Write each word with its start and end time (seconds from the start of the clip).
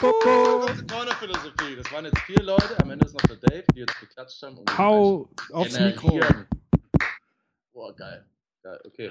po. 0.00 0.66
Das 0.66 0.76
ist 0.76 0.90
Corner-Philosophie. 0.90 1.76
Das 1.76 1.92
waren 1.92 2.04
jetzt 2.04 2.18
vier 2.20 2.42
Leute, 2.42 2.78
am 2.80 2.90
Ende 2.90 3.06
ist 3.06 3.14
noch 3.14 3.22
der 3.22 3.36
Dave, 3.36 3.64
die 3.74 3.80
jetzt 3.80 3.98
geklatscht 4.00 4.42
haben. 4.42 4.58
Und 4.58 4.78
Hau 4.78 5.28
aufs 5.52 5.78
Mikro. 5.78 6.20
Boah, 7.72 7.94
geil. 7.94 8.24
Geil, 8.62 8.80
okay. 8.86 9.10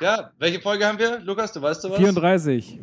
Ja, 0.00 0.32
welche 0.38 0.60
Folge 0.60 0.86
haben 0.86 0.98
wir? 0.98 1.20
Lukas, 1.20 1.52
du 1.52 1.62
weißt 1.62 1.84
du 1.84 1.90
was? 1.90 1.98
34. 1.98 2.80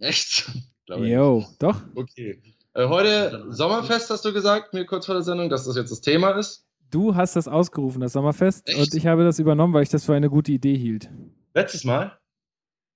Echt? 0.00 0.50
Glaube 0.86 1.06
ich. 1.06 1.12
Jo, 1.12 1.44
doch. 1.58 1.82
Okay. 1.94 2.42
Äh, 2.74 2.86
heute 2.88 3.46
Sommerfest, 3.50 4.10
hast 4.10 4.24
du 4.24 4.32
gesagt, 4.32 4.72
mir 4.72 4.86
kurz 4.86 5.06
vor 5.06 5.14
der 5.14 5.22
Sendung, 5.22 5.48
dass 5.50 5.64
das 5.64 5.76
jetzt 5.76 5.90
das 5.90 6.00
Thema 6.00 6.30
ist. 6.32 6.64
Du 6.90 7.14
hast 7.14 7.36
das 7.36 7.48
ausgerufen, 7.48 8.00
das 8.00 8.14
Sommerfest, 8.14 8.66
Echt? 8.66 8.78
und 8.78 8.94
ich 8.94 9.06
habe 9.06 9.22
das 9.24 9.38
übernommen, 9.38 9.74
weil 9.74 9.82
ich 9.82 9.90
das 9.90 10.06
für 10.06 10.14
eine 10.14 10.30
gute 10.30 10.52
Idee 10.52 10.76
hielt. 10.76 11.10
Letztes 11.52 11.84
Mal? 11.84 12.18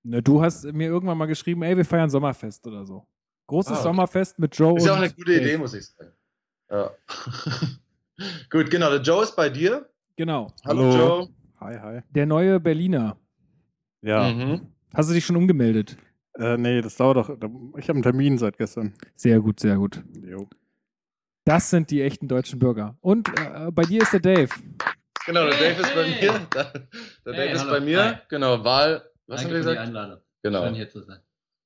Ne, 0.01 0.23
du 0.23 0.41
hast 0.41 0.63
mir 0.65 0.87
irgendwann 0.87 1.17
mal 1.17 1.27
geschrieben, 1.27 1.61
ey, 1.61 1.77
wir 1.77 1.85
feiern 1.85 2.09
Sommerfest 2.09 2.65
oder 2.65 2.85
so. 2.85 3.05
Großes 3.47 3.71
Ah, 3.71 3.75
okay. 3.75 3.83
Sommerfest 3.83 4.39
mit 4.39 4.55
Joe 4.57 4.77
Ist 4.77 4.85
ja 4.85 4.93
und 4.93 4.97
auch 4.99 5.03
eine 5.03 5.13
gute 5.13 5.31
Dave. 5.33 5.41
Idee, 5.45 5.57
muss 5.57 5.73
ich 5.73 5.85
sagen. 5.87 6.11
Ja. 6.71 6.91
Gut, 8.49 8.69
genau. 8.71 8.89
Der 8.89 9.01
Joe 9.01 9.23
ist 9.23 9.35
bei 9.35 9.49
dir. 9.49 9.89
Genau. 10.15 10.51
Hallo, 10.65 10.91
Hallo. 10.91 10.97
Joe. 11.19 11.29
Hi, 11.59 11.77
hi. 11.79 12.01
Der 12.11 12.25
neue 12.25 12.59
Berliner. 12.59 13.17
Ja, 14.01 14.29
Mhm. 14.31 14.67
Hast 14.93 15.09
du 15.09 15.13
dich 15.13 15.25
schon 15.25 15.35
umgemeldet? 15.35 15.97
äh, 16.37 16.57
nee, 16.57 16.81
das 16.81 16.95
dauert 16.97 17.17
doch. 17.17 17.29
Ich 17.77 17.89
habe 17.89 17.93
einen 17.97 18.03
Termin 18.03 18.37
seit 18.37 18.57
gestern. 18.57 18.93
Sehr 19.15 19.39
gut, 19.39 19.59
sehr 19.59 19.75
gut. 19.75 20.03
Jo. 20.21 20.47
Das 21.45 21.69
sind 21.69 21.89
die 21.91 22.01
echten 22.01 22.27
deutschen 22.27 22.59
Bürger. 22.59 22.95
Und 23.01 23.27
äh, 23.39 23.71
bei 23.71 23.83
dir 23.83 24.01
ist 24.03 24.13
der 24.13 24.19
Dave. 24.19 24.49
Genau, 25.25 25.45
der 25.45 25.55
Hey, 25.55 25.73
Dave 25.73 25.81
ist 25.81 25.95
bei 25.95 26.03
hey. 26.03 26.31
mir. 26.31 26.47
Der, 26.53 26.63
der 27.25 27.33
Hey, 27.33 27.45
Dave 27.47 27.51
ist 27.55 27.61
hallo. 27.61 27.71
bei 27.71 27.79
mir. 27.81 28.03
Hi. 28.05 28.15
Genau, 28.29 28.63
Wahl. 28.63 29.09
Was 29.27 29.41
Danke 29.41 29.43
haben 29.43 29.51
wir 29.51 29.57
gesagt? 29.59 29.79
Einladung. 29.79 30.19
Genau. 30.43 30.65
Schön 30.65 30.75
hier 30.75 30.89
zu 30.89 31.01
sein. 31.03 31.19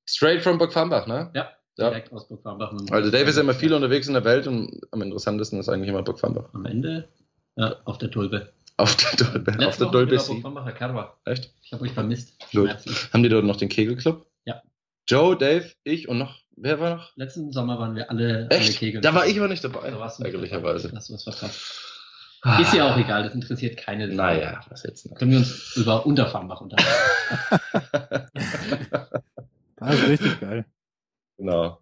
Straight 0.07 0.41
from 0.41 0.57
Burg 0.57 0.71
Fambach, 0.71 1.05
ne? 1.07 1.31
Ja, 1.33 1.49
Ja. 1.78 1.89
direkt 1.89 2.11
aus 2.11 2.28
Burg 2.28 2.42
Farmbach. 2.42 2.73
Also 2.92 3.11
Dave 3.11 3.30
ist 3.30 3.36
ja 3.36 3.44
immer 3.44 3.53
viel 3.53 3.73
unterwegs 3.73 4.08
in 4.08 4.14
der 4.14 4.23
Welt 4.23 4.47
und 4.47 4.81
am 4.92 5.02
interessantesten 5.02 5.59
ist 5.59 5.70
eigentlich 5.70 5.89
immer 5.89 6.03
Burg 6.03 6.20
Fambach. 6.20 6.53
Am 6.53 6.66
Ende 6.66 7.08
ja, 7.56 7.75
auf 7.86 7.97
der 7.97 8.09
Tulpe. 8.09 8.52
Auf 8.78 8.95
der 8.95 9.25
Dolbe. 9.25 9.52
Auf 9.52 9.58
Letzte 9.58 9.80
der 9.80 9.88
Woche 9.88 10.75
Dolbe. 10.78 11.09
Echt? 11.25 11.53
Ich 11.64 11.73
habe 11.73 11.83
euch 11.83 11.92
vermisst. 11.92 12.33
Haben 13.14 13.23
die 13.23 13.30
dort 13.30 13.45
noch 13.45 13.58
den 13.58 13.70
Kegelclub? 13.70 14.25
Ja. 14.45 14.61
Joe, 15.08 15.38
Dave, 15.38 15.72
ich 15.83 16.08
und 16.09 16.17
noch. 16.17 16.42
Wer 16.55 16.80
war 16.80 16.95
noch? 16.95 17.16
Letzten 17.16 17.52
Sommer 17.52 17.80
waren 17.80 17.95
wir 17.95 18.09
alle, 18.09 18.48
alle 18.50 18.59
Echt? 18.59 18.80
Kegeln. 18.80 19.02
Da 19.02 19.14
war 19.14 19.28
ich 19.28 19.38
aber 19.38 19.48
nicht 19.48 19.64
dabei. 19.64 19.92
Da 19.92 20.00
warst 20.00 20.20
du 20.20 20.23
ärgerlicherweise. 20.23 20.88
dabei. 20.88 20.98
Hast 20.98 21.09
du 21.09 21.14
was 21.14 21.23
verpasst. 21.23 21.83
Ist 22.59 22.73
ja 22.73 22.94
auch 22.94 22.98
egal, 22.98 23.23
das 23.23 23.33
interessiert 23.33 23.78
keine. 23.78 24.08
Naja, 24.08 24.61
was 24.70 24.83
jetzt 24.83 25.09
noch? 25.09 25.17
Können 25.17 25.31
wir 25.31 25.39
uns 25.39 25.75
über 25.75 26.05
Unterfarmbach 26.05 26.61
unterhalten? 26.61 27.59
Das 29.80 29.94
ist 29.94 30.08
richtig 30.08 30.39
geil. 30.39 30.66
Genau. 31.38 31.80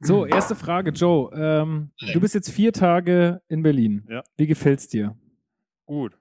So, 0.00 0.26
erste 0.26 0.54
Frage, 0.54 0.90
Joe. 0.90 1.30
Ähm, 1.34 1.90
du 2.12 2.20
bist 2.20 2.34
jetzt 2.34 2.50
vier 2.50 2.72
Tage 2.72 3.42
in 3.48 3.62
Berlin. 3.62 4.06
Ja. 4.08 4.22
Wie 4.36 4.46
gefällt's 4.46 4.88
dir? 4.88 5.16
Gut. 5.86 6.18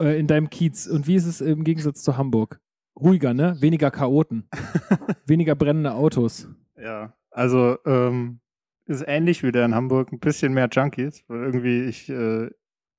Äh, 0.00 0.18
in 0.18 0.26
deinem 0.26 0.50
Kiez. 0.50 0.86
Und 0.86 1.06
wie 1.06 1.14
ist 1.14 1.26
es 1.26 1.40
im 1.40 1.64
Gegensatz 1.64 2.02
zu 2.02 2.16
Hamburg? 2.16 2.60
Ruhiger, 2.96 3.34
ne? 3.34 3.56
Weniger 3.60 3.90
Chaoten. 3.90 4.48
Weniger 5.26 5.54
brennende 5.54 5.94
Autos. 5.94 6.48
Ja, 6.76 7.14
also 7.30 7.78
ähm, 7.86 8.40
ist 8.86 9.04
ähnlich 9.06 9.42
wie 9.42 9.52
der 9.52 9.64
in 9.64 9.74
Hamburg. 9.74 10.12
Ein 10.12 10.20
bisschen 10.20 10.52
mehr 10.52 10.68
Junkies, 10.70 11.24
weil 11.28 11.42
irgendwie 11.44 11.84
ich 11.84 12.08
äh, 12.08 12.50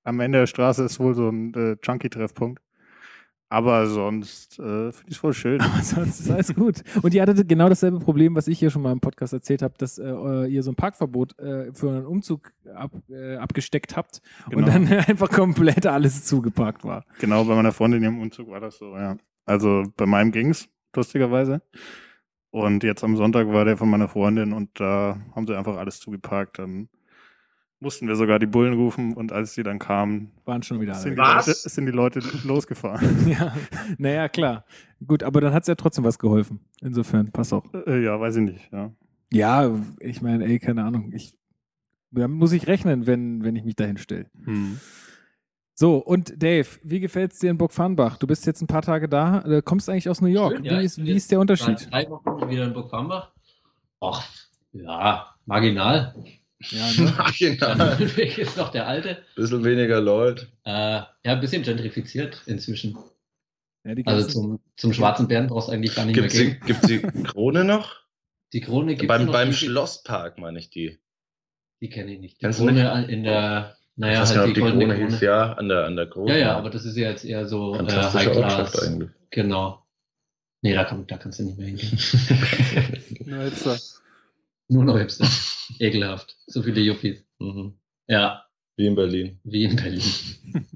am 0.04 0.20
Ende 0.20 0.40
der 0.40 0.48
Straße 0.48 0.84
ist 0.84 1.00
wohl 1.00 1.14
so 1.14 1.30
ein 1.30 1.54
äh, 1.54 1.78
Junkie-Treffpunkt. 1.82 2.62
Aber 3.56 3.88
sonst 3.88 4.60
äh, 4.60 4.92
finde 4.92 5.06
ich 5.08 5.14
es 5.14 5.18
voll 5.18 5.34
schön. 5.34 5.62
Aber 5.62 5.82
sonst 5.82 6.20
ist 6.20 6.30
alles 6.30 6.54
gut. 6.54 6.82
Und 7.02 7.14
ihr 7.14 7.22
hattet 7.22 7.48
genau 7.48 7.70
dasselbe 7.70 8.00
Problem, 8.00 8.36
was 8.36 8.50
ich 8.50 8.60
hier 8.60 8.70
schon 8.70 8.82
mal 8.82 8.92
im 8.92 9.00
Podcast 9.00 9.32
erzählt 9.32 9.62
habe, 9.62 9.76
dass 9.78 9.98
äh, 9.98 10.46
ihr 10.48 10.62
so 10.62 10.72
ein 10.72 10.76
Parkverbot 10.76 11.40
äh, 11.40 11.72
für 11.74 11.90
einen 11.90 12.06
Umzug 12.06 12.52
ab, 12.76 12.92
äh, 13.10 13.38
abgesteckt 13.38 13.96
habt 13.96 14.22
und 14.48 14.66
Genau. 14.66 14.68
dann 14.68 14.88
einfach 15.08 15.30
komplett 15.30 15.86
alles 15.88 16.26
zugeparkt 16.26 16.84
war. 16.84 17.06
Genau, 17.20 17.46
bei 17.46 17.56
meiner 17.56 17.72
Freundin 17.72 18.04
im 18.04 18.20
Umzug 18.20 18.50
war 18.50 18.60
das 18.60 18.78
so, 18.78 18.94
ja. 18.98 19.16
Also 19.46 19.84
bei 19.96 20.06
meinem 20.06 20.34
ging's, 20.34 20.68
lustigerweise. 20.94 21.62
Und 22.52 22.84
jetzt 22.84 23.06
am 23.06 23.16
Sonntag 23.16 23.48
war 23.48 23.64
der 23.64 23.78
von 23.78 23.90
meiner 23.90 24.10
Freundin 24.10 24.52
und 24.52 24.70
da 24.82 25.18
haben 25.34 25.48
sie 25.48 25.58
einfach 25.58 25.78
alles 25.78 26.02
zugeparkt. 26.02 26.60
Dann 26.60 26.90
mussten 27.80 28.08
wir 28.08 28.16
sogar 28.16 28.40
die 28.40 28.46
Bullen 28.46 28.74
rufen 28.74 29.14
und 29.14 29.32
als 29.32 29.54
die 29.54 29.64
dann 29.64 29.80
kamen, 29.80 30.32
Waren 30.46 30.64
schon 30.64 30.80
wieder 30.80 30.94
alle. 30.94 31.02
sind 31.02 31.16
die? 31.16 31.22
Leute, 31.22 31.54
sind 31.54 31.86
die 31.86 31.92
Leute 31.92 32.20
losgefahren. 32.44 33.28
Ja, 33.28 33.56
naja, 33.98 34.30
klar. 34.30 34.66
Gut, 35.06 35.24
aber 35.24 35.42
dann 35.42 35.54
hat 35.54 35.64
es 35.64 35.68
ja 35.68 35.76
trotzdem 35.76 36.04
was 36.04 36.18
geholfen. 36.18 36.60
Insofern, 36.82 37.32
pass 37.32 37.52
auch. 37.54 37.66
Äh, 37.86 38.04
ja, 38.04 38.20
weiß 38.20 38.38
ich 38.38 38.44
nicht, 38.44 38.72
ja. 38.72 38.92
Ja, 39.32 39.80
ich 40.00 40.22
meine, 40.22 40.46
ey, 40.46 40.60
keine 40.60 40.84
Ahnung. 40.84 41.12
Ich, 41.14 41.38
damit 42.12 42.38
muss 42.38 42.54
ich 42.54 42.68
rechnen, 42.68 43.06
wenn, 43.08 43.44
wenn 43.44 43.56
ich 43.56 43.64
mich 43.64 43.76
dahin 43.76 43.98
stelle. 43.98 44.28
Hm. 44.46 44.80
So, 45.74 45.98
und 45.98 46.42
Dave, 46.42 46.68
wie 46.84 47.02
gefällt 47.02 47.34
es 47.34 47.40
dir 47.40 47.52
in 47.52 47.58
Burg 47.58 47.74
Farnbach? 47.74 48.18
Du 48.18 48.28
bist 48.28 48.46
jetzt 48.46 48.62
ein 48.62 48.68
paar 48.68 48.82
Tage 48.82 49.10
da, 49.10 49.42
äh, 49.42 49.62
kommst 49.62 49.90
eigentlich 49.90 50.08
aus 50.08 50.22
New 50.22 50.28
York. 50.28 50.54
Schön, 50.56 50.64
wie, 50.64 50.68
ja, 50.68 50.80
ist, 50.80 51.04
wie 51.04 51.12
ist 51.12 51.30
der 51.32 51.40
Unterschied? 51.42 51.92
drei 51.92 52.10
Wochen 52.10 52.50
wieder 52.50 52.64
in 52.66 52.74
Burg 52.74 52.90
Farmbach. 52.90 53.34
Ach, 54.00 54.26
ja, 54.72 55.26
marginal. 55.46 56.16
Ja, 56.62 56.92
ne? 56.94 57.12
Marginal. 57.18 57.98
Der 57.98 58.18
Weg 58.18 58.38
ist 58.38 58.58
noch 58.58 58.72
der 58.72 58.88
alte. 58.88 59.24
Bisschen 59.36 59.64
weniger 59.64 60.02
Leute. 60.02 60.48
Äh, 60.64 60.72
ja, 60.72 61.10
ein 61.24 61.40
bisschen 61.42 61.64
gentrifiziert 61.64 62.42
inzwischen. 62.46 62.98
ja, 63.86 63.94
die 63.96 64.06
Also 64.08 64.28
zum, 64.28 64.60
zum 64.78 64.94
schwarzen 64.94 65.28
Bären 65.28 65.48
brauchst 65.48 65.68
du 65.68 65.74
eigentlich 65.74 65.96
gar 65.96 66.06
nicht 66.06 66.16
Gibt's 66.16 66.34
mehr 66.36 66.46
die, 66.46 66.52
gehen. 66.52 66.66
gibt's 66.66 66.88
die 66.88 67.00
Krone 67.24 67.64
noch? 67.66 67.96
Die 68.54 68.62
Krone 68.62 68.96
gibt 68.96 69.08
beim 69.10 69.26
noch. 69.26 69.34
beim 69.34 69.50
die, 69.50 69.56
Schlosspark 69.56 70.38
meine 70.38 70.60
ich 70.60 70.70
die. 70.70 71.00
Die 71.82 71.90
kenne 71.90 72.14
ich 72.14 72.20
nicht. 72.20 72.40
Die 72.42 72.46
Kennst 72.46 72.60
du 72.60 72.66
Krone 72.66 73.06
in 73.10 73.24
der, 73.24 73.76
naja, 73.98 74.14
ich 74.14 74.20
weiß 74.22 74.30
halt 74.30 74.38
gar 74.38 74.44
die, 74.46 74.50
nicht, 74.54 74.58
die 74.58 74.62
Krone 74.62 74.96
Krone. 74.96 75.08
hieß, 75.10 75.22
ja, 75.22 75.54
an 75.54 75.68
der, 75.70 75.86
an 75.86 75.96
der 75.98 76.08
Krone. 76.10 76.32
Ja, 76.32 76.38
ja, 76.38 76.58
aber 76.58 76.70
das 76.70 76.86
ist 76.86 76.96
ja 76.96 77.10
jetzt 77.10 77.26
eher 77.26 77.48
so 77.48 77.76
äh, 77.76 77.80
Ortschaft 77.80 78.14
High-Class. 78.14 78.80
eigentlich. 78.88 79.10
Genau. 79.32 79.86
Nee, 80.62 80.74
da, 80.74 80.84
kann, 80.86 81.06
da 81.06 81.18
kannst 81.18 81.40
du 81.40 81.44
nicht 81.44 81.58
mehr 81.58 81.68
hingehen. 81.68 82.00
Nur 84.68 84.84
noch 84.84 84.98
Hipster. 84.98 85.28
Ekelhaft. 85.80 86.36
So 86.48 86.62
viele 86.62 86.82
Yuppies. 86.82 87.24
mhm. 87.40 87.74
Ja, 88.08 88.44
Wie 88.78 88.86
in 88.88 88.96
Berlin. 88.96 89.40
wie 89.44 89.64
in 89.64 89.76
Berlin. 89.76 90.02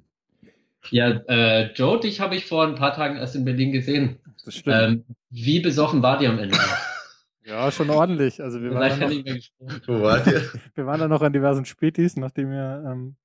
ja, 0.91 1.09
äh, 1.27 1.71
Joe, 1.73 1.99
dich 1.99 2.19
habe 2.19 2.35
ich 2.35 2.45
vor 2.45 2.65
ein 2.65 2.75
paar 2.75 2.93
Tagen 2.93 3.17
erst 3.17 3.35
in 3.35 3.45
Berlin 3.45 3.71
gesehen. 3.71 4.19
das 4.45 4.55
stimmt. 4.55 4.75
Ähm, 4.75 5.05
wie 5.29 5.59
besoffen 5.59 6.01
war 6.01 6.17
die 6.17 6.27
am 6.27 6.39
Ende? 6.39 6.57
ja, 7.45 7.71
schon 7.71 7.89
ordentlich. 7.91 8.41
Also 8.41 8.61
wir 8.61 8.71
Ihr 8.71 8.75
waren, 8.75 8.89
da 8.89 8.95
ja 8.95 9.01
noch, 9.01 9.09
nicht 9.09 9.25
mehr 9.25 9.35
gesprungen. 9.35 9.81
Wo 9.85 10.01
wart 10.01 10.25
ihr? 10.27 10.41
wir 10.75 10.85
waren 10.87 10.99
da 10.99 11.07
noch 11.07 11.21
an 11.21 11.33
diversen 11.33 11.65
Spätis, 11.65 12.15
nachdem 12.17 12.51
ihr 12.51 12.83
ähm, 12.87 13.15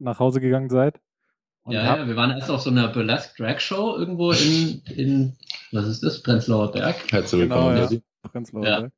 nach 0.00 0.18
Hause 0.18 0.40
gegangen 0.40 0.70
seid. 0.70 1.00
Ja, 1.66 1.84
hab- 1.84 1.98
ja, 2.00 2.06
wir 2.08 2.16
waren 2.16 2.30
erst 2.32 2.50
auf 2.50 2.60
so 2.62 2.70
einer 2.70 2.88
Burlesque 2.88 3.34
Drag 3.38 3.60
Show 3.60 3.96
irgendwo 3.96 4.32
in, 4.32 4.82
in 4.96 5.36
was 5.72 5.86
ist 5.86 6.02
das? 6.02 6.20
Prenzlauer 6.22 6.72
Berg. 6.72 6.96
Herzlich 7.10 7.42
Genau, 7.42 7.54
willkommen. 7.68 7.76
ja. 7.76 7.82
Lizzie. 7.84 8.02
Prenzlauer 8.22 8.66
Ja. 8.66 8.80
Berg. 8.80 8.92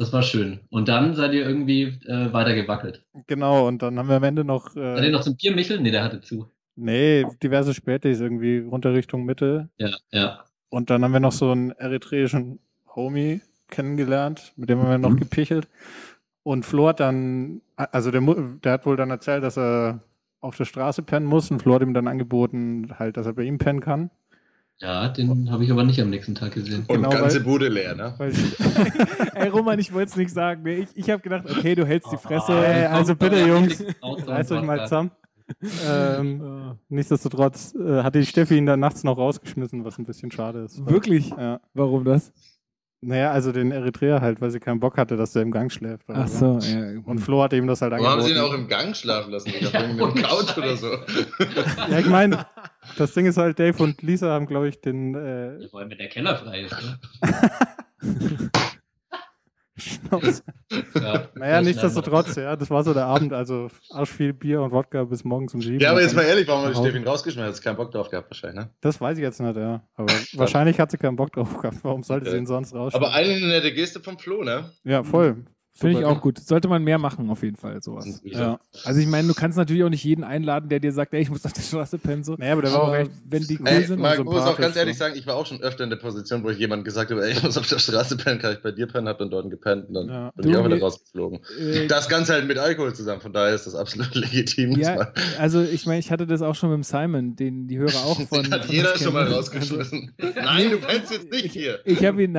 Das 0.00 0.14
war 0.14 0.22
schön. 0.22 0.60
Und 0.70 0.88
dann 0.88 1.14
seid 1.14 1.34
ihr 1.34 1.46
irgendwie 1.46 1.82
äh, 2.06 2.32
weiter 2.32 2.54
gewackelt. 2.54 3.02
Genau, 3.26 3.68
und 3.68 3.82
dann 3.82 3.98
haben 3.98 4.08
wir 4.08 4.16
am 4.16 4.22
Ende 4.22 4.44
noch, 4.44 4.70
Seid 4.70 5.02
ihr 5.02 5.08
äh, 5.08 5.10
noch 5.10 5.20
zum 5.20 5.36
Bier 5.36 5.54
micheln? 5.54 5.82
Nee, 5.82 5.90
der 5.90 6.02
hatte 6.02 6.22
zu. 6.22 6.50
nee, 6.74 7.26
diverse 7.42 7.74
Spätis 7.74 8.18
irgendwie 8.18 8.60
runter 8.60 8.94
Richtung 8.94 9.26
Mitte. 9.26 9.68
Ja, 9.76 9.90
ja. 10.10 10.44
Und 10.70 10.88
dann 10.88 11.04
haben 11.04 11.12
wir 11.12 11.20
noch 11.20 11.32
so 11.32 11.50
einen 11.50 11.72
eritreischen 11.72 12.60
Homie 12.96 13.42
kennengelernt, 13.68 14.54
mit 14.56 14.70
dem 14.70 14.78
haben 14.80 14.88
wir 14.88 14.96
noch 14.96 15.16
gepichelt. 15.16 15.68
Und 16.44 16.64
Flo 16.64 16.88
hat 16.88 17.00
dann, 17.00 17.60
also 17.76 18.10
der, 18.10 18.22
der 18.64 18.72
hat 18.72 18.86
wohl 18.86 18.96
dann 18.96 19.10
erzählt, 19.10 19.44
dass 19.44 19.58
er 19.58 20.00
auf 20.40 20.56
der 20.56 20.64
Straße 20.64 21.02
pennen 21.02 21.26
muss 21.26 21.50
und 21.50 21.60
Flo 21.60 21.74
hat 21.74 21.82
ihm 21.82 21.92
dann 21.92 22.08
angeboten, 22.08 22.88
halt, 22.98 23.18
dass 23.18 23.26
er 23.26 23.34
bei 23.34 23.42
ihm 23.42 23.58
pennen 23.58 23.80
kann. 23.80 24.10
Ja, 24.82 25.08
den 25.08 25.50
habe 25.50 25.62
ich 25.64 25.70
aber 25.70 25.84
nicht 25.84 26.00
am 26.00 26.08
nächsten 26.08 26.34
Tag 26.34 26.52
gesehen. 26.52 26.84
Und 26.88 26.96
Genau, 26.96 27.10
ganze 27.10 27.36
weil- 27.36 27.44
Bude 27.44 27.68
leer, 27.68 27.94
ne? 27.94 28.14
Weil 28.16 28.32
Ey, 29.34 29.48
Roman, 29.48 29.78
ich 29.78 29.92
wollte 29.92 30.10
es 30.10 30.16
nicht 30.16 30.30
sagen. 30.32 30.62
Nee, 30.62 30.80
ich 30.80 30.88
ich 30.94 31.10
habe 31.10 31.20
gedacht, 31.22 31.44
okay, 31.50 31.74
du 31.74 31.86
hältst 31.86 32.10
die 32.10 32.16
Fresse. 32.16 32.52
Ey, 32.52 32.86
also 32.86 33.14
bitte, 33.14 33.46
Jungs, 33.46 33.82
Reißt 34.02 34.28
reißt 34.28 34.52
euch 34.52 34.62
mal 34.62 34.82
zusammen. 34.84 35.10
Ähm, 35.86 36.76
nichtsdestotrotz 36.88 37.74
äh, 37.74 38.02
hatte 38.02 38.20
die 38.20 38.26
Steffi 38.26 38.56
ihn 38.56 38.66
dann 38.66 38.80
nachts 38.80 39.04
noch 39.04 39.18
rausgeschmissen, 39.18 39.84
was 39.84 39.98
ein 39.98 40.04
bisschen 40.06 40.30
schade 40.30 40.60
ist. 40.60 40.86
Wirklich? 40.86 41.28
Ja. 41.30 41.60
Warum 41.74 42.04
das? 42.04 42.32
Naja, 43.02 43.30
also 43.30 43.50
den 43.50 43.70
Eritreer 43.72 44.20
halt, 44.20 44.42
weil 44.42 44.50
sie 44.50 44.60
keinen 44.60 44.78
Bock 44.78 44.98
hatte, 44.98 45.16
dass 45.16 45.32
der 45.32 45.40
im 45.40 45.50
Gang 45.50 45.72
schläft. 45.72 46.06
oder 46.10 46.18
Ach 46.18 46.28
so, 46.28 46.58
ja. 46.58 47.00
Und 47.06 47.18
Flo 47.18 47.42
hat 47.42 47.54
ihm 47.54 47.66
das 47.66 47.80
halt 47.80 47.92
Warum 47.92 48.06
haben 48.06 48.20
sie 48.22 48.32
ihn 48.32 48.36
auch 48.38 48.52
angeboten. 48.52 48.62
im 48.64 48.68
Gang 48.68 48.94
schlafen 48.96 49.30
lassen? 49.32 49.48
Ich 49.48 49.60
Ja, 49.62 49.70
dachte, 49.70 49.88
mit 49.88 50.02
ohne 50.02 50.12
dem 50.12 50.22
Couch 50.22 50.58
oder 50.58 50.76
so. 50.76 50.88
Ja, 51.90 51.98
ich 51.98 52.08
meine, 52.10 52.44
das 52.98 53.14
Ding 53.14 53.24
ist 53.24 53.38
halt, 53.38 53.58
Dave 53.58 53.82
und 53.82 54.02
Lisa 54.02 54.28
haben, 54.30 54.46
glaube 54.46 54.68
ich, 54.68 54.80
den. 54.82 55.14
Äh, 55.14 55.66
Vor 55.70 55.80
allem, 55.80 55.90
wenn 55.90 55.96
der 55.98 56.08
Keller 56.08 56.36
frei 56.36 56.60
ist. 56.60 56.76
Ne? 56.82 56.98
Schnaps. 59.80 60.42
Ja, 60.94 61.28
Naja, 61.34 61.60
nichtsdestotrotz, 61.62 62.36
ja, 62.36 62.54
das 62.56 62.70
war 62.70 62.84
so 62.84 62.94
der 62.94 63.06
Abend, 63.06 63.32
also 63.32 63.68
arsch 63.90 64.10
viel 64.10 64.32
Bier 64.32 64.60
und 64.62 64.70
Wodka 64.70 65.04
bis 65.04 65.24
morgens 65.24 65.54
um 65.54 65.62
sieben. 65.62 65.80
Ja, 65.80 65.90
aber 65.90 66.02
jetzt 66.02 66.14
mal 66.14 66.22
ehrlich, 66.22 66.46
warum 66.46 66.66
hat. 66.66 66.76
Steffi 66.76 66.98
rausgeschmissen? 67.02 67.48
Hat 67.48 67.56
sie 67.56 67.62
keinen 67.62 67.76
Bock 67.76 67.90
drauf 67.90 68.08
gehabt 68.10 68.30
wahrscheinlich, 68.30 68.64
ne? 68.64 68.70
Das 68.80 69.00
weiß 69.00 69.18
ich 69.18 69.22
jetzt 69.22 69.40
nicht, 69.40 69.56
ja. 69.56 69.82
Aber 69.96 70.12
wahrscheinlich 70.34 70.78
hat 70.78 70.90
sie 70.90 70.98
keinen 70.98 71.16
Bock 71.16 71.32
drauf 71.32 71.56
gehabt. 71.58 71.78
Warum 71.82 72.02
sollte 72.02 72.26
sie 72.26 72.30
Okay. 72.32 72.38
ihn 72.38 72.46
sonst 72.46 72.74
raus? 72.74 72.94
Aber 72.94 73.12
eine 73.12 73.38
nette 73.40 73.72
Geste 73.72 74.00
vom 74.00 74.18
Flo, 74.18 74.44
ne? 74.44 74.70
Ja, 74.84 75.02
voll. 75.02 75.44
Finde 75.80 75.98
ich 76.00 76.04
auch 76.04 76.20
gut. 76.20 76.38
Sollte 76.38 76.68
man 76.68 76.84
mehr 76.84 76.98
machen, 76.98 77.30
auf 77.30 77.42
jeden 77.42 77.56
Fall, 77.56 77.82
sowas. 77.82 78.20
Ja. 78.22 78.60
Also 78.84 79.00
ich 79.00 79.06
meine, 79.06 79.28
du 79.28 79.34
kannst 79.34 79.56
natürlich 79.56 79.82
auch 79.82 79.88
nicht 79.88 80.04
jeden 80.04 80.24
einladen, 80.24 80.68
der 80.68 80.78
dir 80.78 80.92
sagt, 80.92 81.14
ey, 81.14 81.22
ich 81.22 81.30
muss 81.30 81.46
auf 81.46 81.52
der 81.54 81.62
Straße 81.62 81.98
pennen. 81.98 82.22
So. 82.22 82.34
Naja, 82.36 82.52
aber 82.52 82.62
der 82.62 82.72
war 82.72 82.82
auch 82.82 82.86
Aber 82.88 82.98
echt. 83.00 83.10
wenn 83.26 83.42
die 83.44 83.58
cool 83.58 83.66
Ey, 83.66 83.84
sind 83.84 83.98
mal, 84.00 84.18
und 84.18 84.26
muss 84.26 84.42
auch 84.42 84.58
ganz 84.58 84.76
ehrlich 84.76 84.96
so. 84.98 85.04
sagen, 85.04 85.14
ich 85.16 85.26
war 85.26 85.36
auch 85.36 85.46
schon 85.46 85.60
öfter 85.62 85.82
in 85.84 85.90
der 85.90 85.96
Position, 85.96 86.44
wo 86.44 86.50
ich 86.50 86.58
jemandem 86.58 86.84
gesagt 86.84 87.10
habe, 87.10 87.24
ey, 87.24 87.32
ich 87.32 87.42
muss 87.42 87.56
auf 87.56 87.66
der 87.66 87.78
Straße 87.78 88.16
pennen, 88.18 88.38
kann 88.38 88.52
ich 88.52 88.60
bei 88.62 88.72
dir 88.72 88.86
pennen, 88.86 89.08
hab 89.08 89.18
dann 89.18 89.30
dort 89.30 89.50
gepennt 89.50 89.88
und 89.88 89.94
dann 89.94 90.08
Ja. 90.08 90.30
bin 90.36 90.42
Du, 90.44 90.50
ich 90.50 90.56
auch 90.56 90.64
wieder 90.66 90.78
rausgeflogen. 90.80 91.40
Äh, 91.58 91.86
Das 91.86 92.08
Ganze 92.08 92.34
halt 92.34 92.46
mit 92.46 92.58
Alkohol 92.58 92.94
zusammen, 92.94 93.20
von 93.22 93.32
daher 93.32 93.54
ist 93.54 93.66
das 93.66 93.74
absolut 93.74 94.14
legitim. 94.14 94.72
Ja, 94.72 95.12
also 95.38 95.62
ich 95.62 95.86
meine, 95.86 95.98
ich 96.00 96.10
hatte 96.12 96.26
das 96.26 96.42
auch 96.42 96.54
schon 96.54 96.68
mit 96.70 96.76
dem 96.76 96.82
Simon, 96.82 97.36
den 97.36 97.66
die 97.68 97.78
Hörer 97.78 98.04
auch 98.04 98.20
von. 98.28 98.42
Den 98.42 98.52
hat 98.52 98.66
von 98.66 98.74
jeder 98.74 98.98
schon 98.98 99.14
mal 99.14 99.26
rausgeschmissen. 99.26 100.12
Nein, 100.34 100.70
du 100.72 100.78
pennst 100.78 101.10
jetzt 101.10 101.30
nicht 101.30 101.46
ich, 101.46 101.52
hier. 101.52 101.78
Ich 101.86 102.04
habe 102.04 102.22
ihn, 102.22 102.36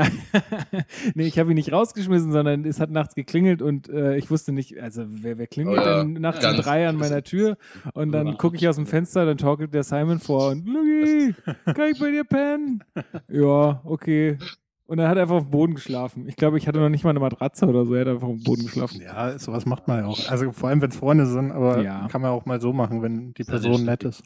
nee, 1.16 1.26
ich 1.28 1.40
habe 1.40 1.52
ihn 1.52 1.56
nicht 1.56 1.72
rausgeschmissen, 1.72 2.32
sondern 2.32 2.66
es 2.66 2.80
hat 2.80 2.92
nachts 2.92 3.16
geklingelt 3.32 3.62
und 3.62 3.88
äh, 3.90 4.18
ich 4.18 4.30
wusste 4.30 4.52
nicht, 4.52 4.78
also 4.82 5.06
wer, 5.08 5.38
wer 5.38 5.48
klingelt 5.48 5.80
Oh 5.80 5.86
ja, 5.86 6.04
denn 6.04 6.14
nachts 6.14 6.46
um 6.46 6.56
drei 6.58 6.88
an 6.88 6.98
meiner 6.98 7.24
Tür 7.24 7.58
und 7.94 8.12
dann 8.12 8.38
gucke 8.38 8.58
ich 8.58 8.68
aus 8.68 8.76
dem 8.76 8.86
Fenster, 8.86 9.26
dann 9.26 9.38
torkelt 9.38 9.74
der 9.74 9.84
Simon 9.84 10.20
vor 10.20 10.50
und 10.52 10.68
Lugi, 10.68 11.34
kann 11.66 11.92
ich 11.92 11.98
bei 12.00 12.12
dir 12.12 12.26
pennen? 12.26 12.84
Ja, 13.30 13.82
okay. 13.86 14.38
Und 14.86 14.98
dann 14.98 15.08
hat 15.08 15.16
er 15.16 15.22
einfach 15.24 15.36
auf 15.36 15.44
dem 15.44 15.52
Boden 15.52 15.76
geschlafen. 15.76 16.28
Ich 16.28 16.36
glaube, 16.36 16.58
ich 16.58 16.68
hatte 16.68 16.80
noch 16.80 16.90
nicht 16.90 17.06
mal 17.06 17.12
eine 17.12 17.22
Matratze 17.22 17.66
oder 17.66 17.86
so, 17.86 17.94
er 17.94 18.02
hat 18.02 18.08
einfach 18.10 18.28
auf 18.28 18.36
dem 18.36 18.44
Boden 18.44 18.64
geschlafen. 18.66 19.00
Ja, 19.00 19.40
sowas 19.40 19.66
macht 19.66 19.88
man 19.88 20.00
ja 20.00 20.06
auch. 20.08 20.30
Also 20.30 20.52
vor 20.52 20.68
allem, 20.68 20.82
wenn 20.82 20.90
es 20.90 20.98
Freunde 20.98 21.26
sind, 21.26 21.52
aber 21.52 21.82
Ja. 21.82 22.08
kann 22.10 22.22
man 22.22 22.32
auch 22.32 22.46
mal 22.46 22.60
so 22.60 22.74
machen, 22.74 23.02
wenn 23.02 23.34
die 23.34 23.46
Person 23.46 23.86
nett 23.86 24.04
ist. 24.04 24.22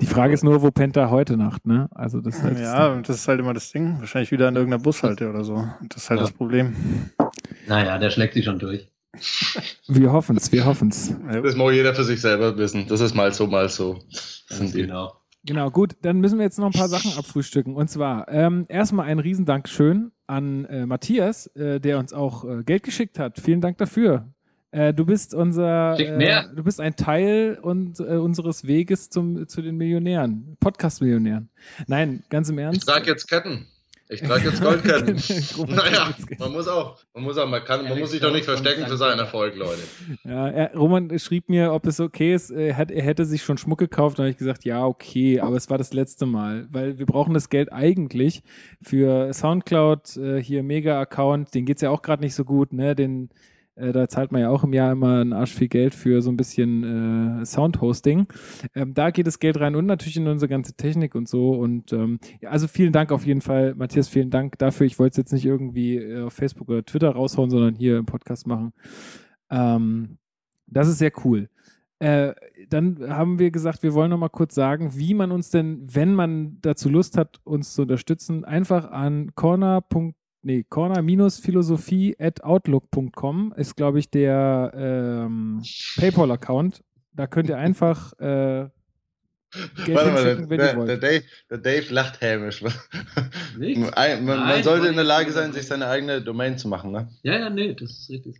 Die 0.00 0.06
Frage 0.06 0.32
ist 0.32 0.44
nur, 0.44 0.62
wo 0.62 0.70
pennt 0.70 0.96
er 0.96 1.10
heute 1.10 1.36
Nacht, 1.36 1.66
ne? 1.66 1.88
Also 1.90 2.20
das 2.20 2.36
ist 2.36 2.42
halt 2.44 2.58
Ja, 2.60 2.92
und 2.92 3.08
das 3.08 3.16
ist 3.16 3.28
halt 3.28 3.40
immer 3.40 3.52
das 3.52 3.72
Ding. 3.72 3.96
Wahrscheinlich 3.98 4.30
wieder 4.30 4.46
an 4.48 4.54
irgendeiner 4.54 4.80
Bushalte 4.82 5.28
oder 5.28 5.42
so. 5.42 5.66
Das 5.88 6.04
ist 6.04 6.10
halt 6.10 6.20
Ja. 6.20 6.24
das 6.26 6.32
Problem. 6.32 6.74
Naja, 7.68 7.98
der 7.98 8.10
schlägt 8.10 8.34
sich 8.34 8.44
schon 8.44 8.58
durch. 8.58 8.88
wir 9.88 10.12
hoffen's, 10.12 10.50
wir 10.52 10.64
hoffen's. 10.64 11.14
Ja. 11.32 11.40
Das 11.40 11.56
muss 11.56 11.72
jeder 11.72 11.94
für 11.94 12.04
sich 12.04 12.20
selber 12.20 12.56
wissen. 12.58 12.86
Das 12.88 13.00
ist 13.00 13.14
mal 13.14 13.32
so, 13.32 13.46
mal 13.46 13.68
so. 13.68 14.02
Genau. 14.72 15.12
Genau, 15.44 15.70
gut, 15.70 15.96
dann 16.02 16.20
müssen 16.20 16.38
wir 16.38 16.44
jetzt 16.44 16.58
noch 16.58 16.66
ein 16.66 16.72
paar 16.72 16.88
Sachen 16.88 17.12
abfrühstücken. 17.16 17.74
Und 17.74 17.88
zwar 17.88 18.28
ähm, 18.28 18.66
erstmal 18.68 19.06
ein 19.06 19.18
Riesendankeschön 19.18 20.10
an 20.26 20.64
äh, 20.66 20.84
Matthias, 20.84 21.46
äh, 21.56 21.80
der 21.80 21.98
uns 21.98 22.12
auch 22.12 22.44
äh, 22.44 22.62
Geld 22.64 22.82
geschickt 22.82 23.18
hat. 23.18 23.38
Vielen 23.38 23.60
Dank 23.60 23.78
dafür. 23.78 24.28
Äh, 24.72 24.92
du 24.92 25.06
bist 25.06 25.32
unser, 25.34 25.98
äh, 25.98 26.16
mehr. 26.16 26.50
du 26.54 26.62
bist 26.62 26.80
ein 26.80 26.96
Teil 26.96 27.58
und, 27.62 28.00
äh, 28.00 28.16
unseres 28.16 28.66
Weges 28.66 29.08
zum, 29.08 29.48
zu 29.48 29.62
den 29.62 29.76
Millionären, 29.76 30.56
Podcast-Millionären. 30.60 31.48
Nein, 31.86 32.24
ganz 32.28 32.50
im 32.50 32.58
Ich 32.58 32.64
Ernst. 32.64 32.88
trage 32.88 33.06
jetzt 33.06 33.28
Ketten. 33.28 33.66
Ich 34.10 34.22
trage 34.22 34.48
jetzt 34.48 34.62
Goldketten. 34.62 35.16
Naja, 35.68 36.14
man 36.38 36.52
muss 36.52 36.66
auch. 36.66 36.98
Man 37.14 37.24
muss 37.24 37.36
auch, 37.36 37.48
man 37.48 37.62
kann, 37.62 37.84
man 37.84 37.98
muss 37.98 38.10
sich 38.10 38.20
doch 38.20 38.32
nicht 38.32 38.44
verstecken 38.44 38.86
für 38.86 38.96
seinen 38.96 39.18
Erfolg, 39.18 39.54
Leute. 39.56 39.82
Ja, 40.24 40.48
er, 40.48 40.74
Roman 40.74 41.18
schrieb 41.18 41.48
mir, 41.48 41.72
ob 41.72 41.86
es 41.86 42.00
okay 42.00 42.34
ist. 42.34 42.50
Er, 42.50 42.76
hat, 42.76 42.90
er 42.90 43.02
hätte 43.02 43.24
sich 43.24 43.42
schon 43.42 43.58
Schmuck 43.58 43.78
gekauft. 43.78 44.18
Da 44.18 44.22
habe 44.22 44.30
ich 44.30 44.36
gesagt, 44.36 44.64
ja, 44.64 44.84
okay, 44.84 45.40
aber 45.40 45.56
es 45.56 45.68
war 45.70 45.78
das 45.78 45.92
letzte 45.92 46.26
Mal, 46.26 46.66
weil 46.70 46.98
wir 46.98 47.06
brauchen 47.06 47.34
das 47.34 47.48
Geld 47.48 47.72
eigentlich 47.72 48.42
für 48.82 49.32
Soundcloud, 49.32 50.16
äh, 50.16 50.42
hier 50.42 50.62
Mega-Account, 50.62 51.54
den 51.54 51.66
geht's 51.66 51.82
ja 51.82 51.90
auch 51.90 52.02
gerade 52.02 52.22
nicht 52.22 52.34
so 52.34 52.44
gut, 52.44 52.72
ne? 52.72 52.94
Den, 52.94 53.30
äh, 53.78 53.92
da 53.92 54.08
zahlt 54.08 54.32
man 54.32 54.40
ja 54.40 54.50
auch 54.50 54.64
im 54.64 54.72
Jahr 54.72 54.92
immer 54.92 55.20
einen 55.20 55.32
Arsch 55.32 55.54
viel 55.54 55.68
Geld 55.68 55.94
für 55.94 56.22
so 56.22 56.30
ein 56.30 56.36
bisschen 56.36 57.40
äh, 57.40 57.44
Sound-Hosting. 57.44 58.26
Ähm, 58.74 58.94
da 58.94 59.10
geht 59.10 59.26
das 59.26 59.38
Geld 59.38 59.58
rein 59.60 59.76
und 59.76 59.86
natürlich 59.86 60.16
in 60.16 60.26
unsere 60.26 60.48
ganze 60.48 60.74
Technik 60.74 61.14
und 61.14 61.28
so. 61.28 61.50
Und 61.52 61.92
ähm, 61.92 62.18
ja, 62.40 62.50
also 62.50 62.66
vielen 62.68 62.92
Dank 62.92 63.12
auf 63.12 63.26
jeden 63.26 63.40
Fall, 63.40 63.74
Matthias, 63.74 64.08
vielen 64.08 64.30
Dank 64.30 64.58
dafür. 64.58 64.86
Ich 64.86 64.98
wollte 64.98 65.12
es 65.12 65.16
jetzt 65.18 65.32
nicht 65.32 65.44
irgendwie 65.44 65.96
äh, 65.96 66.22
auf 66.24 66.32
Facebook 66.32 66.68
oder 66.68 66.84
Twitter 66.84 67.10
raushauen, 67.10 67.50
sondern 67.50 67.74
hier 67.74 67.98
im 67.98 68.06
Podcast 68.06 68.46
machen. 68.46 68.72
Ähm, 69.50 70.18
das 70.66 70.88
ist 70.88 70.98
sehr 70.98 71.12
cool. 71.24 71.48
Äh, 72.00 72.34
dann 72.68 72.98
haben 73.08 73.38
wir 73.38 73.50
gesagt, 73.50 73.82
wir 73.82 73.92
wollen 73.94 74.10
noch 74.10 74.18
mal 74.18 74.28
kurz 74.28 74.54
sagen, 74.54 74.92
wie 74.94 75.14
man 75.14 75.32
uns 75.32 75.50
denn, 75.50 75.80
wenn 75.82 76.14
man 76.14 76.58
dazu 76.60 76.88
Lust 76.88 77.16
hat, 77.16 77.40
uns 77.44 77.74
zu 77.74 77.82
unterstützen, 77.82 78.44
einfach 78.44 78.90
an 78.90 79.34
corner. 79.34 79.84
Nee, 80.48 80.64
corner-philosophie 80.66 82.16
at 82.18 82.42
outlook.com 82.42 83.52
ist, 83.58 83.76
glaube 83.76 83.98
ich, 83.98 84.08
der 84.08 84.72
ähm, 84.74 85.62
PayPal-Account. 85.96 86.82
Da 87.12 87.26
könnt 87.26 87.50
ihr 87.50 87.58
einfach 87.58 88.14
äh, 88.18 88.70
Geld 89.84 89.94
Warte 89.94 90.10
mal, 90.10 90.48
wenn 90.48 90.58
der, 90.58 90.72
ihr 90.72 90.76
wollt. 90.78 90.88
der, 90.88 90.96
Dave, 90.96 91.24
der 91.50 91.58
Dave 91.58 91.92
lacht 91.92 92.22
hämisch. 92.22 92.62
Nichts. 93.58 93.90
Man, 93.94 94.24
man, 94.24 94.38
man 94.38 94.62
sollte 94.62 94.88
in 94.88 94.94
der 94.94 95.04
Lage 95.04 95.32
sein, 95.32 95.52
sich 95.52 95.66
seine 95.66 95.86
eigene 95.86 96.22
Domain 96.22 96.56
zu 96.56 96.66
machen. 96.66 96.92
Ne? 96.92 97.10
Ja, 97.24 97.38
ja, 97.38 97.50
nee, 97.50 97.74
das 97.74 97.90
ist 97.90 98.08
richtig. 98.08 98.36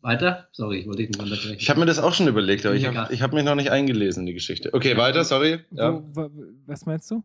Weiter? 0.00 0.48
Sorry, 0.52 0.78
ich 0.78 0.86
wollte 0.86 1.02
dich 1.02 1.10
nicht 1.10 1.20
unterbrechen. 1.20 1.56
Ich 1.58 1.68
habe 1.68 1.80
mir 1.80 1.86
das 1.86 1.98
auch 1.98 2.14
schon 2.14 2.28
überlegt, 2.28 2.64
aber 2.64 2.76
ich 2.76 2.86
habe 2.86 3.14
hab 3.14 3.32
mich 3.34 3.44
noch 3.44 3.56
nicht 3.56 3.70
eingelesen 3.70 4.20
in 4.22 4.26
die 4.28 4.34
Geschichte. 4.34 4.72
Okay, 4.72 4.96
weiter, 4.96 5.22
sorry. 5.22 5.60
Ja. 5.70 5.92
Wo, 5.92 6.02
wa, 6.16 6.30
was 6.64 6.86
meinst 6.86 7.10
du? 7.10 7.22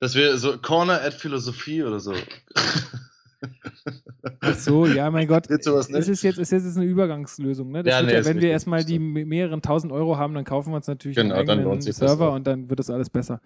Dass 0.00 0.14
wir 0.14 0.36
so 0.36 0.58
Corner 0.58 1.00
at 1.02 1.14
Philosophie 1.14 1.82
oder 1.82 2.00
so. 2.00 2.12
Ach 4.40 4.54
so, 4.54 4.86
ja, 4.86 5.10
mein 5.10 5.26
Gott. 5.28 5.48
Geht 5.48 5.62
sowas 5.62 5.88
Es 5.88 5.92
nicht? 5.92 6.08
ist 6.08 6.22
jetzt, 6.22 6.38
es 6.38 6.52
ist 6.52 6.64
jetzt 6.64 6.76
eine 6.76 6.86
Übergangslösung. 6.86 7.70
Ne? 7.70 7.82
Ja, 7.84 8.02
nee, 8.02 8.12
ja, 8.12 8.24
wenn 8.24 8.40
wir 8.40 8.50
erstmal 8.50 8.84
die 8.84 8.98
mehreren 8.98 9.62
tausend 9.62 9.92
Euro 9.92 10.16
haben, 10.16 10.34
dann 10.34 10.44
kaufen 10.44 10.70
wir 10.72 10.76
uns 10.76 10.86
natürlich 10.86 11.16
Genau, 11.16 11.34
einen 11.34 11.50
eigenen 11.50 11.80
Server 11.80 12.32
und 12.32 12.46
dann 12.46 12.68
wird 12.68 12.78
das 12.78 12.90
alles 12.90 13.10
besser. 13.10 13.40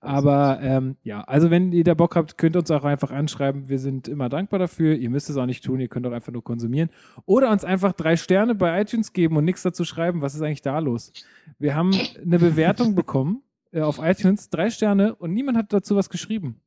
Aber 0.00 0.58
ähm, 0.62 0.96
ja, 1.02 1.22
also 1.22 1.50
wenn 1.50 1.72
ihr 1.72 1.84
da 1.84 1.94
Bock 1.94 2.16
habt, 2.16 2.38
könnt 2.38 2.56
ihr 2.56 2.60
uns 2.60 2.70
auch 2.70 2.84
einfach 2.84 3.10
anschreiben. 3.10 3.68
Wir 3.68 3.78
sind 3.78 4.08
immer 4.08 4.28
dankbar 4.28 4.58
dafür. 4.58 4.94
Ihr 4.94 5.10
müsst 5.10 5.30
es 5.30 5.36
auch 5.36 5.46
nicht 5.46 5.64
tun, 5.64 5.80
ihr 5.80 5.88
könnt 5.88 6.06
auch 6.06 6.12
einfach 6.12 6.32
nur 6.32 6.44
konsumieren. 6.44 6.90
Oder 7.24 7.50
uns 7.50 7.64
einfach 7.64 7.92
drei 7.92 8.16
Sterne 8.16 8.54
bei 8.54 8.80
iTunes 8.80 9.12
geben 9.12 9.36
und 9.36 9.44
nichts 9.44 9.62
dazu 9.62 9.84
schreiben. 9.84 10.22
Was 10.22 10.34
ist 10.34 10.42
eigentlich 10.42 10.62
da 10.62 10.78
los? 10.78 11.12
Wir 11.58 11.74
haben 11.74 11.92
eine 12.22 12.38
Bewertung 12.38 12.94
bekommen 12.94 13.42
äh, 13.76 13.82
auf 13.82 13.98
iTunes, 14.00 14.48
drei 14.50 14.70
Sterne 14.70 15.14
und 15.14 15.32
niemand 15.32 15.58
hat 15.58 15.72
dazu 15.72 15.94
was 15.96 16.08
geschrieben. 16.10 16.60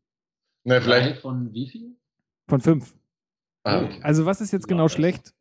Na, 0.64 0.76
Drei 0.80 0.84
vielleicht. 0.84 1.22
von 1.22 1.54
wie 1.54 1.68
viel? 1.70 1.96
Von 2.48 2.60
fünf. 2.62 2.96
Ah, 3.64 3.88
Also 4.02 4.26
was 4.26 4.42
ist 4.42 4.52
jetzt 4.52 4.68
genau 4.68 4.84
Ja, 4.84 4.90
schlecht? 4.90 5.34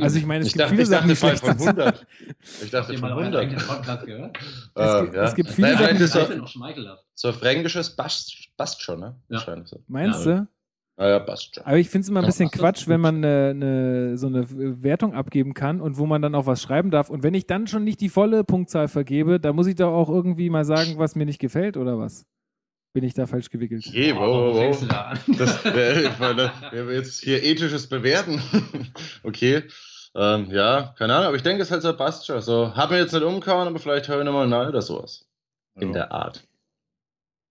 Also 0.00 0.18
ich 0.18 0.24
meine, 0.24 0.40
es 0.40 0.48
ich 0.48 0.52
gibt 0.54 0.62
dachte, 0.62 0.70
viele 0.70 0.82
ich 0.84 0.88
Sachen, 0.88 1.08
dachte 1.08 1.14
die 1.14 1.16
von, 1.16 1.28
schlecht 1.28 1.44
von 1.44 1.58
sind. 1.58 1.78
100. 1.80 2.06
Ich 2.40 2.62
Habt 2.62 2.74
dachte 2.74 2.92
ihr 2.92 2.98
von 2.98 3.08
mal 3.10 3.14
euren 3.16 3.34
100. 3.34 3.42
eigenen 3.42 3.66
Podcast 3.66 4.06
gehört? 4.06 4.38
Ah, 4.74 5.00
gibt- 5.02 5.14
ja. 5.14 5.24
es 5.24 5.34
gibt 5.34 5.50
viele 5.50 5.74
Nein, 5.74 6.06
Sachen, 6.06 6.32
die 6.32 6.38
noch 6.38 6.48
schmeichelhaft? 6.48 7.04
so 7.14 7.32
fränkisches 7.32 7.94
passt, 7.94 8.48
passt 8.56 8.80
schon, 8.82 9.00
ne? 9.00 9.20
Ja. 9.28 9.40
So. 9.66 9.82
Meinst 9.88 10.24
Ja. 10.26 10.40
du? 10.40 10.48
Ah 10.98 11.08
ja, 11.08 11.18
passt 11.18 11.54
schon. 11.54 11.64
Aber 11.64 11.76
ich 11.76 11.90
finde 11.90 12.04
es 12.04 12.08
immer 12.08 12.20
ein 12.20 12.24
Ja, 12.24 12.28
bisschen 12.28 12.50
Quatsch, 12.50 12.88
wenn 12.88 13.00
man 13.00 13.16
eine, 13.16 13.50
eine, 13.50 14.18
so 14.18 14.28
eine 14.28 14.46
Wertung 14.82 15.12
abgeben 15.14 15.52
kann 15.52 15.80
und 15.80 15.98
wo 15.98 16.06
man 16.06 16.22
dann 16.22 16.34
auch 16.34 16.46
was 16.46 16.62
schreiben 16.62 16.90
darf. 16.90 17.10
Und 17.10 17.22
wenn 17.22 17.34
ich 17.34 17.46
dann 17.46 17.66
schon 17.66 17.84
nicht 17.84 18.00
die 18.00 18.08
volle 18.08 18.44
Punktzahl 18.44 18.88
vergebe, 18.88 19.38
dann 19.38 19.54
muss 19.56 19.66
ich 19.66 19.74
doch 19.74 19.92
auch 19.92 20.08
irgendwie 20.08 20.48
mal 20.48 20.64
sagen, 20.64 20.94
was 20.96 21.14
mir 21.14 21.26
nicht 21.26 21.38
gefällt 21.38 21.76
oder 21.76 21.98
was? 21.98 22.24
Bin 22.94 23.04
ich 23.04 23.12
da 23.12 23.26
falsch 23.26 23.50
gewickelt? 23.50 23.84
Okay, 23.86 24.14
Boah, 24.14 24.20
wow, 24.22 24.54
wow, 24.56 24.80
wow. 24.80 24.88
da 24.88 25.00
an? 25.02 25.18
Das 25.38 25.64
äh, 25.66 26.08
da- 26.18 26.52
wir 26.72 26.94
jetzt 26.94 27.22
hier 27.22 27.42
ethisches 27.44 27.88
Bewerten. 27.88 28.40
okay. 29.22 29.64
Ähm, 30.14 30.46
ja, 30.50 30.94
keine 30.96 31.14
Ahnung, 31.14 31.26
aber 31.26 31.36
ich 31.36 31.42
denke, 31.42 31.60
es 31.60 31.68
ist 31.68 31.72
halt 31.72 31.82
so 31.82 31.94
passt 31.94 32.24
schon. 32.26 32.40
So, 32.40 32.74
hab 32.74 32.90
mir 32.90 32.98
jetzt 32.98 33.12
nicht 33.12 33.22
umgehauen, 33.22 33.68
aber 33.68 33.78
vielleicht 33.78 34.08
höre 34.08 34.20
ich 34.20 34.24
nochmal 34.24 34.46
neu 34.46 34.68
oder 34.68 34.80
sowas. 34.80 35.26
In 35.78 35.92
der 35.92 36.10
Art. 36.10 36.42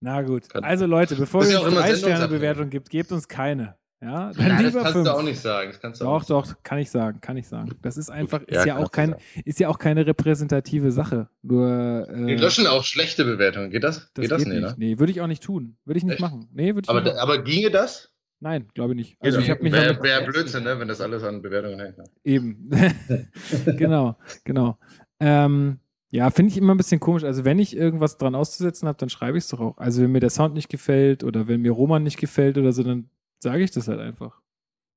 Na 0.06 0.22
gut. 0.22 0.44
Also 0.54 0.86
Leute, 0.86 1.16
bevor 1.16 1.44
ihr 1.48 1.60
uns 1.64 1.74
drei. 1.74 1.96
Sterne 1.96 2.28
Bewertung 2.28 2.70
gibt, 2.70 2.92
gebt 2.92 3.12
uns 3.12 3.28
keine. 3.28 3.76
Ja, 4.00 4.32
dann 4.34 4.48
Ja, 4.48 4.50
das 4.54 4.62
lieber 4.62 4.80
kannst 4.82 4.94
fünf. 4.94 5.08
du 5.08 5.14
auch 5.16 5.24
nicht 5.24 5.40
sagen. 5.40 5.72
Das 5.72 5.82
kannst 5.82 6.00
du 6.00 6.06
auch 6.06 6.24
Doch, 6.26 6.46
doch, 6.46 6.62
kann 6.62 6.78
ich 6.78 6.92
sagen, 6.92 7.22
kann 7.22 7.38
ich 7.38 7.48
sagen. 7.48 7.72
Das 7.82 7.98
ist 7.98 8.12
einfach, 8.12 8.44
ist 8.44 8.54
ja, 8.68 8.76
ja, 8.76 8.78
auch 8.78 8.92
kein, 8.92 9.16
ist 9.46 9.60
ja 9.60 9.68
auch 9.68 9.80
keine 9.80 10.06
repräsentative 10.06 10.92
Sache. 10.92 11.28
Nur 11.42 12.08
äh, 12.08 12.28
Wir 12.28 12.38
löschen 12.38 12.68
auch 12.68 12.84
schlechte 12.84 13.26
Bewertungen. 13.26 13.72
Geht 13.72 13.84
das? 13.84 14.12
das 14.14 14.22
geht 14.22 14.30
das 14.32 14.44
geht 14.44 14.54
nicht, 14.54 14.62
ne? 14.62 14.76
Nee, 14.78 15.00
würde 15.00 15.12
ich 15.12 15.22
auch 15.22 15.28
nicht 15.28 15.42
tun. 15.42 15.76
Würde 15.86 15.98
ich 15.98 16.04
nicht 16.04 16.14
Echt? 16.14 16.22
machen. 16.22 16.50
Nee, 16.54 16.76
würde 16.76 16.82
ich 16.86 16.90
Aber, 16.90 17.02
nicht 17.02 17.16
machen. 17.16 17.20
aber 17.20 17.42
ginge 17.42 17.72
das? 17.72 18.12
Nein, 18.42 18.68
glaube 18.76 18.92
ich 18.94 18.98
nicht. 18.98 19.18
Also 19.22 19.40
ich 19.40 19.50
habe 19.50 19.64
mich 19.64 19.74
Wäre 19.74 20.04
wär 20.04 20.22
Blödsinn, 20.22 20.66
ne? 20.66 20.80
wenn 20.80 20.88
das 20.88 21.02
alles 21.02 21.24
an 21.24 21.42
Bewertungen 21.42 21.80
hängt. 21.80 21.98
Ne? 21.98 22.04
eben. 22.24 22.70
genau, 23.66 24.18
genau. 24.44 24.78
Ähm, 25.20 25.80
ja, 26.10 26.30
finde 26.30 26.52
ich 26.52 26.58
immer 26.58 26.74
ein 26.74 26.78
bisschen 26.78 27.00
komisch. 27.00 27.24
Also 27.24 27.46
wenn 27.46 27.60
ich 27.60 27.76
irgendwas 27.76 28.18
dran 28.18 28.36
auszusetzen 28.36 28.88
habe, 28.88 28.98
dann 28.98 29.10
schreibe 29.10 29.38
ich 29.38 29.44
es 29.44 29.50
doch 29.50 29.60
auch. 29.60 29.78
Also 29.78 30.02
wenn 30.02 30.12
mir 30.12 30.20
der 30.20 30.30
Sound 30.30 30.54
nicht 30.54 30.70
gefällt 30.70 31.24
oder 31.24 31.48
wenn 31.48 31.62
mir 31.62 31.72
Roman 31.72 32.04
nicht 32.04 32.18
gefällt 32.18 32.58
oder 32.58 32.74
so, 32.74 32.84
dann 32.84 33.10
sage 33.40 33.64
ich 33.64 33.72
das 33.72 33.88
halt 33.88 34.00
einfach. 34.00 34.40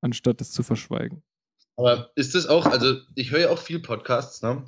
Anstatt 0.00 0.40
das 0.40 0.52
zu 0.52 0.62
verschweigen. 0.62 1.22
Aber 1.76 2.10
ist 2.14 2.34
das 2.34 2.46
auch, 2.46 2.66
also 2.66 2.96
ich 3.14 3.30
höre 3.30 3.40
ja 3.40 3.50
auch 3.50 3.58
viel 3.58 3.80
Podcasts, 3.80 4.42
ne? 4.42 4.64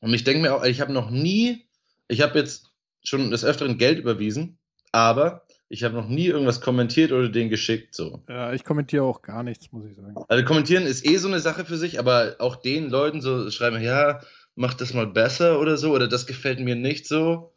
Und 0.00 0.12
ich 0.12 0.24
denke 0.24 0.42
mir 0.42 0.54
auch, 0.54 0.64
ich 0.64 0.80
habe 0.80 0.92
noch 0.92 1.10
nie, 1.10 1.66
ich 2.08 2.20
habe 2.22 2.38
jetzt 2.38 2.72
schon 3.02 3.30
des 3.30 3.44
Öfteren 3.44 3.78
Geld 3.78 3.98
überwiesen, 3.98 4.58
aber 4.92 5.44
ich 5.68 5.74
Ich 5.74 5.82
habe 5.82 5.96
noch 5.96 6.08
nie 6.08 6.26
irgendwas 6.26 6.60
kommentiert 6.60 7.10
oder 7.10 7.28
den 7.28 7.50
geschickt. 7.50 7.96
So. 7.96 8.22
Ja, 8.28 8.52
ich 8.52 8.62
kommentiere 8.62 9.02
auch 9.02 9.22
gar 9.22 9.42
nichts, 9.42 9.72
muss 9.72 9.84
ich 9.86 9.96
sagen. 9.96 10.14
Also 10.28 10.44
kommentieren 10.44 10.84
ist 10.84 11.04
eh 11.04 11.16
so 11.16 11.26
eine 11.26 11.40
Sache 11.40 11.64
für 11.64 11.76
sich, 11.76 11.98
aber 11.98 12.36
auch 12.38 12.54
den 12.54 12.90
Leuten 12.90 13.20
so 13.20 13.50
schreiben, 13.50 13.82
ja, 13.82 14.20
mach 14.54 14.74
das 14.74 14.94
mal 14.94 15.06
besser 15.06 15.60
oder 15.60 15.76
so, 15.76 15.92
oder 15.92 16.08
das 16.08 16.26
gefällt 16.26 16.60
mir 16.60 16.76
nicht 16.76 17.06
so. 17.06 17.52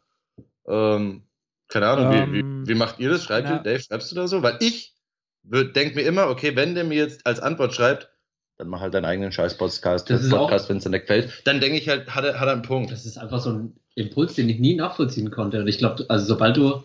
Ähm, 0.66 1.22
keine 1.68 1.86
Ahnung, 1.86 2.12
Ähm, 2.12 2.32
wie, 2.32 2.42
wie, 2.42 2.68
wie 2.68 2.78
macht 2.78 2.98
ihr 2.98 3.10
das? 3.10 3.24
Schreibt 3.24 3.48
na- 3.48 3.56
ihr, 3.56 3.62
Dave, 3.62 3.80
schreibst 3.80 4.10
du 4.10 4.16
da 4.16 4.26
so? 4.26 4.42
Weil 4.42 4.56
ich 4.60 4.94
denke 5.42 5.94
mir 5.94 6.02
immer, 6.02 6.28
okay, 6.28 6.56
wenn 6.56 6.74
der 6.74 6.84
mir 6.84 6.96
jetzt 6.96 7.26
als 7.26 7.40
Antwort 7.40 7.74
schreibt, 7.74 8.10
dann 8.56 8.68
mach 8.68 8.80
halt 8.80 8.92
deinen 8.92 9.04
eigenen 9.04 9.30
Scheiß-Podcast, 9.32 10.08
Podcast, 10.30 10.68
wenn 10.68 10.78
es 10.78 10.82
dir 10.84 10.90
nicht 10.90 11.02
gefällt. 11.02 11.42
Dann 11.44 11.60
denke 11.60 11.78
ich 11.78 11.88
halt, 11.88 12.12
hat 12.14 12.24
er, 12.24 12.40
hat 12.40 12.48
er 12.48 12.54
einen 12.54 12.62
Punkt. 12.62 12.90
Das 12.90 13.06
ist 13.06 13.16
einfach 13.16 13.40
so 13.40 13.50
ein 13.52 13.76
Impuls, 13.94 14.34
den 14.34 14.48
ich 14.48 14.58
nie 14.58 14.74
nachvollziehen 14.74 15.30
konnte. 15.30 15.60
Und 15.60 15.68
ich 15.68 15.78
glaube, 15.78 16.04
also 16.08 16.26
sobald 16.26 16.56
du 16.56 16.82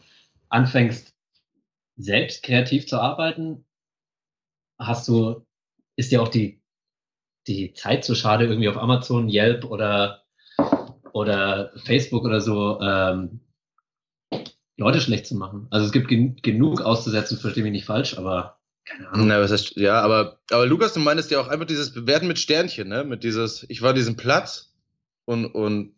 anfängst, 0.50 1.13
selbst 1.96 2.43
kreativ 2.43 2.88
zu 2.88 3.00
arbeiten, 3.00 3.65
hast 4.79 5.08
du, 5.08 5.46
ist 5.96 6.12
dir 6.12 6.22
auch 6.22 6.27
die, 6.27 6.62
die 7.48 7.74
Zeit 7.74 8.06
zu 8.06 8.16
schade, 8.16 8.46
irgendwie 8.46 8.70
auf 8.70 8.78
Amazon, 8.78 9.30
Yelp 9.30 9.66
oder, 9.66 10.24
oder 11.12 11.72
Facebook 11.86 12.24
oder 12.24 12.42
so 12.42 12.80
ähm, 12.82 13.42
Leute 14.78 15.02
schlecht 15.02 15.28
zu 15.28 15.36
machen. 15.36 15.68
Also 15.70 15.86
es 15.86 15.92
gibt 15.92 16.08
gen 16.08 16.36
genug 16.42 16.82
auszusetzen, 16.82 17.38
verstehe 17.38 17.64
mich 17.64 17.72
nicht 17.72 17.86
falsch, 17.86 18.18
aber 18.18 18.60
keine 18.86 19.10
Ahnung. 19.10 19.28
Na, 19.28 19.40
was 19.40 19.52
heißt, 19.52 19.76
ja, 19.78 20.02
aber, 20.02 20.40
aber 20.52 20.66
Lukas, 20.66 20.94
du 20.94 21.00
meinst 21.00 21.32
ja 21.32 21.40
auch 21.40 21.48
einfach 21.48 21.68
dieses 21.68 21.94
Bewerten 21.94 22.28
mit 22.28 22.40
Sternchen, 22.40 22.90
ne? 22.90 23.04
Mit 23.04 23.24
dieses, 23.24 23.66
ich 23.70 23.82
war 23.82 23.92
an 23.92 23.96
diesem 23.96 24.18
Platz 24.18 24.74
und, 25.26 25.46
und 25.46 25.96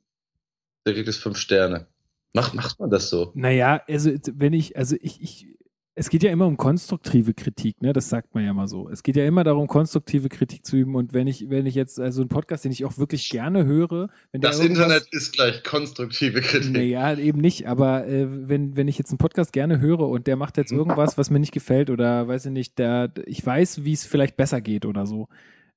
der 0.85 0.93
kriegt 0.93 1.07
es 1.07 1.17
fünf 1.17 1.37
Sterne. 1.37 1.87
Macht, 2.33 2.53
macht 2.53 2.79
man 2.79 2.89
das 2.89 3.09
so? 3.09 3.31
Naja, 3.33 3.81
also 3.87 4.11
wenn 4.33 4.53
ich, 4.53 4.77
also 4.77 4.97
ich, 4.99 5.21
ich, 5.21 5.57
es 5.97 6.09
geht 6.09 6.23
ja 6.23 6.31
immer 6.31 6.45
um 6.45 6.57
konstruktive 6.57 7.33
Kritik, 7.33 7.81
ne? 7.81 7.93
Das 7.93 8.09
sagt 8.09 8.35
man 8.35 8.43
ja 8.43 8.53
mal 8.53 8.67
so. 8.67 8.89
Es 8.89 9.01
geht 9.01 9.15
ja 9.15 9.25
immer 9.25 9.45
darum, 9.45 9.67
konstruktive 9.67 10.27
Kritik 10.27 10.65
zu 10.65 10.75
üben. 10.75 10.93
Und 10.95 11.13
wenn 11.13 11.25
ich, 11.25 11.49
wenn 11.49 11.65
ich 11.65 11.73
jetzt, 11.73 12.01
also 12.01 12.21
einen 12.21 12.27
Podcast, 12.27 12.65
den 12.65 12.73
ich 12.73 12.83
auch 12.83 12.97
wirklich 12.97 13.29
gerne 13.29 13.65
höre, 13.65 14.09
wenn 14.33 14.41
der 14.41 14.51
Das 14.51 14.59
Internet 14.59 15.07
ist 15.11 15.31
gleich 15.31 15.63
konstruktive 15.63 16.41
Kritik. 16.41 16.73
Naja, 16.73 17.17
eben 17.17 17.39
nicht, 17.39 17.67
aber 17.67 18.05
äh, 18.07 18.27
wenn, 18.29 18.75
wenn 18.75 18.89
ich 18.89 18.97
jetzt 18.97 19.11
einen 19.11 19.19
Podcast 19.19 19.53
gerne 19.53 19.79
höre 19.79 20.01
und 20.01 20.27
der 20.27 20.35
macht 20.35 20.57
jetzt 20.57 20.73
irgendwas, 20.73 21.17
was 21.17 21.29
mir 21.29 21.39
nicht 21.39 21.53
gefällt 21.53 21.89
oder 21.89 22.27
weiß 22.27 22.47
ich 22.47 22.51
nicht, 22.51 22.77
der, 22.77 23.11
ich 23.25 23.45
weiß, 23.45 23.85
wie 23.85 23.93
es 23.93 24.03
vielleicht 24.05 24.35
besser 24.35 24.59
geht 24.59 24.85
oder 24.85 25.05
so, 25.05 25.29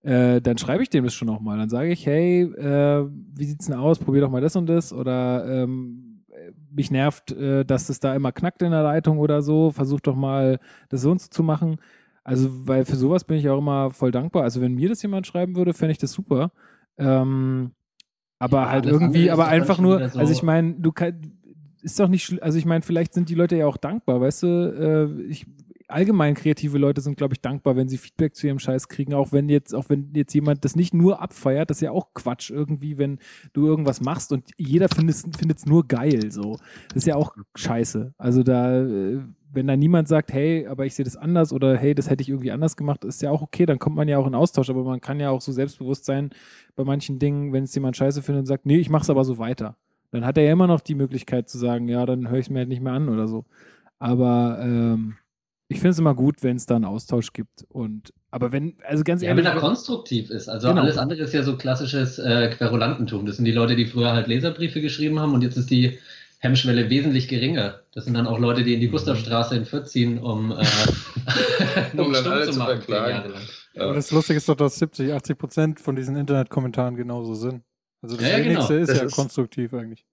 äh, 0.03 0.41
dann 0.41 0.59
schreibe 0.59 0.83
ich 0.83 0.91
dem 0.91 1.05
das 1.05 1.15
schon 1.15 1.27
nochmal. 1.27 1.59
Dann 1.59 1.69
sage 1.69 1.93
ich, 1.93 2.07
hey, 2.07 2.43
äh, 2.43 3.07
wie 3.37 3.45
sieht's 3.45 3.67
denn 3.67 3.77
aus? 3.77 4.01
Probier 4.01 4.23
doch 4.23 4.31
mal 4.31 4.41
das 4.41 4.57
und 4.57 4.67
das 4.67 4.93
oder 4.93 5.47
ähm, 5.63 6.08
mich 6.71 6.91
nervt, 6.91 7.33
äh, 7.33 7.65
dass 7.65 7.89
es 7.89 8.01
da 8.01 8.15
immer 8.15 8.33
knackt 8.33 8.63
in 8.63 8.71
der 8.71 8.83
Leitung 8.83 9.19
oder 9.19 9.43
so. 9.43 9.71
Versuch 9.71 10.01
doch 10.01 10.17
mal, 10.17 10.59
das 10.89 11.03
so 11.03 11.15
zu 11.15 11.43
machen. 11.43 11.77
Also, 12.25 12.49
weil 12.67 12.85
für 12.85 12.97
sowas 12.97 13.25
bin 13.25 13.39
ich 13.39 13.49
auch 13.49 13.59
immer 13.59 13.91
voll 13.91 14.11
dankbar. 14.11 14.43
Also, 14.43 14.61
wenn 14.61 14.75
mir 14.75 14.89
das 14.89 15.03
jemand 15.03 15.27
schreiben 15.27 15.57
würde, 15.57 15.73
fände 15.73 15.93
ich 15.93 15.99
das 15.99 16.13
super. 16.13 16.53
Ähm, 16.99 17.73
aber 18.39 18.59
Ja, 18.63 18.71
halt 18.71 18.87
irgendwie, 18.87 19.31
aber 19.31 19.49
einfach 19.49 19.79
nur, 19.79 20.11
so- 20.11 20.19
also 20.19 20.33
ich 20.33 20.43
meine, 20.43 20.75
du 20.75 20.93
kannst, 20.93 21.19
ist 21.83 21.99
doch 21.99 22.09
nicht, 22.09 22.43
also 22.43 22.59
ich 22.59 22.67
meine, 22.67 22.83
vielleicht 22.83 23.15
sind 23.15 23.29
die 23.29 23.35
Leute 23.35 23.57
ja 23.57 23.67
auch 23.67 23.77
dankbar, 23.77 24.21
weißt 24.21 24.43
du, 24.43 24.47
äh, 25.19 25.23
ich, 25.23 25.47
allgemein 25.89 26.35
kreative 26.35 26.79
Leute 26.79 27.01
sind, 27.01 27.17
glaube 27.17 27.35
ich, 27.35 27.41
dankbar, 27.41 27.77
wenn 27.77 27.89
sie 27.89 27.99
Feedback 27.99 28.37
zu 28.37 28.47
ihrem 28.47 28.59
Scheiß 28.59 28.89
kriegen, 28.89 29.15
auch 29.15 29.33
wenn 29.33 29.49
jetzt, 29.49 29.75
auch 29.75 29.89
wenn 29.89 30.11
jetzt 30.15 30.35
jemand 30.35 30.65
das 30.65 30.77
nicht 30.77 30.95
nur 30.95 31.21
abfeiert, 31.21 31.71
das 31.71 31.79
ist 31.79 31.83
ja 31.83 31.91
auch 31.91 32.15
Quatsch 32.15 32.51
irgendwie, 32.51 32.99
wenn 32.99 33.19
du 33.53 33.67
irgendwas 33.67 34.01
machst 34.01 34.33
und 34.33 34.51
jeder 34.57 34.89
findet 34.89 35.57
es 35.57 35.67
nur 35.67 35.89
geil, 35.89 36.31
so. 36.31 36.59
Das 36.89 36.99
ist 36.99 37.07
ja 37.07 37.17
auch 37.17 37.35
scheiße. 37.57 38.15
Also 38.19 38.43
da, 38.43 38.83
äh, 38.83 39.21
wenn 39.51 39.67
da 39.67 39.77
niemand 39.77 40.09
sagt, 40.09 40.33
hey, 40.33 40.67
aber 40.67 40.85
ich 40.87 40.95
sehe 40.95 41.05
das 41.05 41.17
anders 41.17 41.53
oder 41.53 41.77
hey, 41.77 41.95
das 41.95 42.11
hätte 42.11 42.23
ich 42.23 42.29
irgendwie 42.29 42.53
anders 42.53 42.77
gemacht, 42.77 43.05
ist 43.05 43.23
ja 43.23 43.31
auch 43.31 43.43
okay, 43.43 43.67
dann 43.67 43.79
kommt 43.79 43.97
man 43.97 44.09
ja 44.09 44.19
auch 44.19 44.27
in 44.27 44.35
Austausch, 44.35 44.71
aber 44.71 44.85
man 44.85 45.01
kann 45.01 45.21
ja 45.21 45.31
auch 45.31 45.41
so 45.41 45.53
selbstbewusst 45.53 46.05
sein 46.05 46.31
bei 46.77 46.85
manchen 46.85 47.19
Dingen, 47.19 47.53
wenn 47.53 47.65
es 47.65 47.75
jemand 47.75 47.97
scheiße 47.97 48.23
findet 48.23 48.41
und 48.41 48.47
sagt, 48.47 48.67
nee, 48.67 48.79
ich 48.79 48.91
mach's 48.91 49.11
aber 49.11 49.25
so 49.25 49.39
weiter. 49.39 49.77
Dann 50.11 50.25
hat 50.25 50.39
er 50.39 50.45
ja 50.45 50.53
immer 50.53 50.67
noch 50.67 50.81
die 50.81 50.95
Möglichkeit 50.95 51.49
zu 51.49 51.59
sagen, 51.59 51.89
ja, 51.89 52.07
dann 52.07 52.29
höre 52.29 52.39
ich 52.39 52.47
es 52.47 52.51
mir 52.51 52.61
halt 52.61 52.69
nicht 52.69 52.83
mehr 52.83 52.93
an 52.93 53.09
oder 53.09 53.29
so. 53.29 53.45
Aber 53.99 54.59
ähm, 54.63 55.17
ich 55.69 55.79
finde 55.81 55.91
es 55.91 55.99
immer 55.99 56.15
gut, 56.15 56.43
wenn 56.43 56.57
es 56.57 56.67
da 56.67 56.77
einen 56.77 56.85
Austausch 56.85 57.33
gibt. 57.33 57.65
Und 57.69 58.13
aber 58.31 58.53
wenn, 58.53 58.75
also 58.87 59.05
ganz 59.05 59.23
Ja, 59.23 59.29
ehrlich, 59.29 59.45
wenn 59.45 59.53
er 59.53 59.59
konstruktiv 59.61 60.31
ist. 60.31 60.49
Also 60.49 60.69
Genau. 60.69 60.83
alles 60.83 60.99
andere 60.99 61.21
ist 61.23 61.33
ja 61.35 61.43
so 61.43 61.57
klassisches 61.57 62.19
äh, 62.19 62.51
Querulantentum. 62.57 63.25
Das 63.27 63.37
sind 63.37 63.45
die 63.45 63.53
Leute, 63.53 63.77
die 63.77 63.87
früher 63.87 64.13
halt 64.13 64.27
Leserbriefe 64.27 64.81
geschrieben 64.81 65.19
haben 65.21 65.33
und 65.35 65.43
jetzt 65.43 65.57
ist 65.57 65.71
die 65.71 65.99
Hemmschwelle 66.41 66.89
wesentlich 66.89 67.27
geringer. 67.29 67.81
Das 67.93 68.05
sind 68.05 68.15
dann 68.15 68.27
auch 68.27 68.39
Leute, 68.39 68.63
die 68.65 68.75
in 68.75 68.81
die 68.81 68.89
Gustavstraße 68.89 69.57
in 69.57 69.65
Fürth 69.65 69.89
ziehen, 69.89 70.19
um, 70.19 70.53
äh, 70.53 70.55
Um 71.97 72.13
dann 72.13 72.27
alle 72.27 72.45
zu 72.47 72.53
zu 72.53 72.59
machen, 72.59 72.81
zehn 72.81 72.83
verklagen. 72.83 73.31
Lang. 73.33 73.43
Aber 73.77 73.95
das 73.95 74.11
Lustige 74.11 74.37
ist 74.37 74.49
doch, 74.49 74.57
dass 74.57 74.77
70, 74.79 75.13
80 75.13 75.39
Prozent 75.39 75.81
von 75.81 75.97
diesen 75.97 76.17
Internetkommentaren 76.17 76.97
genauso 76.97 77.35
sind. 77.35 77.63
Also 78.03 78.17
das 78.17 78.25
Ja, 78.25 78.39
ja, 78.39 78.45
genau. 78.45 78.51
wenigste 78.69 78.75
ist 78.75 78.89
Das 78.91 78.99
ja 78.99 79.05
ist- 79.05 79.15
konstruktiv 79.17 79.75
eigentlich. 79.75 80.05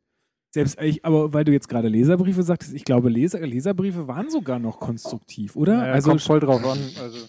Selbst 0.56 0.82
ich, 0.82 1.06
aber 1.06 1.34
weil 1.34 1.44
du 1.44 1.52
jetzt 1.52 1.68
gerade 1.68 1.90
Leserbriefe 1.90 2.42
sagtest, 2.42 2.74
ich 2.74 2.86
glaube, 2.86 3.10
Leser, 3.10 3.46
Leserbriefe 3.46 4.08
waren 4.08 4.30
sogar 4.30 4.58
noch 4.58 4.80
konstruktiv, 4.80 5.56
oder? 5.56 5.78
Naja, 5.78 5.94
also 5.94 6.12
kommt 6.12 6.22
voll 6.22 6.40
drauf 6.40 6.66
an. 6.66 6.80
Also, 7.02 7.28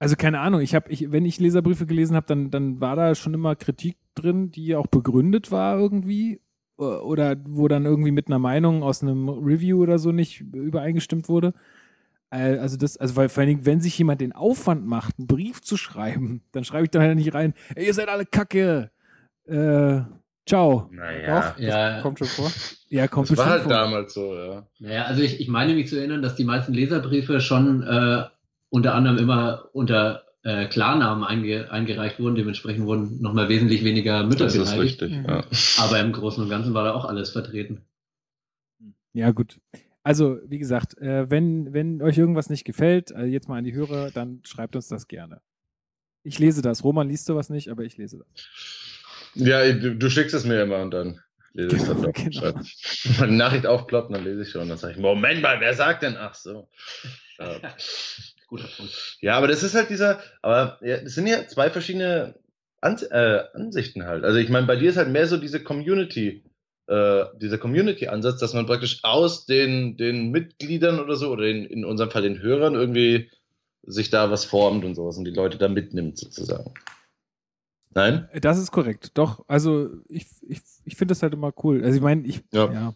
Also 0.00 0.16
keine 0.16 0.40
Ahnung, 0.40 0.60
ich 0.60 0.74
habe, 0.74 0.90
ich, 0.90 1.12
wenn 1.12 1.24
ich 1.24 1.38
Leserbriefe 1.40 1.86
gelesen 1.86 2.16
habe, 2.16 2.26
dann, 2.26 2.50
dann 2.50 2.80
war 2.80 2.96
da 2.96 3.14
schon 3.14 3.32
immer 3.32 3.54
Kritik 3.54 3.96
drin, 4.16 4.50
die 4.50 4.74
auch 4.74 4.88
begründet 4.88 5.50
war 5.52 5.78
irgendwie. 5.78 6.40
Oder 6.76 7.36
wo 7.46 7.68
dann 7.68 7.84
irgendwie 7.84 8.10
mit 8.10 8.26
einer 8.26 8.40
Meinung 8.40 8.82
aus 8.82 9.00
einem 9.02 9.28
Review 9.28 9.80
oder 9.80 10.00
so 10.00 10.10
nicht 10.10 10.40
übereingestimmt 10.40 11.28
wurde. 11.28 11.54
Äh, 12.30 12.58
Also 12.58 12.76
das, 12.76 12.96
also 12.96 13.14
weil 13.14 13.28
vor 13.28 13.42
allen 13.42 13.50
Dingen, 13.50 13.66
wenn 13.66 13.80
sich 13.80 13.96
jemand 13.96 14.20
den 14.20 14.32
Aufwand 14.32 14.84
macht, 14.84 15.16
einen 15.18 15.28
Brief 15.28 15.62
zu 15.62 15.76
schreiben, 15.76 16.42
dann 16.50 16.64
schreibe 16.64 16.84
ich 16.86 16.90
da 16.90 16.98
halt 16.98 17.14
nicht 17.16 17.32
rein, 17.34 17.54
ey, 17.76 17.86
ihr 17.86 17.94
seid 17.94 18.08
alle 18.08 18.26
Kacke. 18.26 18.90
Äh, 19.46 20.00
ciao. 20.46 20.88
Naja. 20.92 21.50
doch, 21.52 21.58
Ja. 21.58 22.00
kommt 22.02 22.18
schon 22.18 22.28
vor. 22.28 22.50
Ja, 22.88 23.08
kommt 23.08 23.30
Das 23.30 23.38
war 23.38 23.46
halt 23.46 23.62
vor. 23.62 23.72
damals 23.72 24.14
so, 24.14 24.34
ja. 24.34 24.66
Naja, 24.78 25.04
also 25.04 25.22
ich, 25.22 25.40
ich 25.40 25.48
meine 25.48 25.74
mich 25.74 25.88
zu 25.88 25.96
erinnern, 25.96 26.22
dass 26.22 26.36
die 26.36 26.44
meisten 26.44 26.72
Leserbriefe 26.74 27.40
schon 27.40 27.82
äh, 27.82 28.24
unter 28.70 28.94
anderem 28.94 29.18
immer 29.18 29.68
unter 29.72 30.24
äh, 30.42 30.66
Klarnamen 30.66 31.24
einge 31.24 31.70
eingereicht 31.70 32.20
wurden. 32.20 32.34
Dementsprechend 32.34 32.86
wurden 32.86 33.20
nochmal 33.22 33.48
wesentlich 33.48 33.82
weniger 33.84 34.24
Mütter 34.24 34.44
Das 34.44 34.54
ist 34.54 34.70
beteiligt. 34.70 35.02
richtig, 35.02 35.18
Mhm. 35.18 35.24
ja. 35.26 35.44
Aber 35.82 36.00
im 36.00 36.12
Großen 36.12 36.42
und 36.42 36.50
Ganzen 36.50 36.74
war 36.74 36.84
da 36.84 36.92
auch 36.92 37.04
alles 37.06 37.30
vertreten. 37.30 37.82
Ja, 39.12 39.30
gut. 39.30 39.58
Also, 40.02 40.38
wie 40.46 40.58
gesagt, 40.58 40.98
äh, 40.98 41.30
wenn, 41.30 41.72
wenn 41.72 42.02
euch 42.02 42.18
irgendwas 42.18 42.50
nicht 42.50 42.64
gefällt, 42.64 43.10
äh, 43.12 43.24
jetzt 43.24 43.48
mal 43.48 43.56
an 43.56 43.64
die 43.64 43.72
Hörer, 43.72 44.10
dann 44.10 44.40
schreibt 44.44 44.76
uns 44.76 44.88
das 44.88 45.08
gerne. 45.08 45.40
Ich 46.24 46.38
lese 46.38 46.60
das. 46.62 46.84
Roman 46.84 47.08
liest 47.08 47.24
sowas 47.26 47.48
nicht, 47.48 47.70
aber 47.70 47.84
ich 47.84 47.96
lese 47.96 48.18
das. 48.18 48.93
Ja, 49.34 49.72
du, 49.72 49.96
du 49.96 50.10
schickst 50.10 50.34
es 50.34 50.44
mir 50.44 50.62
immer 50.62 50.80
und 50.82 50.90
dann 50.92 51.20
lese 51.52 51.76
ich 51.76 51.82
es 51.82 51.88
dann 51.88 52.02
doch. 52.02 52.12
Genau. 52.12 52.30
Schreib- 52.40 52.60
Wenn 53.20 53.30
die 53.30 53.36
Nachricht 53.36 53.66
aufploppt, 53.66 54.14
dann 54.14 54.24
lese 54.24 54.42
ich 54.42 54.50
schon. 54.50 54.68
Dann 54.68 54.78
sage 54.78 54.94
ich, 54.94 54.98
Moment 54.98 55.42
mal, 55.42 55.60
wer 55.60 55.74
sagt 55.74 56.02
denn? 56.02 56.16
Ach 56.16 56.34
so. 56.34 56.68
Ja. 57.38 57.60
Guter 58.48 58.68
Punkt. 58.76 59.16
Ja, 59.20 59.36
aber 59.36 59.48
das 59.48 59.62
ist 59.62 59.74
halt 59.74 59.90
dieser, 59.90 60.20
aber 60.42 60.78
ja, 60.82 60.98
das 60.98 61.14
sind 61.14 61.26
ja 61.26 61.46
zwei 61.48 61.70
verschiedene 61.70 62.34
An 62.80 62.98
äh, 63.10 63.40
Ansichten 63.54 64.04
halt. 64.04 64.22
Also 64.24 64.38
ich 64.38 64.50
meine, 64.50 64.66
bei 64.66 64.76
dir 64.76 64.90
ist 64.90 64.96
halt 64.98 65.08
mehr 65.08 65.26
so 65.26 65.36
diese 65.38 65.60
Community, 65.62 66.44
äh, 66.86 67.24
dieser 67.40 67.56
Community-Ansatz, 67.58 68.38
dass 68.38 68.52
man 68.52 68.66
praktisch 68.66 69.00
aus 69.02 69.46
den, 69.46 69.96
den 69.96 70.30
Mitgliedern 70.30 71.00
oder 71.00 71.16
so, 71.16 71.30
oder 71.30 71.44
in, 71.46 71.64
in 71.64 71.84
unserem 71.86 72.10
Fall 72.10 72.22
den 72.22 72.40
Hörern 72.42 72.74
irgendwie 72.74 73.30
sich 73.86 74.10
da 74.10 74.30
was 74.30 74.44
formt 74.44 74.84
und 74.84 74.94
sowas 74.94 75.16
und 75.16 75.24
die 75.24 75.30
Leute 75.30 75.56
da 75.58 75.68
mitnimmt 75.68 76.18
sozusagen. 76.18 76.72
Nein? 77.94 78.28
Das 78.40 78.58
ist 78.58 78.70
korrekt. 78.72 79.12
Doch, 79.14 79.44
also 79.48 79.90
ich, 80.08 80.26
ich, 80.48 80.60
ich 80.84 80.96
finde 80.96 81.12
das 81.12 81.22
halt 81.22 81.32
immer 81.34 81.52
cool. 81.62 81.82
Also 81.84 81.96
ich 81.96 82.02
meine, 82.02 82.26
ich, 82.26 82.40
Ja. 82.52 82.72
ja. 82.72 82.94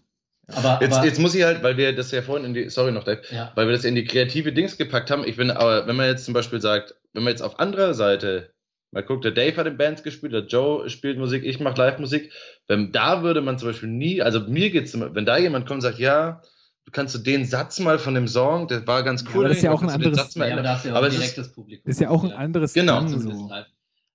Aber, 0.51 0.79
Jetzt, 0.83 0.97
aber 0.97 1.05
jetzt 1.07 1.21
muss 1.21 1.35
ich 1.35 1.43
halt, 1.45 1.63
weil 1.63 1.77
wir 1.77 1.95
das 1.95 2.11
ja 2.11 2.23
vorhin 2.23 2.47
in 2.47 2.55
die, 2.55 2.71
sorry 2.71 2.91
noch, 2.91 3.05
Dave, 3.05 3.21
ja. 3.31 3.53
weil 3.55 3.67
wir 3.67 3.73
das 3.75 3.85
in 3.85 3.95
die 3.95 4.05
kreative 4.05 4.51
Dings 4.53 4.79
gepackt 4.79 5.11
haben. 5.11 5.23
Ich 5.25 5.37
finde 5.37 5.59
aber, 5.61 5.87
wenn 5.87 5.95
man 5.95 6.07
jetzt 6.07 6.25
zum 6.25 6.33
Beispiel 6.33 6.61
sagt, 6.61 6.95
wenn 7.13 7.23
man 7.23 7.33
jetzt 7.33 7.43
auf 7.43 7.59
anderer 7.61 7.93
Seite 7.93 8.51
mal 8.91 9.03
guckt, 9.03 9.27
der 9.27 9.33
Dave 9.33 9.55
hat 9.59 9.67
in 9.67 9.77
Bands 9.77 10.03
gespielt, 10.03 10.33
der 10.33 10.47
Joe 10.47 10.89
spielt 10.89 11.19
Musik, 11.19 11.45
ich 11.45 11.61
mache 11.61 11.77
Live-Musik, 11.77 12.33
wenn 12.67 12.93
da 12.93 13.23
würde 13.23 13.43
man 13.43 13.59
zum 13.59 13.69
Beispiel 13.69 13.91
nie, 13.91 14.23
also 14.23 14.41
mir 14.41 14.71
geht's 14.71 14.95
immer, 14.95 15.15
wenn 15.15 15.27
da 15.27 15.37
jemand 15.37 15.67
kommt 15.67 15.79
und 15.79 15.81
sagt, 15.83 15.99
ja, 15.99 16.41
du 16.87 16.93
kannst 16.93 17.15
du 17.15 17.19
den 17.19 17.45
Satz 17.45 17.79
mal 17.81 17.99
von 17.99 18.15
dem 18.15 18.27
Song, 18.27 18.69
der 18.69 18.87
war 18.87 19.03
ganz 19.03 19.25
Ja, 19.25 19.29
cool, 19.35 19.41
aber 19.41 19.49
das 19.49 19.59
ist 19.59 19.63
ja 19.65 19.73
auch 19.73 19.83
ein 19.83 19.91
anderes- 19.91 20.35
Ja, 20.35 20.45
aber 20.47 20.63
ja 20.89 20.95
Aber 20.95 21.09
ist- 21.09 21.19
direktes 21.19 21.53
Publikum. 21.53 21.83
Das 21.85 21.97
ist 21.97 22.01
ja 22.01 22.09
auch 22.09 22.25
ein 22.25 22.31
Ja. 22.31 22.37
anderes 22.37 22.73
Genau. 22.73 23.01
Ding 23.01 23.09
Zumindest 23.11 23.39
so. 23.39 23.51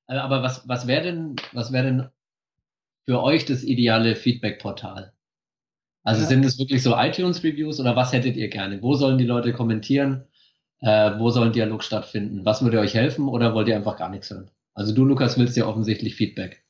Äh, 0.07 0.15
Aber 0.15 0.43
was, 0.43 0.67
was 0.67 0.87
wäre 0.87 1.03
denn, 1.03 1.35
was 1.53 1.71
wäre 1.71 1.85
denn 1.85 2.09
für 3.05 3.21
euch 3.21 3.45
das 3.45 3.63
ideale 3.63 4.15
Feedback-Portal? 4.15 5.13
Also 6.03 6.21
Ja. 6.21 6.27
sind 6.27 6.45
es 6.45 6.59
wirklich 6.59 6.83
so 6.83 6.95
iTunes-Reviews 6.97 7.79
oder 7.79 7.95
was 7.95 8.13
hättet 8.13 8.35
ihr 8.37 8.49
gerne? 8.49 8.81
Wo 8.81 8.95
sollen 8.95 9.17
die 9.17 9.25
Leute 9.25 9.53
kommentieren? 9.53 10.25
Äh, 10.81 11.17
wo 11.19 11.29
soll 11.29 11.47
ein 11.47 11.53
Dialog 11.53 11.83
stattfinden? 11.83 12.45
Was 12.45 12.63
würde 12.63 12.79
euch 12.79 12.93
helfen 12.93 13.27
oder 13.29 13.53
wollt 13.53 13.67
ihr 13.69 13.75
einfach 13.75 13.97
gar 13.97 14.09
nichts 14.09 14.29
hören? 14.29 14.51
Also 14.73 14.93
du, 14.93 15.05
Lukas, 15.05 15.37
willst 15.37 15.55
ja 15.57 15.65
offensichtlich 15.65 16.15
Feedback. 16.15 16.65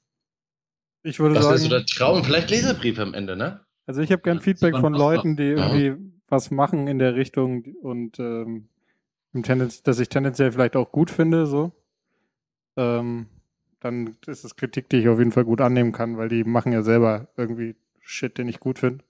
Ich 1.03 1.19
würde 1.19 1.35
Das 1.35 1.45
sagen, 1.45 1.59
so 1.59 1.69
der 1.69 1.85
Traum, 1.85 2.23
vielleicht 2.23 2.49
Leserbrief 2.49 2.99
am 2.99 3.13
Ende, 3.13 3.35
ne? 3.35 3.61
also 3.85 4.01
ich 4.01 4.11
habe 4.11 4.21
gern 4.21 4.37
Ja, 4.37 4.43
Feedback 4.43 4.77
von 4.77 4.93
Leuten, 4.93 5.35
die 5.35 5.43
irgendwie 5.43 5.95
was 6.27 6.51
machen 6.51 6.87
in 6.87 6.99
der 6.99 7.15
Richtung 7.15 7.63
und 7.81 8.19
ähm, 8.19 8.69
im 9.33 9.43
Tendenz, 9.43 9.83
dass 9.83 9.99
ich 9.99 10.09
tendenziell 10.09 10.51
vielleicht 10.51 10.75
auch 10.75 10.91
gut 10.91 11.11
finde, 11.11 11.45
so, 11.47 11.73
ähm, 12.77 13.27
dann 13.79 14.15
ist 14.27 14.43
es 14.45 14.55
Kritik, 14.55 14.89
die 14.89 14.97
ich 14.97 15.09
auf 15.09 15.19
jeden 15.19 15.31
Fall 15.31 15.43
gut 15.45 15.61
annehmen 15.61 15.91
kann, 15.91 16.17
weil 16.17 16.29
die 16.29 16.43
machen 16.43 16.71
ja 16.71 16.81
selber 16.83 17.27
irgendwie 17.37 17.75
Shit, 18.01 18.37
den 18.37 18.47
ich 18.47 18.59
gut 18.59 18.79
finde. 18.79 19.03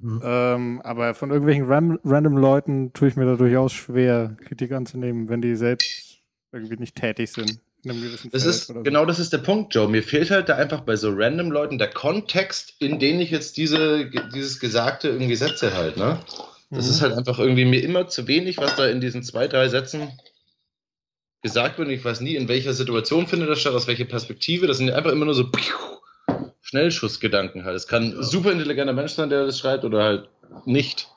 Mhm. 0.00 0.20
Ähm, 0.24 0.80
aber 0.82 1.14
von 1.14 1.30
irgendwelchen 1.30 1.64
ran 1.66 1.98
random 2.04 2.36
Leuten 2.36 2.92
tue 2.92 3.08
ich 3.08 3.16
mir 3.16 3.26
da 3.26 3.36
durchaus 3.36 3.72
schwer, 3.72 4.36
Kritik 4.44 4.72
anzunehmen, 4.72 5.28
wenn 5.28 5.42
die 5.42 5.56
selbst 5.56 6.18
irgendwie 6.52 6.76
nicht 6.76 6.94
tätig 6.96 7.32
sind. 7.32 7.58
In 7.82 7.90
einem 7.90 8.02
gewissen 8.02 8.30
Das 8.30 8.42
Feld 8.42 8.54
ist, 8.54 8.66
so. 8.66 8.82
genau 8.82 9.06
das 9.06 9.18
ist 9.18 9.32
der 9.32 9.38
Punkt, 9.38 9.74
Joe. 9.74 9.88
Mir 9.88 10.02
fehlt 10.02 10.30
halt 10.30 10.48
da 10.48 10.56
einfach 10.56 10.82
bei 10.82 10.96
so 10.96 11.10
random 11.14 11.50
Leuten 11.50 11.78
der 11.78 11.88
Kontext, 11.90 12.74
in 12.78 12.98
den 12.98 13.20
ich 13.20 13.30
jetzt 13.30 13.56
diese, 13.56 14.10
dieses 14.34 14.60
Gesagte 14.60 15.08
irgendwie 15.08 15.36
setze 15.36 15.74
halt, 15.74 15.96
ne? 15.96 16.18
Das 16.70 16.84
Mhm. 16.86 16.90
ist 16.92 17.00
halt 17.02 17.14
einfach 17.14 17.38
irgendwie 17.38 17.64
mir 17.64 17.82
immer 17.82 18.06
zu 18.06 18.28
wenig, 18.28 18.58
was 18.58 18.76
da 18.76 18.86
in 18.86 19.00
diesen 19.00 19.22
zwei, 19.24 19.48
drei 19.48 19.68
Sätzen 19.68 20.08
gesagt 21.42 21.78
wird. 21.78 21.88
Und 21.88 21.94
ich 21.94 22.04
weiß 22.04 22.20
nie, 22.20 22.36
in 22.36 22.48
welcher 22.48 22.72
Situation 22.72 23.26
findet 23.26 23.48
das 23.48 23.60
statt, 23.60 23.74
aus 23.74 23.86
welcher 23.86 24.04
Perspektive. 24.04 24.66
Das 24.66 24.78
sind 24.78 24.90
einfach 24.90 25.12
immer 25.12 25.24
nur 25.24 25.34
so 25.34 25.50
Schnellschussgedanken 26.62 27.64
halt. 27.64 27.76
Es 27.76 27.86
kann 27.86 28.14
ein 28.14 28.22
super 28.22 28.52
intelligenter 28.52 28.92
Mensch 28.92 29.12
sein, 29.12 29.30
der 29.30 29.46
das 29.46 29.58
schreibt, 29.58 29.84
oder 29.84 30.02
halt 30.02 30.28
nicht. 30.66 31.08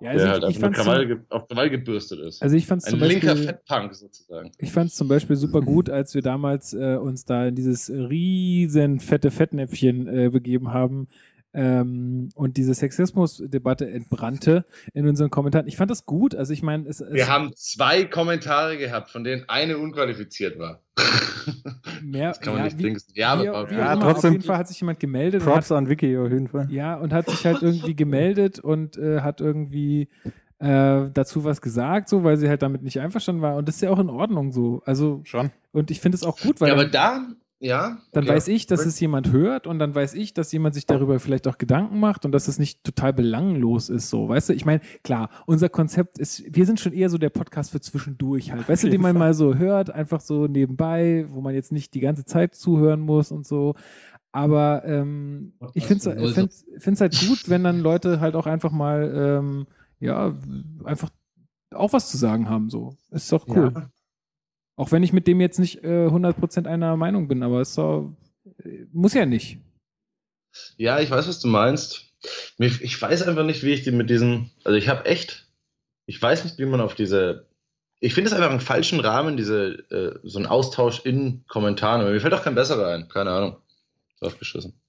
Ja, 0.00 0.12
der 0.12 0.30
also 0.30 0.46
halt 0.46 0.56
ich, 0.56 0.62
ich 0.62 0.72
Krawall, 0.72 1.24
auf 1.30 1.48
Krawall 1.48 1.70
gebürstet 1.70 2.20
ist. 2.20 2.42
also 2.42 2.54
ich 2.54 2.66
fand's 2.66 2.84
Ein 2.84 2.90
zum 2.90 3.00
linker 3.00 3.28
Beispiel, 3.28 3.46
Fettpunk 3.46 3.94
sozusagen. 3.94 4.52
ich 4.58 4.70
fand's 4.70 4.94
zum 4.94 5.08
Beispiel 5.08 5.36
super 5.36 5.62
gut, 5.62 5.88
als 5.88 6.14
wir 6.14 6.20
damals 6.20 6.74
äh, 6.74 6.96
uns 6.96 7.24
da 7.24 7.46
in 7.46 7.54
dieses 7.54 7.88
riesen 7.88 9.00
fette 9.00 9.30
Fettnäpfchen 9.30 10.06
äh, 10.06 10.28
begeben 10.28 10.74
haben 10.74 11.08
ähm, 11.56 12.28
und 12.34 12.58
diese 12.58 12.74
Sexismus-Debatte 12.74 13.90
entbrannte 13.90 14.66
in 14.92 15.08
unseren 15.08 15.30
Kommentaren. 15.30 15.66
Ich 15.66 15.76
fand 15.78 15.90
das 15.90 16.04
gut. 16.04 16.34
Also 16.34 16.52
ich 16.52 16.62
meine, 16.62 16.86
es, 16.86 17.00
es 17.00 17.12
Wir 17.14 17.28
haben 17.28 17.50
zwei 17.56 18.04
Kommentare 18.04 18.76
gehabt, 18.76 19.10
von 19.10 19.24
denen 19.24 19.48
eine 19.48 19.78
unqualifiziert 19.78 20.58
war. 20.58 20.82
mehr, 22.02 22.28
Das 22.28 22.40
kann 22.40 22.52
man 22.52 22.58
ja, 22.58 22.64
nicht 22.66 22.78
wie, 22.78 22.82
denken. 22.82 23.00
Ja, 23.14 23.42
wie, 23.42 23.48
aber 23.48 23.70
wie 23.70 23.74
Ja, 23.74 23.94
immer, 23.94 24.02
trotzdem- 24.02 24.28
auf 24.28 24.32
jeden 24.34 24.44
Fall 24.44 24.58
hat 24.58 24.68
sich 24.68 24.80
jemand 24.80 25.00
gemeldet 25.00 25.40
und 25.42 25.46
hat 25.48 25.54
Props 25.54 25.72
an 25.72 25.88
Vicky 25.88 26.16
auf 26.18 26.30
jeden 26.30 26.48
Fall. 26.48 26.68
Ja, 26.70 26.94
und 26.96 27.12
hat 27.14 27.28
sich 27.30 27.44
halt 27.46 27.62
irgendwie 27.62 27.96
gemeldet 27.96 28.58
und 28.60 28.98
äh, 28.98 29.20
hat 29.22 29.40
irgendwie 29.40 30.08
äh, 30.58 31.08
dazu 31.12 31.44
was 31.44 31.60
gesagt, 31.62 32.08
so, 32.10 32.22
weil 32.24 32.36
sie 32.36 32.48
halt 32.48 32.62
damit 32.62 32.82
nicht 32.82 33.00
einverstanden 33.00 33.40
war. 33.42 33.56
Und 33.56 33.66
das 33.68 33.76
ist 33.76 33.80
ja 33.80 33.90
auch 33.90 33.98
in 33.98 34.10
Ordnung 34.10 34.52
so. 34.52 34.82
Also, 34.84 35.20
Schon. 35.24 35.50
und 35.72 35.90
ich 35.90 36.00
finde 36.00 36.16
es 36.16 36.22
auch 36.22 36.38
gut, 36.38 36.60
weil 36.60 36.68
ja, 36.68 36.74
aber 36.74 36.86
da, 36.86 37.26
ja. 37.58 37.98
dann 38.12 38.24
ja. 38.24 38.34
weiß 38.34 38.48
ich, 38.48 38.66
dass 38.66 38.84
es 38.84 39.00
jemand 39.00 39.32
hört 39.32 39.66
und 39.66 39.78
dann 39.78 39.94
weiß 39.94 40.14
ich, 40.14 40.34
dass 40.34 40.52
jemand 40.52 40.74
sich 40.74 40.86
darüber 40.86 41.18
vielleicht 41.20 41.48
auch 41.48 41.58
Gedanken 41.58 41.98
macht 41.98 42.24
und 42.24 42.32
dass 42.32 42.48
es 42.48 42.58
nicht 42.58 42.84
total 42.84 43.12
belanglos 43.12 43.88
ist, 43.88 44.10
so. 44.10 44.28
Weißt 44.28 44.50
du, 44.50 44.52
ich 44.52 44.64
meine, 44.64 44.80
klar, 45.02 45.30
unser 45.46 45.68
Konzept 45.68 46.18
ist, 46.18 46.44
wir 46.54 46.66
sind 46.66 46.80
schon 46.80 46.92
eher 46.92 47.08
so 47.08 47.18
der 47.18 47.30
Podcast 47.30 47.70
für 47.70 47.80
zwischendurch 47.80 48.52
halt. 48.52 48.68
Weißt 48.68 48.84
du, 48.84 48.90
den 48.90 49.00
man 49.00 49.12
Fall. 49.12 49.28
mal 49.28 49.34
so 49.34 49.54
hört, 49.54 49.90
einfach 49.90 50.20
so 50.20 50.46
nebenbei, 50.46 51.26
wo 51.28 51.40
man 51.40 51.54
jetzt 51.54 51.72
nicht 51.72 51.94
die 51.94 52.00
ganze 52.00 52.24
Zeit 52.24 52.54
zuhören 52.54 53.00
muss 53.00 53.32
und 53.32 53.46
so. 53.46 53.74
Aber 54.32 54.84
ähm, 54.84 55.54
ich 55.72 55.86
finde 55.86 56.10
es 56.10 56.64
find's 56.78 57.00
halt 57.00 57.18
gut, 57.26 57.48
wenn 57.48 57.64
dann 57.64 57.80
Leute 57.80 58.20
halt 58.20 58.34
auch 58.34 58.46
einfach 58.46 58.70
mal, 58.70 59.12
ähm, 59.16 59.66
ja, 59.98 60.34
einfach 60.84 61.08
auch 61.72 61.94
was 61.94 62.10
zu 62.10 62.18
sagen 62.18 62.50
haben. 62.50 62.68
So. 62.68 62.96
Ist 63.10 63.32
doch 63.32 63.48
cool. 63.48 63.72
Ja. 63.74 63.90
Auch 64.76 64.92
wenn 64.92 65.02
ich 65.02 65.12
mit 65.12 65.26
dem 65.26 65.40
jetzt 65.40 65.58
nicht 65.58 65.82
äh, 65.84 66.06
100% 66.06 66.66
einer 66.66 66.96
Meinung 66.96 67.28
bin, 67.28 67.42
aber 67.42 67.60
es 67.60 67.74
doch, 67.74 68.14
äh, 68.62 68.84
muss 68.92 69.14
ja 69.14 69.24
nicht. 69.24 69.58
Ja, 70.76 71.00
ich 71.00 71.10
weiß, 71.10 71.26
was 71.28 71.40
du 71.40 71.48
meinst. 71.48 72.04
Ich 72.58 73.00
weiß 73.00 73.22
einfach 73.22 73.44
nicht, 73.44 73.62
wie 73.62 73.72
ich 73.72 73.84
die 73.84 73.90
mit 73.90 74.10
diesem, 74.10 74.50
also 74.64 74.76
ich 74.76 74.88
habe 74.88 75.04
echt, 75.06 75.48
ich 76.06 76.20
weiß 76.20 76.44
nicht, 76.44 76.58
wie 76.58 76.66
man 76.66 76.80
auf 76.80 76.94
diese, 76.94 77.46
ich 78.00 78.14
finde 78.14 78.28
es 78.28 78.34
einfach 78.34 78.50
einen 78.50 78.60
falschen 78.60 79.00
Rahmen, 79.00 79.36
diese, 79.36 79.84
äh, 79.90 80.18
so 80.22 80.38
ein 80.38 80.46
Austausch 80.46 81.00
in 81.04 81.44
Kommentaren. 81.46 82.00
Aber 82.00 82.10
mir 82.10 82.20
fällt 82.20 82.34
auch 82.34 82.42
kein 82.42 82.54
besserer 82.54 82.88
ein, 82.88 83.08
keine 83.08 83.30
Ahnung. 83.30 83.56
Draufgeschissen. 84.20 84.80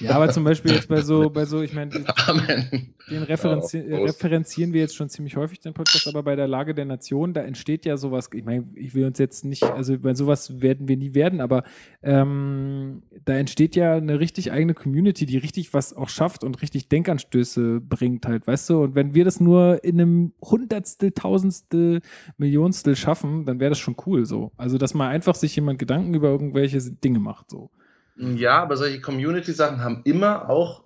Ja, 0.00 0.12
aber 0.12 0.30
zum 0.30 0.44
Beispiel 0.44 0.72
jetzt 0.72 0.88
bei 0.88 1.00
so, 1.02 1.30
bei 1.30 1.44
so, 1.44 1.62
ich 1.62 1.72
meine. 1.72 1.90
Den 3.10 3.22
referenzi 3.22 3.80
Prost. 3.80 4.14
referenzieren 4.14 4.72
wir 4.72 4.80
jetzt 4.80 4.96
schon 4.96 5.08
ziemlich 5.08 5.36
häufig, 5.36 5.60
den 5.60 5.74
Podcast, 5.74 6.08
aber 6.08 6.22
bei 6.22 6.34
der 6.34 6.48
Lage 6.48 6.74
der 6.74 6.86
Nation, 6.86 7.34
da 7.34 7.42
entsteht 7.42 7.84
ja 7.84 7.96
sowas, 7.96 8.28
ich 8.32 8.44
meine, 8.44 8.66
ich 8.74 8.94
will 8.94 9.04
uns 9.04 9.18
jetzt 9.18 9.44
nicht, 9.44 9.62
also 9.62 9.96
bei 9.98 10.14
sowas 10.14 10.60
werden 10.60 10.88
wir 10.88 10.96
nie 10.96 11.14
werden, 11.14 11.40
aber 11.40 11.62
ähm, 12.02 13.02
da 13.24 13.34
entsteht 13.34 13.76
ja 13.76 13.94
eine 13.94 14.18
richtig 14.18 14.50
eigene 14.50 14.74
Community, 14.74 15.24
die 15.24 15.38
richtig 15.38 15.72
was 15.72 15.94
auch 15.94 16.08
schafft 16.08 16.42
und 16.42 16.60
richtig 16.62 16.88
Denkanstöße 16.88 17.80
bringt 17.80 18.26
halt, 18.26 18.46
weißt 18.46 18.70
du? 18.70 18.82
Und 18.82 18.94
wenn 18.96 19.14
wir 19.14 19.24
das 19.24 19.38
nur 19.40 19.84
in 19.84 20.00
einem 20.00 20.32
Hundertstel, 20.42 21.12
Tausendstel, 21.12 22.00
Millionstel 22.38 22.96
schaffen, 22.96 23.46
dann 23.46 23.60
wäre 23.60 23.70
das 23.70 23.78
schon 23.78 23.96
cool 24.06 24.26
so. 24.26 24.52
Also, 24.56 24.78
dass 24.78 24.94
mal 24.94 25.08
einfach 25.08 25.36
sich 25.36 25.54
jemand 25.54 25.78
Gedanken 25.78 26.14
über 26.14 26.28
irgendwelche 26.28 26.80
Dinge 26.80 27.20
macht, 27.20 27.50
so. 27.50 27.70
Ja, 28.18 28.62
aber 28.62 28.76
solche 28.76 29.00
Community-Sachen 29.00 29.82
haben 29.82 30.00
immer 30.04 30.48
auch 30.48 30.82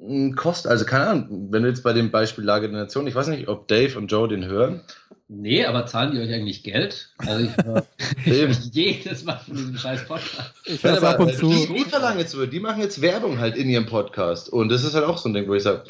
einen 0.00 0.34
Kost. 0.34 0.66
Also 0.66 0.84
keine 0.84 1.06
Ahnung, 1.06 1.48
wenn 1.52 1.62
du 1.62 1.68
jetzt 1.68 1.82
bei 1.84 1.92
dem 1.92 2.10
Beispiel 2.10 2.44
Lage 2.44 2.68
der 2.68 2.80
Nation, 2.80 3.06
ich 3.06 3.14
weiß 3.14 3.28
nicht, 3.28 3.48
ob 3.48 3.68
Dave 3.68 3.96
und 3.96 4.08
Joe 4.08 4.26
den 4.28 4.44
hören. 4.46 4.80
Nee, 5.28 5.64
aber 5.64 5.86
zahlen 5.86 6.12
die 6.12 6.18
euch 6.20 6.32
eigentlich 6.32 6.62
Geld? 6.64 7.14
Also 7.18 7.44
ich 7.44 7.56
höre 7.64 7.86
Eben. 8.26 8.52
jedes 8.72 9.24
Mal 9.24 9.38
von 9.38 9.54
diesem 9.56 9.76
scheiß 9.76 10.06
Podcast. 10.06 10.52
Ich 10.66 10.82
höre 10.82 11.02
ab 11.02 11.20
und 11.20 11.32
zu. 11.34 11.48
Die, 11.48 11.72
die 11.72 11.84
verlangen 11.84 12.18
jetzt, 12.18 12.36
die 12.52 12.60
machen 12.60 12.80
jetzt 12.80 13.00
Werbung 13.00 13.38
halt 13.38 13.56
in 13.56 13.68
ihrem 13.68 13.86
Podcast. 13.86 14.48
Und 14.48 14.68
das 14.70 14.84
ist 14.84 14.94
halt 14.94 15.04
auch 15.04 15.18
so 15.18 15.28
ein 15.28 15.34
Ding, 15.34 15.48
wo 15.48 15.54
ich 15.54 15.62
sage, 15.62 15.84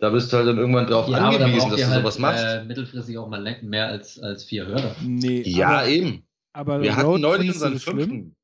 da 0.00 0.10
bist 0.10 0.32
du 0.32 0.36
halt 0.36 0.48
dann 0.48 0.58
irgendwann 0.58 0.86
drauf 0.86 1.08
Ja, 1.08 1.28
angewiesen, 1.28 1.70
dass 1.70 1.80
du 1.80 1.86
halt 1.86 2.00
sowas 2.02 2.18
machst. 2.18 2.44
äh, 2.44 2.64
mittelfristig 2.64 3.16
auch 3.16 3.28
mal 3.28 3.56
mehr 3.62 3.86
als, 3.86 4.18
als 4.18 4.44
vier 4.44 4.66
Hörer. 4.66 4.94
Nee. 5.02 5.42
ja, 5.46 5.68
aber, 5.68 5.86
eben. 5.88 6.26
aber 6.52 6.82
Wir 6.82 6.96
hatten 6.96 7.20
neulich 7.20 7.50
unseren 7.52 7.78
fünften. 7.78 8.36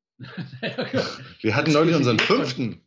Wir 1.41 1.55
hatten 1.55 1.71
neulich 1.71 1.95
unseren 1.95 2.19
fünften. 2.19 2.83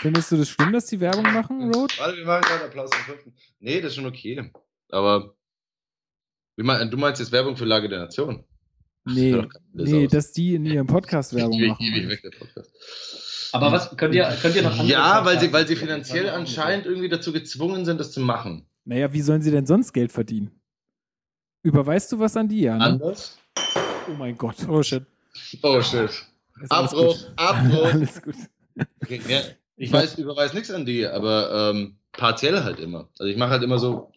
Findest 0.00 0.30
du 0.30 0.36
das 0.36 0.48
schlimm, 0.48 0.72
dass 0.72 0.86
die 0.86 1.00
Werbung 1.00 1.24
machen, 1.24 1.72
Road? 1.74 1.98
Warte, 1.98 2.16
wir 2.16 2.24
machen 2.24 2.42
gerade 2.42 2.64
Applaus 2.66 2.90
zum 2.90 3.00
fünften. 3.00 3.34
Nee, 3.58 3.80
das 3.80 3.90
ist 3.90 3.96
schon 3.96 4.06
okay. 4.06 4.50
Aber 4.90 5.34
wie 6.56 6.62
mein, 6.62 6.90
du 6.90 6.96
meinst 6.96 7.20
jetzt 7.20 7.32
Werbung 7.32 7.56
für 7.56 7.64
Lage 7.64 7.88
der 7.88 8.00
Nation? 8.00 8.44
Nee, 9.10 9.32
Blitz 9.72 9.88
nee 9.90 10.04
aus. 10.04 10.12
dass 10.12 10.32
die 10.32 10.54
in 10.54 10.66
ihrem 10.66 10.86
Podcast 10.86 11.34
Werbung 11.34 11.58
machen. 11.66 11.82
ewig 11.82 12.10
weg, 12.10 12.20
der 12.20 12.30
Podcast. 12.30 12.70
Aber 13.54 13.72
was 13.72 13.96
könnt 13.96 14.14
ihr, 14.14 14.24
könnt 14.42 14.54
ihr 14.54 14.62
noch 14.62 14.72
andere 14.72 14.86
Ja, 14.86 15.24
weil 15.24 15.40
sie, 15.40 15.50
weil 15.50 15.66
sie 15.66 15.76
finanziell 15.76 16.24
Das 16.24 16.34
anscheinend 16.34 16.84
irgendwie 16.84 17.08
dazu 17.08 17.32
gezwungen 17.32 17.86
sind, 17.86 17.98
das 17.98 18.12
zu 18.12 18.20
machen. 18.20 18.66
Naja, 18.84 19.10
wie 19.14 19.22
sollen 19.22 19.40
sie 19.40 19.50
denn 19.50 19.64
sonst 19.64 19.94
Geld 19.94 20.12
verdienen? 20.12 20.60
Überweist 21.62 22.12
du 22.12 22.18
was 22.18 22.36
an 22.36 22.48
die, 22.48 22.60
ja? 22.60 22.76
Ne? 22.76 22.84
Anders? 22.84 23.38
Oh 24.10 24.14
mein 24.18 24.36
Gott. 24.36 24.56
Oh 24.68 24.82
shit. 24.82 25.06
Oh 25.62 25.80
shit. 25.80 26.10
Abbruch. 26.68 27.18
Abbruch. 27.36 27.84
Alles 27.92 28.22
gut. 28.22 28.34
Okay, 29.02 29.20
ja, 29.28 29.40
ich 29.76 29.92
weiß, 29.92 30.18
überweise 30.18 30.54
nichts 30.54 30.70
an 30.70 30.86
die, 30.86 31.06
aber 31.06 31.72
ähm, 31.72 31.98
partiell 32.12 32.64
halt 32.64 32.80
immer. 32.80 33.08
Also 33.18 33.30
ich 33.30 33.36
mache 33.36 33.50
halt 33.50 33.62
immer 33.62 33.78
so, 33.78 34.12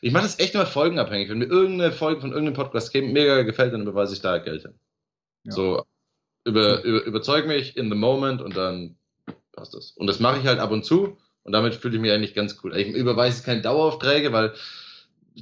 ich 0.00 0.12
mache 0.12 0.24
das 0.24 0.38
echt 0.38 0.54
immer 0.54 0.66
folgenabhängig. 0.66 1.28
Wenn 1.28 1.38
mir 1.38 1.46
irgendeine 1.46 1.92
Folge 1.92 2.20
von 2.20 2.30
irgendeinem 2.30 2.54
Podcast 2.54 2.94
mega 2.94 3.42
gefällt, 3.42 3.72
dann 3.72 3.82
überweise 3.82 4.14
ich 4.14 4.20
da 4.20 4.38
Geld 4.38 4.62
hin. 4.62 4.74
Ja. 5.44 5.52
So, 5.52 5.84
über, 6.44 6.82
über, 6.82 7.02
überzeug 7.04 7.46
mich 7.46 7.76
in 7.76 7.88
the 7.90 7.96
moment 7.96 8.42
und 8.42 8.56
dann 8.56 8.96
passt 9.52 9.74
das. 9.74 9.92
Und 9.92 10.06
das 10.06 10.20
mache 10.20 10.40
ich 10.40 10.46
halt 10.46 10.58
ab 10.58 10.70
und 10.70 10.84
zu 10.84 11.18
und 11.44 11.52
damit 11.52 11.74
fühle 11.74 11.96
ich 11.96 12.00
mich 12.00 12.12
eigentlich 12.12 12.34
ganz 12.34 12.58
cool. 12.62 12.76
Ich 12.76 12.88
überweise 12.88 13.42
keine 13.42 13.62
Daueraufträge, 13.62 14.32
weil 14.32 14.52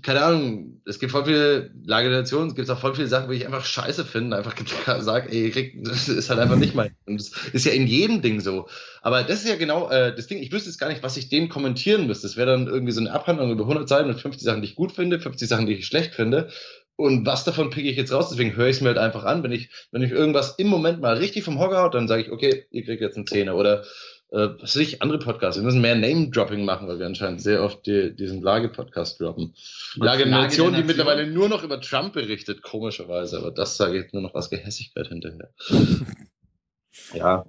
keine 0.03 0.23
Ahnung, 0.23 0.81
es 0.87 1.01
gibt 1.01 1.13
voll 1.13 1.25
viele 1.25 1.71
Lagernationen, 1.85 2.49
es 2.49 2.55
gibt 2.55 2.71
auch 2.71 2.79
voll 2.79 2.95
viele 2.95 3.09
Sachen, 3.09 3.29
wo 3.29 3.33
ich 3.33 3.45
einfach 3.45 3.65
scheiße 3.65 4.05
finde, 4.05 4.37
einfach 4.37 4.55
sage, 5.01 5.31
ey, 5.31 5.51
krieg, 5.51 5.83
das 5.85 6.09
ist 6.09 6.31
halt 6.31 6.39
einfach 6.39 6.57
nicht 6.57 6.75
mein. 6.75 6.95
Und 7.07 7.21
das 7.21 7.33
ist 7.53 7.67
ja 7.67 7.73
in 7.73 7.87
jedem 7.87 8.23
Ding 8.23 8.41
so. 8.41 8.69
Aber 9.03 9.23
das 9.23 9.43
ist 9.43 9.49
ja 9.49 9.57
genau 9.57 9.91
äh, 9.91 10.15
das 10.15 10.29
Ding, 10.29 10.39
ich 10.39 10.53
wüsste 10.53 10.71
jetzt 10.71 10.79
gar 10.79 10.89
nicht, 10.89 11.03
was 11.03 11.17
ich 11.17 11.29
dem 11.29 11.49
kommentieren 11.49 12.07
müsste. 12.07 12.29
Das 12.29 12.37
wäre 12.37 12.51
dann 12.51 12.69
irgendwie 12.69 12.93
so 12.93 13.01
eine 13.01 13.13
Abhandlung 13.13 13.51
über 13.51 13.65
100 13.65 13.89
Seiten 13.89 14.09
mit 14.09 14.21
50 14.21 14.45
Sachen, 14.45 14.63
die 14.63 14.69
ich 14.69 14.77
gut 14.77 14.93
finde, 14.93 15.19
50 15.19 15.49
Sachen, 15.49 15.67
die 15.67 15.75
ich 15.75 15.87
schlecht 15.87 16.15
finde. 16.15 16.51
Und 16.97 17.27
was 17.27 17.45
davon 17.45 17.71
picke 17.71 17.89
ich 17.89 17.97
jetzt 17.97 18.13
raus? 18.13 18.29
Deswegen 18.29 18.55
höre 18.57 18.69
ich 18.69 18.77
es 18.77 18.83
mir 18.83 18.89
halt 18.89 18.99
einfach 18.99 19.25
an. 19.25 19.43
Wenn 19.43 19.53
ich, 19.53 19.71
wenn 19.91 20.03
ich 20.03 20.11
irgendwas 20.11 20.57
im 20.59 20.69
Moment 20.69 21.01
mal 21.01 21.17
richtig 21.17 21.45
vom 21.45 21.59
Hocker 21.59 21.83
haut, 21.83 21.95
dann 21.95 22.09
sage 22.09 22.23
ich, 22.23 22.31
okay, 22.31 22.67
ihr 22.71 22.85
kriegt 22.85 23.01
jetzt 23.01 23.17
einen 23.17 23.27
Zehner. 23.27 23.57
Oder 23.57 23.85
äh, 24.33 24.49
was 24.61 24.77
weiß 24.77 24.77
ich, 24.77 25.03
andere 25.03 25.19
Podcasts. 25.19 25.61
Wir 25.61 25.65
müssen 25.65 25.81
mehr 25.81 25.97
Name-Dropping 25.97 26.65
machen, 26.65 26.87
weil 26.89 26.99
wir 26.99 27.07
anscheinend 27.07 27.43
sehr 27.43 27.63
oft 27.63 27.87
die, 27.87 28.15
diesen 28.15 28.43
Lage-Podcast 28.43 29.21
droppen. 29.21 29.55
Lage 29.97 30.25
Lage 30.25 30.31
Nation, 30.31 30.75
die 30.75 30.85
mittlerweile 30.85 31.27
nur 31.27 31.49
noch 31.49 31.65
über 31.65 31.81
Trump 31.81 32.13
berichtet, 32.13 32.63
komischerweise. 32.63 33.39
Aber 33.39 33.51
das 33.51 33.77
sage 33.77 34.05
ich 34.05 34.13
nur 34.13 34.23
noch 34.23 34.35
aus 34.35 34.51
Gehässigkeit 34.51 35.09
hinterher. 35.09 35.51
ja. 37.15 37.45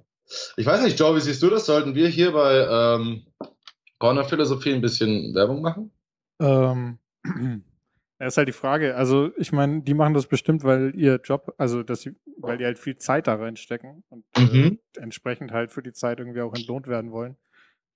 Ich 0.56 0.66
weiß 0.66 0.82
nicht, 0.82 0.98
Joe, 0.98 1.14
wie 1.14 1.20
siehst 1.20 1.42
du 1.42 1.50
das? 1.50 1.66
Sollten 1.66 1.94
wir 1.94 2.08
hier 2.08 2.32
bei 2.32 2.66
ähm, 2.68 3.26
Corner 3.98 4.24
Philosophie 4.24 4.72
ein 4.72 4.80
bisschen 4.80 5.34
Werbung 5.34 5.62
machen? 5.62 5.92
Ähm, 6.40 6.98
das 8.24 8.34
ist 8.34 8.36
halt 8.38 8.48
die 8.48 8.52
Frage. 8.52 8.94
Also, 8.96 9.30
ich 9.36 9.52
meine, 9.52 9.82
die 9.82 9.94
machen 9.94 10.14
das 10.14 10.26
bestimmt, 10.26 10.64
weil 10.64 10.92
ihr 10.96 11.20
Job, 11.22 11.54
also 11.58 11.82
dass 11.82 12.02
sie, 12.02 12.14
weil 12.38 12.58
die 12.58 12.64
halt 12.64 12.78
viel 12.78 12.96
Zeit 12.96 13.26
da 13.26 13.34
reinstecken 13.34 14.04
und 14.08 14.24
Mhm. 14.38 14.78
äh, 14.96 15.00
entsprechend 15.00 15.52
halt 15.52 15.70
für 15.72 15.82
die 15.82 15.92
Zeit 15.92 16.18
irgendwie 16.20 16.40
auch 16.40 16.54
entlohnt 16.54 16.86
werden 16.86 17.10
wollen. 17.12 17.36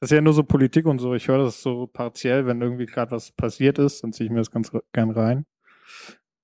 Das 0.00 0.10
ist 0.10 0.14
ja 0.14 0.20
nur 0.20 0.32
so 0.34 0.42
Politik 0.44 0.84
und 0.86 0.98
so. 0.98 1.14
Ich 1.14 1.28
höre 1.28 1.38
das 1.38 1.62
so 1.62 1.86
partiell, 1.86 2.46
wenn 2.46 2.60
irgendwie 2.60 2.86
gerade 2.86 3.12
was 3.12 3.32
passiert 3.32 3.78
ist, 3.78 4.02
dann 4.04 4.12
ziehe 4.12 4.26
ich 4.26 4.30
mir 4.30 4.38
das 4.38 4.50
ganz 4.50 4.70
gern 4.92 5.10
rein. 5.10 5.46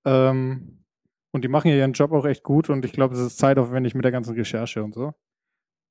Ähm, 0.05 0.83
und 1.31 1.43
die 1.43 1.47
machen 1.47 1.69
ja 1.69 1.75
ihren 1.75 1.93
Job 1.93 2.11
auch 2.11 2.25
echt 2.25 2.43
gut 2.43 2.69
und 2.69 2.85
ich 2.85 2.93
glaube, 2.93 3.15
es 3.15 3.19
ist 3.21 3.37
zeitaufwendig 3.37 3.95
mit 3.95 4.03
der 4.05 4.11
ganzen 4.11 4.35
Recherche 4.35 4.83
und 4.83 4.93
so. 4.93 5.13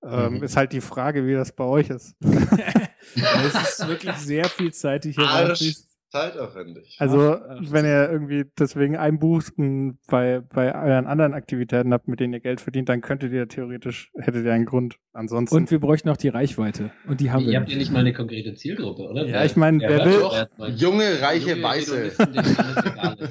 Ähm, 0.05 0.35
Mhm. 0.35 0.43
Ist 0.43 0.57
halt 0.57 0.73
die 0.73 0.81
Frage, 0.81 1.27
wie 1.27 1.35
das 1.35 1.53
bei 1.55 1.65
euch 1.65 1.91
ist. 1.91 2.17
Es 3.15 3.55
ist 3.55 3.89
wirklich 3.89 4.15
sehr 4.17 4.45
viel 4.49 4.73
Zeit, 4.73 5.05
die 5.05 5.11
hier 5.13 5.25
reinfließt. 5.25 5.92
Zeitaufwendig. 6.13 6.97
Also, 6.99 7.39
wenn 7.71 7.87
ihr 7.87 8.11
irgendwie 8.11 8.45
deswegen 8.59 8.97
einbucht 8.97 9.55
und 9.57 9.99
bei, 10.09 10.41
bei 10.41 10.75
euren 10.75 11.07
anderen 11.07 11.33
Aktivitäten 11.33 11.93
habt, 11.95 12.07
mit 12.07 12.21
denen 12.21 12.35
ihr 12.35 12.41
Geld 12.41 12.61
verdient, 12.61 12.91
dann 12.91 13.01
könntet 13.01 13.33
ihr 13.33 13.49
theoretisch, 13.49 14.11
hättet 14.19 14.45
ihr 14.45 14.53
einen 14.53 14.67
Grund. 14.67 14.97
Ansonsten. 15.15 15.57
Und 15.57 15.71
wir 15.71 15.79
bräuchten 15.81 16.09
auch 16.11 16.17
die 16.19 16.29
Reichweite. 16.29 16.91
Und 17.09 17.21
die 17.21 17.31
haben 17.31 17.45
Ihr 17.45 17.53
wir. 17.53 17.61
habt 17.61 17.71
ja 17.71 17.77
nicht 17.79 17.93
mal 17.93 18.01
eine 18.01 18.13
konkrete 18.13 18.55
Zielgruppe, 18.55 19.03
oder? 19.03 19.27
Ja, 19.27 19.45
ich 19.45 19.57
meine, 19.57 19.81
wer 19.81 20.05
will- 20.05 20.21
doch. 20.21 20.47
Junge, 20.69 21.21
reiche, 21.21 21.51
Junge 21.51 21.63
Weiße. 21.63 22.13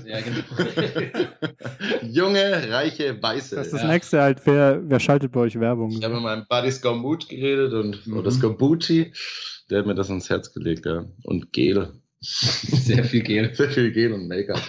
Ja, 0.05 0.17
genau. 0.21 1.21
Junge, 2.03 2.69
reiche, 2.71 3.21
Weiße. 3.21 3.55
das 3.55 3.67
ist 3.67 3.73
das 3.73 3.81
ja. 3.83 3.87
nächste 3.87 4.21
halt, 4.21 4.41
wer, 4.45 4.81
wer 4.83 4.99
schaltet 4.99 5.31
bei 5.31 5.41
euch 5.41 5.59
Werbung? 5.59 5.91
Ich 5.91 6.03
habe 6.03 6.15
mit 6.15 6.23
meinem 6.23 6.45
Buddy 6.49 6.71
Scombut 6.71 7.29
geredet 7.29 7.73
und 7.73 8.05
Mhm. 8.07 8.17
oder 8.17 8.31
Scombucci, 8.31 9.13
der 9.69 9.79
hat 9.79 9.85
mir 9.85 9.95
das 9.95 10.09
ins 10.09 10.29
Herz 10.29 10.53
gelegt, 10.53 10.85
ja. 10.85 11.05
Und 11.23 11.51
Gel. 11.53 11.89
Sehr 12.23 13.03
viel 13.03 13.21
Geld. 13.21 13.55
Sehr 13.57 13.69
viel 13.71 13.91
Gel 13.91 14.13
und 14.13 14.27
Make-up. 14.27 14.61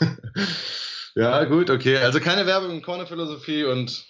ja, 1.14 1.44
gut, 1.44 1.68
okay. 1.70 1.96
Also 1.98 2.20
keine 2.20 2.46
Werbung 2.46 2.70
in 2.70 2.82
Corner-Philosophie 2.82 3.64
und 3.64 4.06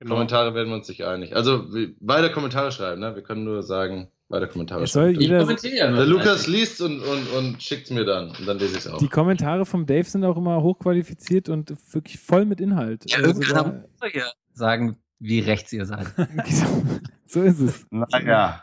Genau. 0.00 0.14
Kommentare 0.14 0.54
werden 0.54 0.68
wir 0.68 0.76
uns 0.76 0.88
nicht 0.88 1.04
einig. 1.04 1.34
Also 1.34 1.66
weiter 2.00 2.30
Kommentare 2.30 2.70
schreiben, 2.70 3.00
ne? 3.00 3.16
Wir 3.16 3.22
können 3.22 3.42
nur 3.42 3.64
sagen, 3.64 4.12
weiter 4.28 4.46
Kommentare 4.46 4.84
Es 4.84 4.92
soll 4.92 5.06
schreiben. 5.06 5.20
Ich 5.20 5.26
jeder, 5.26 5.40
kommentiere 5.40 5.76
ja 5.76 5.88
nur 5.90 5.98
Der 5.98 6.06
Lukas 6.06 6.46
liest 6.46 6.80
und, 6.80 7.00
und, 7.00 7.26
und 7.32 7.60
schickt 7.60 7.90
mir 7.90 8.04
dann. 8.04 8.28
Und 8.30 8.46
dann 8.46 8.58
lese 8.60 8.74
ich 8.74 8.78
es 8.78 8.86
auch. 8.86 8.98
die 8.98 9.08
Kommentare 9.08 9.66
vom 9.66 9.86
Dave 9.86 10.04
sind 10.04 10.24
auch 10.24 10.36
immer 10.36 10.62
hochqualifiziert 10.62 11.48
und 11.48 11.74
wirklich 11.92 12.20
voll 12.20 12.44
mit 12.44 12.60
Inhalt. 12.60 13.10
Ja, 13.10 13.18
Also 13.18 13.40
man 13.52 13.84
ja 14.14 14.30
sagen, 14.52 14.98
wie 15.18 15.40
rechts 15.40 15.72
ihr 15.72 15.84
seid. 15.84 16.06
so 17.26 17.42
ist 17.42 17.58
es. 17.58 17.84
Naja, 17.90 18.62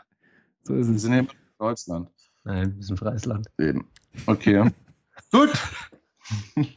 So 0.62 0.74
ist 0.74 0.88
wir 0.88 0.96
es. 0.96 1.02
sind 1.02 1.12
hier 1.12 1.20
in 1.20 1.28
Deutschland. 1.58 2.08
Nein, 2.46 2.76
wir 2.76 2.82
sind 2.84 2.94
ein 2.94 2.98
freies 2.98 3.24
Land. 3.24 3.48
Eben. 3.58 3.86
Okay. 4.26 4.70
gut. 5.32 5.50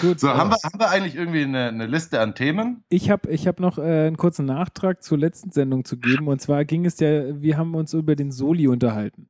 Gut. 0.00 0.18
So, 0.18 0.28
haben 0.28 0.50
wir, 0.50 0.56
haben 0.64 0.80
wir 0.80 0.90
eigentlich 0.90 1.14
irgendwie 1.14 1.44
eine, 1.44 1.68
eine 1.68 1.86
Liste 1.86 2.20
an 2.20 2.34
Themen? 2.34 2.82
Ich 2.88 3.08
habe 3.08 3.30
ich 3.30 3.46
hab 3.46 3.60
noch 3.60 3.78
äh, 3.78 4.08
einen 4.08 4.16
kurzen 4.16 4.44
Nachtrag 4.44 5.04
zur 5.04 5.16
letzten 5.16 5.52
Sendung 5.52 5.84
zu 5.84 5.96
geben. 5.96 6.26
Und 6.26 6.40
zwar 6.40 6.64
ging 6.64 6.84
es 6.84 6.98
ja, 6.98 7.40
wir 7.40 7.56
haben 7.56 7.76
uns 7.76 7.94
über 7.94 8.16
den 8.16 8.32
Soli 8.32 8.66
unterhalten. 8.66 9.28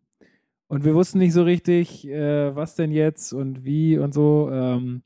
Und 0.66 0.84
wir 0.84 0.94
wussten 0.94 1.18
nicht 1.18 1.34
so 1.34 1.42
richtig, 1.42 2.08
äh, 2.08 2.56
was 2.56 2.74
denn 2.74 2.90
jetzt 2.90 3.34
und 3.34 3.66
wie 3.66 3.98
und 3.98 4.14
so. 4.14 4.48
Ähm, 4.50 5.02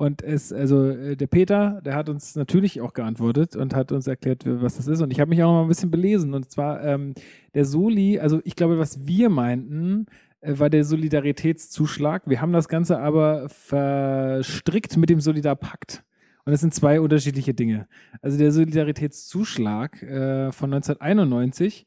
und 0.00 0.22
es, 0.22 0.50
also 0.50 0.88
äh, 0.88 1.14
der 1.14 1.26
Peter, 1.26 1.82
der 1.84 1.94
hat 1.94 2.08
uns 2.08 2.34
natürlich 2.34 2.80
auch 2.80 2.94
geantwortet 2.94 3.54
und 3.54 3.74
hat 3.74 3.92
uns 3.92 4.06
erklärt, 4.06 4.44
was 4.46 4.78
das 4.78 4.86
ist. 4.86 5.02
Und 5.02 5.10
ich 5.10 5.20
habe 5.20 5.28
mich 5.28 5.42
auch 5.42 5.48
noch 5.48 5.58
mal 5.58 5.62
ein 5.64 5.68
bisschen 5.68 5.90
belesen. 5.90 6.32
Und 6.32 6.50
zwar 6.50 6.82
ähm, 6.82 7.12
der 7.52 7.66
Soli, 7.66 8.18
also 8.18 8.40
ich 8.44 8.56
glaube, 8.56 8.78
was 8.78 9.06
wir 9.06 9.28
meinten, 9.28 10.06
äh, 10.40 10.58
war 10.58 10.70
der 10.70 10.86
Solidaritätszuschlag. 10.86 12.22
Wir 12.30 12.40
haben 12.40 12.54
das 12.54 12.68
Ganze 12.68 12.98
aber 12.98 13.50
verstrickt 13.50 14.96
mit 14.96 15.10
dem 15.10 15.20
Solidarpakt. 15.20 16.02
Und 16.46 16.52
das 16.52 16.62
sind 16.62 16.72
zwei 16.72 16.98
unterschiedliche 16.98 17.52
Dinge. 17.52 17.86
Also 18.22 18.38
der 18.38 18.52
Solidaritätszuschlag 18.52 20.02
äh, 20.02 20.50
von 20.50 20.72
1991 20.72 21.86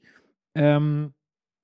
ähm, 0.53 1.15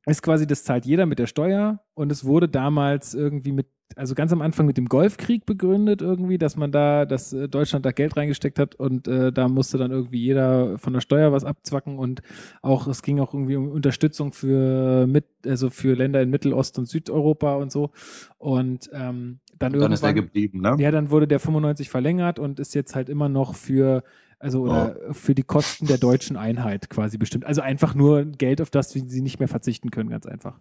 ist 0.10 0.22
quasi, 0.22 0.48
das 0.48 0.64
zahlt 0.64 0.86
jeder 0.86 1.06
mit 1.06 1.20
der 1.20 1.28
Steuer 1.28 1.80
und 1.94 2.12
es 2.12 2.26
wurde 2.26 2.48
damals 2.48 3.14
irgendwie 3.14 3.52
mit, 3.52 3.68
also 3.96 4.16
ganz 4.16 4.32
am 4.32 4.42
Anfang 4.42 4.66
mit 4.66 4.78
dem 4.78 4.86
Golfkrieg 4.86 5.46
begründet 5.46 6.02
irgendwie, 6.02 6.38
dass 6.38 6.56
man 6.56 6.72
da, 6.72 7.06
dass 7.06 7.34
äh, 7.34 7.48
Deutschland 7.48 7.86
da 7.86 7.92
Geld 7.92 8.16
reingesteckt 8.18 8.60
hat 8.60 8.76
und 8.76 9.08
äh, 9.08 9.32
da 9.32 9.48
musste 9.48 9.78
dann 9.78 9.92
irgendwie 9.92 10.22
jeder 10.22 10.78
von 10.78 10.94
der 10.94 11.02
Steuer 11.02 11.32
was 11.32 11.44
abzwacken 11.44 11.98
und 11.98 12.22
auch, 12.62 12.88
es 12.88 13.02
ging 13.02 13.20
auch 13.20 13.34
irgendwie 13.34 13.56
um 13.56 13.70
Unterstützung 13.70 14.32
für 14.32 15.08
mit, 15.08 15.26
also 15.46 15.70
für 15.70 15.96
Länder 15.96 16.22
in 16.22 16.30
Mittelost- 16.30 16.78
und 16.78 16.88
Südeuropa 16.88 17.56
und 17.56 17.72
so. 17.72 17.92
Und 18.38 18.90
ähm, 18.94 19.40
dann, 19.60 19.74
Dann 19.74 19.92
ist 19.92 20.04
er 20.04 20.14
geblieben, 20.14 20.62
ne? 20.62 20.78
ja, 20.80 20.90
dann 20.90 21.12
wurde 21.12 21.28
der 21.28 21.40
95 21.40 21.90
verlängert 21.90 22.40
und 22.40 22.60
ist 22.62 22.74
jetzt 22.76 22.96
halt 22.96 23.10
immer 23.10 23.28
noch 23.28 23.56
für, 23.56 24.04
also 24.40 24.62
oder 24.62 24.96
für 25.12 25.36
die 25.36 25.44
Kosten 25.44 25.86
der 25.86 25.98
deutschen 25.98 26.38
Einheit 26.38 26.90
quasi 26.90 27.18
bestimmt. 27.18 27.46
Also 27.46 27.62
einfach 27.62 27.94
nur 27.94 28.26
Geld, 28.26 28.62
auf 28.62 28.70
das 28.70 28.92
sie 28.92 29.22
nicht 29.22 29.40
mehr 29.40 29.50
verzichten 29.50 29.92
können, 29.92 30.10
ganz 30.10 30.26
einfach. 30.26 30.60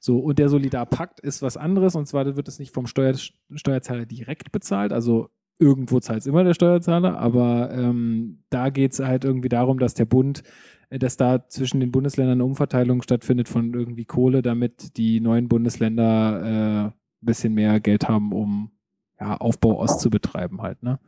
So, 0.00 0.18
und 0.18 0.38
der 0.38 0.48
Solidarpakt 0.48 1.20
ist 1.20 1.40
was 1.40 1.56
anderes 1.56 1.94
und 1.94 2.06
zwar 2.06 2.36
wird 2.36 2.48
es 2.48 2.58
nicht 2.58 2.74
vom 2.74 2.86
Steuer, 2.86 3.14
Steuerzahler 3.54 4.04
direkt 4.04 4.50
bezahlt, 4.50 4.92
also 4.92 5.30
irgendwo 5.60 6.00
zahlt 6.00 6.20
es 6.20 6.26
immer 6.26 6.42
der 6.42 6.54
Steuerzahler, 6.54 7.18
aber 7.18 7.70
ähm, 7.72 8.42
da 8.50 8.70
geht 8.70 8.92
es 8.92 9.00
halt 9.00 9.24
irgendwie 9.24 9.50
darum, 9.50 9.78
dass 9.78 9.94
der 9.94 10.06
Bund, 10.06 10.42
äh, 10.88 10.98
dass 10.98 11.16
da 11.16 11.46
zwischen 11.48 11.80
den 11.80 11.92
Bundesländern 11.92 12.38
eine 12.38 12.44
Umverteilung 12.44 13.02
stattfindet 13.02 13.48
von 13.48 13.74
irgendwie 13.74 14.06
Kohle, 14.06 14.42
damit 14.42 14.96
die 14.96 15.20
neuen 15.20 15.48
Bundesländer 15.48 16.42
äh, 16.42 16.86
ein 16.88 16.94
bisschen 17.20 17.54
mehr 17.54 17.78
Geld 17.78 18.08
haben, 18.08 18.32
um 18.32 18.70
ja, 19.20 19.36
Aufbau 19.36 19.78
Ost 19.78 20.00
zu 20.00 20.10
betreiben 20.10 20.62
halt, 20.62 20.82
ne? 20.82 20.98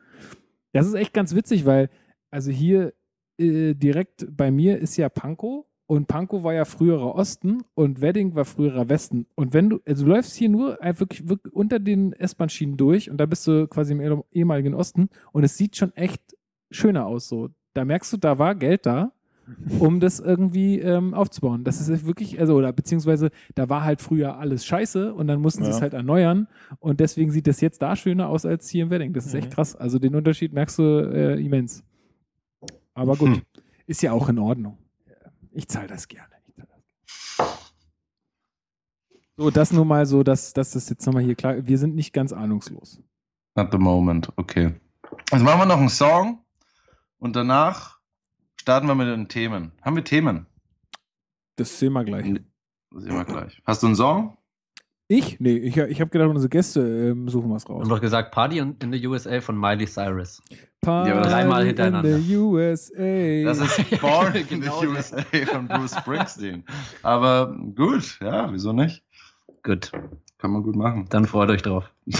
Das 0.75 0.87
ist 0.87 0.95
echt 0.95 1.13
ganz 1.13 1.35
witzig, 1.35 1.67
weil, 1.67 1.91
also 2.33 2.51
hier 2.51 2.93
äh, 3.39 3.75
direkt 3.75 4.27
bei 4.37 4.51
mir 4.51 4.79
ist 4.79 4.97
ja 4.97 5.09
Pankow 5.09 5.65
und 5.87 6.07
Pankow 6.09 6.43
war 6.43 6.55
ja 6.55 6.65
früherer 6.65 7.15
Osten 7.15 7.63
und 7.75 8.01
Wedding 8.01 8.35
war 8.35 8.45
früherer 8.45 8.89
Westen. 8.89 9.27
Und 9.35 9.53
wenn 9.53 9.69
du, 9.71 9.81
also 9.87 10.05
du 10.05 10.11
läufst 10.11 10.35
hier 10.37 10.49
nur 10.49 10.83
einfach 10.83 11.01
wirklich, 11.01 11.29
wirklich 11.29 11.55
unter 11.55 11.79
den 11.79 12.13
S-Bahn-Schienen 12.15 12.77
durch 12.77 13.11
und 13.11 13.19
da 13.19 13.27
bist 13.27 13.47
du 13.47 13.67
quasi 13.69 13.93
im 13.93 14.01
ehem- 14.01 14.25
ehemaligen 14.33 14.75
Osten 14.75 15.09
und 15.33 15.45
es 15.45 15.57
sieht 15.57 15.77
schon 15.77 15.93
echt 15.95 16.23
schöner 16.71 17.07
aus 17.07 17.29
so. 17.29 17.51
Da 17.75 17.85
merkst 17.85 18.13
du, 18.13 18.17
da 18.17 18.39
war 18.39 18.55
Geld 18.55 18.87
da, 18.87 19.13
um 19.81 19.99
das 20.01 20.21
irgendwie 20.21 20.79
ähm, 20.79 21.15
aufzubauen. 21.15 21.65
Das 21.65 21.81
ist 21.87 22.07
wirklich, 22.07 22.39
also, 22.41 22.55
oder 22.55 22.73
beziehungsweise 22.73 23.31
da 23.57 23.69
war 23.69 23.83
halt 23.85 24.01
früher 24.01 24.39
alles 24.39 24.65
scheiße 24.65 25.13
und 25.13 25.27
dann 25.27 25.41
mussten 25.41 25.65
sie 25.65 25.71
Ja. 25.71 25.77
es 25.77 25.83
halt 25.83 25.95
erneuern 25.95 26.47
und 26.79 27.01
deswegen 27.01 27.31
sieht 27.33 27.47
das 27.49 27.61
jetzt 27.61 27.83
da 27.83 27.97
schöner 27.97 28.29
aus 28.29 28.47
als 28.47 28.69
hier 28.69 28.85
im 28.85 28.91
Wedding. 28.91 29.13
Das 29.13 29.27
ist 29.27 29.35
echt 29.35 29.49
Mhm. 29.51 29.55
krass. 29.55 29.75
Also 29.77 29.99
den 29.99 30.15
Unterschied 30.15 30.53
merkst 30.53 30.79
du 30.79 30.83
äh, 31.13 31.41
immens. 31.45 31.83
Aber 32.95 33.17
gut, 33.17 33.37
Hm. 33.37 33.43
ist 33.87 34.03
ja 34.03 34.13
auch 34.13 34.29
in 34.29 34.39
Ordnung. 34.39 34.79
Ich 35.53 35.69
zahle 35.69 35.89
das 35.89 36.09
gerne. 36.09 36.29
So, 39.37 39.51
das 39.51 39.73
nur 39.73 39.85
mal 39.85 40.05
so, 40.07 40.23
dass, 40.23 40.53
dass 40.53 40.73
das 40.73 40.89
jetzt 40.89 41.07
nochmal 41.07 41.23
hier 41.23 41.35
klar 41.35 41.67
Wir 41.67 41.79
sind 41.79 41.95
nicht 41.95 42.13
ganz 42.13 42.33
ahnungslos. 42.33 43.01
At 43.55 43.73
the 43.73 43.79
moment, 43.79 44.31
okay. 44.37 44.75
Also 45.31 45.45
machen 45.45 45.61
wir 45.61 45.67
noch 45.67 45.79
einen 45.79 45.89
Song 45.89 46.45
und 47.19 47.35
danach 47.35 47.99
starten 48.61 48.87
wir 48.87 48.95
mit 48.95 49.09
den 49.09 49.29
Themen. 49.29 49.73
Haben 49.83 49.97
wir 49.97 50.05
Themen? 50.05 50.47
Das 51.57 51.79
sehen 51.79 51.93
wir 51.95 52.05
gleich. 52.05 52.25
Das 52.91 53.03
sehen 53.03 53.15
wir 53.15 53.25
gleich. 53.25 53.61
Hast 53.65 53.83
du 53.83 53.87
einen 53.89 53.97
Song? 53.97 54.37
Ich? 55.15 55.41
Nee, 55.41 55.57
ich, 55.57 55.77
ich 55.77 56.01
habe 56.01 56.11
gedacht, 56.11 56.29
unsere 56.31 56.49
Gäste 56.49 56.81
ähm, 56.81 57.29
suchen 57.29 57.51
was 57.51 57.67
Wir 57.69 57.75
raus. 57.75 57.83
haben 57.83 57.89
doch 57.91 58.01
gesagt, 58.01 58.33
Party 58.33 58.59
in 58.59 58.77
in 58.83 58.93
the 58.93 59.07
USA 59.07 59.41
von 59.41 59.59
Miley 59.59 59.87
Cyrus. 59.87 60.41
Party 60.81 61.11
das- 61.11 61.29
Dreimal 61.29 61.61
in 61.63 61.67
hintereinander. 61.69 62.19
the 62.19 62.37
USA. 62.37 63.45
Das 63.45 63.59
ist 63.61 64.01
Born 64.01 64.35
in 64.35 64.47
Genau 64.49 64.81
the 64.81 64.87
das. 64.95 65.13
USA 65.13 65.23
von 65.53 65.69
Bruce 65.69 65.97
Springsteen. 65.97 66.65
Aber 67.03 67.57
gut, 67.75 68.19
ja, 68.23 68.53
wieso 68.53 68.73
nicht? 68.73 69.03
Gut, 69.63 69.93
Kann 70.39 70.51
man 70.51 70.63
gut 70.63 70.77
machen. 70.77 71.07
dann 71.11 71.27
freut 71.27 71.51
euch 71.51 71.63
drauf. 71.63 71.91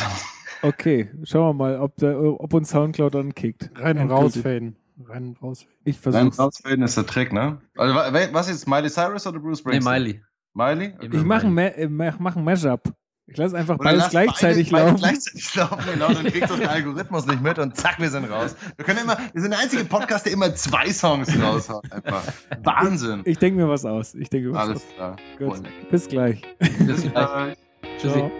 okay, 0.63 1.11
schauen 1.25 1.57
wir 1.57 1.65
mal, 1.65 1.81
ob, 1.81 1.97
der, 1.97 2.19
ob 2.21 2.55
uns 2.55 2.71
Soundcloud 2.71 3.15
dann 3.15 3.35
kickt. 3.35 3.71
Rein 3.75 3.99
und 3.99 4.11
rausfaden. 4.11 4.77
Rein 5.09 5.29
und 5.29 5.43
rausfaden. 5.43 5.75
Ich 5.85 5.99
versuch's. 5.99 6.39
rausfaden 6.39 6.83
ist 6.83 6.97
der 6.97 7.07
Trick, 7.07 7.33
ne? 7.33 7.59
Also, 7.77 7.95
wa- 7.95 8.13
wa- 8.13 8.29
was 8.33 8.49
jetzt, 8.49 8.69
Miley 8.69 8.91
Cyrus 8.91 9.27
oder 9.27 9.41
Bruce 9.41 9.65
Nee, 9.65 9.81
Springsteen? 9.81 9.93
Miley. 10.03 10.23
Miley? 10.55 10.95
Immer 11.01 11.15
Ich 11.15 11.25
mache 11.25 11.47
ein, 11.47 11.55
Ma 11.55 11.63
äh, 11.63 11.89
mach, 11.89 12.37
ein 12.37 12.45
Mashup. 12.45 12.93
Ich 13.27 13.37
lasse 13.39 13.57
einfach 13.57 13.79
beides 13.79 14.01
lasst 14.01 14.11
gleichzeitig 14.11 14.71
beide, 14.71 14.91
laufen. 14.91 15.01
Beide 15.01 15.13
gleichzeitig 15.15 15.55
laufen, 15.55 15.79
genau, 15.93 16.09
dann 16.13 16.27
kriegt 16.27 16.51
doch 16.51 16.59
der 16.59 16.71
Algorithmus 16.71 17.27
nicht 17.27 17.41
mit 17.41 17.59
und 17.59 17.77
zack, 17.77 17.99
wir 18.01 18.11
sind 18.11 18.25
raus. 18.31 18.55
Wir 18.77 18.85
können 18.85 18.99
immer, 18.99 19.17
wir 19.33 19.41
sind 19.41 19.53
der 19.53 19.61
einzige 19.61 19.85
Podcast, 19.85 20.27
der 20.27 20.33
immer 20.35 20.55
zwei 20.55 20.91
Songs 20.93 21.29
raushaut, 21.41 21.91
einfach. 21.91 22.23
Wahnsinn. 22.65 23.23
Ich 23.25 23.39
denke 23.39 23.63
mir 23.63 23.69
was 23.69 23.85
aus. 23.85 24.15
Ich 24.15 24.29
denke 24.29 24.49
mir 24.49 24.55
was 24.55 24.63
Alles 24.63 24.77
aus. 24.77 24.95
klar. 24.97 25.17
Gut. 25.39 25.63
Bis 25.91 26.09
gleich. 26.09 26.43
Bis 26.81 27.03
gleich. 27.03 27.57
Tschüssi. 27.99 28.19
Ciao. 28.19 28.31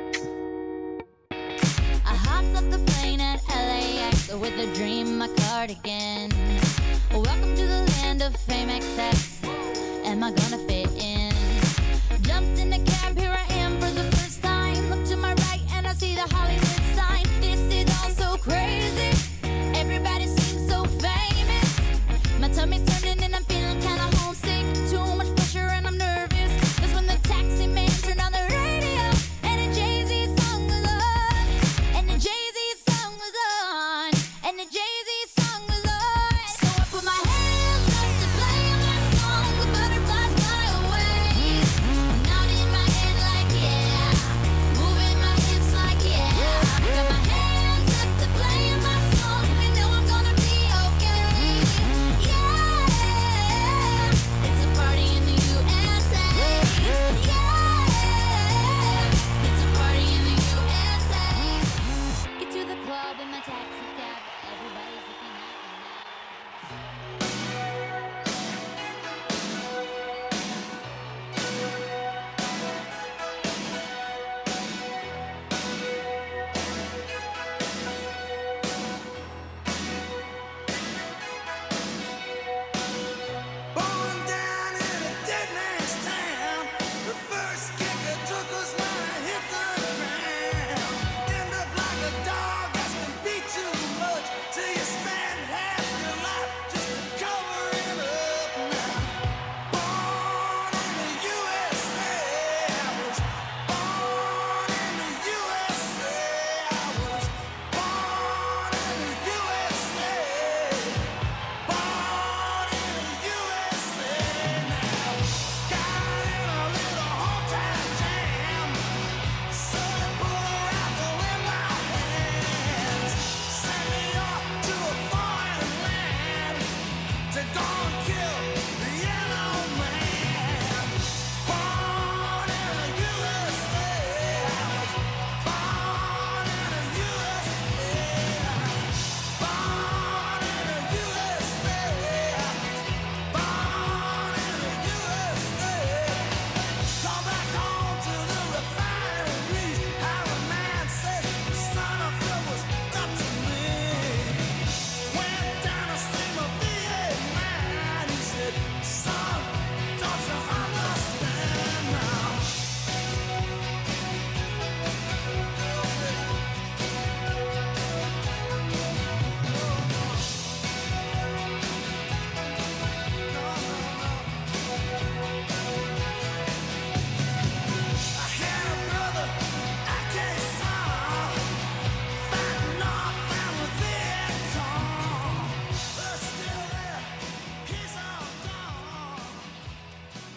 I 1.31 2.15
hopped 2.27 2.57
off 2.57 2.71
the 2.71 2.79
plane 2.93 3.21
at 3.21 3.41
LAX 3.49 4.29
with 4.35 4.53
a 4.59 4.67
dream, 4.77 5.17
my 5.17 5.29
cardigan. 5.49 6.31
Welcome 7.13 7.55
to 7.57 7.63
the 7.67 7.91
land 8.03 8.21
of 8.21 8.37
fame 8.47 8.69
excess. 8.69 9.41
Am 10.05 10.23
I 10.23 10.33
gonna 10.33 10.59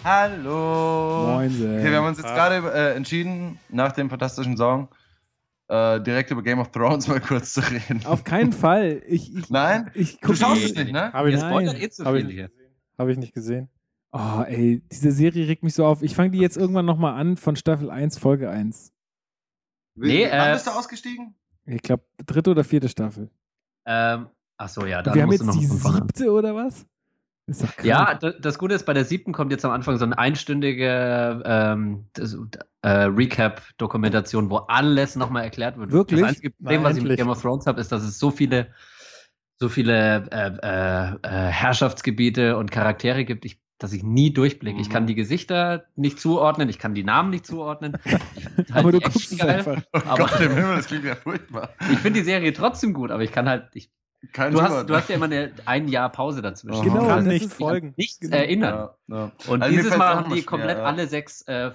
Hallo. 0.06 1.34
Moinse. 1.34 1.64
Okay, 1.80 1.90
wir 1.90 1.98
haben 1.98 2.06
uns 2.06 2.20
jetzt 2.20 2.28
Ah. 2.28 2.36
gerade 2.50 2.72
äh, 2.72 2.96
entschieden, 2.96 3.58
nach 3.70 3.92
dem 3.92 4.08
fantastischen 4.08 4.56
Song 4.56 4.88
äh, 5.68 6.00
direkt 6.00 6.30
über 6.30 6.44
Game 6.44 6.60
of 6.60 6.70
Thrones 6.70 7.08
mal 7.10 7.20
kurz 7.20 7.54
zu 7.54 7.62
reden. 7.62 8.06
Auf 8.06 8.24
keinen 8.24 8.54
Fall. 8.54 9.02
Ich, 9.08 9.36
ich, 9.36 9.50
Nein? 9.50 9.90
Ich 9.96 10.20
Du 10.20 10.36
schaust 10.36 10.64
es 10.64 10.76
nicht, 10.76 10.92
ne? 10.92 11.12
Habe 11.12 11.32
ich, 11.32 11.40
Nein. 11.42 11.76
eh 11.82 11.90
zu 11.90 12.06
Hab 12.06 12.14
ich 12.14 12.20
viel 12.20 12.28
nicht 12.28 12.36
hier. 12.36 12.52
hab 13.00 13.08
ich 13.08 13.18
nicht 13.18 13.34
gesehen. 13.34 13.68
Oh, 14.12 14.44
ey, 14.46 14.84
diese 14.92 15.12
Serie 15.12 15.48
regt 15.48 15.64
mich 15.64 15.74
so 15.74 15.84
auf. 15.88 16.04
Ich 16.04 16.14
fange 16.16 16.30
die 16.30 16.40
jetzt 16.40 16.56
irgendwann 16.56 16.86
nochmal 16.86 17.20
an 17.20 17.36
von 17.36 17.56
Staffel 17.56 17.90
1, 17.90 18.20
Folge 18.20 18.48
1. 18.50 18.94
Nee, 19.96 20.28
Wann 20.30 20.50
äh, 20.52 20.54
bist 20.54 20.68
du 20.68 20.72
ausgestiegen? 20.72 21.34
Ich 21.66 21.82
glaube, 21.82 22.04
dritte 22.28 22.52
oder 22.52 22.64
vierte 22.64 22.90
Staffel. 22.90 23.32
Ähm, 23.88 24.28
ach 24.58 24.70
so, 24.70 24.86
ja, 24.86 25.02
dann 25.02 25.16
wir 25.16 25.24
haben 25.24 25.32
jetzt 25.32 25.52
die 25.56 25.66
siebte 25.66 26.32
oder 26.32 26.54
was? 26.54 26.86
Ist 27.48 27.62
doch 27.64 27.76
krank. 27.76 27.86
Ja, 27.86 28.16
das 28.16 28.58
Gute 28.58 28.74
ist, 28.76 28.86
bei 28.86 28.94
der 28.94 29.06
siebten 29.06 29.32
kommt 29.32 29.52
jetzt 29.52 29.64
am 29.66 29.72
Anfang 29.72 29.98
so 29.98 30.06
eine 30.06 30.18
einstündige 30.18 31.44
ähm, 31.46 32.06
das, 32.14 32.36
äh, 32.82 32.90
Recap-Dokumentation, 32.90 34.50
wo 34.50 34.58
alles 34.58 35.16
nochmal 35.16 35.44
erklärt 35.44 35.78
wird. 35.78 35.92
Wirklich? 35.92 36.22
Das 36.22 36.30
einzige 36.30 36.52
Problem, 36.52 36.84
was 36.84 36.98
ich 36.98 37.04
mit. 37.04 37.18
Game 37.18 37.30
of 37.30 37.42
Thrones 37.42 37.66
habe, 37.68 37.80
ist, 37.82 37.92
dass 37.92 38.04
es 38.04 38.18
so 38.20 38.32
viele, 38.32 38.68
so 39.60 39.70
viele 39.70 40.28
äh, 40.32 40.48
äh, 40.64 41.16
äh, 41.22 41.52
Herrschaftsgebiete 41.52 42.58
und 42.58 42.72
Charaktere 42.72 43.26
gibt, 43.26 43.46
ich, 43.46 43.60
dass 43.78 43.94
ich 43.94 44.04
nie 44.04 44.34
durchblicke. 44.34 44.80
Ich 44.82 44.90
Mhm. 44.90 44.94
kann 44.94 45.08
die 45.08 45.16
Gesichter 45.16 45.86
nicht 45.96 46.20
zuordnen, 46.20 46.70
ich 46.70 46.80
kann 46.80 46.96
die 46.96 47.04
Namen 47.04 47.30
nicht 47.30 47.46
zuordnen. 47.46 47.98
Ich 48.06 48.12
halt 48.74 48.76
aber 48.76 48.92
du 48.92 49.00
guckst 49.00 49.32
es 49.34 49.40
einfach. 49.42 49.82
Oh 49.94 50.00
aber- 50.06 50.18
Gott 50.28 50.40
im 50.42 50.54
Himmel, 50.56 50.76
das 50.78 50.88
klingt 50.88 51.06
ja 51.06 51.16
furchtbar. 51.16 51.70
Ich 51.92 52.00
finde 52.00 52.20
die 52.22 52.26
Serie 52.26 52.54
trotzdem 52.54 52.94
gut, 52.94 53.12
aber 53.12 53.22
ich 53.24 53.32
kann 53.32 53.48
halt, 53.48 53.68
ich, 53.74 53.92
Kein 54.34 54.54
du, 54.54 54.62
hast, 54.62 54.90
du 54.90 54.96
hast 54.96 55.10
ja 55.10 55.16
immer 55.16 55.26
eine, 55.26 55.52
ein 55.66 55.88
Jahr 55.88 56.10
Pause 56.12 56.42
dazwischen. 56.42 56.84
Genau, 56.84 57.02
ich 57.04 57.08
kann 57.08 57.18
das 57.26 57.34
nicht 57.34 57.46
ist- 57.46 57.54
folgen. 57.54 57.94
nichts 57.98 58.20
Genau. 58.20 58.36
erinnern. 58.36 58.90
Ja, 59.08 59.16
ja. 59.18 59.32
Und 59.48 59.62
Also 59.64 59.76
dieses 59.76 59.98
Mal 59.98 60.16
haben 60.16 60.30
die 60.30 60.38
schwer, 60.42 60.46
komplett 60.46 60.78
ja. 60.78 60.84
alle 60.84 61.08
sechs 61.08 61.42
äh, 61.44 61.72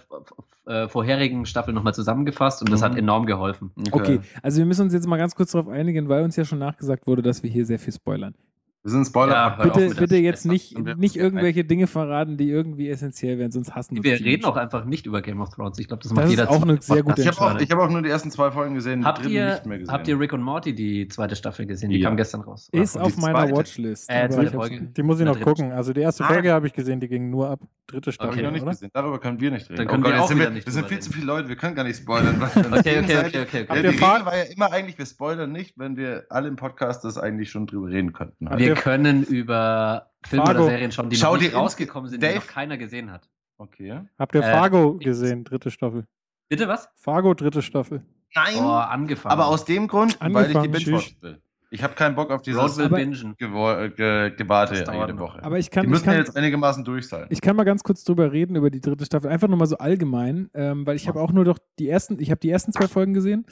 äh, 0.66 0.88
vorherigen 0.88 1.46
Staffeln 1.46 1.74
nochmal 1.74 1.94
zusammengefasst 1.94 2.60
und 2.62 2.70
das 2.70 2.80
Mhm. 2.80 2.84
hat 2.84 2.96
enorm 2.96 3.26
geholfen. 3.26 3.72
Okay, 3.92 4.20
also 4.42 4.58
wir 4.58 4.66
müssen 4.66 4.82
uns 4.82 4.92
jetzt 4.92 5.06
mal 5.06 5.16
ganz 5.16 5.34
kurz 5.34 5.52
darauf 5.52 5.68
einigen, 5.68 6.08
weil 6.08 6.22
uns 6.22 6.36
ja 6.36 6.44
schon 6.44 6.58
nachgesagt 6.58 7.06
wurde, 7.06 7.22
dass 7.22 7.42
wir 7.42 7.50
hier 7.50 7.66
sehr 7.66 7.78
viel 7.78 7.92
spoilern. 7.92 8.34
Wir 8.82 8.92
sind 8.92 9.04
Spoiler. 9.06 9.32
Ja, 9.34 9.48
Bitte, 9.62 9.94
bitte 9.94 10.16
jetzt 10.16 10.46
nicht, 10.46 10.74
wir- 10.82 10.94
nicht 10.96 11.14
irgendwelche 11.14 11.64
Dinge 11.64 11.86
verraten, 11.86 12.38
die 12.38 12.48
irgendwie 12.48 12.88
essentiell 12.88 13.38
wären, 13.38 13.50
sonst 13.50 13.74
hassen 13.74 13.94
Wir 13.96 14.00
die 14.02 14.08
reden 14.10 14.24
Menschen. 14.24 14.44
auch 14.46 14.56
einfach 14.56 14.86
nicht 14.86 15.04
über 15.04 15.20
Game 15.20 15.42
of 15.42 15.50
Thrones. 15.50 15.78
Ich 15.78 15.86
glaube, 15.88 16.02
das 16.02 16.08
Das 16.08 16.16
macht 16.16 16.24
ist 16.26 16.30
jeder 16.30 16.48
auch 16.50 16.62
eine 16.62 16.80
sehr 16.80 17.02
Podcast. 17.04 17.06
gute 17.16 17.20
Ich 17.22 17.26
habe 17.28 17.36
auch, 17.36 17.50
Entscheidung. 17.50 17.62
ich 17.66 17.70
hab 17.72 17.78
auch 17.78 17.90
nur 17.92 18.02
die 18.02 18.08
ersten 18.08 18.30
zwei 18.30 18.50
Folgen 18.50 18.74
gesehen, 18.74 19.00
die 19.00 19.06
Habt 19.06 19.18
dritten 19.18 19.30
ihr, 19.32 19.50
nicht 19.50 19.66
mehr 19.66 19.78
gesehen. 19.80 19.92
habt 19.92 20.08
ihr 20.08 20.18
Rick 20.18 20.32
und 20.32 20.40
Morty 20.42 20.74
die 20.74 21.06
zweite 21.08 21.36
Staffel 21.36 21.66
gesehen? 21.66 21.90
Die 21.90 21.98
Ja. 21.98 22.08
kam 22.08 22.16
gestern 22.16 22.40
raus. 22.40 22.70
Ist 22.72 22.94
die 22.94 23.00
auf 23.00 23.18
meiner 23.18 23.40
zweite. 23.40 23.56
Watchlist. 23.56 24.08
Äh, 24.08 24.28
noch- 24.28 24.68
Die 24.68 25.02
muss 25.02 25.20
ich 25.20 25.26
noch 25.26 25.38
gucken. 25.40 25.72
Also 25.72 25.92
die 25.92 26.00
erste 26.00 26.24
Ah. 26.24 26.28
Folge 26.28 26.50
habe 26.50 26.66
ich 26.66 26.72
gesehen, 26.72 27.00
die 27.00 27.08
ging 27.08 27.28
nur 27.28 27.50
ab. 27.50 27.60
Dritte 27.90 28.12
Staffel, 28.12 28.36
ich 28.38 28.44
noch 28.44 28.50
nicht 28.52 28.62
oder? 28.62 28.70
gesehen. 28.70 28.90
Darüber 28.92 29.18
können 29.18 29.40
wir 29.40 29.50
nicht 29.50 29.68
reden. 29.68 29.76
Dann 29.78 29.86
können 29.88 30.02
oh 30.04 30.06
Gott, 30.06 30.14
wir 30.14 30.22
auch 30.22 30.28
sind 30.28 30.36
wieder 30.38 30.46
wir, 30.48 30.54
nicht 30.54 30.66
wir 30.66 30.72
sind 30.72 30.86
viel 30.88 30.98
zu 31.00 31.10
reden. 31.10 31.14
viele 31.20 31.26
Leute, 31.26 31.48
wir 31.48 31.56
können 31.56 31.74
gar 31.74 31.84
nicht 31.84 31.96
spoilern. 31.98 32.40
Okay, 32.72 33.00
okay, 33.00 33.18
okay, 33.26 33.40
okay. 33.42 33.60
Ja, 33.62 33.68
Habt 33.68 33.82
die 33.82 33.86
Regel 33.86 34.00
war 34.00 34.36
ja 34.36 34.42
immer 34.44 34.72
eigentlich, 34.72 34.98
wir 34.98 35.06
spoilern 35.06 35.52
nicht, 35.52 35.78
wenn 35.78 35.96
wir 35.96 36.26
alle 36.30 36.48
im 36.48 36.56
Podcast 36.56 37.04
das 37.04 37.18
eigentlich 37.18 37.50
schon 37.50 37.66
drüber 37.66 37.88
reden 37.88 38.12
könnten. 38.12 38.48
Habt 38.48 38.58
Wir 38.60 38.74
können 38.74 39.24
über 39.24 40.10
Filme 40.26 40.44
Fargo. 40.46 40.60
oder 40.62 40.70
Serien 40.70 40.92
schauen, 40.92 41.10
die 41.10 41.16
Schau 41.16 41.34
noch 41.34 41.40
nicht 41.42 41.54
rausgekommen 41.54 42.08
sind, 42.10 42.22
die 42.22 42.26
Dave- 42.26 42.36
noch 42.38 42.46
keiner 42.46 42.76
gesehen 42.78 43.10
hat. 43.10 43.28
Okay. 43.58 44.00
Habt 44.18 44.34
ihr 44.34 44.42
Äh, 44.42 44.52
Fargo 44.52 44.96
ich- 45.00 45.04
gesehen, 45.04 45.44
dritte 45.44 45.70
Staffel? 45.70 46.04
Bitte 46.48 46.68
was? 46.68 46.88
Fargo, 46.96 47.34
dritte 47.34 47.62
Staffel. 47.62 48.02
Nein, 48.34 48.54
Oh, 48.58 48.68
angefangen. 48.70 49.32
aber 49.32 49.46
aus 49.48 49.64
dem 49.64 49.88
Grund, 49.88 50.16
weil 50.20 50.28
ich 50.46 50.52
die 50.52 50.56
Angefangen, 50.58 50.72
binge 50.72 51.02
will. 51.20 51.42
Ich 51.72 51.84
habe 51.84 51.94
keinen 51.94 52.16
Bock 52.16 52.30
auf 52.30 52.42
dieses 52.42 52.76
bingen. 52.76 53.36
Äh, 53.38 53.90
ge 53.90 54.36
dauert 54.36 54.72
jede. 54.72 55.18
Woche. 55.18 55.42
Aber 55.44 55.58
ich 55.58 55.66
die 55.66 55.74
kann, 55.74 55.84
ich 55.84 55.90
müssen 55.90 56.04
kann, 56.04 56.14
ja 56.14 56.20
jetzt 56.20 56.36
einigermaßen 56.36 56.84
durch 56.84 57.06
sein. 57.08 57.26
Ich 57.30 57.40
kann 57.40 57.54
mal 57.54 57.64
ganz 57.64 57.84
kurz 57.84 58.02
drüber 58.02 58.32
reden, 58.32 58.56
über 58.56 58.70
die 58.70 58.80
dritte 58.80 59.04
Staffel. 59.04 59.30
Einfach 59.30 59.48
nur 59.48 59.56
mal 59.56 59.66
so 59.66 59.78
allgemein, 59.78 60.50
ähm, 60.54 60.84
weil 60.84 60.96
ich 60.96 61.06
habe 61.06 61.20
auch 61.20 61.32
nur 61.32 61.44
doch 61.44 61.58
die 61.78 61.88
ersten, 61.88 62.20
ich 62.20 62.30
habe 62.30 62.40
die 62.40 62.50
ersten 62.50 62.72
zwei 62.72 62.88
Folgen 62.88 63.14
gesehen. 63.14 63.46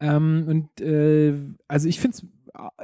Ähm, 0.00 0.44
und 0.46 0.80
äh, 0.82 1.34
also 1.66 1.88
ich 1.88 1.98
finde 1.98 2.18
es 2.18 2.26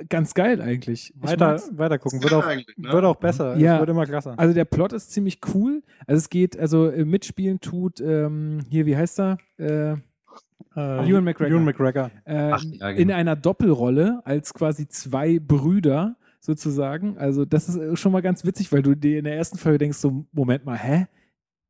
ganz 0.08 0.34
geil 0.34 0.62
eigentlich. 0.62 1.12
Ich 1.14 1.22
Weiter, 1.22 1.60
weiter 1.72 1.98
gucken. 1.98 2.22
Wird 2.22 2.32
auch, 2.32 2.46
ne? 2.46 2.64
wird 2.76 3.04
auch 3.04 3.16
besser. 3.16 3.56
Ja. 3.56 3.74
Es 3.74 3.80
wird 3.80 3.90
immer 3.90 4.06
krasser. 4.06 4.34
Also 4.38 4.54
der 4.54 4.64
Plot 4.64 4.92
ist 4.92 5.12
ziemlich 5.12 5.40
cool. 5.54 5.82
Also 6.06 6.18
es 6.18 6.30
geht, 6.30 6.58
also 6.58 6.88
äh, 6.88 7.04
mitspielen 7.04 7.60
tut 7.60 8.00
ähm, 8.00 8.60
hier, 8.70 8.86
wie 8.86 8.96
heißt 8.96 9.20
er? 9.20 9.38
Äh, 9.58 9.96
Äh, 10.76 11.08
Ewan 11.10 11.24
McGregor. 11.24 11.52
Ewan 11.52 11.64
McGregor. 11.64 12.10
äh, 12.24 12.50
Ach, 12.52 12.62
ja, 12.62 12.90
genau. 12.92 13.00
in 13.00 13.12
einer 13.12 13.36
Doppelrolle 13.36 14.20
als 14.24 14.52
quasi 14.54 14.88
zwei 14.88 15.38
Brüder 15.38 16.16
sozusagen. 16.40 17.18
Also 17.18 17.44
das 17.44 17.68
ist 17.68 17.76
äh, 17.76 17.96
schon 17.96 18.12
mal 18.12 18.22
ganz 18.22 18.44
witzig, 18.44 18.72
weil 18.72 18.82
du 18.82 18.94
dir 18.94 19.18
in 19.18 19.24
der 19.24 19.36
ersten 19.36 19.58
Folge 19.58 19.78
denkst 19.78 19.98
so, 19.98 20.24
Moment 20.32 20.64
mal, 20.64 20.76
hä? 20.78 21.06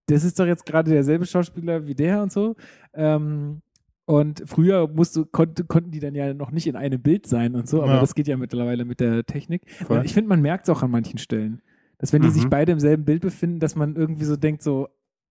Das 0.06 0.24
ist 0.24 0.38
doch 0.38 0.46
jetzt 0.46 0.64
gerade 0.66 0.90
derselbe 0.90 1.26
Schauspieler 1.26 1.86
wie 1.86 1.94
der 1.94 2.22
und 2.22 2.32
so. 2.32 2.56
Ähm, 2.94 3.60
und 4.06 4.42
früher 4.46 4.88
musste, 4.88 5.26
konnte, 5.26 5.64
konnten 5.64 5.90
die 5.90 6.00
dann 6.00 6.14
ja 6.14 6.32
noch 6.32 6.50
nicht 6.50 6.66
in 6.66 6.76
einem 6.76 7.00
Bild 7.02 7.26
sein 7.26 7.54
und 7.54 7.68
so, 7.68 7.82
aber 7.82 7.94
Ja. 7.94 8.00
das 8.00 8.14
geht 8.14 8.26
ja 8.26 8.38
mittentliile 8.38 8.86
mit 8.86 9.00
der 9.00 9.26
Technik. 9.26 9.70
Voll. 9.86 9.98
Und 9.98 10.04
ich 10.06 10.14
finde, 10.14 10.28
man 10.28 10.40
merkt 10.40 10.66
es 10.66 10.74
auch 10.74 10.82
an 10.82 10.90
manchen 10.90 11.18
Stellen, 11.18 11.60
dass 11.98 12.14
wenn 12.14 12.22
die 12.22 12.28
Mhm. 12.28 12.32
sich 12.32 12.46
beide 12.48 12.72
im 12.72 12.80
selben 12.80 13.04
Bild 13.04 13.20
befinden, 13.20 13.60
dass 13.60 13.76
man 13.76 13.96
irgendwie 13.96 14.24
so 14.24 14.36
denkt, 14.36 14.62
so, 14.62 14.88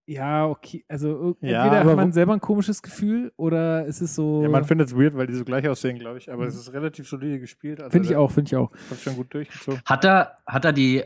ja, 0.08 0.48
okay, 0.48 0.86
also 0.88 1.36
Ja, 1.42 1.66
entweder 1.66 1.84
hat 1.84 1.96
man 1.98 2.14
selber 2.14 2.34
ein 2.34 2.40
komisches 2.40 2.82
Gefühl 2.82 3.34
oder 3.36 3.86
ist 3.86 4.02
es 4.02 4.16
so. 4.16 4.42
Ja, 4.42 4.48
man 4.48 4.64
findet 4.64 4.88
es 4.88 4.96
weird, 4.96 5.18
weil 5.18 5.28
die 5.28 5.34
so 5.34 5.44
gleich 5.44 5.68
aussehen, 5.68 6.00
glaube 6.00 6.18
ich. 6.18 6.32
Aber 6.32 6.46
es 6.46 6.56
ist 6.56 6.72
relativ 6.72 7.10
solide 7.10 7.40
gespielt. 7.40 7.80
Also 7.82 7.92
Finde 7.92 8.10
ich 8.10 8.16
auch, 8.16 8.32
finde 8.32 8.48
ich 8.50 8.56
auch. 8.56 8.72
Hat 8.90 9.00
schon 9.00 9.18
gut 9.18 9.34
durchgezogen. 9.34 9.82
Hat 9.86 10.06
er, 10.06 10.38
hat 10.48 10.64
er 10.64 10.72
die 10.72 11.04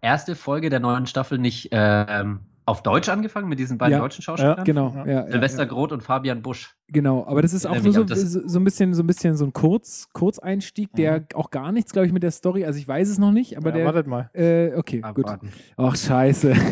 erste 0.00 0.36
Folge 0.36 0.70
der 0.70 0.78
neuen 0.78 1.06
Staffel 1.06 1.38
nicht 1.38 1.70
ähm, 1.72 2.40
auf 2.66 2.82
Deutsch 2.82 3.08
angefangen 3.08 3.48
mit 3.48 3.58
diesen 3.58 3.76
beiden 3.78 3.92
Ja, 3.92 3.98
deutschen 4.00 4.22
Schauspielern? 4.22 4.64
Genau, 4.64 4.92
Ja. 4.94 5.06
ja. 5.06 5.12
ja, 5.26 5.30
Silvester 5.30 5.62
ja. 5.64 5.68
Groth 5.68 5.92
und 5.92 6.02
Fabian 6.02 6.40
Busch. 6.42 6.74
Genau, 6.88 7.26
aber 7.26 7.42
das 7.42 7.52
ist 7.52 7.66
auch 7.66 7.80
nur 7.82 7.92
so, 7.92 8.06
so, 8.06 8.48
so 8.48 8.58
ein 8.58 8.64
bisschen, 8.64 8.94
so 8.94 9.02
ein 9.02 9.06
bisschen 9.06 9.36
so 9.36 9.44
ein 9.44 9.52
Kurz, 9.52 10.08
Kurzeinstieg, 10.12 10.92
der 10.94 11.26
auch 11.34 11.50
gar 11.50 11.72
nichts, 11.72 11.92
glaube 11.92 12.06
ich, 12.06 12.12
mit 12.12 12.22
der 12.22 12.30
Story, 12.30 12.64
also 12.64 12.78
ich 12.78 12.86
weiß 12.88 13.08
es 13.08 13.18
noch 13.18 13.32
nicht, 13.32 13.56
aber 13.56 13.70
ja, 13.70 13.76
der, 13.76 13.86
wartet 13.86 14.06
mal. 14.06 14.30
äh, 14.34 14.74
okay, 14.76 15.00
gut. 15.14 15.24
Abwarten. 15.26 15.52
Ach, 15.76 15.96
scheiße. 15.96 16.54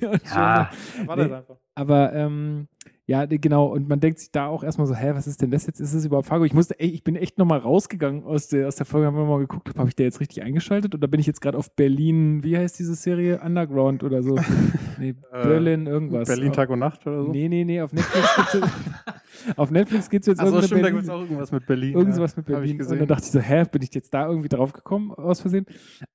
Ja, 0.00 0.12
Ja, 0.34 0.70
wartet 1.04 1.28
Nee. 1.30 1.34
einfach. 1.36 1.56
Aber 1.74 2.12
ähm, 2.14 2.68
ja, 3.06 3.26
genau, 3.26 3.66
und 3.66 3.88
man 3.88 4.00
denkt 4.00 4.18
sich 4.18 4.30
da 4.30 4.46
auch 4.46 4.64
erstmal 4.64 4.86
so, 4.86 4.94
hä, 4.94 5.10
was 5.14 5.26
ist 5.26 5.42
denn 5.42 5.50
das 5.50 5.66
jetzt? 5.66 5.78
Ist 5.80 5.92
es 5.92 6.06
überhaupt 6.06 6.26
Fargo? 6.28 6.44
Ich 6.44 6.54
musste, 6.54 6.78
ey, 6.80 6.88
ich 6.88 7.04
bin 7.04 7.16
echt 7.16 7.36
nochmal 7.38 7.58
rausgegangen 7.58 8.24
aus 8.24 8.48
der, 8.48 8.66
aus 8.66 8.76
der 8.76 8.86
Folge, 8.86 9.06
haben 9.06 9.16
wir 9.16 9.24
mal 9.26 9.38
geguckt, 9.40 9.76
habe 9.76 9.88
ich 9.88 9.96
da 9.96 10.04
jetzt 10.04 10.20
richtig 10.20 10.42
eingeschaltet? 10.42 10.94
Oder 10.94 11.06
bin 11.06 11.20
ich 11.20 11.26
jetzt 11.26 11.40
gerade 11.42 11.58
auf 11.58 11.70
Berlin, 11.74 12.42
wie 12.42 12.56
heißt 12.56 12.78
diese 12.78 12.94
Serie? 12.94 13.40
Underground 13.40 14.04
oder 14.04 14.22
so? 14.22 14.36
nee, 14.98 15.14
Berlin, 15.30 15.86
irgendwas. 15.86 16.28
Berlin 16.28 16.52
Tag 16.52 16.70
und 16.70 16.78
Nacht 16.78 17.06
oder 17.06 17.24
so. 17.24 17.30
Nee, 17.30 17.48
nee, 17.48 17.64
nee, 17.64 17.80
auf 17.82 17.92
Netflix 17.92 18.36
gibt's 18.36 18.52
jetzt, 18.54 18.68
auf 19.58 19.70
Netflix 19.70 20.08
gibt's 20.08 20.26
jetzt 20.26 20.40
Achso, 20.40 20.54
irgendeine 20.56 20.66
stimmt, 20.66 20.80
da 20.80 20.84
Berlin- 20.84 20.96
gibt 20.96 21.04
es 21.04 21.10
auch 21.10 21.20
irgendwas 21.20 21.52
mit 21.52 21.66
Berlin. 21.66 21.94
Irgendwas 21.94 22.36
mit 22.36 22.46
Hab 22.48 22.62
ich 22.62 22.76
Berlin. 22.78 22.92
Und 22.92 22.98
dann 23.00 23.08
dachte 23.08 23.24
ich 23.24 23.30
so, 23.32 23.40
hä, 23.40 23.64
bin 23.70 23.82
ich 23.82 23.94
jetzt 23.94 24.14
da 24.14 24.26
irgendwie 24.26 24.48
drauf 24.48 24.72
gekommen 24.72 25.10
aus 25.12 25.40
Versehen? 25.40 25.66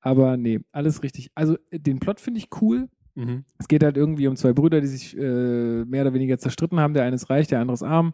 Aber 0.02 0.38
nee, 0.38 0.60
alles 0.72 1.04
richtig. 1.04 1.30
Also 1.36 1.56
äh, 1.70 1.80
den 1.80 2.00
Plot 2.00 2.20
finde 2.20 2.40
ich 2.40 2.48
cool. 2.62 2.90
Mhm. 3.20 3.44
Es 3.58 3.68
geht 3.68 3.84
halt 3.84 3.98
irgendwie 3.98 4.28
um 4.28 4.38
zwei 4.38 4.54
Brüder, 4.54 4.80
die 4.80 4.88
sich 4.88 5.18
äh, 5.18 5.84
mehr 5.86 6.04
oder 6.04 6.14
weniger 6.14 6.38
zerstritten 6.38 6.80
haben. 6.80 6.94
Der 6.94 7.04
eine 7.04 7.16
ist 7.16 7.30
reich, 7.30 7.48
der 7.48 7.60
andere 7.60 7.74
ist 7.74 7.84
arm. 7.84 8.14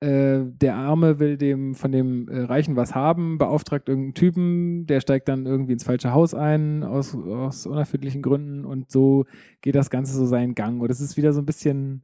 Äh, 0.00 0.40
der 0.44 0.76
Arme 0.76 1.18
will 1.18 1.36
dem 1.36 1.74
von 1.74 1.92
dem 1.92 2.28
äh, 2.28 2.40
Reichen 2.40 2.76
was 2.76 2.94
haben, 2.94 3.38
beauftragt 3.38 3.88
irgendeinen 3.88 4.14
Typen, 4.14 4.86
der 4.86 5.00
steigt 5.00 5.26
dann 5.28 5.46
irgendwie 5.46 5.72
ins 5.72 5.84
falsche 5.84 6.12
Haus 6.12 6.34
ein, 6.34 6.84
aus, 6.84 7.14
aus 7.14 7.66
unerfindlichen 7.66 8.20
Gründen 8.20 8.66
und 8.66 8.90
so 8.90 9.24
geht 9.62 9.74
das 9.74 9.88
Ganze 9.88 10.14
so 10.14 10.26
seinen 10.26 10.54
Gang. 10.54 10.82
Und 10.82 10.90
es 10.90 11.00
ist 11.00 11.16
wieder 11.16 11.32
so 11.32 11.40
ein 11.40 11.46
bisschen 11.46 12.02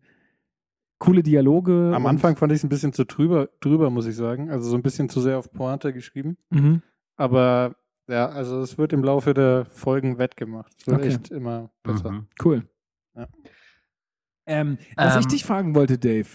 coole 0.98 1.22
Dialoge. 1.22 1.92
Am 1.94 2.06
Anfang 2.06 2.36
fand 2.36 2.52
ich 2.52 2.58
es 2.58 2.64
ein 2.64 2.70
bisschen 2.70 2.94
zu 2.94 3.04
drüber, 3.04 3.50
drüber, 3.60 3.90
muss 3.90 4.06
ich 4.06 4.16
sagen. 4.16 4.50
Also 4.50 4.70
so 4.70 4.76
ein 4.76 4.82
bisschen 4.82 5.10
zu 5.10 5.20
sehr 5.20 5.38
auf 5.38 5.52
Pointe 5.52 5.92
geschrieben. 5.92 6.38
Mhm. 6.48 6.80
Aber 7.16 7.76
ja, 8.12 8.28
also 8.28 8.60
es 8.60 8.78
wird 8.78 8.92
im 8.92 9.02
Laufe 9.02 9.34
der 9.34 9.64
Folgen 9.64 10.18
wettgemacht. 10.18 10.72
Es 10.80 10.86
wird 10.86 10.98
Okay. 10.98 11.08
echt 11.08 11.30
immer 11.30 11.70
besser. 11.82 12.10
Mhm. 12.12 12.26
Cool. 12.44 12.68
Ja. 13.16 13.26
Ähm, 14.46 14.78
was 14.96 15.16
ich 15.16 15.24
Ähm, 15.24 15.28
dich 15.30 15.44
fragen 15.44 15.74
wollte, 15.74 15.98
Dave. 15.98 16.28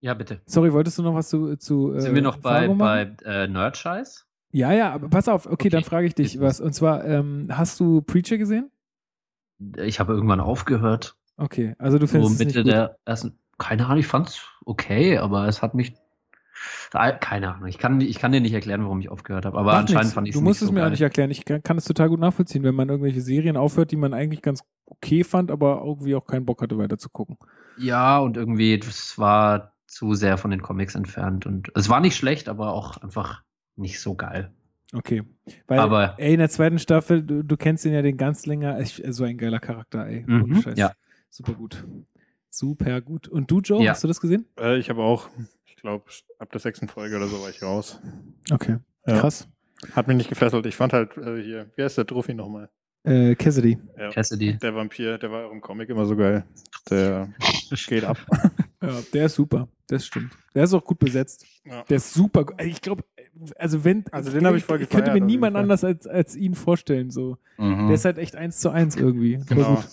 Ja, 0.00 0.14
bitte. 0.14 0.40
Sorry, 0.46 0.72
wolltest 0.72 0.98
du 0.98 1.02
noch 1.02 1.14
was 1.14 1.28
zu. 1.28 1.56
zu 1.56 1.98
Sind 1.98 2.12
äh, 2.12 2.14
wir 2.16 2.22
noch 2.22 2.38
bei, 2.38 2.66
bei 2.68 3.14
äh, 3.24 3.46
Nerdscheiß? 3.46 4.26
Ja, 4.52 4.72
ja, 4.72 4.92
aber 4.92 5.08
pass 5.08 5.28
auf. 5.28 5.46
Okay, 5.46 5.52
Okay. 5.54 5.68
dann 5.70 5.84
frage 5.84 6.06
ich 6.06 6.14
dich 6.14 6.34
Ich 6.34 6.40
was. 6.40 6.60
Und 6.60 6.72
zwar, 6.74 7.04
ähm, 7.04 7.46
hast 7.50 7.78
du 7.80 8.02
Preacher 8.02 8.36
gesehen? 8.38 8.70
Ich 9.78 10.00
habe 10.00 10.12
irgendwann 10.12 10.40
aufgehört. 10.40 11.16
Okay, 11.36 11.74
also 11.78 11.98
du 11.98 12.06
So 12.06 12.12
findest 12.12 12.34
es 12.34 12.38
nicht 12.40 12.46
Mitte 12.48 12.62
gut. 12.64 12.72
der 12.72 12.98
ersten. 13.04 13.38
Keine 13.58 13.86
Ahnung, 13.86 13.98
ich 13.98 14.06
fand's 14.08 14.44
okay, 14.64 15.18
aber 15.18 15.46
es 15.46 15.62
hat 15.62 15.74
mich. 15.74 15.94
Keine 17.20 17.54
Ahnung. 17.54 17.66
Ich 17.68 17.78
kann, 17.78 18.00
ich 18.00 18.18
kann 18.18 18.32
dir 18.32 18.40
nicht 18.40 18.52
erklären, 18.52 18.82
warum 18.82 19.00
ich 19.00 19.08
aufgehört 19.08 19.44
habe. 19.46 19.56
Aber 19.58 19.72
Macht 19.72 19.80
anscheinend 19.82 20.02
nichts. 20.02 20.14
fand 20.14 20.28
ich 20.28 20.34
Du 20.34 20.40
musst 20.40 20.60
nicht 20.60 20.62
es 20.62 20.68
so 20.68 20.72
mir 20.72 20.80
auch 20.80 20.84
geil. 20.84 20.90
nicht 20.92 21.00
erklären. 21.00 21.30
Ich 21.30 21.44
kann, 21.44 21.62
kann 21.62 21.78
es 21.78 21.84
total 21.84 22.08
gut 22.08 22.20
nachvollziehen, 22.20 22.62
wenn 22.62 22.74
man 22.74 22.88
irgendwelche 22.88 23.20
Serien 23.20 23.56
aufhört, 23.56 23.90
die 23.90 23.96
man 23.96 24.12
eigentlich 24.14 24.42
ganz 24.42 24.62
okay 24.86 25.24
fand, 25.24 25.50
aber 25.50 25.82
irgendwie 25.84 26.14
auch 26.14 26.26
keinen 26.26 26.44
Bock 26.46 26.60
hatte, 26.62 26.76
weiter 26.78 26.98
zu 26.98 27.08
gucken. 27.08 27.38
Ja, 27.78 28.18
und 28.18 28.36
irgendwie, 28.36 28.78
das 28.78 29.18
war 29.18 29.72
zu 29.86 30.14
sehr 30.14 30.36
von 30.38 30.50
den 30.50 30.60
Comics 30.62 30.94
entfernt. 30.94 31.46
Und 31.46 31.72
es 31.74 31.88
war 31.88 32.00
nicht 32.00 32.16
schlecht, 32.16 32.48
aber 32.48 32.72
auch 32.72 32.98
einfach 32.98 33.42
nicht 33.76 34.00
so 34.00 34.14
geil. 34.14 34.52
Okay. 34.94 35.22
Weil, 35.66 35.78
Aber- 35.78 36.14
ey, 36.18 36.34
in 36.34 36.38
der 36.38 36.50
zweiten 36.50 36.78
Staffel, 36.78 37.22
du, 37.22 37.42
du 37.42 37.56
kennst 37.56 37.86
ihn 37.86 37.94
ja 37.94 38.02
den 38.02 38.18
ganz 38.18 38.44
länger, 38.44 38.78
ich, 38.80 39.02
so 39.08 39.24
ein 39.24 39.38
geiler 39.38 39.58
Charakter, 39.60 40.06
ey. 40.06 40.24
Mhm, 40.26 40.42
Ohne 40.44 40.62
Scheiß. 40.62 40.78
ja. 40.78 40.92
Super 41.30 41.54
gut. 41.54 41.82
Super 42.50 43.00
gut. 43.00 43.28
Und 43.28 43.50
du, 43.50 43.60
Joe, 43.60 43.82
Ja. 43.82 43.92
hast 43.92 44.04
du 44.04 44.08
das 44.08 44.20
gesehen? 44.20 44.44
Äh, 44.60 44.76
ich 44.76 44.90
habe 44.90 45.02
auch, 45.02 45.30
glaube, 45.82 46.04
ab 46.38 46.50
der 46.50 46.60
sechsten 46.60 46.88
Folge 46.88 47.16
oder 47.16 47.28
so 47.28 47.40
war 47.42 47.50
ich 47.50 47.62
raus. 47.62 48.00
Okay. 48.50 48.78
Ja. 49.06 49.20
Krass. 49.20 49.48
Hat 49.94 50.08
mich 50.08 50.16
nicht 50.16 50.28
gefesselt. 50.28 50.64
Ich 50.66 50.76
fand 50.76 50.92
halt 50.92 51.16
äh, 51.18 51.42
hier, 51.42 51.70
wie 51.76 51.82
heißt 51.82 51.98
der 51.98 52.06
Trophy 52.06 52.34
nochmal? 52.34 52.70
Äh, 53.04 53.34
Cassidy. 53.34 53.78
Ja. 53.98 54.10
Cassidy. 54.10 54.58
Der 54.58 54.74
Vampir, 54.74 55.18
der 55.18 55.30
war 55.30 55.46
auch 55.46 55.52
im 55.52 55.60
Comic 55.60 55.88
immer 55.88 56.06
so 56.06 56.16
geil. 56.16 56.44
Der 56.88 57.28
geht 57.88 58.04
ab. 58.04 58.16
Ja, 58.80 59.00
der 59.12 59.26
ist 59.26 59.34
super. 59.34 59.68
Das 59.88 60.06
stimmt. 60.06 60.32
Der 60.54 60.64
ist 60.64 60.74
auch 60.74 60.84
gut 60.84 61.00
besetzt. 61.00 61.44
Ja. 61.64 61.82
Der 61.82 61.96
ist 61.96 62.14
super. 62.14 62.46
Ich 62.64 62.80
glaube, 62.80 63.04
also 63.56 63.84
wenn. 63.84 64.04
Also 64.12 64.30
den 64.30 64.46
hab 64.46 64.54
ich 64.54 64.64
voll 64.64 64.80
Ich 64.80 64.88
könnte 64.88 65.06
gefeiert, 65.06 65.20
mir 65.20 65.26
niemand 65.26 65.56
anders 65.56 65.82
als, 65.82 66.06
als 66.06 66.36
ihn 66.36 66.54
vorstellen. 66.54 67.10
So. 67.10 67.38
Mhm. 67.58 67.88
Der 67.88 67.94
ist 67.96 68.04
halt 68.04 68.18
echt 68.18 68.36
eins 68.36 68.60
zu 68.60 68.70
eins 68.70 68.96
irgendwie. 68.96 69.40
Genau. 69.48 69.76
gut. 69.76 69.88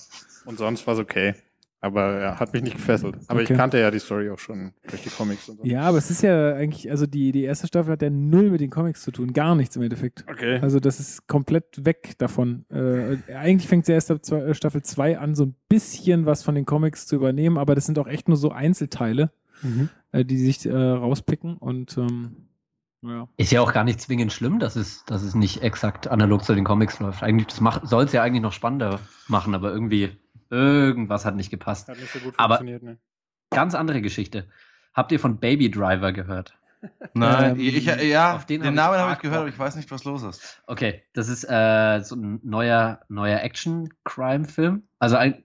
Und 0.45 0.57
sonst 0.57 0.85
war 0.85 0.93
es 0.93 0.99
okay. 0.99 1.33
Aber 1.81 2.19
ja, 2.19 2.39
hat 2.39 2.51
mich 2.51 2.61
nicht 2.63 2.75
gefesselt. 2.75 3.15
Aber 3.29 3.39
Okay. 3.41 3.53
ich 3.53 3.57
kannte 3.57 3.79
ja 3.79 3.89
die 3.89 3.99
Story 3.99 4.29
auch 4.29 4.39
schon 4.39 4.73
durch 4.89 5.01
die 5.03 5.09
Comics 5.09 5.47
und 5.47 5.57
so. 5.59 5.63
Ja, 5.65 5.83
aber 5.83 5.97
es 5.97 6.11
ist 6.11 6.21
ja 6.21 6.53
eigentlich, 6.53 6.91
also 6.91 7.05
die, 7.05 7.31
die 7.31 7.43
erste 7.43 7.67
Staffel 7.67 7.93
hat 7.93 8.01
ja 8.01 8.09
null 8.09 8.49
mit 8.51 8.59
den 8.59 8.69
Comics 8.69 9.01
zu 9.03 9.11
tun. 9.11 9.31
Gar 9.31 9.55
nichts 9.55 9.77
im 9.77 9.83
Endeffekt. 9.83 10.25
Okay. 10.29 10.59
Also 10.61 10.81
das 10.81 10.99
ist 10.99 11.27
komplett 11.27 11.85
weg 11.85 12.15
davon. 12.17 12.65
Äh, 12.69 13.17
eigentlich 13.33 13.69
fängt 13.69 13.85
sie 13.85 13.93
erst 13.93 14.11
ab 14.11 14.25
zwei, 14.25 14.39
äh, 14.39 14.53
Staffel 14.53 14.83
2 14.83 15.19
an, 15.19 15.35
so 15.35 15.45
ein 15.45 15.55
bisschen 15.69 16.25
was 16.25 16.43
von 16.43 16.53
den 16.55 16.65
Comics 16.65 17.07
zu 17.07 17.15
übernehmen, 17.15 17.57
aber 17.57 17.75
das 17.75 17.85
sind 17.85 17.97
auch 17.97 18.07
echt 18.07 18.27
nur 18.27 18.37
so 18.37 18.51
Einzelteile, 18.51 19.31
Mhm. 19.61 19.89
äh, 20.11 20.25
die 20.25 20.37
sich 20.37 20.65
äh, 20.65 20.73
rauspicken 20.73 21.55
und 21.57 21.97
ähm, 21.97 22.47
ja. 23.01 23.29
Ist 23.37 23.51
ja 23.53 23.61
auch 23.61 23.71
gar 23.71 23.85
nicht 23.85 24.01
zwingend 24.01 24.33
schlimm, 24.33 24.59
dass 24.59 24.75
es, 24.75 25.05
dass 25.05 25.21
es 25.23 25.33
nicht 25.33 25.61
exakt 25.63 26.09
analog 26.09 26.43
zu 26.43 26.53
den 26.53 26.65
Comics 26.65 26.99
läuft. 26.99 27.23
Eigentlich, 27.23 27.47
das 27.47 27.89
soll 27.89 28.03
es 28.03 28.11
ja 28.11 28.21
eigentlich 28.23 28.41
noch 28.41 28.51
spannender 28.51 28.99
machen, 29.29 29.55
aber 29.55 29.71
irgendwie, 29.71 30.09
irgendwas 30.49 31.25
hat 31.25 31.35
nicht 31.35 31.49
gepasst. 31.49 31.87
Hat 31.89 31.97
nicht 31.99 32.11
so 32.11 32.19
gut 32.19 32.33
Aber- 32.37 32.57
funktioniert, 32.57 32.83
ne? 32.83 32.97
Ganz 33.51 33.73
andere 33.75 34.01
Geschichte. 34.01 34.47
Habt 34.93 35.11
ihr 35.11 35.19
von 35.19 35.39
Baby 35.39 35.71
Driver 35.71 36.11
gehört? 36.11 36.55
Nein, 37.13 37.55
Ähm, 37.55 37.59
ich, 37.59 37.83
ja, 37.85 38.35
auf 38.35 38.45
den 38.45 38.61
den, 38.61 38.67
hab 38.69 38.73
Namen 38.75 38.99
habe 38.99 39.13
ich 39.13 39.19
gehört, 39.19 39.39
aber 39.39 39.49
ich 39.49 39.57
weiß 39.59 39.75
nicht, 39.75 39.91
was 39.91 40.03
los 40.05 40.23
ist. 40.23 40.61
Okay, 40.67 41.03
das 41.13 41.27
ist 41.27 41.43
äh, 41.43 41.99
so 42.01 42.15
ein 42.15 42.39
neuer, 42.43 43.01
neuer 43.09 43.41
Action-Crime-Film. 43.41 44.87
Also 44.99 45.17
ein, 45.17 45.43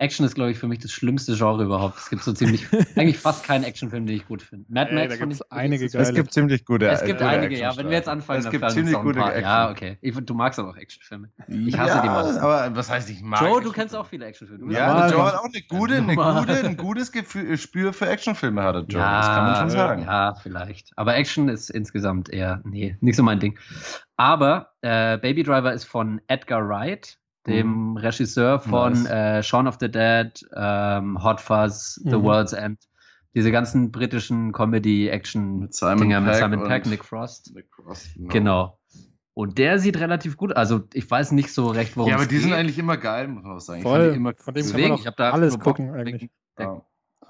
Action 0.00 0.24
ist, 0.24 0.36
glaube 0.36 0.52
ich, 0.52 0.58
für 0.58 0.68
mich 0.68 0.78
das 0.78 0.92
schlimmste 0.92 1.34
Genre 1.34 1.64
überhaupt. 1.64 1.98
Es 1.98 2.08
gibt 2.08 2.22
so 2.22 2.32
ziemlich, 2.32 2.66
eigentlich 2.96 3.18
fast 3.18 3.44
keinen 3.44 3.64
Actionfilm, 3.64 4.06
den 4.06 4.14
ich 4.16 4.26
gut 4.28 4.42
finde. 4.42 4.64
Mad 4.68 4.90
Ey, 4.90 4.94
Max 4.94 5.08
da 5.14 5.18
fand 5.18 5.30
gibt's 5.32 5.44
ich- 5.44 5.52
einige 5.56 5.84
es- 5.86 5.92
geile. 5.92 6.04
Es 6.08 6.14
gibt 6.14 6.32
ziemlich 6.32 6.64
gute 6.64 6.86
Es 6.88 7.02
gibt 7.04 7.18
gute 7.18 7.28
einige, 7.28 7.58
ja. 7.58 7.76
Wenn 7.76 7.86
wir 7.88 7.96
jetzt 7.96 8.08
anfangen, 8.08 8.38
es 8.38 8.44
dann 8.44 8.52
gibt 8.52 8.70
ziemlich 8.70 8.94
gute 8.94 9.18
paar. 9.18 9.30
Action. 9.30 9.42
Ja, 9.42 9.70
okay. 9.70 9.98
Ich, 10.00 10.14
du 10.14 10.34
magst 10.34 10.58
aber 10.60 10.70
auch 10.70 10.76
Actionfilme. 10.76 11.30
Ich 11.48 11.76
hasse 11.76 11.96
ja, 11.96 12.02
die 12.02 12.08
meisten. 12.08 12.38
Aber 12.38 12.76
was 12.76 12.88
heißt, 12.88 13.10
ich 13.10 13.22
mag 13.22 13.42
Joe, 13.42 13.60
du 13.60 13.72
kennst 13.72 13.96
auch 13.96 14.06
viele 14.06 14.26
Actionfilme. 14.26 14.72
Ja, 14.72 15.08
Joe 15.10 15.24
hat 15.24 15.34
auch 15.34 15.44
eine 15.44 15.62
gute, 15.68 15.96
eine 15.96 16.14
gute, 16.14 16.64
ein 16.64 16.76
gutes 16.76 17.10
Gefühl, 17.10 17.46
Gespür 17.46 17.92
für 17.92 18.08
Actionfilme 18.08 18.62
hatte 18.62 18.84
Joe. 18.88 19.00
das 19.02 19.26
kann 19.26 19.44
man 19.44 19.54
schon 19.56 19.68
ja, 19.70 19.74
sagen. 19.74 20.02
Ja, 20.04 20.34
vielleicht. 20.36 20.92
Aber 20.94 21.16
Action 21.16 21.48
ist 21.48 21.70
insgesamt 21.70 22.28
eher, 22.30 22.60
nee, 22.64 22.96
nicht 23.00 23.16
so 23.16 23.24
mein 23.24 23.40
Ding. 23.40 23.58
Aber 24.16 24.70
äh, 24.82 25.18
Baby 25.18 25.42
Driver 25.42 25.72
ist 25.72 25.84
von 25.84 26.20
Edgar 26.28 26.68
Wright, 26.68 27.18
dem 27.46 27.96
Regisseur 27.96 28.60
von 28.60 28.92
Nice. 28.92 29.06
äh, 29.10 29.42
Shaun 29.42 29.66
of 29.68 29.76
the 29.80 29.90
Dead, 29.90 30.32
ähm, 30.54 31.22
Hot 31.22 31.40
Fuzz, 31.40 31.94
The 32.04 32.16
Mhm. 32.16 32.22
World's 32.24 32.52
End. 32.52 32.78
Diese 33.34 33.50
ganzen 33.52 33.92
britischen 33.92 34.52
Comedy-Action-Dinger 34.52 36.20
Mit 36.20 36.34
Simon 36.34 36.64
Peck, 36.68 36.86
Nick 36.86 37.04
Frost. 37.04 37.54
Nick 37.54 37.66
Frost, 37.74 38.08
Genau. 38.16 38.78
Und 39.34 39.56
der 39.58 39.78
sieht 39.78 40.00
relativ 40.00 40.36
gut. 40.36 40.56
Also 40.56 40.82
ich 40.92 41.08
weiß 41.08 41.30
nicht 41.32 41.52
so 41.52 41.68
recht, 41.68 41.96
worum 41.96 42.10
Ja, 42.10 42.16
aber 42.16 42.26
die 42.26 42.38
sind 42.38 42.50
geht. 42.50 42.58
eigentlich 42.58 42.78
immer 42.78 42.96
geil, 42.96 43.28
muss 43.28 43.44
man 43.44 43.56
auch 43.56 43.60
sagen. 43.60 43.78
Ich 43.78 43.84
Voll. 43.84 44.10
die 44.10 44.16
immer 44.16 44.32
Von 44.36 44.54
dem 44.54 44.62
kann 44.62 44.72
Deswegen, 44.72 44.88
man 44.88 44.98
ich 44.98 45.04
doch 45.04 45.06
hab 45.12 45.16
da 45.16 45.30
alles 45.30 45.50
nur 45.54 45.58
Bock. 45.62 45.76
gucken 45.76 45.94
eigentlich. 45.94 46.28
ja. 46.58 46.82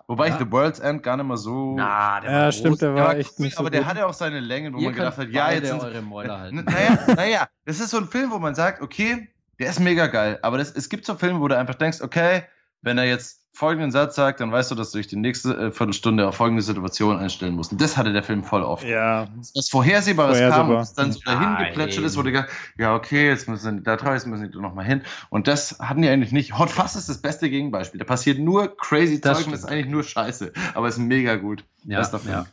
Wobei 0.06 0.28
ich 0.28 0.32
Ja. 0.32 0.38
The 0.38 0.50
World's 0.50 0.78
End 0.80 1.02
gar 1.02 1.18
nicht 1.18 1.26
mal 1.26 1.36
so. 1.36 1.74
Na, 1.76 2.20
der 2.20 2.30
Ja, 2.30 2.42
war 2.44 2.52
stimmt, 2.52 2.80
der 2.80 2.94
Der 2.94 3.04
war 3.04 3.16
echt 3.16 3.34
cool, 3.38 3.44
nicht 3.44 3.56
so 3.56 3.60
aber 3.60 3.68
der 3.68 3.80
gut. 3.80 3.90
hatte 3.90 4.06
auch 4.06 4.14
seine 4.14 4.40
Längen, 4.40 4.72
wo 4.72 4.78
Ihr 4.78 4.86
man 4.86 4.94
gedacht 4.94 5.18
hat, 5.18 5.28
ja, 5.28 5.50
jetzt 5.52 5.68
sind 5.68 5.82
eure 5.82 6.00
Mäuler 6.00 6.38
halten. 6.40 6.58
N- 6.60 6.64
Naja, 7.04 7.14
naja, 7.14 7.48
das 7.66 7.78
ist 7.78 7.90
so 7.90 7.98
ein 7.98 8.06
Film, 8.06 8.30
wo 8.30 8.38
man 8.38 8.54
sagt, 8.54 8.80
okay, 8.80 9.28
der 9.58 9.70
ist 9.70 9.80
mega 9.80 10.06
geil, 10.06 10.38
aber 10.42 10.58
das, 10.58 10.72
es 10.72 10.88
gibt 10.88 11.04
so 11.04 11.14
Filme, 11.14 11.40
wo 11.40 11.48
du 11.48 11.56
einfach 11.56 11.74
denkst, 11.74 12.00
okay, 12.00 12.42
wenn 12.82 12.98
er 12.98 13.04
jetzt 13.04 13.38
folgenden 13.58 13.90
Satz 13.90 14.14
sagt, 14.14 14.38
dann 14.38 14.52
weißt 14.52 14.70
du, 14.70 14.76
dass 14.76 14.92
du 14.92 14.98
dich 14.98 15.08
die 15.08 15.16
nächste 15.16 15.52
äh, 15.56 15.72
Viertelstunde 15.72 16.28
auf 16.28 16.36
folgende 16.36 16.62
Situation 16.62 17.18
einstellen 17.18 17.54
musst. 17.54 17.72
Und 17.72 17.80
das 17.80 17.96
hatte 17.96 18.12
der 18.12 18.22
Film 18.22 18.44
voll 18.44 18.62
oft. 18.62 18.84
Ja, 18.84 19.26
Was 19.54 19.68
Vorhersehbares 19.68 20.36
Vorhersehbar. 20.36 20.66
kam, 20.68 20.76
was 20.76 20.94
dann 20.94 21.10
so 21.10 21.18
dahin 21.24 21.54
Nein. 21.54 21.66
geplätschert 21.66 22.04
ist, 22.04 22.16
wo 22.16 22.22
du 22.22 22.30
gedacht, 22.30 22.50
ja, 22.78 22.94
okay, 22.94 23.26
jetzt 23.26 23.48
müssen 23.48 23.82
da 23.82 23.96
drauf, 23.96 24.14
jetzt 24.14 24.28
müssen 24.28 24.52
die 24.52 24.58
noch 24.58 24.74
mal 24.74 24.84
hin. 24.84 25.02
Und 25.28 25.48
das 25.48 25.76
hatten 25.80 26.02
die 26.02 26.08
eigentlich 26.08 26.30
nicht. 26.30 26.56
Hot 26.56 26.70
Fuzz 26.70 26.94
ist 26.94 27.08
das 27.08 27.18
beste 27.18 27.50
Gegenbeispiel. 27.50 27.98
Da 27.98 28.04
passiert 28.04 28.38
nur 28.38 28.76
crazy 28.76 29.20
Das 29.20 29.38
Zeug 29.38 29.46
und 29.46 29.52
das 29.52 29.64
ist 29.64 29.66
eigentlich 29.66 29.88
nur 29.88 30.04
Scheiße. 30.04 30.52
Aber 30.74 30.86
ist 30.86 30.98
mega 30.98 31.34
gut. 31.34 31.64
Ja, 31.84 32.04
Film. 32.04 32.22
ja. 32.28 32.46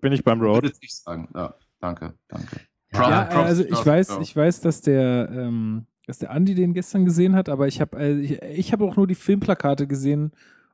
bin 0.00 0.12
ich 0.12 0.24
beim 0.24 0.40
Road. 0.40 0.64
Würde 0.64 0.76
ich 0.80 0.96
sagen. 0.96 1.28
Ja, 1.32 1.54
danke, 1.80 2.14
danke. 2.26 2.56
Ja, 2.92 3.08
Ja, 3.08 3.24
Props, 3.26 3.46
also 3.46 3.62
ich 3.62 3.70
Props, 3.70 3.86
weiß, 3.86 4.18
ich 4.20 4.34
weiß, 4.34 4.60
dass 4.62 4.80
der, 4.80 5.28
ähm, 5.30 5.86
dass 6.10 6.18
der 6.18 6.32
Andi 6.32 6.56
den 6.56 6.74
gestern 6.74 7.04
gesehen 7.04 7.36
hat, 7.36 7.48
aber 7.48 7.68
ich 7.68 7.80
habe, 7.80 7.96
also 7.96 8.20
ich, 8.20 8.42
ich 8.42 8.72
habe 8.72 8.84
auch 8.84 8.96
nur 8.96 9.06
die 9.06 9.14
Filmplakate 9.14 9.86
gesehen 9.86 10.32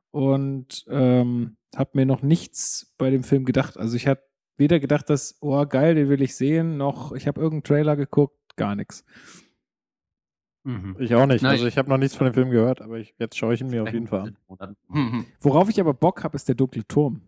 und 0.09 0.83
ähm, 0.89 1.57
habe 1.75 1.91
mir 1.93 2.07
noch 2.07 2.23
nichts 2.23 2.95
bei 2.97 3.11
dem 3.11 3.23
Film 3.23 3.45
gedacht. 3.45 3.77
Also 3.77 3.95
ich 3.95 4.07
habe 4.07 4.21
weder 4.57 4.79
gedacht, 4.79 5.11
dass, 5.11 5.37
oh 5.41 5.63
geil, 5.67 5.93
den 5.93 6.09
will 6.09 6.23
ich 6.23 6.35
sehen, 6.35 6.77
noch 6.77 7.11
ich 7.11 7.27
habe 7.27 7.39
irgendeinen 7.39 7.63
Trailer 7.63 7.95
geguckt, 7.95 8.35
gar 8.55 8.75
nichts. 8.75 9.05
Mhm. 10.63 10.95
Ich 10.97 11.13
auch 11.13 11.27
nicht. 11.27 11.43
Na, 11.43 11.49
also 11.49 11.67
ich- 11.67 11.77
habe 11.77 11.87
noch 11.89 11.99
nichts 11.99 12.15
von 12.15 12.25
dem 12.25 12.33
Film 12.33 12.49
gehört, 12.49 12.81
aber 12.81 12.97
ich, 12.97 13.13
jetzt 13.19 13.37
schaue 13.37 13.53
ich 13.53 13.61
ihn 13.61 13.69
mir 13.69 13.83
auf 13.83 13.93
jeden 13.93 14.07
Fall 14.07 14.33
an. 14.57 14.75
Worauf 15.39 15.69
ich 15.69 15.79
aber 15.79 15.93
Bock 15.93 16.23
habe, 16.23 16.35
ist 16.35 16.47
der 16.47 16.55
dunkle 16.55 16.85
Turm. 16.87 17.21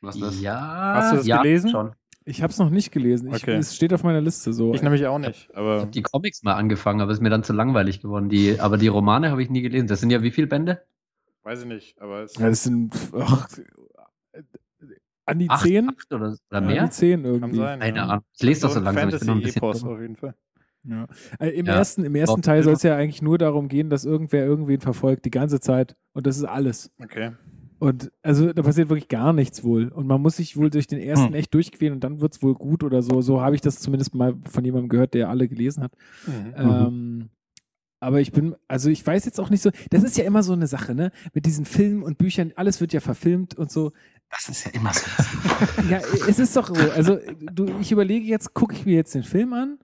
Was 0.00 0.14
ist 0.14 0.22
das? 0.22 0.40
Ja. 0.40 0.94
Hast 0.94 1.12
du 1.12 1.16
das 1.18 1.26
ja, 1.26 1.42
gelesen? 1.42 1.70
Schon. 1.70 1.92
Ich 2.28 2.42
habe 2.42 2.50
es 2.50 2.58
noch 2.58 2.68
nicht 2.70 2.92
gelesen. 2.92 3.28
Ich, 3.28 3.42
Okay. 3.42 3.56
Es 3.56 3.74
steht 3.74 3.92
auf 3.94 4.02
meiner 4.04 4.20
Liste 4.20 4.52
so. 4.52 4.74
Ich 4.74 4.82
nämlich 4.82 5.06
auch 5.06 5.18
nicht. 5.18 5.48
Ich 5.50 5.56
Aber 5.56 5.80
habe 5.80 5.90
die 5.90 6.02
Comics 6.02 6.42
mal 6.42 6.54
angefangen, 6.54 7.00
aber 7.00 7.10
ist 7.12 7.22
mir 7.22 7.30
dann 7.30 7.42
zu 7.42 7.52
langweilig 7.52 8.00
geworden. 8.00 8.28
Die, 8.28 8.60
aber 8.60 8.76
die 8.76 8.88
Romane 8.88 9.30
habe 9.30 9.42
ich 9.42 9.48
nie 9.50 9.62
gelesen. 9.62 9.86
Das 9.86 10.00
sind 10.00 10.10
ja 10.10 10.22
wie 10.22 10.30
viele 10.30 10.46
Bände? 10.46 10.82
weiß 11.42 11.62
ich 11.62 11.66
nicht. 11.66 12.00
Aber 12.02 12.22
es 12.24 12.36
ja, 12.36 12.48
das 12.50 12.62
sind 12.64 12.94
ach, 13.18 13.48
äh, 14.32 14.42
an 15.24 15.38
die 15.38 15.48
Acht, 15.48 15.62
zehn, 15.62 15.88
acht 15.88 16.12
oder, 16.12 16.26
oder 16.50 16.58
An 16.58 16.66
mehr? 16.66 16.84
die 16.84 16.90
zehn 16.90 17.22
kann 17.22 17.32
irgendwie. 17.32 17.56
sein. 17.56 17.80
Keine 17.80 17.96
ja. 17.96 18.04
Ahnung. 18.04 18.24
Ich 18.36 18.42
lese 18.42 18.60
das 18.62 18.74
so 18.74 18.80
langsam. 18.80 19.08
Ich 19.08 19.18
bin 19.18 19.26
noch 19.28 19.34
ein 19.36 19.40
bisschen 19.42 19.60
dumm. 19.60 19.88
auf 19.88 20.00
jeden 20.00 20.16
Fall. 20.16 20.34
Ja. 20.84 21.06
Äh, 21.40 21.48
Im, 21.50 21.66
Ja. 21.66 21.74
ersten, 21.76 22.04
Im 22.04 22.14
ersten 22.14 22.42
Teil 22.42 22.62
soll 22.62 22.74
es 22.74 22.82
ja 22.82 22.96
eigentlich 22.96 23.22
nur 23.22 23.38
darum 23.38 23.68
gehen, 23.68 23.90
dass 23.90 24.04
irgendwer 24.04 24.44
irgendwen 24.44 24.80
verfolgt 24.80 25.24
die 25.24 25.30
ganze 25.30 25.60
Zeit. 25.60 25.96
Und 26.12 26.26
das 26.26 26.36
ist 26.36 26.44
alles. 26.44 26.90
Okay. 27.02 27.32
Und 27.78 28.10
also 28.22 28.52
da 28.52 28.62
passiert 28.62 28.88
wirklich 28.88 29.08
gar 29.08 29.32
nichts 29.32 29.62
wohl. 29.62 29.88
Und 29.88 30.06
man 30.06 30.20
muss 30.20 30.36
sich 30.36 30.56
wohl 30.56 30.68
durch 30.70 30.86
den 30.88 30.98
ersten 31.00 31.28
Hm. 31.28 31.34
echt 31.34 31.54
durchquälen 31.54 31.94
und 31.94 32.04
dann 32.04 32.20
wird 32.20 32.34
es 32.34 32.42
wohl 32.42 32.54
gut 32.54 32.82
oder 32.82 33.02
so. 33.02 33.20
So 33.20 33.40
habe 33.40 33.54
ich 33.54 33.60
das 33.60 33.78
zumindest 33.78 34.14
mal 34.14 34.34
von 34.50 34.64
jemandem 34.64 34.88
gehört, 34.88 35.14
der 35.14 35.28
alle 35.28 35.46
gelesen 35.48 35.84
hat. 35.84 35.92
Mhm. 36.26 36.54
Ähm, 36.56 37.28
aber 38.00 38.20
ich 38.20 38.30
bin, 38.32 38.54
also 38.68 38.90
ich 38.90 39.04
weiß 39.06 39.24
jetzt 39.24 39.40
auch 39.40 39.50
nicht 39.50 39.62
so, 39.62 39.70
das 39.90 40.02
ist 40.04 40.16
ja 40.16 40.24
immer 40.24 40.42
so 40.42 40.52
eine 40.52 40.66
Sache, 40.68 40.94
ne? 40.94 41.10
Mit 41.34 41.46
diesen 41.46 41.64
Filmen 41.64 42.02
und 42.02 42.16
Büchern, 42.18 42.52
alles 42.56 42.80
wird 42.80 42.92
ja 42.92 43.00
verfilmt 43.00 43.54
und 43.56 43.70
so. 43.72 43.92
Das 44.30 44.48
ist 44.48 44.64
ja 44.66 44.72
immer 44.72 44.92
so. 44.92 45.02
Ja, 45.90 46.00
es 46.28 46.38
ist 46.38 46.54
doch 46.56 46.68
so. 46.68 46.74
Also, 46.92 47.18
du, 47.52 47.66
ich 47.80 47.90
überlege 47.92 48.26
jetzt, 48.26 48.54
gucke 48.54 48.74
ich 48.74 48.86
mir 48.86 48.94
jetzt 48.94 49.14
den 49.14 49.22
Film 49.24 49.52
an 49.52 49.78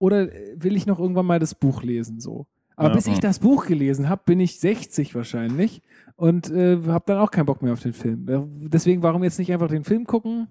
oder 0.00 0.28
will 0.56 0.76
ich 0.76 0.86
noch 0.86 0.98
irgendwann 0.98 1.26
mal 1.26 1.38
das 1.38 1.54
Buch 1.54 1.82
lesen? 1.82 2.20
So. 2.20 2.46
Aber 2.76 2.90
Ja. 2.90 2.94
bis 2.94 3.06
ich 3.08 3.18
das 3.18 3.40
Buch 3.40 3.66
gelesen 3.66 4.08
habe, 4.08 4.22
bin 4.24 4.38
ich 4.38 4.60
60 4.60 5.14
wahrscheinlich 5.16 5.82
und 6.18 6.50
äh, 6.50 6.78
habe 6.88 7.04
dann 7.06 7.18
auch 7.18 7.30
keinen 7.30 7.46
Bock 7.46 7.62
mehr 7.62 7.72
auf 7.72 7.80
den 7.80 7.92
Film. 7.92 8.26
Deswegen, 8.68 9.02
warum 9.04 9.22
jetzt 9.22 9.38
nicht 9.38 9.52
einfach 9.52 9.68
den 9.68 9.84
Film 9.84 10.04
gucken 10.04 10.48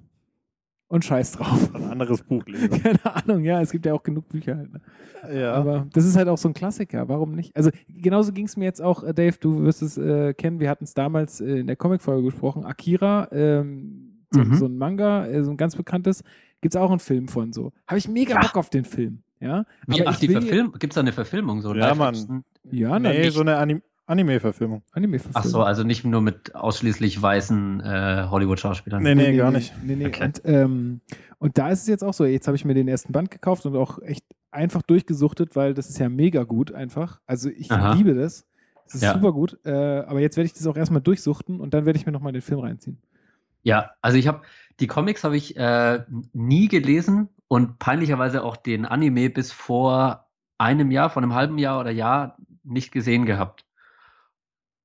und 0.87 1.03
scheiß 1.03 1.33
drauf? 1.33 1.75
Ein 1.75 1.83
anderes 1.91 2.23
Buch 2.23 2.45
lesen. 2.47 2.69
Keine 2.81 3.03
Ahnung, 3.05 3.43
ja, 3.43 3.61
es 3.61 3.71
gibt 3.71 3.85
ja 3.85 3.93
auch 3.93 4.01
genug 4.01 4.29
Bücher 4.29 4.55
halt. 4.55 4.71
Ne? 4.71 4.81
ja. 5.41 5.53
Aber 5.53 5.85
das 5.91 6.05
ist 6.05 6.15
halt 6.15 6.29
auch 6.29 6.37
so 6.37 6.47
ein 6.47 6.53
Klassiker, 6.53 7.09
warum 7.09 7.33
nicht? 7.33 7.53
Also 7.53 7.69
genauso 7.89 8.31
ging 8.31 8.45
es 8.45 8.55
mir 8.55 8.63
jetzt 8.63 8.81
auch, 8.81 9.03
äh, 9.03 9.13
Dave, 9.13 9.35
du 9.41 9.61
wirst 9.63 9.81
es 9.81 9.97
äh, 9.97 10.33
kennen, 10.33 10.61
wir 10.61 10.69
hatten 10.69 10.85
es 10.85 10.93
damals 10.93 11.41
äh, 11.41 11.57
in 11.59 11.67
der 11.67 11.75
Comic-Folge 11.75 12.23
gesprochen, 12.23 12.63
Akira, 12.65 13.27
ähm, 13.33 14.13
so, 14.31 14.39
Mhm. 14.39 14.53
so 14.55 14.65
ein 14.67 14.77
Manga, 14.77 15.25
äh, 15.27 15.43
so 15.43 15.51
ein 15.51 15.57
ganz 15.57 15.75
bekanntes, 15.75 16.23
gibt 16.61 16.75
es 16.75 16.79
auch 16.81 16.91
einen 16.91 16.99
Film 17.01 17.27
von 17.27 17.51
so. 17.51 17.73
Habe 17.87 17.97
ich 17.97 18.07
mega 18.07 18.35
Ja. 18.35 18.39
Bock 18.39 18.55
auf 18.55 18.69
den 18.69 18.85
Film, 18.85 19.19
ja? 19.41 19.65
Wie, 19.85 20.07
ach, 20.07 20.13
ich 20.13 20.19
die 20.19 20.29
Verfilm 20.29 20.71
gibt 20.79 20.93
es 20.93 20.95
da 20.95 21.01
eine 21.01 21.11
Verfilmung? 21.11 21.61
So 21.61 21.73
Ja, 21.73 21.89
Live-Action? 21.89 22.45
Ja, 22.71 22.97
nee, 22.99 23.19
nicht 23.19 23.33
so 23.33 23.41
eine 23.41 23.57
Anim 23.57 23.81
Anime-Verfilmung. 24.07 24.83
anime 24.91 25.19
Ach 25.33 25.43
so, 25.43 25.61
also 25.61 25.83
nicht 25.83 26.05
nur 26.05 26.21
mit 26.21 26.55
ausschließlich 26.55 27.21
weißen 27.21 27.81
äh, 27.81 28.27
Hollywood-Schauspielern. 28.29 29.03
Nee, 29.03 29.15
nee, 29.15 29.35
gar 29.35 29.51
nicht. 29.51 29.73
Nee, 29.83 29.95
nee. 29.95 30.07
Okay. 30.07 30.25
Und, 30.25 30.41
ähm, 30.45 31.01
und 31.39 31.57
da 31.57 31.69
ist 31.69 31.81
es 31.81 31.87
jetzt 31.87 32.03
auch 32.03 32.13
so, 32.13 32.25
jetzt 32.25 32.47
habe 32.47 32.55
ich 32.55 32.65
mir 32.65 32.73
den 32.73 32.87
ersten 32.87 33.11
Band 33.11 33.29
gekauft 33.31 33.65
und 33.65 33.75
auch 33.75 34.01
echt 34.01 34.25
einfach 34.49 34.81
durchgesuchtet, 34.81 35.55
weil 35.55 35.73
das 35.73 35.89
ist 35.89 35.99
ja 35.99 36.09
mega 36.09 36.43
gut 36.43 36.71
einfach. 36.71 37.19
Also 37.25 37.49
ich 37.49 37.69
Aha. 37.69 37.93
liebe 37.93 38.15
das. 38.15 38.45
Das 38.85 38.95
ist 38.95 39.01
Ja. 39.03 39.13
super 39.13 39.33
gut. 39.33 39.59
Äh, 39.65 39.71
aber 39.71 40.21
jetzt 40.21 40.37
werde 40.37 40.45
ich 40.45 40.53
das 40.53 40.65
auch 40.65 40.77
erstmal 40.77 41.01
durchsuchten 41.01 41.59
und 41.59 41.73
dann 41.73 41.85
werde 41.85 41.99
ich 41.99 42.05
mir 42.05 42.13
nochmal 42.13 42.31
den 42.31 42.41
Film 42.41 42.61
reinziehen. 42.61 42.97
Ja, 43.63 43.91
also 44.01 44.17
ich 44.17 44.27
habe 44.27 44.41
die 44.79 44.87
Comics 44.87 45.25
habe 45.25 45.35
ich 45.35 45.57
äh, 45.57 46.03
nie 46.31 46.69
gelesen 46.69 47.27
und 47.49 47.79
peinlicherweise 47.79 48.43
auch 48.43 48.55
den 48.55 48.85
Anime 48.85 49.29
bis 49.29 49.51
vor 49.51 50.27
einem 50.57 50.91
Jahr, 50.91 51.09
vor 51.09 51.21
einem 51.21 51.33
halben 51.35 51.57
Jahr 51.57 51.79
oder 51.81 51.91
Jahr 51.91 52.37
nicht 52.63 52.91
gesehen 52.93 53.25
gehabt. 53.25 53.65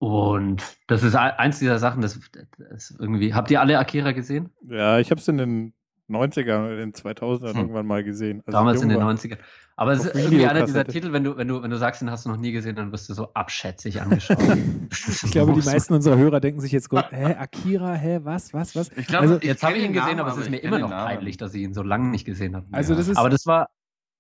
Und 0.03 0.65
das 0.89 1.05
ist 1.05 1.15
ein- 1.15 1.31
eins 1.39 1.61
dieser 1.61 1.79
Sachen, 1.79 2.03
das, 2.03 2.19
das 2.59 2.93
irgendwie. 2.99 3.35
Habt 3.35 3.53
ihr 3.53 3.61
alle 3.61 3.79
Akira 3.79 4.11
gesehen? 4.11 4.51
Ja, 4.69 4.99
ich 4.99 5.13
habe 5.13 5.21
es 5.21 5.29
in 5.29 5.39
den 5.39 5.75
90ern 6.09 6.65
oder 6.65 6.73
in 6.73 6.91
den 6.91 6.93
2000ern 6.93 7.53
Hm. 7.55 7.61
irgendwann 7.61 7.87
mal 7.87 8.03
gesehen. 8.03 8.43
Damals 8.47 8.83
in 8.83 8.89
den 8.89 8.99
war. 8.99 9.07
90ern. 9.07 9.39
Aber 9.77 9.93
es 9.93 10.05
ist 10.05 10.17
irgendwie 10.17 10.45
einer 10.45 10.67
dieser. 10.67 10.85
Titel, 10.87 11.13
wenn 11.13 11.23
du, 11.23 11.37
wenn 11.37 11.47
du, 11.47 11.63
wenn 11.63 11.71
du 11.71 11.79
sagst, 11.79 12.01
den 12.03 12.11
hast 12.11 12.25
du 12.27 12.31
noch 12.31 12.37
nie 12.37 12.51
gesehen, 12.51 12.75
dann 12.75 12.91
wirst 12.91 13.09
du 13.11 13.15
so 13.15 13.33
abschätzig 13.35 14.03
angeschaut. 14.03 14.39
Ich 15.25 15.31
glaube, 15.31 15.53
die 15.53 15.63
meisten 15.65 15.95
unserer 15.95 16.17
Hörer 16.17 16.41
denken 16.41 16.61
sich 16.61 16.73
jetzt, 16.73 16.89
Gott, 16.91 17.07
hä, 17.13 17.37
Akira, 17.37 17.95
hä, 17.95 18.19
was, 18.25 18.53
was, 18.53 18.75
was? 18.75 18.91
Ich 18.97 19.07
glaube, 19.07 19.29
Also, 19.29 19.39
Jetzt 19.41 19.63
habe 19.63 19.77
ich 19.77 19.85
ihn 19.85 19.93
gesehen, 19.93 20.17
Namen, 20.17 20.21
aber 20.21 20.33
es 20.33 20.37
ist 20.39 20.51
mir 20.51 20.59
immer 20.59 20.81
noch 20.81 20.91
peinlich, 20.91 21.37
dass 21.37 21.55
ich 21.55 21.63
ihn 21.63 21.75
so 21.75 21.85
lange 21.85 22.09
nicht 22.09 22.25
gesehen 22.25 22.57
habe. 22.57 22.67
Also 22.73 22.97
das 22.97 23.07
ist, 23.07 23.17
Aber 23.17 23.31
das 23.31 23.47
war, 23.47 23.71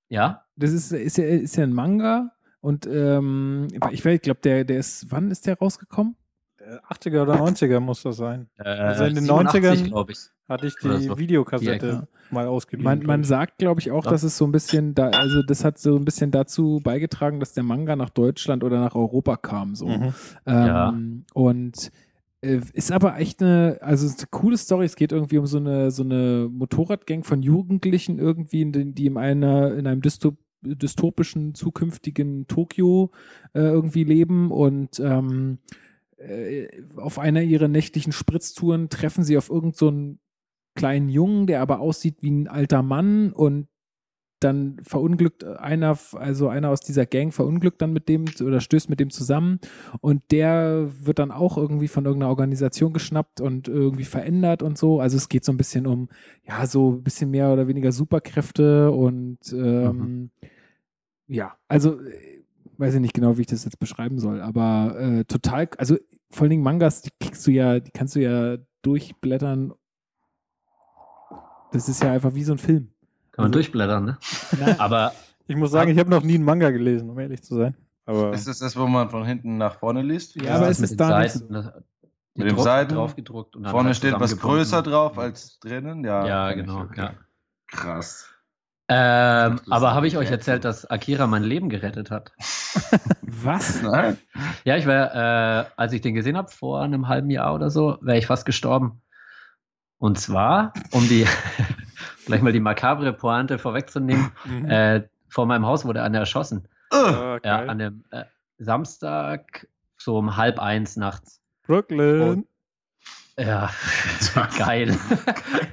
ja, 0.08 0.44
das 0.54 0.70
ist, 0.70 0.92
ist, 0.92 1.18
ja, 1.18 1.24
ist 1.24 1.56
ja 1.56 1.64
ein 1.64 1.72
Manga 1.72 2.30
und 2.62 2.86
ähm, 2.86 3.68
ich, 3.90 4.02
weiß, 4.04 4.14
ich 4.14 4.22
glaube, 4.22 4.40
der, 4.42 4.64
der 4.64 4.78
ist, 4.78 5.06
wann 5.10 5.30
ist 5.30 5.46
der 5.46 5.58
rausgekommen? 5.58 6.16
Äh, 6.58 6.76
80er 6.94 7.22
oder 7.22 7.34
90er 7.42 7.80
muss 7.80 8.02
das 8.02 8.16
sein. 8.16 8.48
äh, 8.58 8.62
Also 8.62 9.04
in 9.04 9.14
den 9.16 9.24
87, 9.24 9.62
90ern 9.64 9.84
glaube 9.88 10.12
ich. 10.12 10.18
Hatte 10.48 10.66
ich 10.66 10.74
die 10.82 11.04
so. 11.06 11.18
Videokassette 11.18 11.86
Die 11.86 11.92
Ecke. 11.96 12.08
mal 12.30 12.46
ausgeliehen. 12.46 12.84
Man, 12.84 13.02
man 13.04 13.24
sagt, 13.24 13.58
glaube 13.58 13.80
ich, 13.80 13.90
auch, 13.90 14.04
Ja. 14.04 14.10
dass 14.10 14.22
es 14.22 14.36
so 14.36 14.44
ein 14.44 14.52
bisschen, 14.52 14.94
da, 14.94 15.08
also 15.10 15.42
das 15.42 15.64
hat 15.64 15.78
so 15.78 15.96
ein 15.96 16.04
bisschen 16.04 16.30
dazu 16.30 16.80
beigetragen, 16.84 17.40
dass 17.40 17.52
der 17.52 17.62
Manga 17.62 17.96
nach 17.96 18.10
Deutschland 18.10 18.62
oder 18.64 18.78
nach 18.80 18.94
Europa 18.94 19.36
kam. 19.36 19.74
So. 19.74 19.86
Mhm. 19.88 20.14
Ähm, 20.46 21.24
Und 21.32 21.90
äh, 22.42 22.60
ist 22.74 22.92
aber 22.92 23.16
echt 23.18 23.42
eine, 23.42 23.78
also 23.80 24.04
es 24.04 24.12
ist 24.14 24.20
eine 24.20 24.28
coole 24.30 24.56
Story. 24.58 24.84
Es 24.84 24.96
geht 24.96 25.12
irgendwie 25.12 25.38
um 25.38 25.46
so 25.46 25.58
eine, 25.58 25.90
so 25.90 26.02
eine 26.02 26.48
Motorradgang 26.50 27.24
von 27.24 27.42
Jugendlichen 27.42 28.18
irgendwie, 28.18 28.62
in 28.62 28.72
den, 28.72 28.94
die 28.94 29.06
in 29.06 29.16
einer, 29.16 29.72
in 29.74 29.86
einem 29.86 30.02
Dystop 30.02 30.36
dystopischen 30.62 31.54
zukünftigen 31.54 32.46
Tokio 32.46 33.10
äh, 33.54 33.60
irgendwie 33.60 34.04
leben 34.04 34.50
und 34.50 35.00
ähm, 35.00 35.58
äh, 36.16 36.68
auf 36.96 37.18
einer 37.18 37.42
ihrer 37.42 37.68
nächtlichen 37.68 38.12
Spritztouren 38.12 38.88
treffen 38.88 39.24
sie 39.24 39.36
auf 39.36 39.48
irgendeinen 39.48 39.74
so 39.74 39.88
einen 39.88 40.18
kleinen 40.74 41.08
Jungen, 41.08 41.46
der 41.46 41.60
aber 41.60 41.80
aussieht 41.80 42.22
wie 42.22 42.30
ein 42.30 42.48
alter 42.48 42.82
Mann 42.82 43.32
und 43.32 43.68
dann 44.42 44.78
verunglückt 44.82 45.44
einer, 45.44 45.96
also 46.14 46.48
einer 46.48 46.70
aus 46.70 46.80
dieser 46.80 47.06
Gang 47.06 47.32
verunglückt 47.32 47.80
dann 47.80 47.92
mit 47.92 48.08
dem 48.08 48.24
oder 48.44 48.60
stößt 48.60 48.90
mit 48.90 49.00
dem 49.00 49.10
zusammen 49.10 49.60
und 50.00 50.22
der 50.30 50.90
wird 51.00 51.18
dann 51.18 51.30
auch 51.30 51.56
irgendwie 51.56 51.88
von 51.88 52.04
irgendeiner 52.04 52.30
Organisation 52.30 52.92
geschnappt 52.92 53.40
und 53.40 53.68
irgendwie 53.68 54.04
verändert 54.04 54.62
und 54.62 54.76
so. 54.78 55.00
Also 55.00 55.16
es 55.16 55.28
geht 55.28 55.44
so 55.44 55.52
ein 55.52 55.56
bisschen 55.56 55.86
um, 55.86 56.08
ja, 56.46 56.66
so 56.66 56.92
ein 56.92 57.02
bisschen 57.02 57.30
mehr 57.30 57.52
oder 57.52 57.68
weniger 57.68 57.92
Superkräfte 57.92 58.90
und 58.90 59.38
ähm, 59.52 60.30
ja, 61.32 61.56
also 61.68 62.00
äh, 62.00 62.42
weiß 62.78 62.94
ich 62.94 63.00
nicht 63.00 63.14
genau, 63.14 63.36
wie 63.36 63.42
ich 63.42 63.46
das 63.46 63.64
jetzt 63.64 63.78
beschreiben 63.78 64.18
soll, 64.18 64.40
aber 64.40 64.96
äh, 64.98 65.24
total, 65.24 65.68
also 65.78 65.96
vor 66.30 66.42
allen 66.42 66.50
Dingen 66.50 66.62
Mangas, 66.62 67.02
die 67.02 67.10
kriegst 67.20 67.46
du 67.46 67.50
ja, 67.50 67.78
die 67.80 67.90
kannst 67.90 68.14
du 68.16 68.20
ja 68.20 68.56
durchblättern. 68.82 69.72
Das 71.72 71.88
ist 71.88 72.02
ja 72.02 72.12
einfach 72.12 72.34
wie 72.34 72.44
so 72.44 72.52
ein 72.52 72.58
Film. 72.58 72.88
Kann 73.32 73.44
man 73.44 73.46
Also- 73.46 73.52
durchblättern, 73.54 74.04
ne? 74.04 74.18
Na, 74.60 74.78
Aber 74.78 75.12
Ich 75.46 75.56
muss 75.56 75.70
sagen, 75.70 75.90
ich 75.90 75.98
habe 75.98 76.10
noch 76.10 76.22
nie 76.22 76.34
einen 76.34 76.44
Manga 76.44 76.70
gelesen, 76.70 77.10
um 77.10 77.18
ehrlich 77.18 77.42
zu 77.42 77.56
sein. 77.56 77.76
Aber 78.04 78.32
Ist 78.32 78.48
das 78.48 78.58
das, 78.58 78.76
wo 78.76 78.86
man 78.86 79.08
von 79.10 79.24
hinten 79.24 79.56
nach 79.58 79.78
vorne 79.78 80.02
liest? 80.02 80.34
Ja, 80.36 80.56
aber 80.56 80.68
es 80.68 80.80
mit 80.80 80.90
ist 80.90 81.00
da 81.00 81.20
nicht 81.20 81.32
Seiten, 81.32 81.52
das- 81.52 81.72
die 82.34 82.40
Mit 82.40 82.50
den 82.50 82.56
Druck- 82.56 82.64
Seiten? 82.64 82.94
draufgedruckt 82.94 83.56
und 83.56 83.62
dann 83.64 83.72
Vorne 83.72 83.88
halt 83.88 83.96
steht 83.96 84.18
was 84.18 84.38
größer 84.38 84.82
drauf 84.82 85.18
als 85.18 85.58
drinnen? 85.60 86.02
Ja, 86.04 86.26
Ja, 86.26 86.52
genau. 86.54 86.80
okay. 86.80 87.00
Ja. 87.00 87.14
Krass. 87.68 88.26
Ähm, 88.94 89.60
aber 89.70 89.94
habe 89.94 90.06
ich 90.06 90.16
euch 90.18 90.30
erzählt, 90.30 90.64
dass 90.64 90.84
Akira 90.84 91.26
mein 91.26 91.42
Leben 91.44 91.68
gerettet 91.70 92.10
hat? 92.10 92.32
was? 93.22 93.80
Nein? 93.82 94.18
Ja, 94.64 94.76
ich 94.76 94.86
wäre, 94.86 95.66
äh, 95.68 95.72
als 95.80 95.92
ich 95.92 96.00
den 96.02 96.14
gesehen 96.14 96.36
habe, 96.36 96.50
vor 96.50 96.82
einem 96.82 97.08
halben 97.08 97.30
Jahr 97.30 97.54
oder 97.54 97.70
so, 97.70 97.96
wäre 98.02 98.18
ich 98.18 98.26
fast 98.26 98.44
gestorben. 98.44 99.00
Und 99.98 100.18
zwar, 100.18 100.72
um 100.90 101.08
die, 101.08 101.26
gleich 102.26 102.42
mal 102.42 102.52
die 102.52 102.60
makabre 102.60 103.12
Pointe 103.12 103.58
vorwegzunehmen, 103.58 104.30
Mhm. 104.44 104.68
äh, 104.68 105.02
vor 105.28 105.46
meinem 105.46 105.64
Haus 105.64 105.84
wurde 105.86 106.02
einer 106.02 106.18
erschossen. 106.18 106.68
Ah, 106.90 107.38
Ja, 107.42 107.60
an 107.60 107.78
dem 107.78 108.04
äh, 108.10 108.24
Samstag, 108.58 109.66
so 109.96 110.18
um 110.18 110.36
halb 110.36 110.58
eins 110.58 110.96
nachts. 110.96 111.40
Brooklyn. 111.66 112.46
Ja, 113.38 113.70
geil. 114.58 114.96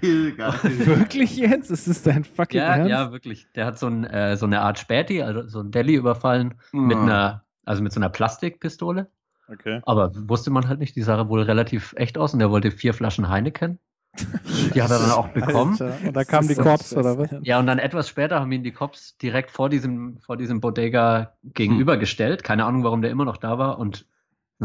Geil, 0.02 0.32
geil. 0.34 0.54
Wirklich 0.64 1.36
jetzt? 1.38 1.70
Ist 1.70 1.88
das 1.88 2.02
dein 2.04 2.24
fucking 2.24 2.60
ja, 2.62 2.76
Ernst? 2.76 2.90
ja, 2.90 3.12
wirklich. 3.12 3.48
Der 3.56 3.66
hat 3.66 3.78
so, 3.78 3.88
ein, 3.88 4.06
äh, 4.06 4.38
so 4.38 4.46
eine 4.46 4.62
Art 4.62 4.80
Späti, 4.80 5.22
also 5.22 5.48
so 5.48 5.60
ein 5.60 5.72
Deli 5.72 5.96
überfallen 5.96 6.56
mit 6.72 6.98
Ah. 6.98 7.02
einer, 7.02 7.44
also 7.66 7.84
mit 7.84 7.92
so 7.92 8.00
einer 8.00 8.10
Plastikpistole. 8.10 9.10
Okay. 9.52 9.82
Aber 9.86 10.12
wusste 10.30 10.52
man 10.52 10.68
halt 10.70 10.80
nicht, 10.80 10.96
die 10.96 11.02
sah 11.02 11.28
wohl 11.28 11.42
relativ 11.42 11.94
echt 11.98 12.18
aus 12.18 12.34
und 12.34 12.40
er 12.42 12.50
wollte 12.52 12.72
vier 12.72 12.94
Flaschen 12.94 13.30
Heineken. 13.30 13.80
Die 14.74 14.82
hat 14.82 14.90
er 14.90 14.98
dann 15.00 15.12
auch 15.12 15.28
bekommen. 15.30 15.74
Alter. 15.74 15.96
Und 16.04 16.16
da 16.16 16.24
kamen 16.24 16.48
die 16.48 16.56
Cops, 16.56 16.96
oder 16.96 17.18
was? 17.20 17.30
Ja, 17.44 17.60
und 17.60 17.68
dann 17.68 17.78
etwas 17.78 18.10
später 18.10 18.40
haben 18.40 18.52
ihn 18.52 18.64
die 18.64 18.72
Cops 18.72 19.18
direkt 19.18 19.52
vor 19.52 19.70
diesem, 19.70 20.18
vor 20.20 20.36
diesem 20.36 20.62
Bodega 20.62 21.34
gegenübergestellt. 21.44 22.44
Keine 22.44 22.66
Ahnung, 22.66 22.84
warum 22.84 23.04
der 23.04 23.12
immer 23.12 23.24
noch 23.26 23.38
da 23.38 23.60
war 23.60 23.78
und 23.78 24.08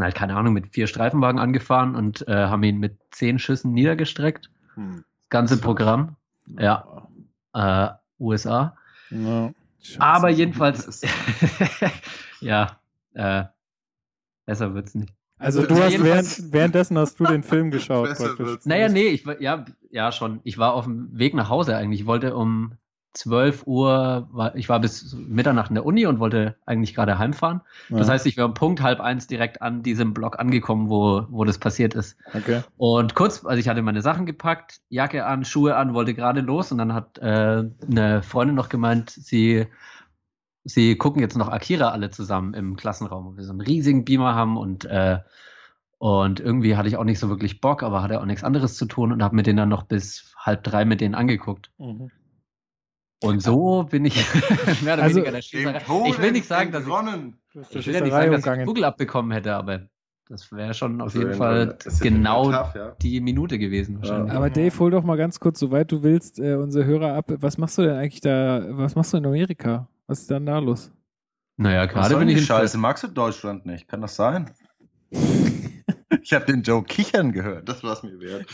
halt, 0.03 0.15
keine 0.15 0.35
Ahnung, 0.35 0.53
mit 0.53 0.73
vier 0.73 0.87
Streifenwagen 0.87 1.39
angefahren 1.39 1.95
und 1.95 2.27
äh, 2.27 2.33
haben 2.33 2.63
ihn 2.63 2.79
mit 2.79 2.97
zehn 3.11 3.39
Schüssen 3.39 3.73
niedergestreckt. 3.73 4.49
Hm. 4.75 4.97
Das 4.97 5.29
ganze 5.29 5.57
Programm. 5.57 6.15
Ja, 6.59 7.07
äh, 7.53 7.89
USA. 8.19 8.77
Ja. 9.09 9.51
Scheiße. 9.81 10.01
Aber 10.01 10.29
jedenfalls, 10.29 11.01
ja, 12.41 12.79
äh, 13.13 13.43
besser 14.45 14.73
wird's 14.73 14.95
nicht. 14.95 15.13
Also 15.37 15.65
du 15.65 15.75
hast 15.75 16.01
während, 16.03 16.53
währenddessen 16.53 16.97
hast 16.97 17.19
du 17.19 17.25
den 17.25 17.43
Film 17.43 17.69
geschaut. 17.69 18.09
Naja, 18.65 18.89
nee, 18.89 19.07
ich 19.07 19.25
war, 19.25 19.39
ja, 19.41 19.65
ja, 19.91 20.11
schon. 20.11 20.39
Ich 20.43 20.57
war 20.57 20.73
auf 20.73 20.85
dem 20.85 21.09
Weg 21.17 21.33
nach 21.33 21.49
Hause 21.49 21.75
eigentlich. 21.75 22.01
Ich 22.01 22.05
wollte 22.07 22.35
um 22.35 22.73
12 23.15 23.65
Uhr, 23.65 24.27
war, 24.31 24.55
ich 24.55 24.69
war 24.69 24.79
bis 24.79 25.13
Mitternacht 25.15 25.69
in 25.69 25.75
der 25.75 25.85
Uni 25.85 26.05
und 26.05 26.19
wollte 26.19 26.55
eigentlich 26.65 26.93
gerade 26.93 27.17
heimfahren. 27.17 27.61
Das 27.89 28.07
Ja. 28.07 28.13
heißt, 28.13 28.25
ich 28.25 28.37
war 28.37 28.45
um 28.45 28.53
Punkt 28.53 28.81
halb 28.81 28.99
eins 28.99 29.27
direkt 29.27 29.61
an 29.61 29.83
diesem 29.83 30.13
Block 30.13 30.37
angekommen, 30.37 30.89
wo, 30.89 31.25
wo 31.29 31.45
das 31.45 31.57
passiert 31.57 31.95
ist. 31.95 32.17
Okay. 32.33 32.61
Und 32.77 33.15
kurz, 33.15 33.45
also 33.45 33.59
ich 33.59 33.69
hatte 33.69 33.81
meine 33.81 34.01
Sachen 34.01 34.25
gepackt, 34.25 34.81
Jacke 34.89 35.25
an, 35.25 35.45
Schuhe 35.45 35.75
an, 35.75 35.93
wollte 35.93 36.13
gerade 36.13 36.41
los 36.41 36.71
und 36.71 36.77
dann 36.77 36.93
hat 36.93 37.17
äh, 37.19 37.63
eine 37.89 38.21
Freundin 38.21 38.55
noch 38.55 38.69
gemeint, 38.69 39.09
sie, 39.09 39.67
sie 40.63 40.97
gucken 40.97 41.21
jetzt 41.21 41.37
noch 41.37 41.47
Akira 41.49 41.89
alle 41.89 42.09
zusammen 42.11 42.53
im 42.53 42.75
Klassenraum, 42.75 43.25
wo 43.25 43.37
wir 43.37 43.43
so 43.43 43.51
einen 43.51 43.61
riesigen 43.61 44.03
Beamer 44.05 44.35
haben 44.35 44.57
und, 44.57 44.85
äh, 44.85 45.19
und 45.97 46.41
irgendwie 46.41 46.75
hatte 46.75 46.89
ich 46.89 46.97
auch 46.97 47.05
nicht 47.05 47.19
so 47.19 47.29
wirklich 47.29 47.61
Bock, 47.61 47.81
aber 47.81 48.03
hatte 48.03 48.19
auch 48.19 48.25
nichts 48.25 48.43
anderes 48.43 48.75
zu 48.75 48.85
tun 48.85 49.13
und 49.13 49.23
habe 49.23 49.35
mir 49.35 49.43
den 49.43 49.55
dann 49.55 49.69
noch 49.69 49.83
bis 49.83 50.35
halb 50.37 50.63
drei 50.65 50.83
mit 50.83 50.99
denen 50.99 51.15
angeguckt. 51.15 51.71
Mhm. 51.77 52.11
Und 53.23 53.41
so 53.41 53.87
bin 53.89 54.05
ich 54.05 54.15
mehr 54.83 54.95
oder 54.95 55.03
Also, 55.03 55.15
weniger 55.17 55.31
der 55.31 55.41
Schießerei. 55.41 55.81
Ich 56.07 56.19
will 56.19 56.31
nicht 56.31 56.47
sagen, 56.47 56.71
dass 56.71 56.83
ich, 56.83 56.89
ich 57.79 57.87
will 57.87 57.93
ja 57.93 58.01
nicht 58.01 58.11
sagen, 58.11 58.31
dass 58.31 58.45
ich. 58.45 58.65
Google 58.65 58.83
abbekommen 58.83 59.31
hätte, 59.31 59.55
aber 59.55 59.87
das 60.27 60.51
wäre 60.51 60.73
schon 60.73 61.01
auf 61.01 61.13
jeden 61.13 61.27
Also, 61.27 61.37
Fall 61.37 61.77
das 61.83 61.93
ist 61.93 62.01
genau 62.01 62.51
tough, 62.51 62.75
ja. 62.75 62.95
die 63.01 63.21
Minute 63.21 63.57
gewesen 63.59 63.97
wahrscheinlich. 63.99 64.33
Aber 64.33 64.49
Dave, 64.49 64.77
hol 64.79 64.91
doch 64.91 65.03
mal 65.03 65.17
ganz 65.17 65.39
kurz, 65.39 65.59
soweit 65.59 65.91
du 65.91 66.03
willst, 66.03 66.39
äh, 66.39 66.55
unsere 66.55 66.85
Hörer 66.85 67.13
ab. 67.13 67.31
Was 67.39 67.57
machst 67.57 67.77
du 67.77 67.83
denn 67.83 67.95
eigentlich 67.95 68.21
da? 68.21 68.65
Was 68.71 68.95
machst 68.95 69.13
du 69.13 69.17
in 69.17 69.25
Amerika? 69.25 69.87
Was 70.07 70.21
ist 70.21 70.29
denn 70.31 70.45
da 70.45 70.59
los? 70.59 70.91
Naja, 71.57 71.85
gerade 71.85 72.17
bin 72.17 72.27
ich 72.27 72.45
Scheiße. 72.45 72.77
Magst 72.77 73.03
du 73.03 73.07
Deutschland 73.07 73.65
nicht? 73.65 73.87
Kann 73.87 74.01
das 74.01 74.15
sein? 74.15 74.51
Ich 76.21 76.33
habe 76.33 76.45
den 76.45 76.61
Joe 76.61 76.83
kichern 76.83 77.31
gehört. 77.31 77.67
Das 77.67 77.83
war 77.83 77.93
es 77.93 78.03
mir 78.03 78.19
wert. 78.19 78.45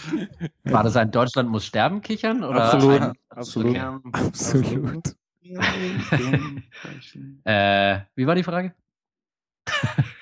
War 0.64 0.84
das 0.84 0.96
ein 0.96 1.12
Deutschland 1.12 1.50
muss 1.50 1.66
sterben 1.66 2.02
kichern? 2.02 2.44
Oder 2.44 2.74
Absolut. 2.74 3.02
Ein, 3.02 3.14
Absolut. 3.30 3.78
Absolut. 4.12 5.16
äh, 7.44 8.00
wie 8.16 8.28
war 8.28 8.36
die 8.36 8.44
Frage? 8.44 8.74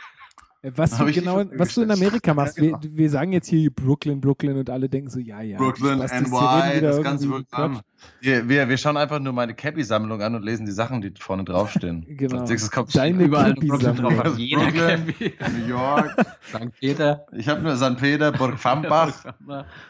Äh, 0.62 0.72
Was 0.76 0.98
du 0.98 1.06
genau, 1.06 1.44
was 1.54 1.74
du 1.74 1.84
in? 1.84 1.92
Amerika 1.92 2.34
machst. 2.34 2.58
Ja, 2.58 2.64
genau. 2.64 2.84
wir, 2.84 2.98
wir 2.98 3.10
sagen 3.10 3.32
jetzt 3.32 3.48
hier 3.48 3.74
Brooklyn, 3.74 4.20
Brooklyn 4.20 4.58
und 4.58 4.70
alle 4.70 4.90
denken 4.90 5.10
so, 5.10 5.20
ja, 5.20 5.42
ja. 5.42 5.58
die 5.58 5.64
Brooklyn, 5.64 6.00
NY, 6.00 6.06
wieder 6.06 6.82
das 6.82 7.02
ganze 7.02 7.28
Programm. 7.30 7.82
Wir, 8.20 8.48
wir, 8.50 8.68
wir 8.68 8.78
schauen 8.78 8.98
einfach 8.98 9.20
nur 9.20 9.34
meine 9.34 9.54
Cappy-Sammlung 9.54 10.22
an 10.22 10.36
und 10.36 10.44
lesen 10.44 10.66
die 10.66 10.72
Sachen, 10.72 11.02
die 11.02 11.14
vorne 11.18 11.44
draufstehen. 11.44 12.06
Genau. 12.20 12.44
Nächstes 12.44 12.72
kommt 12.72 12.94
Deine 12.96 13.24
Überall. 13.24 13.54
Brooklyn 13.54 13.96
drauf. 13.96 14.20
Also 14.20 14.38
Jeder 14.38 14.64
Brooklyn. 14.64 15.14
New 15.58 15.68
York. 15.68 16.16
St. 16.50 16.72
Peter. 16.80 17.26
Ich 17.32 17.48
habe 17.48 17.62
nur 17.62 17.78
St. 17.78 17.98
Peter, 17.98 18.32
Burg 18.40 18.60
Fambach 18.60 19.14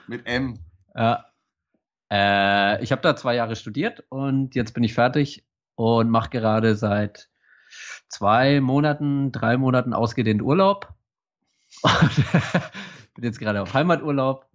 mit 0.07 0.27
M. 0.27 0.59
Ja. 0.95 1.25
Äh, 2.11 2.83
ich 2.83 2.91
habe 2.91 3.01
da 3.01 3.15
zwei 3.15 3.35
Jahre 3.35 3.55
studiert 3.55 4.03
und 4.09 4.53
jetzt 4.55 4.73
bin 4.73 4.83
ich 4.83 4.93
fertig 4.93 5.45
und 5.75 6.09
mache 6.09 6.29
gerade 6.29 6.75
seit 6.75 7.29
zwei 8.09 8.59
Monaten, 8.59 9.31
drei 9.31 9.57
Monaten 9.57 9.93
ausgedehnt 9.93 10.41
Urlaub. 10.41 10.93
Und 11.81 11.91
bin 13.13 13.23
jetzt 13.23 13.39
gerade 13.39 13.61
auf 13.61 13.73
Heimaturlaub 13.73 14.45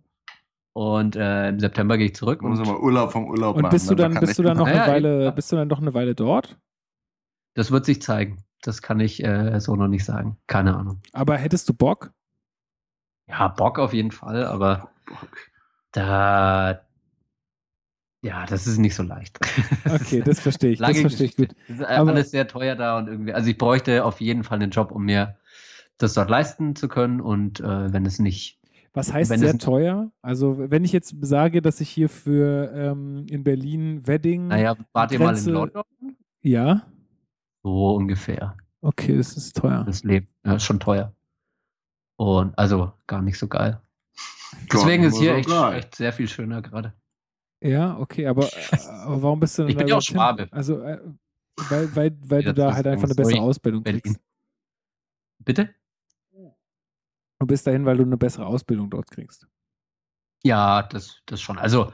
und 0.72 1.16
äh, 1.16 1.48
im 1.48 1.60
September 1.60 1.96
gehe 1.96 2.06
ich 2.06 2.14
zurück. 2.16 2.42
Muss 2.42 2.58
Und 2.58 2.66
mal 2.66 2.76
Urlaub 2.76 3.12
vom 3.12 3.28
Urlaub 3.28 3.56
Und 3.56 3.62
machen. 3.62 3.72
bist 3.72 3.88
du 3.90 3.94
dann, 3.94 4.12
kann 4.14 4.20
bist 4.20 4.38
du 4.38 4.42
dann 4.42 4.56
noch 4.56 4.66
eine 4.66 4.80
Weile, 4.86 5.26
eben. 5.26 5.34
bist 5.34 5.50
du 5.52 5.56
dann 5.56 5.68
doch 5.68 5.80
eine 5.80 5.94
Weile 5.94 6.14
dort? 6.14 6.58
das 7.54 7.70
wird 7.70 7.84
sich 7.84 8.02
zeigen. 8.02 8.44
das 8.62 8.82
kann 8.82 8.98
ich 8.98 9.22
äh, 9.22 9.60
so 9.60 9.76
noch 9.76 9.86
nicht 9.88 10.04
sagen. 10.04 10.36
Keine 10.48 10.76
Ahnung. 10.76 11.00
Aber 11.12 11.36
hättest 11.36 11.68
du 11.68 11.74
Bock? 11.74 12.12
Ja, 13.28 13.48
Bock 13.48 13.78
auf 13.78 13.92
jeden 13.92 14.10
Fall, 14.10 14.44
aber 14.44 14.90
da, 15.92 16.83
ja, 18.24 18.46
das 18.46 18.66
ist 18.66 18.78
nicht 18.78 18.94
so 18.94 19.02
leicht. 19.02 19.38
Okay, 19.88 20.22
das 20.24 20.40
verstehe 20.40 20.70
ich. 20.72 20.78
Das 20.78 20.88
Lange 20.88 21.00
verstehe 21.02 21.26
ich 21.26 21.36
gut. 21.36 21.54
Das 21.68 21.78
ist 21.78 21.84
Aber- 21.84 22.10
alles 22.12 22.30
sehr 22.30 22.48
teuer 22.48 22.74
da 22.74 22.98
und 22.98 23.06
irgendwie, 23.08 23.32
also 23.34 23.48
ich 23.50 23.58
bräuchte 23.58 24.04
auf 24.04 24.20
jeden 24.20 24.42
Fall 24.44 24.60
einen 24.60 24.70
Job, 24.70 24.90
um 24.92 25.04
mir 25.04 25.36
das 25.98 26.14
dort 26.14 26.28
leisten 26.30 26.74
zu 26.74 26.88
können 26.88 27.20
und 27.20 27.60
äh, 27.60 27.92
wenn 27.92 28.04
es 28.06 28.18
nicht, 28.18 28.58
Was 28.94 29.12
heißt 29.12 29.30
Wenn 29.30 29.40
sehr 29.40 29.50
es- 29.54 29.58
teuer? 29.58 30.10
Also, 30.22 30.70
wenn 30.70 30.84
ich 30.84 30.92
jetzt 30.92 31.14
sage, 31.20 31.60
dass 31.62 31.80
ich 31.80 31.88
hier 31.90 32.08
für 32.08 32.72
ähm, 32.74 33.26
in 33.28 33.44
Berlin 33.44 34.06
Wedding. 34.06 34.48
naja, 34.48 34.76
wart 34.92 35.12
ihr 35.12 35.18
mal 35.20 35.36
in 35.36 35.44
London? 35.46 35.82
Ja, 36.42 36.82
So 37.62 37.94
ungefähr. 37.94 38.56
okay, 38.80 39.16
das 39.16 39.36
ist 39.36 39.56
teuer. 39.56 39.84
Das 39.84 40.02
Leben, 40.04 40.28
ja, 40.44 40.54
ist 40.56 40.64
schon 40.64 40.80
teuer. 40.80 41.12
Und 42.16 42.56
also 42.58 42.92
gar 43.06 43.22
nicht 43.22 43.38
so 43.38 43.48
geil. 43.48 43.80
Deswegen 44.72 45.02
ist 45.04 45.18
hier 45.18 45.34
echt, 45.34 45.50
echt 45.50 45.94
sehr 45.96 46.12
viel 46.12 46.28
schöner 46.28 46.62
gerade. 46.62 46.92
Ja, 47.64 47.98
okay, 47.98 48.26
aber, 48.26 48.52
äh, 48.52 48.76
aber 48.76 49.22
warum 49.22 49.40
bist 49.40 49.58
du 49.58 49.62
denn 49.62 49.70
Ich 49.70 49.76
bin 49.76 49.88
ja 49.88 49.96
auch? 49.96 50.02
Schwabe. 50.02 50.48
Also, 50.52 50.80
äh, 50.82 51.00
weil, 51.56 51.94
weil, 51.96 52.16
weil 52.24 52.42
Ja, 52.42 52.52
du 52.52 52.54
da 52.54 52.74
halt 52.74 52.86
einfach 52.86 53.04
eine 53.04 53.14
bessere 53.14 53.36
Story. 53.36 53.48
Ausbildung 53.48 53.84
kriegst. 53.84 54.20
Bitte? 55.38 55.74
Du 57.38 57.46
bist 57.46 57.66
dahin, 57.66 57.84
weil 57.84 57.96
du 57.96 58.02
eine 58.04 58.16
bessere 58.16 58.46
Ausbildung 58.46 58.90
dort 58.90 59.10
kriegst. 59.10 59.46
Ja, 60.44 60.82
das, 60.82 61.22
das 61.26 61.40
schon. 61.40 61.58
Also 61.58 61.92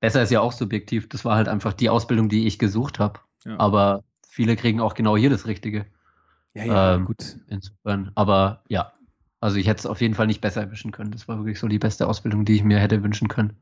besser 0.00 0.22
ist 0.22 0.30
ja 0.30 0.40
auch 0.40 0.52
subjektiv. 0.52 1.08
Das 1.08 1.24
war 1.24 1.36
halt 1.36 1.48
einfach 1.48 1.72
die 1.74 1.90
Ausbildung, 1.90 2.28
die 2.28 2.46
ich 2.46 2.58
gesucht 2.58 2.98
habe. 2.98 3.20
Ja. 3.44 3.58
Aber 3.58 4.04
viele 4.28 4.56
kriegen 4.56 4.80
auch 4.80 4.94
genau 4.94 5.16
hier 5.16 5.30
das 5.30 5.46
Richtige. 5.46 5.86
Ja, 6.54 6.64
ja, 6.64 6.94
Ähm, 6.96 7.06
gut. 7.06 7.38
Insofern. 7.48 8.12
Aber 8.14 8.62
ja, 8.68 8.92
also 9.40 9.56
ich 9.56 9.68
hätte 9.68 9.78
es 9.80 9.86
auf 9.86 10.00
jeden 10.00 10.14
Fall 10.14 10.26
nicht 10.26 10.40
besser 10.40 10.62
erwischen 10.62 10.90
können. 10.90 11.12
Das 11.12 11.28
war 11.28 11.38
wirklich 11.38 11.60
so 11.60 11.68
die 11.68 11.78
beste 11.78 12.08
Ausbildung, 12.08 12.44
die 12.44 12.56
ich 12.56 12.64
mir 12.64 12.78
hätte 12.78 13.02
wünschen 13.04 13.28
können. 13.28 13.56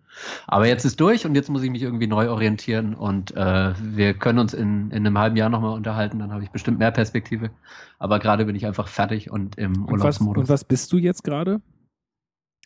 Aber 0.47 0.67
jetzt 0.67 0.85
ist 0.85 0.99
durch 1.01 1.27
und 1.27 1.35
jetzt 1.35 1.51
muss 1.51 1.63
ich 1.63 1.71
mich 1.71 1.83
irgendwie 1.83 2.07
neu 2.07 2.31
orientieren 2.31 2.95
und 2.95 3.37
äh, 3.37 3.75
wir 3.83 4.15
können 4.15 4.39
uns 4.39 4.55
in, 4.55 4.91
in 4.91 5.07
einem 5.07 5.19
halben 5.19 5.37
Jahr 5.37 5.51
nochmal 5.51 5.75
unterhalten. 5.75 6.19
Dann 6.19 6.33
habe 6.33 6.43
ich 6.43 6.51
bestimmt 6.51 6.79
mehr 6.79 6.93
Perspektive. 6.93 7.51
Aber 7.99 8.19
gerade 8.19 8.47
bin 8.47 8.57
ich 8.57 8.65
einfach 8.67 8.89
fertig 8.89 9.31
und 9.31 9.59
im 9.59 9.85
Und 9.85 9.93
was, 10.01 10.21
Urlaubsmodus. 10.21 10.41
und 10.41 10.49
was 10.49 10.65
bist 10.65 10.93
du 10.93 10.97
jetzt 10.97 11.23
gerade? 11.25 11.61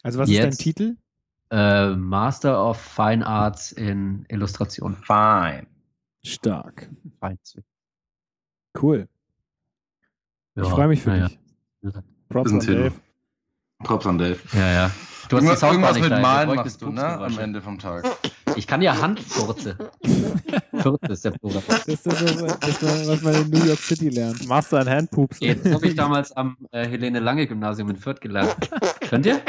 Also, 0.03 0.19
was 0.21 0.29
ist 0.29 0.39
dein 0.39 0.47
Jetzt? 0.47 0.59
Titel? 0.59 0.97
Äh, 1.51 1.91
Master 1.97 2.65
of 2.65 2.81
Fine 2.81 3.27
Arts 3.27 3.73
in 3.73 4.25
Illustration. 4.29 4.95
Fine. 4.95 5.67
Stark. 6.23 6.89
Feinzwig. 7.19 7.65
Cool. 8.81 9.09
ich 10.55 10.69
freue 10.69 10.87
mich 10.89 11.03
für 11.03 11.29
dich. 11.29 11.39
Props 12.31 12.53
Ist 12.53 12.69
ein 12.69 12.75
an. 12.77 12.83
Dave. 12.83 12.95
Props 13.83 14.07
an 14.07 14.19
Dave. 14.19 14.39
Ja, 14.53 14.73
ja. 14.73 14.91
Du 15.29 15.37
hast 15.37 15.43
die 15.43 15.47
Irgendwas, 15.47 15.61
Soundbar 15.61 15.73
irgendwas 15.91 15.95
nicht 15.95 16.11
mit 16.11 16.23
Malen 16.23 16.49
bräuchtet 16.49 16.65
machst 16.65 16.83
du, 16.83 16.91
ne? 16.91 17.05
Am. 17.05 17.39
Ende 17.39 17.61
vom 17.63 17.79
Tag. 17.79 18.05
Ich 18.57 18.67
kann 18.67 18.83
ja 18.83 19.01
Handfurze. 19.01 19.77
Furze 20.81 21.13
ist 21.13 21.25
der 21.25 21.31
Plural. 21.33 21.63
Das 21.69 21.87
ist 21.87 22.07
das, 22.07 22.43
was, 22.43 22.59
das, 22.59 23.09
was 23.09 23.23
man 23.23 23.35
in 23.35 23.51
New 23.51 23.65
York 23.65 23.79
City 23.79 24.09
lernt. 24.09 24.47
Master 24.49 24.83
in 24.83 24.89
Handpoops. 24.89 25.39
Das 25.39 25.73
habe 25.73 25.87
ich 25.87 25.95
damals 25.95 26.33
am 26.33 26.57
äh, 26.73 26.87
Helene 26.87 27.21
Lange 27.21 27.47
Gymnasium 27.47 27.91
in 27.91 27.97
Fürth 27.97 28.21
gelernt. 28.21 28.57
Könnt 29.09 29.27
ihr? 29.27 29.41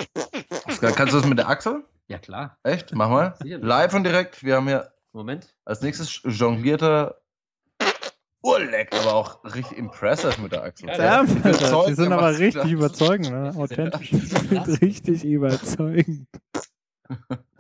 Kannst 0.80 1.14
du 1.14 1.18
das 1.18 1.26
mit 1.26 1.38
der 1.38 1.50
Achsel? 1.50 1.84
Ja, 2.08 2.20
klar. 2.20 2.58
Echt? 2.64 2.94
Mach 2.94 3.10
mal. 3.10 3.36
Sicherlich. 3.42 3.66
Live 3.66 3.94
und 3.94 4.04
direkt. 4.04 4.44
Wir 4.44 4.58
haben 4.58 4.68
hier 4.68 4.92
Moment. 5.14 5.56
als 5.66 5.82
nächstes 5.82 6.22
jonglierter 6.24 7.21
Urleck, 8.44 8.90
aber 8.94 9.14
auch 9.14 9.44
richtig 9.44 9.78
impressive 9.78 10.42
mit 10.42 10.52
der 10.52 10.64
Achsel. 10.64 10.90
Ja, 10.90 11.24
Ja, 11.24 11.24
die 11.24 11.94
sind 11.94 12.12
aber 12.12 12.32
richtig 12.32 12.54
klar. 12.54 12.68
überzeugend, 12.68 13.30
ne? 13.30 13.54
authentisch. 13.56 14.12
Richtig 14.82 15.24
überzeugend. 15.24 16.28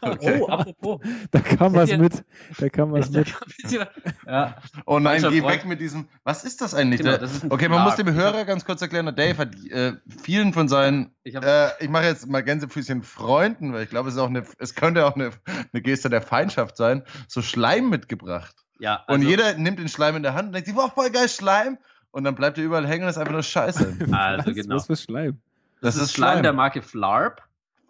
Okay. 0.00 0.40
Oh, 0.40 0.48
apropos. 0.48 1.00
Da 1.30 1.40
kam 1.40 1.74
was 1.74 1.96
mit. 1.96 2.24
Da 2.58 2.68
kam 2.68 2.92
was 2.92 3.10
mit. 3.10 3.32
ja, 4.26 4.56
Oh 4.84 4.98
nein, 4.98 5.22
geh 5.22 5.42
weg 5.42 5.64
mit 5.64 5.80
diesem. 5.80 6.08
Was 6.24 6.44
ist 6.44 6.60
das 6.60 6.74
eigentlich? 6.74 7.00
Genau, 7.00 7.16
das 7.16 7.32
ist 7.32 7.44
ein 7.44 7.50
okay, 7.50 7.68
man 7.68 7.82
muss 7.82 7.94
Flag. 7.94 8.06
dem 8.06 8.14
Hörer 8.14 8.44
ganz 8.44 8.64
kurz 8.64 8.82
erklären. 8.82 9.06
Der 9.06 9.14
Dave 9.14 9.38
hat 9.38 9.54
äh, 9.70 9.94
vielen 10.22 10.52
von 10.52 10.68
seinen. 10.68 11.14
ich 11.24 11.34
Äh, 11.34 11.70
ich 11.80 11.88
mache 11.88 12.04
jetzt 12.04 12.26
mal 12.26 12.42
Gänsefüßchen 12.42 13.02
Freunden, 13.02 13.72
weil 13.72 13.84
ich 13.84 13.90
glaube, 13.90 14.08
es 14.08 14.14
ist 14.16 14.20
auch 14.20 14.28
eine, 14.28 14.44
es 14.58 14.74
könnte 14.74 15.06
auch 15.06 15.14
eine, 15.14 15.30
eine 15.72 15.82
Geste 15.82 16.10
der 16.10 16.22
Feindschaft 16.22 16.76
sein. 16.76 17.02
So 17.28 17.42
Schleim 17.42 17.88
mitgebracht. 17.88 18.65
Ja, 18.78 19.04
Und 19.06 19.16
also, 19.16 19.28
jeder 19.28 19.54
nimmt 19.54 19.78
den 19.78 19.88
Schleim 19.88 20.16
in 20.16 20.22
der 20.22 20.34
Hand 20.34 20.48
und 20.48 20.52
denkt 20.52 20.66
sich, 20.68 20.76
wow, 20.76 20.92
voll 20.92 21.10
geil 21.10 21.28
Schleim. 21.28 21.78
Und 22.10 22.24
dann 22.24 22.34
bleibt 22.34 22.58
er 22.58 22.64
überall 22.64 22.86
hängen 22.86 23.04
und 23.04 23.10
ist 23.10 23.18
einfach 23.18 23.32
nur 23.32 23.42
Scheiße. 23.42 23.96
Also 24.12 24.46
was, 24.46 24.54
genau. 24.54 24.76
was 24.76 24.86
für 24.86 24.96
Schleim. 24.96 25.38
Das, 25.82 25.96
ist 25.96 26.12
Schleim 26.12 26.42
der 26.42 26.52
Marke 26.52 26.82
Flarp. 26.82 27.42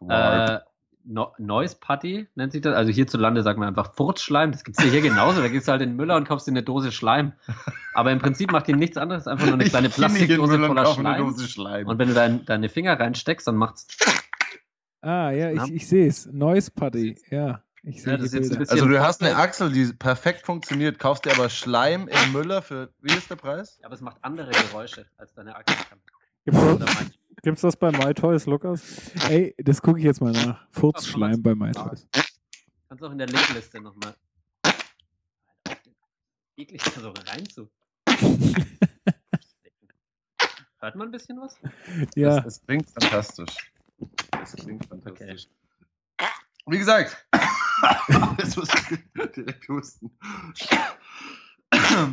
Äh, 0.09 0.59
no 1.05 1.33
Noise 1.39 1.77
Putty 1.81 2.27
nennt 2.35 2.53
sich 2.53 2.61
das. 2.61 2.75
Also 2.75 2.91
hierzulande 2.91 3.43
sagt 3.43 3.59
man 3.59 3.69
einfach 3.69 3.95
Furzschleim. 3.95 4.53
Das 4.53 4.65
gibt 4.65 4.79
es 4.79 4.85
ja 4.85 4.91
hier 4.91 5.01
genauso. 5.01 5.41
Da 5.41 5.49
gehst 5.49 5.69
du 5.69 5.73
halt 5.73 5.83
in 5.83 5.91
den 5.91 5.97
Müller 5.97 6.17
und 6.17 6.27
kaufst 6.27 6.47
dir 6.47 6.51
eine 6.51 6.63
Dose 6.63 6.93
Schleim. 6.93 7.33
Aber 7.95 8.11
im 8.11 8.19
Prinzip 8.19 8.51
macht 8.51 8.67
die 8.67 8.75
nichts 8.75 8.97
anderes. 8.97 9.29
Einfach 9.29 9.47
nur 9.47 9.55
eine 9.55 9.65
kleine 9.65 9.89
Plastikdose 9.89 10.57
und 10.57 10.67
voller 10.67 10.87
Schleim. 10.87 11.25
Dose 11.25 11.49
Schleim. 11.49 11.87
Und 11.87 11.99
wenn 11.99 12.09
du 12.09 12.15
dein, 12.15 12.45
deine 12.45 12.69
Finger 12.69 12.99
reinsteckst, 12.99 13.47
dann 13.47 13.57
macht's. 13.57 13.87
Ah, 15.03 15.31
ja, 15.31 15.53
ich, 15.53 15.73
ich 15.73 15.87
sehe 15.87 16.09
es. 16.09 16.27
Noise 16.27 16.73
Putty. 16.73 17.17
Ja, 17.31 17.63
ich 17.87 18.03
sehe 18.03 18.15
Ja, 18.15 18.19
das 18.19 18.33
jetzt 18.33 18.53
ein 18.53 18.69
Also 18.69 18.87
du 18.89 19.01
hast 19.01 19.23
eine 19.23 19.37
Achsel, 19.37 19.71
die 19.71 19.93
perfekt 19.93 20.45
funktioniert, 20.45 20.99
kaufst 20.99 21.25
dir 21.25 21.33
aber 21.33 21.49
Schleim 21.49 22.09
im 22.09 22.33
Müller 22.33 22.61
für, 22.61 22.93
wie 23.01 23.13
ist 23.15 23.31
der 23.31 23.37
Preis? 23.37 23.79
Aber 23.83 23.95
es 23.95 24.01
macht 24.01 24.17
andere 24.23 24.51
Geräusche, 24.51 25.07
als 25.17 25.33
deine 25.35 25.55
Achse 25.55 25.77
kann. 25.89 26.01
Gibt's 26.45 26.61
gibt's 27.43 27.61
das 27.61 27.77
bei 27.77 27.93
MyToys, 27.93 28.47
Lukas? 28.47 28.83
Ey, 29.29 29.55
das 29.59 29.81
gucke 29.81 30.01
ich 30.01 30.05
jetzt 30.05 30.21
mal 30.21 30.33
nach. 30.33 30.67
Furzschleim 30.71 31.41
bei 31.43 31.55
MyToys. 31.55 32.09
kannst 32.89 33.05
auch 33.05 33.13
in 33.13 33.19
der 33.19 33.29
Linkliste 33.29 33.81
nochmal. 33.81 34.17
Eklig 36.57 36.83
da 36.83 37.01
so 37.01 37.11
rein 37.11 37.49
zu. 37.49 37.71
Hört 40.81 40.97
man 40.97 41.09
ein 41.09 41.13
bisschen 41.13 41.39
was? 41.41 41.57
Ja, 42.17 42.37
Das, 42.37 42.45
das 42.45 42.63
klingt 42.63 42.91
fantastisch. 42.91 43.73
Das 44.33 44.57
klingt 44.57 44.87
fantastisch. 44.87 45.47
Wie 46.67 46.79
gesagt, 46.79 47.17
jetzt 48.39 48.57
muss 48.57 48.69
ich 48.75 49.33
direkt 49.33 49.69
husten. 49.69 50.11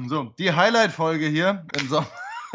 So, 0.07 0.33
die 0.37 0.51
Highlight-Folge 0.51 1.27
hier 1.27 1.65
im 1.79 1.87
Sommer. 1.87 2.07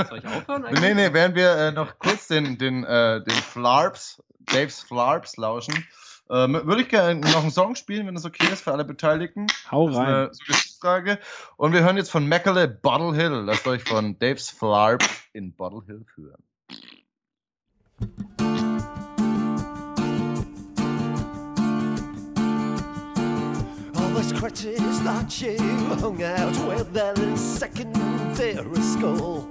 Soll 0.09 0.19
ich 0.19 0.27
aufhören 0.27 0.65
eigentlich? 0.65 0.81
Nee, 0.81 0.95
nee, 0.95 1.13
während 1.13 1.35
wir 1.35 1.57
äh, 1.57 1.73
noch 1.73 1.99
kurz 1.99 2.29
den, 2.29 2.59
den, 2.59 2.85
äh, 2.85 3.23
den 3.23 3.35
Flarps, 3.35 4.23
Daves 4.41 4.81
Flarps 4.83 5.37
lauschen, 5.37 5.87
ähm, 6.31 6.61
würde 6.65 6.83
ich 6.83 6.89
gerne 6.89 7.21
noch 7.21 7.43
einen 7.43 7.51
Song 7.51 7.75
spielen, 7.75 8.07
wenn 8.07 8.15
das 8.15 8.25
okay 8.25 8.47
ist 8.53 8.63
für 8.63 8.73
alle 8.73 8.85
Beteiligten. 8.85 9.47
hau 9.71 9.87
Das 9.87 9.97
ist 9.97 10.01
rein. 10.01 10.15
eine 10.15 10.35
Suggestivfrage. 10.35 11.19
Und 11.57 11.73
wir 11.73 11.81
hören 11.83 11.97
jetzt 11.97 12.11
von 12.11 12.27
Mekele 12.27 12.69
Bottle 12.69 13.15
Hill. 13.15 13.43
Lasst 13.45 13.67
euch 13.67 13.83
von 13.83 14.19
Dave's 14.19 14.51
Flarp 14.51 15.03
in 15.33 15.55
Bottle 15.55 15.83
Hill 15.87 16.05
führen. 16.15 16.43
Those 24.19 24.33
crutches 24.33 25.01
that 25.05 25.41
you 25.41 25.57
hung 25.95 26.21
out 26.25 26.57
with 26.67 26.97
in 26.97 27.37
secondary 27.37 28.83
school. 28.83 29.49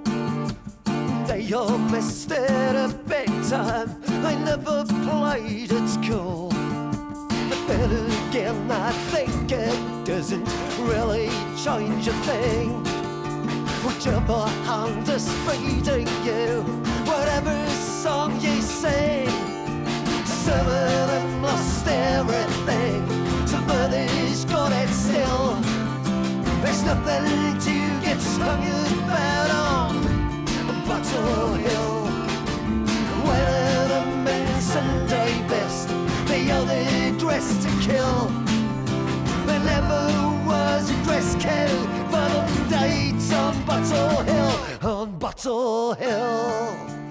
They 1.26 1.50
all 1.54 1.78
missed 1.78 2.30
it 2.30 2.76
a 2.76 2.94
big 3.06 3.28
time. 3.48 3.98
I 4.26 4.34
never 4.34 4.84
played 4.84 5.72
at 5.72 5.88
school. 5.88 6.50
But 6.50 7.66
then 7.66 8.10
again, 8.28 8.70
I 8.70 8.92
think 9.10 9.50
it 9.50 10.04
doesn't 10.04 10.46
really 10.80 11.30
change 11.64 12.06
a 12.06 12.12
thing. 12.28 12.84
Whichever 13.86 14.48
hand 14.68 15.08
is 15.08 15.32
feeding 15.46 16.08
you, 16.26 16.60
whatever 17.06 17.56
song 18.02 18.38
you 18.42 18.60
sing. 18.60 19.30
Some 20.26 20.66
of 20.66 21.08
them 21.08 21.42
lost 21.42 21.88
everything, 21.88 23.17
somebody's 24.38 24.44
got 24.44 24.72
it 24.72 24.88
still. 24.92 25.54
There's 26.62 26.82
nothing 26.84 27.58
to 27.60 28.00
get 28.04 28.22
hung 28.38 28.64
about 29.04 29.50
on 29.50 29.94
Battle 30.86 31.54
Hill. 31.54 32.04
The 33.88 34.04
men 34.24 34.60
Sunday 34.60 35.32
best, 35.48 35.88
they 36.26 36.50
all 36.50 36.64
they 36.64 37.14
dressed 37.18 37.62
to 37.62 37.68
kill. 37.80 38.28
There 39.46 39.60
never 39.60 40.06
was 40.46 40.90
a 40.90 41.04
dress 41.04 41.34
code 41.34 41.88
for 42.10 42.28
them 42.34 42.68
dates 42.68 43.32
on 43.32 43.54
Battle 43.64 44.22
Hill, 44.22 44.90
on 44.90 45.18
Battle 45.18 45.94
Hill. 45.94 47.07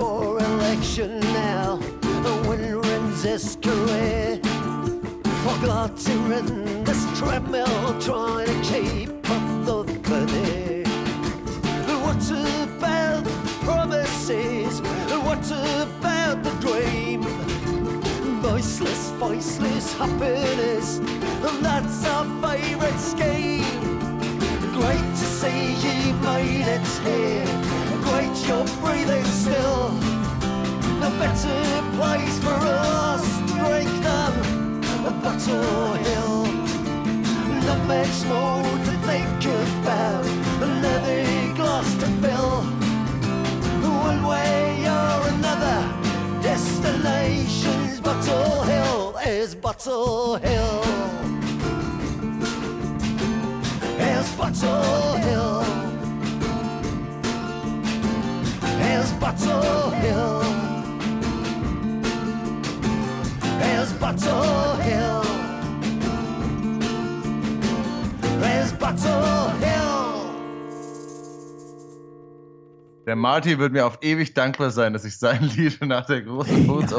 Ocean 0.00 1.20
now. 1.20 1.76
The 2.00 2.48
wind 2.48 2.84
runs 2.84 3.22
his 3.22 3.56
career. 3.60 4.38
Forgot 5.44 5.96
to 5.96 6.12
run 6.30 6.84
this 6.84 7.18
treadmill 7.18 8.00
trying 8.00 8.46
to 8.46 8.62
keep 8.62 9.10
up 9.30 9.64
the 9.66 9.82
veneer. 10.02 10.84
What 12.04 12.30
about 12.30 13.24
promises? 13.64 14.80
What 15.26 15.50
about 15.50 16.42
the 16.42 16.50
dream? 16.60 17.22
Voiceless, 18.40 19.10
voiceless 19.12 19.94
happiness, 19.94 20.98
and 20.98 21.64
that's 21.64 22.04
our 22.06 22.24
favourite 22.42 22.98
scheme. 22.98 23.64
Great 24.72 25.08
to 25.20 25.26
see 25.40 25.74
ye 25.82 26.12
made 26.12 26.66
it 26.66 26.86
here. 27.04 27.83
Great 28.04 28.36
you're 28.46 28.66
breathing 28.82 29.24
still. 29.24 29.86
A 31.02 31.10
better 31.18 31.82
place 31.96 32.38
for 32.38 32.58
us 32.60 33.24
to 33.48 33.54
break 33.64 33.90
them. 34.08 34.34
A 35.06 35.10
Bottle 35.22 35.94
Hill. 36.06 36.44
Not 37.66 37.80
much 37.86 38.18
more 38.26 38.62
to 38.86 38.92
think 39.08 39.44
about. 39.82 40.24
Another 40.62 41.54
glass 41.54 41.94
to 41.96 42.06
fill. 42.22 42.62
One 44.08 44.26
way 44.26 44.86
or 44.86 45.28
another. 45.34 45.78
Destination's 46.42 48.00
Bottle 48.00 48.62
Hill 48.62 49.16
is 49.26 49.54
Bottle 49.54 50.36
Hill. 50.36 50.82
Here's 53.98 54.30
Bottle 54.36 55.16
Hill. 55.16 55.83
Here's 58.94 59.12
Bottle 59.14 59.90
Hill. 59.90 60.42
Here's 63.58 63.92
Bottle 63.94 64.76
Hill. 64.76 65.22
Here's 68.40 68.72
Bottle 68.74 69.50
Hill. 69.58 69.84
Der 73.04 73.16
Marty 73.16 73.58
wird 73.58 73.72
mir 73.72 73.84
auf 73.84 73.98
ewig 74.00 74.32
dankbar 74.32 74.70
sein, 74.70 74.92
dass 74.92 75.04
ich 75.04 75.18
sein 75.18 75.42
Lied 75.56 75.84
nach 75.84 76.06
der 76.06 76.22
großen 76.22 76.64
Furz 76.64 76.94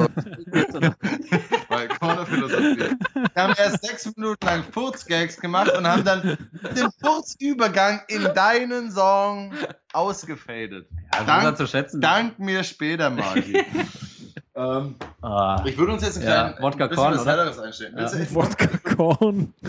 bei 1.70 1.88
Corner-Philosophie. 2.00 2.78
Wir 3.14 3.24
haben 3.36 3.54
erst 3.58 3.84
sechs 3.86 4.06
Minuten 4.16 4.46
lang 4.46 4.64
Furzgags 4.72 5.38
gemacht 5.40 5.72
und 5.78 5.88
haben 5.88 6.04
dann 6.04 6.38
den 6.76 6.90
Furzübergang 7.04 8.02
in 8.08 8.24
deinen 8.34 8.92
Song 8.92 9.54
ausgefadet. 9.94 10.88
Also 11.12 11.26
Dank- 11.26 11.44
Dank, 11.44 11.58
zu 11.58 11.68
schätzen. 11.68 12.02
Dank 12.02 12.40
mir 12.40 12.64
später, 12.64 13.10
Marty. 13.10 13.64
ähm, 14.56 14.96
Ah, 15.22 15.62
ich 15.66 15.78
würde 15.78 15.94
uns 15.94 16.04
jetzt 16.04 16.18
einen 16.18 16.28
Ja, 16.28 16.50
kleinen 16.50 16.62
Wodka 16.64 16.84
ein 16.86 16.90
bisschen 16.90 17.04
Korn, 17.04 17.18
was 17.48 17.60
einstellen. 17.60 17.98
Ja. 17.98 18.34
Wodka 18.36 18.68
Korn. 18.96 19.54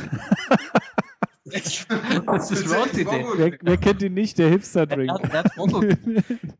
Das 2.27 2.51
ist 2.51 2.65
Idee. 2.95 3.25
Wer, 3.37 3.59
wer 3.61 3.77
kennt 3.77 4.03
ihn 4.03 4.15
nicht? 4.15 4.39
Der 4.39 4.49
Hipster-Drink. 4.51 5.13
Er 5.33 5.45
er 5.45 5.99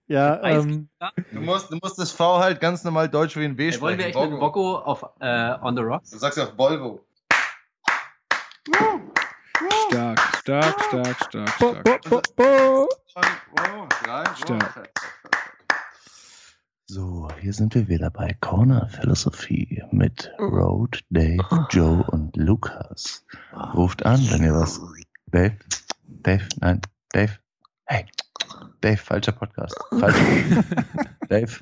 Ja, 0.07 0.43
ähm, 0.45 0.89
Du 1.33 1.41
musst, 1.41 1.71
du 1.71 1.79
musst 1.83 1.99
das 1.99 2.13
V 2.13 2.39
halt 2.39 2.61
ganz 2.61 2.85
normal 2.85 3.09
deutsch 3.09 3.37
wie 3.37 3.45
ein 3.45 3.59
W 3.59 3.69
Ey, 3.69 3.81
wollen 3.81 3.99
wir 3.99 4.07
echt 4.07 4.15
sprechen. 4.15 4.33
mit 4.33 4.41
Bocco 4.41 4.79
auf 4.79 5.05
äh, 5.21 5.55
On 5.63 5.77
the 5.77 5.83
Rocks? 5.83 6.11
Du 6.11 6.19
sagst 6.19 6.39
ja 6.39 6.45
auf 6.45 6.57
Volvo. 6.57 7.05
Stark, 9.89 10.21
stark, 10.41 10.81
stark, 10.85 11.17
stark, 11.25 11.59
bo, 11.59 11.71
stark. 11.71 11.85
bo, 11.85 12.01
bo, 12.11 12.23
bo. 12.37 12.89
Drei, 14.05 14.25
Stark. 14.37 14.91
Hier 17.41 17.53
sind 17.53 17.75
wir 17.75 17.89
wieder 17.89 18.11
bei 18.11 18.35
Corner 18.41 18.89
Philosophie 18.89 19.83
mit 19.91 20.33
Road, 20.39 21.05
Dave, 21.11 21.67
Joe 21.71 22.05
und 22.11 22.37
Lukas. 22.37 23.25
Ruft 23.75 24.05
an, 24.07 24.21
wenn 24.31 24.43
ihr 24.43 24.55
was. 24.55 24.81
Dave, 25.27 25.57
Dave, 26.05 26.45
nein, 26.61 26.81
Dave. 27.13 27.33
Hey, 27.85 28.07
Dave, 28.81 28.97
falscher 28.97 29.33
Podcast. 29.33 29.77
Falscher. 29.91 30.65
Dave. 31.29 31.61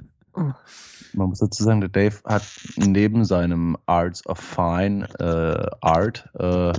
Man 1.12 1.29
muss 1.29 1.39
dazu 1.39 1.62
sagen, 1.62 1.81
der 1.81 1.91
Dave 1.91 2.16
hat 2.25 2.45
neben 2.77 3.25
seinem 3.25 3.77
Arts 3.87 4.27
of 4.27 4.39
Fine 4.39 5.09
äh, 5.18 5.70
Art 5.81 6.29
äh, 6.39 6.72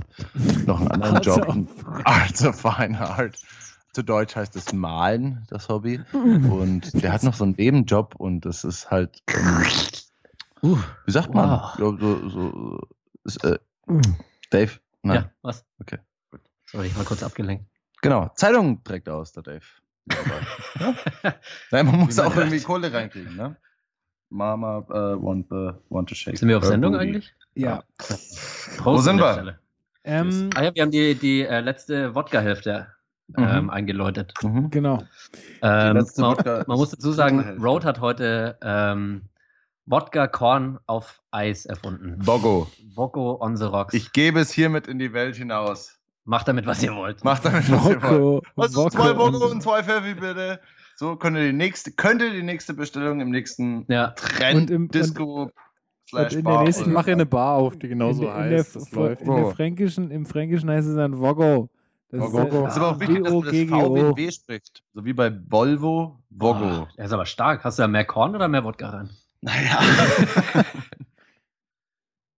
noch 0.66 0.80
einen 0.80 0.90
anderen 0.90 1.22
Job. 1.22 1.68
Arts 2.04 2.44
of 2.44 2.60
Fine 2.60 2.98
Art. 3.00 3.38
Zu 3.96 4.02
Deutsch 4.02 4.36
heißt 4.36 4.54
es 4.56 4.74
Malen, 4.74 5.46
das 5.48 5.70
Hobby. 5.70 6.02
Und 6.12 7.02
der 7.02 7.14
hat 7.14 7.22
noch 7.22 7.32
so 7.32 7.44
einen 7.44 7.54
Nebenjob 7.56 8.14
und 8.16 8.42
das 8.42 8.62
ist 8.62 8.90
halt, 8.90 9.22
ähm, 9.28 9.64
Uh, 10.62 10.76
wie 11.06 11.12
sagt 11.12 11.32
man? 11.32 11.48
Wow. 11.48 11.74
So, 11.78 11.96
so, 11.96 12.28
so, 12.28 12.80
ist, 13.24 13.42
äh, 13.42 13.58
Dave? 14.50 14.72
Nein. 15.00 15.16
ja, 15.16 15.30
was? 15.40 15.64
Okay, 15.80 15.96
gut. 16.30 16.42
Sorry, 16.66 16.88
ich 16.88 16.98
war 16.98 17.04
kurz 17.06 17.22
abgelenkt. 17.22 17.64
Genau, 18.02 18.30
Zeitung 18.34 18.84
trägt 18.84 19.08
aus, 19.08 19.32
der 19.32 19.44
Dave. 19.44 19.64
ja? 20.10 20.94
Nein, 21.70 21.86
man 21.86 22.00
muss 22.00 22.18
auch 22.18 22.36
irgendwie. 22.36 22.60
Kohle 22.60 22.92
reinkriegen, 22.92 23.34
ne? 23.34 23.56
Mama 24.28 24.84
äh, 24.90 24.92
want, 25.22 25.46
the, 25.48 25.70
want 25.88 26.10
to 26.10 26.14
shake. 26.14 26.36
Sind 26.36 26.50
wir 26.50 26.58
auf 26.58 26.66
Sendung 26.66 26.92
booty. 26.92 27.02
eigentlich? 27.02 27.34
Ja. 27.54 27.82
Prost 27.96 28.84
Wo 28.84 28.98
sind 28.98 29.20
wir? 29.20 29.58
Ähm, 30.04 30.50
Ah 30.54 30.64
ja, 30.64 30.74
wir 30.74 30.82
haben 30.82 30.90
die, 30.90 31.14
die 31.14 31.46
äh, 31.46 31.60
letzte 31.60 32.14
Wodka-Hälfte 32.14 32.88
ähm, 33.36 33.64
Mhm. 33.64 33.70
eingeläutet. 33.70 34.32
Mhm. 34.42 34.70
genau. 34.70 35.02
Ähm, 35.62 35.94
man, 35.94 36.04
Wodka- 36.06 36.64
man 36.66 36.76
muss 36.78 36.90
dazu 36.90 37.12
sagen. 37.12 37.58
Road 37.60 37.84
hat 37.84 38.00
heute 38.00 38.56
ähm, 38.62 39.22
Wodka-Korn 39.86 40.78
auf 40.86 41.20
Eis 41.30 41.64
erfunden. 41.66 42.18
Bogo, 42.24 42.66
Bocco 42.94 43.36
on 43.40 43.56
the 43.56 43.64
Rocks. 43.64 43.94
ich 43.94 44.12
gebe 44.12 44.40
es 44.40 44.50
hiermit 44.50 44.86
in 44.88 44.98
die 44.98 45.12
Welt 45.12 45.36
hinaus. 45.36 45.92
Macht 46.24 46.48
damit, 46.48 46.66
was 46.66 46.82
ihr 46.82 46.92
wollt. 46.94 47.22
Macht 47.22 47.44
damit, 47.44 47.70
was 47.70 47.88
ihr 47.88 48.02
wollt. 48.02 48.44
Also 48.56 48.88
zwei 48.88 49.12
Bogo 49.12 49.46
und 49.46 49.62
zwei 49.62 49.82
Pfeffi 49.84 50.14
bitte. 50.14 50.58
So 50.96 51.14
könnt 51.14 51.36
ihr 51.36 51.44
die 51.44 51.52
nächste, 51.52 51.92
könnt 51.92 52.20
ihr 52.22 52.32
die 52.32 52.42
nächste 52.42 52.74
Bestellung 52.74 53.20
im 53.20 53.30
nächsten 53.30 53.84
Ja, 53.88 54.08
Trend 54.08 54.56
Und 54.62 54.70
im- 54.70 54.88
Disco 54.88 55.50
und 56.12 56.32
in 56.32 56.44
der 56.44 56.62
nächsten 56.62 56.84
Ich 56.88 56.92
mache 56.94 57.12
eine 57.12 57.26
Bar 57.26 57.56
auf, 57.56 57.76
die 57.78 57.86
in, 57.86 57.90
genauso 57.90 58.22
der- 58.22 58.36
in, 58.44 58.50
der, 58.50 58.58
heißt. 58.58 58.74
Das 58.76 58.88
Fr- 58.90 58.96
läuft. 58.96 59.22
in 59.22 59.36
der 59.36 59.46
Fränkischen, 59.46 60.10
im 60.10 60.26
Fränkischen 60.26 60.68
heißt 60.70 60.88
es 60.88 60.96
dann 60.96 61.20
Woggo. 61.20 61.68
Das 62.08 62.24
ist, 62.28 62.34
Das 62.34 62.44
ist 62.72 62.76
aber 62.76 62.88
auch 62.90 63.00
wichtig, 63.00 63.24
dass 63.24 63.32
man 63.32 63.42
das 63.42 63.50
V 63.50 63.52
wie 63.52 63.62
ein 63.62 63.70
W-O-G-G-O. 63.72 64.16
W 64.16 64.30
spricht. 64.30 64.82
So 64.94 65.04
wie 65.04 65.12
bei 65.12 65.32
Volvo, 65.48 66.22
Vogo. 66.30 66.64
Ah, 66.64 66.88
der 66.96 67.04
ist 67.06 67.12
aber 67.12 67.26
stark. 67.26 67.64
Hast 67.64 67.78
du 67.78 67.82
da 67.82 67.88
mehr 67.88 68.04
Korn 68.04 68.34
oder 68.34 68.46
mehr 68.48 68.62
Wodka 68.64 68.90
rein? 68.90 69.10
Naja. 69.40 69.80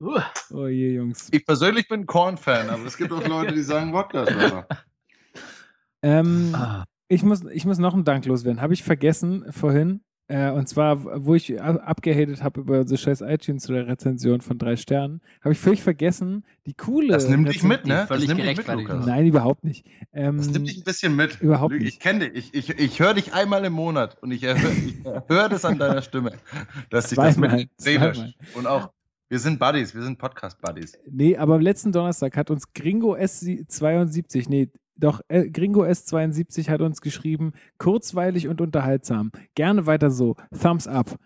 Uh, 0.01 0.21
Oh 0.53 0.69
je, 0.69 0.95
Jungs. 0.95 1.29
ich 1.33 1.45
persönlich 1.45 1.89
bin 1.89 2.07
Korn-Fan, 2.07 2.71
aber 2.71 2.85
es 2.85 2.97
gibt 2.97 3.11
auch 3.13 3.27
Leute, 3.27 3.53
die 3.53 3.63
sagen 3.63 3.93
Wodka. 3.93 4.23
ist. 4.23 4.37
Ähm, 6.03 6.55
ah, 6.55 6.85
ich, 7.09 7.25
muss, 7.25 7.45
ich 7.47 7.65
muss 7.65 7.79
noch 7.79 7.95
einen 7.95 8.05
Dank 8.05 8.25
loswerden. 8.25 8.61
Habe 8.61 8.75
ich 8.75 8.85
vergessen 8.85 9.53
vorhin. 9.53 10.03
Äh, 10.31 10.51
und 10.51 10.69
zwar, 10.69 11.25
wo 11.27 11.35
ich 11.35 11.61
abgehatet 11.61 12.43
habe 12.43 12.61
über 12.61 12.87
so 12.87 12.99
scheiß 12.99 13.23
iTunes-Rezension 13.23 14.43
von 14.43 14.59
drei 14.59 14.77
Sternen, 14.77 15.23
habe 15.41 15.53
ich 15.53 15.59
völlig 15.59 15.83
vergessen, 15.83 16.45
die 16.67 16.75
coole. 16.75 17.09
Das 17.09 17.29
nimmt 17.29 17.49
dich 17.49 17.63
mit, 17.63 17.87
ne? 17.87 18.07
völlig 18.07 18.29
das 18.29 18.37
nimmt 18.37 18.47
dich 18.49 18.59
mit. 18.59 18.77
Lukas. 18.77 19.07
Nein, 19.07 19.27
überhaupt 19.27 19.65
nicht. 19.65 19.87
Ähm, 20.13 20.37
Das 20.37 20.51
nimmt 20.51 20.69
dich 20.69 20.77
ein 20.79 20.85
bisschen 20.85 21.17
mit. 21.17 21.41
Überhaupt 21.41 21.75
Ich 21.75 21.83
nicht. 21.83 22.01
kenne 22.01 22.31
dich. 22.31 22.53
Ich, 22.53 22.69
ich, 22.71 22.79
ich 22.79 23.01
höre 23.01 23.15
dich 23.15 23.33
einmal 23.33 23.65
im 23.65 23.73
Monat 23.73 24.19
und 24.23 24.31
ich 24.31 24.45
höre 24.45 24.57
ich 24.57 24.97
hör 25.29 25.49
das 25.49 25.65
an 25.65 25.79
deiner 25.79 26.03
Stimme. 26.03 26.33
Dass 26.91 27.09
dich 27.09 27.17
das 27.17 27.35
Zweimal, 27.35 27.57
mit 27.57 27.71
seelisch. 27.79 28.17
zweimal. 28.19 28.35
Und 28.55 28.67
auch, 28.67 28.91
wir 29.31 29.39
sind 29.39 29.59
Buddies, 29.59 29.95
wir 29.95 30.03
sind 30.03 30.19
Podcast-Buddies. 30.19 30.93
Nee, 31.11 31.37
aber 31.39 31.55
am 31.55 31.61
letzten 31.63 31.91
Donnerstag 31.91 32.37
hat 32.37 32.51
uns 32.51 32.71
Gringo 32.75 33.15
S72, 33.15 34.47
nee, 34.49 34.69
doch, 34.99 35.21
äh, 35.29 35.49
Gringo 35.51 35.85
S72 35.85 36.69
hat 36.69 36.81
uns 36.81 37.01
geschrieben, 37.01 37.53
kurzweilig 37.79 38.49
und 38.49 38.61
unterhaltsam. 38.61 39.31
Gerne 39.55 39.87
weiter 39.87 40.11
so. 40.11 40.37
Thumbs 40.61 40.87
up. 40.87 41.19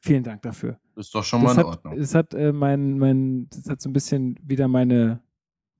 Vielen 0.00 0.22
Dank 0.22 0.42
dafür. 0.42 0.78
Das 0.94 1.06
ist 1.06 1.14
doch 1.14 1.24
schon 1.24 1.42
mal 1.42 1.48
Das 1.48 1.56
in 1.56 1.60
hat, 1.60 1.66
Ordnung. 1.66 1.96
das 1.98 2.14
hat, 2.14 2.34
äh, 2.34 2.52
mein, 2.52 2.98
mein, 2.98 3.48
das 3.48 3.68
hat 3.68 3.80
so 3.80 3.88
ein 3.88 3.94
bisschen 3.94 4.38
wieder 4.42 4.68
meine 4.68 5.22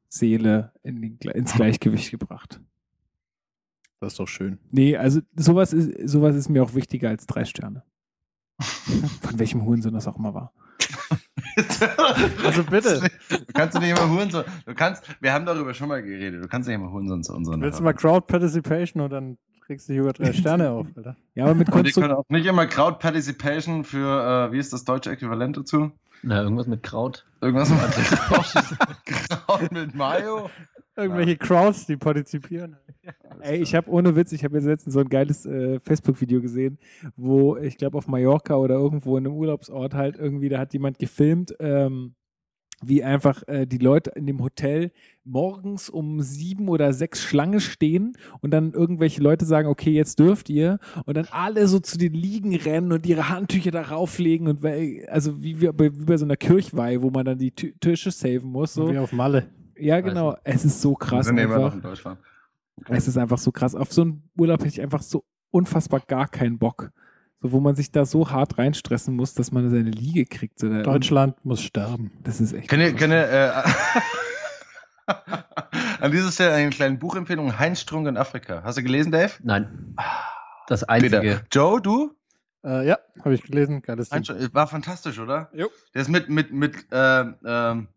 Seele 0.08 0.72
in 0.82 1.02
den, 1.02 1.18
ins 1.18 1.52
Gleichgewicht 1.54 2.10
gebracht. 2.10 2.60
Das 4.00 4.14
ist 4.14 4.18
doch 4.18 4.28
schön. 4.28 4.58
Nee, 4.70 4.96
also 4.96 5.20
sowas 5.36 5.72
ist, 5.72 6.08
sowas 6.08 6.34
ist 6.36 6.48
mir 6.48 6.62
auch 6.62 6.74
wichtiger 6.74 7.10
als 7.10 7.26
drei 7.26 7.44
Sterne. 7.44 7.84
Von 8.58 9.38
welchem 9.38 9.64
Hurensohn 9.64 9.94
das 9.94 10.08
auch 10.08 10.18
immer 10.18 10.34
war. 10.34 10.52
Also 12.44 12.64
bitte. 12.64 13.00
Du 13.28 13.52
kannst 13.52 13.76
du 13.76 13.80
nicht 13.80 13.90
immer 13.90 14.08
Hurensohn. 14.08 14.44
Du 14.66 14.74
kannst, 14.74 15.04
wir 15.20 15.32
haben 15.32 15.46
darüber 15.46 15.74
schon 15.74 15.88
mal 15.88 16.02
geredet. 16.02 16.42
Du 16.42 16.48
kannst 16.48 16.68
nicht 16.68 16.76
immer 16.76 16.90
Hurensohn 16.90 17.22
zu 17.22 17.34
unseren. 17.34 17.60
Willst 17.60 17.78
du 17.78 17.84
mal 17.84 17.94
Crowd 17.94 18.26
Participation 18.26 19.02
und 19.02 19.10
dann 19.10 19.38
kriegst 19.66 19.88
du 19.88 19.92
hier 19.92 20.02
über 20.02 20.12
drei 20.12 20.32
Sterne 20.34 20.70
auf, 20.70 20.86
Alter. 20.96 21.16
Ja, 21.34 21.44
aber 21.44 21.54
mit 21.54 21.68
Und 21.68 21.76
die 21.76 21.82
Konstru 21.82 22.00
können 22.02 22.14
auch 22.14 22.24
nicht 22.28 22.46
immer 22.46 22.66
Crowd 22.66 22.98
Participation 22.98 23.84
für, 23.84 24.48
äh, 24.48 24.52
wie 24.52 24.58
ist 24.58 24.72
das 24.72 24.84
deutsche 24.84 25.10
Äquivalent 25.10 25.56
dazu? 25.56 25.92
na, 26.24 26.42
irgendwas 26.42 26.66
mit 26.66 26.82
Kraut. 26.82 27.24
Irgendwas 27.40 27.68
mit 27.68 27.80
Kraut, 28.18 28.54
Kraut 29.04 29.72
mit 29.72 29.94
Mayo? 29.94 30.50
Irgendwelche 30.96 31.36
Crowds, 31.36 31.86
die 31.86 31.96
partizipieren. 31.96 32.76
Ey, 33.40 33.60
ich 33.62 33.74
habe 33.74 33.90
ohne 33.90 34.14
Witz, 34.16 34.32
ich 34.32 34.44
habe 34.44 34.56
jetzt 34.56 34.64
letztens 34.66 34.94
so 34.94 35.00
ein 35.00 35.08
geiles 35.08 35.44
äh, 35.44 35.80
Facebook-Video 35.80 36.40
gesehen, 36.40 36.78
wo 37.16 37.56
ich 37.56 37.76
glaube 37.76 37.98
auf 37.98 38.06
Mallorca 38.06 38.54
oder 38.56 38.76
irgendwo 38.76 39.16
in 39.16 39.26
einem 39.26 39.34
Urlaubsort 39.36 39.94
halt 39.94 40.16
irgendwie, 40.16 40.48
da 40.48 40.58
hat 40.58 40.72
jemand 40.72 40.98
gefilmt, 40.98 41.54
ähm, 41.58 42.14
wie 42.86 43.02
einfach 43.02 43.42
äh, 43.48 43.66
die 43.66 43.78
Leute 43.78 44.10
in 44.10 44.26
dem 44.26 44.42
Hotel 44.42 44.92
morgens 45.24 45.88
um 45.88 46.20
sieben 46.20 46.68
oder 46.68 46.92
sechs 46.92 47.22
Schlange 47.22 47.60
stehen 47.60 48.12
und 48.40 48.50
dann 48.52 48.72
irgendwelche 48.72 49.22
Leute 49.22 49.44
sagen, 49.46 49.68
okay, 49.68 49.90
jetzt 49.90 50.18
dürft 50.18 50.50
ihr 50.50 50.78
und 51.06 51.16
dann 51.16 51.26
alle 51.30 51.66
so 51.66 51.78
zu 51.80 51.98
den 51.98 52.12
Liegen 52.12 52.54
rennen 52.54 52.92
und 52.92 53.06
ihre 53.06 53.30
Handtücher 53.30 53.70
darauf 53.70 54.18
legen 54.18 54.48
und 54.48 54.62
weil- 54.62 55.06
also 55.10 55.42
wie, 55.42 55.60
wie, 55.60 55.68
bei, 55.72 55.92
wie 55.98 56.04
bei 56.04 56.16
so 56.16 56.24
einer 56.24 56.36
Kirchweih, 56.36 57.00
wo 57.00 57.10
man 57.10 57.24
dann 57.24 57.38
die 57.38 57.52
Tü- 57.52 57.72
Tische 57.80 58.10
saven 58.10 58.50
muss. 58.50 58.74
So. 58.74 58.92
Wie 58.92 58.98
auf 58.98 59.12
Malle. 59.12 59.48
Ja, 59.78 60.00
genau. 60.00 60.36
Es 60.44 60.64
ist 60.64 60.80
so 60.80 60.94
krass. 60.94 61.26
Sind 61.26 61.36
wir 61.36 61.44
immer 61.44 61.56
noch 61.56 61.64
Einfach. 61.64 61.76
in 61.76 61.82
Deutschland. 61.82 62.18
Es 62.88 63.08
ist 63.08 63.16
einfach 63.16 63.38
so 63.38 63.52
krass. 63.52 63.74
Auf 63.74 63.92
so 63.92 64.02
einen 64.02 64.28
Urlaub 64.36 64.60
hätte 64.60 64.68
ich 64.68 64.80
einfach 64.80 65.02
so 65.02 65.24
unfassbar 65.50 66.00
gar 66.00 66.28
keinen 66.28 66.58
Bock. 66.58 66.90
So, 67.40 67.52
wo 67.52 67.60
man 67.60 67.74
sich 67.74 67.92
da 67.92 68.04
so 68.04 68.30
hart 68.30 68.58
reinstressen 68.58 69.14
muss, 69.14 69.34
dass 69.34 69.52
man 69.52 69.68
seine 69.70 69.90
Liege 69.90 70.24
kriegt. 70.24 70.58
So, 70.58 70.82
Deutschland 70.82 71.44
muss 71.44 71.62
sterben. 71.62 72.10
Das 72.22 72.40
ist 72.40 72.52
echt. 72.52 72.68
Kennt 72.68 72.82
ihr, 72.82 72.90
krass. 72.90 73.00
kennt 73.00 73.12
ihr, 73.12 73.28
äh, 73.28 73.62
an 76.00 76.10
dieser 76.10 76.32
Stelle 76.32 76.54
eine 76.54 76.70
kleine 76.70 76.96
Buchempfehlung, 76.96 77.58
Heinz 77.58 77.80
Strunk 77.80 78.08
in 78.08 78.16
Afrika. 78.16 78.62
Hast 78.64 78.78
du 78.78 78.82
gelesen, 78.82 79.12
Dave? 79.12 79.32
Nein. 79.42 79.94
Das 80.68 80.80
Peter. 80.80 81.20
einzige. 81.20 81.42
Joe, 81.52 81.80
du? 81.80 82.16
Äh, 82.64 82.88
ja, 82.88 82.98
habe 83.22 83.34
ich 83.34 83.42
gelesen. 83.42 83.82
Geiles 83.82 84.08
Ding. 84.08 84.26
War 84.52 84.66
fantastisch, 84.66 85.18
oder? 85.18 85.50
Jo. 85.52 85.68
Der 85.92 86.02
ist 86.02 86.08
mit, 86.08 86.30
mit, 86.30 86.50
mit, 86.50 86.86
ähm, 86.90 87.34
ähm, 87.44 87.88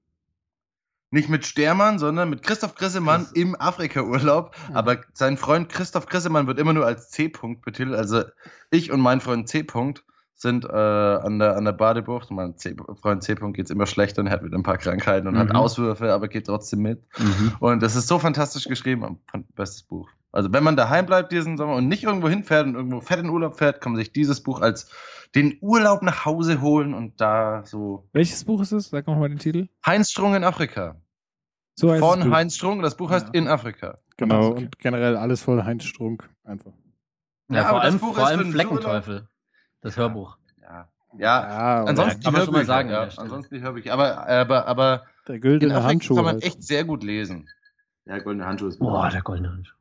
nicht 1.09 1.29
mit 1.29 1.45
Stermann, 1.45 1.99
sondern 1.99 2.29
mit 2.29 2.43
Christoph 2.43 2.75
Grissemann 2.75 3.23
Chris- 3.23 3.31
im 3.33 3.55
Afrika-Urlaub. 3.59 4.55
Mhm. 4.69 4.75
Aber 4.75 4.97
sein 5.13 5.37
Freund 5.37 5.69
Christoph 5.69 6.05
Grissemann 6.07 6.47
wird 6.47 6.59
immer 6.59 6.73
nur 6.73 6.85
als 6.85 7.09
C-Punkt 7.11 7.63
betitelt. 7.63 7.95
Also 7.95 8.23
ich 8.71 8.91
und 8.91 8.99
mein 8.99 9.21
Freund 9.21 9.47
C-Punkt 9.47 10.03
sind 10.35 10.65
äh, 10.65 10.67
an, 10.71 11.39
der, 11.39 11.55
an 11.57 11.65
der 11.65 11.71
Badebucht. 11.71 12.29
Mein 12.29 12.57
C 12.57 12.75
Freund 13.01 13.23
C-Punkt 13.23 13.55
geht 13.55 13.65
es 13.65 13.71
immer 13.71 13.87
schlechter 13.87 14.21
und 14.21 14.27
er 14.27 14.33
hat 14.33 14.43
wieder 14.43 14.55
ein 14.57 14.63
paar 14.63 14.77
Krankheiten 14.77 15.27
und 15.27 15.37
hat 15.37 15.49
Mhm. 15.49 15.55
Auswürfe, 15.55 16.13
aber 16.13 16.27
geht 16.27 16.45
trotzdem 16.45 16.81
mit. 16.81 17.01
Mhm. 17.17 17.53
Und 17.59 17.81
das 17.81 17.95
ist 17.95 18.07
so 18.07 18.19
fantastisch 18.19 18.65
geschrieben. 18.65 19.19
Bestes 19.55 19.81
Buch. 19.83 20.09
Also 20.37 20.53
wenn 20.53 20.63
man 20.63 20.75
daheim 20.75 21.07
bleibt 21.07 21.31
diesen 21.31 21.57
Sommer 21.57 21.73
und 21.75 21.87
nicht 21.87 22.03
irgendwo 22.03 22.29
hinfährt 22.29 22.67
und 22.67 22.75
irgendwo 22.75 23.01
fett 23.01 23.17
in 23.19 23.29
Urlaub 23.29 23.57
fährt, 23.57 23.81
kann 23.81 23.93
man 23.93 23.99
sich 23.99 24.11
dieses 24.13 24.43
Buch 24.43 24.61
als 24.61 24.91
den 25.33 25.57
Urlaub 25.61 26.03
nach 26.03 26.25
Hause 26.25 26.61
holen 26.61 26.93
und 26.93 27.19
da 27.19 27.63
so. 27.65 28.07
Welches 28.13 28.45
Buch 28.45 28.61
ist 28.61 28.71
es? 28.71 28.89
Sag 28.91 29.07
nochmal 29.07 29.29
den 29.29 29.39
Titel. 29.39 29.67
Heinz 29.83 30.11
Strung 30.11 30.35
in 30.35 30.43
Afrika. 30.43 30.95
So 31.73 31.91
heißt 31.91 32.01
Von. 32.03 32.31
Heinz 32.31 32.55
Strung. 32.55 32.83
Das 32.83 32.95
Buch 32.97 33.09
heißt 33.09 33.27
Ja. 33.27 33.33
In 33.33 33.47
Afrika. 33.47 33.97
Genau, 34.17 34.49
Okay. 34.49 34.65
und 34.65 34.77
generell 34.79 35.17
alles 35.17 35.41
voll 35.41 35.63
Heinz 35.63 35.85
Strunk. 35.85 36.29
Einfach. 36.43 36.71
Ja, 37.49 37.55
Ja, 37.55 37.61
vor 37.63 37.69
aber 37.69 37.79
das 37.79 37.85
allem, 37.93 37.99
Buch 37.99 38.13
vor 38.15 38.23
ist 38.23 38.29
allem 38.29 38.51
Fleckenteufel. 38.51 39.27
Das 39.81 39.97
Hörbuch. 39.97 40.37
Ja. 40.61 40.87
Ja. 41.17 41.49
Ja, 41.49 41.83
Ansonsten 41.85 42.21
kann 42.21 42.33
man 42.33 42.43
schon 42.45 42.53
mal 42.53 42.65
sagen 42.65 42.89
Ja, 42.91 43.09
ansonsten 43.17 43.55
die 43.55 43.61
Hörbücher. 43.61 43.91
Aber, 43.91 44.27
aber, 44.27 44.67
aber 44.67 45.03
der 45.27 45.35
Afrika 45.37 45.83
Handschuh. 45.83 46.13
kann 46.15 46.25
man 46.25 46.33
halt. 46.35 46.43
echt 46.43 46.61
sehr 46.63 46.83
gut 46.85 47.03
lesen. 47.03 47.49
Ja, 48.05 48.19
goldene 48.19 48.45
Handschuhe 48.45 48.69
ist 48.69 48.77
Boah, 48.77 49.09
der 49.09 49.21
goldene 49.23 49.49
Handschuh. 49.51 49.73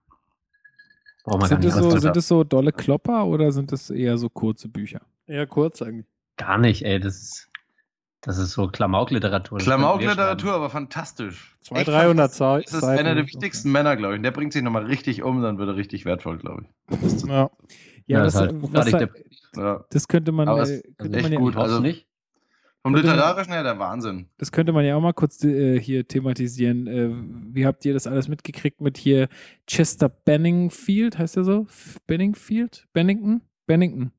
Braucht 1.26 1.40
man 1.40 1.50
gar 1.50 1.60
Sind 1.60 1.64
nicht, 1.64 1.76
das, 1.76 1.82
so, 1.82 1.98
sind 1.98 2.16
das 2.16 2.28
so 2.28 2.44
dolle 2.44 2.70
Klopper 2.72 3.26
oder 3.26 3.50
sind 3.50 3.72
das 3.72 3.90
eher 3.90 4.16
so 4.16 4.28
kurze 4.28 4.68
Bücher? 4.68 5.00
Eher 5.26 5.46
kurz 5.48 5.82
eigentlich. 5.82 6.06
Gar 6.36 6.58
nicht, 6.58 6.82
ey. 6.84 7.00
Das 7.00 7.16
ist, 7.16 7.50
das 8.20 8.38
ist 8.38 8.52
so 8.52 8.68
Klamaukliteratur. 8.68 9.58
Das 9.58 9.66
aber 9.68 10.70
fantastisch. 10.70 11.56
200, 11.62 11.88
Echt 11.88 11.96
300 11.96 12.06
fantastisch. 12.32 12.38
Seiten. 12.38 12.64
Das 12.70 12.74
ist 12.76 12.84
einer 13.00 13.14
der 13.16 13.26
wichtigsten 13.26 13.72
Männer, 13.72 13.96
glaube 13.96 14.14
ich. 14.14 14.18
Und 14.18 14.22
der 14.22 14.30
bringt 14.30 14.52
sich 14.52 14.62
nochmal 14.62 14.84
richtig 14.84 15.24
um, 15.24 15.42
dann 15.42 15.58
wird 15.58 15.68
er 15.68 15.74
richtig 15.76 16.04
wertvoll, 16.04 16.38
glaube 16.38 16.62
ich. 16.62 17.00
Das 17.00 17.22
Ja. 17.24 17.34
Ja, 17.34 17.50
Ja, 18.18 18.22
das, 18.22 18.34
ist 18.34 18.40
halt 18.40 18.54
was 18.54 18.62
hochgradig 18.62 18.92
da, 18.92 18.98
depressiv. 19.00 19.40
ja. 19.56 19.84
das 19.90 20.06
könnte 20.08 20.30
man, 20.30 20.48
Aber 20.48 20.62
äh, 20.62 20.80
könnte 20.96 21.18
echt 21.18 21.24
man 21.24 21.32
ja, 21.32 21.38
gut. 21.40 21.56
Also- 21.56 21.80
nicht. 21.80 22.05
Vom 22.86 22.94
Literarischen 22.94 23.52
her 23.52 23.62
der 23.64 23.78
Wahnsinn. 23.78 24.28
das 24.38 24.52
könnte 24.52 24.72
man 24.72 24.84
ja 24.84 24.94
auch 24.96 25.00
mal 25.00 25.12
kurz 25.12 25.42
äh, 25.42 25.80
hier 25.80 26.06
thematisieren. 26.06 26.86
Äh, 26.86 27.10
wie 27.54 27.66
habt 27.66 27.84
ihr 27.84 27.92
das 27.94 28.06
alles 28.06 28.28
mitgekriegt 28.28 28.80
mit 28.80 28.96
hier 28.96 29.28
Chester 29.66 30.08
Benningfield, 30.08 31.18
heißt 31.18 31.36
er 31.36 31.44
so? 31.44 31.66
Benningfield? 32.06 32.86
Bennington? 32.92 33.42
Bennington. 33.66 34.12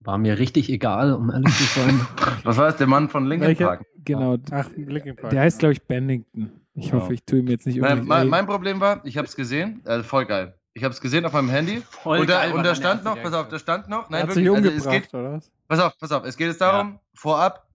War 0.00 0.16
mir 0.16 0.38
richtig 0.38 0.70
egal, 0.70 1.12
um 1.12 1.30
ehrlich 1.30 1.52
zu 1.56 1.64
sein. 1.80 2.00
Was 2.44 2.56
war 2.56 2.66
das? 2.66 2.76
Der 2.76 2.86
Mann 2.86 3.08
von 3.08 3.26
Linkin? 3.26 3.56
Park. 3.56 3.84
Genau. 4.04 4.36
Ach, 4.52 4.70
Linkin 4.76 5.16
Park. 5.16 5.30
Der 5.30 5.40
heißt, 5.42 5.58
glaube 5.58 5.72
ich, 5.72 5.82
Bennington. 5.82 6.52
Ich 6.74 6.86
Ja. 6.86 6.92
hoffe, 6.94 7.12
ich 7.14 7.24
tue 7.24 7.40
ihm 7.40 7.48
jetzt 7.48 7.66
nicht 7.66 7.80
Mein, 7.80 7.90
irgendwie. 7.90 8.08
mein, 8.08 8.28
mein 8.28 8.46
Problem 8.46 8.78
war, 8.80 9.04
ich 9.04 9.16
habe 9.18 9.26
es 9.26 9.34
gesehen, 9.34 9.84
äh, 9.84 10.04
voll 10.04 10.24
geil. 10.26 10.54
Ich 10.74 10.84
habe 10.84 10.94
es 10.94 11.00
gesehen 11.00 11.24
auf 11.24 11.32
meinem 11.32 11.48
Handy. 11.48 11.82
Voll 11.90 12.20
und 12.20 12.30
da, 12.30 12.42
geil, 12.42 12.52
und 12.52 12.64
da 12.64 12.76
stand 12.76 13.02
noch, 13.02 13.20
pass 13.20 13.32
auf, 13.32 13.48
da 13.48 13.58
stand 13.58 13.88
noch, 13.88 14.08
Der 14.08 14.24
nein, 14.24 14.28
wirklich, 14.28 14.48
also 14.48 14.68
es 14.70 14.88
geht, 14.88 15.12
oder 15.12 15.32
was? 15.32 15.50
pass 15.66 15.80
auf, 15.80 15.98
pass 15.98 16.12
auf, 16.12 16.24
es 16.24 16.36
geht 16.36 16.46
jetzt 16.46 16.60
darum, 16.60 17.00
vorab, 17.14 17.66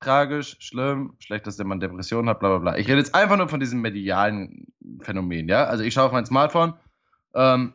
tragisch, 0.00 0.56
schlimm, 0.60 1.14
schlecht, 1.18 1.46
dass 1.46 1.56
der 1.56 1.66
Mann 1.66 1.80
Depressionen 1.80 2.28
hat, 2.28 2.40
bla 2.40 2.50
bla 2.50 2.58
bla. 2.58 2.78
Ich 2.78 2.88
rede 2.88 2.98
jetzt 2.98 3.14
einfach 3.14 3.36
nur 3.36 3.48
von 3.48 3.60
diesem 3.60 3.80
medialen 3.80 4.66
Phänomen, 5.00 5.48
ja. 5.48 5.64
Also 5.64 5.84
ich 5.84 5.94
schaue 5.94 6.04
auf 6.04 6.12
mein 6.12 6.26
Smartphone, 6.26 6.74
ähm, 7.34 7.74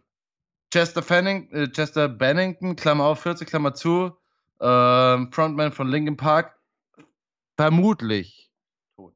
Chester 0.72 1.04
Fanning, 1.04 1.50
äh, 1.52 1.68
Chester 1.70 2.08
Bennington, 2.10 2.76
Klammer 2.76 3.06
auf, 3.06 3.22
40, 3.22 3.48
Klammer 3.48 3.74
zu, 3.74 4.12
ähm, 4.60 5.32
Frontman 5.32 5.72
von 5.72 5.88
Linkin 5.88 6.18
Park, 6.18 6.58
vermutlich 7.58 8.52
tot. 8.96 9.16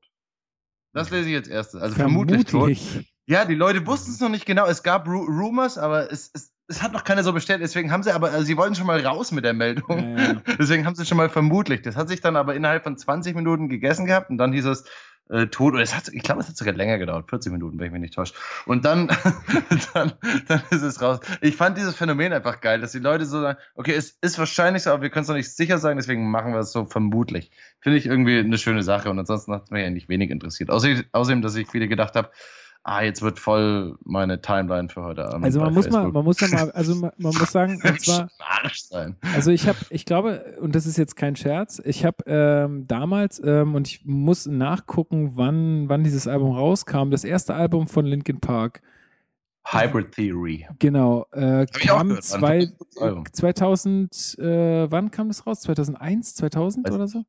Das 0.94 1.10
lese 1.10 1.28
ich 1.28 1.34
jetzt 1.34 1.50
erst. 1.50 1.76
Also 1.76 1.96
vermutlich, 1.96 2.44
tot. 2.44 2.50
vermutlich. 2.52 3.14
Ja, 3.26 3.44
die 3.46 3.56
Leute 3.56 3.86
wussten 3.86 4.12
es 4.12 4.20
noch 4.20 4.30
nicht 4.30 4.46
genau. 4.46 4.68
Es 4.68 4.84
gab 4.84 5.08
Ru 5.08 5.24
Rumors, 5.24 5.78
aber 5.78 6.12
es, 6.12 6.32
es, 6.34 6.54
es 6.68 6.82
hat 6.84 6.94
noch 6.94 7.04
keiner 7.04 7.24
so 7.24 7.34
bestellt. 7.34 7.62
Deswegen 7.62 7.92
haben 7.92 8.04
sie 8.04 8.12
aber, 8.12 8.32
also 8.32 8.44
sie 8.44 8.58
wollten 8.58 8.76
schon 8.76 8.88
mal 8.88 9.06
raus 9.06 9.32
mit 9.32 9.46
der 9.46 9.54
Meldung. 9.54 10.18
Ja, 10.18 10.24
ja. 10.24 10.42
Deswegen 10.60 10.86
haben 10.86 10.96
sie 10.96 11.06
schon 11.06 11.18
mal 11.18 11.30
vermutlich. 11.30 11.82
Das 11.82 11.96
hat 11.96 12.10
sich 12.10 12.22
dann 12.22 12.36
aber 12.36 12.56
innerhalb 12.56 12.84
von 12.84 12.98
20 12.98 13.36
Minuten 13.36 13.70
gegessen 13.70 14.06
gehabt 14.06 14.30
und 14.30 14.38
dann 14.38 14.52
hieß 14.52 14.66
es 14.66 14.84
äh, 15.30 15.48
tot. 15.48 15.74
Oder 15.74 15.84
es 15.84 15.96
hat, 15.96 16.10
ich 16.10 16.24
glaube, 16.24 16.42
es 16.42 16.50
hat 16.50 16.58
sogar 16.58 16.74
länger 16.74 16.98
gedauert. 16.98 17.30
40 17.30 17.54
Minuten, 17.54 17.80
wenn 17.80 17.88
ich 17.88 17.92
mich 17.94 18.02
nicht 18.02 18.14
täusche. 18.16 18.34
Und 18.66 18.84
dann, 18.84 19.08
dann, 19.94 20.12
dann 20.48 20.62
ist 20.70 20.82
es 20.82 21.02
raus. 21.02 21.20
Ich 21.40 21.56
fand 21.56 21.78
dieses 21.78 21.96
Phänomen 21.96 22.34
einfach 22.34 22.60
geil, 22.60 22.82
dass 22.82 22.92
die 22.92 23.00
Leute 23.00 23.26
so 23.26 23.40
sagen, 23.40 23.58
okay, 23.76 23.94
es 23.94 24.18
ist 24.22 24.38
wahrscheinlich 24.38 24.84
so, 24.84 24.92
aber 24.92 25.04
wir 25.04 25.10
können 25.10 25.24
es 25.24 25.30
noch 25.30 25.36
nicht 25.36 25.56
sicher 25.56 25.78
sagen, 25.78 25.98
deswegen 25.98 26.30
machen 26.30 26.52
wir 26.52 26.60
es 26.60 26.74
so 26.74 26.86
vermutlich. 26.86 27.50
Finde 27.80 27.98
ich 27.98 28.06
irgendwie 28.06 28.40
eine 28.40 28.58
schöne 28.58 28.84
Sache 28.84 29.10
und 29.10 29.18
ansonsten 29.20 29.54
hat 29.54 29.64
es 29.64 29.72
mich 29.72 29.86
eigentlich 29.86 30.10
wenig 30.10 30.32
interessiert. 30.32 30.70
Außerdem, 30.70 31.06
außerdem 31.14 31.42
dass 31.42 31.56
ich 31.56 31.70
viele 31.70 31.88
gedacht 31.88 32.16
habe, 32.16 32.30
ah, 32.88 33.04
jetzt 33.04 33.22
wird 33.22 33.38
voll 33.38 33.98
meine 34.06 34.42
Timeline 34.42 34.88
für 34.88 35.04
heute 35.04 35.26
Abend. 35.26 35.44
Also 35.44 35.60
man 35.60 35.74
muss 35.74 35.90
mal, 35.90 36.04
Facebook. 36.04 36.14
man 36.14 36.24
muss 36.24 36.40
ja 36.40 36.48
mal, 36.48 36.72
also 36.72 36.96
man, 36.96 37.12
man 37.18 37.36
muss 37.36 37.52
sagen, 37.52 37.82
und 37.84 38.02
zwar, 38.02 38.30
Arsch 38.40 38.80
sein. 38.84 39.18
Also 39.36 39.52
ich 39.52 39.68
habe, 39.68 39.78
ich 39.90 40.06
glaube, 40.06 40.56
und 40.62 40.74
das 40.74 40.86
ist 40.86 40.98
jetzt 40.98 41.18
kein 41.18 41.36
Scherz, 41.36 41.82
ich 41.84 42.06
habe 42.06 42.24
ähm, 42.26 42.88
damals, 42.88 43.42
ähm, 43.44 43.76
und 43.76 43.88
ich 43.88 44.06
muss 44.06 44.46
nachgucken, 44.46 45.34
wann, 45.36 45.90
wann 45.90 46.06
dieses 46.06 46.28
Album 46.28 46.56
rauskam, 46.56 47.12
das 47.12 47.26
erste 47.26 47.54
Album 47.56 47.88
von 47.88 48.06
Linkin 48.06 48.40
Park, 48.40 48.82
Hybrid 49.70 50.14
Theory. 50.14 50.66
genau, 50.80 51.26
äh, 51.34 51.66
kam 51.66 52.22
zwei, 52.22 52.60
ein 52.60 52.74
gutes 52.78 52.98
Album. 53.02 53.26
2000, 53.30 54.40
äh, 54.40 54.90
wann 54.90 55.12
kam 55.12 55.28
das 55.28 55.46
raus? 55.46 55.60
2001, 55.60 56.36
2000 56.36 56.90
oder 56.90 57.10
so? 57.10 57.26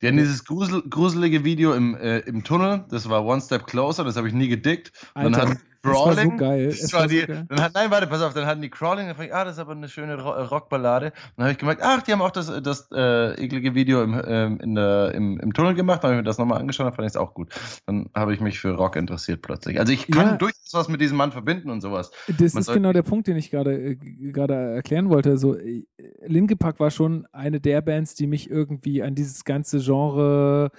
Die 0.00 0.06
hatten 0.06 0.16
dieses 0.16 0.44
grusel, 0.44 0.82
gruselige 0.88 1.44
Video 1.44 1.74
im, 1.74 1.94
äh, 1.94 2.18
im 2.20 2.44
Tunnel, 2.44 2.84
das 2.88 3.08
war 3.08 3.24
One 3.24 3.40
Step 3.40 3.66
Closer, 3.66 4.04
das 4.04 4.16
habe 4.16 4.28
ich 4.28 4.34
nie 4.34 4.48
gedickt. 4.48 4.92
Dann 5.14 5.34
Alter, 5.34 5.50
hat 5.50 5.58
das 5.82 5.92
war 5.92 6.14
so 6.14 6.20
Crawling, 6.20 6.36
geil. 6.36 6.68
Das 6.68 6.92
war 6.92 7.00
war 7.00 7.08
so 7.08 7.14
die, 7.14 7.26
geil. 7.26 7.44
dann 7.48 7.60
hat, 7.60 7.74
nein, 7.74 7.90
warte, 7.90 8.06
pass 8.06 8.22
auf, 8.22 8.34
dann 8.34 8.46
hatten 8.46 8.62
die 8.62 8.70
Crawling, 8.70 9.06
dann 9.08 9.16
fand 9.16 9.28
ich, 9.28 9.34
ah, 9.34 9.44
das 9.44 9.54
ist 9.54 9.58
aber 9.58 9.72
eine 9.72 9.88
schöne 9.88 10.12
äh, 10.14 10.20
Rockballade. 10.20 11.06
Und 11.06 11.12
dann 11.36 11.44
habe 11.44 11.52
ich 11.52 11.58
gemerkt, 11.58 11.82
ach, 11.84 12.02
die 12.02 12.12
haben 12.12 12.22
auch 12.22 12.30
das, 12.30 12.52
das 12.62 12.88
äh, 12.92 13.34
eklige 13.42 13.74
Video 13.74 14.02
im, 14.02 14.20
ähm, 14.26 14.58
in 14.60 14.74
der, 14.74 15.12
im, 15.14 15.40
im 15.40 15.52
Tunnel 15.52 15.74
gemacht, 15.74 16.04
dann 16.04 16.10
habe 16.10 16.14
ich 16.14 16.24
mir 16.24 16.28
das 16.28 16.38
nochmal 16.38 16.60
angeschaut, 16.60 16.86
dann 16.86 16.94
fand 16.94 17.06
ich 17.06 17.12
es 17.12 17.16
auch 17.16 17.34
gut. 17.34 17.52
Dann 17.86 18.08
habe 18.14 18.32
ich 18.34 18.40
mich 18.40 18.60
für 18.60 18.70
Rock 18.74 18.96
interessiert 18.96 19.42
plötzlich. 19.42 19.78
Also 19.80 19.92
ich 19.92 20.06
kann 20.08 20.26
Ja. 20.26 20.36
durchaus 20.36 20.72
was 20.72 20.88
mit 20.88 21.00
diesem 21.00 21.16
Mann 21.16 21.32
verbinden 21.32 21.70
und 21.70 21.80
sowas. 21.80 22.10
Das 22.28 22.54
Man 22.54 22.60
ist 22.60 22.72
genau 22.72 22.92
der 22.92 23.02
Punkt, 23.02 23.26
den 23.26 23.36
ich 23.36 23.50
gerade 23.50 23.72
äh, 23.74 23.96
gerade 23.96 24.54
erklären 24.54 25.10
wollte. 25.10 25.30
Also 25.30 25.56
äh, 25.56 25.84
Linkin 26.24 26.58
Park 26.58 26.80
war 26.80 26.90
schon 26.90 27.26
eine 27.32 27.60
der 27.60 27.82
Bands, 27.82 28.14
die 28.14 28.26
mich 28.26 28.48
irgendwie 28.50 29.02
an 29.02 29.14
dieses 29.14 29.44
ganze 29.44 29.80
Genre 29.80 30.70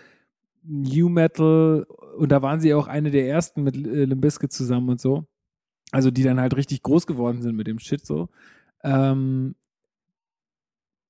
New 0.63 1.09
Metal 1.09 1.85
und 2.17 2.31
da 2.31 2.41
waren 2.41 2.59
sie 2.59 2.73
auch 2.73 2.87
eine 2.87 3.11
der 3.11 3.27
ersten 3.27 3.63
mit 3.63 3.75
äh, 3.75 4.05
Limp 4.05 4.21
Bizkit 4.21 4.51
zusammen 4.53 4.89
und 4.89 5.01
so. 5.01 5.25
Also 5.91 6.11
die 6.11 6.23
dann 6.23 6.39
halt 6.39 6.55
richtig 6.55 6.81
groß 6.81 7.05
geworden 7.07 7.41
sind 7.41 7.55
mit 7.55 7.67
dem 7.67 7.79
Shit 7.79 8.05
so. 8.05 8.29
Ähm, 8.83 9.55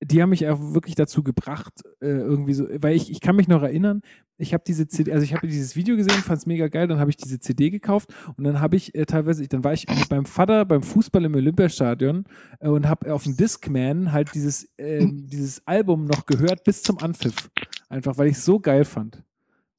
die 0.02 0.20
haben 0.20 0.30
mich 0.30 0.46
auch 0.48 0.74
wirklich 0.74 0.94
dazu 0.94 1.22
gebracht, 1.22 1.72
äh, 2.00 2.08
irgendwie 2.08 2.52
so, 2.54 2.66
weil 2.78 2.94
ich, 2.94 3.10
ich 3.10 3.20
kann 3.20 3.36
mich 3.36 3.48
noch 3.48 3.62
erinnern, 3.62 4.02
ich 4.36 4.52
habe 4.52 4.64
diese 4.66 4.88
CD, 4.88 5.12
also 5.12 5.24
ich 5.24 5.34
habe 5.34 5.46
dieses 5.46 5.76
Video 5.76 5.96
gesehen, 5.96 6.14
fand 6.22 6.38
es 6.38 6.46
mega 6.46 6.68
geil, 6.68 6.88
dann 6.88 6.98
habe 6.98 7.10
ich 7.10 7.16
diese 7.16 7.38
CD 7.38 7.70
gekauft 7.70 8.12
und 8.36 8.44
dann 8.44 8.60
habe 8.60 8.76
ich 8.76 8.94
äh, 8.94 9.06
teilweise, 9.06 9.46
dann 9.48 9.64
war 9.64 9.72
ich 9.72 9.88
mit 9.88 10.10
meinem 10.10 10.26
Vater 10.26 10.64
beim 10.64 10.82
Fußball 10.82 11.24
im 11.24 11.34
Olympiastadion 11.34 12.24
äh, 12.60 12.68
und 12.68 12.88
habe 12.88 13.12
auf 13.14 13.24
dem 13.24 13.36
Discman 13.36 14.12
halt 14.12 14.34
dieses, 14.34 14.68
ähm, 14.76 15.26
dieses 15.28 15.66
Album 15.66 16.06
noch 16.06 16.26
gehört 16.26 16.64
bis 16.64 16.82
zum 16.82 16.98
Anpfiff. 16.98 17.50
Einfach, 17.88 18.18
weil 18.18 18.28
ich 18.28 18.36
es 18.36 18.44
so 18.44 18.58
geil 18.58 18.84
fand. 18.84 19.22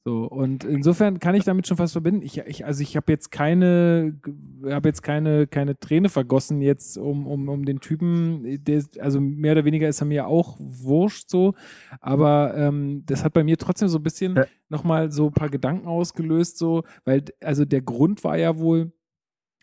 So, 0.07 0.25
und 0.25 0.63
insofern 0.63 1.17
kann 1.19 1.33
ich 1.33 1.45
damit 1.45 1.65
schon 1.65 1.77
fast 1.77 1.93
verbinden. 1.93 2.21
Ich, 2.21 2.37
ich, 2.37 2.63
also 2.63 2.83
ich 2.83 2.95
habe 2.95 3.11
jetzt 3.11 3.31
keine, 3.31 4.19
habe 4.63 4.87
jetzt 4.87 5.01
keine, 5.01 5.47
keine 5.47 5.79
Träne 5.79 6.09
vergossen 6.09 6.61
jetzt 6.61 6.95
um, 6.99 7.25
um, 7.25 7.49
um 7.49 7.65
den 7.65 7.79
Typen. 7.79 8.63
Der, 8.63 8.83
also 8.99 9.19
mehr 9.19 9.53
oder 9.53 9.65
weniger 9.65 9.87
ist 9.87 10.01
er 10.01 10.05
mir 10.05 10.27
auch 10.27 10.57
wurscht 10.59 11.31
so. 11.31 11.55
Aber 12.01 12.53
ähm, 12.55 13.01
das 13.07 13.23
hat 13.23 13.33
bei 13.33 13.43
mir 13.43 13.57
trotzdem 13.57 13.87
so 13.87 13.97
ein 13.97 14.03
bisschen 14.03 14.35
Ja. 14.35 14.45
nochmal 14.69 15.11
so 15.11 15.25
ein 15.27 15.33
paar 15.33 15.49
Gedanken 15.49 15.87
ausgelöst, 15.87 16.59
so, 16.59 16.83
weil, 17.03 17.23
also 17.43 17.65
der 17.65 17.81
Grund 17.81 18.23
war 18.23 18.37
ja 18.37 18.57
wohl, 18.59 18.91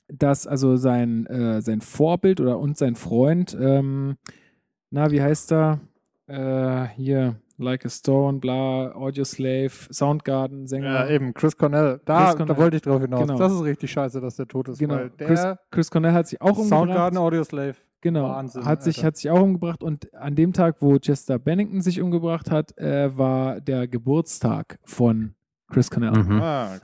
dass 0.09 0.49
also 0.49 0.77
sein, 0.77 1.25
äh, 1.27 1.63
sein 1.63 1.81
Vorbild 1.81 2.41
oder 2.41 2.59
und 2.59 2.77
sein 2.77 2.97
Freund, 2.97 3.57
ähm, 3.61 4.17
na, 4.91 5.13
wie 5.13 5.23
heißt 5.23 5.53
er? 5.53 5.81
Äh, 6.27 6.89
hier, 6.97 7.37
Like 7.63 7.87
a 7.87 7.89
Stone, 7.89 8.39
bla, 8.39 8.93
Audio 8.95 9.25
Slave, 9.25 9.71
Soundgarden, 9.91 10.67
Sänger. 10.67 10.93
Ja, 10.93 11.09
eben, 11.09 11.33
Chris 11.33 11.57
Cornell. 11.57 12.01
Da, 12.05 12.25
Chris 12.27 12.37
Cornell. 12.37 12.55
da 12.55 12.63
wollte 12.63 12.77
ich 12.77 12.83
drauf 12.83 13.01
hinaus. 13.01 13.21
Genau. 13.21 13.39
Das 13.39 13.53
ist 13.53 13.63
richtig 13.63 13.91
scheiße, 13.91 14.21
dass 14.21 14.37
der 14.37 14.47
tot 14.49 14.69
ist. 14.69 14.79
Genau. 14.79 14.95
Weil 14.95 15.11
der 15.11 15.27
Chris, 15.27 15.47
Chris 15.71 15.91
Cornell 15.91 16.13
hat 16.13 16.29
sich 16.29 16.41
auch 16.41 16.59
umgebracht. 16.59 16.69
Soundgarden 16.69 17.19
Audio 17.19 17.45
Slave. 17.45 17.75
Genau, 18.03 18.29
Wahnsinn, 18.31 18.65
hat 18.65 18.83
sich, 18.83 18.97
Alter. 18.99 19.07
hat 19.07 19.17
sich 19.17 19.31
auch 19.31 19.41
umgebracht 19.41 19.85
und 19.85 20.13
an 20.13 20.35
dem 20.35 20.53
Tag, 20.53 20.77
wo 20.81 20.99
Chester 20.99 21.39
Bennington 21.39 21.81
sich 21.81 22.01
umgebracht 22.01 22.51
hat, 22.51 22.77
äh, 22.77 23.17
war 23.17 23.61
der 23.61 23.87
Geburtstag 23.87 24.79
von 24.83 25.35
Chris 25.71 25.89
Cornell. 25.89 26.11
Mhm. 26.11 26.43
Ah, 26.43 26.79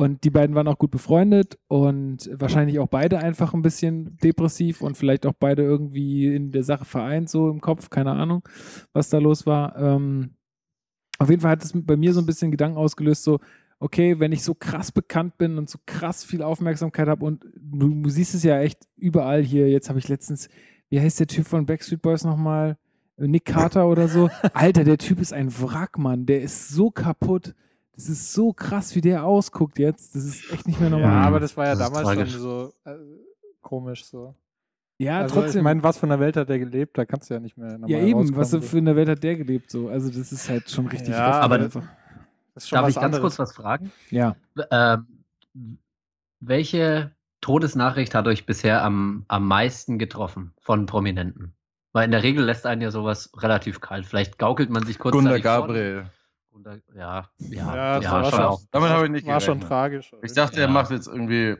Und 0.00 0.24
die 0.24 0.30
beiden 0.30 0.56
waren 0.56 0.66
auch 0.66 0.78
gut 0.78 0.90
befreundet 0.90 1.58
und 1.68 2.30
wahrscheinlich 2.32 2.78
auch 2.78 2.88
beide 2.88 3.18
einfach 3.18 3.52
ein 3.52 3.60
bisschen 3.60 4.16
depressiv 4.24 4.80
und 4.80 4.96
vielleicht 4.96 5.26
auch 5.26 5.34
beide 5.38 5.62
irgendwie 5.62 6.34
in 6.34 6.52
der 6.52 6.62
Sache 6.62 6.86
vereint, 6.86 7.28
so 7.28 7.50
im 7.50 7.60
Kopf, 7.60 7.90
keine 7.90 8.12
Ahnung, 8.12 8.42
was 8.94 9.10
da 9.10 9.18
los 9.18 9.44
war. 9.44 9.76
Ähm, 9.76 10.36
auf 11.18 11.28
jeden 11.28 11.42
Fall 11.42 11.50
hat 11.50 11.62
es 11.62 11.72
bei 11.74 11.98
mir 11.98 12.14
so 12.14 12.20
ein 12.20 12.24
bisschen 12.24 12.50
Gedanken 12.50 12.78
ausgelöst, 12.78 13.24
so, 13.24 13.40
okay, 13.78 14.18
wenn 14.18 14.32
ich 14.32 14.42
so 14.42 14.54
krass 14.54 14.90
bekannt 14.90 15.36
bin 15.36 15.58
und 15.58 15.68
so 15.68 15.78
krass 15.84 16.24
viel 16.24 16.42
Aufmerksamkeit 16.42 17.06
habe 17.06 17.26
und 17.26 17.44
du, 17.60 17.90
du 18.02 18.08
siehst 18.08 18.34
es 18.34 18.42
ja 18.42 18.58
echt 18.58 18.88
überall 18.96 19.42
hier, 19.42 19.68
jetzt 19.68 19.90
habe 19.90 19.98
ich 19.98 20.08
letztens, 20.08 20.48
wie 20.88 20.98
heißt 20.98 21.20
der 21.20 21.26
Typ 21.26 21.46
von 21.46 21.66
Backstreet 21.66 22.00
Boys 22.00 22.24
nochmal? 22.24 22.78
Nick 23.18 23.44
Carter 23.44 23.86
oder 23.86 24.08
so. 24.08 24.30
Alter, 24.54 24.84
der 24.84 24.96
Typ 24.96 25.20
ist 25.20 25.34
ein 25.34 25.52
Wrack, 25.60 25.98
Mann. 25.98 26.24
Der 26.24 26.40
ist 26.40 26.70
so 26.70 26.90
kaputt. 26.90 27.54
Das 28.00 28.08
ist 28.08 28.32
so 28.32 28.54
krass, 28.54 28.94
wie 28.94 29.02
der 29.02 29.24
ausguckt 29.24 29.78
jetzt. 29.78 30.14
Das 30.14 30.24
ist 30.24 30.50
echt 30.50 30.66
nicht 30.66 30.80
mehr 30.80 30.88
ja, 30.88 30.96
normal. 30.96 31.26
aber 31.26 31.38
das 31.38 31.54
war 31.54 31.66
ja 31.66 31.74
Das 31.74 31.92
damals 31.92 32.32
schon 32.32 32.40
so 32.40 32.72
äh, 32.84 32.94
komisch 33.60 34.06
so. 34.06 34.34
ja, 34.96 35.18
also, 35.18 35.34
trotzdem. 35.34 35.58
Ich 35.60 35.64
meine, 35.64 35.82
was 35.82 35.98
von 35.98 36.08
der 36.08 36.18
Welt 36.18 36.34
hat 36.38 36.48
der 36.48 36.58
gelebt? 36.58 36.96
Da 36.96 37.04
kannst 37.04 37.28
du 37.28 37.34
ja 37.34 37.40
nicht 37.40 37.58
mehr 37.58 37.72
normal 37.72 37.90
ja, 37.90 37.98
eben. 37.98 38.34
Was 38.36 38.56
für 38.56 38.78
eine 38.78 38.96
Welt 38.96 39.10
hat 39.10 39.22
der 39.22 39.36
gelebt? 39.36 39.70
So. 39.70 39.90
Also, 39.90 40.08
das 40.08 40.32
ist 40.32 40.48
halt 40.48 40.70
schon 40.70 40.86
richtig 40.86 41.10
Ja, 41.10 41.40
aber- 41.40 41.56
einfach. 41.56 41.82
Das 42.54 42.64
ist 42.64 42.70
schon 42.70 42.76
Darf 42.78 42.84
was 42.86 42.90
ich 42.90 42.94
ganz 42.96 43.04
anderes. 43.04 43.20
kurz 43.22 43.38
was 43.38 43.52
fragen? 43.52 43.92
Ja. 44.10 44.34
Ähm, 44.70 45.06
welche 46.40 47.12
Todesnachricht 47.42 48.14
hat 48.14 48.26
euch 48.26 48.46
bisher 48.46 48.82
am, 48.82 49.24
am 49.28 49.46
meisten 49.46 49.98
getroffen 49.98 50.54
von 50.58 50.86
Prominenten? 50.86 51.52
Weil 51.92 52.06
in 52.06 52.12
der 52.12 52.22
Regel 52.22 52.44
lässt 52.44 52.64
einen 52.66 52.80
ja 52.80 52.90
sowas 52.90 53.30
relativ 53.36 53.80
kalt. 53.80 54.06
Vielleicht 54.06 54.38
gaukelt 54.38 54.70
man 54.70 54.86
sich 54.86 54.98
kurz. 54.98 55.14
Davon. 55.14 55.42
Gabriel. 55.42 56.06
Gunnar, 56.62 56.78
ja, 56.94 57.28
ja, 57.38 57.48
Ja, 57.50 57.74
ja, 57.74 58.00
das 58.00 58.10
war 58.10 58.22
schon 58.24 58.32
schon- 58.32 58.40
auch. 58.44 58.60
Damit 58.70 58.90
habe 58.90 59.04
ich 59.06 59.10
nicht 59.12 59.26
War 59.26 59.40
schon 59.40 59.54
gerechnet. 59.60 59.68
tragisch. 59.68 60.12
Ich 60.22 60.32
dachte, 60.32 60.56
Ja. 60.56 60.62
er 60.62 60.68
macht 60.68 60.90
jetzt 60.90 61.06
irgendwie, 61.08 61.56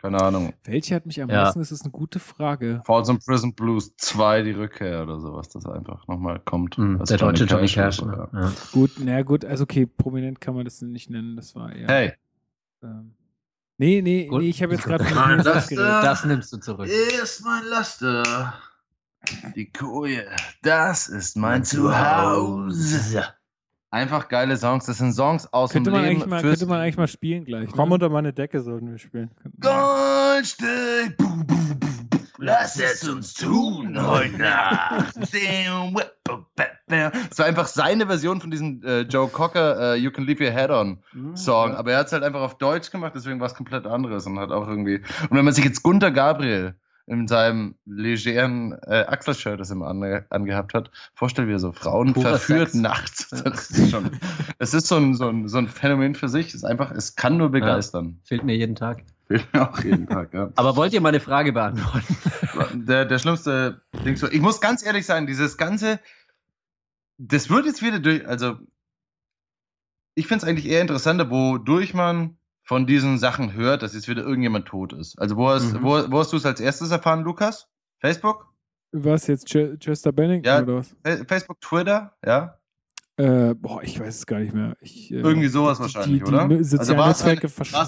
keine 0.00 0.20
Ahnung, 0.20 0.52
Welche 0.64 0.94
hat 0.94 1.06
mich 1.06 1.20
am 1.22 1.30
Ja. 1.30 1.44
meisten? 1.44 1.58
Das 1.60 1.72
ist 1.72 1.82
eine 1.82 1.90
gute 1.92 2.18
Frage. 2.18 2.82
Falls 2.84 3.08
on 3.08 3.18
Prison 3.18 3.54
Blues 3.54 3.96
2, 3.96 4.42
die 4.42 4.52
Rückkehr 4.52 5.02
oder 5.02 5.18
sowas, 5.20 5.48
das 5.48 5.66
einfach 5.66 6.06
nochmal 6.08 6.40
kommt. 6.40 6.76
Hm, 6.76 7.00
als 7.00 7.08
der 7.08 7.18
deutsche 7.18 7.44
Johnny 7.44 7.66
Cash 7.68 8.02
Ne? 8.02 8.28
ja. 8.32 8.52
Gut, 8.72 8.92
na 8.98 9.22
gut, 9.22 9.44
also 9.44 9.64
okay, 9.64 9.86
prominent 9.86 10.40
kann 10.40 10.54
man 10.54 10.64
das 10.64 10.80
nicht 10.82 11.10
nennen. 11.10 11.36
Das 11.36 11.54
war 11.54 11.74
eher. 11.74 11.88
Hey, 11.88 12.12
Ähm, 12.82 13.14
nee, 13.78 14.02
nee, 14.02 14.26
Gut. 14.26 14.42
nee, 14.42 14.48
ich 14.50 14.62
habe 14.62 14.74
jetzt 14.74 14.84
gerade 14.84 15.04
äh, 15.04 15.42
Das 15.42 16.24
nimmst 16.26 16.52
du 16.52 16.58
zurück. 16.58 16.86
ist 16.86 17.42
mein 17.44 17.64
Laster. 17.70 18.52
Die 19.56 19.72
Koje, 19.72 20.26
das 20.60 21.08
ist 21.08 21.34
mein 21.34 21.64
Zuhause. 21.64 23.24
Einfach 23.94 24.28
geile 24.28 24.56
Songs. 24.56 24.86
Das 24.86 24.98
sind 24.98 25.12
Songs 25.12 25.46
aus 25.52 25.70
Könnte 25.70 25.90
dem 25.90 26.00
man, 26.00 26.04
Leben. 26.04 26.28
mal, 26.28 26.42
könnte 26.42 26.66
man 26.66 26.80
eigentlich 26.80 26.96
mal 26.96 27.06
spielen 27.06 27.44
gleich. 27.44 27.68
Komm 27.70 27.90
ne? 27.90 27.94
unter 27.94 28.08
meine 28.08 28.32
Decke 28.32 28.60
sollten 28.60 28.90
wir 28.90 28.98
spielen. 28.98 29.30
Goldstück. 29.60 31.16
Bu, 31.16 31.28
bu, 31.44 31.54
bu, 31.78 32.04
bu. 32.10 32.18
Lass 32.38 32.80
es 32.80 33.08
uns 33.08 33.34
tun 33.34 33.96
heute 34.04 34.36
Nacht. 34.36 35.14
Das 36.88 37.38
war 37.38 37.46
einfach 37.46 37.66
seine 37.66 38.06
Version 38.06 38.40
von 38.40 38.50
diesem 38.50 38.82
äh, 38.82 39.02
Joe 39.02 39.28
Cocker 39.28 39.94
äh, 39.94 39.96
You 39.96 40.10
Can 40.10 40.24
Leave 40.24 40.44
Your 40.44 40.50
Head 40.50 40.70
On 40.70 40.98
Song. 41.34 41.74
Aber 41.74 41.92
er 41.92 41.98
hat 41.98 42.06
es 42.06 42.12
halt 42.12 42.24
einfach 42.24 42.40
auf 42.40 42.58
Deutsch 42.58 42.90
gemacht, 42.90 43.12
deswegen 43.14 43.40
war 43.40 43.46
es 43.46 43.54
komplett 43.54 43.86
anderes 43.86 44.26
und 44.26 44.38
hat 44.38 44.50
auch 44.50 44.66
irgendwie. 44.66 44.96
Und 44.96 45.30
wenn 45.30 45.44
man 45.44 45.54
sich 45.54 45.64
jetzt 45.64 45.82
Gunter 45.82 46.10
Gabriel 46.10 46.74
in 47.06 47.28
seinem 47.28 47.74
legeren 47.84 48.72
äh, 48.86 49.04
Achselshirt, 49.06 49.60
das 49.60 49.70
er 49.70 49.76
immer 49.76 49.88
ange 49.88 50.24
angehabt 50.30 50.72
hat, 50.74 50.90
vorstellt, 51.14 51.48
wie 51.48 51.52
er 51.52 51.58
so 51.58 51.72
Frauen 51.72 52.14
Purer 52.14 52.30
verführt 52.30 52.70
Sex. 52.70 52.82
nachts. 52.82 53.28
Das 53.30 53.70
ist 53.70 53.90
schon, 53.90 54.10
es 54.58 54.72
ist 54.72 54.86
so 54.86 54.96
ein, 54.96 55.14
so, 55.14 55.28
ein, 55.28 55.48
so 55.48 55.58
ein 55.58 55.68
Phänomen 55.68 56.14
für 56.14 56.28
sich. 56.28 56.48
Es 56.48 56.54
ist 56.54 56.64
einfach, 56.64 56.90
es 56.90 57.14
kann 57.16 57.36
nur 57.36 57.50
begeistern. 57.50 58.20
Fehlt 58.24 58.44
mir 58.44 58.56
jeden 58.56 58.74
Tag. 58.74 59.04
Fehlt 59.26 59.52
mir 59.52 59.70
auch 59.70 59.78
jeden 59.82 60.06
Tag, 60.06 60.32
ja. 60.32 60.50
Aber 60.56 60.76
wollt 60.76 60.92
ihr 60.92 61.00
meine 61.00 61.20
Frage 61.20 61.52
beantworten? 61.52 62.16
Der, 62.86 63.04
der 63.04 63.18
schlimmste 63.18 63.82
Ding 64.04 64.16
so. 64.16 64.28
Ich 64.28 64.40
muss 64.40 64.60
ganz 64.60 64.84
ehrlich 64.84 65.06
sein, 65.06 65.26
dieses 65.26 65.56
ganze, 65.56 65.98
das 67.18 67.50
wird 67.50 67.66
jetzt 67.66 67.82
wieder 67.82 67.98
durch, 67.98 68.26
also 68.28 68.58
ich 70.14 70.28
finde 70.28 70.44
es 70.44 70.48
eigentlich 70.48 70.68
eher 70.68 70.80
interessanter, 70.80 71.30
wodurch 71.30 71.94
man 71.94 72.38
von 72.64 72.86
diesen 72.86 73.18
Sachen 73.18 73.52
hört, 73.52 73.82
dass 73.82 73.94
jetzt 73.94 74.08
wieder 74.08 74.22
irgendjemand 74.22 74.66
tot 74.66 74.92
ist. 74.92 75.18
Also 75.20 75.36
wo 75.36 75.48
hast, 75.48 75.72
Mhm. 75.74 75.82
wo, 75.82 76.10
wo 76.10 76.18
hast 76.20 76.32
du 76.32 76.36
es 76.38 76.46
als 76.46 76.60
erstes 76.60 76.90
erfahren, 76.90 77.22
Lukas? 77.22 77.68
Facebook? 78.00 78.52
Was 78.92 79.26
jetzt, 79.26 79.46
Ch 79.48 79.76
Chester 79.78 80.12
Bennington 80.12 80.46
Ja. 80.46 80.62
oder 80.62 80.76
was? 80.76 80.96
Fa- 81.04 81.24
Facebook, 81.26 81.60
Twitter? 81.60 82.16
Ja? 82.24 82.58
Äh, 83.16 83.54
boah, 83.54 83.82
ich 83.82 84.00
weiß 84.00 84.16
es 84.18 84.26
gar 84.26 84.40
nicht 84.40 84.54
mehr. 84.54 84.76
Ich, 84.80 85.12
äh, 85.12 85.16
Irgendwie 85.16 85.46
sowas 85.48 85.78
die- 85.78 85.82
wahrscheinlich, 85.84 86.22
die, 86.22 86.28
oder? 86.28 86.48
Die 86.48 86.56
Also 86.56 86.76
sozialen 86.78 86.98
war 86.98 87.10
es 87.10 87.22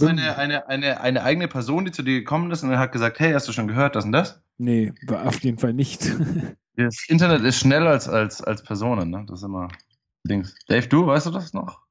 eine, 0.02 0.36
eine, 0.36 0.36
eine, 0.38 0.68
eine, 0.68 1.00
eine 1.00 1.22
eigene 1.24 1.48
Person, 1.48 1.84
die 1.84 1.90
zu 1.90 2.02
dir 2.02 2.18
gekommen 2.20 2.50
ist 2.52 2.62
und 2.62 2.76
hat 2.78 2.92
gesagt, 2.92 3.18
hey, 3.18 3.32
hast 3.32 3.48
du 3.48 3.52
schon 3.52 3.66
gehört, 3.66 3.96
das 3.96 4.04
und 4.04 4.12
das? 4.12 4.40
Nee, 4.58 4.92
war 5.06 5.26
auf 5.26 5.40
jeden 5.42 5.58
Fall 5.58 5.72
nicht. 5.74 6.08
Das 6.76 7.06
Internet 7.08 7.42
ist 7.42 7.58
schneller 7.58 7.90
als, 7.90 8.06
als, 8.08 8.42
als 8.42 8.62
Personen, 8.62 9.10
ne? 9.10 9.24
Das 9.26 9.40
ist 9.40 9.44
immer 9.44 9.68
Dings. 10.24 10.54
Dave, 10.68 10.86
du, 10.86 11.06
weißt 11.06 11.26
du 11.26 11.30
das 11.30 11.54
noch? 11.54 11.85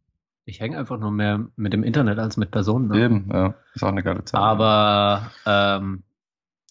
Ich 0.45 0.59
hänge 0.59 0.77
einfach 0.77 0.99
nur 0.99 1.11
mehr 1.11 1.45
mit 1.55 1.73
dem 1.73 1.83
Internet 1.83 2.19
als 2.19 2.37
mit 2.37 2.51
Personen. 2.51 2.87
Ne? 2.87 3.03
Eben, 3.03 3.29
ja. 3.33 3.55
Ist 3.73 3.83
auch 3.83 3.89
eine 3.89 4.03
geile 4.03 4.23
Zeit. 4.23 4.39
Aber 4.39 5.31
ähm, 5.45 6.03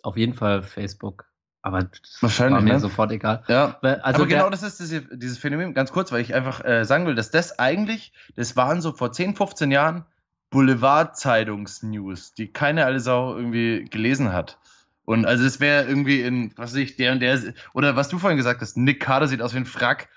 auf 0.03 0.16
jeden 0.16 0.35
Fall 0.35 0.62
Facebook. 0.62 1.27
Aber 1.61 1.83
das 1.83 2.18
Wahrscheinlich, 2.20 2.57
war 2.57 2.62
mir 2.62 2.75
ne? 2.75 2.81
sofort 2.81 3.11
egal. 3.11 3.43
Ja. 3.49 3.79
Also 3.81 4.22
aber 4.22 4.27
genau 4.27 4.51
das 4.51 4.62
ist 4.62 4.79
diese, 4.81 5.03
dieses 5.16 5.39
Phänomen, 5.39 5.75
ganz 5.75 5.93
kurz, 5.93 6.12
weil 6.12 6.20
ich 6.20 6.35
einfach 6.35 6.64
äh, 6.64 6.85
sagen 6.85 7.07
will, 7.07 7.14
dass 7.14 7.31
das 7.31 7.59
eigentlich, 7.59 8.12
das 8.37 8.55
waren 8.55 8.81
so 8.81 8.93
vor 8.93 9.12
10, 9.12 9.35
15 9.35 9.70
Jahren 9.70 10.05
Boulevard-Zeitungs-News, 10.51 12.35
die 12.35 12.53
keine 12.53 12.85
alle 12.85 13.01
Sau 13.01 13.35
irgendwie 13.37 13.87
gelesen 13.91 14.33
hat. 14.33 14.59
Und 15.05 15.27
also 15.27 15.45
es 15.45 15.59
wäre 15.59 15.85
irgendwie 15.85 16.20
in, 16.20 16.53
was 16.57 16.72
weiß 16.72 16.81
ich, 16.81 16.97
der 16.97 17.12
und 17.12 17.20
der, 17.20 17.41
oder 17.72 17.97
was 17.97 18.09
du 18.09 18.18
vorhin 18.18 18.37
gesagt 18.37 18.61
hast, 18.61 18.77
Nick 18.77 19.01
Carter 19.01 19.27
sieht 19.27 19.43
aus 19.43 19.53
wie 19.55 19.59
ein 19.59 19.66
Frack. 19.66 20.09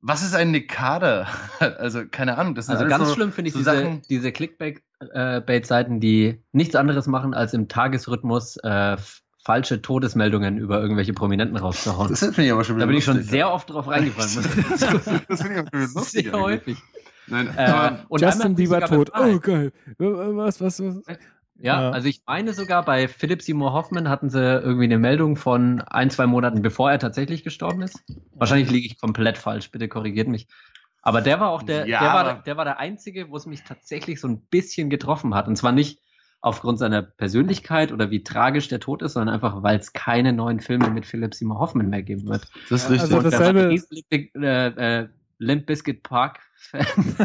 Was 0.00 0.22
ist 0.22 0.34
ein 0.34 0.66
Carter? 0.66 1.26
also 1.78 2.02
keine 2.10 2.38
Ahnung. 2.38 2.54
Das 2.54 2.66
sind 2.66 2.76
Also 2.76 2.88
ganz 2.88 3.08
so, 3.08 3.14
schlimm 3.14 3.32
finde 3.32 3.48
ich 3.48 3.54
so 3.54 3.58
diese, 3.60 3.70
Sachen. 3.76 4.02
diese 4.08 4.30
Clickbait-Seiten, 4.32 6.00
die 6.00 6.40
nichts 6.52 6.76
anderes 6.76 7.06
machen, 7.06 7.34
als 7.34 7.52
im 7.54 7.68
Tagesrhythmus 7.68 8.58
äh, 8.58 8.96
falsche 9.44 9.80
Todesmeldungen 9.82 10.58
über 10.58 10.80
irgendwelche 10.80 11.14
Prominenten 11.14 11.56
rauszuhauen. 11.56 12.08
Das 12.10 12.20
finde 12.20 12.44
ich 12.44 12.52
aber 12.52 12.64
schon 12.64 12.76
wieder 12.76 12.86
Da 12.86 12.88
bin 12.90 12.98
ich 12.98 13.04
schon 13.04 13.16
lustig, 13.16 13.30
sehr 13.30 13.50
oft 13.52 13.70
drauf 13.70 13.88
reingefallen. 13.88 14.28
sagen. 14.76 15.22
das 15.28 15.42
finde 15.42 15.54
ich 15.54 15.66
auch 15.66 15.72
wieder 15.72 15.88
lustig. 15.94 16.24
sehr 16.24 16.34
eigentlich. 16.34 16.42
häufig. 16.42 16.78
Nein, 17.30 17.48
Äh, 17.56 17.60
aber 17.66 17.98
Justin 18.18 18.54
Bieber 18.54 18.80
tot. 18.80 19.10
Oh, 19.14 19.38
geil. 19.38 19.72
Was, 19.98 20.60
was, 20.60 20.80
was? 20.80 21.02
Ja, 21.60 21.80
Ja. 21.82 21.90
also 21.90 22.08
ich 22.08 22.22
meine 22.26 22.52
sogar 22.54 22.84
bei 22.84 23.08
Philip 23.08 23.42
Seymour 23.42 23.72
Hoffman 23.72 24.08
hatten 24.08 24.30
sie 24.30 24.40
irgendwie 24.40 24.84
eine 24.84 24.98
Meldung 24.98 25.36
von 25.36 25.80
ein, 25.82 26.10
zwei 26.10 26.26
Monaten 26.26 26.62
bevor 26.62 26.90
er 26.90 26.98
tatsächlich 26.98 27.42
gestorben 27.44 27.82
ist. 27.82 28.02
Wahrscheinlich 28.34 28.70
liege 28.70 28.86
ich 28.86 29.00
komplett 29.00 29.38
falsch, 29.38 29.70
bitte 29.70 29.88
korrigiert 29.88 30.28
mich. 30.28 30.46
Aber 31.02 31.20
der 31.20 31.40
war 31.40 31.50
auch 31.50 31.62
der, 31.62 31.86
Ja, 31.88 32.00
der, 32.00 32.08
war, 32.12 32.42
der, 32.42 32.56
war 32.56 32.64
der 32.64 32.78
Einzige, 32.78 33.30
wo 33.30 33.36
es 33.36 33.46
mich 33.46 33.62
tatsächlich 33.64 34.20
so 34.20 34.28
ein 34.28 34.40
bisschen 34.42 34.90
getroffen 34.90 35.34
hat. 35.34 35.48
Und 35.48 35.56
zwar 35.56 35.72
nicht 35.72 36.00
aufgrund 36.40 36.78
seiner 36.78 37.02
Persönlichkeit 37.02 37.90
oder 37.90 38.10
wie 38.12 38.22
tragisch 38.22 38.68
der 38.68 38.78
Tod 38.78 39.02
ist, 39.02 39.14
sondern 39.14 39.34
einfach, 39.34 39.62
weil 39.64 39.78
es 39.78 39.92
keine 39.92 40.32
neuen 40.32 40.60
Filme 40.60 40.90
mit 40.90 41.06
Philip 41.06 41.34
Seymour 41.34 41.58
Hoffman 41.58 41.88
mehr 41.88 42.02
geben 42.02 42.28
wird. 42.28 42.46
das 42.70 42.84
ist 42.84 42.90
richtig. 42.90 43.12
also 43.12 43.28
dasselbe- 43.28 43.74
äh, 44.10 45.00
äh, 45.02 45.08
Limp 45.40 45.66
Bizkit 45.66 46.02
Park 46.02 46.40
Fan 46.56 46.84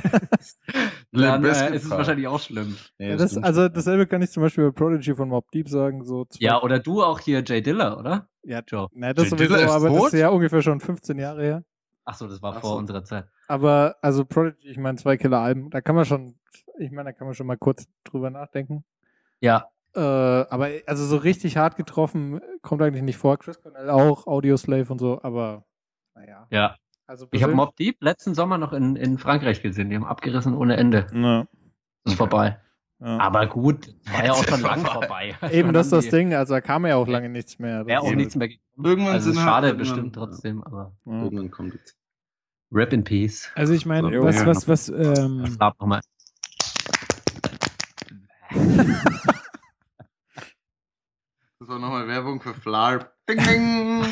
dann 1.22 1.46
äh, 1.46 1.76
ist 1.76 1.86
es 1.86 1.90
wahrscheinlich 1.90 2.28
auch 2.28 2.40
schlimm. 2.40 2.76
Nee, 2.98 3.12
Ja, 3.12 3.16
das, 3.18 3.38
also 3.38 3.70
dasselbe 3.70 4.08
kann 4.08 4.22
ich 4.22 4.32
zum 4.32 4.42
Beispiel 4.44 4.66
bei 4.66 4.72
Prodigy 4.72 5.14
von 5.16 5.30
Mob 5.30 5.50
Deep 5.52 5.70
sagen. 5.70 6.04
So 6.04 6.26
Ja, 6.40 6.62
oder 6.62 6.80
du 6.80 7.04
auch 7.04 7.20
hier 7.20 7.44
Jay 7.46 7.62
Diller, 7.62 7.98
oder? 8.00 8.28
ja, 8.44 8.62
Joe. 8.68 8.88
ne, 8.94 9.14
das 9.14 9.26
Jay 9.26 9.30
sowieso, 9.32 9.54
Diller 9.56 9.66
ist 9.68 9.72
aber 9.72 9.90
das 9.90 9.98
tot? 9.98 10.14
ist 10.14 10.20
ja 10.20 10.30
ungefähr 10.30 10.62
schon 10.62 10.80
15 10.80 11.20
Jahre 11.20 11.42
her. 11.44 11.64
Ach 12.06 12.16
so, 12.16 12.28
das 12.28 12.42
war 12.42 12.56
Ach 12.58 12.62
vor 12.62 12.72
so. 12.72 12.78
unserer 12.78 13.04
Zeit. 13.04 13.26
Aber, 13.48 13.96
also 14.02 14.26
Prodigy, 14.26 14.68
ich 14.70 14.78
meine, 14.78 14.98
zwei 14.98 15.16
Killer-Alben, 15.18 15.70
da 15.70 15.80
kann 15.82 15.96
man 15.96 16.06
schon, 16.06 16.36
ich 16.78 16.92
meine, 16.92 17.10
da 17.10 17.14
kann 17.14 17.28
man 17.28 17.34
schon 17.36 17.48
mal 17.48 17.58
kurz 17.58 17.86
drüber 18.04 18.30
nachdenken. 18.30 18.84
Ja, 19.40 19.68
Äh, 19.96 20.00
aber, 20.00 20.70
also 20.88 21.06
so 21.06 21.18
richtig 21.18 21.56
hart 21.58 21.76
getroffen 21.76 22.42
kommt 22.64 22.82
eigentlich 22.82 23.04
nicht 23.04 23.18
vor. 23.18 23.38
Chris 23.38 23.62
Cornell 23.62 23.90
auch, 23.90 24.26
Audioslave 24.28 24.92
und 24.92 25.00
so, 25.00 25.22
aber, 25.22 25.64
naja. 26.16 26.48
ja. 26.50 26.76
Also 27.08 27.28
Ich 27.32 27.44
habe 27.44 27.54
Mob 27.54 27.76
Deep 27.76 27.98
letzten 28.02 28.34
Sommer 28.34 28.58
noch 28.58 28.74
in, 28.74 28.96
in 28.96 29.18
Frankreich 29.18 29.62
gesehen. 29.62 29.90
Die 29.90 29.96
haben 29.96 30.06
abgerissen 30.06 30.54
ohne 30.56 30.78
Ende. 30.78 31.08
Ja, 31.14 31.46
Das 32.04 32.14
ist 32.14 32.18
vorbei. 32.18 32.60
ja. 33.00 33.18
Aber 33.20 33.46
gut, 33.48 33.94
war 34.06 34.26
ja 34.26 34.32
auch 34.34 34.44
schon 34.44 34.62
lang 34.62 34.86
Vorbei. 34.86 35.36
Eben, 35.52 35.74
das 35.74 35.88
ist 35.88 35.92
das 35.94 36.08
Ding, 36.10 36.34
also 36.34 36.54
da 36.54 36.62
kam 36.62 36.86
ja 36.86 36.96
auch 36.96 37.08
lange 37.08 37.30
nichts 37.30 37.60
mehr. 37.60 37.84
Das 37.84 38.02
auch 38.02 38.12
nichts 38.14 38.36
mehr 38.36 38.48
gekommen. 38.48 38.86
Irgendwann 38.86 39.14
also 39.14 39.26
sind 39.26 39.34
ist 39.34 39.40
halt- 39.40 39.48
schade 39.50 39.68
irgendwann- 39.68 39.78
bestimmt 39.80 40.16
trotzdem, 40.16 40.64
aber 40.64 40.94
Ja. 41.06 41.24
Irgendwann 41.24 41.52
kommt 41.52 41.74
jetzt. 41.74 41.98
Rip 42.72 42.92
in 42.94 43.04
Peace. 43.04 43.52
Also 43.56 43.74
ich 43.74 43.86
meine, 43.86 44.12
So, 44.12 44.24
was, 44.24 44.36
ja. 44.38 44.46
was, 44.48 44.68
was, 44.68 44.90
ähm, 44.90 45.58
nochmal. 45.60 46.02
Das 51.60 51.70
war 51.70 51.80
nochmal 51.80 52.08
Werbung 52.10 52.42
für 52.42 52.54
Flarp. 52.54 53.14
Ding, 53.30 53.38
ding. 53.38 54.06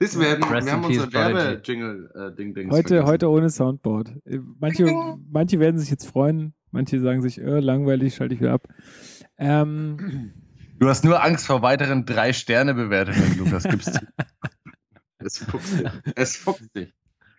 Das 0.00 0.18
werden, 0.18 0.44
Rest 0.44 0.66
wir 0.66 0.72
haben 0.72 0.84
unser 0.84 1.06
Prodigy. 1.06 1.34
Werbe-Jingle 1.34 2.56
äh, 2.56 2.70
heute, 2.70 3.04
heute 3.04 3.30
ohne 3.30 3.50
Soundboard. 3.50 4.10
Äh, 4.24 4.38
Manche, 4.60 4.92
manche 5.30 5.60
werden 5.60 5.78
sich 5.78 5.90
jetzt 5.90 6.06
freuen, 6.06 6.54
manche 6.70 7.00
sagen 7.00 7.22
sich, 7.22 7.40
äh, 7.40 7.60
langweilig, 7.60 8.14
schalte 8.14 8.34
ich 8.34 8.40
wieder 8.40 8.52
ab. 8.52 8.68
Ähm, 9.38 10.32
Du 10.78 10.88
hast 10.88 11.04
nur 11.04 11.22
Angst 11.22 11.46
vor 11.46 11.62
weiteren 11.62 12.04
Drei-Sterne-Bewertungen, 12.04 13.38
Lukas. 13.38 13.62
Gibst 13.64 13.94
du. 13.94 14.00
Es 15.18 15.38
fuchst 15.38 15.80
dich. 15.80 15.86
Es 16.16 16.36
fuchst 16.36 16.76
dich. 16.76 16.92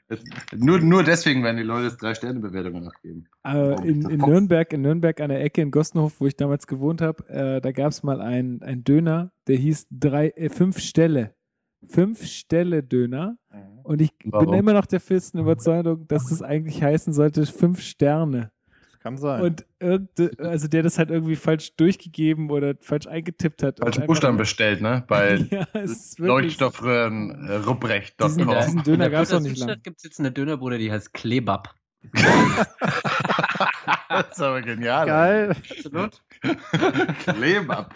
Es, 0.07 0.19
nur, 0.55 0.79
nur 0.79 1.03
deswegen 1.03 1.43
werden 1.43 1.57
die 1.57 1.63
Leute 1.63 1.85
jetzt 1.87 2.01
drei 2.01 2.15
Sterne 2.15 2.39
Bewertungen 2.39 2.87
abgeben. 2.87 3.27
äh, 3.45 3.87
in, 3.87 4.09
in 4.09 4.19
Nürnberg, 4.19 4.73
in 4.73 4.81
Nürnberg 4.81 5.19
an 5.21 5.29
der 5.29 5.43
Ecke 5.43 5.61
in 5.61 5.69
Gossenhof, 5.69 6.19
wo 6.19 6.25
ich 6.25 6.35
damals 6.35 6.65
gewohnt 6.65 7.01
habe, 7.01 7.27
äh, 7.29 7.61
da 7.61 7.71
gab 7.71 7.91
es 7.91 8.01
mal 8.01 8.21
einen 8.21 8.63
ein 8.63 8.83
Döner, 8.83 9.31
der 9.47 9.57
hieß 9.57 9.87
drei, 9.91 10.29
äh, 10.29 10.49
fünf 10.49 10.79
Stelle. 10.79 11.34
Fünf 11.89 12.25
Stelle 12.25 12.83
Döner. 12.83 13.37
Und 13.83 14.01
ich 14.01 14.11
Warum? 14.25 14.47
bin 14.51 14.59
immer 14.59 14.73
noch 14.73 14.85
der 14.87 14.99
festen 14.99 15.37
Überzeugung, 15.39 16.07
dass 16.07 16.27
das 16.29 16.41
eigentlich 16.41 16.81
heißen 16.81 17.13
sollte 17.13 17.45
fünf 17.45 17.81
Sterne. 17.81 18.51
Das 18.91 18.99
kann 19.01 19.17
sein. 19.17 19.41
Und 19.43 19.65
irgende, 19.79 20.31
also 20.39 20.67
der 20.67 20.81
das 20.81 20.97
halt 20.97 21.11
irgendwie 21.11 21.35
falsch 21.35 21.75
durchgegeben 21.75 22.49
oder 22.49 22.73
falsch 22.81 23.05
eingetippt 23.05 23.61
hat. 23.61 23.81
einfach- 23.85 24.05
Buchstaben 24.07 24.37
bestellt, 24.37 24.81
ne? 24.81 25.03
Bei 25.07 25.35
ja, 25.51 25.67
es 25.73 25.91
ist 25.91 26.19
wirklich. 26.19 26.45
Leuchtstoffröhren 26.45 27.47
äh, 27.47 27.55
Ruprecht.com. 27.57 28.27
Diesen- 28.35 28.47
diesen 28.49 28.83
Döner 28.83 29.09
gab's 29.11 29.29
doch 29.29 29.39
nicht 29.39 29.57
lang. 29.59 29.77
gibt 29.83 29.97
es 29.97 30.03
jetzt 30.03 30.19
eine 30.19 30.31
Dönerbude, 30.31 30.79
die 30.79 30.91
heißt 30.91 31.13
Klebab. 31.13 31.75
das 34.09 34.27
ist 34.31 34.41
aber 34.41 34.61
genial. 34.61 35.05
Geil. 35.05 35.55
Absolut. 35.69 36.21
Klebab. 37.25 37.95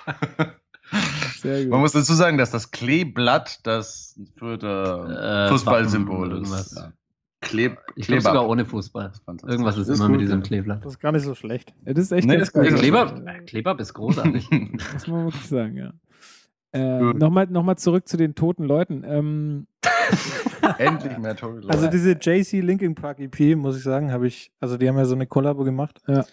Sehr 1.41 1.61
gut. 1.63 1.71
Man 1.71 1.79
muss 1.81 1.91
dazu 1.93 2.13
sagen, 2.13 2.37
dass 2.37 2.51
das 2.51 2.71
Kleeblatt 2.71 3.59
das 3.63 4.19
Fürther 4.37 5.45
Äh, 5.45 5.49
Fußballsymbol 5.49 6.41
ist. 6.41 6.75
Ja. 6.77 6.93
Kleb, 7.41 7.77
Ich 7.95 8.07
glaube 8.07 8.21
sogar 8.21 8.47
ohne 8.49 8.65
Fußball. 8.65 9.11
Irgendwas 9.47 9.77
ist, 9.77 9.87
Ist 9.87 9.97
immer 9.99 10.07
gut, 10.07 10.17
mit 10.17 10.21
diesem. 10.21 10.43
Kleeblatt. 10.43 10.83
Das 10.83 10.93
ist 10.93 10.99
gar 10.99 11.13
nicht 11.13 11.23
so 11.23 11.35
schlecht. 11.35 11.73
Ja, 11.85 11.93
das 11.93 12.05
ist 12.05 12.11
echt 12.11 12.27
Nee, 12.27 12.35
ganz 12.35 12.49
ist 12.49 12.53
gut. 12.53 12.65
äh, 12.65 13.39
Klebab 13.45 13.79
ist 13.79 13.93
großartig. 13.93 14.49
Muss 14.93 15.07
man 15.07 15.25
wirklich 15.25 15.47
sagen, 15.47 15.77
ja. 15.77 15.93
Äh. 16.71 17.13
Nochmal 17.13 17.47
noch 17.47 17.63
mal 17.63 17.77
zurück 17.77 18.07
zu 18.07 18.17
den 18.17 18.35
toten 18.35 18.65
Leuten. 18.65 19.03
Ähm, 19.05 19.67
Endlich 20.77 21.17
mehr 21.17 21.35
tolle 21.35 21.61
Leute. 21.61 21.69
Also 21.69 21.87
diese 21.87 22.11
JC 22.11 22.61
Linkin 22.61 22.93
Park 22.95 23.19
EP, 23.19 23.55
muss 23.55 23.77
ich 23.77 23.83
sagen, 23.83 24.11
habe 24.11 24.27
ich, 24.27 24.51
also 24.59 24.77
die 24.77 24.87
haben 24.87 24.97
ja 24.97 25.05
so 25.05 25.15
eine 25.15 25.25
Kollabo 25.25 25.63
gemacht. 25.63 26.01
Ja. 26.07 26.25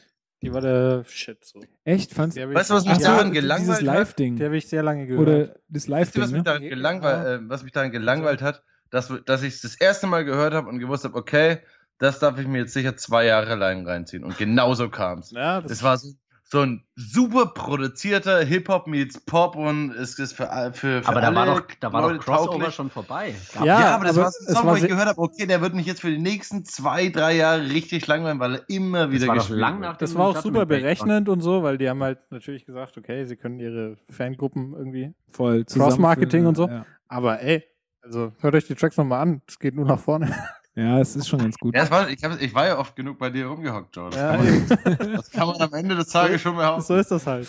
Die 0.46 0.52
war 0.52 0.60
der 0.60 1.04
Shit 1.08 1.44
so. 1.44 1.60
echt, 1.84 2.12
fandst 2.12 2.38
habe 2.38 2.54
Weißt 2.54 2.70
du, 2.70 2.74
was 2.74 2.84
ich, 2.84 2.90
mich 2.90 2.98
daran 2.98 3.32
dieses 3.32 3.42
gelangweilt 3.42 3.70
hat? 3.70 3.80
die 3.80 3.84
Live-Ding. 3.84 4.40
habe 4.44 4.56
ich 4.56 4.68
sehr 4.68 4.82
lange 4.84 5.06
gehört. 5.06 5.26
Oder 5.26 5.46
das 5.46 5.56
Wisst 5.68 5.88
ihr, 5.88 5.92
was 5.92 5.98
Live-Ding, 5.98 6.22
mich, 6.22 6.32
ne? 6.32 6.42
daran 6.44 6.62
gelangweilt, 6.62 7.26
äh, 7.26 7.48
was 7.48 7.62
mich 7.64 7.72
daran 7.72 7.90
gelangweilt 7.90 8.42
hat? 8.42 8.62
Dass, 8.90 9.12
dass 9.24 9.42
ich 9.42 9.54
es 9.54 9.62
das 9.62 9.74
erste 9.74 10.06
Mal 10.06 10.24
gehört 10.24 10.54
habe 10.54 10.68
und 10.68 10.78
gewusst 10.78 11.02
habe, 11.02 11.16
okay, 11.16 11.58
das 11.98 12.20
darf 12.20 12.38
ich 12.38 12.46
mir 12.46 12.58
jetzt 12.58 12.74
sicher 12.74 12.96
zwei 12.96 13.24
Jahre 13.24 13.56
lang 13.56 13.86
reinziehen. 13.86 14.22
Und 14.22 14.38
genauso 14.38 14.88
kam 14.88 15.18
es. 15.18 15.32
ja, 15.32 15.60
das, 15.60 15.72
Es 15.72 15.82
war 15.82 15.96
so, 15.98 16.12
so 16.48 16.60
ein 16.60 16.84
super 16.94 17.46
produzierter 17.46 18.44
Hip-Hop 18.44 18.86
meets 18.86 19.18
Pop 19.20 19.56
und 19.56 19.90
es 19.90 20.16
ist 20.20 20.32
für, 20.34 20.48
all- 20.48 20.72
für, 20.72 21.02
für 21.02 21.08
Aber 21.08 21.20
da 21.20 21.26
alle 21.26 21.36
war 21.36 21.46
doch, 21.46 21.62
da 21.80 21.92
war 21.92 22.02
doch 22.02 22.24
Crossover 22.24 22.50
tauglich. 22.52 22.74
schon 22.74 22.88
vorbei. 22.88 23.34
Ja, 23.56 23.64
Ja, 23.64 23.94
aber 23.96 24.04
das 24.04 24.16
aber 24.16 24.26
war 24.26 24.30
so 24.30 24.38
ein 24.38 24.46
es 24.46 24.54
Song, 24.54 24.66
war 24.66 24.72
wo 24.74 24.76
ich 24.76 24.86
gehört 24.88 25.08
habe, 25.08 25.20
okay, 25.20 25.46
der 25.46 25.60
wird 25.60 25.74
mich 25.74 25.86
jetzt 25.86 26.02
für 26.02 26.10
die 26.10 26.18
nächsten 26.18 26.64
zwei, 26.64 27.08
drei 27.08 27.34
Jahre 27.34 27.62
richtig 27.68 28.06
langweilen, 28.06 28.38
weil 28.38 28.54
er 28.54 28.70
immer 28.70 29.06
das 29.06 29.10
wieder 29.10 29.26
war 29.26 29.34
doch 29.34 29.42
gespielt 29.42 29.58
lang 29.60 29.80
nach 29.80 29.96
das 29.96 30.14
war 30.14 30.26
auch 30.28 30.36
super 30.40 30.66
berechnend 30.66 31.28
und 31.28 31.40
so, 31.40 31.64
weil 31.64 31.78
die 31.78 31.88
haben 31.88 32.02
halt 32.02 32.20
natürlich 32.30 32.64
gesagt, 32.64 32.96
okay, 32.96 33.24
sie 33.24 33.34
können 33.34 33.58
ihre 33.58 33.96
Fangruppen 34.08 34.72
irgendwie. 34.72 35.12
Voll. 35.32 35.64
Cross-Marketing 35.64 36.46
und 36.46 36.54
so. 36.56 36.68
Ja. 36.68 36.86
Aber 37.08 37.40
ey, 37.42 37.64
also 38.02 38.32
hört 38.38 38.54
euch 38.54 38.66
die 38.68 38.76
Tracks 38.76 38.96
nochmal 38.96 39.20
an. 39.22 39.42
Es 39.48 39.58
geht 39.58 39.74
nur 39.74 39.84
nach 39.84 39.98
vorne. 39.98 40.32
Ja, 40.76 41.00
es 41.00 41.16
ist 41.16 41.26
schon 41.28 41.40
ganz 41.40 41.56
gut. 41.58 41.74
Ja, 41.74 41.90
war, 41.90 42.08
ich, 42.08 42.22
hab, 42.22 42.40
ich 42.40 42.54
war 42.54 42.66
ja 42.66 42.78
oft 42.78 42.94
genug 42.94 43.18
bei 43.18 43.30
dir 43.30 43.46
rumgehockt, 43.46 43.96
Joe. 43.96 44.10
Das, 44.10 44.18
Ja, 44.20 44.36
kann, 44.36 44.98
man, 44.98 45.12
das 45.16 45.30
kann 45.30 45.48
man 45.48 45.60
am 45.60 45.74
Ende 45.74 45.96
des 45.96 46.08
Tages 46.08 46.40
schon 46.40 46.54
behaupten. 46.56 46.82
so 46.82 46.96
ist 46.96 47.10
das 47.10 47.26
halt. 47.26 47.48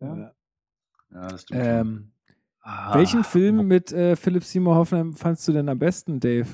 Ja. 0.00 0.32
Ja, 1.12 1.28
das 1.28 1.42
stimmt. 1.42 1.60
Ähm, 1.62 2.12
Ah, 2.62 2.94
welchen 2.94 3.24
Film 3.24 3.66
mit 3.66 3.90
äh, 3.90 4.14
Philipp 4.16 4.44
Seymour 4.44 4.74
Hoffmann 4.74 5.14
fandst 5.14 5.48
du 5.48 5.52
denn 5.52 5.66
am 5.70 5.78
besten, 5.78 6.20
Dave? 6.20 6.46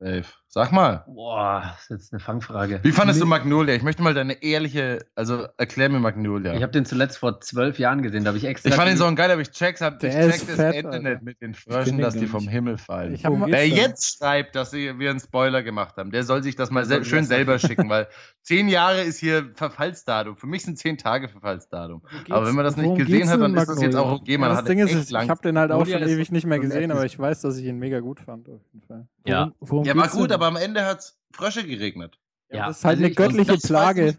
Dave, 0.00 0.26
sag 0.48 0.72
mal. 0.72 1.04
Boah, 1.06 1.62
das 1.74 1.82
ist 1.82 1.90
jetzt 1.90 2.12
eine 2.12 2.20
Fangfrage. 2.20 2.80
Wie 2.82 2.92
fandest 2.92 3.20
du. 3.20 3.26
Magnolia? 3.26 3.74
Ich 3.74 3.82
möchte 3.82 4.02
mal 4.02 4.14
deine 4.14 4.42
ehrliche, 4.42 5.04
also 5.14 5.46
erklär 5.58 5.88
mir 5.90 5.98
Magnolia. 6.00 6.54
Ich 6.54 6.62
habe 6.62 6.72
den 6.72 6.86
zuletzt 6.86 7.18
vor 7.18 7.40
zwölf 7.40 7.78
Jahren 7.78 8.02
gesehen, 8.02 8.24
da 8.24 8.28
habe 8.28 8.38
ich 8.38 8.44
extra. 8.44 8.70
Ich 8.70 8.74
fand 8.74 8.90
ihn 8.90 8.96
so 8.96 9.12
geil, 9.14 9.30
aber 9.30 9.40
ich 9.42 9.50
check's, 9.50 9.80
hab, 9.80 9.94
ich 9.94 10.10
Der 10.10 10.12
check 10.30 10.34
ist 10.42 10.48
das 10.48 10.56
fett, 10.56 10.74
Internet 10.76 11.06
Alter. 11.14 11.24
mit 11.24 11.40
den 11.42 11.54
Fröschen, 11.54 11.98
dass 11.98 12.14
die 12.14 12.26
vom 12.26 12.42
nicht. 12.44 12.50
Himmel 12.52 12.78
fallen. 12.78 13.12
Ich 13.14 13.24
hab 13.24 13.32
Wer 13.46 13.68
jetzt 13.68 14.16
schreibt, 14.18 14.56
dass 14.56 14.70
sie- 14.70 14.98
wir 14.98 15.10
einen 15.10 15.20
Spoiler 15.20 15.62
gemacht 15.62 15.96
haben, 15.96 16.10
der 16.10 16.22
soll 16.24 16.42
sich 16.42 16.56
das 16.56 16.70
mal 16.70 16.84
sel- 16.84 17.04
schön 17.04 17.20
das- 17.20 17.28
selber 17.28 17.58
schicken, 17.58 17.88
weil 17.90 18.06
zehn 18.42 18.68
Jahre 18.68 19.02
ist 19.02 19.18
hier 19.18 19.50
Verfallsdatum. 19.54 20.36
Für 20.36 20.46
mich 20.46 20.62
sind 20.64 20.78
zehn 20.78 20.96
Tage 20.96 21.28
Verfallsdatum. 21.28 22.02
Aber 22.30 22.46
wenn 22.46 22.54
man 22.54 22.64
das 22.64 22.76
nicht 22.76 22.86
Worum 22.86 22.98
gesehen 22.98 23.28
hat, 23.28 23.40
dann 23.40 23.54
ist 23.56 23.68
das 23.68 23.82
jetzt 23.82 23.96
auch 23.96 24.12
okay. 24.20 24.32
ja, 24.32 24.38
Man 24.38 24.50
das 24.50 24.58
hat 24.58 24.68
Ding 24.68 24.78
ist, 24.78 25.10
ich 25.10 25.28
habe 25.28 25.42
den 25.42 25.58
halt 25.58 25.70
auch 25.72 25.84
schon 25.86 26.02
ewig 26.02 26.32
nicht 26.32 26.46
mehr 26.46 26.58
gesehen, 26.60 26.90
aber 26.92 27.04
ich 27.04 27.18
weiß, 27.18 27.42
dass 27.42 27.56
ich 27.58 27.64
ihn 27.66 27.78
mega 27.78 28.00
gut 28.00 28.20
fand. 28.20 28.48
Auf 28.48 28.60
jeden 28.72 28.86
Fall. 28.86 29.06
Ja. 29.26 29.50
Ja, 29.84 29.96
war 29.96 30.08
gut? 30.08 30.32
Aber 30.36 30.46
am 30.46 30.56
Ende 30.56 30.84
hat's 30.84 31.18
Frösche 31.32 31.64
geregnet. 31.66 32.18
Ja, 32.50 32.68
das 32.68 32.78
ist 32.78 32.84
halt 32.84 32.92
also 32.94 33.02
eine 33.04 33.10
ich- 33.10 33.16
göttliche 33.16 33.52
Das 33.54 33.62
Plage. 33.62 34.02
nicht, 34.04 34.18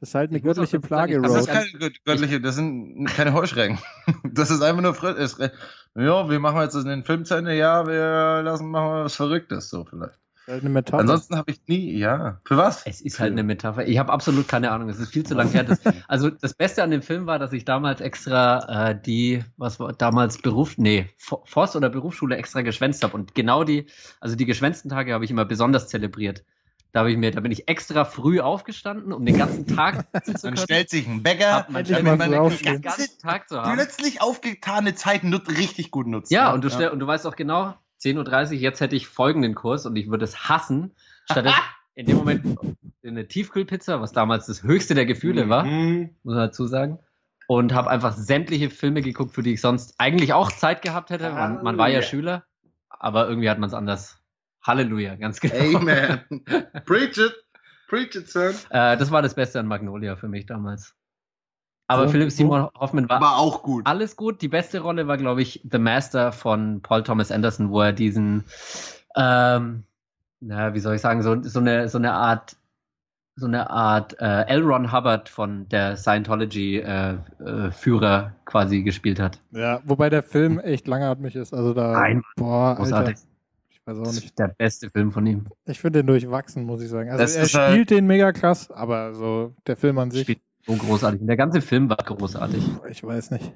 Das 0.00 0.08
ist 0.10 0.14
halt 0.14 0.30
eine 0.30 0.40
göttliche 0.40 0.80
Plage, 0.80 1.16
hab 1.16 1.22
Das 1.24 1.32
Road. 1.32 1.40
ist 1.40 1.46
keine 1.48 1.66
gö- 1.66 1.96
göttliche, 2.04 2.40
das 2.40 2.54
sind 2.54 3.04
keine 3.06 3.32
Heuschrecken. 3.34 3.78
Das 4.24 4.50
ist 4.50 4.62
einfach 4.62 4.82
nur 4.82 4.94
Frösche. 4.94 5.18
Es- 5.18 5.38
Ja, 5.94 6.28
wir 6.30 6.38
machen 6.38 6.60
jetzt 6.60 6.74
den 6.74 7.04
Film 7.04 7.24
zu 7.24 7.34
Ende. 7.34 7.54
Ja, 7.56 7.86
wir 7.86 8.42
lassen 8.42 8.70
machen 8.70 8.86
wir 8.88 9.04
was 9.04 9.16
Verrücktes 9.16 9.68
so 9.68 9.84
vielleicht. 9.84 10.18
Halt 10.48 10.62
eine 10.62 10.70
Metapher. 10.70 11.00
Ansonsten 11.00 11.36
habe 11.36 11.50
ich 11.50 11.60
nie, 11.66 11.92
ja. 11.98 12.40
Für 12.44 12.56
was? 12.56 12.86
Es 12.86 13.00
ist 13.00 13.20
halt 13.20 13.32
eine 13.32 13.42
Metapher. 13.42 13.86
Ich 13.86 13.98
habe 13.98 14.12
absolut 14.12 14.48
keine 14.48 14.70
Ahnung. 14.70 14.88
Es 14.88 14.98
ist 14.98 15.10
viel 15.12 15.24
zu 15.24 15.34
lang 15.34 15.50
her. 15.50 15.64
Das, 15.64 15.78
also 16.08 16.30
das 16.30 16.54
Beste 16.54 16.82
an 16.82 16.90
dem 16.90 17.02
Film 17.02 17.26
war, 17.26 17.38
dass 17.38 17.52
ich 17.52 17.64
damals 17.64 18.00
extra 18.00 18.90
äh, 18.90 19.00
die, 19.00 19.44
was 19.56 19.78
war 19.78 19.92
damals 19.92 20.38
Beruf, 20.38 20.78
nee, 20.78 21.06
Fo- 21.18 21.42
Forst 21.44 21.76
oder 21.76 21.90
Berufsschule 21.90 22.36
extra 22.36 22.62
geschwänzt 22.62 23.02
habe. 23.04 23.14
Und 23.14 23.34
genau 23.34 23.62
die, 23.64 23.86
also 24.20 24.36
die 24.36 24.46
geschwänzten 24.46 24.90
Tage 24.90 25.12
habe 25.12 25.24
ich 25.24 25.30
immer 25.30 25.44
besonders 25.44 25.88
zelebriert. 25.88 26.44
Da 26.92 27.00
habe 27.00 27.10
ich 27.12 27.18
mir, 27.18 27.30
da 27.30 27.40
bin 27.40 27.52
ich 27.52 27.68
extra 27.68 28.06
früh 28.06 28.40
aufgestanden, 28.40 29.12
um 29.12 29.26
den 29.26 29.36
ganzen 29.36 29.66
Tag 29.66 30.06
zu 30.24 30.32
Dann 30.32 30.40
können. 30.40 30.56
stellt 30.56 30.88
sich 30.88 31.06
ein 31.06 31.22
Bäcker, 31.22 31.66
man 31.68 31.84
den 31.84 32.02
ganze 32.06 32.62
ganzen 32.80 33.18
Tag 33.20 33.46
zu 33.50 33.60
haben. 33.60 33.74
plötzlich 33.74 34.22
aufgetane 34.22 34.94
Zeit 34.94 35.22
nut 35.22 35.50
richtig 35.50 35.90
gut 35.90 36.06
nutzt. 36.06 36.30
Ja, 36.32 36.50
und 36.52 36.64
du, 36.64 36.70
stell, 36.70 36.88
und 36.88 36.98
du 37.00 37.06
weißt 37.06 37.26
auch 37.26 37.36
genau, 37.36 37.74
10.30 38.00 38.46
Uhr, 38.46 38.52
jetzt 38.54 38.80
hätte 38.80 38.96
ich 38.96 39.08
folgenden 39.08 39.54
Kurs 39.54 39.86
und 39.86 39.96
ich 39.96 40.08
würde 40.10 40.24
es 40.24 40.48
hassen. 40.48 40.94
Stattdessen 41.30 41.56
in 41.94 42.06
dem 42.06 42.16
Moment 42.16 42.58
eine 43.04 43.26
Tiefkühlpizza, 43.26 44.00
was 44.00 44.12
damals 44.12 44.46
das 44.46 44.62
höchste 44.62 44.94
der 44.94 45.06
Gefühle 45.06 45.48
war, 45.48 45.64
Mhm. 45.64 46.10
muss 46.22 46.34
man 46.34 46.46
dazu 46.46 46.66
sagen. 46.66 46.98
Und 47.48 47.72
habe 47.72 47.88
einfach 47.88 48.12
sämtliche 48.12 48.68
Filme 48.70 49.00
geguckt, 49.00 49.34
für 49.34 49.42
die 49.42 49.54
ich 49.54 49.60
sonst 49.62 49.94
eigentlich 49.98 50.34
auch 50.34 50.52
Zeit 50.52 50.82
gehabt 50.82 51.08
hätte. 51.10 51.30
Man, 51.30 51.62
man 51.62 51.78
war 51.78 51.88
ja. 51.88 52.02
Schüler, 52.02 52.44
aber 52.90 53.26
irgendwie 53.28 53.48
hat 53.48 53.58
man 53.58 53.68
es 53.68 53.74
anders. 53.74 54.18
Halleluja, 54.62 55.14
ganz 55.16 55.40
genau. 55.40 55.78
Amen. 55.78 56.20
Preach 56.84 57.16
it. 57.16 57.34
Preach 57.88 58.14
it, 58.14 58.28
son. 58.28 58.52
Äh, 58.68 58.98
das 58.98 59.10
war 59.10 59.22
das 59.22 59.34
Beste 59.34 59.58
an 59.58 59.66
Magnolia 59.66 60.16
für 60.16 60.28
mich 60.28 60.44
damals. 60.44 60.94
Aber 61.90 62.04
Wo- 62.06 62.10
Philipp 62.10 62.30
Simon 62.30 62.68
Hoffmann 62.78 63.08
war 63.08 63.20
War 63.20 63.38
auch 63.38 63.62
gut. 63.62 63.86
alles 63.86 64.14
gut. 64.16 64.42
Die 64.42 64.48
beste 64.48 64.80
Rolle 64.80 65.08
war, 65.08 65.16
glaube 65.16 65.40
ich, 65.42 65.62
The 65.70 65.78
Master 65.78 66.32
von 66.32 66.80
Paul 66.82 67.02
Thomas 67.02 67.30
Anderson, 67.32 67.70
wo 67.70 67.80
er 67.80 67.92
diesen, 67.92 68.44
ähm, 69.16 69.84
na, 70.40 70.74
wie 70.74 70.80
soll 70.80 70.94
ich 70.96 71.00
sagen, 71.00 71.22
so, 71.22 71.42
so 71.42 71.60
eine, 71.60 71.88
so 71.88 71.96
eine 71.98 72.12
Art, 72.12 72.56
so 73.36 73.46
eine 73.46 73.70
Art 73.70 74.16
äh, 74.20 74.42
L. 74.48 74.62
Ron 74.62 74.92
Hubbard 74.92 75.28
von 75.28 75.68
der 75.70 75.96
Scientology-Führer 75.96 78.32
quasi 78.44 78.82
gespielt 78.82 79.18
hat. 79.20 79.38
Ja, 79.52 79.80
wobei 79.84 80.10
der 80.10 80.22
Film 80.22 80.58
echt 80.58 80.86
langatmig 80.88 81.36
ist. 81.36 81.54
Also 81.54 81.72
da, 81.74 81.92
Nein, 81.92 82.22
boah, 82.36 82.70
Alter. 82.70 82.82
Großartig. 82.82 83.16
Auch 83.86 84.02
Das 84.04 84.18
ist 84.22 84.38
der 84.38 84.48
beste 84.48 84.90
Film 84.90 85.12
von 85.12 85.26
ihm. 85.26 85.46
Ich 85.64 85.80
finde 85.80 86.00
den 86.00 86.06
durchwachsen, 86.08 86.64
muss 86.64 86.82
ich 86.82 86.90
sagen. 86.90 87.08
Also 87.10 87.22
Das 87.22 87.34
er 87.54 87.60
halt- 87.60 87.72
spielt 87.72 87.90
den 87.90 88.06
mega 88.06 88.32
krass, 88.32 88.70
aber 88.70 89.14
so 89.14 89.54
der 89.66 89.76
Film 89.76 89.98
an 89.98 90.10
sich, 90.10 90.22
Spielt 90.24 90.40
so 90.68 90.74
großartig. 90.74 91.20
Und 91.20 91.26
der 91.26 91.36
ganze 91.36 91.60
Film 91.60 91.88
war 91.90 91.96
großartig. 91.96 92.62
ich 92.90 93.02
weiß 93.02 93.32
nicht. 93.32 93.52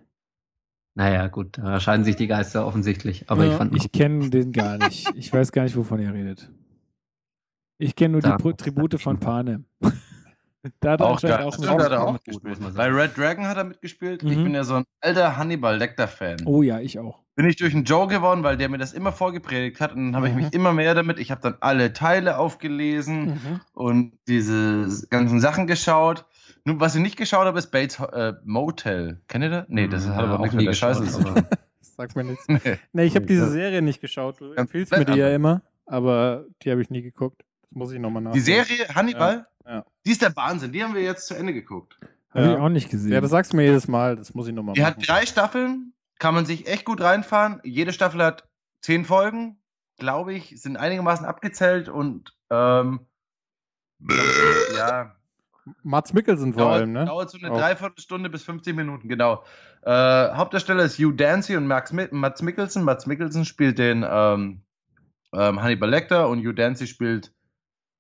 Naja, 0.95 1.29
gut, 1.29 1.57
da 1.59 1.79
scheiden 1.81 2.05
sich 2.05 2.17
die 2.17 2.27
Geister 2.27 2.67
offensichtlich. 2.67 3.31
Aber 3.31 3.45
ich 3.45 3.53
Ja, 3.53 3.57
fand 3.59 3.73
ihn 3.73 3.77
Ich 3.79 3.93
kenne 3.93 4.29
den 4.31 4.53
gar 4.53 4.77
nicht. 4.79 5.09
Ich 5.15 5.33
weiß 5.33 5.53
gar 5.53 5.63
nicht, 5.63 5.77
wovon 5.77 6.01
ihr 6.01 6.13
redet. 6.13 6.51
Ich 7.79 7.97
kenne 7.97 8.13
nur 8.13 8.21
Da- 8.21 8.37
die 8.37 8.43
Pro- 8.43 8.53
Tribute 8.53 9.01
von 9.01 9.19
Panem. 9.19 9.65
da 10.81 10.93
hat 10.93 11.01
er 11.01 11.07
Auch 11.07 11.13
auch 11.17 11.21
da 11.21 11.45
auch 11.47 11.57
gut, 11.57 12.13
mitgespielt. 12.13 12.75
Bei. 12.77 12.87
Red 12.89 13.17
Dragon 13.17 13.47
hat 13.47 13.57
er 13.57 13.65
mitgespielt. 13.65 14.23
Ich 14.23 14.37
Mhm. 14.37 14.45
bin 14.45 14.55
ja 14.55 14.65
so 14.65 14.75
ein 14.75 14.85
alter 15.01 15.37
Hannibal 15.37 15.77
Lecter-Fan. 15.79 16.43
Oh 16.45 16.63
ja, 16.63 16.79
ich 16.81 16.99
auch. 16.99 17.21
Bin 17.35 17.47
ich 17.49 17.57
durch 17.57 17.75
einen 17.75 17.85
Joe 17.85 18.07
geworden, 18.09 18.43
weil 18.45 18.59
der 18.59 18.69
mir 18.69 18.77
das 18.77 18.93
immer 18.93 19.11
vorgepredigt 19.13 19.81
hat 19.81 19.93
und 19.95 20.05
dann 20.13 20.17
habe 20.17 20.29
ich 20.29 20.35
Mhm. 20.35 20.43
mich 20.43 20.53
immer 20.53 20.73
mehr 20.75 20.95
damit. 20.95 21.19
Ich 21.19 21.31
habe 21.31 21.41
dann 21.41 21.55
alle 21.61 21.95
Teile 21.95 22.37
aufgelesen 22.39 23.25
Mhm. 23.31 23.61
und 23.73 24.19
diese 24.29 25.07
ganzen 25.09 25.41
Sachen 25.41 25.67
geschaut. 25.67 26.27
Nur 26.65 26.79
was 26.81 26.95
ich 26.95 27.03
nicht 27.03 27.17
geschaut 27.17 27.47
habe, 27.47 27.59
ist 27.59 27.71
Bates 27.71 27.99
äh, 27.99 28.35
Motel. 28.45 29.21
Kennt 29.29 29.45
ihr 29.45 29.51
das? 29.51 29.65
Nee, 29.69 29.89
das 29.89 30.07
Mhm, 30.07 30.15
hat 30.15 30.19
aber 30.25 30.29
ja, 30.29 30.35
auch 30.35 30.39
nichts 30.41 30.53
auch 30.53 30.57
mit 30.57 30.61
nie 30.61 30.67
der 30.67 30.73
Scheiße 30.75 31.01
geschaut, 31.05 31.23
zu 31.23 31.35
tun. 31.35 31.47
Das 31.81 31.97
sagt 31.97 32.17
mir 32.17 32.25
nichts. 32.25 32.45
Nee. 32.49 32.79
Nee, 32.93 33.05
ich 33.05 33.15
habe 33.17 33.27
diese 33.27 33.51
Serie 33.51 33.83
nicht 33.83 34.01
geschaut. 34.01 34.41
Du 34.41 34.53
empfiehlst 34.53 34.93
mir 34.97 35.05
die 35.05 35.13
ja 35.19 35.27
aber- 35.27 35.35
immer, 35.35 35.63
aber 35.85 36.47
die 36.63 36.71
habe 36.71 36.81
ich 36.81 36.89
nie 36.91 37.03
geguckt. 37.03 37.43
Das 37.63 37.73
muss 37.73 37.93
ich 37.93 37.99
nochmal 38.01 38.23
nachschauen. 38.23 38.35
Die 38.35 38.41
Serie 38.41 38.89
Hannibal, 38.95 39.47
Ja, 39.67 39.71
ja. 39.73 39.85
die 40.07 40.11
ist 40.13 40.23
der 40.23 40.35
Wahnsinn. 40.37 40.73
Die 40.73 40.83
haben 40.83 40.95
wir 40.95 41.03
jetzt 41.03 41.27
zu 41.27 41.35
Ende 41.35 41.53
geguckt. 41.53 41.99
Habe 42.31 42.45
Ja. 42.47 42.53
ich 42.55 42.59
auch 42.61 42.69
nicht 42.71 42.89
gesehen. 42.91 43.13
Ja, 43.13 43.21
das 43.21 43.31
sagst 43.31 43.53
du 43.53 43.57
mir 43.57 43.65
jedes 43.65 43.89
Mal. 43.89 44.17
Das 44.17 44.33
muss 44.33 44.47
ich 44.49 44.55
nochmal 44.55 44.75
Die 44.75 44.81
machen. 44.81 44.97
hat 44.97 45.07
drei 45.09 45.27
Staffeln, 45.27 45.93
kann 46.19 46.35
man 46.35 46.47
sich 46.47 46.67
echt 46.67 46.85
gut 46.87 47.01
reinfahren. 47.03 47.61
Jede 47.65 47.93
Staffel 47.93 48.23
hat 48.23 48.49
zehn 48.81 49.05
Folgen, 49.05 49.59
glaube 49.99 50.33
ich, 50.33 50.61
sind 50.63 50.77
einigermaßen 50.79 51.27
abgezählt 51.27 51.89
und 51.91 52.35
ähm, 52.51 53.01
ja, 54.77 55.15
Mats 55.83 56.13
Mikkelsen 56.13 56.53
vor 56.53 56.63
dauert, 56.63 56.75
allem, 56.81 56.93
ne? 56.93 57.05
dauert 57.05 57.31
so 57.31 57.39
eine 57.39 57.53
Auch. 57.53 57.59
Dreiviertelstunde 57.59 58.29
bis 58.31 58.43
50 58.43 58.75
Minuten, 58.75 59.09
genau. 59.09 59.45
Äh, 59.83 59.91
Hauptdarsteller 59.91 60.85
ist 60.85 60.99
Hugh 60.99 61.13
Dancy 61.15 61.57
und 61.57 61.67
Max 61.67 61.93
Mats 61.93 62.43
Mikkelsen. 62.43 62.83
Mats 62.85 63.07
Mikkelsen 63.07 63.45
spielt 63.45 63.79
den 63.79 64.05
ähm, 64.09 64.63
ähm, 65.33 65.63
Hannibal 65.63 65.89
Lecter 65.89 66.29
und 66.29 66.41
Hugh 66.41 66.53
Dancy 66.53 66.87
spielt 66.87 67.33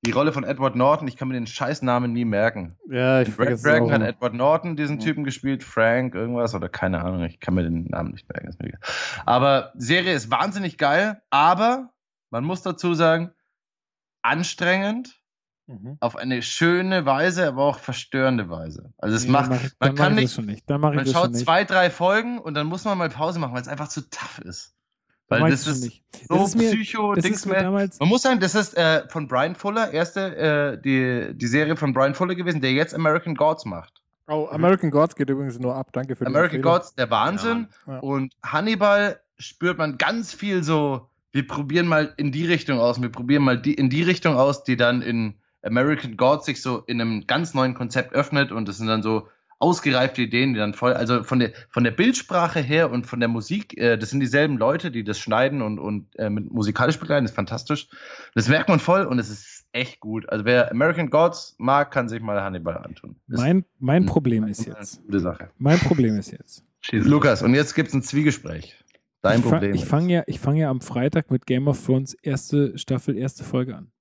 die 0.04 0.10
Rolle 0.10 0.32
von 0.32 0.42
Edward 0.42 0.74
Norton. 0.74 1.06
Ich 1.06 1.16
kann 1.16 1.28
mir 1.28 1.34
den 1.34 1.46
Scheißnamen 1.46 2.12
nie 2.12 2.24
merken. 2.24 2.76
Ja, 2.90 3.22
ich 3.22 3.38
Red 3.38 3.64
Dragon 3.64 3.92
hat. 3.92 4.02
Edward 4.02 4.34
Norton 4.34 4.76
diesen 4.76 4.98
Ja. 4.98 5.06
Typen 5.06 5.22
gespielt, 5.22 5.62
Frank, 5.62 6.14
irgendwas 6.16 6.54
oder 6.56 6.68
keine 6.68 7.04
Ahnung, 7.04 7.22
ich 7.22 7.38
kann 7.38 7.54
mir 7.54 7.62
den 7.62 7.84
Namen 7.84 8.10
nicht 8.10 8.28
merken. 8.28 8.52
Aber 9.24 9.72
die 9.76 9.84
Serie 9.84 10.14
ist 10.14 10.30
wahnsinnig 10.30 10.76
geil, 10.76 11.22
aber 11.30 11.90
man 12.30 12.42
muss 12.42 12.62
dazu 12.62 12.94
sagen, 12.94 13.30
anstrengend, 14.22 15.21
Mhm. 15.66 15.96
auf 16.00 16.16
eine 16.16 16.42
schöne 16.42 17.06
Weise, 17.06 17.46
aber 17.46 17.62
auch 17.64 17.78
verstörende 17.78 18.50
Weise. 18.50 18.92
Also 18.98 19.16
es 19.16 19.24
Nee, 19.24 19.30
macht, 19.30 19.52
ich, 19.52 19.70
man 19.78 19.94
kann 19.94 20.14
nicht, 20.14 20.36
nicht. 20.40 20.68
Man 20.68 21.06
schaut 21.06 21.30
nicht. 21.32 21.44
zwei, 21.44 21.64
drei 21.64 21.88
Folgen 21.90 22.38
und 22.38 22.54
dann 22.54 22.66
muss 22.66 22.84
man 22.84 22.98
mal 22.98 23.08
Pause 23.08 23.38
machen, 23.38 23.54
weil 23.54 23.62
es 23.62 23.68
einfach 23.68 23.88
zu 23.88 24.02
tough 24.10 24.40
ist. 24.44 24.74
Weil 25.28 25.50
das 25.50 25.66
ist 25.66 25.82
nicht. 25.84 26.02
so 26.28 26.36
Das 26.36 26.48
ist 26.48 26.56
mir- 26.56 26.70
psycho 26.72 27.14
Dings. 27.14 27.46
Man 27.46 27.90
muss 28.02 28.22
sagen, 28.22 28.40
das 28.40 28.54
ist 28.54 28.76
äh, 28.76 29.08
von 29.08 29.28
Brian 29.28 29.54
Fuller, 29.54 29.90
erste, 29.92 30.36
äh, 30.36 30.80
die, 30.82 31.32
die 31.34 31.46
Serie 31.46 31.76
von 31.76 31.94
Brian 31.94 32.14
Fuller 32.14 32.34
gewesen, 32.34 32.60
der 32.60 32.72
jetzt 32.72 32.94
American 32.94 33.34
Gods 33.34 33.64
macht. 33.64 34.02
Oh, 34.28 34.48
American 34.50 34.90
Gods 34.90 35.16
geht 35.16 35.30
übrigens 35.30 35.58
nur 35.58 35.74
ab. 35.74 35.88
Danke 35.92 36.16
für 36.16 36.24
die 36.24 36.30
American. 36.30 36.60
Gods, 36.60 36.94
der 36.96 37.10
Wahnsinn. 37.10 37.68
Ja. 37.86 37.98
Und 38.00 38.34
Hannibal 38.42 39.20
spürt 39.38 39.78
man 39.78 39.96
ganz 39.96 40.34
viel 40.34 40.62
so, 40.62 41.08
wir 41.32 41.46
probieren 41.46 41.86
mal 41.86 42.12
in 42.18 42.30
die 42.30 42.46
Richtung 42.46 42.78
aus, 42.78 43.00
wir 43.00 43.08
probieren 43.10 43.42
mal 43.42 43.60
die, 43.60 43.74
in 43.74 43.88
die 43.90 44.02
Richtung 44.02 44.36
aus, 44.36 44.64
die 44.64 44.76
dann 44.76 45.00
in 45.02 45.34
American 45.62 46.16
Gods 46.16 46.46
sich 46.46 46.60
so 46.60 46.78
in 46.86 47.00
einem 47.00 47.26
ganz 47.26 47.54
neuen 47.54 47.74
Konzept 47.74 48.12
öffnet 48.12 48.52
und 48.52 48.68
das 48.68 48.78
sind 48.78 48.86
dann 48.88 49.02
so 49.02 49.28
ausgereifte 49.58 50.22
Ideen, 50.22 50.54
die 50.54 50.58
dann 50.58 50.74
voll, 50.74 50.92
also 50.92 51.22
von 51.22 51.38
der, 51.38 51.52
von 51.70 51.84
der 51.84 51.92
Bildsprache 51.92 52.58
her 52.58 52.90
und 52.90 53.06
von 53.06 53.20
der 53.20 53.28
Musik, 53.28 53.78
äh, 53.78 53.96
das 53.96 54.10
sind 54.10 54.18
dieselben 54.18 54.58
Leute, 54.58 54.90
die 54.90 55.04
das 55.04 55.20
schneiden 55.20 55.62
und, 55.62 55.78
und 55.78 56.08
äh, 56.18 56.28
mit 56.30 56.50
musikalisch 56.50 56.98
begleiten, 56.98 57.24
das 57.24 57.30
ist 57.30 57.36
fantastisch. 57.36 57.86
Das 58.34 58.48
merkt 58.48 58.68
man 58.68 58.80
voll 58.80 59.04
und 59.06 59.20
es 59.20 59.30
ist 59.30 59.66
echt 59.70 60.00
gut. 60.00 60.28
Also 60.28 60.44
wer 60.44 60.72
American 60.72 61.10
Gods 61.10 61.54
mag, 61.58 61.92
kann 61.92 62.08
sich 62.08 62.20
mal 62.20 62.42
Hannibal 62.42 62.76
antun. 62.78 63.14
Das 63.28 63.40
Mein, 63.40 63.64
mein 63.78 64.04
Problem 64.04 64.48
ist 64.48 64.66
jetzt. 64.66 65.00
Gute 65.06 65.20
Sache. 65.20 65.50
Mein 65.58 65.78
Problem 65.78 66.18
ist 66.18 66.32
jetzt. 66.32 66.64
Lukas, 66.90 67.42
und 67.42 67.54
jetzt 67.54 67.74
gibt 67.74 67.88
es 67.90 67.94
ein 67.94 68.02
Zwiegespräch. 68.02 68.76
Dein 69.20 69.38
ich 69.38 69.44
fang- 69.44 69.50
Problem. 69.52 69.74
Ich 69.76 69.84
fange 69.84 70.12
ja, 70.12 70.22
ich 70.26 70.40
fang 70.40 70.56
ja 70.56 70.70
am 70.70 70.80
Freitag 70.80 71.30
mit 71.30 71.46
Game 71.46 71.68
of 71.68 71.86
Thrones 71.86 72.14
erste 72.14 72.76
Staffel, 72.76 73.16
erste 73.16 73.44
Folge 73.44 73.76
an. 73.76 73.91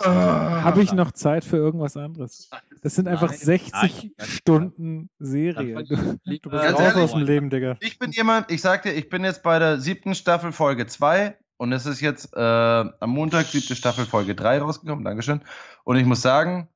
Ah. 0.00 0.62
Habe 0.62 0.82
ich 0.82 0.92
noch 0.92 1.12
Zeit 1.12 1.44
für 1.44 1.56
irgendwas 1.56 1.96
anderes? 1.96 2.48
Das 2.82 2.94
sind 2.94 3.08
einfach 3.08 3.28
Nein, 3.30 3.38
60 3.38 3.72
nein, 3.72 3.90
nein. 4.16 4.26
Stunden 4.28 5.10
Serie. 5.18 5.84
Du, 5.84 5.96
Du 5.96 6.16
bist 6.24 6.46
raus 6.46 6.80
ehrlich? 6.80 6.96
aus 6.96 7.12
dem 7.12 7.22
Leben, 7.22 7.50
Digga. 7.50 7.76
Ich 7.80 7.98
bin 7.98 8.10
jemand, 8.12 8.50
ich 8.50 8.60
sag 8.62 8.82
dir, 8.82 8.92
ich 8.92 9.08
bin 9.08 9.24
jetzt 9.24 9.42
bei 9.42 9.58
der 9.58 9.78
siebten 9.80 10.14
Staffel 10.14 10.52
Folge 10.52 10.86
2 10.86 11.36
und 11.58 11.72
es 11.72 11.84
ist 11.86 12.00
jetzt 12.00 12.34
äh, 12.34 12.40
am 12.40 13.10
Montag 13.10 13.46
siebte 13.46 13.76
Staffel 13.76 14.06
Folge 14.06 14.34
3 14.34 14.60
rausgekommen, 14.60 15.04
Dankeschön. 15.04 15.42
Und 15.84 15.96
ich 15.96 16.06
muss 16.06 16.22
sagen, 16.22 16.68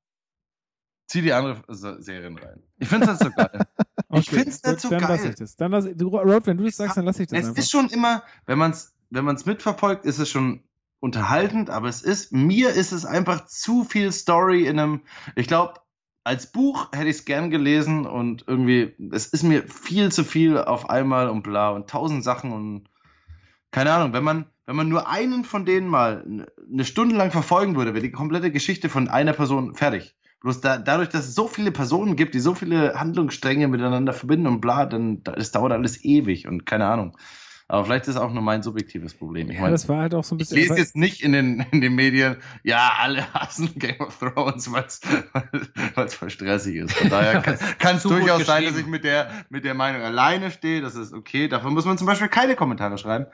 zieh 1.09 1.23
die 1.23 1.33
andere 1.33 1.63
Se- 1.69 2.03
Serien 2.03 2.37
rein. 2.39 2.63
Ich 2.79 2.89
finde 2.89 3.11
es 3.11 3.21
nicht 3.21 3.23
so 3.23 3.31
geil. 3.31 3.61
Ich 4.17 4.31
find's 4.31 4.63
nicht 4.63 4.79
so 4.81 4.91
dann 4.91 5.01
lass 5.01 5.23
geil. 5.23 5.31
ich 5.31 5.35
das. 5.37 5.57
Dann 5.57 5.73
lass, 5.73 5.87
du, 5.93 6.07
Rod, 6.07 6.47
wenn 6.47 6.57
du 6.57 6.65
das 6.67 6.77
sagst, 6.77 6.97
dann 6.97 7.05
lass 7.05 7.19
ich 7.19 7.27
das 7.27 7.37
es 7.41 7.47
einfach. 7.49 7.59
ist 7.59 7.69
schon 7.69 7.89
immer, 7.89 8.23
wenn 8.47 8.59
man 8.59 8.71
es 8.71 8.95
wenn 9.11 9.25
man's 9.25 9.45
mitverfolgt, 9.45 10.05
ist 10.05 10.21
es 10.21 10.29
schon 10.29 10.63
unterhaltend, 11.05 11.69
aber 11.69 11.89
es 11.89 12.01
ist, 12.01 12.33
mir 12.33 12.71
ist 12.71 12.91
es 12.91 13.05
einfach 13.05 13.45
zu 13.45 13.85
viel 13.85 14.11
Story 14.11 14.67
in 14.67 14.79
einem, 14.79 15.03
ich 15.37 15.47
glaube, 15.47 15.75
als 16.25 16.51
Buch 16.51 16.89
hätte 16.93 17.11
ich 17.11 17.17
es 17.17 17.25
gern 17.27 17.51
gelesen 17.51 18.07
und 18.07 18.45
irgendwie, 18.49 18.95
es 19.13 19.27
ist 19.27 19.43
mir 19.43 19.69
viel 19.69 20.11
zu 20.11 20.25
viel 20.25 20.57
auf 20.57 20.89
einmal 20.89 21.29
und 21.29 21.43
bla 21.43 21.71
und 21.71 21.91
tausend 21.91 22.25
Sachen 22.25 22.53
und 22.53 22.89
keine 23.71 23.93
Ahnung, 23.93 24.15
wenn 24.15 24.25
man, 24.25 24.47
wenn 24.65 24.77
man 24.77 24.89
nur 24.89 25.07
einen 25.07 25.45
von 25.45 25.67
denen 25.67 25.89
mal 25.89 26.25
eine 26.73 26.85
Stunde 26.87 27.17
lang 27.17 27.31
verfolgen 27.31 27.77
würde, 27.77 27.93
wäre 27.93 28.03
die 28.03 28.11
komplette 28.11 28.51
Geschichte 28.51 28.89
von 28.89 29.09
einer 29.09 29.35
Person 29.35 29.75
fertig. 29.75 30.17
Bloß 30.41 30.63
da, 30.63 30.79
dadurch, 30.79 31.11
dass 31.11 31.29
es 31.29 31.35
so 31.35 31.49
viele 31.49 31.71
Personen 31.71 32.17
gibt, 32.17 32.35
die 32.35 32.41
so 32.41 32.55
viele 32.55 32.99
Handlungsstränge 32.99 33.69
miteinander 33.69 34.15
verbinden 34.15 34.47
und 34.47 34.63
bla, 34.63 34.87
dann 34.87 35.23
das 35.23 35.53
dauert 35.53 35.73
alles 35.73 36.03
ewig 36.03 36.49
und 36.49 36.65
keine 36.65 36.87
Ahnung. 36.87 37.15
Aber 37.67 37.87
vielleicht 37.87 38.05
ist 38.09 38.17
es 38.17 38.21
auch 38.21 38.31
nur 38.33 38.43
mein 38.43 38.63
subjektives 38.63 39.15
Problem. 39.15 39.49
Ich 39.49 39.57
ja, 39.57 39.63
meine, 39.63 39.73
das 39.73 39.89
war 39.89 40.03
halt 40.03 40.15
auch 40.15 40.23
so 40.23 40.35
ein 40.35 40.39
ich 40.41 40.51
bisschen. 40.51 40.69
lese 40.69 40.77
jetzt 40.77 40.97
nicht 40.97 41.23
in 41.23 41.33
den, 41.33 41.65
in 41.73 41.81
den 41.81 41.95
Medien, 41.95 42.37
ja, 42.63 42.93
alle 43.01 43.33
hassen 43.33 43.71
Game 43.79 43.99
of 44.01 44.19
Thrones, 44.19 44.71
weil 44.71 44.85
es 44.87 45.01
voll 46.19 46.31
stressig 46.31 46.77
ist. 46.77 46.93
Von 46.93 47.09
daher 47.09 47.41
kann 47.79 47.97
es 47.97 48.03
durchaus 48.03 48.45
sein, 48.45 48.65
dass 48.65 48.77
ich 48.77 48.87
mit 48.87 49.03
der, 49.05 49.31
mit 49.49 49.65
der 49.65 49.75
Meinung 49.75 50.03
alleine 50.03 50.51
stehe. 50.51 50.83
Das 50.83 50.95
ist 50.95 51.15
okay. 51.15 51.49
Dafür 51.49 51.71
muss 51.71 51.87
man 51.87 51.97
zum 51.97 52.07
Beispiel 52.07 52.29
keine 52.29 52.55
Kommentare 52.55 52.99
schreiben. 52.99 53.27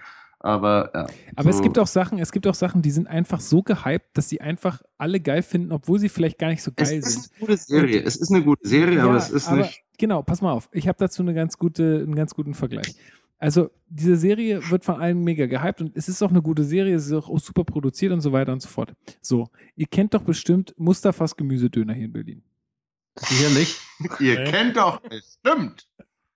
Aber 0.43 0.91
ja. 0.95 1.07
Aber 1.37 1.51
es 1.51 1.57
so- 1.59 1.63
gibt 1.63 1.79
auch 1.79 1.87
Sachen, 1.87 2.19
es 2.19 2.33
gibt 2.33 2.47
auch 2.47 2.55
Sachen, 2.55 2.81
die 2.83 2.91
sind 2.93 3.09
einfach 3.09 3.41
so 3.41 3.63
gehypt, 3.63 4.17
dass 4.17 4.29
sie 4.31 4.41
einfach 4.41 4.81
alle 4.97 5.21
geil 5.21 5.43
finden, 5.43 5.71
obwohl 5.71 5.99
sie 5.99 6.09
vielleicht 6.09 6.39
gar 6.39 6.49
nicht 6.49 6.63
so 6.63 6.71
Es 6.77 6.89
geil 6.89 6.99
ist 7.01 7.11
sind. 7.13 7.31
eine 7.37 7.41
gute 7.47 7.57
Serie. 7.59 8.03
Es 8.03 8.17
ist 8.17 8.31
eine 8.33 8.43
gute 8.43 8.67
Serie, 8.67 9.03
aber 9.03 9.13
Ja, 9.13 9.19
es 9.19 9.29
ist 9.31 9.49
aber 9.49 9.59
nicht. 9.59 9.83
Genau, 9.99 10.23
pass 10.23 10.41
mal 10.41 10.53
auf. 10.53 10.71
Ich 10.73 10.89
habe 10.89 10.97
dazu 10.99 11.21
eine 11.23 11.35
ganz 11.35 11.59
gute, 11.59 12.05
einen 12.07 12.15
ganz 12.15 12.33
guten 12.35 12.55
Vergleich. 12.55 12.95
Also, 13.43 13.71
diese 13.89 14.17
Serie 14.17 14.61
wird 14.71 14.85
von 14.85 15.01
allen 15.01 15.25
mega 15.25 15.47
gehypt 15.47 15.81
und 15.81 15.97
es 15.97 16.09
ist 16.09 16.23
auch 16.23 16.31
eine 16.31 16.43
gute 16.43 16.63
Serie, 16.63 16.95
es 16.95 17.07
ist 17.07 17.13
auch 17.13 17.37
super 17.41 17.65
produziert 17.65 18.13
und 18.13 18.21
so 18.21 18.31
weiter 18.33 18.53
und 18.53 18.61
so 18.61 18.69
fort. 18.69 18.93
So, 19.23 19.49
ihr 19.75 19.87
kennt 19.87 20.13
doch 20.15 20.23
bestimmt 20.23 20.75
Mustafas 20.77 21.35
Gemüsedöner 21.37 21.95
hier 21.95 22.05
in 22.05 22.13
Berlin. 22.13 22.43
Sicherlich. 23.19 23.77
Ihr 24.21 24.45
kennt 24.45 24.77
doch, 24.77 25.01
es 25.11 25.39
stimmt. 25.41 25.89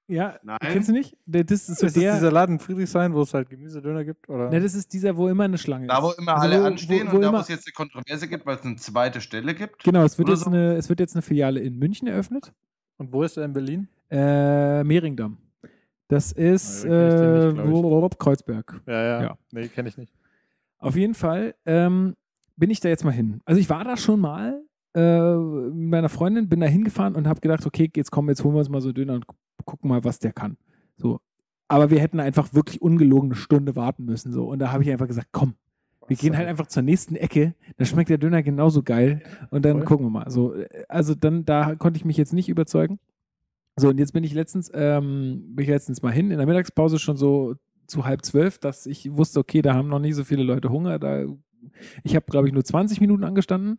Ja, 0.09 0.39
Nein. 0.43 0.59
kennst 0.60 0.89
du 0.89 0.93
nicht? 0.93 1.16
Der- 1.24 1.44
Das 1.44 1.60
ist 1.60 1.66
so 1.66 1.72
Ist 1.72 1.82
das 1.85 1.93
der. 1.94 2.14
dieser 2.14 2.32
Laden 2.32 2.59
Friedrichshain, 2.59 3.14
wo 3.14 3.22
es 3.22 3.32
halt 3.32 3.48
Gemüsedöner 3.48 4.05
gibt? 4.05 4.28
Oder? 4.28 4.51
Ne, 4.51 4.60
das 4.60 4.74
ist 4.74 4.93
dieser, 4.93 5.16
wo 5.16 5.28
immer 5.28 5.44
eine 5.44 5.56
Schlange 5.56 5.86
Da, 5.86 6.02
wo 6.02 6.10
ist. 6.10 6.18
immer 6.18 6.35
Also 6.35 6.47
alle 6.48 6.62
wo- 6.62 6.66
anstehen 6.66 7.06
wo, 7.09 7.12
wo 7.12 7.16
und 7.16 7.22
da, 7.22 7.28
wo 7.28 7.31
immer, 7.32 7.40
es 7.40 7.48
jetzt 7.48 7.66
eine 7.66 7.72
Kontroverse 7.72 8.28
gibt, 8.28 8.44
weil 8.44 8.56
es 8.56 8.62
eine 8.64 8.76
zweite 8.76 9.20
Stelle 9.22 9.55
gibt. 9.55 9.82
Genau, 9.85 10.05
es 10.05 10.18
wird, 10.18 10.28
jetzt 10.28 10.40
so. 10.40 10.47
eine, 10.51 10.74
es 10.76 10.89
wird 10.90 11.01
jetzt 11.01 11.14
eine 11.14 11.22
Filiale 11.22 11.60
in 11.60 11.78
München 11.78 12.06
eröffnet. 12.09 12.52
Und 12.98 13.12
wo 13.12 13.22
ist 13.22 13.36
er 13.39 13.44
in 13.47 13.52
Berlin? 13.55 13.89
Äh, 14.10 14.85
Mehringdamm. 14.85 15.39
Das 16.09 16.32
ist 16.32 16.85
äh, 16.85 17.52
nicht, 17.52 18.18
Kreuzberg. 18.18 18.82
Ja, 18.86 19.02
ja. 19.02 19.22
Ja. 19.22 19.39
Nee, 19.52 19.68
kenne 19.68 19.89
ich 19.89 19.97
nicht. 19.97 20.12
Auf 20.78 20.97
jeden 20.97 21.14
Fall 21.14 21.55
ähm, 21.64 22.14
bin 22.56 22.70
ich 22.70 22.81
da 22.81 22.89
jetzt 22.89 23.05
mal 23.05 23.10
hin. 23.10 23.40
Also 23.47 23.60
ich 23.60 23.70
war 23.70 23.85
da 23.85 23.97
schon 23.97 24.20
mal 24.20 24.60
äh, 24.94 25.35
mit 25.36 25.90
meiner 25.90 26.09
Freundin, 26.10 26.48
bin 26.48 26.60
da 26.60 26.66
hingefahren 26.66 27.14
und 27.14 27.26
habe 27.26 27.40
gedacht, 27.40 27.64
okay, 27.66 27.90
jetzt 27.97 28.10
kommen, 28.10 28.28
jetzt 28.28 28.44
holen 28.44 28.55
wir 28.55 28.59
uns 28.60 28.68
mal 28.68 28.81
so 28.82 28.93
Döner 28.93 29.14
und 29.14 29.26
gu- 29.26 29.35
gucken 29.64 29.89
mal, 29.89 30.05
was 30.05 30.18
der 30.18 30.32
kann. 30.32 30.56
So. 30.97 31.20
Aber 31.68 31.90
wir 31.90 32.01
hätten 32.01 32.20
einfach 32.20 32.52
wirklich 32.52 32.82
ungelogen 32.82 33.31
eine 33.31 33.36
Stunde 33.36 33.74
warten 33.74 34.05
müssen. 34.05 34.31
So. 34.32 34.44
Und 34.44 34.59
da 34.59 34.72
habe 34.72 34.82
ich 34.82 34.90
einfach 34.90 35.09
gesagt, 35.09 35.28
komm, 35.32 35.55
wir 36.06 36.16
gehen 36.18 36.36
halt 36.36 36.47
einfach 36.47 36.66
zur 36.66 36.82
nächsten 36.82 37.16
Ecke, 37.16 37.55
da 37.78 37.86
schmeckt 37.86 38.10
der 38.10 38.18
Döner 38.18 38.43
genauso 38.43 38.82
geil 38.82 39.22
und 39.51 39.64
dann 39.64 39.78
Voll. 39.78 39.85
gucken 39.86 40.06
wir 40.06 40.10
mal. 40.10 40.31
So, 40.31 40.55
also 40.86 41.14
dann, 41.14 41.47
da 41.47 41.76
konnte 41.76 41.97
ich 41.97 42.05
mich 42.05 42.18
jetzt 42.18 42.35
nicht 42.35 42.51
überzeugen. 42.51 42.98
So, 43.76 43.88
und 43.88 43.98
jetzt 43.98 44.12
bin 44.12 44.24
ich 44.24 44.34
letztens, 44.34 44.70
ähm, 44.72 45.55
bin 45.55 45.64
ich 45.64 45.68
letztens 45.68 46.02
mal 46.02 46.12
hin, 46.12 46.30
in 46.30 46.38
der 46.38 46.46
Mittagspause 46.46 46.98
schon 46.98 47.16
so 47.16 47.55
zu 47.86 48.05
halb 48.05 48.24
zwölf, 48.24 48.59
dass 48.59 48.86
ich 48.86 49.12
wusste, 49.12 49.40
okay, 49.40 49.62
da 49.62 49.74
haben 49.74 49.88
noch 49.88 49.98
nicht 49.98 50.14
so 50.14 50.24
viele 50.24 50.42
Leute 50.42 50.70
Hunger. 50.70 50.98
Da, 50.98 51.24
ich 52.02 52.14
habe, 52.14 52.26
glaube 52.30 52.46
ich, 52.46 52.55
nur 52.55 52.64
20 52.64 53.01
Minuten 53.01 53.24
angestanden, 53.24 53.78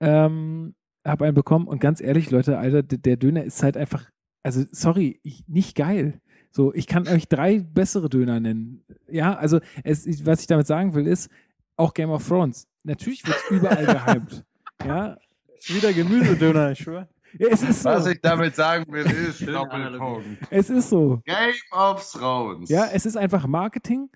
ähm, 0.00 0.74
habe 1.06 1.24
einen 1.24 1.34
bekommen 1.34 1.68
und 1.68 1.80
ganz 1.80 2.00
ehrlich, 2.00 2.30
Leute, 2.30 2.58
Alter, 2.58 2.82
der 2.82 3.16
Döner 3.16 3.44
ist 3.44 3.62
halt 3.62 3.76
einfach, 3.76 4.10
also 4.42 4.64
sorry, 4.72 5.20
ich, 5.22 5.46
nicht 5.46 5.76
geil. 5.76 6.20
So, 6.50 6.74
ich 6.74 6.86
kann 6.86 7.06
euch 7.06 7.28
drei 7.28 7.60
bessere 7.60 8.08
Döner 8.08 8.40
nennen. 8.40 8.84
Ja, 9.08 9.34
also 9.34 9.60
es, 9.84 10.26
was 10.26 10.40
ich 10.40 10.46
damit 10.46 10.66
sagen 10.66 10.94
will, 10.94 11.06
ist, 11.06 11.30
auch 11.76 11.94
Game 11.94 12.10
of 12.10 12.26
Thrones. 12.26 12.66
Natürlich 12.82 13.24
wird 13.26 13.36
es 13.36 13.50
überall 13.50 13.86
gehypt. 14.16 14.44
Ja, 14.84 15.18
Wieder 15.66 15.92
Gemüsedöner, 15.92 16.72
ich 16.72 16.78
schwöre. 16.78 17.08
Ja, 17.38 17.48
es 17.50 17.62
ist 17.62 17.82
so. 17.82 17.90
Was 17.90 18.06
ich 18.06 18.20
damit 18.20 18.54
sagen 18.54 18.84
will, 18.92 19.04
ist 19.28 19.46
Doppelpunkt. 19.46 20.26
Es 20.50 20.70
ist 20.70 20.88
so. 20.88 21.20
Game 21.24 21.54
of 21.72 22.10
Thrones. 22.12 22.68
Ja, 22.68 22.88
es 22.92 23.06
ist 23.06 23.16
einfach 23.16 23.46
Marketing. 23.46 24.08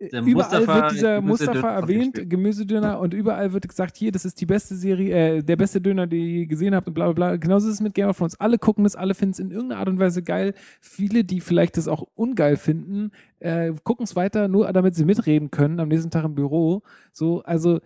Der 0.00 0.22
überall 0.22 0.60
Mustafa 0.60 0.74
wird 0.74 0.92
dieser 0.92 1.20
Mustafa 1.20 1.74
erwähnt. 1.74 2.28
Gemüsedöner, 2.28 2.98
und 2.98 3.14
überall 3.14 3.52
wird 3.52 3.68
gesagt, 3.68 3.96
hier, 3.96 4.10
das 4.10 4.24
ist 4.24 4.40
die 4.40 4.46
beste 4.46 4.74
Serie, 4.76 5.38
äh, 5.38 5.42
der 5.42 5.56
beste 5.56 5.80
Döner, 5.80 6.06
den 6.06 6.20
ihr 6.20 6.46
gesehen 6.46 6.74
habt 6.74 6.88
und 6.88 6.94
bla 6.94 7.06
bla 7.06 7.12
bla. 7.12 7.36
Genauso 7.36 7.68
ist 7.68 7.74
es 7.74 7.80
mit 7.80 7.94
Game 7.94 8.08
of 8.08 8.18
Thrones. 8.18 8.38
Alle 8.40 8.58
gucken 8.58 8.84
das, 8.84 8.96
alle 8.96 9.14
finden 9.14 9.32
es 9.32 9.38
in 9.38 9.50
irgendeiner 9.50 9.80
Art 9.80 9.88
und 9.88 9.98
Weise 9.98 10.22
geil. 10.22 10.54
Viele, 10.80 11.24
die 11.24 11.40
vielleicht 11.40 11.76
das 11.76 11.88
auch 11.88 12.06
ungeil 12.14 12.56
finden, 12.56 13.12
äh, 13.38 13.72
gucken 13.84 14.04
es 14.04 14.16
weiter, 14.16 14.48
nur 14.48 14.72
damit 14.72 14.94
sie 14.96 15.04
mitreden 15.04 15.50
können 15.50 15.80
am 15.80 15.88
nächsten 15.88 16.10
Tag 16.10 16.24
im 16.24 16.34
Büro. 16.34 16.82
So, 17.12 17.42
also, 17.42 17.80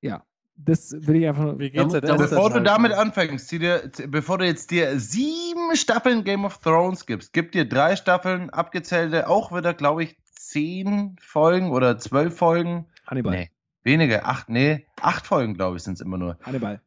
ja, 0.00 0.24
das 0.58 0.92
will 0.98 1.16
ich 1.16 1.26
einfach 1.28 1.44
nur. 1.44 1.58
Wie 1.58 1.70
geht's 1.70 1.92
Da- 1.92 2.16
Bevor 2.16 2.50
du 2.50 2.60
damit 2.62 2.92
anfängst, 2.92 3.48
zieh 3.48 3.58
dir, 3.58 3.90
bevor 4.08 4.38
du 4.38 4.44
jetzt 4.46 4.70
dir 4.70 4.98
sieben 4.98 5.74
Staffeln 5.76 6.24
Game 6.24 6.44
of 6.44 6.58
Thrones 6.58 7.06
gibst, 7.06 7.32
gib 7.32 7.52
dir 7.52 7.68
drei 7.68 7.96
Staffeln, 7.96 8.50
abgezählte, 8.50 9.28
auch 9.28 9.52
wieder, 9.52 9.72
glaube 9.74 10.02
ich, 10.04 10.16
zehn 10.24 11.16
Folgen 11.20 11.70
oder 11.70 11.98
zwölf 11.98 12.36
Folgen. 12.36 12.86
Hannibal. 13.06 13.32
Nee, 13.34 13.50
weniger, 13.84 14.26
acht, 14.26 14.48
nee, 14.48 14.86
acht 15.00 15.26
Folgen, 15.26 15.54
glaube 15.54 15.76
ich, 15.76 15.82
sind 15.82 15.94
es 15.94 16.00
immer 16.00 16.18
nur. 16.18 16.36
Hannibal. 16.42 16.80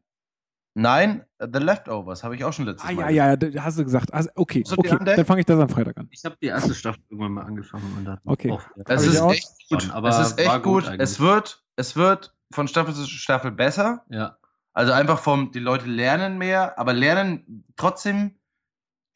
Nein, 0.74 1.26
The 1.40 1.60
Leftovers 1.60 2.24
habe 2.24 2.36
ich 2.36 2.46
auch 2.46 2.54
schon 2.54 2.66
letztes 2.66 2.90
Ah, 2.90 2.94
Mal. 2.94 3.12
ja, 3.12 3.28
ja, 3.32 3.36
da 3.36 3.64
hast 3.64 3.78
du 3.78 3.84
gesagt. 3.84 4.14
Also, 4.14 4.30
okay, 4.36 4.64
die 4.64 4.72
okay, 4.78 4.98
dann 5.04 5.26
fange 5.26 5.42
ich 5.42 5.46
das 5.46 5.60
am 5.60 5.68
Freitag 5.68 5.98
an. 5.98 6.08
Ich 6.12 6.24
habe 6.24 6.38
die 6.42 6.46
erste 6.48 6.74
Staffel 6.74 7.02
irgendwann 7.10 7.34
mal 7.34 7.42
angefangen 7.44 7.94
und 7.98 8.06
dann 8.06 8.20
Okay. 8.24 8.52
auch- 8.52 8.64
Es 8.86 9.06
Hab 9.06 9.32
ist 9.32 9.36
echt 9.38 9.70
gut. 9.70 9.84
schon, 9.84 9.92
aber 9.92 10.10
es 10.10 10.20
ist 10.20 10.40
echt 10.40 10.64
gut 10.64 10.86
gut. 10.86 10.96
es 11.00 11.20
wird, 11.20 11.62
es 11.76 11.98
wird 11.98 12.34
von 12.52 12.68
Staffel 12.68 12.94
zu 12.94 13.06
Staffel 13.06 13.52
besser. 13.52 14.06
Ja. 14.10 14.38
Also 14.74 14.94
einfach 14.94 15.20
vom, 15.20 15.52
die 15.52 15.60
Leute 15.60 15.86
lernen 15.88 16.38
mehr, 16.38 16.80
aber 16.80 16.94
lernen 16.94 17.66
trotzdem 17.76 18.36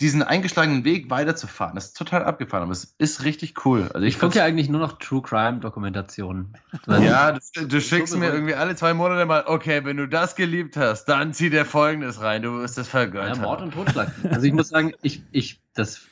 diesen 0.01 0.21
eingeschlagenen 0.23 0.83
Weg 0.83 1.09
weiterzufahren. 1.09 1.75
Das 1.75 1.85
ist 1.85 1.97
total 1.97 2.25
abgefahren, 2.25 2.63
aber 2.63 2.73
es 2.73 2.95
ist 2.97 3.23
richtig 3.23 3.65
cool. 3.65 3.89
Also 3.93 4.05
Ich 4.05 4.15
ich 4.15 4.19
gucke 4.19 4.37
ja 4.37 4.43
eigentlich 4.43 4.67
nur 4.67 4.81
noch 4.81 4.97
True 4.97 5.21
Crime 5.21 5.59
Dokumentationen. 5.61 6.57
ja, 6.85 7.31
du, 7.31 7.65
du 7.67 7.79
schickst 7.79 8.11
So 8.11 8.19
mir 8.19 8.27
irgendwie 8.27 8.55
alle 8.55 8.75
zwei 8.75 8.93
Monate 8.93 9.25
mal, 9.25 9.45
okay, 9.47 9.85
wenn 9.85 9.95
du 9.95 10.07
das 10.09 10.35
geliebt 10.35 10.75
hast, 10.75 11.05
dann 11.05 11.33
zieh 11.33 11.49
dir 11.49 11.63
folgendes 11.63 12.19
rein, 12.19 12.41
du 12.41 12.59
wirst 12.59 12.77
das 12.77 12.87
Ja, 12.87 12.91
vergöttern. 12.91 13.39
Mord 13.39 13.61
und 13.61 13.71
Totschlag. 13.71 14.11
Also 14.29 14.45
ich 14.45 14.51
muss 14.51 14.67
sagen, 14.67 14.93
ich, 15.01 15.23
ich, 15.31 15.61
das, 15.73 16.09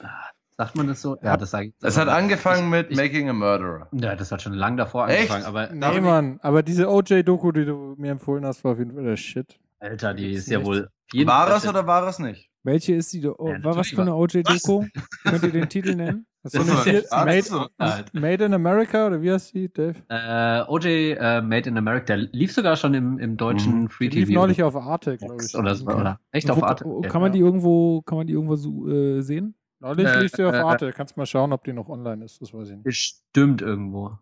sagt 0.58 0.76
man 0.76 0.88
das 0.88 1.02
so? 1.02 1.18
Ja, 1.22 1.38
das 1.38 1.52
sage 1.52 1.68
ich. 1.68 1.74
es 1.82 1.98
hat 1.98 2.08
angefangen 2.08 2.70
mit 2.70 2.92
ich, 2.92 2.98
Making 2.98 3.30
a 3.30 3.34
Murderer. 3.34 3.88
Ja, 3.92 4.16
das 4.16 4.32
hat 4.32 4.42
schon 4.42 4.54
lange 4.54 4.78
davor 4.78 5.08
Echt? 5.10 5.32
angefangen, 5.32 5.46
aber 5.46 5.70
Nee, 5.74 6.02
Mann, 6.02 6.40
aber 6.42 6.64
diese 6.64 6.90
OJ-Doku, 6.90 7.52
die 7.52 7.66
du 7.66 7.96
mir 7.98 8.12
empfohlen 8.12 8.46
hast, 8.46 8.64
war 8.64 8.74
auf 8.74 8.80
jeden 8.80 8.94
Fall 8.94 9.04
der 9.04 9.18
Shit. 9.18 9.60
Alter, 9.80 10.14
die 10.14 10.32
ist 10.32 10.48
ja 10.48 10.60
nicht. 10.60 10.68
wohl. 10.68 10.90
War 11.26 11.56
es 11.56 11.68
oder 11.68 11.86
war 11.86 12.08
es 12.08 12.20
nicht? 12.20 12.50
Welche 12.64 12.96
ist 12.96 13.12
die? 13.14 13.20
Do- 13.22 13.36
Oh, 13.38 13.50
Ja, 13.50 13.62
war 13.64 13.76
was 13.76 13.90
für 13.90 14.02
eine 14.02 14.16
OJ-Doku? 14.16 14.86
Könnt 15.26 15.44
ihr 15.44 15.52
den 15.52 15.70
Titel 15.70 15.96
nennen? 15.96 16.26
Du 16.44 16.50
Das 16.60 16.68
ist- 16.68 16.80
vier- 16.84 17.04
Ah, 17.10 17.24
Made, 17.24 17.42
so. 17.44 17.68
Made 18.12 18.44
in 18.44 18.54
America 18.54 19.08
oder 19.08 19.22
wie 19.22 19.32
heißt 19.32 19.54
die, 19.54 19.72
Dave? 19.72 19.96
Äh, 20.10 20.64
OJ 20.70 21.14
äh, 21.14 21.42
Made 21.42 21.70
in 21.70 21.78
America, 21.78 22.06
der 22.08 22.18
lief 22.18 22.52
sogar 22.52 22.76
schon 22.76 22.94
im, 22.94 23.18
im 23.18 23.38
deutschen 23.38 23.84
Mhm. 23.84 23.90
Free 23.90 24.10
Die 24.10 24.20
lief 24.20 24.28
TV. 24.30 24.42
neulich 24.42 24.62
auf 24.62 24.76
Arte, 24.76 25.16
glaube 25.18 25.38
ich. 25.42 25.56
oder 25.56 25.74
so, 25.76 25.86
oder? 25.86 26.20
Echt 26.34 26.50
Wo- 26.50 26.54
auf 26.54 26.64
Arte? 26.64 26.84
Kann 27.08 27.22
man 27.22 27.32
die 27.32 27.40
irgendwo, 27.40 28.02
kann 28.02 28.18
man 28.18 28.28
die 28.28 28.34
irgendwo 28.34 28.58
so, 28.58 28.90
äh, 28.90 29.22
sehen? 29.22 29.56
Neulich 29.84 30.07
Äh, 30.07 30.22
lief 30.22 30.31
sie 30.34 30.45
auf 30.45 30.53
äh, 30.53 30.60
Arte. 30.60 30.93
Kannst 30.93 31.18
mal 31.18 31.26
schauen, 31.26 31.51
ob 31.51 31.65
die 31.65 31.73
noch 31.73 31.89
online 31.89 32.23
ist. 32.23 32.41
Das 32.41 32.53
weiß 32.53 32.69
ich 32.69 32.76
nicht. 32.76 32.84
Bestimmt 32.85 33.61
irgendwo. 33.61 34.18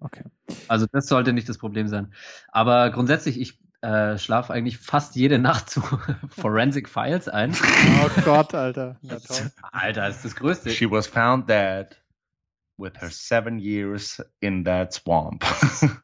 Okay. 0.00 0.24
Also 0.68 0.86
das 0.90 1.06
sollte 1.06 1.34
nicht 1.34 1.48
das 1.48 1.58
Problem 1.58 1.86
sein. 1.86 2.14
Aber 2.48 2.90
grundsätzlich, 2.90 3.38
ich 3.38 3.60
äh, 3.82 4.16
schlafe 4.16 4.54
eigentlich 4.54 4.78
fast 4.78 5.14
jede 5.14 5.38
Nacht 5.38 5.68
zu 5.68 5.82
Forensic 6.30 6.88
Files 6.88 7.28
ein. 7.28 7.54
Oh 8.04 8.22
Gott, 8.24 8.54
Alter. 8.54 8.96
Na. 9.02 9.18
Alter, 9.70 10.06
das 10.06 10.16
ist 10.16 10.24
das 10.24 10.36
Größte. 10.36 10.70
She 10.70 10.90
was 10.90 11.06
found 11.06 11.48
dead 11.48 11.88
with 12.78 12.92
her 13.00 13.10
seven 13.10 13.58
years 13.58 14.22
in 14.40 14.64
that 14.64 14.92
swamp. 14.92 15.44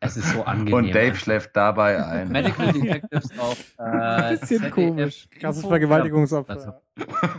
Es 0.00 0.16
ist 0.16 0.30
so 0.32 0.42
angenehm. 0.46 0.74
Und 0.74 0.94
Dave 0.94 1.14
schläft 1.16 1.50
dabei 1.54 2.04
ein. 2.06 2.28
Medical 2.30 2.72
Detectives 2.72 3.38
auf 3.38 3.58
äh, 3.78 4.30
Bisschen 4.30 4.46
ZDF 4.60 4.70
komisch. 4.70 5.28
Krasses. 5.38 5.66
Vergewaltigungsopfer. 5.66 6.80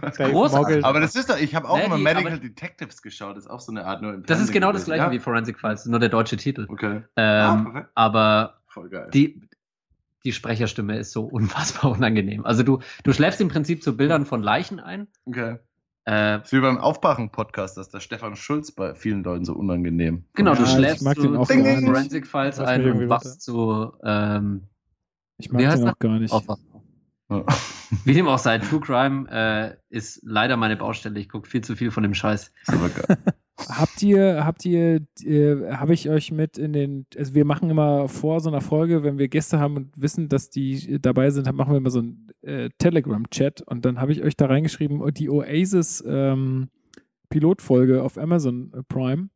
Also, 0.02 0.24
großartig. 0.32 0.84
Aber 0.86 1.00
das 1.00 1.16
ist 1.16 1.30
doch, 1.30 1.38
ich 1.38 1.56
habe 1.56 1.68
auch 1.70 1.78
Nee, 1.78 1.86
immer 1.86 1.98
Medical 1.98 2.34
aber- 2.34 2.38
Detectives 2.42 3.02
geschaut, 3.02 3.36
das 3.38 3.46
ist 3.46 3.50
auch 3.50 3.60
so 3.60 3.72
eine 3.72 3.86
Art 3.86 4.02
nur 4.02 4.14
im 4.14 4.24
Das 4.26 4.40
ist 4.40 4.52
genau 4.52 4.72
das 4.72 4.86
gleiche 4.86 5.04
ja? 5.06 5.12
wie 5.12 5.20
Forensic 5.20 5.60
Files, 5.60 5.86
nur 5.86 6.00
der 6.00 6.10
deutsche 6.10 6.38
Titel. 6.38 6.66
Okay. 6.70 7.04
Ähm, 7.16 7.78
Ah, 7.78 7.88
aber 7.96 8.62
Voll 8.68 8.90
geil. 8.90 9.10
die, 9.14 9.42
die 10.26 10.32
Sprecherstimme 10.32 10.98
ist 10.98 11.12
so 11.12 11.24
unfassbar 11.26 11.92
unangenehm. 11.92 12.46
Also 12.46 12.64
du, 12.64 12.80
du 13.04 13.14
schläfst 13.14 13.42
im 13.42 13.48
Prinzip 13.50 13.84
zu 13.84 13.96
Bildern 13.98 14.26
von 14.26 14.42
Leichen 14.42 14.80
ein. 14.80 15.08
okay. 15.26 15.58
Äh, 16.06 16.40
Das 16.40 16.46
ist 16.46 16.54
wie 16.54 16.60
beim 16.62 16.78
Aufwachen-Podcast, 16.78 17.78
dass 17.78 17.90
der 17.90 18.00
Stefan 18.02 18.36
Schulz 18.36 18.72
bei 18.72 18.94
vielen 18.94 19.24
Leuten 19.24 19.46
so 19.46 19.54
unangenehm. 19.54 20.26
genau, 20.34 20.54
du 20.54 20.62
Ja, 20.62 20.68
ich 20.68 20.74
schläfst 20.74 21.04
mag 21.04 21.16
den 21.16 21.34
zu, 21.34 21.40
auch 21.40 21.48
zu 21.48 21.56
gar 21.56 21.64
nicht. 21.64 21.86
Forensic 21.86 22.28
Files 22.28 22.60
ein 22.60 22.86
und 22.92 23.10
wachst 23.10 23.42
zu 23.42 23.94
ähm, 24.04 24.64
Ich 25.38 25.50
Wie 25.50 25.56
mag 25.56 25.66
heißt 25.68 25.84
den 25.84 25.90
auch 25.90 26.00
gar 26.00 26.20
nicht. 26.20 26.34
Aufwachen. 26.34 26.64
Ja. 27.30 27.46
Wie 28.06 28.14
dem 28.14 28.28
auch 28.28 28.40
sei, 28.40 28.58
True 28.58 28.80
Crime 28.82 29.30
äh, 29.30 29.76
ist 29.90 30.20
leider 30.24 30.58
meine 30.58 30.76
Baustelle. 30.76 31.20
Ich 31.20 31.30
gucke 31.30 31.48
viel 31.48 31.62
zu 31.64 31.76
viel 31.76 31.92
von 31.92 32.04
dem 32.04 32.14
Scheiß. 32.14 32.52
Habt 33.70 34.02
ihr, 34.02 34.44
habt 34.46 34.66
ihr, 34.66 35.02
äh, 35.24 35.72
habe 35.74 35.94
ich 35.94 36.10
euch 36.10 36.32
mit 36.32 36.58
in 36.58 36.74
den, 36.74 37.06
also 37.16 37.36
wir 37.36 37.46
machen 37.46 37.70
immer 37.70 38.10
vor 38.10 38.42
so 38.42 38.50
einer 38.50 38.62
Folge, 38.62 39.04
wenn 39.04 39.20
wir 39.20 39.28
Gäste 39.28 39.60
haben 39.60 39.78
und 39.78 39.92
wissen, 39.96 40.28
dass 40.28 40.50
die 40.50 41.00
dabei 41.00 41.30
sind, 41.30 41.46
dann 41.46 41.56
machen 41.56 41.72
wir 41.72 41.78
immer 41.78 41.92
so 41.92 42.00
einen 42.00 42.32
äh, 42.44 42.70
Telegram-Chat 42.78 43.62
und 43.62 43.86
dann 43.86 44.00
habe 44.00 44.12
ich 44.12 44.22
euch 44.24 44.36
da 44.36 44.46
reingeschrieben, 44.48 45.02
oh, 45.02 45.10
die 45.10 45.30
Oasis 45.30 46.04
ähm, 46.08 46.70
Pilotfolge 47.30 48.04
auf 48.04 48.18
Amazon 48.18 48.72
äh, 48.74 48.84
Prime. 48.84 49.30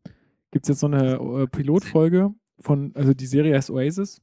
Gibt 0.52 0.66
es 0.66 0.70
jetzt 0.70 0.80
so 0.80 0.88
eine 0.88 1.16
äh, 1.16 1.48
Pilotfolge 1.48 2.32
von, 2.60 2.92
also 2.96 3.14
die 3.14 3.26
Serie 3.26 3.56
heißt 3.56 3.70
Oasis. 3.72 4.22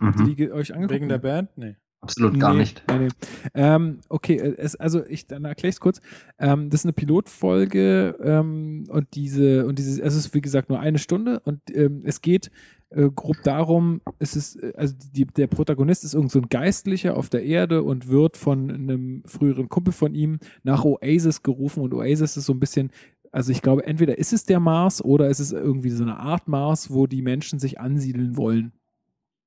Habt 0.00 0.20
ihr 0.20 0.26
die 0.26 0.36
ge- 0.36 0.50
euch 0.52 0.72
angeguckt? 0.72 0.94
Wegen 0.94 1.08
der 1.08 1.18
Band? 1.18 1.50
Nee. 1.56 1.76
Absolut 2.02 2.40
gar 2.40 2.54
Nee, 2.54 2.60
nicht. 2.60 2.82
Nee, 2.88 2.98
nee. 2.98 3.08
Ähm, 3.52 4.00
okay, 4.08 4.36
äh, 4.36 4.54
es, 4.56 4.74
also 4.76 5.04
ich 5.06 5.26
dann 5.26 5.44
erkläre 5.44 5.68
ich 5.68 5.74
es 5.76 5.80
kurz. 5.80 6.00
Ähm, 6.38 6.70
das 6.70 6.80
ist 6.80 6.86
eine 6.86 6.94
Pilotfolge 6.94 8.16
ähm, 8.22 8.84
und 8.88 9.14
diese, 9.14 9.66
und 9.66 9.78
diese, 9.78 10.02
es 10.02 10.14
ist 10.14 10.34
wie 10.34 10.40
gesagt 10.40 10.70
nur 10.70 10.80
eine 10.80 10.98
Stunde 10.98 11.40
und 11.40 11.60
ähm, 11.70 12.00
es 12.04 12.22
geht 12.22 12.50
äh, 12.90 13.08
grob 13.14 13.36
darum, 13.44 14.00
es 14.18 14.36
ist, 14.36 14.56
äh, 14.56 14.72
also 14.76 14.94
die, 15.12 15.26
der 15.26 15.46
Protagonist 15.46 16.04
ist 16.04 16.14
irgend 16.14 16.30
so 16.30 16.40
ein 16.40 16.48
Geistlicher 16.48 17.16
auf 17.16 17.28
der 17.28 17.44
Erde 17.44 17.82
und 17.82 18.08
wird 18.08 18.36
von 18.36 18.70
einem 18.70 19.22
früheren 19.26 19.68
Kumpel 19.68 19.92
von 19.92 20.14
ihm 20.14 20.38
nach 20.62 20.84
Oasis 20.84 21.42
gerufen 21.42 21.82
und 21.82 21.94
Oasis 21.94 22.36
ist 22.36 22.46
so 22.46 22.52
ein 22.52 22.60
bisschen 22.60 22.90
also 23.32 23.52
ich 23.52 23.62
glaube, 23.62 23.86
entweder 23.86 24.18
ist 24.18 24.32
es 24.32 24.44
der 24.44 24.58
Mars 24.58 25.04
oder 25.04 25.28
ist 25.28 25.38
es 25.38 25.52
irgendwie 25.52 25.90
so 25.90 26.02
eine 26.02 26.18
Art 26.18 26.48
Mars, 26.48 26.90
wo 26.92 27.06
die 27.06 27.22
Menschen 27.22 27.60
sich 27.60 27.78
ansiedeln 27.78 28.36
wollen. 28.36 28.72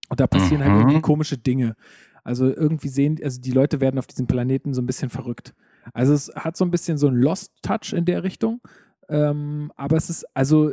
Und 0.08 0.22
da 0.22 0.28
passieren 0.28 0.64
halt 0.64 0.72
Mhm. 0.74 0.80
irgendwie 0.80 1.02
komische 1.02 1.38
Dinge. 1.38 1.76
Also 2.24 2.48
irgendwie 2.48 2.88
sehen, 2.88 3.20
also 3.22 3.42
die 3.42 3.52
Leute 3.52 3.82
werden 3.82 4.00
auf 4.00 4.08
diesem 4.08 4.26
Planeten 4.26 4.74
so 4.74 4.82
ein 4.82 4.86
bisschen 4.86 5.10
verrückt. 5.10 5.54
Also 5.94 6.14
es 6.14 6.32
hat 6.34 6.56
so 6.56 6.64
ein 6.64 6.72
bisschen 6.72 6.98
so 6.98 7.08
einen 7.08 7.18
Lost-Touch 7.18 7.92
in 7.92 8.06
der 8.06 8.24
Richtung. 8.24 8.62
Ähm, 9.10 9.74
aber 9.76 9.98
es 9.98 10.10
ist 10.10 10.26
also 10.34 10.72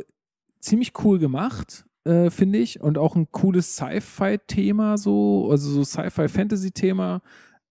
ziemlich 0.61 0.93
cool 1.03 1.19
gemacht, 1.19 1.85
äh, 2.05 2.29
finde 2.29 2.59
ich. 2.59 2.81
Und 2.81 2.97
auch 2.97 3.15
ein 3.15 3.31
cooles 3.31 3.75
Sci-Fi-Thema, 3.75 4.97
so, 4.97 5.49
also 5.51 5.69
so 5.69 5.83
Sci-Fi-Fantasy-Thema. 5.83 7.21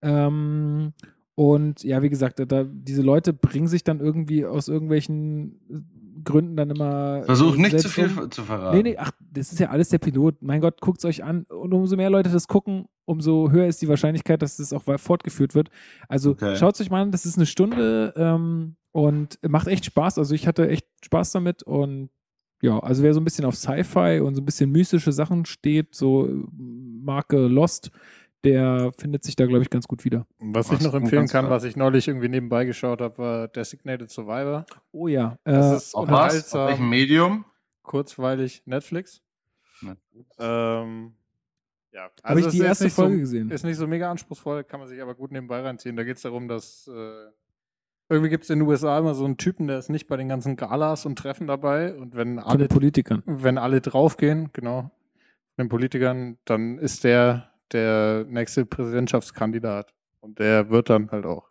Ähm, 0.02 0.92
und 1.34 1.82
ja, 1.84 2.02
wie 2.02 2.10
gesagt, 2.10 2.40
da, 2.46 2.64
diese 2.64 3.02
Leute 3.02 3.32
bringen 3.32 3.66
sich 3.66 3.82
dann 3.84 4.00
irgendwie 4.00 4.44
aus 4.44 4.68
irgendwelchen 4.68 5.60
äh, 5.70 6.22
Gründen 6.22 6.56
dann 6.56 6.70
immer. 6.70 7.22
Versuch 7.24 7.56
äh, 7.56 7.60
nicht 7.62 7.80
zu 7.80 7.88
viel 7.88 8.10
um. 8.18 8.30
zu 8.30 8.42
verraten. 8.42 8.76
Nee, 8.76 8.82
nee, 8.82 8.96
ach, 8.98 9.10
das 9.32 9.52
ist 9.52 9.58
ja 9.58 9.70
alles 9.70 9.88
der 9.88 9.98
Pilot. 9.98 10.42
Mein 10.42 10.60
Gott, 10.60 10.80
guckt 10.80 10.98
es 10.98 11.04
euch 11.06 11.24
an. 11.24 11.44
Und 11.44 11.72
umso 11.72 11.96
mehr 11.96 12.10
Leute 12.10 12.28
das 12.30 12.46
gucken, 12.46 12.86
umso 13.06 13.50
höher 13.50 13.66
ist 13.66 13.80
die 13.80 13.88
Wahrscheinlichkeit, 13.88 14.42
dass 14.42 14.58
das 14.58 14.72
auch 14.72 14.82
fortgeführt 14.98 15.54
wird. 15.54 15.70
Also 16.08 16.30
Okay. 16.32 16.56
schaut 16.56 16.74
es 16.74 16.80
euch 16.82 16.90
mal 16.90 17.02
an, 17.02 17.10
das 17.10 17.24
ist 17.24 17.36
eine 17.36 17.46
Stunde 17.46 18.12
ähm, 18.16 18.76
und 18.92 19.38
macht 19.48 19.66
echt 19.66 19.86
Spaß. 19.86 20.18
Also 20.18 20.34
ich 20.34 20.46
hatte 20.46 20.68
echt 20.68 20.86
Spaß 21.02 21.32
damit 21.32 21.62
und 21.62 22.10
ja, 22.62 22.78
also 22.78 23.02
wer 23.02 23.14
so 23.14 23.20
ein 23.20 23.24
bisschen 23.24 23.44
auf 23.44 23.56
Sci-Fi 23.56 24.20
und 24.20 24.34
so 24.34 24.42
ein 24.42 24.44
bisschen 24.44 24.70
mystische 24.70 25.12
Sachen 25.12 25.44
steht, 25.46 25.94
so 25.94 26.26
äh, 26.26 26.44
Marke 26.56 27.38
Lost, 27.46 27.90
der 28.44 28.92
findet 28.98 29.22
sich 29.24 29.36
da, 29.36 29.46
glaube 29.46 29.62
ich, 29.62 29.70
ganz 29.70 29.86
gut 29.86 30.04
wieder. 30.04 30.26
Was 30.38 30.70
Was 30.70 30.80
ich 30.80 30.86
noch 30.86 30.94
empfehlen 30.94 31.26
kann, 31.28 31.44
klar. 31.46 31.50
was 31.50 31.64
ich 31.64 31.76
neulich 31.76 32.08
irgendwie 32.08 32.28
nebenbei 32.28 32.64
geschaut 32.64 33.00
habe, 33.02 33.18
war 33.18 33.48
Designated 33.48 34.10
Survivor. 34.10 34.64
Oh 34.92 35.08
ja. 35.08 35.38
Das 35.44 35.72
Äh, 35.72 35.76
ist 35.76 35.94
Auf 35.94 36.08
was? 36.08 36.54
Auf 36.54 36.68
welchem 36.68 36.88
Medium? 36.88 37.44
kurzweilig 37.82 38.62
Netflix. 38.66 39.20
Ähm, 40.38 41.14
ja, 41.92 42.02
Habe 42.02 42.12
also 42.22 42.40
ich 42.40 42.46
es 42.46 42.52
die 42.52 42.58
ist 42.58 42.64
erste 42.64 42.84
nicht 42.84 42.94
Folge 42.94 43.14
so, 43.16 43.20
gesehen. 43.20 43.50
Ist 43.50 43.64
nicht 43.64 43.76
so 43.76 43.86
mega 43.86 44.10
anspruchsvoll, 44.10 44.64
kann 44.64 44.80
man 44.80 44.88
sich 44.88 45.00
aber 45.02 45.14
gut 45.14 45.32
nebenbei 45.32 45.60
reinziehen. 45.60 45.96
Da 45.96 46.04
geht 46.04 46.16
es 46.16 46.22
darum, 46.22 46.46
dass 46.48 46.86
äh, 46.88 47.26
irgendwie 48.10 48.30
gibt 48.30 48.44
es 48.44 48.50
in 48.50 48.58
den 48.58 48.68
USA 48.68 48.98
immer 48.98 49.14
so 49.14 49.24
einen 49.24 49.36
Typen, 49.36 49.68
der 49.68 49.78
ist 49.78 49.88
nicht 49.88 50.08
bei 50.08 50.16
den 50.16 50.28
ganzen 50.28 50.56
Galas 50.56 51.06
und 51.06 51.16
Treffen 51.16 51.46
dabei. 51.46 51.94
Und 51.94 52.16
wenn 52.16 52.38
alle, 52.38 52.66
Politikern. 52.66 53.22
wenn 53.24 53.56
alle 53.56 53.80
draufgehen, 53.80 54.50
genau, 54.52 54.90
den 55.58 55.68
Politikern, 55.68 56.36
dann 56.44 56.78
ist 56.78 57.04
der 57.04 57.50
der 57.72 58.24
nächste 58.28 58.66
Präsidentschaftskandidat. 58.66 59.94
Und 60.20 60.38
der 60.38 60.70
wird 60.70 60.90
dann 60.90 61.10
halt 61.10 61.24
auch 61.24 61.48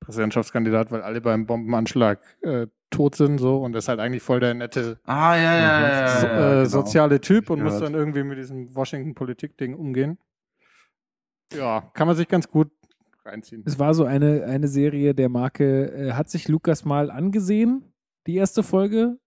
Präsidentschaftskandidat, 0.00 0.90
weil 0.90 1.02
alle 1.02 1.20
beim 1.20 1.46
Bombenanschlag 1.46 2.20
äh, 2.42 2.66
tot 2.90 3.14
sind 3.14 3.38
so 3.38 3.62
und 3.62 3.74
ist 3.76 3.88
halt 3.88 4.00
eigentlich 4.00 4.22
voll 4.22 4.40
der 4.40 4.54
nette 4.54 4.98
Ah, 5.04 5.36
ja, 5.36 5.42
ja, 5.42 5.60
ja. 5.60 6.00
ja, 6.00 6.08
so, 6.08 6.26
ja, 6.26 6.32
äh, 6.32 6.50
genau. 6.56 6.64
soziale 6.64 7.20
Typ 7.20 7.48
und 7.50 7.62
muss 7.62 7.78
dann 7.78 7.94
irgendwie 7.94 8.22
mit 8.22 8.38
diesem 8.38 8.74
Washington-Politik-Ding 8.74 9.74
umgehen. 9.74 10.18
Ja, 11.54 11.90
kann 11.94 12.06
man 12.06 12.16
sich 12.16 12.28
ganz 12.28 12.48
gut 12.48 12.70
reinziehen. 13.24 13.62
Es 13.66 13.78
war 13.78 13.94
so 13.94 14.04
eine, 14.04 14.44
eine 14.44 14.68
Serie 14.68 15.14
der 15.14 15.28
Marke, 15.28 15.92
äh, 15.92 16.12
hat 16.12 16.28
sich 16.30 16.48
Lukas 16.48 16.84
mal 16.84 17.10
angesehen, 17.10 17.92
die 18.26 18.36
erste 18.36 18.62
Folge, 18.62 19.18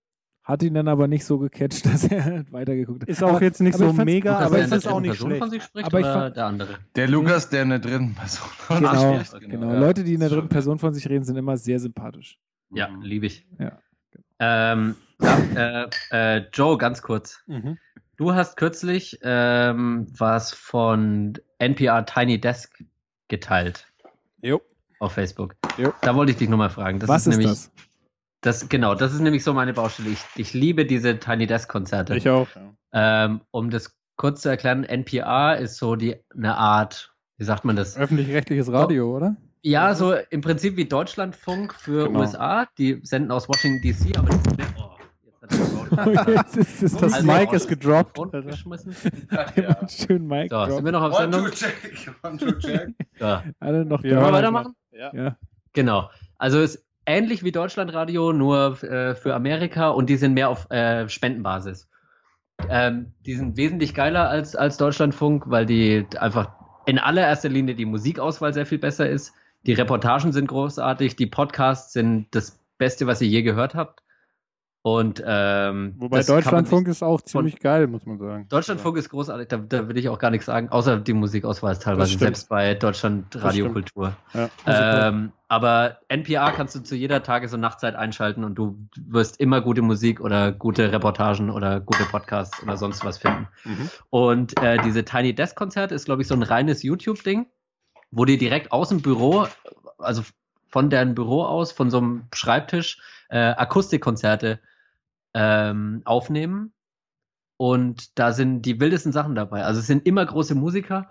hat 0.43 0.61
ihn 0.61 0.75
dann 0.75 0.87
aber 0.87 1.07
nicht 1.07 1.25
so 1.25 1.39
gecatcht, 1.39 1.85
dass 1.91 2.03
er 2.05 2.45
weitergeguckt 2.51 3.01
hat. 3.03 3.09
Ist 3.09 3.23
auch 3.23 3.41
jetzt 3.41 3.61
nicht 3.61 3.75
aber 3.75 3.93
so 3.93 4.03
mega, 4.03 4.31
Lukas, 4.33 4.45
aber 4.45 4.59
es 4.59 4.71
ist 4.71 4.87
auch 4.87 4.99
nicht 4.99 5.11
Person 5.11 5.29
schlecht. 5.29 5.41
von 5.41 5.49
sich 5.49 5.63
spricht 5.63 5.85
Aber 5.87 5.99
ich 5.99 6.05
fand- 6.05 6.35
der 6.37 6.45
andere? 6.45 6.77
Der 6.95 7.07
Lukas, 7.07 7.49
der 7.49 7.63
in 7.63 7.69
der 7.69 7.79
dritten 7.79 8.13
Person. 8.15 8.47
Genau, 8.69 8.89
Ach, 9.19 9.25
stimmt, 9.25 9.49
genau. 9.49 9.73
ja. 9.73 9.79
Leute, 9.79 10.03
die 10.03 10.13
in 10.13 10.19
der 10.19 10.29
dritten 10.29 10.49
Person 10.49 10.77
von 10.79 10.93
sich 10.93 11.07
reden, 11.09 11.23
sind 11.23 11.35
immer 11.37 11.57
sehr 11.57 11.79
sympathisch. 11.79 12.39
Ja, 12.71 12.89
liebe 13.01 13.25
ich. 13.27 13.47
Ja. 13.59 13.79
Ähm, 14.39 14.95
ja, 15.21 15.85
äh, 16.11 16.37
äh, 16.37 16.45
Joe, 16.53 16.77
ganz 16.77 17.01
kurz. 17.01 17.41
Mhm. 17.47 17.77
Du 18.17 18.33
hast 18.33 18.57
kürzlich 18.57 19.19
ähm, 19.23 20.07
was 20.17 20.53
von 20.53 21.33
NPR 21.57 22.05
Tiny 22.05 22.39
Desk 22.39 22.83
geteilt 23.27 23.87
Jo. 24.41 24.61
auf 24.99 25.13
Facebook. 25.13 25.55
Jo. 25.77 25.93
Da 26.01 26.15
wollte 26.15 26.31
ich 26.31 26.37
dich 26.37 26.49
nochmal 26.49 26.69
fragen. 26.69 26.99
Das 26.99 27.09
Was 27.09 27.27
ist, 27.27 27.37
nämlich, 27.37 27.47
das? 27.49 27.71
das? 28.41 28.69
Genau, 28.69 28.95
das 28.95 29.13
ist 29.13 29.19
nämlich 29.21 29.43
so 29.43 29.53
meine 29.53 29.73
Baustelle. 29.73 30.09
Ich, 30.09 30.19
ich 30.35 30.53
liebe 30.53 30.85
diese 30.85 31.19
Tiny 31.19 31.47
Desk 31.47 31.69
Konzerte. 31.69 32.15
Ich 32.15 32.29
auch. 32.29 32.47
Ähm, 32.93 33.41
um 33.51 33.69
das 33.69 33.95
kurz 34.15 34.41
zu 34.41 34.49
erklären, 34.49 34.83
NPR 34.83 35.57
ist 35.57 35.77
so 35.77 35.95
die 35.95 36.15
eine 36.33 36.55
Art, 36.57 37.13
wie 37.37 37.43
sagt 37.43 37.65
man 37.65 37.75
das? 37.75 37.97
Öffentlich-rechtliches 37.97 38.71
Radio, 38.71 39.15
oder? 39.15 39.35
Ja, 39.61 39.95
so 39.95 40.13
im 40.13 40.41
Prinzip 40.41 40.77
wie 40.77 40.85
Deutschlandfunk 40.85 41.73
für 41.73 42.05
Genau. 42.07 42.19
USA. 42.19 42.67
Die 42.77 42.99
senden 43.01 43.31
aus 43.31 43.49
Washington 43.49 43.81
DC, 43.81 44.15
aber 44.17 44.29
die, 44.29 44.37
oh, 44.74 44.74
jetzt 46.27 46.57
ist 46.57 46.83
es 46.83 46.97
Das 46.97 47.13
Also 47.13 47.27
Mic 47.27 47.47
aus 47.49 47.55
ist 47.55 47.67
gedroppt. 47.67 48.19
Geschmissen. 48.31 48.95
Ja. 49.55 49.87
Schön 49.87 50.27
Mike. 50.27 50.53
So, 50.55 50.75
sind 50.75 50.85
wir 50.85 50.91
noch 50.91 51.03
auf 51.03 51.13
One, 51.13 51.21
Sendung? 51.31 51.45
two, 51.45 51.51
check. 51.51 52.15
One, 52.23 52.37
two, 52.37 52.51
check. 52.59 52.89
Ja. 53.19 53.43
Alle 53.59 53.85
noch 53.85 54.03
Wir 54.03 54.15
Wollen 54.17 54.25
wir 54.27 54.33
weitermachen? 54.33 54.75
Ja. 54.91 55.13
Ja. 55.13 55.37
Genau. 55.73 56.09
Also 56.37 56.59
ist 56.61 56.83
ähnlich 57.05 57.43
wie 57.43 57.51
Deutschlandradio, 57.51 58.33
nur 58.33 58.81
äh, 58.83 59.15
für 59.15 59.35
Amerika 59.35 59.89
und 59.89 60.09
die 60.09 60.17
sind 60.17 60.33
mehr 60.33 60.49
auf 60.49 60.69
äh, 60.71 61.07
Spendenbasis. 61.09 61.87
Ähm, 62.69 63.13
die 63.25 63.35
sind 63.35 63.57
wesentlich 63.57 63.93
geiler 63.93 64.29
als, 64.29 64.55
als 64.55 64.77
Deutschlandfunk, 64.77 65.43
weil 65.47 65.65
die 65.65 66.05
einfach 66.17 66.51
in 66.85 66.99
allererster 66.99 67.49
Linie 67.49 67.75
die 67.75 67.85
Musikauswahl 67.85 68.53
sehr 68.53 68.65
viel 68.65 68.77
besser 68.79 69.09
ist. 69.09 69.33
Die 69.65 69.73
Reportagen 69.73 70.31
sind 70.31 70.47
großartig, 70.47 71.15
die 71.15 71.25
Podcasts 71.25 71.93
sind 71.93 72.27
das 72.31 72.59
Beste, 72.77 73.07
was 73.07 73.21
ihr 73.21 73.27
je 73.27 73.41
gehört 73.41 73.75
habt. 73.75 74.01
Und 74.85 75.23
ähm, 75.25 75.95
Wobei 75.97 76.21
Deutschlandfunk 76.21 76.87
ist 76.87 77.01
auch 77.01 77.19
ziemlich 77.19 77.59
geil, 77.59 77.87
muss 77.87 78.05
man 78.05 78.19
sagen. 78.19 78.47
Deutschlandfunk 78.49 78.97
ist 78.97 79.09
großartig, 79.09 79.47
da, 79.47 79.57
da 79.57 79.89
will 79.89 79.97
ich 79.97 80.09
auch 80.09 80.19
gar 80.19 80.29
nichts 80.29 80.45
sagen, 80.45 80.69
außer 80.69 80.97
die 80.97 81.13
Musikauswahl 81.13 81.71
ist 81.71 81.81
teilweise, 81.81 82.15
selbst 82.19 82.49
bei 82.49 82.75
Deutschland 82.75 83.35
Radiokultur. 83.35 84.15
Ja. 84.35 84.47
Ähm, 84.67 85.31
aber 85.47 85.97
NPR 86.07 86.51
kannst 86.51 86.75
du 86.75 86.81
zu 86.81 86.95
jeder 86.95 87.23
Tages- 87.23 87.51
und 87.51 87.61
Nachtzeit 87.61 87.95
einschalten 87.95 88.43
und 88.43 88.53
du 88.53 88.77
wirst 88.95 89.39
immer 89.39 89.59
gute 89.61 89.81
Musik 89.81 90.21
oder 90.21 90.51
gute 90.51 90.91
Reportagen 90.91 91.49
oder 91.49 91.79
gute 91.79 92.03
Podcasts 92.03 92.61
oder 92.61 92.77
sonst 92.77 93.03
was 93.03 93.17
finden. 93.17 93.47
Mhm. 93.63 93.89
Und 94.11 94.61
äh, 94.61 94.77
diese 94.83 95.03
Tiny 95.03 95.33
Desk 95.33 95.55
Konzert 95.55 95.91
ist, 95.91 96.05
glaube 96.05 96.21
ich, 96.21 96.27
so 96.27 96.35
ein 96.35 96.43
reines 96.43 96.83
YouTube-Ding, 96.83 97.47
wo 98.11 98.23
die 98.23 98.37
direkt 98.37 98.71
aus 98.71 98.89
dem 98.89 99.01
Büro, 99.01 99.47
also 99.97 100.21
von 100.67 100.91
deren 100.91 101.15
Büro 101.15 101.43
aus, 101.43 101.71
von 101.71 101.89
so 101.89 101.97
einem 101.97 102.27
Schreibtisch, 102.35 103.01
äh, 103.29 103.39
Akustikkonzerte 103.39 104.59
ähm, 105.35 106.01
aufnehmen. 106.05 106.73
Und 107.57 108.17
da 108.19 108.31
sind 108.33 108.63
die 108.63 108.79
wildesten 108.79 109.11
Sachen 109.11 109.35
dabei. 109.35 109.63
Also 109.63 109.79
es 109.79 109.87
sind 109.87 110.05
immer 110.05 110.25
große 110.25 110.55
Musiker, 110.55 111.09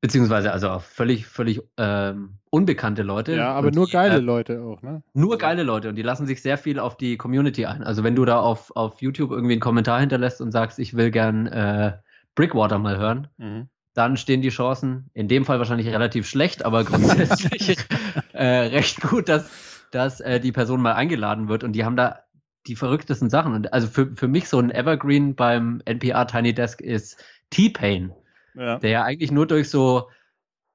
beziehungsweise 0.00 0.52
also 0.52 0.68
auch 0.70 0.82
völlig, 0.82 1.26
völlig 1.26 1.62
ähm, 1.76 2.38
unbekannte 2.50 3.02
Leute. 3.02 3.34
Ja, 3.34 3.52
aber 3.54 3.68
Und 3.68 3.74
nur 3.74 3.86
die, 3.86 3.92
geile 3.92 4.16
äh, 4.16 4.20
Leute 4.20 4.62
auch, 4.62 4.82
ne? 4.82 5.02
nur 5.14 5.38
geile 5.38 5.62
Leute 5.62 5.88
und 5.88 5.96
die 5.96 6.02
lassen 6.02 6.26
sich 6.26 6.42
sehr 6.42 6.58
viel 6.58 6.78
auf 6.78 6.96
die 6.96 7.16
Community 7.16 7.66
ein. 7.66 7.82
Also 7.82 8.04
wenn 8.04 8.14
du 8.16 8.24
da 8.24 8.40
auf, 8.40 8.74
auf 8.76 9.00
YouTube 9.00 9.30
irgendwie 9.30 9.54
einen 9.54 9.60
Kommentar 9.60 10.00
hinterlässt 10.00 10.40
und 10.40 10.52
sagst, 10.52 10.78
ich 10.78 10.94
will 10.94 11.10
gern 11.10 11.46
äh, 11.46 11.98
Brickwater 12.34 12.78
mal 12.78 12.98
hören, 12.98 13.28
Mhm. 13.38 13.68
dann 13.94 14.16
stehen 14.16 14.42
die 14.42 14.48
Chancen, 14.50 15.10
in 15.14 15.28
dem 15.28 15.44
Fall 15.44 15.58
wahrscheinlich 15.58 15.88
relativ 15.88 16.28
schlecht, 16.28 16.64
aber 16.64 16.84
grundsätzlich 16.84 17.76
äh, 18.32 18.46
recht 18.46 19.00
gut, 19.02 19.28
dass, 19.28 19.50
dass 19.90 20.20
äh, 20.20 20.40
die 20.40 20.52
Person 20.52 20.80
mal 20.80 20.94
eingeladen 20.94 21.48
wird 21.48 21.64
und 21.64 21.72
die 21.72 21.84
haben 21.84 21.96
da 21.96 22.20
die 22.66 22.76
verrücktesten 22.76 23.30
Sachen. 23.30 23.54
Und 23.54 23.72
also 23.72 23.88
für, 23.88 24.14
für 24.14 24.28
mich 24.28 24.48
so 24.48 24.58
ein 24.58 24.70
Evergreen 24.70 25.34
beim 25.34 25.80
NPR 25.84 26.26
Tiny 26.26 26.54
Desk 26.54 26.80
ist 26.80 27.22
T-Pain 27.50 28.12
Ja. 28.54 28.78
der 28.78 28.90
ja 28.90 29.04
eigentlich 29.04 29.30
nur 29.32 29.46
durch 29.46 29.68
so, 29.70 30.08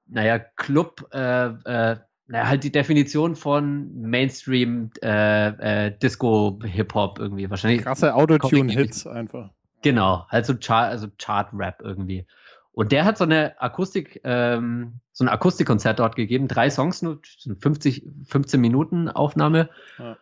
naja, 0.07 0.39
Club, 0.39 1.07
äh, 1.14 1.47
äh, 1.47 1.97
naja, 2.30 2.47
halt 2.47 2.64
die 2.64 2.72
Definition 2.72 3.35
von 3.35 4.01
Mainstream 4.01 4.91
äh, 5.01 5.88
äh, 5.88 5.97
Disco 5.97 6.59
Hip-Hop 6.64 7.19
irgendwie 7.19 7.49
wahrscheinlich. 7.49 7.84
Krasse 7.84 8.14
Autotune-Hits 8.14 9.07
einfach. 9.07 9.51
Genau, 9.81 10.26
halt 10.27 10.45
so 10.45 10.55
Chart, 10.55 10.89
also 10.89 11.07
Chart-Rap 11.18 11.81
irgendwie. 11.81 12.26
Und 12.73 12.91
der 12.91 13.05
hat 13.05 13.18
so 13.18 13.23
eine 13.23 13.59
Akustik, 13.61 14.22
ähm, 14.23 14.99
so 15.11 15.23
ein 15.23 15.30
Akustikkonzert 15.30 15.99
dort 15.99 16.15
gegeben, 16.15 16.47
drei 16.47 16.69
Songs, 16.69 17.01
nur 17.01 17.22
so 17.38 17.49
eine 17.49 17.59
50, 17.59 18.05
15 18.26 18.59
Minuten 18.59 19.07
Aufnahme, 19.09 19.69
Ja. 19.97 20.18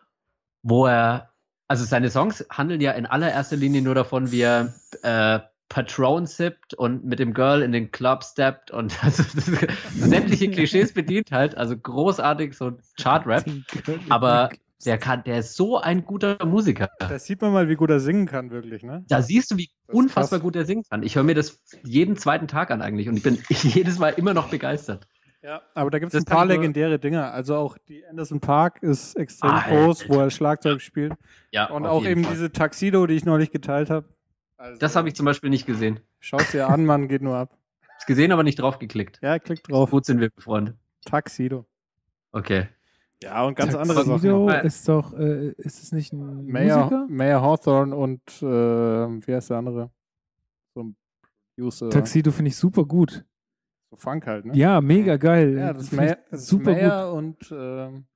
wo 0.62 0.86
er, 0.86 1.30
also 1.68 1.84
seine 1.84 2.10
Songs 2.10 2.44
handeln 2.50 2.80
ja 2.80 2.92
in 2.92 3.06
allererster 3.06 3.56
Linie 3.56 3.82
nur 3.82 3.94
davon, 3.94 4.30
wie 4.30 4.42
er 4.42 4.74
äh, 5.02 5.40
Patron 5.68 6.26
sippt 6.26 6.74
und 6.74 7.04
mit 7.04 7.18
dem 7.18 7.34
Girl 7.34 7.62
in 7.62 7.72
den 7.72 7.90
Club 7.90 8.24
steppt 8.24 8.70
und 8.70 8.96
also 9.04 9.24
sämtliche 9.94 10.50
Klischees 10.50 10.92
bedient 10.92 11.32
halt, 11.32 11.56
also 11.56 11.76
großartig 11.76 12.56
so 12.56 12.78
Chart-Rap, 12.96 13.44
aber 14.08 14.50
der 14.84 14.98
kann, 14.98 15.24
der 15.24 15.38
ist 15.38 15.56
so 15.56 15.78
ein 15.78 16.04
guter 16.04 16.44
Musiker. 16.44 16.88
Da 16.98 17.18
sieht 17.18 17.40
man 17.40 17.52
mal, 17.52 17.68
wie 17.68 17.76
gut 17.76 17.90
er 17.90 17.98
singen 17.98 18.26
kann, 18.26 18.50
wirklich, 18.50 18.82
ne? 18.82 19.04
Da 19.08 19.22
siehst 19.22 19.50
du, 19.50 19.56
wie 19.56 19.70
unfassbar 19.88 20.38
krass. 20.38 20.44
gut 20.44 20.54
er 20.54 20.66
singen 20.66 20.84
kann. 20.88 21.02
Ich 21.02 21.16
höre 21.16 21.22
mir 21.24 21.34
das 21.34 21.60
jeden 21.82 22.16
zweiten 22.16 22.46
Tag 22.46 22.70
an 22.70 22.82
eigentlich 22.82 23.08
und 23.08 23.16
ich 23.16 23.22
bin 23.22 23.38
jedes 23.48 23.98
Mal 23.98 24.10
immer 24.10 24.34
noch 24.34 24.48
begeistert. 24.48 25.08
Ja, 25.46 25.62
aber 25.74 25.90
da 25.92 26.00
gibt 26.00 26.12
es 26.12 26.20
ein 26.20 26.24
paar 26.24 26.44
legendäre 26.44 26.98
Dinger. 26.98 27.32
Also 27.32 27.54
auch 27.54 27.78
die 27.88 28.04
Anderson 28.04 28.40
Park 28.40 28.82
ist 28.82 29.14
extrem 29.14 29.52
Alter. 29.52 29.84
groß, 29.84 30.08
wo 30.08 30.18
er 30.18 30.30
Schlagzeug 30.30 30.80
spielt. 30.80 31.12
Ja, 31.52 31.66
Und 31.70 31.86
auch 31.86 32.04
eben 32.04 32.24
Fall. 32.24 32.32
diese 32.32 32.50
Taxido, 32.50 33.06
die 33.06 33.14
ich 33.14 33.24
neulich 33.24 33.52
geteilt 33.52 33.88
habe. 33.88 34.08
Also, 34.56 34.80
Das 34.80 34.96
habe 34.96 35.06
ich 35.06 35.14
zum 35.14 35.24
Beispiel 35.24 35.48
nicht 35.50 35.64
gesehen. 35.64 36.00
Schau's 36.18 36.50
dir 36.50 36.68
an, 36.68 36.84
Mann, 36.84 37.06
geht 37.06 37.22
nur 37.22 37.36
ab. 37.36 37.56
Hab's 37.92 38.06
gesehen, 38.06 38.32
aber 38.32 38.42
nicht 38.42 38.58
drauf 38.58 38.80
geklickt. 38.80 39.20
Ja, 39.22 39.38
klick 39.38 39.62
drauf. 39.62 39.90
Gut 39.90 40.04
sind 40.04 40.18
wir 40.18 40.30
befreundet. 40.30 40.74
Taxido. 41.04 41.64
Okay. 42.32 42.66
Ja, 43.22 43.44
und 43.44 43.54
ganz 43.54 43.76
andere 43.76 43.98
Sachen. 43.98 44.12
Tuxedo 44.14 44.46
noch. 44.50 44.64
ist 44.64 44.88
doch, 44.88 45.14
äh, 45.14 45.50
ist 45.58 45.80
es 45.80 45.92
nicht 45.92 46.12
ein 46.12 46.46
Mayor, 46.46 46.78
Musiker? 46.78 47.06
Mayor 47.08 47.40
Hawthorne 47.42 47.94
und 47.94 48.20
äh, 48.42 48.44
wie 48.44 49.32
heißt 49.32 49.50
der 49.50 49.58
andere? 49.58 49.90
So 50.74 50.82
ein 50.82 50.96
Producer. 51.54 51.88
Tuxedo 51.88 52.32
finde 52.32 52.48
ich 52.48 52.56
super 52.56 52.84
gut. 52.84 53.24
Funk 53.96 54.26
halt, 54.26 54.44
ne? 54.46 54.56
Ja, 54.56 54.80
mega 54.80 55.16
geil. 55.16 55.56
Ja, 55.56 55.72
das 55.72 55.92
Mayor, 55.92 56.16
das 56.30 56.42
ist 56.42 56.48
super 56.48 56.72
Mayor 56.72 57.12
und 57.12 57.36
ähm, 57.50 58.06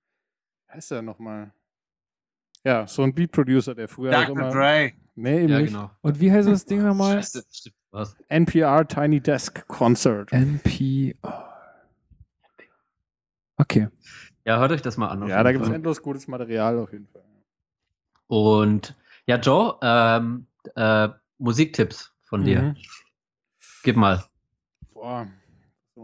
heißt 0.73 0.91
der 0.93 1.03
nochmal? 1.03 1.53
Ja, 2.65 2.87
so 2.87 3.03
ein 3.03 3.15
Beat-Producer, 3.15 3.75
der 3.75 3.89
früher 3.89 4.17
auch 4.19 4.25
Dr. 4.27 4.37
immer. 4.39 4.51
Dre. 4.51 4.93
Nee, 5.15 5.41
eben 5.43 5.49
Ja, 5.49 5.59
nicht. 5.61 5.73
genau. 5.73 5.87
gut. 5.89 5.97
Und 6.03 6.21
wie 6.21 6.31
heißt 6.31 6.49
das 6.49 6.65
Ding 6.65 6.83
nochmal? 6.83 7.15
Scheiße, 7.17 7.45
stimmt. 7.51 7.77
Was? 7.91 8.17
NPR 8.29 8.87
Tiny 8.87 9.21
Desk 9.21 9.67
Concert. 9.67 10.33
NP. 10.33 11.17
Oh. 11.23 11.31
Okay. 13.57 13.89
Ja, 14.45 14.59
hört 14.59 14.73
euch 14.73 14.83
das 14.83 14.97
mal 14.97 15.09
an. 15.09 15.27
Ja, 15.29 15.43
da 15.43 15.53
gibt 15.53 15.65
es 15.65 15.71
endlos 15.71 16.01
gutes 16.03 16.27
Material 16.29 16.79
auf 16.79 16.93
jeden 16.93 17.07
Fall. 17.09 17.23
Und 18.27 18.97
ja, 19.27 19.37
Joe, 19.37 19.77
ähm, 19.83 20.47
äh, 20.77 21.09
Musiktipps 21.39 22.13
von 22.23 22.45
dir. 22.45 22.63
Mhm. 22.63 22.77
Gib 23.83 23.97
mal. 23.97 24.25
Boah, 24.93 25.27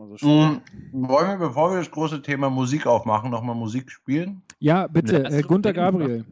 so 0.09 0.17
schön. 0.19 0.61
Mm, 0.93 1.09
wollen 1.09 1.29
wir, 1.29 1.49
bevor 1.49 1.71
wir 1.71 1.79
das 1.79 1.91
große 1.91 2.23
Thema 2.23 2.51
Musik 2.51 2.87
aufmachen, 2.87 3.31
nochmal 3.31 3.57
Musik 3.57 3.91
spielen? 3.91 4.43
Ja, 4.59 4.87
bitte, 4.87 5.23
Ja, 5.23 5.31
äh, 5.31 5.43
Gunter. 5.43 5.73
Gabriel. 5.73 6.25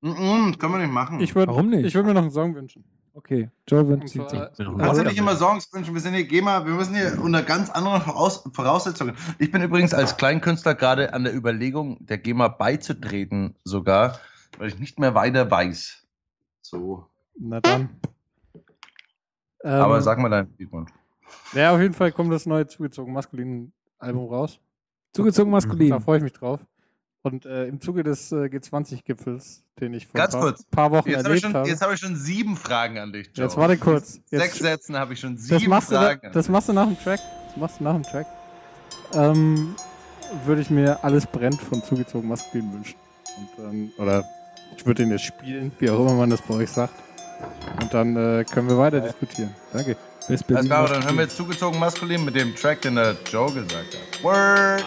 Mm, 0.00 0.50
das 0.50 0.58
können 0.58 0.72
wir 0.72 0.78
nicht 0.78 0.92
machen. 0.92 1.20
Ich 1.20 1.34
würde 1.34 1.52
Warum 1.52 1.68
nicht? 1.70 1.84
Ich 1.84 1.94
würde 1.94 2.08
mir 2.08 2.14
noch 2.14 2.22
einen 2.22 2.30
Song 2.30 2.54
wünschen. 2.54 2.84
Okay, 3.12 3.50
Joe 3.66 3.86
wünscht 3.88 4.08
sich. 4.08 4.22
Kannst 4.26 4.58
du 4.58 5.04
nicht 5.04 5.18
immer 5.18 5.34
Songs 5.36 5.68
wünschen? 5.72 5.94
Wir 5.94 6.00
sind 6.00 6.14
hier 6.14 6.24
GEMA, 6.26 6.64
wir 6.64 6.74
müssen 6.74 6.94
hier 6.94 7.20
unter 7.20 7.42
ganz 7.42 7.68
anderen 7.68 8.00
Voraus 8.02 8.48
Voraussetzungen. 8.52 9.16
Ich 9.38 9.50
bin 9.50 9.62
übrigens 9.62 9.92
als 9.92 10.16
Kleinkünstler 10.16 10.74
gerade 10.74 11.12
an 11.12 11.24
der 11.24 11.34
Überlegung, 11.34 11.98
der 12.06 12.18
GEMA 12.18 12.48
beizutreten, 12.48 13.56
sogar, 13.64 14.20
weil 14.58 14.68
ich 14.68 14.78
nicht 14.78 14.98
mehr 15.00 15.14
weiter 15.14 15.50
weiß. 15.50 16.06
So. 16.62 17.06
Na 17.36 17.60
dann. 17.60 17.90
Ähm, 19.64 19.70
Aber 19.70 20.00
sag 20.00 20.18
mal 20.18 20.28
deinen 20.28 20.56
Glückwunsch. 20.56 20.90
Ja, 21.52 21.74
auf 21.74 21.80
jeden 21.80 21.94
Fall 21.94 22.12
kommt 22.12 22.32
das 22.32 22.46
neue 22.46 22.66
zugezogen 22.66 23.12
maskulin 23.12 23.72
Album 23.98 24.26
raus. 24.28 24.60
Zugezogen 25.12 25.50
maskulin. 25.50 25.90
Da 25.90 26.00
freue 26.00 26.18
ich 26.18 26.22
mich 26.22 26.32
drauf. 26.32 26.60
Und 27.22 27.44
äh, 27.44 27.66
im 27.66 27.80
Zuge 27.80 28.02
des 28.02 28.32
äh, 28.32 28.46
G20-Gipfels, 28.46 29.62
den 29.78 29.92
ich 29.92 30.06
vor 30.06 30.18
Ganz 30.18 30.34
ein 30.34 30.40
paar, 30.40 30.48
kurz. 30.52 30.64
paar 30.64 30.90
Wochen 30.90 31.10
Jetzt 31.10 31.24
habe 31.24 31.36
ich, 31.36 31.42
erlebt 31.42 31.42
schon- 31.42 31.54
habe. 31.54 31.68
jetzt 31.68 31.82
hab 31.82 31.92
ich 31.92 32.00
schon 32.00 32.16
sieben 32.16 32.56
Fragen 32.56 32.98
an 32.98 33.12
dich, 33.12 33.30
Joe. 33.34 33.44
Jetzt 33.44 33.56
warte 33.58 33.76
kurz. 33.76 34.14
Sechs 34.24 34.30
Jetzt, 34.30 34.58
Sätzen 34.58 34.96
habe 34.96 35.12
ich 35.12 35.20
schon 35.20 35.36
das, 35.36 35.44
sieben 35.44 35.68
machst 35.68 35.90
du 35.90 35.94
da, 35.96 36.02
Fragen. 36.02 36.26
an 36.28 36.32
das 36.32 36.48
machst 36.48 36.68
du 36.70 36.72
nach 36.72 36.86
dem 36.86 36.98
Track. 36.98 37.20
Das 37.48 37.56
machst 37.58 37.80
du 37.80 37.84
nach 37.84 37.92
dem 37.94 38.02
Track. 38.04 38.26
Ähm, 39.12 39.74
würde 40.46 40.62
ich 40.62 40.70
mir 40.70 41.02
alles 41.04 41.26
brennt 41.26 41.60
von 41.60 41.82
zugezogen 41.82 42.28
maskulin 42.28 42.72
wünschen. 42.72 42.96
Und 43.36 43.48
dann, 43.58 43.92
oder 43.98 44.24
ich 44.76 44.86
würde 44.86 45.02
den 45.02 45.10
jetzt 45.12 45.24
spielen, 45.24 45.72
wie 45.78 45.90
auch 45.90 46.00
immer 46.00 46.14
man 46.14 46.30
das 46.30 46.40
bei 46.40 46.54
euch 46.54 46.70
sagt. 46.70 46.94
Und 47.82 47.92
dann 47.92 48.16
äh, 48.16 48.44
können 48.44 48.68
wir 48.68 48.78
weiter 48.78 49.00
diskutieren. 49.00 49.54
Danke. 49.74 49.96
West 50.28 50.30
Alles 50.30 50.42
Berlin 50.44 50.66
klar, 50.66 50.78
aber 50.80 50.88
dann 50.94 51.04
hören 51.04 51.16
wir 51.16 51.22
jetzt 51.24 51.36
zugezogen 51.36 51.78
maskulin 51.78 52.24
mit 52.24 52.34
dem 52.34 52.54
Track, 52.54 52.82
den 52.82 52.96
der 52.96 53.16
Joe 53.30 53.52
gesagt 53.52 53.94
hat. 53.94 54.22
Word! 54.22 54.84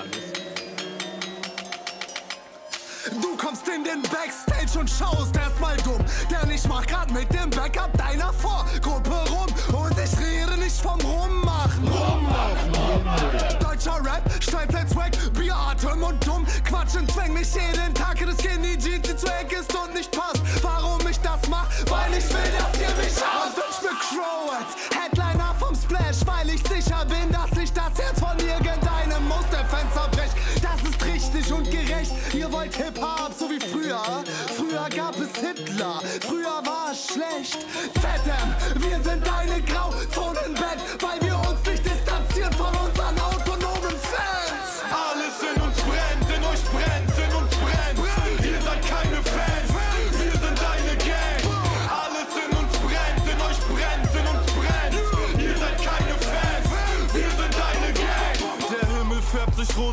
Du 3.21 3.35
kommst 3.37 3.67
in 3.67 3.83
den 3.83 4.01
Backstage 4.03 4.79
und 4.79 4.89
schaust 4.89 5.35
erstmal 5.35 5.75
dumm. 5.77 6.03
Denn 6.31 6.49
ich 6.49 6.67
mach 6.67 6.85
grad 6.87 7.11
mit 7.11 7.31
dem 7.33 7.49
Backup 7.49 7.95
deiner 7.97 8.31
Vorgruppe 8.33 9.11
rum. 9.29 9.47
Und 9.73 9.95
ich 9.97 10.17
rede 10.19 10.57
nicht 10.57 10.79
vom 10.81 10.99
Rummachen. 11.01 11.87
Rummachen. 11.87 13.59
Deutscher 13.59 13.97
Rap, 14.03 14.23
schreibt 14.43 14.75
ein 14.75 14.87
Swag, 14.87 15.11
Bier, 15.33 15.55
Atem 15.55 16.03
und 16.03 16.25
dumm. 16.25 16.45
Quatschen 16.65 17.07
zwäng 17.09 17.33
mich 17.33 17.53
jeden 17.53 17.93
Tag, 17.93 18.17
das 18.25 18.37
Skinny 18.37 18.77
Jeans, 18.77 19.07
die 19.07 19.15
zu 19.15 19.27
eck 19.27 19.51
ist 19.51 19.73
und 19.75 19.93
nicht 19.93 20.11
passt. 20.11 20.41
Warum 20.61 20.99
ich 21.07 21.19
das 21.19 21.39
mach? 21.49 21.67
Weil 21.89 22.17
ich 22.17 22.27
will, 22.29 22.51
dass 22.57 22.79
ihr 22.79 22.95
mich 22.97 23.15
hasst. 23.21 23.57
Wünsch 23.57 23.81
mir 23.81 23.97
Crow 23.99 24.53
als 24.53 24.71
Headliner 24.97 25.55
vom 25.59 25.75
Splash, 25.75 26.25
weil 26.25 26.49
ich 26.49 26.61
sicher 26.67 27.05
bin, 27.05 27.31
dass 27.31 27.51
ich 27.57 27.71
das 27.71 27.93
Herz 27.97 28.19
von 28.19 28.37
irgendeinem 28.39 29.27
Musterfan 29.27 29.87
zerbrech. 29.93 30.31
Das 30.61 30.81
ist 30.89 31.05
richtig 31.05 31.53
und 31.53 31.69
gerecht. 31.69 32.11
Ihr 32.33 32.51
wollt 32.51 32.75
Hip-Hop, 32.75 33.31
so 33.37 33.49
wie 33.49 33.59
früher. 33.59 34.23
Früher 34.57 34.87
gab 34.89 35.15
es 35.15 35.39
Hitler, 35.39 36.01
früher 36.21 36.61
war 36.65 36.91
es 36.91 37.07
schlecht. 37.07 37.65
ZM, 38.01 38.81
wir 38.81 39.01
sind 39.03 39.25
deine 39.25 39.61
Grauzonenband, 39.61 40.81
weil 40.99 41.21
wir 41.21 41.32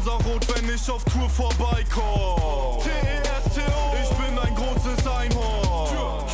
rosarot, 0.00 0.46
wenn 0.54 0.74
ich 0.74 0.90
auf 0.90 1.04
Tour 1.04 1.28
vorbeikomme. 1.28 2.82
T-E-S-T-O, 2.82 3.94
ich 4.02 4.08
bin 4.16 4.38
ein 4.38 4.54
großes 4.54 5.06
Einhorn. 5.06 6.26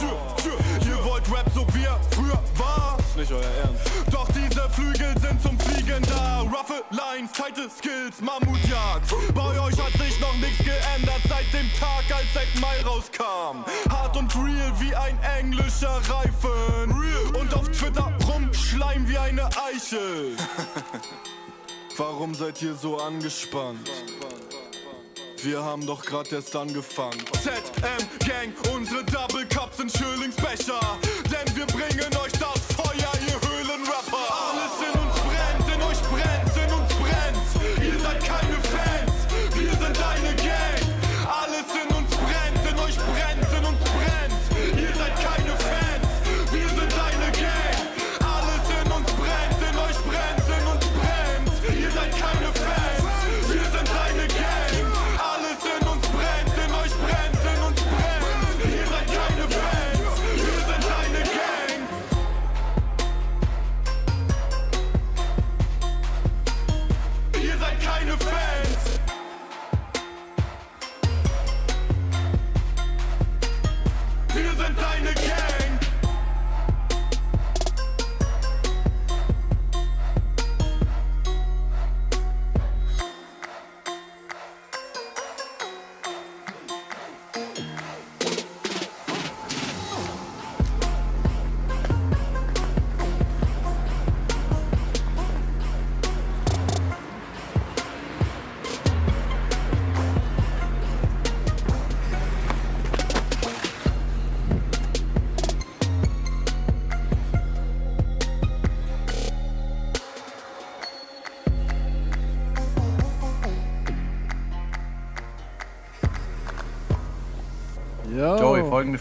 Ihr 0.87 1.05
wollt 1.05 1.25
Rap 1.31 1.47
so 1.55 1.67
wie 1.75 1.85
er 1.85 1.99
früher 2.11 2.41
war. 2.57 2.97
Ist 2.99 3.17
nicht 3.17 3.33
euer 3.33 3.43
Ernst. 3.43 3.91
Doch 4.11 4.29
diese 4.29 4.69
Flügel 4.71 5.15
sind 5.21 5.43
zum 5.43 5.59
Fliegen 5.59 6.03
da. 6.03 6.41
Roughe 6.43 6.85
Lines, 6.91 7.33
tighte 7.33 7.69
Skills, 7.69 8.21
Mammutjagd. 8.21 9.35
Bei 9.35 9.61
euch 9.61 9.79
hat 9.79 9.93
sich 9.93 10.21
noch 10.21 10.35
nichts 10.37 10.59
geändert 10.59 11.23
seit 11.29 11.53
dem 11.53 11.71
Tag, 11.79 12.05
als 12.15 12.33
Zack 12.35 12.49
Mai 12.61 12.83
rauskam. 12.85 13.65
Hart 13.91 14.17
und 14.17 14.35
real 14.37 14.73
wie 14.79 14.95
ein 14.95 15.19
englischer 15.39 16.01
Reifen. 16.09 16.93
Und 17.41 17.55
auf 17.55 17.69
Twitter 17.71 18.13
rumschleim 18.29 19.09
wie 19.09 19.19
eine 19.19 19.47
Eichel. 19.47 20.37
Warum 21.99 22.35
seid 22.35 22.61
ihr 22.61 22.75
so 22.75 22.99
angespannt? 22.99 23.91
Wir 25.43 25.63
haben 25.63 25.87
doch 25.87 26.05
grad 26.05 26.31
erst 26.31 26.55
angefangen. 26.55 27.25
ZM 27.43 28.29
Gang, 28.29 28.53
unsere 28.75 29.03
Double 29.05 29.47
Cups 29.47 29.79
sind 29.79 29.91
Schölingsbecher. 29.91 30.81
Denn 31.25 31.57
wir 31.57 31.67
bringen 31.67 32.15
euch 32.23 32.33
das 32.33 32.75
Feuer, 32.77 33.13
ihr 33.27 33.41
Höhlenrapper. 33.49 34.27
Alles 34.29 34.93
in 34.93 35.06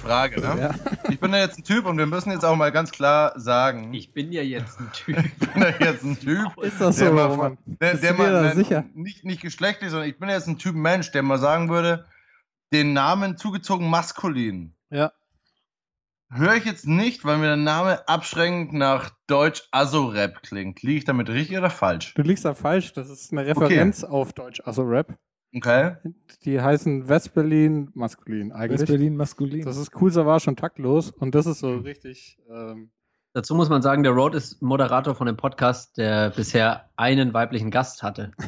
Frage. 0.05 0.39
Ne? 0.39 0.61
Ja. 0.61 1.09
Ich 1.09 1.19
bin 1.19 1.31
ja 1.33 1.39
jetzt 1.39 1.57
ein 1.57 1.63
Typ 1.63 1.85
und 1.85 1.97
wir 1.97 2.05
müssen 2.05 2.31
jetzt 2.31 2.45
auch 2.45 2.55
mal 2.55 2.71
ganz 2.71 2.91
klar 2.91 3.33
sagen, 3.39 3.93
ich 3.93 4.05
Ich 4.05 4.13
bin 4.13 4.31
ja 4.31 4.43
jetzt 4.43 4.79
ein 4.79 4.91
Typ. 4.93 5.15
bin 5.15 5.61
ja 5.61 5.73
jetzt 5.79 6.03
ein 6.03 6.19
Typ, 6.19 6.57
Ist 6.61 6.79
das 6.79 6.97
so, 6.97 7.05
der 7.05 7.13
mal 7.13 7.35
von, 7.35 7.57
der, 7.65 7.97
der 7.97 8.13
mal 8.13 8.31
da 8.31 8.41
nein, 8.43 8.55
sicher? 8.55 8.85
Nicht, 8.93 9.25
nicht 9.25 9.41
geschlechtlich, 9.41 9.89
sondern 9.89 10.07
ich 10.07 10.17
bin 10.17 10.29
jetzt 10.29 10.47
ein 10.47 10.57
Typ 10.57 10.75
Mensch, 10.75 11.11
der 11.11 11.23
mal 11.23 11.37
sagen 11.37 11.69
würde, 11.69 12.05
den 12.71 12.93
Namen 12.93 13.35
zugezogen 13.35 13.89
maskulin. 13.89 14.73
Ja. 14.89 15.11
Höre 16.31 16.55
ich 16.55 16.65
jetzt 16.65 16.87
nicht, 16.87 17.25
weil 17.25 17.37
mir 17.37 17.47
der 17.47 17.55
Name 17.55 18.07
abschränkend 18.07 18.73
nach 18.73 19.11
Deutsch 19.27 19.63
Aso-Rap 19.71 20.41
klingt. 20.43 20.81
Liege 20.81 20.99
ich 20.99 21.05
damit 21.05 21.29
richtig 21.29 21.57
oder 21.57 21.69
falsch? 21.69 22.13
Du 22.13 22.21
liegst 22.21 22.45
da 22.45 22.53
falsch. 22.53 22.93
Das 22.93 23.09
ist 23.09 23.31
eine 23.31 23.45
Referenz 23.45 24.03
auf 24.03 24.33
Deutsch, 24.33 24.61
also 24.65 24.83
Rap. 24.83 25.17
Okay. 25.55 25.95
Die 26.43 26.59
heißen 26.59 27.07
West-Berlin 27.07 27.89
maskulin 27.93 28.51
eigentlich. 28.51 28.81
West 28.81 28.89
Berlin 28.89 29.15
maskulin. 29.15 29.63
Das 29.63 29.77
ist 29.77 29.91
cool, 30.01 30.11
Savage 30.11 30.49
und 30.49 30.59
taktlos. 30.59 31.11
Und 31.11 31.33
das 31.33 31.45
ist 31.45 31.59
so 31.59 31.77
richtig. 31.77 32.37
Ähm, 32.49 32.91
Dazu 33.33 33.53
muss 33.53 33.67
man 33.69 33.81
sagen, 33.81 34.03
der 34.03 34.13
Road 34.13 34.33
ist 34.33 34.61
Moderator 34.61 35.13
von 35.13 35.27
dem 35.27 35.35
Podcast, 35.35 35.97
der 35.97 36.29
bisher 36.29 36.89
einen 36.95 37.33
weiblichen 37.33 37.71
Gast 37.71 38.03
hatte. 38.03 38.31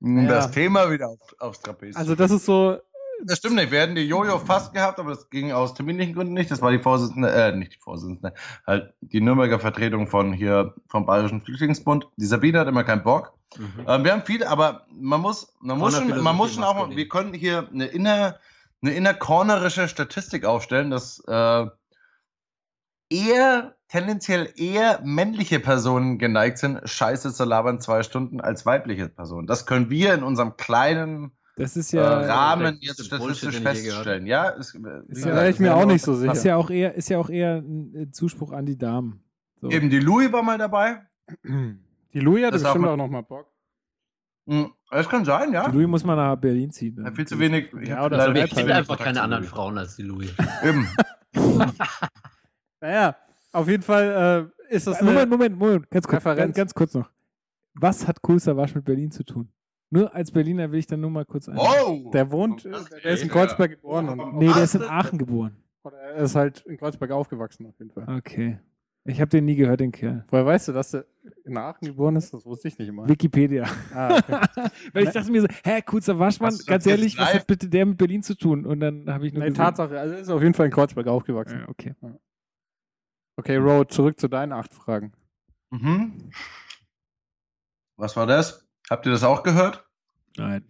Um 0.00 0.18
Ja. 0.18 0.28
Das 0.28 0.50
Thema 0.50 0.90
wieder 0.90 1.08
auf, 1.08 1.34
aufs 1.38 1.60
Trapez. 1.60 1.96
also, 1.96 2.14
das 2.14 2.30
ist 2.30 2.44
so. 2.44 2.78
Das 3.22 3.38
stimmt 3.38 3.56
nicht. 3.56 3.70
Wir 3.70 3.80
hätten 3.80 3.94
die 3.94 4.06
Jojo 4.06 4.38
fast 4.38 4.72
gehabt, 4.72 4.98
aber 4.98 5.10
das 5.10 5.30
ging 5.30 5.52
aus 5.52 5.74
terminlichen 5.74 6.14
Gründen 6.14 6.34
nicht. 6.34 6.50
Das 6.50 6.60
war 6.62 6.70
die 6.70 6.78
Vorsitzende, 6.78 7.30
äh, 7.32 7.54
nicht 7.56 7.74
die 7.74 7.78
Vorsitzende, 7.78 8.34
halt 8.66 8.94
die 9.00 9.20
Nürnberger 9.20 9.60
Vertretung 9.60 10.06
von 10.08 10.32
hier, 10.32 10.74
vom 10.88 11.06
Bayerischen 11.06 11.42
Flüchtlingsbund. 11.42 12.08
Die 12.16 12.26
Sabine 12.26 12.60
hat 12.60 12.68
immer 12.68 12.84
keinen 12.84 13.02
Bock. 13.02 13.34
Mhm. 13.56 13.84
Ähm, 13.86 14.04
wir 14.04 14.12
haben 14.12 14.22
viele, 14.24 14.48
aber 14.48 14.86
man 14.92 15.20
muss, 15.20 15.54
man 15.60 15.78
muss 15.78 15.96
schon, 15.96 16.22
man 16.22 16.36
muss 16.36 16.54
schon 16.54 16.64
auch, 16.64 16.74
mal- 16.88 16.96
wir 16.96 17.08
können 17.08 17.34
hier 17.34 17.68
eine 17.72 17.86
inner, 17.86 18.38
eine 18.82 18.94
innercornerische 18.94 19.88
Statistik 19.88 20.44
aufstellen, 20.44 20.90
dass 20.90 21.20
äh, 21.26 21.66
eher, 23.10 23.76
tendenziell 23.88 24.52
eher 24.56 25.00
männliche 25.04 25.60
Personen 25.60 26.18
geneigt 26.18 26.58
sind, 26.58 26.80
Scheiße 26.84 27.32
zu 27.32 27.44
labern 27.44 27.80
zwei 27.80 28.02
Stunden 28.02 28.40
als 28.40 28.66
weibliche 28.66 29.08
Personen. 29.08 29.46
Das 29.46 29.66
können 29.66 29.88
wir 29.88 30.14
in 30.14 30.24
unserem 30.24 30.56
kleinen 30.56 31.30
Das 31.56 31.76
ist 31.76 31.94
äh, 31.94 31.98
ja, 31.98 32.18
Rahmen 32.20 32.78
der 32.80 32.88
jetzt 32.88 33.04
statistisch 33.04 33.56
ich 33.56 33.62
feststellen. 33.62 34.26
Ja, 34.26 34.48
ist, 34.48 34.74
wie 34.74 35.12
Ist 35.12 35.24
ja 35.24 35.34
wäre 35.34 35.50
ich 35.50 35.60
mir 35.60 35.76
auch 35.76 35.86
nicht 35.86 36.04
so 36.04 36.14
sicher. 36.14 36.32
was 36.32 36.42
ja 36.42 36.56
auch 36.56 36.68
eher, 36.70 36.94
ist 36.94 37.08
ja 37.08 37.18
auch 37.18 37.30
eher 37.30 37.58
ein 37.58 37.94
äh, 37.94 38.10
Zuspruch 38.10 38.52
an 38.52 38.66
die 38.66 38.76
Damen. 38.76 39.22
So. 39.60 39.70
Eben 39.70 39.88
die 39.88 40.00
Louis 40.00 40.32
war 40.32 40.42
mal 40.42 40.58
dabei. 40.58 41.02
Die 42.12 42.20
Louis 42.20 42.44
hatte 42.44 42.52
Das 42.52 42.62
ist 42.62 42.66
auch 42.68 42.74
bestimmt 42.74 42.92
auch 42.92 42.96
noch 42.96 43.08
mal 43.08 43.22
Bock. 43.22 43.48
Hm, 44.46 44.70
Das 44.88 45.08
kann 45.08 45.24
sein, 45.24 45.52
ja. 45.52 45.68
Die 45.68 45.76
Louis 45.76 45.88
muss 45.88 46.04
mal 46.04 46.14
nach 46.14 46.36
Berlin 46.36 46.70
ziehen. 46.70 46.94
Ja, 46.96 47.04
Dann. 47.04 47.16
viel 47.16 47.26
zu 47.26 47.38
wenig. 47.40 47.72
ich 47.82 47.88
Ja, 47.88 48.04
oder 48.04 48.26
so 48.26 48.34
wenig 48.34 48.72
einfach 48.72 48.98
keine 48.98 49.20
anderen 49.20 49.42
Louis. 49.42 49.50
Frauen 49.50 49.78
als 49.78 49.96
die 49.96 50.02
Louis. 50.02 50.32
Eben. 50.62 50.88
Naja, 52.80 53.16
auf 53.52 53.68
jeden 53.68 53.82
Fall 53.82 54.50
äh, 54.70 54.74
ist 54.74 54.86
das 54.86 55.00
Moment, 55.00 55.30
Moment, 55.30 55.58
Moment, 55.58 55.90
ganz 55.90 56.06
kurz, 56.06 56.22
ganz, 56.22 56.54
ganz 56.54 56.74
kurz 56.74 56.94
noch. 56.94 57.10
Was 57.74 58.06
hat 58.06 58.22
Kool 58.22 58.38
Savas 58.38 58.74
mit 58.74 58.84
Berlin 58.84 59.10
zu 59.10 59.24
tun? 59.24 59.48
Nur 59.94 60.12
als 60.14 60.32
Berliner 60.32 60.72
will 60.72 60.80
ich 60.80 60.86
dann 60.88 61.00
nur 61.00 61.10
mal 61.10 61.24
kurz 61.24 61.48
ein. 61.48 61.56
Wow! 61.56 62.10
Der 62.12 62.30
wohnt, 62.32 62.64
der 62.64 63.04
ist 63.04 63.22
in. 63.22 63.28
Kreuzberg 63.28 63.70
geboren 63.70 64.08
und 64.08 64.38
Nee, 64.38 64.52
der 64.52 64.64
ist 64.64 64.74
in? 64.74 64.82
Aachen 64.82 65.18
geboren. 65.18 65.56
oder 65.84 65.96
er 65.98 66.24
ist 66.24 66.34
halt 66.34 66.60
in 66.66 66.76
Kreuzberg 66.76 67.12
aufgewachsen 67.12 67.66
auf 67.66 67.78
jeden 67.78 67.92
Fall. 67.92 68.16
Okay. 68.18 68.58
Ich 69.06 69.20
habe 69.20 69.28
den 69.28 69.44
nie 69.44 69.54
gehört, 69.54 69.78
den 69.80 69.92
Kerl. 69.92 70.24
Woher 70.30 70.46
weißt 70.46 70.66
du, 70.68 70.72
dass 70.72 70.90
der 70.90 71.04
in 71.44 71.56
Aachen 71.58 71.86
geboren 71.86 72.16
ist? 72.16 72.32
Das 72.34 72.44
wusste 72.44 72.66
ich 72.68 72.78
nicht 72.78 72.88
immer. 72.88 73.06
Wikipedia. 73.08 73.66
Ah, 73.94 74.16
okay. 74.18 74.68
Weil 74.94 75.04
ich 75.04 75.10
dachte 75.10 75.30
mir 75.30 75.42
so, 75.42 75.48
hä, 75.62 75.80
Kool 75.82 76.02
Savas, 76.02 76.40
Mann, 76.40 76.48
Hast 76.48 76.60
du 76.60 76.62
das 76.62 76.66
ganz 76.66 76.86
ehrlich, 76.86 77.16
was 77.18 77.26
live? 77.32 77.40
hat 77.40 77.46
bitte 77.46 77.68
der 77.68 77.86
mit 77.86 77.96
Berlin 77.98 78.22
zu 78.22 78.34
tun? 78.36 78.64
Und 78.66 78.80
dann 78.80 79.08
habe 79.12 79.26
ich 79.28 79.32
nur 79.34 79.42
nee, 79.44 79.50
gesehen- 79.50 79.62
Tatsache, 79.62 80.00
also 80.00 80.14
er 80.14 80.20
ist 80.20 80.28
auf 80.30 80.42
jeden 80.42 80.54
Fall 80.54 80.66
in 80.66 80.72
Kreuzberg 80.72 81.06
aufgewachsen. 81.06 81.60
Ja, 81.60 81.68
okay. 81.68 81.94
Okay, 83.36 83.56
Road, 83.58 83.92
zurück 83.92 84.18
zu 84.18 84.26
deinen 84.26 84.52
acht 84.52 84.72
Fragen. 84.74 85.12
Mhm. 85.70 86.30
Was 87.96 88.16
war 88.16 88.26
das? 88.26 88.63
Habt 88.90 89.06
ihr 89.06 89.12
das 89.12 89.22
auch 89.24 89.42
gehört? 89.42 89.84
Nein. 90.36 90.64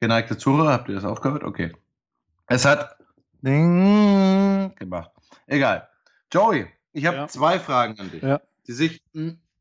Geneigte 0.00 0.36
Zuhörer, 0.38 0.72
habt 0.72 0.88
ihr 0.88 0.94
das 0.94 1.04
auch 1.04 1.20
gehört? 1.20 1.44
Okay. 1.44 1.74
Es 2.46 2.64
hat 2.64 2.96
Ding 3.42 4.74
gemacht. 4.76 5.10
Egal. 5.46 5.88
Joey, 6.32 6.66
ich 6.92 7.06
habe 7.06 7.16
Ja. 7.18 7.28
zwei 7.28 7.58
Fragen 7.58 7.98
an 7.98 8.10
dich, 8.10 8.22
Ja. 8.22 8.40
die 8.66 8.72
sich 8.72 9.02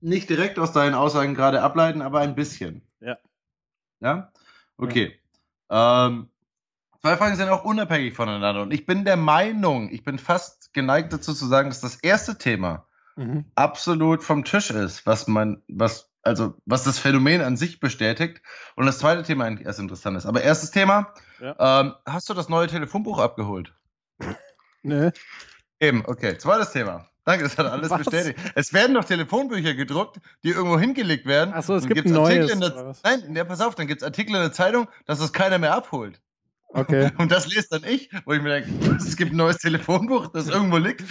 nicht 0.01 0.29
direkt 0.29 0.59
aus 0.59 0.71
deinen 0.71 0.93
Aussagen 0.95 1.35
gerade 1.35 1.61
ableiten, 1.61 2.01
aber 2.01 2.19
ein 2.19 2.35
bisschen. 2.35 2.81
Ja. 2.99 3.17
Ja? 3.99 4.31
Okay. 4.77 5.19
Ähm, 5.69 6.29
zwei 7.01 7.17
Fragen 7.17 7.35
sind 7.35 7.49
auch 7.49 7.63
unabhängig 7.65 8.13
voneinander. 8.15 8.61
Und 8.61 8.71
ich 8.71 8.85
bin 8.85 9.05
der 9.05 9.17
Meinung, 9.17 9.89
ich 9.91 10.03
bin 10.03 10.17
fast 10.19 10.73
geneigt 10.73 11.11
dazu 11.13 11.33
zu 11.33 11.45
sagen, 11.47 11.69
dass 11.69 11.81
das 11.81 11.95
erste 11.95 12.37
Thema 12.37 12.85
Mhm. 13.15 13.45
absolut 13.55 14.23
vom 14.23 14.45
Tisch 14.45 14.71
ist, 14.71 15.05
was 15.05 15.27
man, 15.27 15.61
was, 15.67 16.08
also, 16.21 16.55
was 16.65 16.83
das 16.83 16.99
Phänomen 16.99 17.41
an 17.41 17.57
sich 17.57 17.79
bestätigt. 17.79 18.41
Und 18.75 18.85
das 18.85 18.99
zweite 18.99 19.23
Thema 19.23 19.45
eigentlich 19.45 19.65
erst 19.65 19.79
interessant 19.79 20.17
ist. 20.17 20.25
Aber 20.25 20.41
erstes 20.41 20.71
Thema, 20.71 21.13
ähm, 21.41 21.93
hast 22.05 22.29
du 22.29 22.33
das 22.33 22.49
neue 22.49 22.67
Telefonbuch 22.67 23.19
abgeholt? 23.19 23.73
Nee. 24.83 25.11
Eben, 25.79 26.03
okay. 26.05 26.37
Zweites 26.37 26.71
Thema. 26.71 27.07
Danke, 27.25 27.43
das 27.43 27.57
hat 27.57 27.65
alles 27.71 27.89
Was? 27.89 27.99
bestätigt. 28.05 28.39
Es 28.55 28.73
werden 28.73 28.95
doch 28.95 29.05
Telefonbücher 29.05 29.73
gedruckt, 29.75 30.19
die 30.43 30.49
irgendwo 30.49 30.79
hingelegt 30.79 31.25
werden. 31.25 31.53
Achso, 31.53 31.75
es 31.75 31.83
gibt 31.85 31.95
gibt's 31.95 32.11
ein 32.11 32.17
Artikel 32.17 32.39
neues. 32.41 32.51
in 32.51 32.59
der-? 32.59 32.95
Nein, 33.03 33.35
ja, 33.35 33.43
pass 33.43 33.61
auf, 33.61 33.75
dann 33.75 33.87
gibt 33.87 34.01
es 34.01 34.05
Artikel 34.05 34.35
in 34.35 34.41
der 34.41 34.51
Zeitung, 34.51 34.87
dass 35.05 35.19
es 35.19 35.31
keiner 35.31 35.57
mehr 35.57 35.73
abholt. 35.73 36.21
Okay. 36.69 37.11
Und 37.17 37.31
das 37.31 37.47
lest 37.53 37.73
dann 37.73 37.83
ich, 37.83 38.09
wo 38.25 38.33
ich 38.33 38.41
mir 38.41 38.61
denke, 38.61 38.95
es 38.95 39.17
gibt 39.17 39.31
ein 39.31 39.37
neues 39.37 39.57
Telefonbuch, 39.57 40.27
das 40.27 40.47
irgendwo 40.47 40.77
liegt, 40.77 41.03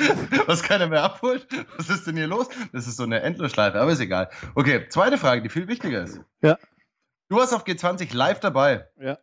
was 0.47 0.63
keiner 0.63 0.87
mehr 0.87 1.03
abholt. 1.03 1.47
Was 1.77 1.91
ist 1.91 2.07
denn 2.07 2.17
hier 2.17 2.29
los? 2.29 2.49
Das 2.73 2.87
ist 2.87 2.97
so 2.97 3.03
eine 3.03 3.21
Endlosschleife, 3.21 3.81
aber 3.81 3.91
ist 3.91 4.01
egal. 4.01 4.31
Okay, 4.55 4.87
zweite 4.89 5.19
Frage, 5.19 5.43
die 5.43 5.49
viel 5.49 5.67
wichtiger 5.69 6.05
ist. 6.05 6.21
Ja. 6.43 6.59
Du 7.29 7.37
warst 7.37 7.53
auf 7.53 7.67
G20 7.67 8.15
live 8.15 8.41
dabei. 8.41 8.87
Ja. 9.01 9.19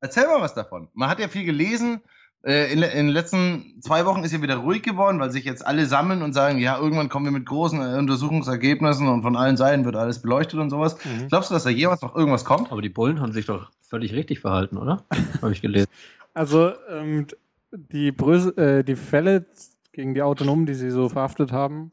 Erzähl 0.00 0.26
mal 0.26 0.40
was 0.40 0.54
davon. 0.54 0.88
Man 0.94 1.08
hat 1.08 1.18
ja 1.18 1.28
viel 1.28 1.44
gelesen. 1.44 2.02
Äh, 2.44 2.72
In, 2.72 2.82
in 2.82 3.06
den 3.06 3.08
letzten 3.08 3.80
zwei 3.80 4.06
Wochen 4.06 4.24
ist 4.24 4.32
ja 4.32 4.42
wieder 4.42 4.56
ruhig 4.56 4.82
geworden, 4.82 5.18
weil 5.20 5.30
sich 5.30 5.44
jetzt 5.44 5.66
alle 5.66 5.86
sammeln 5.86 6.22
und 6.22 6.32
sagen, 6.32 6.58
ja, 6.58 6.78
irgendwann 6.78 7.08
kommen 7.08 7.26
wir 7.26 7.32
mit 7.32 7.46
großen 7.46 7.80
äh, 7.80 7.98
Untersuchungsergebnissen 7.98 9.08
und 9.08 9.22
von 9.22 9.36
allen 9.36 9.56
Seiten 9.56 9.84
wird 9.84 9.96
alles 9.96 10.22
beleuchtet 10.22 10.60
und 10.60 10.70
sowas. 10.70 10.96
Mhm. 11.04 11.28
Glaubst 11.28 11.50
du, 11.50 11.54
dass 11.54 11.64
da 11.64 11.70
jemals 11.70 12.02
noch 12.02 12.14
irgendwas 12.14 12.44
kommt? 12.44 12.72
Aber 12.72 12.82
die 12.82 12.88
Bullen 12.88 13.20
haben 13.20 13.32
sich 13.32 13.46
doch 13.46 13.70
völlig 13.82 14.12
richtig 14.12 14.40
verhalten, 14.40 14.76
oder? 14.76 15.04
Habe 15.42 15.52
ich 15.52 15.62
gelesen. 15.62 15.88
Also 16.34 16.72
ähm, 16.90 17.26
die, 17.72 18.08
äh, 18.08 18.82
die 18.82 18.96
Fälle 18.96 19.46
gegen 19.92 20.14
die 20.14 20.22
Autonomen, 20.22 20.66
die 20.66 20.74
sie 20.74 20.90
so 20.90 21.08
verhaftet 21.08 21.52
haben, 21.52 21.90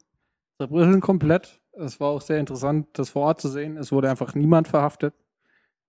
zerbröseln 0.58 1.00
komplett. 1.00 1.60
Es 1.72 1.98
war 1.98 2.08
auch 2.08 2.20
sehr 2.20 2.38
interessant, 2.38 2.86
das 2.92 3.10
vor 3.10 3.22
Ort 3.22 3.40
zu 3.40 3.48
sehen. 3.48 3.76
Es 3.76 3.90
wurde 3.90 4.10
einfach 4.10 4.34
niemand 4.34 4.68
verhaftet. 4.68 5.14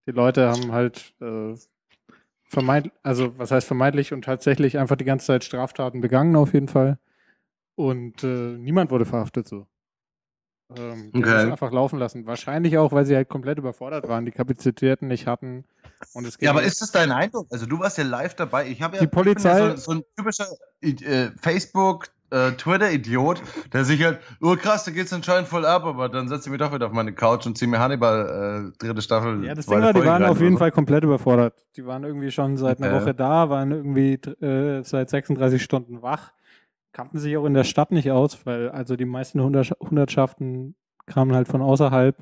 Die 0.08 0.12
Leute 0.12 0.50
haben 0.50 0.72
halt 0.72 1.14
äh, 1.22 1.56
vermeintlich, 2.56 2.94
also 3.04 3.38
was 3.38 3.52
heißt 3.52 3.68
vermeintlich 3.68 4.12
und 4.14 4.24
tatsächlich 4.26 4.78
einfach 4.80 4.96
die 4.96 5.06
ganze 5.06 5.28
Zeit 5.28 5.44
Straftaten 5.44 6.02
begangen 6.02 6.36
auf 6.36 6.54
jeden 6.54 6.68
Fall. 6.68 6.98
Und 7.76 8.24
äh, 8.24 8.58
niemand 8.58 8.90
wurde 8.92 9.06
verhaftet 9.06 9.48
so. 9.48 9.68
Ähm, 10.76 11.12
die 11.12 11.18
haben 11.20 11.24
Okay. 11.24 11.32
das 11.32 11.44
einfach 11.52 11.72
laufen 11.72 12.00
lassen. 12.00 12.26
Wahrscheinlich 12.26 12.78
auch, 12.80 12.92
weil 12.92 13.06
sie 13.06 13.16
halt 13.16 13.30
komplett 13.30 13.60
überfordert 13.60 14.08
waren, 14.08 14.26
die 14.26 14.32
Kapazitäten 14.32 15.08
nicht 15.08 15.28
hatten. 15.28 15.66
Und 16.14 16.26
es 16.26 16.38
Ja, 16.40 16.50
aber 16.52 16.62
ging- 16.62 16.70
ist 16.70 16.82
das 16.82 16.92
dein 16.92 17.12
Eindruck? 17.12 17.48
Also 17.52 17.66
du 17.68 17.78
warst 17.80 17.98
ja 18.00 18.04
live 18.04 18.34
dabei. 18.36 18.68
Ich 18.68 18.82
habe 18.82 18.96
ja 18.96 19.02
Die 19.02 19.08
Polizei- 19.08 19.60
ja 19.60 19.78
so, 19.78 19.92
so 19.94 20.00
ein 20.00 20.04
typischer 20.18 20.48
äh, 20.82 21.30
Facebook, 21.40 22.08
äh, 22.36 22.52
Twitter-Idiot, 22.52 23.42
der 23.74 23.86
sich 23.86 24.04
halt, 24.04 24.20
oh 24.42 24.56
krass, 24.56 24.84
da 24.84 24.92
geht's 24.92 25.14
anscheinend 25.14 25.48
voll 25.48 25.66
ab, 25.66 25.84
aber 25.86 26.10
dann 26.10 26.28
setze 26.28 26.48
ich 26.50 26.52
mich 26.52 26.60
doch 26.60 26.74
wieder 26.74 26.88
auf 26.88 26.92
meine 26.92 27.14
Couch 27.14 27.46
und 27.46 27.58
ziehe 27.58 27.70
mir 27.70 27.80
Hannibal 27.80 28.72
äh, 28.74 28.78
dritte 28.78 29.02
Staffel. 29.02 29.44
Ja, 29.46 29.54
das 29.56 29.66
Ding 29.66 29.82
war, 29.82 29.94
die 29.94 30.00
Folge 30.00 30.08
waren 30.10 30.22
rein 30.24 30.30
auf 30.32 30.38
oder 30.38 30.44
jeden 30.44 30.56
so. 30.56 30.60
Fall 30.60 30.72
komplett 30.72 31.04
überfordert. 31.04 31.66
Die 31.76 31.86
waren 31.86 32.04
irgendwie 32.04 32.32
schon 32.32 32.58
seit 32.58 32.82
einer 32.82 32.94
Okay. 32.96 33.02
Woche 33.06 33.14
da, 33.16 33.50
waren 33.50 33.72
irgendwie 33.72 34.14
äh, 34.14 34.84
seit 34.84 35.10
36 35.10 35.64
Stunden 35.64 36.02
wach, 36.02 36.32
kannten 36.92 37.18
sich 37.18 37.36
auch 37.38 37.46
in 37.46 37.54
der 37.54 37.64
Stadt 37.64 37.92
nicht 37.92 38.12
aus, 38.12 38.46
weil 38.46 38.70
also 38.70 38.96
die 38.96 39.06
meisten 39.06 39.40
Hundertsch- 39.40 39.80
Hundertschaften 39.80 40.76
kamen 41.06 41.34
halt 41.36 41.48
von 41.48 41.62
außerhalb. 41.62 42.16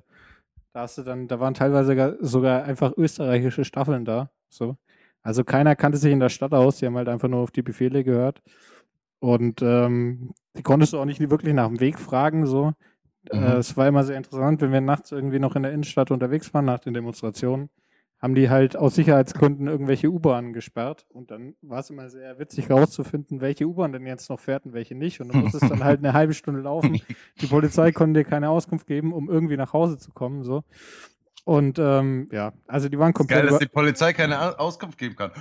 Da 0.73 0.81
hast 0.81 0.97
du 0.97 1.03
dann, 1.03 1.27
da 1.27 1.39
waren 1.39 1.53
teilweise 1.53 1.95
gar- 1.95 2.15
sogar 2.19 2.63
einfach 2.63 2.93
österreichische 2.97 3.63
Staffeln 3.65 4.05
da. 4.05 4.31
So. 4.49 4.75
Also 5.21 5.43
keiner 5.43 5.75
kannte 5.75 5.97
sich 5.97 6.11
in 6.11 6.19
der 6.19 6.29
Stadt 6.29 6.53
aus, 6.53 6.77
die 6.77 6.85
haben 6.87 6.97
halt 6.97 7.07
einfach 7.07 7.29
nur 7.29 7.39
auf 7.41 7.51
die 7.51 7.61
Befehle 7.61 8.03
gehört. 8.03 8.41
Und 9.23 9.61
ähm, 9.61 10.33
die 10.57 10.63
konntest 10.63 10.91
du 10.91 10.99
auch 10.99 11.05
nicht 11.05 11.21
wirklich 11.21 11.53
nach 11.53 11.67
dem 11.69 11.79
Weg 11.79 11.97
fragen. 11.97 12.45
So. 12.45 12.73
Mhm. 13.31 13.41
Äh, 13.41 13.53
es 13.53 13.77
war 13.77 13.87
immer 13.87 14.03
sehr 14.03 14.17
interessant, 14.17 14.59
wenn 14.59 14.73
wir 14.73 14.81
nachts 14.81 15.13
irgendwie 15.13 15.39
noch 15.39 15.55
in 15.55 15.63
der 15.63 15.71
Innenstadt 15.71 16.11
unterwegs 16.11 16.53
waren 16.53 16.65
nach 16.65 16.79
den 16.79 16.93
Demonstrationen, 16.93 17.69
haben 18.19 18.35
die 18.35 18.49
halt 18.49 18.75
aus 18.75 18.95
Sicherheitsgründen 18.95 19.69
irgendwelche 19.69 20.09
U-Bahnen 20.09 20.51
gesperrt. 20.51 21.05
Und 21.07 21.31
dann 21.31 21.55
war 21.61 21.79
es 21.79 21.89
immer 21.89 22.09
sehr 22.09 22.37
witzig 22.37 22.69
rauszufinden, 22.69 23.39
welche 23.39 23.65
U-Bahn 23.65 23.93
denn 23.93 24.05
jetzt 24.05 24.29
noch 24.29 24.41
fährt 24.41 24.65
und 24.65 24.73
welche 24.73 24.93
nicht. 24.93 25.21
Und 25.21 25.33
du 25.33 25.37
musstest 25.37 25.71
dann 25.71 25.85
halt 25.85 25.99
eine 25.99 26.11
halbe 26.11 26.33
Stunde 26.33 26.59
laufen. 26.59 26.99
Die 27.39 27.47
Polizei 27.47 27.93
konnte 27.93 28.19
dir 28.19 28.29
keine 28.29 28.49
Auskunft 28.49 28.87
geben, 28.87 29.13
um 29.13 29.29
irgendwie 29.29 29.55
nach 29.55 29.71
Hause 29.71 29.97
zu 29.97 30.11
kommen. 30.11 30.43
So. 30.43 30.65
Und 31.45 31.77
ähm, 31.77 32.29
ja, 32.31 32.53
also 32.67 32.87
die 32.87 32.97
waren 32.97 33.11
komplett. 33.13 33.41
Geil, 33.41 33.49
dass 33.49 33.59
die 33.59 33.67
Polizei 33.67 34.13
keine 34.13 34.39
Au- 34.41 34.55
Auskunft 34.55 34.97
geben 34.97 35.17
kann. 35.17 35.31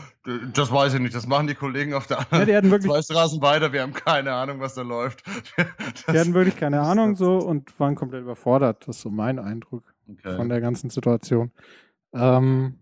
Das 0.52 0.72
weiß 0.72 0.94
ich 0.94 1.00
nicht, 1.00 1.14
das 1.14 1.28
machen 1.28 1.46
die 1.46 1.54
Kollegen 1.54 1.94
auf 1.94 2.08
der 2.08 2.16
ja, 2.18 2.26
anderen 2.30 2.46
die 2.46 2.56
hatten 2.56 2.70
wirklich 2.72 2.90
zwei 2.92 3.02
Straßen 3.02 3.40
weiter. 3.40 3.72
Wir 3.72 3.82
haben 3.82 3.92
keine 3.92 4.32
Ahnung, 4.32 4.58
was 4.58 4.74
da 4.74 4.82
läuft. 4.82 5.22
Die 6.08 6.18
hatten 6.18 6.34
wirklich 6.34 6.56
keine 6.56 6.80
Ahnung 6.80 7.14
so 7.14 7.36
und 7.38 7.78
waren 7.78 7.94
komplett 7.94 8.22
überfordert. 8.22 8.88
Das 8.88 8.96
ist 8.96 9.02
so 9.02 9.10
mein 9.10 9.38
Eindruck 9.38 9.84
Okay. 10.08 10.34
von 10.36 10.48
der 10.48 10.60
ganzen 10.60 10.90
Situation. 10.90 11.52
Ähm, 12.12 12.74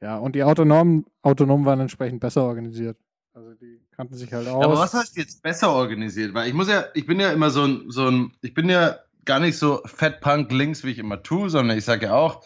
ja, 0.00 0.16
und 0.16 0.34
die 0.34 0.42
Autonomen, 0.42 1.04
Autonomen 1.20 1.66
waren 1.66 1.80
entsprechend 1.80 2.20
besser 2.20 2.42
organisiert. 2.44 2.96
Also 3.34 3.52
die 3.54 3.78
kannten 3.94 4.14
sich 4.14 4.32
halt 4.32 4.48
aus. 4.48 4.60
Ja, 4.62 4.66
aber 4.66 4.78
was 4.78 4.94
heißt 4.94 5.16
jetzt 5.16 5.42
besser 5.42 5.70
organisiert? 5.70 6.32
Weil 6.34 6.48
ich 6.48 6.54
muss 6.54 6.68
ja, 6.68 6.86
ich 6.94 7.06
bin 7.06 7.20
ja 7.20 7.30
immer 7.30 7.50
so 7.50 7.64
ein, 7.64 7.84
so 7.88 8.08
ein, 8.08 8.32
ich 8.40 8.54
bin 8.54 8.68
ja 8.70 8.96
gar 9.26 9.38
nicht 9.38 9.58
so 9.58 9.82
Fettpunk 9.84 10.50
links, 10.50 10.82
wie 10.82 10.90
ich 10.90 10.98
immer 10.98 11.22
tue, 11.22 11.50
sondern 11.50 11.76
ich 11.76 11.84
sage 11.84 12.06
ja 12.06 12.14
auch, 12.14 12.42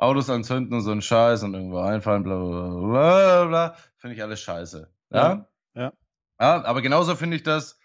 Autos 0.00 0.30
anzünden 0.30 0.74
und 0.74 0.80
so 0.82 0.92
ein 0.92 1.02
Scheiß 1.02 1.42
und 1.42 1.54
irgendwo 1.54 1.78
einfallen, 1.78 2.22
bla 2.22 2.36
bla 2.36 2.68
bla 2.68 2.88
bla, 2.88 3.44
bla 3.44 3.76
finde 4.00 4.16
ich 4.16 4.22
alles 4.22 4.40
scheiße. 4.40 4.88
Ja? 5.12 5.46
Ja. 5.74 5.92
Ja, 6.40 6.64
aber 6.64 6.80
genauso 6.80 7.14
finde 7.16 7.36
ich 7.36 7.42
das 7.42 7.78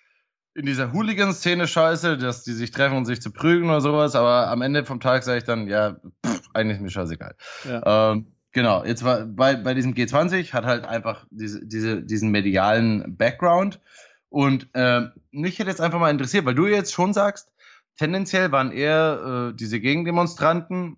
in 0.54 0.66
dieser 0.66 0.94
Hooligan-Szene 0.94 1.68
scheiße, 1.68 2.18
dass 2.18 2.44
die 2.44 2.54
sich 2.54 2.72
treffen 2.72 2.96
und 2.96 3.06
sich 3.06 3.22
zu 3.22 3.32
prügeln 3.32 3.70
oder 3.70 3.82
sowas, 3.82 4.16
aber 4.16 4.48
am 4.48 4.62
Ende 4.62 4.86
vom 4.86 5.02
Tag 5.02 5.24
sage 5.24 5.40
ich 5.40 5.44
dann, 5.44 5.68
ja, 5.68 5.98
pff, 6.26 6.42
eigentlich 6.54 6.78
ist 6.78 6.84
mir 6.84 6.90
scheißegal. 6.90 7.36
Ja. 7.66 8.12
Ähm, 8.12 8.28
genau, 8.54 8.86
jetzt 8.86 9.04
war 9.04 9.26
bei, 9.26 9.58
bei 9.58 9.74
diesem 9.74 9.94
G20 9.94 10.54
hat 10.54 10.64
halt 10.64 10.86
einfach 10.86 11.26
diese, 11.30 11.66
diese, 11.66 12.02
diesen 12.02 12.32
medialen 12.32 13.18
Background. 13.18 13.82
Und 14.30 14.70
äh, 14.74 15.02
mich 15.32 15.60
hätte 15.60 15.70
jetzt 15.70 15.82
einfach 15.82 16.00
mal 16.00 16.12
interessiert, 16.12 16.46
weil 16.46 16.56
du 16.56 16.68
jetzt 16.68 16.94
schon 16.94 17.14
sagst, 17.14 17.52
tendenziell 17.98 18.54
waren 18.54 18.72
eher 18.72 19.50
äh, 19.52 19.56
diese 19.56 19.82
Gegendemonstranten, 19.82 20.98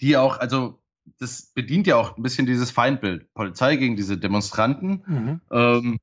die 0.00 0.16
auch, 0.16 0.38
also 0.38 0.80
das 1.18 1.52
bedient 1.54 1.86
ja 1.86 1.96
auch 1.96 2.16
ein 2.16 2.22
bisschen 2.22 2.46
dieses 2.46 2.70
Feindbild. 2.70 3.32
Polizei 3.34 3.76
gegen 3.76 3.96
diese 3.96 4.18
Demonstranten. 4.18 5.02
Mhm. 5.06 5.40
Ähm, 5.50 5.98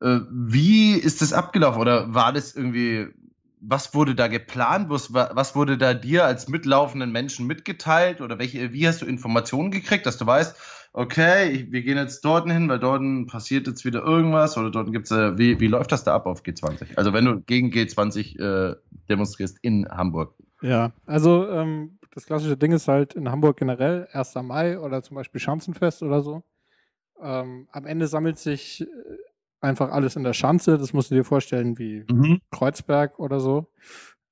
äh, 0.00 0.20
wie 0.30 0.94
ist 0.94 1.22
das 1.22 1.32
abgelaufen? 1.32 1.80
Oder 1.80 2.12
war 2.14 2.32
das 2.32 2.54
irgendwie, 2.54 3.08
was 3.60 3.94
wurde 3.94 4.14
da 4.14 4.26
geplant? 4.28 4.90
Was, 4.90 5.12
was 5.12 5.54
wurde 5.54 5.78
da 5.78 5.94
dir 5.94 6.24
als 6.24 6.48
mitlaufenden 6.48 7.12
Menschen 7.12 7.46
mitgeteilt? 7.46 8.20
Oder 8.20 8.38
welche, 8.38 8.72
wie 8.72 8.86
hast 8.86 9.02
du 9.02 9.06
Informationen 9.06 9.70
gekriegt, 9.70 10.06
dass 10.06 10.18
du 10.18 10.26
weißt, 10.26 10.56
okay, 10.92 11.50
ich, 11.50 11.72
wir 11.72 11.82
gehen 11.82 11.96
jetzt 11.96 12.24
dort 12.24 12.50
hin, 12.50 12.68
weil 12.68 12.78
dort 12.78 13.02
passiert 13.28 13.66
jetzt 13.66 13.84
wieder 13.84 14.02
irgendwas 14.02 14.58
oder 14.58 14.70
dort 14.70 14.92
gibt's 14.92 15.10
äh, 15.10 15.38
wie, 15.38 15.58
wie 15.60 15.68
läuft 15.68 15.92
das 15.92 16.04
da 16.04 16.14
ab 16.14 16.26
auf 16.26 16.42
G20? 16.42 16.96
Also 16.96 17.12
wenn 17.12 17.24
du 17.24 17.40
gegen 17.40 17.70
G20 17.70 18.38
äh, 18.38 18.76
demonstrierst 19.08 19.58
in 19.62 19.88
Hamburg. 19.88 20.34
Ja, 20.60 20.92
also 21.06 21.48
ähm, 21.48 21.98
das 22.14 22.26
klassische 22.26 22.56
Ding 22.56 22.72
ist 22.72 22.88
halt 22.88 23.14
in 23.14 23.30
Hamburg 23.30 23.56
generell 23.56 24.06
1. 24.12 24.34
Mai 24.42 24.78
oder 24.78 25.02
zum 25.02 25.16
Beispiel 25.16 25.40
Schanzenfest 25.40 26.02
oder 26.02 26.20
so. 26.20 26.42
Ähm, 27.20 27.68
am 27.70 27.86
Ende 27.86 28.06
sammelt 28.06 28.38
sich 28.38 28.82
äh, 28.82 28.86
einfach 29.60 29.90
alles 29.90 30.16
in 30.16 30.24
der 30.24 30.34
Schanze. 30.34 30.76
Das 30.76 30.92
musst 30.92 31.10
du 31.10 31.14
dir 31.14 31.24
vorstellen 31.24 31.78
wie 31.78 32.04
Kreuzberg 32.50 33.18
oder 33.18 33.40
so. 33.40 33.66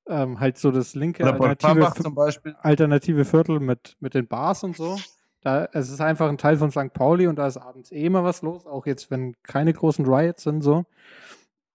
Ähm, 0.09 0.40
halt 0.40 0.59
so 0.59 0.70
das 0.70 0.94
linke 0.94 1.24
alternative, 1.24 1.73
Poltarbach 1.74 1.94
zum 1.94 2.15
Beispiel. 2.15 2.57
alternative 2.61 3.24
Viertel 3.24 3.61
mit, 3.61 3.97
mit 4.01 4.15
den 4.15 4.27
Bars 4.27 4.65
und 4.65 4.77
so. 4.77 4.98
Da, 5.40 5.69
es 5.73 5.89
ist 5.90 6.01
einfach 6.01 6.28
ein 6.28 6.36
Teil 6.36 6.59
von 6.59 6.70
St. 6.70 6.93
Pauli 6.93 7.27
und 7.27 7.36
da 7.36 7.47
ist 7.47 7.57
abends 7.57 7.93
eh 7.93 8.05
immer 8.05 8.24
was 8.24 8.43
los, 8.43 8.66
auch 8.66 8.85
jetzt, 8.85 9.11
wenn 9.11 9.35
keine 9.43 9.73
großen 9.73 10.05
Riots 10.05 10.43
sind, 10.43 10.62
so. 10.62 10.85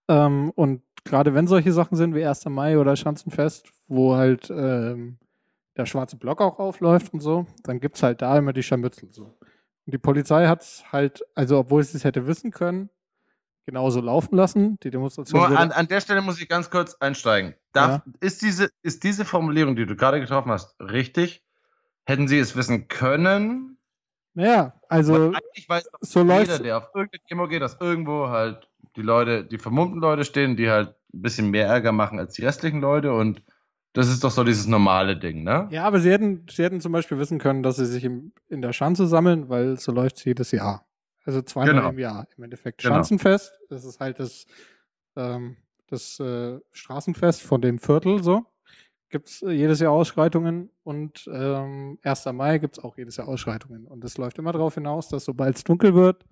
Ähm, 0.07 0.52
und 0.53 0.84
gerade 1.03 1.34
wenn 1.34 1.48
solche 1.48 1.72
Sachen 1.72 1.95
sind 1.95 2.14
wie 2.14 2.26
1. 2.26 2.45
Mai 2.45 2.77
oder 2.77 2.95
Schanzenfest, 2.95 3.72
wo 3.88 4.15
halt 4.15 4.52
ähm, 4.52 5.18
der 5.77 5.85
schwarze 5.85 6.18
Block 6.18 6.41
auch 6.41 6.60
aufläuft 6.60 7.14
und 7.14 7.19
so, 7.19 7.45
dann 7.64 7.80
gibt's 7.80 8.03
halt 8.03 8.22
da 8.22 8.38
immer 8.38 8.53
die 8.53 8.64
Scharmützel 8.64 9.11
so. 9.11 9.38
Und 9.85 9.93
die 9.93 9.97
Polizei 9.97 10.47
hat's 10.47 10.84
halt, 10.91 11.23
also 11.35 11.60
obwohl 11.60 11.84
sie 11.84 11.97
es 11.97 12.03
hätte 12.03 12.27
wissen 12.27 12.52
können, 12.52 12.89
genauso 13.65 13.99
laufen 13.99 14.35
lassen. 14.35 14.80
Die 14.84 14.89
Demonstration 14.89 15.39
Nur 15.39 15.60
an, 15.60 15.72
an 15.72 15.88
der 15.88 16.02
Stelle 16.02 16.22
muss 16.22 16.41
ich 16.41 16.47
ganz 16.47 16.69
kurz 16.69 16.95
einsteigen. 16.95 17.56
Darf, 17.73 18.02
ist, 18.19 18.41
diese, 18.41 18.69
ist 18.84 19.03
diese 19.03 19.26
Formulierung, 19.26 19.76
die 19.76 19.85
du 19.85 19.95
gerade 19.95 20.19
getroffen 20.19 20.52
hast, 20.52 20.76
richtig? 20.80 21.43
Hätten 22.06 22.27
sie 22.27 22.39
es 22.39 22.56
wissen 22.56 22.88
können? 22.88 23.77
Naja, 24.34 24.73
also 24.89 25.30
eigentlich 25.30 25.68
weiß 25.68 25.85
doch 25.85 25.99
so 26.02 26.22
jeder, 26.22 26.35
läuft's. 26.35 26.61
der 26.61 26.77
auf 26.77 26.89
irgendeine 26.93 27.23
Demo 27.30 27.47
geht, 27.47 27.61
dass 27.61 27.80
irgendwo 27.80 28.27
halt 28.30 28.69
die 28.95 29.02
Leute, 29.02 29.45
die 29.45 29.57
vermummten 29.57 29.99
Leute 29.99 30.26
stehen, 30.26 30.56
die 30.56 30.69
halt 30.69 30.89
ein 31.14 31.22
bisschen 31.22 31.49
mehr 31.49 31.68
Ärger 31.68 31.91
machen 31.91 32.19
als 32.19 32.34
die 32.34 32.43
restlichen 32.43 32.81
Leute 32.81 33.14
und 33.14 33.41
das 33.95 34.09
ist 34.09 34.23
doch 34.23 34.31
so 34.31 34.43
dieses 34.43 34.67
normale 34.67 35.17
Ding, 35.17 35.43
ne? 35.43 35.67
Ja, 35.72 35.85
aber 35.85 35.99
sie 35.99 36.11
hätten, 36.11 36.45
sie 36.49 36.63
hätten 36.63 36.81
zum 36.81 36.91
Beispiel 36.91 37.17
wissen 37.17 37.39
können, 37.39 37.63
dass 37.63 37.77
sie 37.77 37.85
sich 37.85 38.03
im, 38.03 38.31
in 38.47 38.61
der 38.61 38.73
Schanze 38.73 39.07
sammeln, 39.07 39.49
weil 39.49 39.77
so 39.80 39.91
läuft 39.91 40.17
es 40.17 40.26
jedes 40.26 40.51
Jahr. 40.51 40.85
Also 41.23 41.41
zweimal 41.41 41.73
Genau. 41.73 41.89
im 41.89 41.99
Jahr 41.99 42.27
im 42.38 42.43
Endeffekt. 42.43 42.81
Genau. 42.81 42.95
Schanzenfest, 42.95 43.51
das 43.69 43.84
ist 43.84 43.99
halt 43.99 44.19
das, 44.19 44.45
ähm, 45.15 45.57
das 45.88 46.19
äh, 46.19 46.59
Straßenfest 46.72 47.41
von 47.41 47.61
dem 47.61 47.80
Viertel 47.80 48.22
so. 48.22 48.45
Gibt 49.09 49.27
es 49.30 49.41
äh, 49.41 49.51
jedes 49.51 49.80
Jahr 49.80 49.91
Ausschreitungen 49.91 50.69
und 50.84 51.27
ähm, 51.31 51.97
1. 52.03 52.26
Mai 52.34 52.57
gibt 52.59 52.77
es 52.77 52.84
auch 52.84 52.97
jedes 52.97 53.17
Jahr 53.17 53.27
Ausschreitungen. 53.27 53.85
Und 53.88 54.03
das 54.03 54.17
läuft 54.17 54.38
immer 54.38 54.51
darauf 54.51 54.76
hinaus, 54.76 55.09
dass 55.09 55.26
sobald 55.26 55.55
es 55.55 55.63
dunkel 55.63 55.95
wird, 55.95 56.26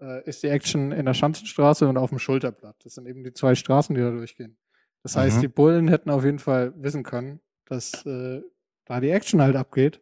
äh, 0.00 0.22
ist 0.28 0.42
die 0.42 0.48
Action 0.48 0.92
in 0.92 1.06
der 1.06 1.14
Schanzenstraße 1.14 1.88
und 1.88 1.96
auf 1.98 2.10
dem 2.10 2.18
Schulterblatt. 2.18 2.76
Das 2.84 2.94
sind 2.94 3.06
eben 3.06 3.24
die 3.24 3.32
zwei 3.32 3.54
Straßen, 3.54 3.94
die 3.94 4.00
da 4.00 4.10
durchgehen. 4.10 4.56
Das 5.04 5.16
heißt, 5.16 5.36
Mhm. 5.36 5.40
die 5.42 5.48
Bullen 5.48 5.88
hätten 5.88 6.10
auf 6.10 6.24
jeden 6.24 6.40
Fall 6.40 6.72
wissen 6.76 7.04
können, 7.04 7.40
dass 7.66 8.04
äh, 8.06 8.42
da 8.86 9.00
die 9.00 9.10
Action 9.10 9.40
halt 9.40 9.54
abgeht. 9.54 10.00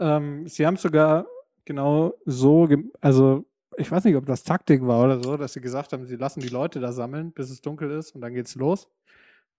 Ähm, 0.00 0.46
sie 0.48 0.66
haben 0.66 0.76
sogar 0.76 1.26
genau 1.64 2.14
so, 2.24 2.66
ge- 2.66 2.84
also 3.00 3.44
ich 3.76 3.90
weiß 3.90 4.04
nicht, 4.04 4.16
ob 4.16 4.26
das 4.26 4.44
Taktik 4.44 4.86
war 4.86 5.04
oder 5.04 5.20
so, 5.22 5.36
dass 5.36 5.52
sie 5.52 5.60
gesagt 5.60 5.92
haben, 5.92 6.04
sie 6.06 6.16
lassen 6.16 6.40
die 6.40 6.48
Leute 6.48 6.80
da 6.80 6.92
sammeln, 6.92 7.32
bis 7.32 7.50
es 7.50 7.60
dunkel 7.60 7.90
ist 7.90 8.14
und 8.14 8.20
dann 8.20 8.32
geht's 8.34 8.54
los 8.54 8.88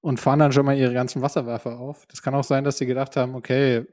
und 0.02 0.20
fahren 0.20 0.40
dann 0.40 0.52
schon 0.54 0.66
mal 0.66 0.78
ihre 0.78 0.94
ganzen 0.94 1.22
Wasserwerfer 1.22 1.78
auf. 1.80 2.06
Das 2.08 2.22
kann 2.22 2.36
auch 2.36 2.44
sein, 2.46 2.64
dass 2.64 2.78
sie 2.78 2.86
gedacht 2.86 3.18
haben, 3.18 3.36
okay, 3.36 3.86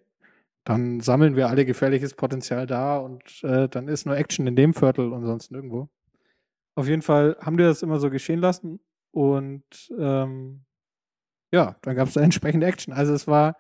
dann 0.65 1.01
sammeln 1.01 1.35
wir 1.37 1.49
alle 1.49 1.65
gefährliches 1.65 2.15
Potenzial 2.15 2.67
da 2.69 2.99
und 2.99 3.43
äh, 3.43 3.69
dann 3.69 3.89
ist 3.89 4.07
nur 4.07 4.17
Action 4.17 4.47
in 4.47 4.55
dem 4.57 4.75
Viertel 4.75 5.13
und 5.13 5.27
sonst 5.27 5.51
nirgendwo. 5.51 5.89
Auf 6.77 6.89
jeden 6.89 7.03
Fall 7.03 7.37
haben 7.41 7.57
die 7.57 7.65
das 7.65 7.83
immer 7.83 7.99
so 7.99 8.11
geschehen 8.11 8.41
lassen 8.41 8.81
und 9.13 9.93
ähm, 9.99 10.65
ja, 11.53 11.77
dann 11.83 11.97
gab 11.97 12.09
es 12.09 12.17
entsprechende 12.17 12.67
Action. 12.67 12.93
Also 12.93 13.15
es 13.15 13.29
war, 13.29 13.57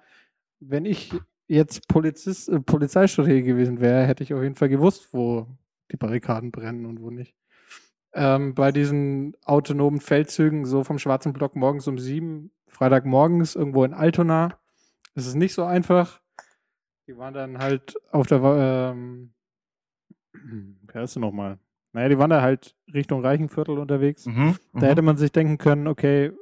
wenn 0.61 0.85
ich 0.85 1.12
jetzt 1.47 1.87
Polizist, 1.89 2.49
äh, 2.49 2.61
Polizeistratege 2.61 3.43
gewesen 3.43 3.81
wäre, 3.81 4.07
hätte 4.07 4.24
ich 4.24 4.35
auf 4.35 4.43
jeden 4.43 4.55
Fall 4.55 4.70
gewusst, 4.70 5.12
wo 5.12 5.47
die 5.91 5.97
Barrikaden 5.97 6.51
brennen 6.51 6.87
und 6.87 7.01
wo 7.01 7.11
nicht. 7.11 7.37
Ähm, 8.15 8.55
bei 8.55 8.73
diesen 8.73 9.37
autonomen 9.45 10.01
Feldzügen, 10.01 10.65
so 10.65 10.85
vom 10.85 10.99
Schwarzen 10.99 11.33
Block 11.33 11.55
morgens 11.55 11.87
um 11.87 11.99
sieben, 11.99 12.51
Freitagmorgens 12.69 13.55
irgendwo 13.55 13.85
in 13.85 13.95
Altona, 13.95 14.59
ist 15.15 15.27
es 15.27 15.35
nicht 15.35 15.55
so 15.55 15.65
einfach. 15.65 16.20
Die 17.07 17.16
waren 17.16 17.35
dann 17.35 17.59
halt 17.59 17.95
auf 18.11 18.27
der, 18.27 18.43
ähm, 18.43 19.35
wer 20.33 21.03
ist 21.03 21.16
denn 21.16 21.23
nochmal? 21.23 21.59
Naja, 21.93 22.09
die 22.09 22.19
waren 22.19 22.31
da 22.31 22.40
halt 22.40 22.74
Richtung 22.93 23.24
Reichenviertel 23.24 23.78
unterwegs. 23.78 24.27
Mhm. 24.27 24.56
Da 24.73 24.86
hätte 24.86 25.02
man 25.02 25.16
sich 25.16 25.31
denken 25.31 25.59
können, 25.59 25.86
okay, 25.86 26.32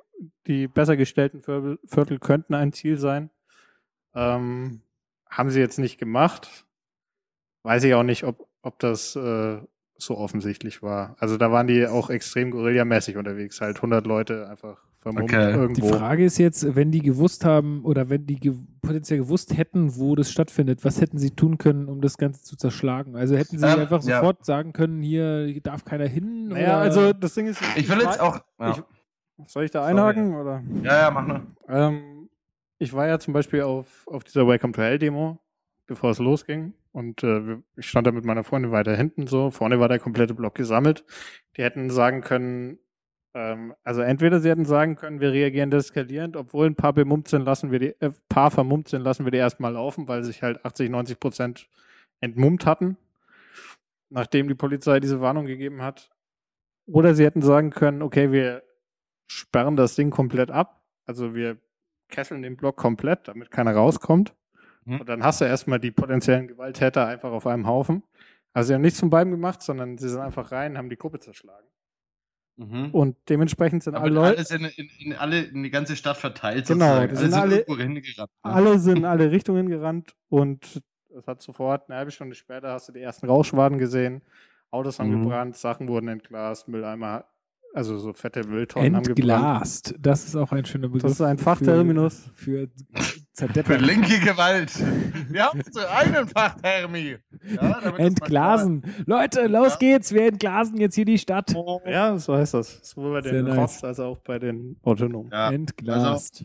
die 0.47 0.69
besser 0.69 0.97
gestellten 0.97 1.41
Viertel, 1.41 2.19
könnten 2.19 2.55
ein 2.55 2.73
Ziel 2.73 2.99
sein. 2.99 3.31
Ähm, 4.15 4.83
haben 5.29 5.51
sie 5.51 5.61
jetzt 5.61 5.79
nicht 5.79 5.99
gemacht. 5.99 6.67
Weiß 7.63 7.85
ich 7.85 7.95
auch 7.95 8.03
nicht, 8.03 8.25
ob, 8.25 8.49
ob 8.63 8.79
das 8.79 9.17
äh, 9.17 9.59
so 9.97 10.17
offensichtlich 10.17 10.83
war. 10.83 11.17
Also 11.19 11.37
da 11.37 11.53
waren 11.53 11.67
die 11.67 11.87
auch 11.87 12.11
extrem 12.11 12.51
guerillamäßig 12.51 13.17
unterwegs. 13.17 13.61
Halt 13.61 13.77
100 13.77 14.07
Leute 14.07 14.49
einfach 14.49 14.83
Okay. 15.03 15.73
Die. 15.73 15.81
Frage 15.83 16.25
ist 16.27 16.37
jetzt, 16.39 16.77
wenn 16.77 16.91
die 16.91 17.01
gewusst 17.01 17.45
haben 17.47 17.85
oder 17.85 18.11
wenn 18.11 18.27
die 18.27 18.37
ge 18.39 18.55
potenziell 18.83 19.19
gewusst 19.21 19.57
hätten, 19.57 19.97
wo 19.97 20.15
das 20.15 20.31
stattfindet, 20.31 20.85
was 20.85 21.01
hätten 21.01 21.17
sie 21.19 21.31
tun 21.31 21.57
können, 21.57 21.89
um 21.89 22.01
das 22.03 22.19
Ganze 22.19 22.43
zu 22.43 22.57
zerschlagen? 22.57 23.17
Also 23.17 23.35
hätten 23.37 23.59
sie 23.59 23.67
Ähm, 23.67 23.81
einfach 23.81 24.03
ja. 24.05 24.17
sofort 24.19 24.45
sagen 24.45 24.73
können, 24.75 25.01
hier 25.03 25.59
darf 25.63 25.85
keiner 25.87 26.07
hin? 26.07 26.49
naja, 26.49 26.69
oder? 26.77 26.79
also 26.79 27.13
das 27.15 27.33
Ding 27.35 27.47
ist. 27.47 27.63
Ich 27.77 27.89
will 27.89 27.97
war- 28.05 28.11
jetzt 28.13 28.21
auch. 28.21 28.41
Ja, 28.59 28.71
Ich, 28.73 29.51
soll 29.51 29.65
ich 29.65 29.71
da 29.71 29.87
einhaken? 29.87 30.35
Oder? 30.35 30.63
ja, 30.83 30.99
ja 31.01 31.11
mach 31.11 31.27
nur. 31.27 31.41
Ähm, 31.69 32.29
ich 32.79 32.93
war 32.93 33.07
ja 33.07 33.19
zum 33.19 33.33
Beispiel 33.33 33.63
auf, 33.63 34.07
auf 34.07 34.25
dieser 34.25 34.47
Welcome 34.47 34.75
to 34.75 34.83
Hell 34.83 34.99
Demo, 34.99 35.39
bevor 35.87 36.11
es 36.11 36.19
losging. 36.19 36.75
Und 36.93 37.23
äh, 37.23 37.57
ich 37.77 37.89
stand 37.89 38.07
da 38.07 38.13
mit 38.13 38.25
meiner 38.27 38.45
Freundin 38.45 38.71
weiter 38.73 38.95
hinten 38.97 39.27
so. 39.29 39.51
Vorne 39.51 39.81
war 39.81 39.89
der 39.89 39.99
komplette 39.99 40.35
Block 40.35 40.57
gesammelt. 40.57 41.05
Die 41.57 41.63
hätten 41.63 41.89
sagen 41.89 42.21
können, 42.21 42.79
also 43.33 44.01
entweder 44.01 44.41
sie 44.41 44.51
hätten 44.51 44.65
sagen 44.65 44.97
können, 44.97 45.21
wir 45.21 45.33
reagieren 45.33 45.71
deskalierend, 45.71 46.37
obwohl 46.37 46.67
ein 46.67 46.75
paar 46.75 46.93
bemummt 46.93 47.29
sind, 47.29 47.45
lassen 47.45 47.71
wir 47.71 47.79
die, 47.79 48.01
äh, 48.01 48.11
paar 48.29 48.51
vermummt 48.51 48.89
sind, 48.89 49.03
lassen 49.03 49.25
wir 49.25 49.31
die 49.31 49.39
erstmal 49.39 49.73
laufen, 49.73 50.09
weil 50.09 50.25
sich 50.25 50.43
halt 50.43 50.65
80, 50.65 50.91
90 50.91 51.21
Prozent 51.21 51.69
entmummt 52.21 52.67
hatten, 52.67 52.97
nachdem 54.09 54.49
die 54.49 54.55
Polizei 54.55 54.99
diese 54.99 55.21
Warnung 55.21 55.47
gegeben 55.47 55.81
hat. 55.83 56.11
Oder 56.87 57.15
sie 57.15 57.25
hätten 57.25 57.43
sagen 57.43 57.71
können, 57.71 58.03
okay, 58.03 58.33
wir 58.33 58.65
sperren 59.29 59.77
das 59.77 59.95
Ding 59.95 60.11
komplett 60.11 60.51
ab. 60.51 60.85
Also 61.07 61.35
wir 61.37 61.59
kesseln 62.09 62.43
den 62.43 62.57
Block 62.57 62.77
komplett, 62.77 63.29
damit 63.29 63.53
keiner 63.53 63.75
rauskommt. 63.75 64.35
Mhm. 64.85 65.01
Und 65.01 65.09
dann 65.09 65.23
hast 65.23 65.41
du 65.41 65.45
erstmal 65.45 65.79
die 65.79 65.93
potenziellen 65.93 66.49
Gewalttäter 66.49 67.07
einfach 67.07 67.31
auf 67.31 67.47
einem 67.47 67.69
Haufen. 67.69 68.03
Also 68.53 68.69
sie 68.69 68.75
haben 68.75 68.83
nichts 68.83 68.99
von 68.99 69.11
beiden 69.11 69.31
gemacht, 69.31 69.63
sondern 69.63 69.99
sie 69.99 70.09
sind 70.09 70.21
einfach 70.21 70.51
rein, 70.51 70.77
haben 70.77 70.91
die 70.91 70.97
Gruppe 70.97 71.21
zerschlagen. 71.21 71.69
Mhm. 72.57 72.91
Und 72.93 73.17
dementsprechend 73.29 73.83
sind 73.83 73.95
Aber 73.95 74.05
alle 74.05 74.15
Leute, 74.15 74.37
alles 74.39 74.51
in, 74.51 74.65
in, 74.65 74.89
in, 74.99 75.13
alle, 75.15 75.43
in 75.43 75.63
die 75.63 75.71
ganze 75.71 75.97
Stadt 75.97 76.17
verteilt. 76.19 76.67
Genau, 76.67 76.87
sozusagen. 76.87 77.11
die 77.15 77.17
sind 77.21 77.35
alle- 77.35 77.57
irgendwo 77.61 77.79
hingerannt. 77.83 78.31
ne? 78.45 78.53
alle 78.53 78.79
sind 78.79 78.97
in 78.99 79.05
alle 79.07 79.31
Richtungen 79.31 79.69
gerannt 79.69 80.15
und 80.29 80.83
es 81.17 81.27
hat 81.27 81.41
sofort 81.43 81.89
eine 81.89 81.99
halbe 81.99 82.11
Stunde 82.11 82.35
später 82.35 82.73
hast 82.73 82.89
du 82.89 82.93
die 82.93 83.01
ersten 83.01 83.27
Rauschwaden 83.27 83.79
gesehen. 83.79 84.23
Autos 84.71 84.99
haben 84.99 85.11
Mhm. 85.11 85.23
gebrannt, 85.25 85.57
Sachen 85.57 85.89
wurden 85.89 86.09
entglast, 86.09 86.69
Mülleimer, 86.69 87.25
also 87.75 87.99
so 87.99 88.13
fette 88.13 88.45
Mülltonnen 88.47 88.95
haben 88.95 89.03
gebrannt. 89.05 89.19
Entglast. 89.19 89.95
Das 89.99 90.25
ist 90.27 90.37
auch 90.37 90.53
ein 90.53 90.65
schöner 90.65 90.89
Begriff. 90.89 91.03
Das 91.03 91.13
ist 91.13 91.21
ein 91.23 91.39
Fachterminus. 91.39 92.29
Für, 92.35 92.69
für 92.95 93.20
Für 93.41 93.47
zerdeppert. 93.55 93.81
linke 93.81 94.19
Gewalt. 94.21 94.73
Wir 95.31 95.45
haben 95.47 95.61
so 95.71 95.81
einen 95.81 96.29
Fachtermi. 96.29 97.17
Ja, 97.49 97.57
damit 97.61 97.85
das 97.85 97.93
mal 97.93 98.01
Entglasen. 98.01 98.83
Leute, 99.07 99.47
los 99.47 99.73
Ja. 99.73 99.77
geht's. 99.79 100.13
Wir 100.13 100.27
entglasen 100.27 100.79
jetzt 100.79 100.95
hier 100.95 101.05
die 101.05 101.19
Stadt. 101.19 101.55
Ja, 101.87 102.19
so 102.19 102.37
heißt 102.37 102.55
das. 102.55 102.81
Sowohl 102.83 103.13
bei 103.15 103.23
Sehr 103.23 103.33
den 103.33 103.45
nice. 103.47 103.57
Rost 103.59 103.85
als 103.85 104.01
auch 104.01 104.19
bei 104.19 104.39
den 104.39 104.77
Autonomen. 104.83 105.31
Ja. 105.33 105.51
Entglast. 105.51 106.45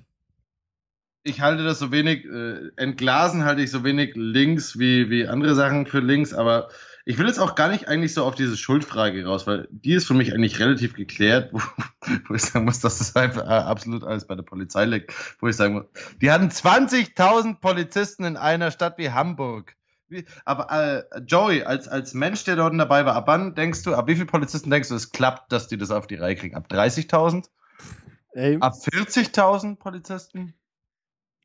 ich 1.23 1.41
halte 1.41 1.63
das 1.63 1.79
so 1.79 1.91
wenig, 1.91 2.23
äh, 2.25 2.69
entglasen 2.75 3.45
halte 3.45 3.61
ich 3.63 3.71
so 3.71 3.83
wenig 3.83 4.11
links 4.15 4.77
wie, 4.77 5.09
wie 5.09 5.27
andere 5.27 5.55
Sachen 5.55 5.87
für 5.87 5.99
links, 5.99 6.33
aber 6.35 6.69
ich 7.05 7.19
will 7.19 7.27
jetzt 7.27 7.39
auch 7.39 7.53
gar 7.53 7.69
nicht 7.69 7.87
eigentlich 7.87 8.15
so 8.15 8.25
auf 8.25 8.33
diese 8.33 8.57
Schuldfrage 8.57 9.25
raus, 9.25 9.45
weil 9.45 9.67
die 9.69 9.93
ist 9.93 10.07
für 10.07 10.15
mich 10.15 10.33
eigentlich 10.33 10.59
relativ 10.59 10.95
geklärt, 10.95 11.49
wo, 11.53 11.61
wo 12.27 12.33
ich 12.33 12.41
sagen 12.41 12.65
muss, 12.65 12.79
dass 12.79 12.97
das 12.97 13.15
einfach 13.15 13.43
äh, 13.43 13.63
absolut 13.63 14.03
alles 14.03 14.25
bei 14.25 14.35
der 14.35 14.43
Polizei 14.43 14.85
liegt, 14.85 15.13
wo 15.39 15.47
ich 15.47 15.55
sagen 15.55 15.75
muss, 15.75 15.85
die 16.21 16.31
hatten 16.31 16.49
20.000 16.49 17.59
Polizisten 17.59 18.25
in 18.25 18.37
einer 18.37 18.71
Stadt 18.71 18.97
wie 18.97 19.11
Hamburg. 19.11 19.75
Wie, 20.07 20.25
aber 20.45 20.71
äh, 20.71 21.21
Joey, 21.21 21.63
als, 21.63 21.87
als 21.87 22.13
Mensch, 22.13 22.43
der 22.43 22.55
dort 22.55 22.77
dabei 22.77 23.05
war, 23.05 23.15
ab 23.15 23.27
wann 23.27 23.55
denkst 23.55 23.83
du, 23.83 23.93
ab 23.93 24.07
wie 24.07 24.15
viele 24.15 24.27
Polizisten 24.27 24.69
denkst 24.69 24.89
du, 24.89 24.95
es 24.95 25.11
klappt, 25.11 25.51
dass 25.51 25.67
die 25.67 25.77
das 25.77 25.91
auf 25.91 26.07
die 26.07 26.15
Reihe 26.15 26.35
kriegen? 26.35 26.55
Ab 26.55 26.67
30.000? 26.69 27.45
Ey, 28.33 28.57
Ab 28.59 28.73
40.000 28.73 29.77
Polizisten? 29.77 30.53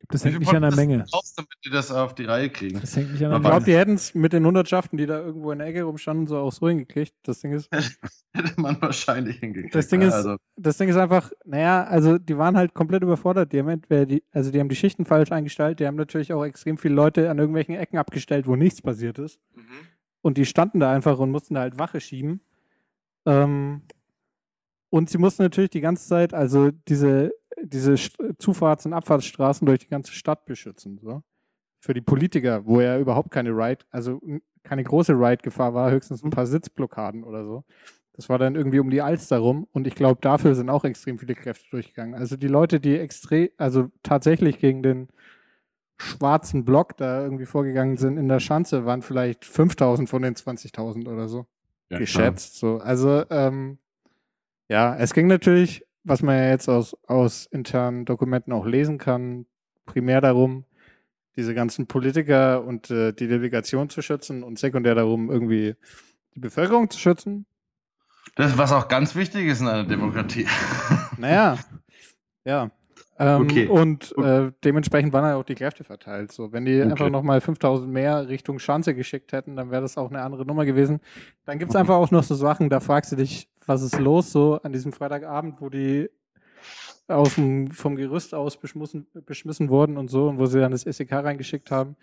Das 0.08 0.24
Wie 0.24 0.28
hängt 0.30 0.40
nicht 0.40 0.52
an 0.54 0.62
der 0.62 0.74
Menge. 0.74 1.04
brauchst 1.10 1.38
du, 1.38 1.42
damit 1.42 1.54
die 1.64 1.70
das 1.70 1.90
auf 1.92 2.14
die 2.14 2.24
Reihe 2.24 2.50
kriegen? 2.50 2.80
Das 2.80 2.96
hängt 2.96 3.12
nicht 3.12 3.22
an 3.24 3.30
der 3.30 3.36
Aber- 3.36 3.36
ich 3.36 3.42
glaube, 3.50 3.54
Menge. 3.60 3.64
die 3.66 3.76
hätten 3.78 3.94
es 3.94 4.14
mit 4.14 4.32
den 4.32 4.44
Hundertschaften, 4.46 4.96
die 4.98 5.06
da 5.06 5.20
irgendwo 5.20 5.52
in 5.52 5.58
der 5.58 5.68
Ecke 5.68 5.82
rumstanden, 5.84 6.26
so 6.26 6.38
auch 6.38 6.52
so 6.52 6.68
hingekriegt. 6.68 7.14
Das 7.22 7.40
Ding 7.40 7.52
ist, 7.52 7.68
Hätte 8.32 8.60
man 8.60 8.80
wahrscheinlich 8.80 9.38
hingekriegt. 9.38 9.74
Das 9.74 9.88
Ding 9.88 10.00
ist- 10.02 10.12
also, 10.14 10.36
das 10.56 10.78
Ding 10.78 10.88
ist 10.88 10.96
einfach, 10.96 11.30
naja, 11.44 11.84
also 11.84 12.18
die 12.18 12.36
waren 12.38 12.56
halt 12.56 12.74
komplett 12.74 13.02
überfordert. 13.02 13.52
Die 13.52 13.58
haben 13.60 13.68
entweder 13.68 14.06
die, 14.06 14.22
also 14.32 14.50
die 14.50 14.58
haben 14.58 14.68
die 14.68 14.76
Schichten 14.76 15.04
falsch 15.04 15.30
eingestellt, 15.32 15.78
die 15.80 15.86
haben 15.86 15.96
natürlich 15.96 16.32
auch 16.32 16.44
extrem 16.44 16.78
viele 16.78 16.94
Leute 16.94 17.30
an 17.30 17.38
irgendwelchen 17.38 17.74
Ecken 17.76 17.98
abgestellt, 17.98 18.46
wo 18.46 18.56
nichts 18.56 18.82
passiert 18.82 19.18
ist. 19.18 19.38
Und 20.22 20.36
die 20.38 20.44
standen 20.46 20.80
da 20.80 20.92
einfach 20.92 21.18
und 21.18 21.30
mussten 21.30 21.54
da 21.54 21.60
halt 21.60 21.78
Wache 21.78 22.00
schieben. 22.00 22.40
Ähm, 23.26 23.82
und 24.90 25.08
sie 25.08 25.18
mussten 25.18 25.42
natürlich 25.42 25.70
die 25.70 25.80
ganze 25.80 26.06
Zeit, 26.06 26.34
also 26.34 26.70
diese, 26.88 27.32
diese 27.62 27.94
Zufahrts- 27.94 28.86
und 28.86 28.92
Abfahrtsstraßen 28.92 29.64
durch 29.66 29.80
die 29.80 29.88
ganze 29.88 30.12
Stadt 30.12 30.44
beschützen. 30.44 30.98
So. 31.00 31.22
Für 31.80 31.94
die 31.94 32.00
Politiker, 32.00 32.66
wo 32.66 32.80
ja 32.80 32.98
überhaupt 32.98 33.30
keine 33.30 33.50
Ride, 33.50 33.84
also 33.90 34.20
keine 34.64 34.84
große 34.84 35.12
Ride-Gefahr 35.12 35.72
war, 35.74 35.90
höchstens 35.90 36.22
ein 36.22 36.30
paar 36.30 36.46
Sitzblockaden 36.46 37.24
oder 37.24 37.44
so. 37.44 37.64
Das 38.12 38.28
war 38.28 38.38
dann 38.38 38.56
irgendwie 38.56 38.80
um 38.80 38.90
die 38.90 39.00
Alster 39.00 39.38
rum 39.38 39.66
und 39.72 39.86
ich 39.86 39.94
glaube, 39.94 40.20
dafür 40.20 40.54
sind 40.54 40.68
auch 40.68 40.84
extrem 40.84 41.18
viele 41.18 41.34
Kräfte 41.34 41.70
durchgegangen. 41.70 42.14
Also 42.14 42.36
die 42.36 42.48
Leute, 42.48 42.80
die 42.80 42.98
extrem, 42.98 43.48
also 43.56 43.90
tatsächlich 44.02 44.58
gegen 44.58 44.82
den 44.82 45.08
schwarzen 45.96 46.64
Block 46.64 46.96
da 46.96 47.22
irgendwie 47.22 47.46
vorgegangen 47.46 47.96
sind 47.96 48.16
in 48.16 48.28
der 48.28 48.40
Schanze, 48.40 48.84
waren 48.84 49.02
vielleicht 49.02 49.44
5000 49.44 50.08
von 50.08 50.22
den 50.22 50.34
20.000 50.34 51.08
oder 51.10 51.28
so 51.28 51.46
ja, 51.90 51.98
geschätzt. 51.98 52.56
So. 52.56 52.78
Also, 52.78 53.24
ähm, 53.30 53.78
ja, 54.70 54.94
es 54.94 55.12
ging 55.12 55.26
natürlich, 55.26 55.84
was 56.04 56.22
man 56.22 56.36
ja 56.36 56.48
jetzt 56.48 56.68
aus, 56.68 56.96
aus 57.08 57.46
internen 57.46 58.04
Dokumenten 58.04 58.52
auch 58.52 58.64
lesen 58.64 58.98
kann, 58.98 59.46
primär 59.84 60.20
darum, 60.20 60.64
diese 61.36 61.54
ganzen 61.54 61.88
Politiker 61.88 62.62
und 62.64 62.88
äh, 62.88 63.12
die 63.12 63.26
Delegation 63.26 63.90
zu 63.90 64.00
schützen 64.00 64.44
und 64.44 64.60
sekundär 64.60 64.94
darum, 64.94 65.28
irgendwie 65.28 65.74
die 66.36 66.40
Bevölkerung 66.40 66.88
zu 66.88 67.00
schützen. 67.00 67.46
Das, 68.36 68.56
was 68.58 68.70
auch 68.70 68.86
ganz 68.86 69.16
wichtig 69.16 69.46
ist 69.46 69.60
in 69.60 69.66
einer 69.66 69.84
Demokratie. 69.84 70.46
Naja, 71.18 71.58
ja. 72.44 72.70
Ähm, 73.20 73.42
Okay. 73.42 73.66
Und 73.68 74.14
äh, 74.18 74.50
dementsprechend 74.64 75.12
waren 75.12 75.24
halt 75.24 75.36
auch 75.36 75.44
die 75.44 75.54
Kräfte 75.54 75.84
verteilt. 75.84 76.32
So, 76.32 76.52
wenn 76.52 76.64
die 76.64 76.80
Okay. 76.80 76.90
einfach 76.90 77.10
nochmal 77.10 77.40
5000 77.40 77.92
mehr 77.92 78.28
Richtung 78.28 78.58
Schanze 78.58 78.94
geschickt 78.94 79.32
hätten, 79.32 79.56
dann 79.56 79.70
wäre 79.70 79.82
das 79.82 79.98
auch 79.98 80.08
eine 80.10 80.22
andere 80.22 80.46
Nummer 80.46 80.64
gewesen. 80.64 81.00
Dann 81.44 81.58
gibt 81.58 81.70
es 81.70 81.76
einfach 81.76 81.96
auch 81.96 82.10
noch 82.10 82.22
so 82.22 82.34
Sachen, 82.34 82.70
da 82.70 82.80
fragst 82.80 83.12
du 83.12 83.16
dich, 83.16 83.48
was 83.66 83.82
ist 83.82 83.98
los 83.98 84.32
so 84.32 84.58
an 84.62 84.72
diesem 84.72 84.92
Freitagabend, 84.92 85.60
wo 85.60 85.68
die 85.68 86.08
aus 87.08 87.34
dem, 87.34 87.70
vom 87.70 87.96
Gerüst 87.96 88.34
aus 88.34 88.56
beschmissen, 88.56 89.06
beschmissen 89.26 89.68
wurden 89.68 89.98
und 89.98 90.08
so 90.08 90.28
und 90.28 90.38
wo 90.38 90.46
sie 90.46 90.60
dann 90.60 90.72
das 90.72 90.82
SEK 90.82 91.12
reingeschickt 91.12 91.70
haben. 91.70 91.96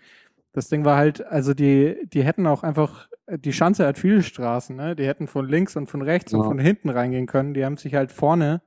Das 0.52 0.68
Ding 0.68 0.84
war 0.84 0.96
halt, 0.96 1.24
also 1.26 1.52
die, 1.54 2.06
die 2.12 2.22
hätten 2.22 2.46
auch 2.46 2.62
einfach, 2.62 3.08
die 3.28 3.52
Schanze 3.52 3.86
hat 3.86 3.98
viele 3.98 4.22
Straßen, 4.22 4.74
ne? 4.76 4.96
Die 4.96 5.06
hätten 5.06 5.26
von 5.26 5.48
links 5.48 5.76
und 5.76 5.88
von 5.88 6.02
rechts 6.02 6.32
und 6.32 6.40
Ja. 6.42 6.46
von 6.46 6.58
hinten 6.58 6.88
reingehen 6.90 7.26
können. 7.26 7.54
Die 7.54 7.64
haben 7.64 7.76
sich 7.76 7.94
halt 7.94 8.12
vorne 8.12 8.62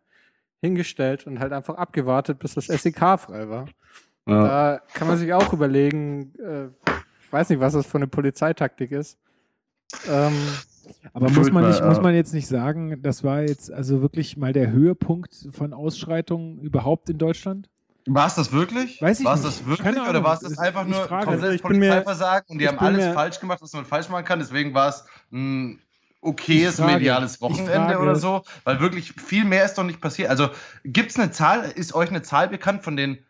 hingestellt 0.61 1.25
und 1.27 1.39
halt 1.39 1.51
einfach 1.53 1.75
abgewartet, 1.75 2.39
bis 2.39 2.53
das 2.53 2.65
SEK 2.67 2.99
frei 3.19 3.49
war. 3.49 3.65
Ja. 4.27 4.43
Da 4.43 4.81
kann 4.93 5.07
man 5.07 5.17
sich 5.17 5.33
auch 5.33 5.51
überlegen, 5.51 6.33
äh, 6.39 6.65
ich 7.25 7.33
weiß 7.33 7.49
nicht, 7.49 7.59
was 7.59 7.73
das 7.73 7.85
für 7.88 7.97
eine 7.97 8.07
Polizeitaktik 8.07 8.91
ist. 8.91 9.17
Ähm, 10.09 10.33
Aber 11.13 11.29
muss 11.29 11.51
man, 11.51 11.67
nicht, 11.67 11.83
muss 11.83 11.99
man 12.01 12.13
jetzt 12.13 12.33
nicht 12.33 12.47
sagen, 12.47 13.01
das 13.01 13.23
war 13.23 13.41
jetzt 13.41 13.71
also 13.71 14.01
wirklich 14.01 14.38
mal 14.38 14.53
der 14.53 14.71
Höhepunkt 14.71 15.47
von 15.51 15.73
Ausschreitungen 15.73 16.59
überhaupt 16.59 17.09
in 17.09 17.17
Deutschland? 17.17 17.67
War 18.07 18.27
es 18.27 18.35
das 18.35 18.51
wirklich? 18.51 19.01
Weiß 19.01 19.19
ich 19.19 19.25
war 19.25 19.35
es 19.35 19.43
nicht. 19.43 19.59
das 19.59 19.67
wirklich 19.67 19.85
Keine 19.95 20.09
oder 20.09 20.23
war 20.23 20.33
es 20.35 20.39
das 20.41 20.57
einfach 20.57 20.85
ich 20.85 20.91
nur 20.91 21.01
frage. 21.05 21.25
komplettes 21.25 21.43
Also 21.43 21.55
ich 21.55 21.61
bin 21.63 21.79
mir- 21.79 21.89
Polizeiversagen 21.89 22.45
und 22.49 22.59
die 22.59 22.67
haben 22.67 22.79
alles 22.79 23.05
mir- 23.05 23.13
falsch 23.13 23.39
gemacht, 23.39 23.61
was 23.61 23.73
man 23.73 23.85
falsch 23.85 24.09
machen 24.09 24.25
kann? 24.25 24.39
Deswegen 24.39 24.73
war 24.73 24.89
es 24.89 25.05
ein 25.31 25.79
okayes 26.22 26.77
frage. 26.77 26.93
mediales 26.93 27.41
Wochenende 27.41 27.98
oder 27.99 28.15
so, 28.15 28.43
weil 28.64 28.80
wirklich 28.80 29.14
viel 29.14 29.43
mehr 29.43 29.65
ist 29.65 29.76
doch 29.76 29.84
nicht 29.84 30.02
passiert. 30.02 30.30
Also 30.30 30.49
gibt 30.84 31.11
es 31.11 31.19
eine 31.19 31.31
Zahl, 31.31 31.64
ist 31.64 31.93
euch 31.93 32.10
eine 32.10 32.22
Zahl 32.22 32.48
bekannt 32.48 32.84
von 32.84 32.95
den, 32.95 33.26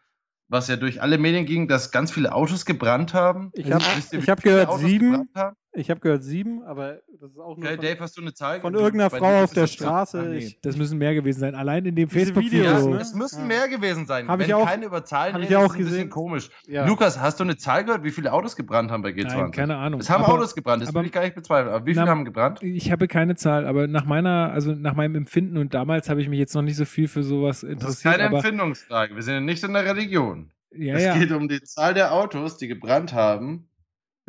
was 0.49 0.67
ja 0.67 0.75
durch 0.75 1.01
alle 1.01 1.17
Medien 1.17 1.45
ging, 1.45 1.67
dass 1.67 1.91
ganz 1.91 2.11
viele 2.11 2.33
Autos 2.33 2.65
gebrannt 2.65 3.13
haben? 3.13 3.51
ich 3.53 3.71
habe 3.71 3.83
hab 3.85 4.43
gehört 4.43 4.67
Autos 4.67 4.81
sieben, 4.81 5.11
gebrannt 5.11 5.29
haben? 5.35 5.55
Ich 5.73 5.89
habe 5.89 5.99
gehört 6.01 6.23
sieben, 6.23 6.63
aber 6.63 6.99
das 7.19 7.31
ist 7.31 7.37
auch 7.39 7.55
nur 7.55 7.65
Okay, 7.65 7.75
von, 7.77 7.85
Dave, 7.85 7.99
hast 8.01 8.17
du 8.17 8.21
eine 8.21 8.33
Zahl? 8.33 8.59
von 8.59 8.73
irgendeiner 8.73 9.09
Frau 9.09 9.43
auf 9.43 9.53
der 9.53 9.67
Straße. 9.67 10.19
Ah, 10.19 10.23
nee, 10.23 10.37
Ich, 10.39 10.59
das 10.61 10.75
müssen 10.75 10.97
mehr 10.97 11.13
gewesen 11.13 11.39
sein. 11.39 11.55
Allein 11.55 11.85
in 11.85 11.95
dem 11.95 12.09
Facebook-Video. 12.09 12.63
Ja, 12.63 12.79
ne? 12.85 12.97
es 12.99 13.13
müssen 13.13 13.39
Ja. 13.41 13.45
mehr 13.45 13.67
gewesen 13.69 14.05
sein. 14.05 14.27
Hab 14.27 14.39
Wenn 14.39 14.47
ich 14.47 14.53
auch- 14.53 14.65
keine 14.67 14.85
über 14.87 15.05
Zahlen 15.05 15.33
hab 15.33 15.41
ich 15.41 15.55
auch 15.55 15.63
ist 15.63 15.69
es 15.69 15.75
ein 15.75 15.77
bisschen 15.77 15.91
gesehen. 15.93 16.09
komisch. 16.09 16.49
ja. 16.67 16.85
Lukas, 16.85 17.19
hast 17.19 17.39
du 17.39 17.43
eine 17.45 17.55
Zahl 17.55 17.85
gehört, 17.85 18.03
wie 18.03 18.11
viele 18.11 18.33
Autos 18.33 18.55
gebrannt 18.57 18.91
haben 18.91 19.01
bei 19.01 19.11
G20? 19.11 19.37
Nein, 19.37 19.51
keine 19.51 19.77
Ahnung. 19.77 20.01
Es 20.01 20.09
haben 20.09 20.23
Aber- 20.25 20.33
Autos 20.33 20.55
gebrannt, 20.55 20.81
das 20.81 20.89
aber- 20.89 20.99
will 20.99 21.05
ich 21.05 21.11
gar 21.13 21.21
nicht 21.23 21.35
bezweifeln. 21.35 21.73
Aber 21.73 21.85
wie 21.85 21.93
viele 21.93 22.05
Na, 22.05 22.11
haben 22.11 22.25
gebrannt? 22.25 22.61
Ich 22.63 22.91
habe 22.91 23.07
keine 23.07 23.35
Zahl, 23.35 23.65
aber 23.65 23.87
nach 23.87 24.03
meiner, 24.05 24.51
also 24.51 24.73
nach 24.73 24.93
meinem 24.95 25.15
Empfinden 25.15 25.57
und 25.57 25.73
damals 25.73 26.09
habe 26.09 26.21
ich 26.21 26.27
mich 26.27 26.39
jetzt 26.39 26.53
noch 26.53 26.63
nicht 26.63 26.75
so 26.75 26.85
viel 26.85 27.07
für 27.07 27.23
sowas 27.23 27.61
Das 27.61 27.69
ist 27.69 27.73
interessiert. 27.75 28.13
keine 28.15 28.27
aber 28.27 28.37
Empfindungsfrage. 28.37 29.15
Wir 29.15 29.23
sind 29.23 29.33
ja 29.35 29.39
nicht 29.39 29.63
in 29.63 29.73
der 29.73 29.85
Religion. 29.85 30.51
ja, 30.73 30.95
es 30.95 31.03
ja. 31.03 31.17
geht 31.17 31.31
um 31.31 31.47
die 31.47 31.61
Zahl 31.63 31.93
der 31.93 32.13
Autos, 32.13 32.57
die 32.57 32.67
gebrannt 32.67 33.13
haben. 33.13 33.67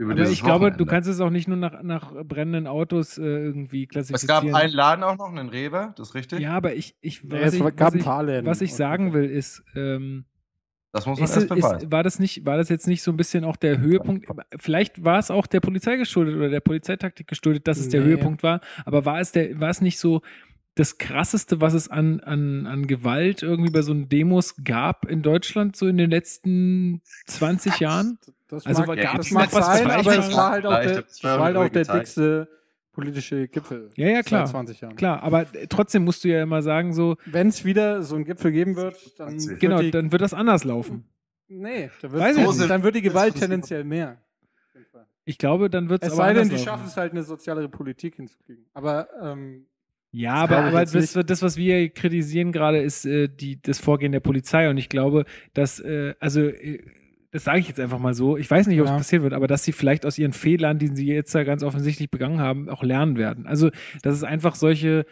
Über 0.02 0.12
Aber 0.12 0.22
ich 0.30 0.42
glaube, 0.42 0.72
du 0.72 0.84
kannst 0.86 1.08
es 1.08 1.20
auch 1.20 1.30
nicht 1.30 1.48
nur 1.48 1.56
nach, 1.56 1.82
nach 1.82 2.12
brennenden 2.24 2.66
Autos 2.66 3.18
äh, 3.18 3.22
irgendwie 3.22 3.84
Es 3.84 3.88
klassifizieren. 3.90 4.50
gab 4.52 4.54
einen 4.62 4.72
Laden 4.72 5.02
auch 5.04 5.16
noch, 5.16 5.30
einen 5.30 5.48
Rewe, 5.48 5.94
das 5.96 6.08
ist 6.10 6.14
richtig? 6.14 6.40
ja, 6.40 6.52
aber 6.52 6.74
ich, 6.74 6.96
ich, 7.00 7.22
Ja, 7.22 7.30
was, 7.30 7.40
es 7.48 7.54
ich, 7.54 7.60
gab 7.76 7.80
was, 7.80 7.94
ich, 7.94 8.04
paar 8.04 8.22
Läden. 8.22 8.46
was 8.46 8.60
ich 8.60 8.74
sagen 8.74 9.12
will, 9.12 9.24
ist, 9.24 9.62
ähm, 9.74 10.24
Das 10.92 11.06
muss 11.06 11.18
man 11.18 11.24
ist, 11.24 11.36
erst 11.36 11.42
es- 11.44 11.48
beweisen. 11.48 11.86
ist, 11.86 11.90
war 11.92 12.02
das 12.02 12.18
nicht, 12.18 12.44
war 12.44 12.56
das 12.56 12.68
jetzt 12.68 12.86
nicht 12.86 13.02
so 13.02 13.10
ein 13.12 13.16
bisschen 13.16 13.44
auch 13.44 13.56
der 13.56 13.78
Höhepunkt? 13.78 14.26
Vielleicht 14.58 15.02
war 15.04 15.18
es 15.18 15.30
auch 15.30 15.46
der 15.46 15.60
Polizei 15.60 15.96
geschuldet 15.96 16.36
oder 16.36 16.50
der 16.50 16.60
Polizeitaktik 16.60 17.26
geschuldet, 17.28 17.66
dass 17.68 17.78
es 17.78 17.88
der 17.88 18.00
Nee. 18.00 18.06
Höhepunkt 18.08 18.42
war. 18.42 18.60
Aber 18.84 19.04
war 19.04 19.20
es 19.20 19.32
der, 19.32 19.58
war 19.60 19.70
es 19.70 19.80
nicht 19.80 19.98
so 19.98 20.20
das 20.74 20.96
krasseste, 20.98 21.60
was 21.60 21.74
es 21.74 21.88
an, 21.88 22.20
an, 22.20 22.66
an 22.66 22.86
Gewalt 22.86 23.42
irgendwie 23.42 23.70
bei 23.70 23.82
so 23.82 23.92
Demos 23.94 24.54
gab 24.64 25.04
in 25.06 25.22
Deutschland 25.22 25.76
so 25.76 25.86
in 25.86 25.98
den 25.98 26.10
letzten 26.10 27.02
20 27.26 27.78
Jahren? 27.80 28.18
Das 28.48 28.66
Also 28.66 28.80
mag, 28.80 28.88
war- 28.88 28.96
das 28.96 29.04
gab's 29.04 29.30
mag 29.32 29.52
noch 29.52 29.58
was 29.60 29.66
sein, 29.66 29.90
aber 29.90 29.96
es 30.00 30.04
Vergleichbares? 30.06 30.36
war 30.36 30.50
halt 30.50 30.66
auch 30.66 30.70
der, 30.70 30.78
aber 30.80 30.88
es 30.90 31.06
das 31.20 31.24
war 31.24 31.40
halt 31.40 31.56
auch 31.56 31.68
der 31.68 31.70
gezeigt. 31.70 31.98
dickste 32.00 32.48
politische 32.92 33.48
Gipfel 33.48 33.90
Ja, 33.96 34.08
ja, 34.08 34.22
klar. 34.22 34.46
seit 34.46 34.52
20 34.52 34.80
Jahren. 34.82 34.96
Klar, 34.96 35.22
aber 35.22 35.46
trotzdem 35.70 36.04
musst 36.04 36.24
du 36.24 36.28
ja 36.28 36.42
immer 36.42 36.62
sagen, 36.62 36.92
so, 36.92 37.16
Wenn 37.26 37.48
es 37.48 37.64
wieder 37.64 38.02
so 38.02 38.16
einen 38.16 38.24
Gipfel 38.24 38.52
geben 38.52 38.76
wird, 38.76 39.18
dann 39.18 39.42
wird 39.42 39.60
genau, 39.60 39.80
die, 39.80 39.90
dann 39.90 40.12
wird 40.12 40.20
das 40.20 40.34
anders 40.34 40.64
laufen. 40.64 41.04
nee, 41.48 41.90
dann 42.02 42.12
Weiß 42.12 42.36
wird, 42.36 42.46
ich 42.50 42.58
nicht. 42.58 42.70
dann 42.70 42.82
wird 42.82 42.94
die 42.96 43.02
Gewalt 43.02 43.34
tendenziell 43.36 43.84
mehr. 43.84 44.18
Ich 45.24 45.38
glaube, 45.38 45.70
dann 45.70 45.88
wird 45.88 46.02
es 46.02 46.08
Es 46.08 46.14
aber 46.18 46.24
sei 46.28 46.34
denn, 46.34 46.48
die 46.48 46.54
laufen. 46.56 46.64
schaffen 46.64 46.86
es 46.86 46.96
halt, 46.96 47.12
eine 47.12 47.22
sozialere 47.22 47.68
Politik 47.68 48.16
hinzukriegen. 48.16 48.66
Aber 48.74 49.08
ähm, 49.22 49.66
Ja, 50.12 50.34
aber, 50.34 50.58
aber 50.58 50.84
das, 50.84 51.12
das, 51.12 51.42
was 51.42 51.56
wir 51.56 51.88
kritisieren 51.88 52.52
gerade, 52.52 52.78
ist 52.82 53.06
äh, 53.06 53.28
die, 53.28 53.60
das 53.62 53.78
Vorgehen 53.78 54.12
der 54.12 54.20
Polizei. 54.20 54.68
Und 54.68 54.76
ich 54.76 54.88
glaube, 54.90 55.24
dass, 55.54 55.80
äh, 55.80 56.14
also, 56.20 56.42
äh, 56.42 56.80
das 57.30 57.44
sage 57.44 57.60
ich 57.60 57.68
jetzt 57.68 57.80
einfach 57.80 57.98
mal 57.98 58.12
so, 58.12 58.36
ich 58.36 58.50
weiß 58.50 58.66
nicht, 58.66 58.78
ob 58.82 58.86
Ja. 58.88 58.92
es 58.92 58.98
passieren 58.98 59.22
wird, 59.22 59.32
aber 59.32 59.46
dass 59.46 59.64
sie 59.64 59.72
vielleicht 59.72 60.04
aus 60.04 60.18
ihren 60.18 60.34
Fehlern, 60.34 60.78
die 60.78 60.88
sie 60.88 61.06
jetzt 61.06 61.34
da 61.34 61.44
ganz 61.44 61.62
offensichtlich 61.62 62.10
begangen 62.10 62.40
haben, 62.40 62.68
auch 62.68 62.82
lernen 62.82 63.16
werden. 63.16 63.46
Also, 63.46 63.70
dass 64.02 64.14
es 64.14 64.22
einfach 64.22 64.54
solche 64.54 65.06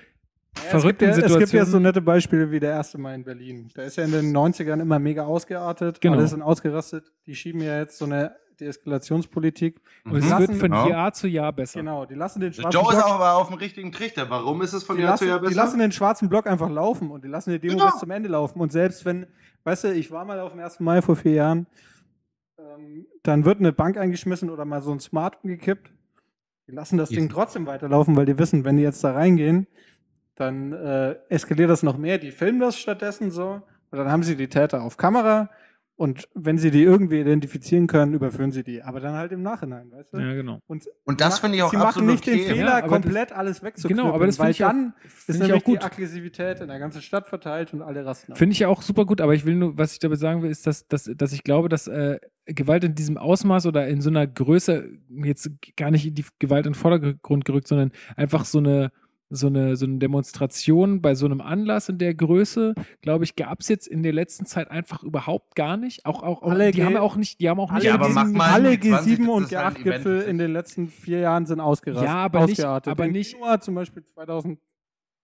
verrückten 0.54 1.08
es 1.08 1.16
gibt, 1.16 1.28
ja, 1.28 1.34
es 1.34 1.38
gibt 1.38 1.52
ja 1.52 1.60
so 1.60 1.64
Situationen. 1.78 1.82
nette 1.84 2.02
Beispiele 2.02 2.50
wie 2.50 2.60
der 2.60 2.72
erste 2.72 2.98
Mal 2.98 3.14
in 3.14 3.24
Berlin. 3.24 3.68
Der 3.74 3.84
ist 3.84 3.96
ja 3.96 4.04
in 4.04 4.12
den 4.12 4.36
90ern 4.36 4.80
immer 4.82 4.98
mega 4.98 5.24
ausgeartet. 5.24 6.00
Genau. 6.02 6.16
Alle 6.18 6.26
sind 6.26 6.42
ausgerastet. 6.42 7.10
Die 7.26 7.34
schieben 7.34 7.62
ja 7.62 7.78
jetzt 7.78 7.96
so 7.96 8.04
eine 8.04 8.32
Deeskalationspolitik. 8.60 9.80
und 10.04 10.16
es 10.16 10.24
Mhm. 10.24 10.38
wird 10.38 10.50
von 10.52 10.58
Genau. 10.70 10.88
Jahr 10.88 11.12
zu 11.12 11.28
Jahr 11.28 11.52
besser. 11.52 11.80
Genau, 11.80 12.04
die 12.06 12.14
lassen 12.14 12.40
den 12.40 12.52
schwarzen 12.52 12.72
Joe 12.78 12.90
ist 12.92 12.96
Block, 12.98 13.04
auch 13.06 13.14
aber 13.14 13.34
auf 13.36 13.48
dem 13.48 13.56
richtigen 13.58 13.92
Trichter. 13.92 14.28
Warum 14.30 14.62
ist 14.62 14.72
es 14.72 14.84
von 14.84 14.96
die 14.96 15.02
Jahr 15.02 15.12
lassen, 15.12 15.24
zu 15.24 15.28
Jahr 15.28 15.38
die 15.40 15.46
besser? 15.46 15.56
lassen 15.56 15.78
den 15.78 15.92
schwarzen 15.92 16.28
Block 16.28 16.46
einfach 16.46 16.70
laufen 16.70 17.10
und 17.10 17.24
die 17.24 17.28
lassen 17.28 17.50
die 17.50 17.58
Demo 17.58 17.74
Genau. 17.74 17.86
bis 17.90 17.98
zum 18.00 18.10
Ende 18.10 18.28
laufen. 18.28 18.60
Und 18.60 18.72
selbst 18.72 19.04
wenn, 19.04 19.26
weißt 19.64 19.84
du, 19.84 19.92
ich 19.94 20.10
war 20.10 20.24
mal 20.24 20.38
auf 20.40 20.52
dem 20.52 20.60
1. 20.60 20.80
Mai 20.84 21.02
vor 21.02 21.16
vier 21.16 21.32
Jahren, 21.32 21.66
ähm, 22.58 23.06
dann 23.22 23.44
wird 23.44 23.58
eine 23.58 23.72
Bank 23.72 23.96
eingeschmissen 23.96 24.50
oder 24.50 24.64
mal 24.64 24.82
so 24.82 24.92
ein 24.92 25.00
Smart 25.00 25.38
umgekippt. 25.42 25.90
Die 26.68 26.72
lassen 26.72 26.98
das 26.98 27.08
Ding 27.08 27.28
trotzdem 27.28 27.66
weiterlaufen, 27.66 28.14
weil 28.16 28.26
die 28.26 28.38
wissen, 28.38 28.64
wenn 28.64 28.76
die 28.76 28.82
jetzt 28.84 29.02
da 29.02 29.12
reingehen, 29.12 29.66
dann 30.36 30.72
äh, 30.72 31.16
eskaliert 31.28 31.68
das 31.68 31.82
noch 31.82 31.96
mehr. 31.98 32.18
Die 32.18 32.30
filmen 32.30 32.60
das 32.60 32.78
stattdessen 32.78 33.30
so 33.30 33.62
und 33.90 33.98
dann 33.98 34.10
haben 34.10 34.22
sie 34.22 34.36
die 34.36 34.48
Täter 34.48 34.82
auf 34.82 34.96
Kamera 34.96 35.50
Und 36.00 36.30
wenn 36.34 36.56
sie 36.56 36.70
die 36.70 36.82
irgendwie 36.82 37.20
identifizieren 37.20 37.86
können, 37.86 38.14
überführen 38.14 38.52
sie 38.52 38.62
die. 38.62 38.80
Aber 38.82 39.00
dann 39.00 39.12
halt 39.16 39.32
im 39.32 39.42
Nachhinein, 39.42 39.92
weißt 39.92 40.14
du? 40.14 40.18
Ja, 40.18 40.32
genau. 40.32 40.58
Und, 40.66 40.88
Und 41.04 41.20
das 41.20 41.40
finde 41.40 41.58
ich 41.58 41.62
auch 41.62 41.70
Sie 41.70 41.76
machen 41.76 42.06
nicht 42.06 42.26
den 42.26 42.36
okay. 42.40 42.54
Fehler, 42.54 42.56
Ja, 42.64 42.72
aber 42.78 42.80
das- 42.80 42.90
komplett 42.90 43.32
alles 43.32 43.62
wegzuknüpfen. 43.62 44.02
Genau, 44.04 44.14
aber 44.14 44.24
das 44.24 44.36
finde 44.38 44.52
ich 44.52 44.64
auch- 44.64 44.68
dann 44.70 44.94
ist 45.04 45.12
finde 45.26 45.32
ich 45.32 45.38
nämlich 45.48 45.62
auch 45.62 45.66
gut. 45.66 45.82
die 45.82 45.84
Aggressivität 45.84 46.60
in 46.60 46.68
der 46.68 46.78
ganzen 46.78 47.02
Stadt 47.02 47.28
verteilt 47.28 47.74
und 47.74 47.82
alle 47.82 48.06
rasten. 48.06 48.34
Finde 48.34 48.54
ich 48.54 48.60
ja 48.60 48.68
auch 48.68 48.80
super 48.80 49.04
gut, 49.04 49.20
aber 49.20 49.34
ich 49.34 49.44
will 49.44 49.56
nur, 49.56 49.76
was 49.76 49.92
ich 49.92 49.98
damit 49.98 50.18
sagen 50.18 50.40
will, 50.42 50.50
ist, 50.50 50.66
dass, 50.66 50.88
dass, 50.88 51.04
dass 51.14 51.32
ich 51.34 51.44
glaube, 51.44 51.68
dass 51.68 51.86
äh, 51.86 52.18
Gewalt 52.46 52.82
in 52.84 52.94
diesem 52.94 53.18
Ausmaß 53.18 53.66
oder 53.66 53.86
in 53.86 54.00
so 54.00 54.08
einer 54.08 54.26
Größe, 54.26 54.88
jetzt 55.22 55.50
gar 55.76 55.90
nicht 55.90 56.16
die 56.16 56.24
Gewalt 56.38 56.64
in 56.64 56.72
den 56.72 56.78
Vordergrund 56.78 57.44
gerückt, 57.44 57.68
sondern 57.68 57.92
einfach 58.16 58.46
so 58.46 58.56
eine, 58.56 58.90
so 59.32 59.46
eine, 59.46 59.76
so 59.76 59.86
eine 59.86 59.98
Demonstration 59.98 61.00
bei 61.00 61.14
so 61.14 61.24
einem 61.26 61.40
Anlass 61.40 61.88
in 61.88 61.98
der 61.98 62.14
Größe, 62.14 62.74
glaube 63.00 63.22
ich, 63.24 63.36
gab 63.36 63.60
es 63.60 63.68
jetzt 63.68 63.86
in 63.86 64.02
der 64.02 64.12
letzten 64.12 64.44
Zeit 64.44 64.70
einfach 64.70 65.04
überhaupt 65.04 65.54
gar 65.54 65.76
nicht. 65.76 66.04
Auch, 66.04 66.22
auch, 66.24 66.42
auch 66.42 66.50
Alle 66.50 66.72
die 66.72 66.78
G- 66.78 66.84
haben 66.84 66.94
ja 66.94 67.00
auch 67.00 67.14
nicht, 67.16 67.40
die 67.40 67.48
haben 67.48 67.60
auch 67.60 67.70
nicht 67.72 67.84
Ja, 67.84 67.94
aber 67.94 68.06
diesen- 68.06 68.32
mach 68.32 68.46
mal 68.46 68.50
alle 68.54 68.70
mit 68.70 68.82
20, 68.84 69.18
G7 69.20 69.28
und 69.28 69.42
das 69.44 69.50
ist 69.52 69.56
halt 69.56 69.66
ein 69.66 69.82
G8-Gipfel 69.82 70.16
Event. 70.16 70.28
in 70.28 70.38
den 70.38 70.52
letzten 70.52 70.88
vier 70.88 71.18
Jahren 71.20 71.46
sind 71.46 71.60
ausgerastet. 71.60 72.08
Ja, 72.08 72.16
aber 72.16 72.46
nicht- 72.46 72.64
aber 72.64 73.04
In 73.06 73.12
nicht- 73.12 73.36
zum 73.60 73.74
Beispiel 73.76 74.04
2000. 74.04 74.58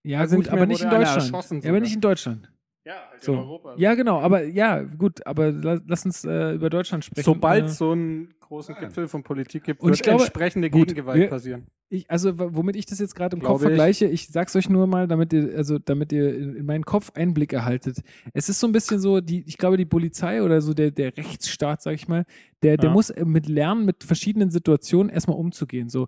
ja 0.05 0.25
gut, 0.27 0.49
aber 0.49 0.67
nicht 0.67 0.83
in 0.83 0.91
Deutschland. 0.91 1.65
Ja, 1.65 1.71
aber 1.71 1.81
nicht 1.81 1.95
in 1.95 2.01
Deutschland. 2.01 2.53
Ja, 2.87 2.95
halt 3.11 3.23
So. 3.23 3.61
Ja, 3.79 3.95
genau, 3.95 4.21
aber 4.21 4.45
ja, 4.45 4.81
gut, 4.83 5.27
aber 5.27 5.51
la- 5.51 5.81
lass 5.87 6.05
uns 6.07 6.25
äh, 6.25 6.53
über 6.53 6.71
Deutschland 6.71 7.05
sprechen. 7.05 7.25
Sobald 7.25 7.65
äh, 7.65 7.67
es 7.67 7.79
so 7.79 7.91
einen 7.91 8.33
großen 8.41 8.77
Gipfel 8.79 9.09
von 9.09 9.25
Politik 9.25 9.65
gibt, 9.65 9.81
Und 9.81 9.89
wird 9.89 9.97
ich 9.97 10.03
glaube- 10.05 10.23
entsprechende 10.23 10.71
gut, 10.71 10.89
Gegengewalt 10.89 11.19
wir- 11.19 11.29
passieren. 11.29 11.67
ich, 11.89 12.09
also 12.09 12.33
womit 12.39 12.77
ich 12.77 12.87
das 12.87 13.01
jetzt 13.01 13.17
gerade 13.17 13.35
im 13.35 13.41
Glaube 13.41 13.55
Kopf 13.55 13.63
ich. 13.63 13.67
vergleiche, 13.67 14.07
ich 14.07 14.29
sag's 14.29 14.55
euch 14.55 14.69
nur 14.71 14.87
mal, 14.87 15.09
damit 15.09 15.33
ihr, 15.33 15.53
also 15.57 15.81
damit 15.81 16.13
ihr 16.13 16.33
in, 16.37 16.55
in 16.55 16.65
meinen 16.65 16.85
Kopf 16.85 17.11
Einblick 17.17 17.53
erhaltet. 17.53 18.03
Es 18.35 18.49
ist 18.49 18.61
so 18.61 18.69
ein 18.69 18.73
bisschen 18.73 19.01
so, 19.01 19.21
die, 19.21 19.43
ich 19.49 19.59
glaube, 19.59 19.77
die 19.77 19.85
Polizei 19.85 20.41
oder 20.43 20.61
so 20.61 20.73
der, 20.73 20.93
der 20.93 21.17
Rechtsstaat, 21.17 21.83
sag 21.83 21.95
ich 21.95 22.07
mal, 22.07 22.25
der, 22.63 22.77
der 22.77 22.91
Ja. 22.91 22.93
muss 22.95 23.11
äh, 23.11 23.25
mit 23.25 23.49
lernen, 23.49 23.85
mit 23.85 24.05
verschiedenen 24.05 24.51
Situationen 24.51 25.11
erstmal 25.11 25.37
umzugehen. 25.39 25.89
So, 25.89 26.07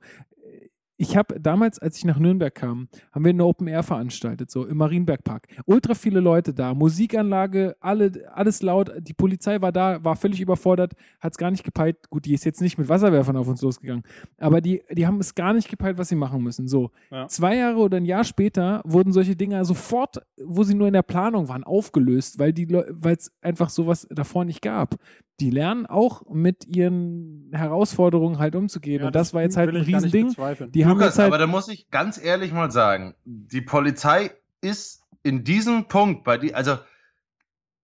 ich 1.01 1.16
habe 1.16 1.41
damals, 1.41 1.79
als 1.79 1.97
ich 1.97 2.05
nach 2.05 2.19
Nürnberg 2.19 2.53
kam, 2.55 2.89
haben 3.12 3.25
wir 3.25 3.31
eine 3.31 3.45
Open 3.45 3.69
Air 3.69 3.85
veranstaltet, 3.85 4.51
so 4.51 4.66
im 4.66 4.77
Marienbergpark. 4.79 5.47
Ultra 5.65 5.95
viele 5.95 6.19
Leute 6.19 6.53
da, 6.53 6.75
Musikanlage, 6.75 7.77
alle, 7.81 8.11
alles 8.33 8.62
laut. 8.62 8.91
Die 9.01 9.15
Polizei 9.15 9.61
war 9.61 9.70
da, 9.70 10.03
war 10.05 10.16
völlig 10.16 10.41
überfordert, 10.41 10.95
hat 11.20 11.33
es 11.33 11.39
gar 11.39 11.53
nicht 11.53 11.62
gepeilt. 11.62 12.11
Gut, 12.11 12.25
die 12.25 12.35
ist 12.35 12.45
jetzt 12.45 12.61
nicht 12.61 12.79
mit 12.79 12.89
Wasserwerfern 12.89 13.37
auf 13.37 13.47
uns 13.47 13.62
losgegangen, 13.62 14.03
aber 14.39 14.61
die, 14.61 14.83
die 14.91 15.07
haben 15.07 15.20
es 15.20 15.35
gar 15.37 15.53
nicht 15.53 15.69
gepeilt, 15.69 15.99
was 15.99 16.09
sie 16.09 16.16
machen 16.16 16.43
müssen. 16.43 16.66
So, 16.66 16.91
Ja. 17.11 17.29
zwei 17.29 17.57
Jahre 17.57 17.79
oder 17.79 17.99
ein 17.99 18.05
Jahr 18.05 18.25
später 18.25 18.83
wurden 18.85 19.12
solche 19.12 19.37
Dinger 19.37 19.65
sofort, 19.65 20.20
wo 20.45 20.65
sie 20.65 20.75
nur 20.75 20.89
in 20.89 20.95
der 20.95 21.03
Planung 21.03 21.49
waren, 21.49 21.62
aufgelöst, 21.62 22.41
weil 22.41 22.53
die 22.53 22.69
weil 22.69 23.15
es 23.16 23.31
einfach 23.41 23.70
sowas 23.70 24.07
davor 24.11 24.45
nicht 24.45 24.62
gab. 24.62 24.97
Die 25.40 25.51
lernen 25.51 25.86
auch 25.86 26.23
mit 26.28 26.66
ihren 26.66 27.51
Herausforderungen 27.52 28.39
halt 28.39 28.56
umzugehen. 28.56 29.05
und 29.05 29.15
das, 29.15 29.35
war 29.35 29.43
jetzt 29.43 29.56
halt 29.56 29.70
ein 29.70 29.77
Riesending. 29.77 30.35
Die 30.73 30.85
haben 30.85 30.93
Lukas, 30.98 31.06
jetzt 31.10 31.19
halt. 31.19 31.27
aber 31.28 31.39
da 31.39 31.47
muss 31.47 31.69
ich 31.69 31.90
ganz 31.90 32.23
ehrlich 32.23 32.52
mal 32.52 32.70
sagen, 32.73 33.15
die 33.24 33.60
Polizei 33.60 34.32
ist 34.60 35.02
in 35.23 35.44
diesem 35.44 35.86
Punkt 35.86 36.24
bei 36.24 36.39
die, 36.39 36.55
also 36.55 36.78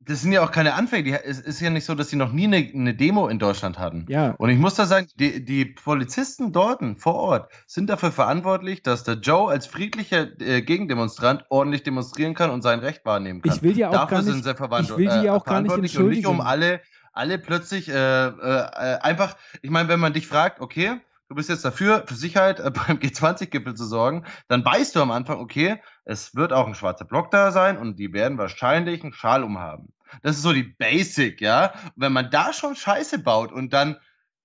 das 0.06 0.20
sind 0.20 0.32
ja 0.32 0.44
auch 0.44 0.50
keine 0.50 0.74
Anfänge. 0.74 1.04
Die, 1.04 1.12
es 1.14 1.38
ist 1.40 1.60
ja 1.60 1.70
nicht 1.70 1.84
so, 1.86 1.94
dass 1.94 2.10
sie 2.10 2.16
noch 2.16 2.32
nie 2.32 2.44
eine, 2.44 2.56
eine 2.56 2.94
Demo 2.94 3.28
in 3.28 3.38
Deutschland 3.38 3.78
hatten. 3.78 4.04
ja, 4.08 4.32
Und 4.32 4.50
ich 4.50 4.58
muss 4.58 4.74
da 4.74 4.84
sagen, 4.84 5.06
die, 5.18 5.44
die 5.44 5.64
Polizisten 5.64 6.52
dort 6.52 6.82
vor 6.98 7.14
Ort 7.14 7.50
sind 7.66 7.88
dafür 7.88 8.12
verantwortlich, 8.12 8.82
dass 8.82 9.04
der 9.04 9.14
Joe 9.14 9.50
als 9.50 9.66
friedlicher 9.66 10.28
äh, 10.40 10.60
Gegendemonstrant 10.60 11.44
ordentlich 11.48 11.84
demonstrieren 11.84 12.34
kann 12.34 12.50
und 12.50 12.62
sein 12.62 12.80
Recht 12.80 13.06
wahrnehmen 13.06 13.40
kann. 13.40 13.54
ich 13.56 13.62
will 13.62 13.78
ja 13.78 13.88
auch 13.88 13.92
Dafür 13.92 14.16
gar 14.18 14.22
sind 14.24 14.34
nicht. 14.34 14.44
sie 14.44 14.54
verwandt- 14.54 14.90
ich 14.90 14.96
will 14.96 15.08
die 15.08 15.24
ja 15.24 15.34
auch 15.34 15.44
gar 15.44 15.62
nicht 15.62 15.70
verantwortlich 15.72 15.98
und 15.98 16.08
nicht 16.08 16.26
um 16.26 16.40
entschuldigen. 16.40 16.40
alle, 16.46 16.80
alle 17.14 17.38
plötzlich 17.38 17.88
äh, 17.88 18.26
äh, 18.26 18.98
einfach, 19.00 19.36
ich 19.62 19.70
meine, 19.70 19.88
wenn 19.88 20.00
man 20.00 20.12
dich 20.12 20.26
fragt, 20.26 20.60
okay, 20.60 21.00
du 21.28 21.34
bist 21.34 21.48
jetzt 21.48 21.64
dafür, 21.64 22.04
für 22.06 22.14
Sicherheit 22.14 22.60
äh, 22.60 22.70
beim 22.70 22.98
G20-Gipfel 22.98 23.74
zu 23.74 23.86
sorgen, 23.86 24.24
dann 24.48 24.64
weißt 24.64 24.94
du 24.94 25.00
am 25.00 25.10
Anfang, 25.10 25.38
okay, 25.38 25.80
es 26.04 26.34
wird 26.34 26.52
auch 26.52 26.66
ein 26.66 26.74
schwarzer 26.74 27.04
Block 27.04 27.30
da 27.30 27.52
sein 27.52 27.78
und 27.78 27.98
die 27.98 28.12
werden 28.12 28.36
wahrscheinlich 28.38 29.02
einen 29.02 29.12
Schal 29.12 29.44
umhaben. 29.44 29.92
Das 30.22 30.36
ist 30.36 30.42
so 30.42 30.52
die 30.52 30.62
Basic, 30.62 31.40
ja. 31.40 31.72
Und 31.72 31.92
wenn 31.96 32.12
man 32.12 32.30
da 32.30 32.52
schon 32.52 32.76
Scheiße 32.76 33.18
baut 33.20 33.52
und 33.52 33.72
dann 33.72 33.96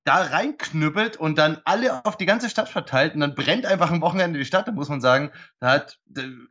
da 0.09 0.23
reinknüppelt 0.23 1.17
und 1.17 1.37
dann 1.37 1.59
alle 1.65 2.03
auf 2.03 2.17
die 2.17 2.25
ganze 2.25 2.49
Stadt 2.49 2.67
verteilt 2.67 3.13
und 3.13 3.19
dann 3.19 3.35
brennt 3.35 3.67
einfach 3.67 3.91
am 3.91 4.01
Wochenende 4.01 4.39
die 4.39 4.45
Stadt, 4.45 4.67
dann 4.67 4.73
muss 4.73 4.89
man 4.89 5.01
sagen, 5.01 5.29
da 5.59 5.69
hat, 5.73 5.99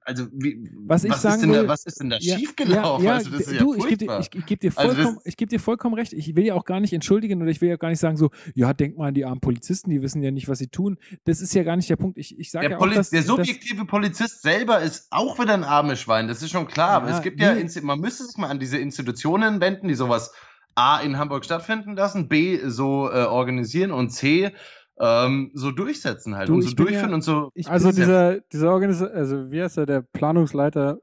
also 0.03 0.27
wie, 0.33 0.71
Was 0.87 1.03
ich 1.03 1.13
sagen 1.15 1.35
ist 1.35 1.43
denn 1.43 1.51
will- 1.51 1.63
da, 1.63 1.69
was 1.69 1.85
ist 1.85 2.01
denn 2.01 2.09
da 2.11 2.19
Ja, 2.21 2.39
schiefgelaufen? 2.39 3.05
Ja, 3.05 3.11
ja, 3.11 3.17
also 3.17 3.31
das 3.31 3.41
ist 3.41 3.53
ja 3.53 3.63
ich 3.77 3.87
gebe 3.89 3.97
dir, 3.97 4.19
ich, 4.21 4.35
ich 4.35 4.47
geb 4.47 4.61
dir, 4.61 4.73
Also 4.77 4.95
vollkommen, 4.95 5.19
ich 5.25 5.37
geb 5.37 5.49
dir 5.49 5.59
vollkommen 5.59 5.95
recht. 5.97 6.13
Ich 6.13 6.37
will 6.37 6.45
ja 6.45 6.55
auch 6.55 6.65
gar 6.65 6.79
nicht 6.79 6.93
entschuldigen 6.93 7.43
oder 7.43 7.51
ich 7.51 7.61
will 7.61 7.69
ja 7.69 7.77
gar 7.77 7.89
nicht 7.89 7.99
sagen 7.99 8.17
so, 8.17 8.31
ja, 8.55 8.73
denk 8.73 8.97
mal 8.97 9.09
an 9.09 9.15
die 9.15 9.25
armen 9.25 9.41
Polizisten, 9.41 9.91
die 9.91 10.03
wissen 10.03 10.23
ja 10.23 10.31
nicht, 10.31 10.49
was 10.49 10.59
sie 10.59 10.69
tun. 10.69 10.97
Das 11.25 11.41
ist 11.41 11.53
ja 11.55 11.65
gar 11.65 11.75
nicht 11.75 11.91
der 11.91 11.97
Punkt. 11.97 12.17
Ich, 12.19 12.39
ich 12.39 12.53
sage 12.53 12.69
der, 12.69 12.79
ja 12.79 12.85
auch, 12.85 12.89
dass, 12.89 13.11
der 13.11 13.21
dass, 13.23 13.27
subjektive 13.29 13.85
Polizist 13.87 14.43
selber 14.43 14.81
ist 14.81 15.09
auch 15.11 15.39
wieder 15.41 15.55
ein 15.55 15.65
armes 15.65 16.01
Schwein, 16.01 16.29
das 16.29 16.43
ist 16.43 16.51
schon 16.51 16.69
klar. 16.69 16.91
aber 16.91 17.11
Ja, 17.11 17.17
es 17.17 17.23
gibt 17.23 17.41
ja, 17.41 17.55
nee. 17.55 17.63
Insti- 17.63 17.83
man 17.83 17.99
müsste 17.99 18.25
sich 18.25 18.37
mal 18.37 18.49
an 18.51 18.61
diese 18.61 18.79
Institutionen 18.79 19.61
wenden, 19.61 19.89
die 19.89 19.95
sowas 19.95 20.33
A 20.79 21.01
in 21.01 21.19
Hamburg 21.19 21.45
stattfinden 21.45 21.97
lassen, 21.97 22.29
B 22.29 22.61
so 22.69 23.11
äh, 23.11 23.25
organisieren 23.25 23.91
und 23.91 24.11
C 24.11 24.53
ähm, 25.01 25.51
so 25.55 25.71
durchsetzen 25.71 26.37
halt 26.37 26.49
Du, 26.49 26.55
und 26.55 26.63
so 26.63 26.75
durchführen 26.75 27.11
ja- 27.11 27.15
und 27.15 27.23
so. 27.23 27.51
ich 27.55 27.69
Also 27.69 27.93
dieser, 27.93 28.41
dieser 28.41 28.73
Organisation, 28.73 29.17
also 29.17 29.51
wie 29.51 29.63
heißt 29.63 29.79
er, 29.79 29.87
der 29.87 30.03
Planungsleiter, 30.03 30.99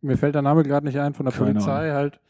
mir 0.00 0.16
fällt 0.16 0.34
der 0.34 0.42
Name 0.42 0.62
gerade 0.62 0.86
nicht 0.86 0.98
ein, 0.98 1.14
von 1.14 1.26
der 1.26 1.34
Keine 1.34 1.52
Polizei 1.52 1.90
halt, 1.90 2.20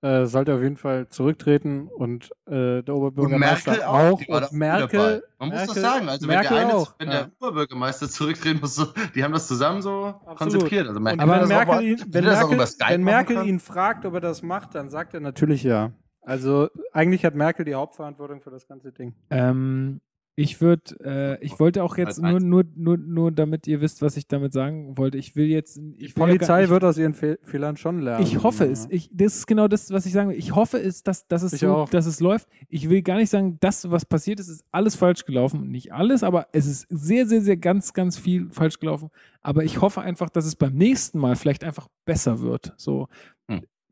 äh, 0.00 0.26
sollte 0.26 0.54
auf 0.54 0.62
jeden 0.62 0.76
Fall 0.76 1.08
zurücktreten 1.08 1.88
und 1.88 2.30
äh, 2.46 2.82
der 2.82 2.94
Und 2.94 3.00
Oberbürgermeister 3.00 3.72
Merkel 3.72 3.86
auch. 3.86 4.20
war 4.28 4.36
und 4.36 4.44
auch 4.44 4.52
Merkel. 4.52 5.24
Man 5.38 5.48
muss 5.48 5.58
Merkel, 5.58 5.74
das 5.74 5.92
sagen. 5.92 6.08
Also 6.08 6.26
Merkel 6.28 6.50
wenn 6.50 6.56
der, 6.56 6.66
eine, 6.66 6.76
auch. 6.76 6.94
wenn 6.98 7.08
ja. 7.08 7.14
der 7.14 7.30
Oberbürgermeister 7.40 8.08
zurücktreten 8.10 8.60
muss, 8.60 8.76
so, 8.76 8.86
die 9.14 9.24
haben 9.24 9.32
das 9.32 9.48
zusammen 9.48 9.82
so 9.82 10.14
konzipiert. 10.36 10.86
Also 10.86 10.98
Und 10.98 11.02
Merkel 11.02 11.28
wenn 11.28 11.48
Merkel, 11.48 11.74
auch, 11.74 12.06
wenn 12.08 13.08
auch 13.08 13.28
wenn 13.28 13.44
ihn 13.48 13.58
fragt, 13.58 14.06
ob 14.06 14.14
er 14.14 14.20
das 14.20 14.42
macht, 14.42 14.76
dann 14.76 14.88
sagt 14.88 15.14
er 15.14 15.20
natürlich 15.20 15.64
ja. 15.64 15.92
Also 16.22 16.68
eigentlich 16.92 17.24
hat 17.24 17.34
Merkel 17.34 17.64
die 17.64 17.74
Hauptverantwortung 17.74 18.40
für 18.40 18.50
das 18.50 18.66
ganze 18.66 18.92
Ding. 18.92 19.14
Ähm, 19.30 20.00
ich 20.40 20.60
würde, 20.60 20.94
äh, 21.02 21.44
ich 21.44 21.58
wollte 21.58 21.82
auch 21.82 21.96
jetzt 21.96 22.22
Als 22.22 22.30
nur, 22.30 22.38
nur, 22.38 22.64
nur, 22.76 22.96
nur, 22.96 23.32
damit 23.32 23.66
ihr 23.66 23.80
wisst, 23.80 24.02
was 24.02 24.16
ich 24.16 24.28
damit 24.28 24.52
sagen 24.52 24.96
wollte. 24.96 25.18
Ich 25.18 25.34
will 25.34 25.46
jetzt, 25.46 25.78
Die 25.78 25.94
ich 25.98 26.14
will 26.16 26.22
ja 26.22 26.26
gar- 26.26 26.26
Polizei 26.36 26.64
ich, 26.64 26.70
wird 26.70 26.84
aus 26.84 26.96
ihren 26.96 27.14
Fe 27.14 27.40
Fehlern 27.42 27.76
schon 27.76 28.02
lernen. 28.02 28.22
Ich 28.22 28.40
hoffe 28.44 28.66
Ja. 28.66 28.70
es. 28.70 28.86
Ich, 28.88 29.10
das 29.12 29.34
ist 29.34 29.46
genau 29.48 29.66
das, 29.66 29.90
was 29.90 30.06
ich 30.06 30.12
sagen 30.12 30.30
will. 30.30 30.36
Ich 30.38 30.54
hoffe 30.54 30.78
es, 30.78 31.02
dass, 31.02 31.26
dass 31.26 31.42
es 31.42 31.58
so, 31.58 31.86
dass 31.90 32.06
es 32.06 32.20
läuft. 32.20 32.46
Ich 32.68 32.88
will 32.88 33.02
gar 33.02 33.16
nicht 33.16 33.30
sagen, 33.30 33.56
das, 33.58 33.90
was 33.90 34.04
passiert 34.04 34.38
ist, 34.38 34.46
ist 34.48 34.64
alles 34.70 34.94
falsch 34.94 35.24
gelaufen. 35.24 35.70
Nicht 35.70 35.92
alles, 35.92 36.22
aber 36.22 36.46
es 36.52 36.66
ist 36.68 36.86
sehr, 36.88 37.26
sehr, 37.26 37.40
sehr 37.40 37.56
ganz, 37.56 37.92
ganz 37.92 38.16
viel 38.16 38.48
falsch 38.52 38.78
gelaufen. 38.78 39.10
Aber 39.40 39.64
ich 39.64 39.80
hoffe 39.80 40.02
einfach, 40.02 40.28
dass 40.30 40.44
es 40.46 40.54
beim 40.54 40.74
nächsten 40.74 41.18
Mal 41.18 41.34
vielleicht 41.34 41.64
einfach 41.64 41.88
besser 42.04 42.40
wird. 42.40 42.74
So. 42.76 43.08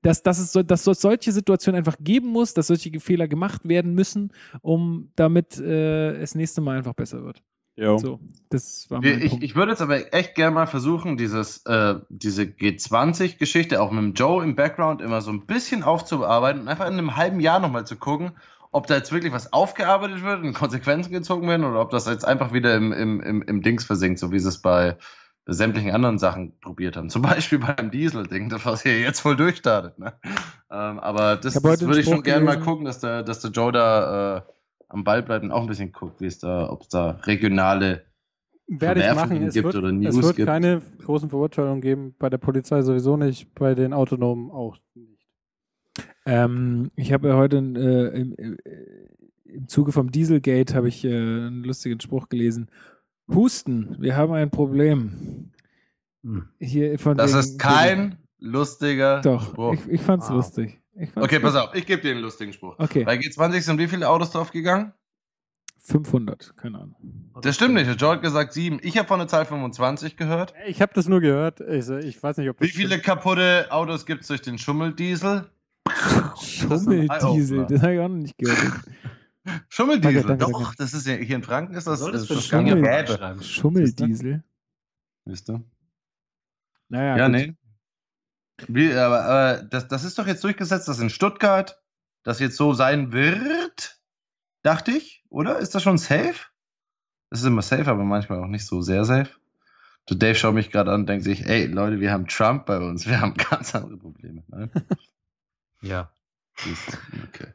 Dass, 0.06 0.22
dass, 0.22 0.38
es 0.38 0.52
so, 0.52 0.62
dass 0.62 0.86
es 0.86 1.00
solche 1.00 1.32
Situationen 1.32 1.78
einfach 1.78 1.96
geben 2.00 2.28
muss, 2.28 2.54
dass 2.54 2.68
solche 2.68 3.00
Fehler 3.00 3.26
gemacht 3.26 3.68
werden 3.68 3.94
müssen, 3.94 4.32
um 4.62 5.10
damit 5.16 5.58
äh, 5.58 6.12
es 6.16 6.34
nächste 6.34 6.60
Mal 6.60 6.78
einfach 6.78 6.94
besser 6.94 7.24
wird. 7.24 7.42
So, 7.98 8.20
das 8.48 8.86
war 8.88 9.02
mein 9.02 9.20
Ich, 9.20 9.30
Punkt. 9.30 9.44
ich 9.44 9.54
würde 9.54 9.72
jetzt 9.72 9.82
aber 9.82 10.14
echt 10.14 10.34
gerne 10.34 10.54
mal 10.54 10.66
versuchen, 10.66 11.18
dieses, 11.18 11.58
äh, 11.66 11.96
diese 12.08 12.44
G20-Geschichte 12.44 13.82
auch 13.82 13.90
mit 13.90 14.02
dem 14.02 14.14
Joe 14.14 14.42
im 14.42 14.54
Background 14.54 15.02
immer 15.02 15.20
so 15.20 15.30
ein 15.30 15.44
bisschen 15.44 15.82
aufzubearbeiten 15.82 16.62
und 16.62 16.68
einfach 16.68 16.86
in 16.86 16.94
einem 16.94 17.16
halben 17.16 17.40
Jahr 17.40 17.60
nochmal 17.60 17.86
zu 17.86 17.96
gucken, 17.96 18.30
ob 18.72 18.86
da 18.86 18.96
jetzt 18.96 19.12
wirklich 19.12 19.32
was 19.32 19.52
aufgearbeitet 19.52 20.22
wird 20.22 20.42
und 20.42 20.54
Konsequenzen 20.54 21.12
gezogen 21.12 21.48
werden 21.48 21.64
oder 21.64 21.80
ob 21.80 21.90
das 21.90 22.06
jetzt 22.06 22.24
einfach 22.24 22.52
wieder 22.52 22.74
im, 22.76 22.92
im, 22.92 23.20
im, 23.20 23.42
im 23.42 23.60
Dings 23.60 23.84
versinkt, 23.84 24.20
so 24.20 24.32
wie 24.32 24.36
es 24.36 24.62
bei 24.62 24.96
sämtlichen 25.54 25.92
anderen 25.92 26.18
Sachen 26.18 26.58
probiert 26.60 26.96
haben. 26.96 27.10
Zum 27.10 27.22
Beispiel 27.22 27.58
beim 27.58 27.90
Diesel-Ding, 27.90 28.48
das 28.48 28.64
was 28.66 28.82
hier 28.82 29.00
jetzt 29.00 29.20
voll 29.20 29.36
durchstartet. 29.36 29.98
Ne? 29.98 30.12
Ähm, 30.70 30.98
aber 30.98 31.36
das, 31.36 31.56
Ich 31.56 31.62
das 31.62 31.80
würde 31.80 32.00
ich 32.00 32.06
schon 32.06 32.22
gerne 32.22 32.44
mal 32.44 32.60
gucken, 32.60 32.84
dass 32.84 33.00
der, 33.00 33.22
dass 33.22 33.40
der 33.40 33.50
Joe 33.50 33.72
da 33.72 34.38
äh, 34.38 34.42
am 34.88 35.04
Ball 35.04 35.22
bleibt 35.22 35.44
und 35.44 35.52
auch 35.52 35.62
ein 35.62 35.66
bisschen 35.68 35.92
guckt, 35.92 36.20
wie 36.20 36.26
es 36.26 36.38
da, 36.38 36.68
ob 36.70 36.82
es 36.82 36.88
da 36.88 37.10
regionale 37.22 38.04
Werde 38.68 39.00
ich 39.00 39.14
machen. 39.14 39.42
Es 39.42 39.54
gibt 39.54 39.64
wird, 39.64 39.76
oder 39.76 39.88
es 39.88 39.94
News 39.94 40.22
wird 40.22 40.36
gibt. 40.36 40.48
keine 40.48 40.82
großen 41.04 41.30
Verurteilungen 41.30 41.80
geben, 41.80 42.14
bei 42.18 42.28
der 42.28 42.38
Polizei 42.38 42.82
sowieso 42.82 43.16
nicht, 43.16 43.54
bei 43.54 43.74
den 43.74 43.92
Autonomen 43.92 44.50
auch 44.50 44.76
nicht. 44.94 45.26
Ähm, 46.24 46.90
ich 46.96 47.12
habe 47.12 47.28
ja 47.28 47.36
heute 47.36 47.58
äh, 47.58 48.20
im, 48.20 48.34
im, 48.34 48.56
im 49.44 49.68
Zuge 49.68 49.92
vom 49.92 50.10
Dieselgate 50.10 50.74
habe 50.74 50.88
ich 50.88 51.04
äh, 51.04 51.08
einen 51.08 51.62
lustigen 51.62 52.00
Spruch 52.00 52.28
gelesen. 52.28 52.68
Husten, 53.28 53.96
wir 54.00 54.16
haben 54.16 54.32
ein 54.32 54.50
Problem. 54.50 55.52
Hm. 56.22 56.48
Hier 56.58 56.98
von 56.98 57.16
Das 57.16 57.34
ist 57.34 57.58
kein 57.58 58.18
lustiger 58.38 59.20
Doch, 59.20 59.48
Spruch. 59.48 59.74
ich, 59.74 59.88
ich 59.88 60.00
fand's 60.00 60.28
Wow. 60.28 60.36
lustig. 60.36 60.80
Ich 60.94 61.10
fand's 61.10 61.26
Okay, 61.26 61.36
gut. 61.36 61.44
pass 61.52 61.56
auf, 61.56 61.74
ich 61.74 61.86
gebe 61.86 62.02
dir 62.02 62.12
einen 62.12 62.20
lustigen 62.22 62.52
Spruch. 62.52 62.76
Okay, 62.78 63.04
Bei 63.04 63.16
G20 63.16 63.60
sind 63.62 63.78
wie 63.78 63.88
viele 63.88 64.08
Autos 64.08 64.30
drauf 64.30 64.50
gegangen? 64.50 64.92
500, 65.80 66.56
keine 66.56 66.78
Ahnung. 66.78 66.96
Das 67.42 67.54
stimmt 67.54 67.74
nicht. 67.74 67.86
Der 67.86 67.94
Joe 67.94 68.12
hat 68.14 68.22
gesagt 68.22 68.52
sieben. 68.52 68.80
Ich 68.82 68.98
habe 68.98 69.06
von 69.06 69.20
der 69.20 69.28
Zahl 69.28 69.44
25 69.44 70.16
gehört. 70.16 70.52
Ich 70.66 70.82
habe 70.82 70.92
das 70.94 71.06
nur 71.06 71.20
gehört. 71.20 71.60
Ich, 71.60 71.88
ich 71.88 72.20
weiß 72.20 72.38
nicht, 72.38 72.48
ob 72.48 72.60
Wie 72.60 72.66
das 72.66 72.74
viele 72.76 72.98
kaputte 72.98 73.66
Autos 73.70 74.04
gibt 74.04 74.22
es 74.22 74.28
durch 74.28 74.42
den 74.42 74.58
Schummeldiesel? 74.58 75.46
Schummeldiesel, 76.42 77.66
das 77.68 77.82
habe 77.82 77.94
ich 77.94 78.00
auch 78.00 78.08
noch 78.08 78.16
nicht 78.16 78.36
gehört. 78.36 78.80
Schummeldiesel, 79.68 80.22
Danke, 80.22 80.28
danke, 80.38 80.52
doch, 80.52 80.60
danke. 80.62 80.76
das 80.78 80.94
ist 80.94 81.06
ja 81.06 81.14
hier 81.14 81.36
in 81.36 81.42
Franken 81.42 81.74
ist 81.74 81.86
das, 81.86 82.00
das 82.00 82.26
das, 82.26 82.44
Schummel- 82.46 82.82
gäbe. 82.82 83.42
Schummeldiesel. 83.42 84.42
Wisst 85.24 85.48
ihr? 85.50 85.62
Naja, 86.88 87.16
Ja, 87.16 87.26
gut. 87.28 87.36
nee. 87.36 87.54
Wie, 88.68 88.92
aber 88.92 89.24
aber 89.24 89.62
das, 89.64 89.86
das 89.88 90.04
ist 90.04 90.18
doch 90.18 90.26
jetzt 90.26 90.42
durchgesetzt, 90.42 90.88
dass 90.88 90.98
in 90.98 91.10
Stuttgart 91.10 91.80
das 92.22 92.38
jetzt 92.40 92.56
so 92.56 92.72
sein 92.74 93.12
wird, 93.12 94.00
dachte 94.62 94.92
ich, 94.92 95.24
oder? 95.28 95.58
Ist 95.58 95.74
das 95.74 95.82
schon 95.82 95.98
safe? 95.98 96.46
Das 97.30 97.40
ist 97.40 97.46
immer 97.46 97.62
safe, 97.62 97.90
aber 97.90 98.04
manchmal 98.04 98.38
auch 98.42 98.46
nicht 98.48 98.64
so 98.66 98.80
sehr 98.82 99.04
safe. 99.04 99.30
Du, 100.06 100.14
Dave 100.14 100.36
schaut 100.36 100.54
mich 100.54 100.70
gerade 100.70 100.92
an 100.92 101.00
und 101.02 101.08
denkt 101.08 101.24
sich, 101.24 101.44
ey, 101.46 101.66
Leute, 101.66 102.00
wir 102.00 102.12
haben 102.12 102.28
Trump 102.28 102.64
bei 102.66 102.78
uns, 102.78 103.06
wir 103.06 103.20
haben 103.20 103.34
ganz 103.50 103.74
andere 103.74 103.96
Probleme. 103.98 104.42
Nein? 104.48 104.70
Ja. 105.82 106.12
Du, 106.64 106.70
okay. 107.24 107.52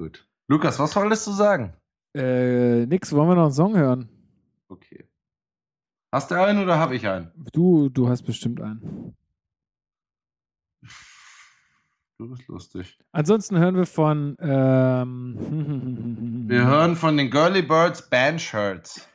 Gut. 0.00 0.26
Lukas, 0.48 0.78
was 0.78 0.96
wolltest 0.96 1.26
du 1.26 1.32
sagen? 1.32 1.74
Äh, 2.16 2.86
nix, 2.86 3.12
wollen 3.12 3.28
wir 3.28 3.34
noch 3.34 3.42
einen 3.44 3.52
Song 3.52 3.76
hören? 3.76 4.08
Okay. 4.68 5.06
Hast 6.10 6.30
du 6.30 6.36
einen 6.42 6.62
oder 6.62 6.78
habe 6.78 6.96
ich 6.96 7.06
einen? 7.06 7.30
Du, 7.52 7.90
du 7.90 8.08
hast 8.08 8.22
bestimmt 8.22 8.62
einen. 8.62 9.14
Du 12.18 12.30
bist 12.30 12.48
lustig. 12.48 12.98
Ansonsten 13.12 13.58
hören 13.58 13.76
wir 13.76 13.84
von. 13.84 14.36
Ähm, 14.40 15.36
Wir 16.48 16.66
hören 16.66 16.96
von 16.96 17.16
den 17.18 17.30
Girly 17.30 17.60
Birds 17.62 18.08
Band 18.08 18.40
Shirts. 18.40 19.06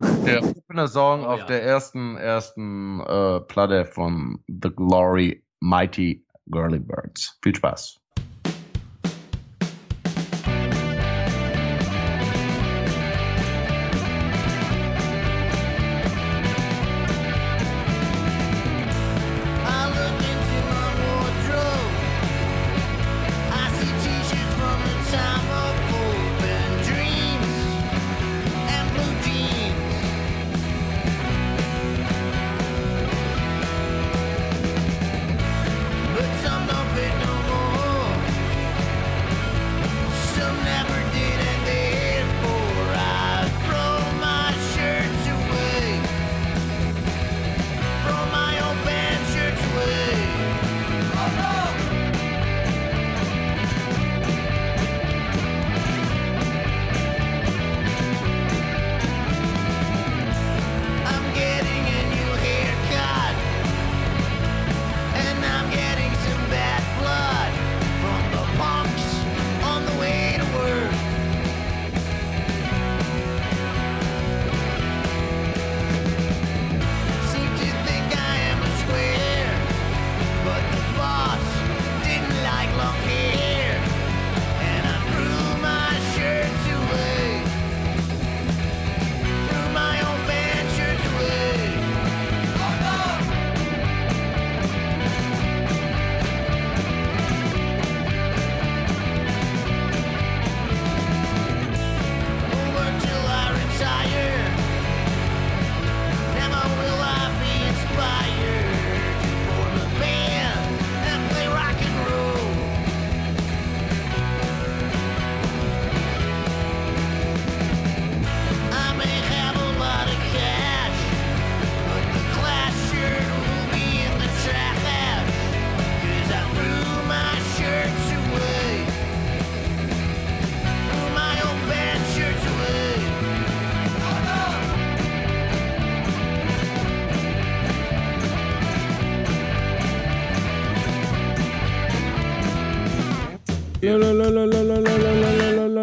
Der 0.00 0.42
Opener 0.44 0.88
Song 0.88 1.24
Oh, 1.24 1.26
auf 1.26 1.40
ja. 1.40 1.46
der 1.46 1.62
ersten, 1.62 2.16
ersten 2.16 3.00
äh, 3.00 3.40
Platte 3.40 3.84
von 3.84 4.42
The 4.48 4.70
Glory 4.74 5.44
Mighty 5.60 6.26
Girly 6.46 6.78
Birds. 6.80 7.38
Viel 7.42 7.54
Spaß. 7.54 8.01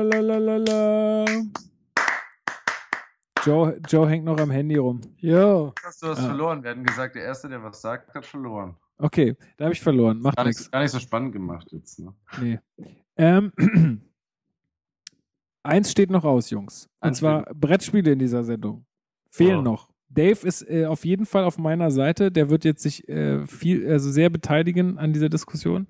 La, 0.04 0.20
la, 0.20 0.38
la, 0.38 0.58
la, 0.58 0.58
la, 0.58 1.26
la. 1.26 1.26
Joe, 3.46 3.80
Joe 3.88 4.08
hängt 4.10 4.26
noch 4.26 4.38
am 4.38 4.52
Handy 4.52 4.76
rum. 4.76 5.00
Jo. 5.18 5.74
Hast 5.84 6.04
du 6.04 6.08
hast 6.08 6.20
Ah. 6.20 6.28
verloren. 6.28 6.62
Wir 6.64 6.72
hatten 6.72 6.84
gesagt, 6.84 7.16
der 7.16 7.24
Erste, 7.24 7.48
der 7.48 7.64
was 7.64 7.82
sagt, 7.82 8.14
hat 8.14 8.26
verloren. 8.26 8.76
Okay, 8.98 9.36
da 9.56 9.66
habe 9.66 9.74
ich 9.74 9.82
verloren. 9.82 10.20
Macht 10.20 10.38
nichts. 10.44 10.60
nicht, 10.62 10.72
gar 10.74 10.82
nicht 10.82 10.92
so 10.92 11.00
spannend 11.00 11.32
gemacht 11.32 11.72
jetzt. 11.72 12.00
Ne? 12.00 12.14
Nee. 12.42 12.60
Ähm, 13.16 13.54
eins 15.64 15.92
steht 15.92 16.10
noch 16.10 16.26
aus, 16.26 16.50
Jungs. 16.50 16.90
Und 17.00 17.08
Eins 17.10 17.20
zwar 17.20 17.44
Brettspiele 17.54 18.12
in 18.12 18.20
dieser 18.20 18.44
Sendung. 18.44 18.86
Fehlen 19.32 19.60
Oh. 19.60 19.62
noch. 19.62 19.90
Dave 20.10 20.46
ist 20.46 20.68
äh, 20.70 20.86
auf 20.86 21.06
jeden 21.06 21.26
Fall 21.26 21.44
auf 21.44 21.58
meiner 21.58 21.92
Seite. 21.92 22.32
Der 22.32 22.50
wird 22.50 22.66
jetzt 22.66 22.82
sich 22.82 23.08
äh, 23.08 23.46
viel, 23.46 23.88
also 23.90 24.10
sehr 24.12 24.30
beteiligen 24.30 24.98
an 24.98 25.14
dieser 25.14 25.30
Diskussion. 25.30 25.88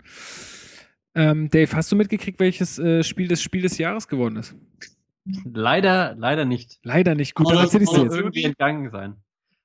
Ähm, 1.16 1.50
Dave, 1.50 1.76
hast 1.76 1.92
du 1.92 1.96
mitgekriegt, 1.96 2.40
welches 2.40 2.78
äh, 2.80 3.04
Spiel 3.04 3.28
das 3.28 3.42
Spiel 3.42 3.64
des 3.64 3.78
Jahres 3.78 4.08
geworden 4.08 4.38
ist? 4.38 4.56
Leider, 5.54 6.16
leider 6.16 6.46
nicht. 6.46 6.80
Leider 6.84 7.16
nicht. 7.16 7.36
Gut, 7.36 7.48
dann 7.50 7.56
Muss- 7.56 7.66
erzähl 7.66 7.82
ich 7.84 7.90
dir 7.90 8.04
jetzt. 8.04 8.16
irgendwie 8.16 8.44
entgangen 8.44 8.90
sein. 8.92 9.16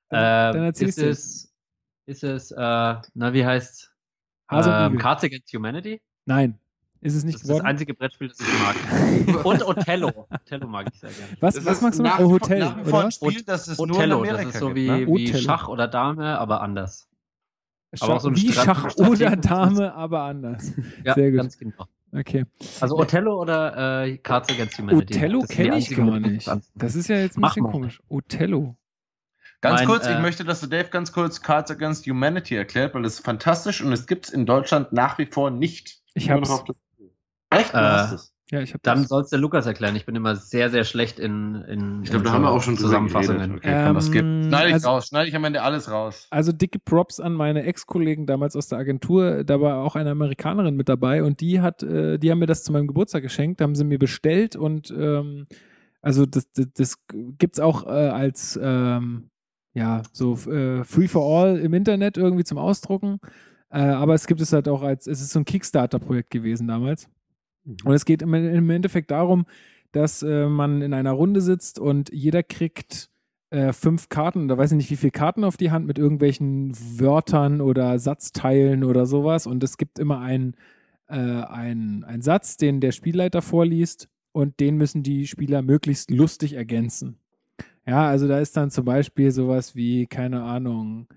Dann- 0.09 0.53
dann 0.53 0.55
Ähm, 0.57 0.63
erzähl 0.65 0.89
ist 0.89 0.97
es, 0.99 1.53
ist 2.05 2.23
es, 2.23 2.51
äh, 2.51 2.55
na, 2.57 3.33
wie 3.33 3.45
heißt's? 3.45 3.91
Hase 4.47 4.69
und 4.69 4.93
Ähm. 4.93 4.97
Cards 4.99 5.23
Against 5.23 5.51
Humanity? 5.53 6.01
Nein, 6.25 6.59
ist 7.01 7.13
es 7.13 7.19
Das 7.21 7.23
nicht 7.25 7.35
ist 7.35 7.41
das 7.43 7.47
geworden. 7.49 7.65
einzige 7.65 7.93
Brettspiel, 7.95 8.27
das 8.27 8.39
ich 8.39 8.47
mag. 8.59 8.75
Und 9.45 9.63
Othello. 9.65 10.27
Othello 10.29 10.67
mag 10.67 10.87
ich 10.93 10.99
sehr 10.99 11.09
gerne. 11.09 11.31
Was, 11.39 11.55
Das 11.55 11.65
was 11.65 11.73
ist 11.77 11.81
magst 11.81 11.99
du 11.99 12.03
noch? 12.03 12.09
nach 12.11 12.19
Oh, 12.19 12.29
Hotel, 12.31 12.59
nach 12.59 12.77
oder? 12.85 13.11
Spiel, 13.11 13.41
das 13.43 13.67
es 13.67 13.77
nur 13.79 13.87
in 13.87 13.93
Othello, 13.93 14.17
Amerika 14.19 14.43
das 14.43 14.53
ist 14.53 14.59
so 14.59 14.67
gibt, 14.67 14.75
wie, 14.77 14.87
ne? 14.89 15.07
wie 15.07 15.29
Othello. 15.29 15.39
Schach 15.43 15.67
oder 15.67 15.87
Dame, 15.87 16.37
aber 16.39 16.61
anders. 16.61 17.07
Schach, 17.93 18.07
aber 18.07 18.15
auch 18.15 18.21
so 18.21 18.29
ein 18.29 18.35
wie 18.35 18.51
Schach 18.51 18.95
oder 18.97 19.35
Dame, 19.35 19.93
aber 19.93 20.21
anders. 20.23 20.71
Ja, 21.05 21.13
Sehr 21.13 21.31
gut. 21.31 21.37
ganz 21.41 21.57
genau. 21.57 21.85
Okay. 22.11 22.45
Also 22.79 22.97
Othello 22.97 23.41
oder 23.41 24.03
äh, 24.05 24.17
Cards 24.17 24.49
Against 24.49 24.77
Humanity? 24.79 25.15
Othello 25.15 25.41
kenne 25.41 25.77
ich 25.77 25.89
gar 25.95 26.19
nicht. 26.19 26.49
Das 26.75 26.95
ist 26.95 27.09
ja 27.09 27.17
jetzt 27.17 27.37
ein 27.37 27.41
Mach 27.41 27.49
bisschen 27.49 27.63
mal. 27.63 27.71
komisch. 27.71 28.01
Othello. 28.07 28.77
Ganz 29.61 29.79
Mein, 29.81 29.87
kurz, 29.87 30.05
ich 30.07 30.15
äh, 30.15 30.21
möchte, 30.21 30.43
dass 30.43 30.61
du 30.61 30.67
Dave 30.67 30.89
ganz 30.89 31.11
kurz 31.11 31.41
Cards 31.41 31.71
Against 31.71 32.05
Humanity 32.05 32.55
erklärt, 32.55 32.93
weil 32.93 33.01
das 33.03 33.15
ist 33.15 33.25
fantastisch 33.25 33.81
und 33.81 33.91
es 33.91 34.05
gibt 34.07 34.27
es 34.27 34.33
in 34.33 34.45
Deutschland 34.45 34.93
nach 34.93 35.17
wie 35.17 35.25
vor 35.25 35.49
nicht. 35.49 36.01
Ich 36.13 36.27
das- 36.27 36.63
Echt? 37.49 37.73
Du 37.73 37.77
Äh, 37.77 37.81
hast 37.81 38.11
es. 38.11 38.33
Ja, 38.51 38.61
ich 38.61 38.75
Dann 38.83 39.05
soll 39.05 39.23
es 39.23 39.29
der 39.29 39.39
Lukas 39.39 39.65
erklären. 39.65 39.95
Ich 39.95 40.05
bin 40.05 40.15
immer 40.15 40.35
sehr, 40.35 40.69
sehr 40.69 40.83
schlecht 40.83 41.17
in, 41.17 41.55
in, 41.67 42.03
Ich 42.03 42.11
glaube, 42.11 42.25
da 42.25 42.31
haben 42.31 42.43
wir 42.43 42.51
auch 42.51 42.61
schon 42.61 42.77
Zusammenfassungen. 42.77 43.55
Okay, 43.55 43.91
das. 43.93 44.07
Ähm, 44.09 44.43
Schneide 44.47 44.67
ich 44.67 44.73
also- 44.75 44.89
raus, 44.89 45.07
schneide 45.07 45.29
ich 45.29 45.35
am 45.35 45.43
Ende 45.45 45.63
alles 45.63 45.89
raus. 45.89 46.27
Also 46.29 46.51
dicke 46.51 46.77
Props 46.77 47.19
an 47.19 47.33
meine 47.33 47.63
Ex-Kollegen 47.63 48.27
damals 48.27 48.55
aus 48.55 48.67
der 48.67 48.77
Agentur. 48.77 49.43
Da 49.43 49.59
war 49.61 49.79
auch 49.83 49.95
eine 49.95 50.11
Amerikanerin 50.11 50.75
mit 50.75 50.89
dabei 50.89 51.23
und 51.23 51.41
die 51.41 51.59
hat, 51.59 51.81
äh, 51.81 52.19
die 52.19 52.29
haben 52.29 52.37
mir 52.37 52.45
das 52.45 52.63
zu 52.63 52.71
meinem 52.71 52.85
Geburtstag 52.85 53.23
geschenkt, 53.23 53.61
haben 53.61 53.73
sie 53.73 53.83
mir 53.83 53.97
bestellt 53.97 54.55
und 54.55 54.93
ähm, 54.95 55.47
also 56.03 56.27
das, 56.27 56.47
das, 56.51 56.67
das 56.75 56.97
gibt's 57.39 57.59
auch 57.59 57.87
äh, 57.87 57.89
als 57.89 58.59
ähm, 58.61 59.31
ja 59.73 60.03
so 60.13 60.33
äh, 60.51 60.83
Free 60.83 61.07
for 61.07 61.23
All 61.23 61.57
im 61.57 61.73
Internet 61.73 62.17
irgendwie 62.17 62.43
zum 62.43 62.59
Ausdrucken. 62.59 63.17
Äh, 63.71 63.79
aber 63.79 64.13
es 64.13 64.27
gibt 64.27 64.39
es 64.39 64.53
halt 64.53 64.67
auch 64.67 64.83
als, 64.83 65.07
es 65.07 65.19
ist 65.19 65.31
so 65.31 65.39
ein 65.39 65.45
Kickstarter-Projekt 65.45 66.29
gewesen 66.29 66.67
damals. 66.67 67.09
Und 67.65 67.93
es 67.93 68.05
geht 68.05 68.21
im, 68.21 68.33
im 68.33 68.69
Endeffekt 68.69 69.11
darum, 69.11 69.45
dass 69.91 70.23
äh, 70.23 70.47
man 70.47 70.81
in 70.81 70.93
einer 70.93 71.11
Runde 71.11 71.41
sitzt 71.41 71.79
und 71.79 72.11
jeder 72.11 72.43
kriegt 72.43 73.09
äh, 73.49 73.73
fünf 73.73 74.09
Karten, 74.09 74.47
da 74.47 74.57
weiß 74.57 74.71
ich 74.71 74.77
nicht, 74.77 74.91
wie 74.91 74.97
viele 74.97 75.11
Karten 75.11 75.43
auf 75.43 75.57
die 75.57 75.71
Hand 75.71 75.87
mit 75.87 75.97
irgendwelchen 75.97 76.73
Wörtern 76.99 77.61
oder 77.61 77.97
Satzteilen 77.99 78.83
oder 78.83 79.05
sowas. 79.05 79.47
Und 79.47 79.63
es 79.63 79.77
gibt 79.77 79.99
immer 79.99 80.19
einen 80.19 80.55
äh, 81.07 81.15
ein, 81.15 82.03
ein 82.03 82.21
Satz, 82.21 82.57
den 82.57 82.81
der 82.81 82.91
Spielleiter 82.91 83.41
vorliest 83.41 84.09
und 84.31 84.59
den 84.59 84.77
müssen 84.77 85.03
die 85.03 85.27
Spieler 85.27 85.61
möglichst 85.61 86.11
lustig 86.11 86.53
ergänzen. 86.53 87.17
Ja, 87.85 88.07
also 88.07 88.27
da 88.27 88.39
ist 88.39 88.57
dann 88.57 88.71
zum 88.71 88.85
Beispiel 88.85 89.31
sowas 89.31 89.75
wie, 89.75 90.07
keine 90.07 90.43
Ahnung, 90.43 91.07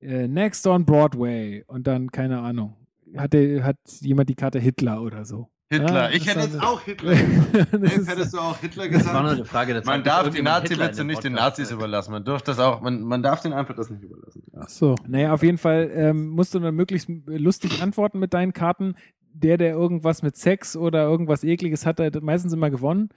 äh, 0.00 0.26
Next 0.26 0.66
on 0.66 0.84
Broadway 0.84 1.64
und 1.68 1.86
dann, 1.86 2.10
keine 2.10 2.40
Ahnung, 2.40 2.74
hat, 3.16 3.32
der, 3.32 3.62
hat 3.62 3.78
jemand 4.00 4.28
die 4.28 4.34
Karte 4.34 4.58
Hitler 4.58 5.00
oder 5.00 5.24
so. 5.24 5.48
Hitler. 5.72 6.10
Ja, 6.10 6.16
ich 6.16 6.26
hätte 6.26 6.40
jetzt 6.40 6.62
auch 6.62 6.80
Hitler. 6.82 7.12
Ist- 7.82 8.08
hättest 8.08 8.34
du 8.34 8.38
auch 8.38 8.58
Hitler 8.58 8.88
Das 8.88 9.06
war 9.06 9.12
nur 9.14 9.22
gesagt? 9.22 9.36
eine 9.38 9.44
Frage 9.44 9.72
der 9.74 9.82
Zeit. 9.82 9.94
Man 9.94 10.04
darf 10.04 10.30
die 10.30 10.42
Nazi-Witze 10.42 11.04
nicht 11.04 11.24
den 11.24 11.32
Nazis 11.34 11.68
sagt. 11.68 11.78
überlassen. 11.80 12.12
Man 12.12 12.24
dürfte 12.24 12.50
das 12.52 12.58
auch, 12.58 12.80
man, 12.80 13.02
man 13.02 13.22
darf 13.22 13.40
den 13.42 13.52
einfach 13.52 13.74
das 13.74 13.90
nicht 13.90 14.02
überlassen. 14.02 14.42
Ja. 14.52 14.60
Ach 14.64 14.68
so. 14.68 14.94
Naja, 15.06 15.32
auf 15.32 15.42
jeden 15.42 15.58
Fall 15.58 15.90
ähm, 15.94 16.28
musst 16.28 16.54
du 16.54 16.58
dann 16.60 16.74
möglichst 16.74 17.08
lustig 17.26 17.82
antworten 17.82 18.18
mit 18.18 18.34
deinen 18.34 18.52
Karten. 18.52 18.94
Der, 19.34 19.56
der 19.56 19.72
irgendwas 19.72 20.22
mit 20.22 20.36
Sex 20.36 20.76
oder 20.76 21.04
irgendwas 21.04 21.42
Ekliges 21.42 21.86
hat, 21.86 21.98
der 21.98 22.06
hat 22.06 22.22
meistens 22.22 22.52
immer 22.52 22.68
gewonnen. 22.68 23.08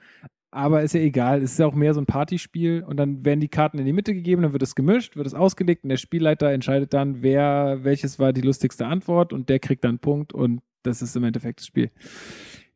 Aber 0.49 0.82
ist 0.82 0.94
ja 0.94 1.02
egal. 1.02 1.41
Es 1.41 1.52
ist 1.52 1.60
ja 1.60 1.65
auch 1.65 1.76
mehr 1.76 1.94
so 1.94 1.99
ein 1.99 2.06
Partyspiel. 2.06 2.82
Und 2.88 2.95
dann 2.95 3.26
werden 3.26 3.41
die 3.41 3.49
Karten 3.49 3.77
in 3.80 3.86
die 3.86 3.91
Mitte 3.91 4.14
gegeben, 4.14 4.41
dann 4.44 4.53
wird 4.53 4.64
es 4.64 4.76
gemischt, 4.76 5.18
wird 5.18 5.27
es 5.27 5.34
ausgelegt 5.34 5.84
und 5.84 5.90
der 5.90 5.98
Spielleiter 5.98 6.49
entscheidet 6.52 6.94
dann, 6.94 7.22
wer, 7.22 7.80
welches 7.84 8.18
war 8.19 8.32
die 8.32 8.40
lustigste 8.40 8.86
Antwort 8.88 9.34
und 9.34 9.49
der 9.49 9.60
kriegt 9.60 9.84
dann 9.84 9.90
einen 9.90 9.99
Punkt 9.99 10.32
und 10.32 10.61
das 10.86 11.02
ist 11.02 11.16
im 11.16 11.24
Endeffekt 11.24 11.60
das 11.60 11.68
Spiel. 11.68 11.91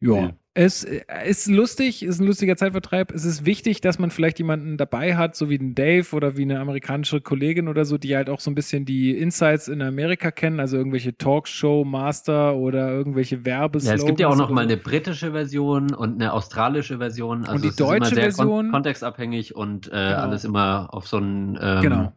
Ja. 0.01 0.13
Ja. 0.15 0.31
Es 0.55 0.83
äh, 0.83 1.01
ist 1.25 1.47
lustig, 1.47 2.03
ist 2.03 2.19
ein 2.19 2.25
lustiger 2.27 2.57
Zeitvertreib. 2.57 3.11
Es 3.11 3.23
ist 3.23 3.45
wichtig, 3.45 3.79
dass 3.81 3.97
man 3.99 4.11
vielleicht 4.11 4.39
jemanden 4.39 4.77
dabei 4.77 5.15
hat, 5.15 5.35
so 5.35 5.49
wie 5.49 5.57
den 5.57 5.73
Dave 5.75 6.13
oder 6.13 6.35
wie 6.37 6.41
eine 6.41 6.59
amerikanische 6.59 7.21
Kollegin 7.21 7.67
oder 7.67 7.85
so, 7.85 7.97
die 7.97 8.15
halt 8.15 8.29
auch 8.29 8.39
so 8.41 8.49
ein 8.51 8.55
bisschen 8.55 8.83
die 8.83 9.11
Insights 9.17 9.67
in 9.67 9.81
Amerika 9.81 10.31
kennen, 10.31 10.59
also 10.59 10.75
irgendwelche 10.75 11.15
Talkshow-Master 11.17 12.55
oder 12.55 12.89
irgendwelche 12.91 13.35
Ja, 13.37 13.45
Werbeslogans. 13.45 14.01
es 14.01 14.05
gibt 14.07 14.19
ja 14.19 14.27
auch 14.27 14.35
noch 14.35 14.49
mal 14.49 14.63
eine 14.63 14.77
britische 14.77 15.31
Version 15.31 15.93
und 15.93 16.15
eine 16.15 16.33
australische 16.33 16.97
Version. 16.97 17.41
Also 17.45 17.53
Und 17.55 17.63
die 17.63 17.75
deutsche 17.75 18.15
sehr 18.15 18.23
Version- 18.25 18.65
kon 18.65 18.71
kontextabhängig 18.71 19.55
und 19.55 19.87
äh, 19.87 19.91
Genau. 19.91 20.15
alles 20.17 20.43
immer 20.45 20.87
auf 20.93 21.07
so 21.07 21.17
einen 21.17 21.57
ähm, 21.61 21.81
Genau. 21.81 22.13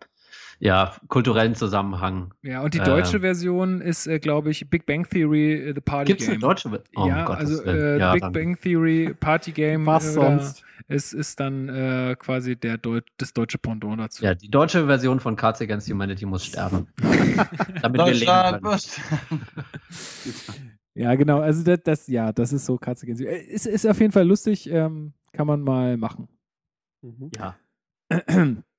Ja, 0.63 0.95
kulturellen 1.09 1.57
Zusammenhang. 1.57 2.35
Ja, 2.43 2.63
und 2.63 2.73
die 2.73 2.79
äh, 2.79 2.85
deutsche 2.85 3.19
Version 3.19 3.81
ist, 3.81 4.07
äh, 4.07 4.21
glaube 4.21 4.51
ich, 4.53 4.71
Big 4.71 4.87
Bang 4.87 5.09
Theory, 5.11 5.55
äh, 5.55 5.75
The 5.75 5.81
Party 5.81 6.05
Gibt 6.13 6.21
es 6.21 6.27
Game. 6.29 6.35
eine 6.35 6.41
deutsche 6.41 6.69
Version? 6.71 6.89
Oh, 6.95 7.09
ja, 7.09 7.27
um 7.27 7.35
also 7.35 7.65
äh, 7.65 7.99
ja, 7.99 8.13
Big 8.13 8.23
dann- 8.23 8.33
Bang 8.33 8.61
Theory 8.61 9.13
Party 9.19 9.51
Game. 9.51 9.85
Was 9.87 10.07
äh, 10.07 10.13
sonst? 10.13 10.63
Es 10.87 11.13
ist 11.13 11.41
dann 11.41 11.69
äh, 11.69 12.15
quasi 12.17 12.55
der 12.55 12.79
Deut 12.79 13.05
das 13.17 13.33
deutsche 13.33 13.59
Pendant 13.59 13.99
dazu. 13.99 14.25
Ja, 14.25 14.37
die 14.37 14.51
deutsche 14.51 14.87
Version 14.87 15.19
von 15.19 15.35
Cards 15.35 15.61
Against 15.61 15.91
Humanity 15.91 16.27
muss 16.27 16.45
sterben. 16.45 16.87
Damit 17.83 18.01
wir 18.01 18.13
leben 18.13 18.63
Deutschland, 18.63 18.63
können. 18.63 19.47
Ja, 20.95 21.15
genau. 21.15 21.41
Also 21.41 21.65
das, 21.65 21.81
das 21.83 22.07
ja, 22.07 22.33
das 22.33 22.53
ist 22.53 22.67
so 22.67 22.77
Katze 22.77 23.07
gegen 23.07 23.17
Sie. 23.17 23.27
Äh, 23.27 23.43
Ist, 23.47 23.67
ist 23.67 23.87
auf 23.87 23.99
jeden 23.99 24.13
Fall 24.13 24.29
lustig, 24.29 24.71
ähm, 24.71 25.15
kann 25.33 25.47
man 25.47 25.63
mal 25.63 25.97
machen. 25.97 26.29
Ja. 27.35 27.57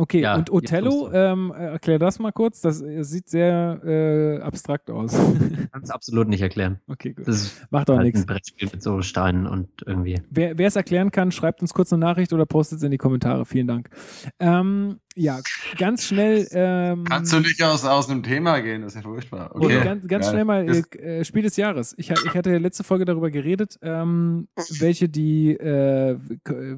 Okay, 0.00 0.20
Ja, 0.20 0.36
und 0.36 0.50
Othello, 0.52 1.10
ähm, 1.12 1.52
äh, 1.54 1.72
erklär 1.72 1.98
das 1.98 2.20
mal 2.20 2.30
kurz. 2.30 2.60
Das 2.60 2.80
äh, 2.80 3.02
sieht 3.02 3.28
sehr 3.28 3.80
äh, 3.84 4.40
abstrakt 4.40 4.90
aus. 4.90 5.12
Kann 5.12 5.82
es 5.82 5.90
absolut 5.90 6.28
nicht 6.28 6.40
erklären. 6.40 6.78
okay, 6.86 7.14
gut. 7.14 7.26
Das 7.26 7.52
Macht 7.70 7.90
auch 7.90 7.96
halt 7.96 8.04
nichts. 8.06 8.20
ein 8.20 8.26
Brettspiel 8.26 8.68
mit 8.72 8.80
so 8.80 9.02
Steinen 9.02 9.46
und 9.48 9.68
irgendwie. 9.86 10.22
Wer 10.30 10.56
wer 10.56 10.68
es 10.68 10.76
erklären 10.76 11.10
kann, 11.10 11.32
schreibt 11.32 11.62
uns 11.62 11.74
kurz 11.74 11.92
eine 11.92 11.98
Nachricht 12.00 12.32
oder 12.32 12.46
postet 12.46 12.78
es 12.78 12.84
in 12.84 12.92
die 12.92 12.96
Kommentare. 12.96 13.44
Vielen 13.44 13.66
Dank. 13.66 13.90
Ähm, 14.38 15.00
ja, 15.16 15.40
ganz 15.78 16.04
schnell. 16.04 16.46
Ähm, 16.52 17.02
Kannst 17.02 17.32
du 17.32 17.40
nicht 17.40 17.60
aus, 17.64 17.84
aus 17.84 18.08
einem 18.08 18.22
Thema 18.22 18.60
gehen? 18.60 18.82
Das 18.82 18.92
ist 18.94 19.02
ja 19.02 19.02
furchtbar. 19.02 19.52
Und 19.52 19.64
Okay. 19.64 19.82
ganz, 19.82 20.06
ganz 20.06 20.26
Geil. 20.26 20.32
schnell 20.32 20.44
mal 20.44 20.68
äh, 20.68 20.98
äh, 21.20 21.24
Spiel 21.24 21.42
des 21.42 21.56
Jahres. 21.56 21.94
Ich, 21.98 22.08
ich 22.12 22.34
hatte 22.34 22.52
ja 22.52 22.58
letzte 22.58 22.84
Folge 22.84 23.04
darüber 23.04 23.32
geredet, 23.32 23.80
ähm, 23.82 24.46
welche 24.78 25.08
die 25.08 25.54
äh, 25.54 26.10
äh, 26.12 26.18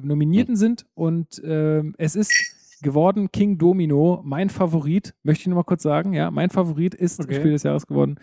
Nominierten 0.01 0.55
sind. 0.55 0.85
Und 0.95 1.39
ähm, 1.45 1.93
es 1.99 2.15
ist 2.15 2.33
geworden 2.81 3.31
King 3.31 3.57
Domino, 3.57 4.21
mein 4.23 4.49
Favorit. 4.49 5.13
Möchte 5.23 5.41
ich 5.41 5.47
noch 5.47 5.55
mal 5.55 5.63
kurz 5.63 5.83
sagen. 5.83 6.13
Ja, 6.13 6.31
mein 6.31 6.49
Favorit 6.49 6.93
ist 6.93 7.19
Okay. 7.19 7.35
Spiel 7.35 7.51
des 7.51 7.63
Jahres 7.63 7.87
geworden. 7.87 8.19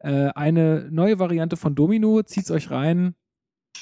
Äh, 0.00 0.30
eine 0.34 0.88
neue 0.90 1.18
Variante 1.18 1.56
von 1.56 1.74
Domino. 1.74 2.22
Zieht's 2.22 2.50
euch 2.50 2.70
rein. 2.70 3.14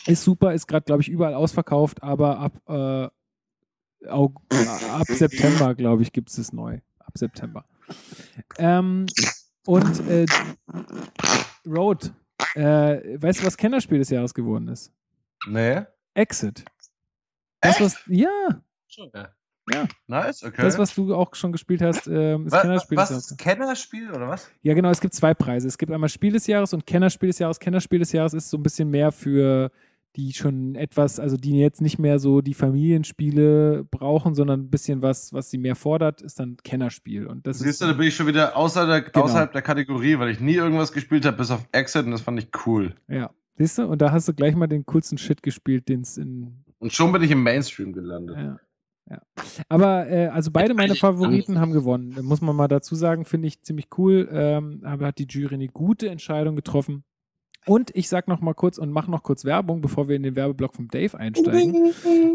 Ist 0.06 0.24
super, 0.24 0.52
ist 0.52 0.66
gerade, 0.66 0.84
glaube 0.84 1.02
ich, 1.02 1.08
überall 1.08 1.34
ausverkauft, 1.34 2.02
aber 2.02 2.38
ab, 2.38 2.60
äh, 2.68 3.08
Aug 4.08 4.40
ab 4.92 5.06
September, 5.06 5.74
glaube 5.74 6.02
ich, 6.02 6.12
gibt 6.12 6.28
es 6.30 6.38
es 6.38 6.52
neu. 6.52 6.80
Ab 6.98 7.16
September. 7.16 7.64
Ähm, 8.58 9.06
und 9.66 10.08
äh, 10.08 10.26
Road, 11.66 12.12
äh, 12.54 13.20
weißt 13.20 13.40
du, 13.40 13.46
was 13.46 13.56
Kennerspiel 13.56 13.98
des 13.98 14.10
Jahres 14.10 14.34
geworden 14.34 14.68
ist? 14.68 14.92
Nee. 15.48 15.82
Exit. 16.14 16.64
Das, 17.60 17.80
was, 17.80 17.98
ja, 18.06 18.62
Nice, 20.06 20.44
okay. 20.44 20.62
das, 20.62 20.78
was 20.78 20.94
du 20.94 21.14
auch 21.14 21.34
schon 21.34 21.52
gespielt 21.52 21.82
hast, 21.82 22.06
ähm, 22.06 22.46
ist 22.46 22.52
was, 22.52 22.62
Kennerspiel 22.62 22.96
was 22.98 23.08
des 23.08 23.14
Jahres. 23.16 23.30
ist 23.32 23.38
Kennerspiel 23.38 24.10
oder 24.10 24.28
was? 24.28 24.50
Ja, 24.62 24.74
genau, 24.74 24.90
es 24.90 25.00
gibt 25.00 25.14
zwei 25.14 25.34
Preise. 25.34 25.66
Es 25.68 25.76
gibt 25.78 25.90
einmal 25.92 26.08
Spiel 26.08 26.32
des 26.32 26.46
Jahres 26.46 26.72
und 26.72 26.86
Kennerspiel 26.86 27.28
des 27.28 27.38
Jahres. 27.38 27.58
Kennerspiel 27.58 27.98
des 27.98 28.12
Jahres 28.12 28.34
ist 28.34 28.48
so 28.50 28.56
ein 28.56 28.62
bisschen 28.62 28.90
mehr 28.90 29.10
für 29.12 29.70
die 30.14 30.32
schon 30.32 30.76
etwas, 30.76 31.20
also 31.20 31.36
die 31.36 31.58
jetzt 31.58 31.82
nicht 31.82 31.98
mehr 31.98 32.18
so 32.18 32.40
die 32.40 32.54
Familienspiele 32.54 33.84
brauchen, 33.90 34.34
sondern 34.34 34.60
ein 34.60 34.70
bisschen 34.70 35.02
was, 35.02 35.32
was 35.32 35.50
sie 35.50 35.58
mehr 35.58 35.76
fordert, 35.76 36.22
ist 36.22 36.40
dann 36.40 36.56
Kennerspiel. 36.64 37.26
Und 37.26 37.46
das 37.46 37.58
Siehst 37.58 37.70
ist, 37.70 37.80
du, 37.82 37.86
da 37.86 37.92
bin 37.92 38.08
ich 38.08 38.16
schon 38.16 38.26
wieder 38.26 38.56
außer 38.56 38.86
der, 38.86 39.02
Genau. 39.02 39.24
außerhalb 39.26 39.52
der 39.52 39.62
Kategorie, 39.62 40.18
weil 40.18 40.30
ich 40.30 40.40
nie 40.40 40.54
irgendwas 40.54 40.92
gespielt 40.92 41.26
habe, 41.26 41.36
bis 41.36 41.50
auf 41.50 41.66
Exit 41.72 42.06
und 42.06 42.12
das 42.12 42.22
fand 42.22 42.38
ich 42.38 42.48
cool. 42.66 42.94
ja. 43.08 43.30
Siehst 43.58 43.78
du? 43.78 43.86
Und 43.86 44.02
da 44.02 44.12
hast 44.12 44.28
du 44.28 44.34
gleich 44.34 44.54
mal 44.54 44.66
den 44.66 44.84
coolsten 44.84 45.16
Shit 45.16 45.42
gespielt, 45.42 45.88
den 45.88 46.02
es 46.02 46.18
in. 46.18 46.62
Und 46.78 46.92
schon 46.92 47.10
bin 47.10 47.22
ich 47.22 47.30
im 47.30 47.42
Mainstream 47.42 47.94
gelandet. 47.94 48.36
Ja. 48.36 48.60
Ja. 49.08 49.20
Aber 49.68 50.08
äh, 50.10 50.26
also 50.26 50.50
beide 50.50 50.74
meine 50.74 50.96
Favoriten 50.96 51.60
haben 51.60 51.72
gewonnen. 51.72 52.18
Muss 52.22 52.40
man 52.40 52.56
mal 52.56 52.68
dazu 52.68 52.94
sagen, 52.94 53.24
finde 53.24 53.48
ich 53.48 53.62
ziemlich 53.62 53.88
cool. 53.98 54.28
Ähm, 54.32 54.80
aber 54.84 55.06
hat 55.06 55.18
die 55.18 55.26
Jury 55.28 55.54
eine 55.54 55.68
gute 55.68 56.08
Entscheidung 56.08 56.56
getroffen. 56.56 57.04
Und 57.66 57.90
ich 57.96 58.08
sag 58.08 58.28
noch 58.28 58.40
mal 58.40 58.54
kurz 58.54 58.78
und 58.78 58.92
mache 58.92 59.10
noch 59.10 59.24
kurz 59.24 59.44
Werbung, 59.44 59.80
bevor 59.80 60.08
wir 60.08 60.14
in 60.14 60.22
den 60.22 60.36
Werbeblock 60.36 60.74
vom 60.74 60.86
Dave 60.86 61.18
einsteigen. 61.18 61.92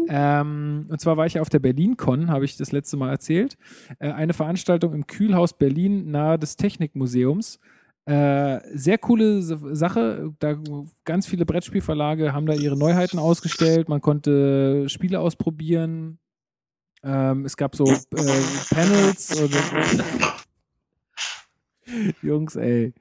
Ähm, 0.08 0.86
und 0.90 1.00
zwar 1.00 1.16
war 1.16 1.24
ich 1.24 1.34
ja 1.34 1.42
auf 1.42 1.48
der 1.48 1.58
BerlinCon, 1.58 2.30
habe 2.30 2.44
ich 2.44 2.58
das 2.58 2.70
letzte 2.70 2.98
Mal 2.98 3.10
erzählt. 3.10 3.56
Äh, 3.98 4.12
eine 4.12 4.34
Veranstaltung 4.34 4.92
im 4.92 5.06
Kühlhaus 5.06 5.54
Berlin 5.54 6.10
nahe 6.10 6.38
des 6.38 6.56
Technikmuseums. 6.56 7.60
Äh, 8.04 8.60
sehr 8.74 8.98
coole 8.98 9.42
Sache. 9.42 10.34
Da 10.38 10.56
ganz 11.04 11.26
viele 11.26 11.46
Brettspielverlage 11.46 12.34
haben 12.34 12.46
da 12.46 12.52
ihre 12.52 12.76
Neuheiten 12.76 13.18
ausgestellt. 13.18 13.88
Man 13.88 14.02
konnte 14.02 14.88
Spiele 14.88 15.20
ausprobieren. 15.20 16.18
Ähm, 17.04 17.44
es 17.44 17.56
gab 17.56 17.74
so 17.74 17.86
äh, 17.86 18.42
Panels. 18.70 19.36
Oder 19.36 19.60
Jungs, 22.22 22.56
ey. 22.56 22.92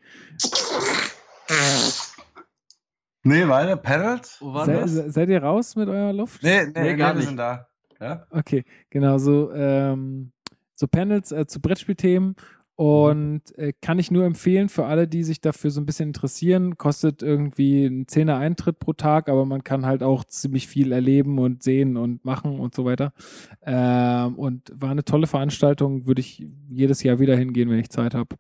Nee, 3.24 3.48
weiter, 3.48 3.78
Pedals? 3.78 4.38
Wo 4.42 4.54
war 4.54 4.66
Sei, 4.66 4.74
das? 4.74 4.92
se- 4.92 5.12
seid 5.12 5.30
ihr 5.30 5.44
raus 5.44 5.76
mit 5.76 5.88
eurer 5.88 6.14
Luft? 6.14 6.42
Nee, 6.42 6.66
nee, 6.66 6.72
Nee, 6.74 6.82
nee, 6.92 6.96
gar 6.96 7.14
wir 7.14 7.20
nicht. 7.20 7.28
sind 7.28 7.38
da. 7.38 7.68
Ja? 8.00 8.26
Okay, 8.32 8.64
genau, 8.90 9.20
so, 9.20 9.54
ähm, 9.54 10.32
so 10.74 10.88
Panels 10.88 11.32
äh, 11.32 11.46
zu 11.46 11.60
Brettspielthemen 11.62 12.36
und 12.82 13.56
äh, 13.60 13.74
kann 13.80 14.00
ich 14.00 14.10
nur 14.10 14.26
empfehlen 14.26 14.68
für 14.68 14.88
alle, 14.88 15.08
die 15.08 15.24
sich 15.24 15.40
dafür 15.40 15.70
so 15.70 15.80
ein 15.80 15.86
bisschen 15.86 16.10
interessieren. 16.10 16.80
Kostet 16.80 17.22
irgendwie 17.22 17.86
ein 17.86 18.08
Zehner 18.08 18.38
Eintritt 18.38 18.80
pro 18.80 18.94
Tag, 18.94 19.30
aber 19.30 19.46
man 19.46 19.64
kann 19.64 19.86
halt 19.86 20.02
auch 20.02 20.24
ziemlich 20.24 20.68
viel 20.68 20.92
erleben 20.92 21.38
und 21.38 21.62
sehen 21.62 21.96
und 21.96 22.26
machen 22.26 22.60
und 22.60 22.74
so 22.74 22.84
weiter. 22.84 23.14
Ähm, 23.62 24.34
und 24.34 24.72
war 24.74 24.90
eine 24.90 25.06
tolle 25.06 25.28
Veranstaltung, 25.28 26.08
würde 26.08 26.22
ich 26.22 26.44
jedes 26.70 27.04
Jahr 27.04 27.20
wieder 27.20 27.38
hingehen, 27.38 27.70
wenn 27.70 27.78
ich 27.78 27.92
Zeit 27.92 28.16
habe. 28.16 28.36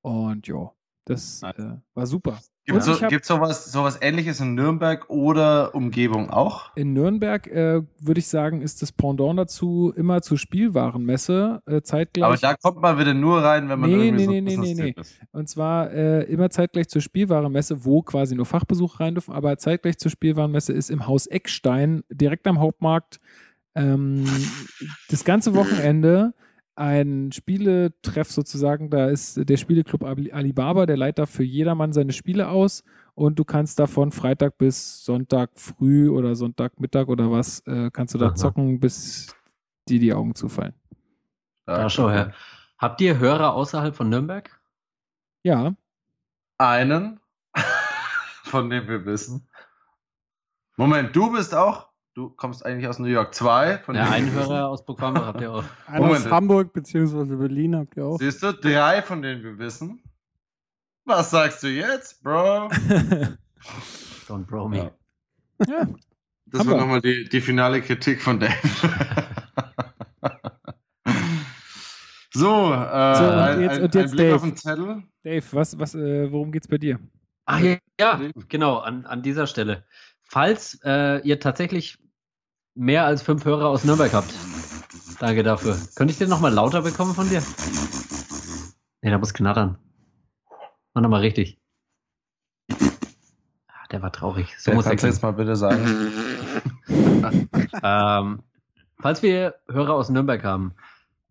Und 0.00 0.48
ja, 0.48 0.72
das 1.04 1.40
äh, 1.44 1.76
war 1.94 2.06
super. 2.08 2.40
Gibt 2.66 2.78
es 2.78 2.84
so, 2.84 3.00
hab- 3.00 3.24
sowas, 3.24 3.72
sowas 3.72 3.98
ähnliches 4.00 4.38
in 4.40 4.54
Nürnberg 4.54 5.08
oder 5.08 5.74
Umgebung 5.74 6.30
auch? 6.30 6.70
In 6.76 6.92
Nürnberg 6.92 7.46
äh, 7.46 7.82
würde 8.00 8.18
ich 8.20 8.28
sagen, 8.28 8.60
ist 8.60 8.82
das 8.82 8.92
Pendant 8.92 9.38
dazu 9.38 9.92
immer 9.96 10.22
zur 10.22 10.38
Spielwarenmesse 10.38 11.62
äh, 11.66 11.80
zeitgleich. 11.82 12.24
Aber 12.26 12.36
da 12.36 12.54
kommt 12.54 12.80
man 12.80 12.98
wieder 12.98 13.14
nur 13.14 13.42
rein, 13.42 13.68
wenn 13.68 13.80
man 13.80 13.90
Nee, 13.90 14.08
irgendwie 14.08 14.26
nee, 14.26 14.26
so 14.26 14.30
nee, 14.30 14.40
nee, 14.40 14.74
nee, 14.74 14.92
nee. 14.94 14.94
ist. 15.00 15.18
Und 15.32 15.48
zwar 15.48 15.90
äh, 15.90 16.22
immer 16.24 16.50
zeitgleich 16.50 16.88
zur 16.88 17.00
Spielwarenmesse, 17.02 17.84
wo 17.84 18.02
quasi 18.02 18.36
nur 18.36 18.46
Fachbesucher 18.46 19.00
rein 19.00 19.14
dürfen, 19.14 19.34
aber 19.34 19.56
zeitgleich 19.58 19.98
zur 19.98 20.10
Spielwarenmesse 20.10 20.72
ist 20.72 20.90
im 20.90 21.06
Haus 21.06 21.26
Eckstein, 21.26 22.04
direkt 22.10 22.46
am 22.46 22.60
Hauptmarkt, 22.60 23.18
ähm, 23.74 24.26
das 25.08 25.24
ganze 25.24 25.54
Wochenende 25.54 26.34
ein 26.80 27.30
Spieletreff 27.32 28.30
sozusagen. 28.30 28.90
Da 28.90 29.06
ist 29.08 29.36
der 29.48 29.56
Spieleclub 29.56 30.02
Ali- 30.02 30.32
Alibaba, 30.32 30.86
der 30.86 30.96
leitet 30.96 31.18
da 31.20 31.26
für 31.26 31.44
jedermann 31.44 31.92
seine 31.92 32.12
Spiele 32.12 32.48
aus 32.48 32.82
und 33.14 33.38
du 33.38 33.44
kannst 33.44 33.78
davon 33.78 34.10
Freitag 34.12 34.56
bis 34.58 35.04
Sonntag 35.04 35.50
früh 35.56 36.08
oder 36.08 36.34
Sonntagmittag 36.34 37.08
oder 37.08 37.30
was, 37.30 37.60
äh, 37.66 37.90
kannst 37.92 38.14
du 38.14 38.18
da 38.18 38.28
Aha. 38.28 38.34
zocken, 38.34 38.80
bis 38.80 39.34
dir 39.88 40.00
die 40.00 40.12
Augen 40.12 40.34
zufallen. 40.34 40.74
Da 41.66 41.88
schau 41.90 42.10
her. 42.10 42.32
Habt 42.78 43.00
ihr 43.02 43.18
Hörer 43.18 43.52
außerhalb 43.54 43.94
von 43.94 44.08
Nürnberg? 44.08 44.58
Ja, 45.42 45.74
Einen, 46.58 47.20
von 48.44 48.70
dem 48.70 48.88
wir 48.88 49.04
wissen. 49.04 49.46
Moment, 50.76 51.14
du 51.14 51.30
bist 51.30 51.54
auch, 51.54 51.89
du 52.14 52.30
kommst 52.30 52.64
eigentlich 52.64 52.88
aus 52.88 52.98
New 52.98 53.06
York 53.08 53.34
2. 53.34 53.78
Von 53.78 53.94
Ja, 53.96 54.10
einen. 54.10 54.30
Hörer 54.32 54.68
aus 54.68 54.84
Burgwammer 54.84 55.26
habt 55.26 55.40
ihr 55.40 55.52
auch. 55.52 55.64
Einer 55.86 56.06
Moment. 56.06 56.26
aus 56.26 56.30
Hamburg 56.30 56.72
beziehungsweise 56.72 57.36
Berlin 57.36 57.76
habt 57.76 57.96
ihr 57.96 58.04
auch. 58.06 58.18
Siehst 58.18 58.42
du, 58.42 58.52
drei, 58.52 59.02
von 59.02 59.22
denen 59.22 59.42
wir 59.42 59.58
wissen. 59.58 60.02
Was 61.04 61.30
sagst 61.30 61.62
du 61.62 61.68
jetzt, 61.68 62.22
Bro? 62.22 62.68
Don't 64.28 64.46
bro 64.46 64.68
me. 64.68 64.76
Ja. 64.78 65.66
ja. 65.66 65.88
Das 66.46 66.60
Haben 66.60 66.70
war 66.70 66.78
nochmal 66.78 67.00
die, 67.00 67.28
die 67.28 67.40
finale 67.40 67.80
Kritik 67.80 68.20
von 68.20 68.40
Dave. 68.40 68.52
so, 72.32 72.48
äh, 72.48 72.74
und 72.74 72.74
ein, 72.74 73.60
jetzt- 73.60 73.76
ein, 73.78 73.82
und 73.84 73.94
jetzt 73.94 73.96
ein 73.96 74.10
Blick 74.10 74.26
Dave. 74.26 74.34
auf 74.36 74.42
den 74.42 74.56
Zettel. 74.56 75.02
Dave, 75.22 75.44
was, 75.52 75.78
was, 75.78 75.94
äh, 75.94 76.30
worum 76.30 76.50
geht's 76.52 76.68
bei 76.68 76.78
dir? 76.78 76.98
Ach 77.46 77.60
ja, 77.60 77.76
ja 78.00 78.20
genau, 78.48 78.78
an, 78.78 79.06
an 79.06 79.22
dieser 79.22 79.46
Stelle. 79.46 79.84
Falls 80.30 80.78
äh, 80.84 81.18
ihr 81.26 81.40
tatsächlich 81.40 81.98
mehr 82.76 83.04
als 83.04 83.20
fünf 83.20 83.44
Hörer 83.44 83.66
aus 83.66 83.84
Nürnberg 83.84 84.12
habt, 84.12 84.32
danke 85.18 85.42
dafür. 85.42 85.76
Könnte 85.96 86.12
ich 86.12 86.18
den 86.18 86.28
nochmal 86.28 86.52
lauter 86.52 86.82
bekommen 86.82 87.16
von 87.16 87.28
dir? 87.28 87.42
Nee, 89.02 89.10
da 89.10 89.18
muss 89.18 89.34
knattern. 89.34 89.76
Mach 90.94 91.02
nochmal 91.02 91.22
richtig. 91.22 91.60
Ah, 92.70 92.76
Der 93.90 94.02
war 94.02 94.12
traurig. 94.12 94.54
So 94.56 94.68
Wer 94.70 94.76
muss 94.76 94.84
kannst 94.84 95.02
du 95.02 95.08
jetzt 95.08 95.20
mal 95.20 95.32
bitte 95.32 95.56
sagen? 95.56 96.12
ähm, 97.82 98.44
falls 99.00 99.24
wir 99.24 99.56
Hörer 99.68 99.94
aus 99.94 100.10
Nürnberg 100.10 100.44
haben, 100.44 100.76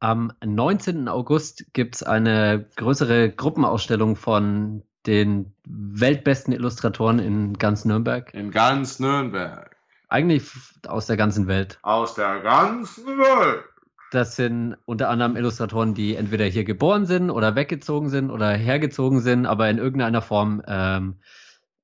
am 0.02 0.34
19. 0.44 1.08
August 1.08 1.72
gibt 1.72 1.96
es 1.96 2.04
eine 2.04 2.68
größere 2.76 3.32
Gruppenausstellung 3.32 4.18
von 4.18 4.84
den 5.10 5.54
weltbesten 5.66 6.54
Illustratoren 6.54 7.18
in 7.18 7.54
ganz 7.58 7.84
Nürnberg. 7.84 8.32
In 8.36 8.52
ganz 8.52 9.00
Nürnberg. 9.00 9.76
Eigentlich 10.08 10.52
aus 10.88 11.08
der 11.08 11.18
ganzen 11.18 11.48
Welt. 11.48 11.80
Aus 11.82 12.14
der 12.14 12.42
ganzen 12.42 13.06
Welt. 13.18 13.64
Das 14.12 14.36
sind 14.36 14.76
unter 14.86 15.10
anderem 15.10 15.36
Illustratoren, 15.36 15.96
die 15.96 16.16
entweder 16.16 16.46
hier 16.46 16.64
geboren 16.64 17.06
sind 17.08 17.32
oder 17.32 17.56
weggezogen 17.56 18.10
sind 18.10 18.30
oder 18.30 18.52
hergezogen 18.52 19.22
sind, 19.22 19.46
aber 19.48 19.68
in 19.70 19.80
irgendeiner 19.80 20.22
Form 20.22 20.62
ähm, 20.68 21.20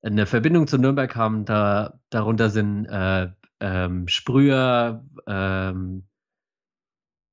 eine 0.04 0.26
Verbindung 0.28 0.68
zu 0.68 0.78
Nürnberg 0.78 1.16
haben. 1.16 1.46
Da, 1.46 2.00
darunter 2.12 2.50
sind 2.52 2.86
äh, 2.86 3.30
ähm, 3.60 4.08
Sprüher, 4.08 5.04
ähm, 5.28 6.06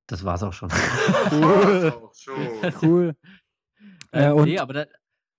das 0.07 0.25
war's 0.25 0.41
auch 0.43 0.53
schon. 0.53 0.69
Cool. 1.31 1.93
Auch 1.95 2.13
schon. 2.15 2.73
cool. 2.81 3.09
Äh, 3.09 3.27
Äh, 4.27 4.29
und- 4.31 4.45
nee, 4.45 4.59
aber 4.59 4.73
da, 4.73 4.85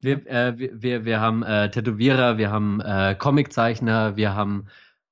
wir, 0.05 0.27
äh, 0.27 0.59
wir, 0.59 0.83
wir, 0.83 1.05
wir 1.05 1.21
haben 1.21 1.43
äh, 1.43 1.71
Tätowierer, 1.71 2.39
wir 2.39 2.51
haben 2.51 2.81
äh, 2.81 3.15
Comiczeichner, 3.19 4.17
wir 4.17 4.35
haben 4.35 4.67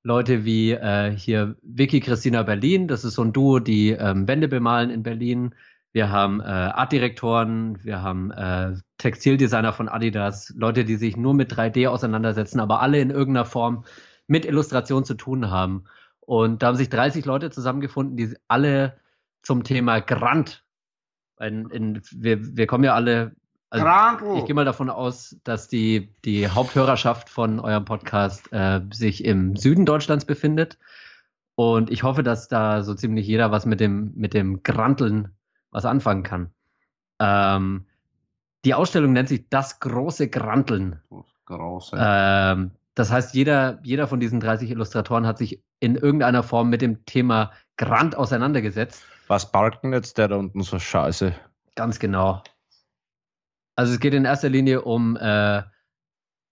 Leute 0.04 0.44
wie 0.44 0.72
äh, 0.72 1.10
hier 1.16 1.56
Vicky 1.62 2.00
Christina 2.00 2.42
Berlin, 2.42 2.88
das 2.88 3.04
ist 3.04 3.14
so 3.14 3.22
ein 3.22 3.32
Duo, 3.32 3.58
die 3.58 3.90
ähm, 3.90 4.28
Wände 4.28 4.48
bemalen 4.48 4.90
in 4.90 5.02
Berlin. 5.02 5.54
Wir 5.92 6.10
haben 6.10 6.40
äh, 6.40 6.44
Artdirektoren, 6.44 7.82
wir 7.84 8.02
haben 8.02 8.30
äh, 8.30 8.74
Textildesigner 8.98 9.72
von 9.72 9.88
Adidas, 9.88 10.52
Leute, 10.56 10.84
die 10.84 10.96
sich 10.96 11.16
nur 11.16 11.34
mit 11.34 11.52
3D 11.52 11.86
auseinandersetzen, 11.88 12.60
aber 12.60 12.80
alle 12.80 13.00
in 13.00 13.10
irgendeiner 13.10 13.44
Form 13.44 13.84
mit 14.26 14.44
Illustration 14.44 15.04
zu 15.04 15.14
tun 15.14 15.50
haben. 15.50 15.84
Und 16.20 16.62
da 16.62 16.68
haben 16.68 16.76
sich 16.76 16.88
30 16.88 17.24
Leute 17.24 17.50
zusammengefunden, 17.50 18.16
die 18.16 18.34
alle 18.48 18.96
zum 19.42 19.64
Thema 19.64 20.00
Grant, 20.00 20.64
in, 21.40 21.68
in, 21.70 22.02
wir, 22.12 22.56
wir 22.56 22.66
kommen 22.66 22.84
ja 22.84 22.94
alle, 22.94 23.34
also 23.72 24.36
ich 24.36 24.44
gehe 24.44 24.54
mal 24.54 24.66
davon 24.66 24.90
aus, 24.90 25.36
dass 25.44 25.66
die, 25.66 26.12
die 26.24 26.48
Haupthörerschaft 26.48 27.30
von 27.30 27.58
eurem 27.58 27.84
Podcast 27.86 28.52
äh, 28.52 28.80
sich 28.92 29.24
im 29.24 29.56
Süden 29.56 29.86
Deutschlands 29.86 30.26
befindet. 30.26 30.78
Und 31.54 31.90
ich 31.90 32.02
hoffe, 32.02 32.22
dass 32.22 32.48
da 32.48 32.82
so 32.82 32.94
ziemlich 32.94 33.26
jeder 33.26 33.50
was 33.50 33.64
mit 33.64 33.80
dem, 33.80 34.12
mit 34.14 34.34
dem 34.34 34.62
Granteln 34.62 35.34
was 35.70 35.86
anfangen 35.86 36.22
kann. 36.22 36.50
Ähm, 37.18 37.86
die 38.64 38.74
Ausstellung 38.74 39.12
nennt 39.12 39.28
sich 39.28 39.48
Das 39.48 39.80
große 39.80 40.28
Granteln. 40.28 41.00
Große. 41.46 41.96
Ähm, 41.98 42.72
das 42.94 43.10
heißt, 43.10 43.34
jeder, 43.34 43.78
jeder 43.82 44.06
von 44.06 44.20
diesen 44.20 44.40
30 44.40 44.70
Illustratoren 44.70 45.26
hat 45.26 45.38
sich 45.38 45.62
in 45.80 45.96
irgendeiner 45.96 46.42
Form 46.42 46.68
mit 46.68 46.82
dem 46.82 47.04
Thema 47.06 47.52
Grant 47.78 48.16
auseinandergesetzt. 48.16 49.02
Was 49.28 49.50
parkt 49.50 49.82
denn 49.82 49.92
jetzt 49.92 50.18
der 50.18 50.28
da 50.28 50.36
unten 50.36 50.62
so 50.62 50.78
scheiße? 50.78 51.34
Ganz 51.74 51.98
genau. 51.98 52.42
Also 53.76 53.94
es 53.94 54.00
geht 54.00 54.14
in 54.14 54.24
erster 54.24 54.48
Linie 54.48 54.82
um 54.82 55.16
äh, 55.16 55.62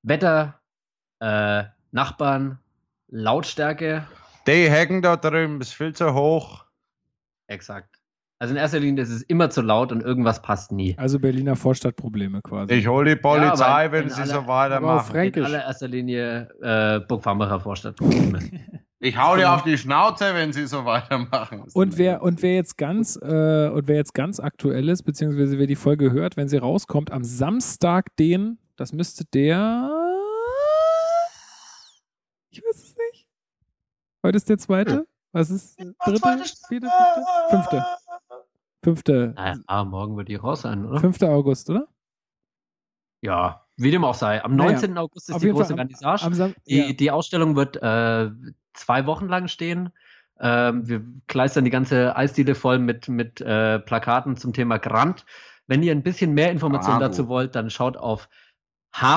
Wetter, 0.03 0.61
äh, 1.21 1.65
Nachbarn, 1.93 2.59
Lautstärke. 3.09 4.07
Die 4.47 4.71
Hecken 4.71 5.03
da 5.03 5.17
drüben 5.17 5.61
ist 5.61 5.75
viel 5.75 5.95
zu 5.95 6.15
hoch. 6.15 6.65
Exakt. 7.49 7.97
Also 8.39 8.55
in 8.55 8.59
erster 8.59 8.81
Linie 8.81 9.03
ist 9.03 9.11
es 9.11 9.23
immer 9.23 9.51
zu 9.51 9.61
laut 9.61 9.93
und 9.93 10.01
irgendwas 10.03 10.41
passt 10.41 10.73
nie. 10.73 10.97
Also 10.97 11.19
Berliner 11.19 11.57
Vorstadtprobleme 11.57 12.41
quasi. 12.41 12.73
Ich 12.73 12.87
hole 12.87 13.15
die 13.15 13.21
Polizei, 13.21 13.85
Ja, 13.85 13.93
wenn 13.93 14.09
sie 14.09 14.15
aller- 14.23 14.27
so 14.27 14.33
aber 14.39 14.41
auf 14.41 14.49
weitermachen. 14.49 15.17
In 15.17 15.45
allererster 15.45 15.89
Linie 15.89 16.49
äh, 16.63 17.01
Burgfammerer 17.01 17.61
Vorstadtprobleme. 17.61 18.39
Ich 19.03 19.17
hau 19.17 19.35
dir 19.35 19.51
auf 19.51 19.63
die 19.63 19.79
Schnauze, 19.79 20.35
wenn 20.35 20.53
sie 20.53 20.67
so 20.67 20.85
weitermachen. 20.85 21.65
Und 21.73 21.97
wer, 21.97 22.23
und 22.23 22.43
wer 22.43 22.55
jetzt 22.55 22.77
ganz, 22.77 23.17
äh, 23.17 23.71
und 23.71 23.89
wer 23.89 23.97
jetzt 23.97 24.13
ganz 24.13 24.39
aktuell 24.41 24.91
ist, 24.91 25.05
beziehungsweise 25.05 25.59
wer 25.59 25.67
die 25.67 25.75
Folge 25.75 26.13
hört, 26.13 26.37
wenn 26.37 26.51
sie 26.51 26.59
rauskommt, 26.59 27.11
am 27.11 27.25
Samstag 27.25 28.15
den, 28.17 28.59
das 28.77 28.93
müsste 28.93 29.25
der, 29.25 29.91
ich 32.51 32.63
weiß 32.63 32.77
es 32.77 32.95
nicht. 32.95 33.27
Heute 34.23 34.37
ist 34.37 34.51
der 34.51 34.59
zweite. 34.59 35.07
Was 35.33 35.49
ist? 35.49 35.81
Dritte? 35.81 36.45
Vierte? 36.69 36.89
Fünfte? 37.49 37.83
Fünfte. 37.83 37.87
Fünfte. 38.83 39.33
naja, 39.35 39.85
morgen 39.85 40.19
wird 40.19 40.29
die 40.29 40.35
raus 40.35 40.63
sein, 40.63 40.85
oder? 40.85 41.01
5. 41.01 41.23
August, 41.23 41.71
oder? 41.71 41.89
Ja, 43.23 43.67
wie 43.81 43.91
dem 43.91 44.05
auch 44.05 44.15
sei. 44.15 44.45
Am 44.45 44.57
Naja, 44.57 44.73
19. 44.73 44.99
August 44.99 45.31
ist 45.31 45.43
die 45.43 45.51
große 45.51 45.75
Vernissage. 45.75 46.35
Sam 46.35 46.55
Die, 46.67 46.77
ja. 46.77 46.93
die 46.93 47.11
Ausstellung 47.11 47.57
wird 47.57 47.77
äh, 47.77 48.31
zwei 48.75 49.07
Wochen 49.07 49.27
lang 49.29 49.49
stehen. 49.49 49.91
Ähm, 50.39 50.89
wir 50.89 51.03
kleistern 51.27 51.65
die 51.65 51.71
ganze 51.71 52.17
Eisdiele 52.17 52.55
voll 52.55 52.79
mit, 52.79 53.09
mit 53.09 53.41
äh, 53.41 53.79
Plakaten 53.79 54.37
zum 54.37 54.53
Thema 54.53 54.79
Grant. 54.79 55.25
Wenn 55.67 55.83
ihr 55.83 55.93
ein 55.93 56.03
bisschen 56.03 56.35
mehr 56.35 56.51
Informationen 56.51 56.99
Bravo. 56.99 57.11
dazu 57.11 57.29
wollt, 57.29 57.55
dann 57.55 57.71
schaut 57.71 57.97
auf 57.97 58.29
http 58.93 59.17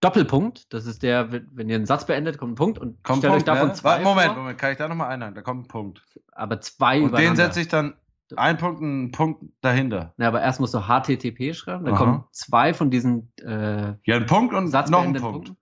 Doppelpunkt. 0.00 0.72
Das 0.74 0.84
ist 0.84 1.02
der, 1.02 1.32
wenn 1.32 1.68
ihr 1.70 1.76
einen 1.76 1.86
Satz 1.86 2.04
beendet, 2.04 2.36
kommt 2.36 2.52
ein 2.52 2.56
Punkt 2.56 2.78
und 2.78 3.02
Kommt 3.02 3.18
stellt 3.18 3.32
Punkt, 3.32 3.48
euch 3.48 3.54
davon 3.54 3.68
ne? 3.68 3.74
zwei 3.74 4.00
Moment, 4.00 4.32
vor, 4.32 4.36
Moment, 4.42 4.58
kann 4.58 4.72
ich 4.72 4.78
da 4.78 4.88
nochmal 4.88 5.08
einhaken? 5.08 5.34
Da 5.34 5.42
kommt 5.42 5.64
ein 5.64 5.68
Punkt. 5.68 6.02
aber 6.32 6.60
zwei 6.60 7.00
Und 7.00 7.16
den 7.16 7.36
setze 7.36 7.60
ich 7.60 7.68
dann 7.68 7.94
ein 8.36 8.56
Punkt, 8.58 8.80
ein 8.82 9.10
Punkt 9.12 9.44
dahinter. 9.60 10.14
Ja, 10.18 10.28
aber 10.28 10.40
erst 10.42 10.60
musst 10.60 10.74
du 10.74 10.80
HTTP 10.80 11.54
schreiben, 11.54 11.84
dann 11.84 11.94
Aha. 11.94 12.04
kommen 12.04 12.24
zwei 12.32 12.74
von 12.74 12.90
diesen 12.90 13.32
äh, 13.38 13.94
Ja, 14.04 14.16
ein 14.16 14.26
Punkt 14.26 14.54
und 14.54 14.72
noch 14.72 15.02
ein 15.02 15.12
Punkt. 15.14 15.20
Punkten. 15.20 15.56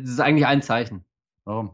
Das 0.00 0.08
ist 0.10 0.20
eigentlich 0.20 0.46
ein 0.46 0.62
Zeichen. 0.62 1.04
Warum? 1.44 1.72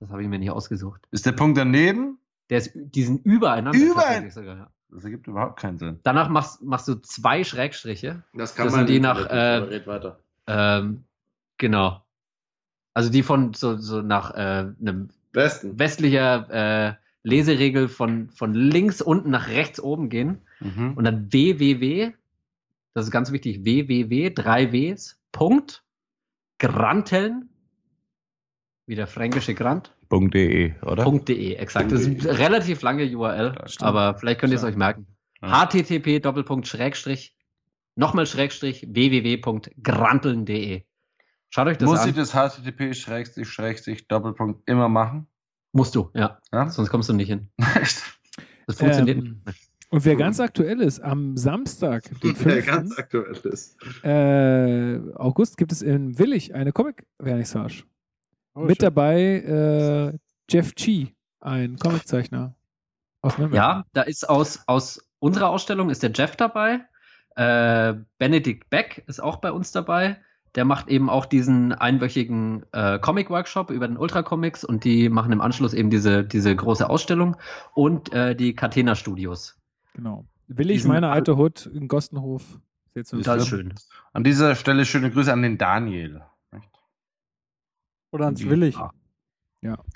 Das 0.00 0.10
habe 0.10 0.22
ich 0.22 0.28
mir 0.28 0.38
nicht 0.38 0.50
ausgesucht. 0.50 1.06
Ist 1.10 1.26
der 1.26 1.32
Punkt 1.32 1.58
daneben? 1.58 2.18
Der 2.50 2.58
ist, 2.58 2.72
die 2.74 3.02
sind 3.04 3.24
übereinander. 3.24 3.78
Über- 3.78 4.00
tatsächlich 4.02 4.34
Sogar, 4.34 4.56
ja. 4.56 4.70
Das 4.90 5.04
ergibt 5.04 5.26
überhaupt 5.26 5.58
keinen 5.60 5.76
Sinn. 5.78 6.00
Danach 6.02 6.30
machst, 6.30 6.62
machst 6.62 6.88
du 6.88 6.94
zwei 6.94 7.44
Schrägstriche. 7.44 8.22
Das 8.32 8.54
kann 8.54 8.66
Das 8.66 8.74
man 8.74 8.86
sind 8.86 8.94
die 8.94 9.00
nach, 9.00 9.26
äh, 9.28 9.86
weiter. 9.86 10.20
Ähm, 10.46 11.04
genau. 11.58 12.02
Also 12.94 13.10
die 13.10 13.22
von 13.22 13.52
so, 13.52 13.76
so 13.76 14.00
nach 14.00 14.30
äh, 14.34 14.72
einem 14.80 15.10
Besten. 15.32 15.78
westlicher 15.78 16.48
äh, 16.90 16.94
Leseregel 17.28 17.88
von, 17.88 18.30
von 18.30 18.54
links 18.54 19.02
unten 19.02 19.30
nach 19.30 19.48
rechts 19.48 19.80
oben 19.80 20.08
gehen. 20.08 20.42
Mhm. 20.60 20.94
Und 20.94 21.04
dann 21.04 21.32
www, 21.32 22.12
das 22.94 23.06
ist 23.06 23.10
ganz 23.10 23.30
wichtig, 23.32 23.64
www, 23.64 24.30
drei 24.30 24.72
Ws, 24.72 25.20
Punkt, 25.30 25.84
Granteln, 26.58 27.50
wie 28.86 28.94
der 28.94 29.06
fränkische 29.06 29.54
Grant, 29.54 29.94
.de, 30.10 30.74
oder? 30.82 31.04
.de, 31.04 31.54
exakt. 31.54 31.92
Das 31.92 32.00
ist 32.00 32.26
eine 32.26 32.38
relativ 32.38 32.80
lange 32.80 33.04
URL, 33.04 33.54
Stimmt. 33.66 33.82
aber 33.82 34.18
vielleicht 34.18 34.40
könnt 34.40 34.52
ihr 34.52 34.56
es 34.56 34.64
euch 34.64 34.76
merken. 34.76 35.06
Ja. 35.42 35.68
http 35.68 36.20
Doppelpunkt 36.20 36.66
Schrägstrich 36.66 37.36
nochmal 37.94 38.26
Schrägstrich 38.26 38.88
www.granteln.de. 38.88 40.82
Schaut 41.50 41.66
euch 41.66 41.76
das 41.78 41.88
Muss 41.88 42.00
an. 42.00 42.08
ich 42.08 42.14
das 42.16 42.32
HTTP 42.32 42.94
Schrägstrich 42.94 43.48
Schrägstrich 43.48 44.08
Doppelpunkt 44.08 44.68
immer 44.68 44.88
machen? 44.88 45.28
Musst 45.72 45.94
du, 45.94 46.10
ja. 46.14 46.38
Ja? 46.52 46.68
Sonst 46.70 46.90
kommst 46.90 47.08
du 47.08 47.12
nicht 47.12 47.28
hin. 47.28 47.48
Das 48.66 48.76
funktioniert 48.76 49.16
Ähm, 49.18 49.42
und 49.90 50.04
wer 50.04 50.14
ganz 50.16 50.40
aktuell 50.40 50.82
ist, 50.82 51.00
am 51.00 51.38
Samstag, 51.38 52.02
den 52.20 52.34
Der 52.34 52.62
5. 52.62 52.66
ganz 52.66 52.98
aktuell 52.98 53.34
ist. 53.44 53.78
äh, 54.04 54.98
August, 55.14 55.56
gibt 55.56 55.72
es 55.72 55.80
in 55.80 56.18
Willig 56.18 56.54
eine 56.54 56.72
Comic-Vernissage. 56.72 57.84
Oh, 58.54 58.60
Mit 58.60 58.76
schön. 58.82 58.84
dabei 58.86 59.20
äh, 60.12 60.18
Jeff 60.50 60.74
Chi, 60.74 61.14
ein 61.40 61.78
Comiczeichner 61.78 62.54
aus 63.22 63.38
Nürnberg. 63.38 63.56
Ja, 63.56 63.84
da 63.94 64.02
ist 64.02 64.28
aus, 64.28 64.60
aus 64.66 65.08
unserer 65.18 65.48
Ausstellung 65.48 65.88
ist 65.88 66.02
der 66.02 66.12
Jeff 66.14 66.36
dabei. 66.36 66.80
Äh, 67.36 67.94
Benedikt 68.18 68.68
Beck 68.68 69.02
ist 69.06 69.22
auch 69.22 69.36
bei 69.36 69.50
uns 69.52 69.72
dabei. 69.72 70.20
Der 70.58 70.64
macht 70.64 70.88
eben 70.88 71.08
auch 71.08 71.24
diesen 71.24 71.72
einwöchigen 71.72 72.64
äh, 72.72 72.98
Comic-Workshop 72.98 73.70
über 73.70 73.86
den 73.86 73.96
Ultra-Comics 73.96 74.64
und 74.64 74.82
die 74.82 75.08
machen 75.08 75.30
im 75.30 75.40
Anschluss 75.40 75.72
eben 75.72 75.88
diese, 75.88 76.24
diese 76.24 76.56
große 76.56 76.90
Ausstellung 76.90 77.36
und 77.74 78.12
äh, 78.12 78.34
die 78.34 78.56
Catena 78.56 78.96
Studios. 78.96 79.56
Genau. 79.94 80.26
Willig, 80.48 80.78
Diesen- 80.78 80.88
meine 80.90 81.10
alte 81.10 81.36
Hut 81.36 81.66
in 81.66 81.86
Gostenhof. 81.86 82.58
Jetzt 82.96 83.12
Das 83.12 83.42
ist 83.42 83.46
schön. 83.46 83.72
An 84.12 84.24
dieser 84.24 84.56
Stelle 84.56 84.84
schöne 84.84 85.12
Grüße 85.12 85.32
an 85.32 85.42
den 85.42 85.58
Daniel. 85.58 86.22
Oder 88.10 88.24
ans 88.24 88.44
Willig. 88.44 88.76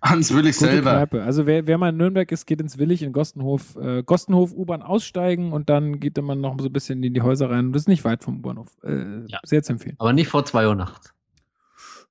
Hans 0.03 0.35
Willig 0.35 0.57
Gute 0.59 0.71
selber. 0.73 0.91
Kneipe. 0.93 1.23
Also 1.23 1.47
wer, 1.47 1.67
wer 1.67 1.79
mal 1.79 1.91
in 1.91 1.97
Nürnberg 1.97 2.31
ist, 2.33 2.47
geht 2.47 2.61
ins 2.61 2.79
Willig 2.79 3.03
in 3.03 3.13
Gostenhof. 3.13 3.77
Äh, 3.77 4.03
Gostenhof 4.03 4.53
U-Bahn 4.53 4.83
aussteigen 4.83 5.53
und 5.53 5.69
dann 5.71 6.01
geht 6.01 6.21
man 6.21 6.41
noch 6.41 6.59
so 6.59 6.67
ein 6.67 6.73
bisschen 6.73 7.03
in 7.03 7.15
die 7.15 7.23
Häuser 7.23 7.49
rein. 7.51 7.73
Das 7.73 7.83
ist 7.83 7.89
nicht 7.89 8.05
weit 8.05 8.25
vom 8.25 8.39
U-Bahnhof. 8.39 8.77
Äh, 8.83 9.25
Ja. 9.29 9.39
Sehr 9.45 9.63
zu 9.63 9.73
empfehlen. 9.75 9.95
Aber 9.99 10.13
nicht 10.13 10.29
vor 10.29 10.45
2 10.45 10.67
Uhr 10.67 10.75
nachts. 10.75 11.15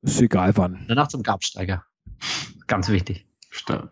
Ist 0.01 0.21
egal 0.21 0.55
wann. 0.55 0.85
Danach 0.87 1.07
zum 1.09 1.23
Grabsteiger. 1.23 1.85
Ganz 2.67 2.87
wichtig. 2.89 3.27
Stimmt. 3.49 3.89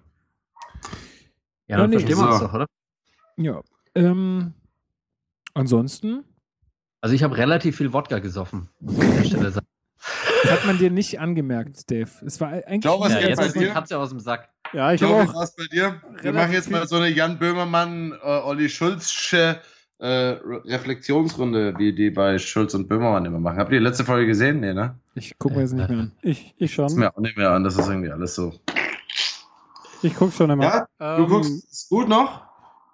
Ja, 1.68 1.78
dann 1.78 1.80
Ja, 1.80 1.88
nee, 1.88 2.00
verstehen 2.00 2.18
wir 2.26 2.30
uns 2.32 2.40
doch, 2.40 2.54
oder? 2.54 2.66
Ja. 3.38 3.62
Ähm, 3.96 4.54
ansonsten, 5.54 6.24
Also 7.02 7.14
ich 7.14 7.24
habe 7.24 7.38
relativ 7.38 7.78
viel 7.78 7.92
Wodka 7.94 8.20
gesoffen. 8.20 8.70
muss 8.80 8.96
ich 8.96 9.02
an 9.04 9.12
der 9.18 9.24
Stelle 9.26 9.52
sagen. 9.52 9.68
Das 10.44 10.52
hat 10.52 10.66
man 10.66 10.78
dir 10.78 10.90
nicht 10.92 11.20
angemerkt, 11.20 11.90
Dave. 11.92 12.10
Es 12.26 12.40
war 12.42 12.50
eigentlich. 12.50 12.82
Ciao, 12.82 13.00
was 13.00 13.14
Ja, 13.14 13.20
geht 13.20 13.30
jetzt 13.30 13.54
bei 13.54 13.60
dir? 13.60 13.70
Katze 13.70 13.98
aus 13.98 14.10
dem 14.10 14.20
Sack. 14.20 14.50
Ja, 14.74 14.94
ich 14.94 15.04
auch. 15.04 15.34
war's 15.34 15.56
bei 15.56 15.66
dir? 15.72 16.02
Wir 16.22 16.32
machen 16.34 16.52
jetzt 16.52 16.70
mal 16.70 16.88
so 16.88 16.98
eine 16.98 17.08
Jan 17.10 17.40
Böhmermann, 17.40 18.12
äh, 18.24 18.26
Olli 18.26 18.70
Schulzsche 18.70 19.60
äh, 19.98 20.06
Re- 20.08 20.64
Reflexionsrunde, 20.66 21.74
wie 21.78 21.94
die 21.94 22.10
bei 22.12 22.38
Schulz 22.38 22.74
und 22.76 22.88
Böhmermann 22.88 23.26
immer 23.26 23.40
machen. 23.40 23.58
Habt 23.58 23.72
ihr 23.72 23.80
die 23.80 23.84
letzte 23.86 24.06
Folge 24.06 24.28
gesehen? 24.28 24.60
Nee, 24.60 24.74
ne? 24.74 24.96
ich 25.16 25.38
gucke 25.40 25.56
mir 25.56 25.62
das 25.64 25.74
nicht 25.74 25.90
mehr 25.90 26.00
an. 26.00 26.12
Ich, 26.22 26.54
ich 26.58 26.74
schon. 26.74 26.94
mir 26.96 27.14
auch 27.16 27.20
nicht 27.20 27.36
mehr 27.36 27.52
an, 27.52 27.64
das 27.64 27.78
ist 27.78 27.88
irgendwie 27.88 28.12
alles 28.12 28.36
so. 28.36 28.54
Ich 30.02 30.16
gucke 30.16 30.32
schon 30.32 30.50
immer. 30.50 30.64
Ja, 30.64 30.88
du 31.18 31.24
Ähm, 31.24 31.28
guckst, 31.30 31.72
ist 31.72 31.90
gut 31.90 32.08
noch? 32.08 32.44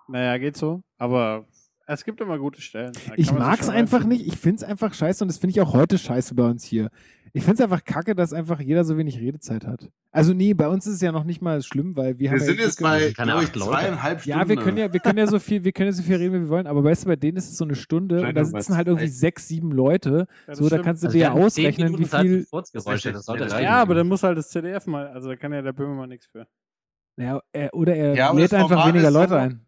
Naja, 0.08 0.38
geht 0.38 0.58
so. 0.58 0.82
Aber 0.98 1.46
es 1.88 2.04
gibt 2.04 2.20
immer 2.22 2.40
gute 2.40 2.62
Stellen. 2.62 2.94
Ich 2.96 3.04
kann 3.06 3.10
man 3.10 3.18
sich 3.18 3.32
mag 3.48 3.60
es 3.60 3.66
schon 3.68 3.76
einfach 3.76 4.04
nicht. 4.06 4.26
Ich 4.26 4.38
finde 4.38 4.58
es 4.58 4.64
einfach 4.64 4.94
scheiße 4.94 5.24
und 5.24 5.28
das 5.28 5.38
finde 5.38 5.52
ich 5.52 5.62
auch 5.62 5.74
heute 5.74 5.98
scheiße 6.00 6.34
bei 6.34 6.44
uns 6.46 6.64
hier. 6.64 6.90
Ich 7.36 7.44
finde 7.44 7.56
es 7.56 7.62
einfach 7.62 7.84
kacke, 7.84 8.16
dass 8.16 8.32
einfach 8.32 8.62
jeder 8.62 8.86
so 8.86 8.98
wenig 8.98 9.20
Redezeit 9.20 9.68
hat. 9.68 9.92
Also 10.12 10.34
nee, 10.34 10.54
bei 10.54 10.70
uns 10.70 10.88
ist 10.88 10.94
es 10.96 11.02
ja 11.02 11.12
noch 11.12 11.26
nicht 11.26 11.42
mal 11.42 11.62
schlimm, 11.62 11.98
weil 11.98 12.18
wir, 12.18 12.32
Wir 12.32 12.32
haben 12.32 12.40
sind 12.40 12.58
ja 12.58 12.66
jetzt 12.66 12.82
bei, 12.82 13.08
ich, 13.08 13.14
zweieinhalb 13.14 14.22
Stunden. 14.22 14.40
Ja, 14.40 14.48
wir 14.48 14.56
können 14.56 14.78
ja, 14.78 14.94
wir 14.94 15.02
können 15.02 15.18
ja 15.18 15.28
so 15.28 15.40
viel, 15.40 15.66
wir 15.66 15.74
können 15.74 15.88
ja 15.88 15.92
so 15.94 16.02
viel 16.02 16.16
reden, 16.16 16.34
wie 16.34 16.40
wir 16.44 16.50
wollen, 16.50 16.66
aber 16.66 16.82
weißt 16.82 17.04
du, 17.04 17.08
bei 17.10 17.18
denen 17.18 17.36
ist 17.36 17.50
es 17.50 17.58
so 17.58 17.66
eine 17.66 17.76
Stunde 17.76 18.26
und 18.26 18.36
da 18.36 18.46
sitzen 18.46 18.78
halt 18.78 18.88
irgendwie 18.88 19.10
sechs, 19.10 19.50
sieben 19.50 19.74
Leute. 19.74 20.28
Ja, 20.48 20.56
so, 20.56 20.70
da 20.70 20.78
kannst 20.78 21.04
du 21.04 21.08
Also 21.08 21.18
dir 21.18 21.24
ja 21.26 21.32
ausrechnen, 21.34 21.98
wie 22.00 22.06
viel. 22.06 22.46
Furzgeräusche, 22.46 23.12
das 23.12 23.26
sollte 23.26 23.48
Ja. 23.48 23.60
Ja, 23.60 23.82
aber 23.82 23.96
dann 23.96 24.08
muss 24.08 24.24
halt 24.24 24.38
das 24.38 24.48
CDF 24.48 24.88
mal. 24.88 25.08
Also 25.08 25.28
da 25.28 25.36
kann 25.36 25.52
ja 25.52 25.62
der 25.62 25.74
Böhmermann 25.74 26.08
nichts 26.08 26.28
für. 26.28 26.48
Ja, 27.18 27.42
er, 27.52 27.74
oder 27.74 27.96
er 27.96 28.16
Ja, 28.16 28.32
lädt 28.32 28.54
einfach 28.54 28.88
weniger 28.88 29.12
Leute 29.12 29.38
ein. 29.38 29.65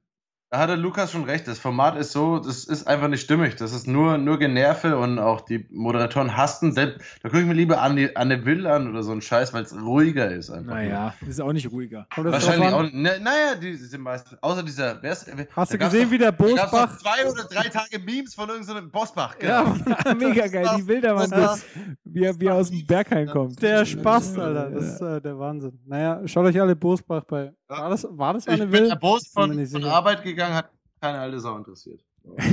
Da 0.50 0.60
hat 0.60 0.70
der 0.70 0.78
Lukas 0.78 1.12
schon 1.12 1.26
recht. 1.26 1.46
Das 1.46 1.60
Format 1.60 1.98
ist 1.98 2.14
so, 2.14 2.40
das 2.40 2.64
ist 2.64 2.88
einfach 2.88 3.10
nicht 3.10 3.20
stimmig. 3.22 3.58
Das 3.58 3.74
ist 3.74 3.86
nur, 3.86 4.18
nur 4.18 4.40
Generve 4.40 4.98
und 4.98 5.20
auch 5.20 5.42
die 5.42 5.68
Moderatoren 5.72 6.38
hasten. 6.38 6.72
Selbst, 6.72 7.02
da 7.22 7.28
gucke 7.28 7.42
ich 7.42 7.48
mir 7.48 7.54
lieber 7.54 7.82
Anne, 7.82 8.12
Anne 8.16 8.46
Will 8.46 8.66
an 8.66 8.90
oder 8.90 9.04
so 9.04 9.12
einen 9.12 9.22
Scheiß, 9.22 9.54
weil 9.54 9.64
es 9.64 9.76
ruhiger 9.76 10.32
ist 10.32 10.50
einfach. 10.50 10.72
Naja, 10.76 11.14
ist 11.28 11.42
auch 11.42 11.52
nicht 11.52 11.70
ruhiger. 11.70 12.08
Wahrscheinlich 12.16 12.70
auch. 12.72 12.84
Ne, 12.84 13.20
naja, 13.20 13.56
die 13.62 13.76
sind 13.76 14.00
meistens. 14.02 14.42
Außer 14.42 14.64
dieser. 14.64 15.04
Wer 15.04 15.12
ist, 15.12 15.30
Hast 15.54 15.74
du 15.74 15.78
gesehen, 15.78 16.04
doch- 16.06 16.12
wie 16.12 16.18
der 16.18 16.32
Bosbach. 16.32 16.98
zwei 16.98 17.30
oder 17.30 17.44
drei 17.44 17.68
Tage 17.68 18.00
Memes 18.00 18.34
von 18.34 18.48
irgendeinem 18.48 18.90
Bosbach. 18.90 19.36
Ja, 19.42 19.76
Mega 20.18 20.48
geil, 20.48 20.70
die 20.78 20.84
Bildermann, 20.84 21.30
Das- 21.30 21.66
wie 22.06 22.24
er, 22.24 22.40
wie 22.40 22.46
er 22.46 22.56
aus 22.56 22.70
dem 22.72 22.86
Berg 22.86 23.10
kommt. 23.34 23.62
der 23.62 23.84
Spaß, 23.84 24.40
Alter. 24.40 24.70
Das 24.70 24.86
ist 24.86 25.02
äh, 25.02 25.20
der 25.20 25.38
Wahnsinn. 25.38 25.78
Naja, 25.86 26.22
schaut 26.26 26.46
euch 26.46 26.62
alle 26.62 26.74
Bosbach 26.78 27.26
bei. 27.26 27.52
War 27.68 27.90
das, 27.90 28.08
war 28.10 28.34
das 28.34 28.46
Ich 28.48 28.54
eine 28.54 28.68
der 28.68 28.96
Boss 28.96 29.32
Bin 29.34 29.56
mir 29.56 29.68
von, 29.68 29.82
von. 29.82 29.90
Arbeit 29.90 30.24
gegangen, 30.24 30.56
hat 30.56 30.72
keine 31.02 31.20
alte 31.20 31.40
Sau 31.40 31.58
interessiert. 31.58 32.04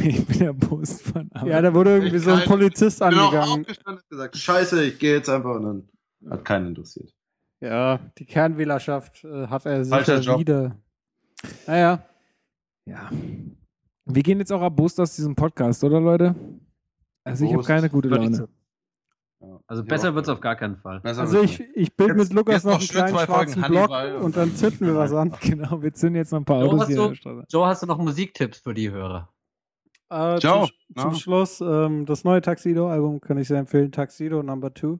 ich 0.02 0.26
bin 0.26 0.38
der 0.38 0.52
Boss 0.52 1.00
von 1.02 1.30
Arbeit. 1.32 1.50
Ja, 1.52 1.62
da 1.62 1.72
wurde 1.74 1.96
irgendwie 1.96 2.18
so 2.18 2.30
ein 2.32 2.38
Echt 2.40 2.48
Polizist 2.48 3.00
Ich 3.00 3.08
bin 3.08 3.18
auch 3.18 3.24
angegangen. 3.32 3.60
aufgestanden 3.60 4.02
und 4.02 4.08
gesagt, 4.10 4.36
scheiße, 4.36 4.84
ich 4.84 4.98
gehe 4.98 5.14
jetzt 5.14 5.28
einfach 5.28 5.54
und 5.56 5.64
dann 5.64 6.30
hat 6.30 6.44
keinen 6.44 6.68
interessiert. 6.68 7.12
Ja, 7.60 7.98
die 8.18 8.24
Kernwählerschaft 8.26 9.24
äh, 9.24 9.46
hat 9.46 9.64
er 9.66 9.84
Falscher 9.84 10.18
sicher 10.18 10.32
Job. 10.32 10.40
wieder. 10.40 10.76
Naja, 11.66 12.02
Ja. 12.86 13.10
Wir 14.06 14.22
gehen 14.22 14.38
jetzt 14.38 14.52
auch 14.52 14.60
erbost 14.60 15.00
aus 15.00 15.16
diesem 15.16 15.34
Podcast, 15.34 15.82
oder 15.82 15.98
Leute? 16.00 16.34
Also 17.24 17.44
ich 17.44 17.50
habe 17.50 17.54
Erbost. 17.62 17.68
keine 17.68 17.88
gute 17.88 18.08
ich 18.08 18.14
Laune. 18.14 18.48
Also 19.66 19.82
Ich 19.82 19.88
besser 19.88 20.14
wird 20.14 20.26
es 20.26 20.28
auf 20.28 20.40
gar 20.40 20.56
keinen 20.56 20.76
Fall. 20.76 21.00
Besser 21.00 21.22
also 21.22 21.40
ich, 21.42 21.60
ich 21.74 21.96
bild 21.96 22.10
Jetzt- 22.10 22.18
mit 22.18 22.32
Lukas 22.34 22.64
noch 22.64 22.72
noch 22.72 22.78
einen 22.80 22.88
kleinen 22.88 23.18
schwarzen 23.18 23.62
Block 23.62 23.90
Hannibal 23.90 24.16
und 24.16 24.36
dann 24.36 24.54
zünden 24.54 24.86
wir 24.86 24.94
was 24.96 25.12
an. 25.12 25.34
Genau, 25.40 25.82
wir 25.82 25.92
zünden 25.94 26.16
jetzt 26.16 26.32
noch 26.32 26.40
ein 26.40 26.44
paar 26.44 26.60
Joe, 26.60 26.68
Autos 26.68 26.80
hast 26.82 26.88
hier 26.88 26.96
du-. 26.96 27.42
Joe, 27.48 27.66
hast 27.66 27.82
du 27.82 27.86
noch 27.86 27.98
Musiktipps 27.98 28.58
für 28.58 28.74
die 28.74 28.90
Hörer? 28.90 29.30
Äh, 30.10 30.38
Ciao. 30.38 30.66
Zum, 30.66 30.74
zum. 31.02 31.14
Schluss 31.14 31.60
ähm, 31.62 32.04
das 32.04 32.24
neue 32.24 32.42
Taxido-Album 32.42 33.20
kann 33.20 33.38
ich 33.38 33.48
sehr 33.48 33.58
empfehlen. 33.58 33.90
Taxido 33.90 34.42
Number 34.42 34.74
2. 34.74 34.98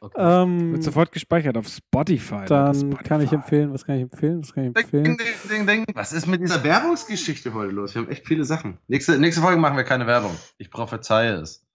Okay. 0.00 0.16
Ähm, 0.18 0.72
Wird 0.72 0.82
sofort 0.82 1.12
gespeichert 1.12 1.56
auf 1.56 1.66
Spotify. 1.68 2.44
dann 2.46 2.74
Spotify. 2.74 3.04
kann 3.04 3.20
ich 3.22 3.32
empfehlen, 3.32 3.72
was 3.72 3.84
kann 3.84 3.96
ich 3.96 4.02
empfehlen? 4.02 4.42
Was 4.42 4.54
kann 4.54 4.64
ich 4.64 4.68
empfehlen? 4.76 5.04
ding, 5.04 5.18
ding, 5.48 5.66
ding. 5.66 5.84
Was 5.94 6.12
ist 6.12 6.26
mit 6.26 6.40
dieser 6.40 6.62
Werbungsgeschichte 6.62 7.52
heute 7.54 7.72
los? 7.72 7.94
Wir 7.94 8.02
haben 8.02 8.10
echt 8.10 8.26
viele 8.26 8.44
Sachen. 8.44 8.78
Nächste, 8.86 9.18
nächste 9.18 9.40
Folge 9.42 9.58
machen 9.60 9.76
wir 9.76 9.84
keine 9.84 10.06
Werbung. 10.06 10.34
Ich 10.58 10.70
prophezeie 10.70 11.32
es. 11.34 11.66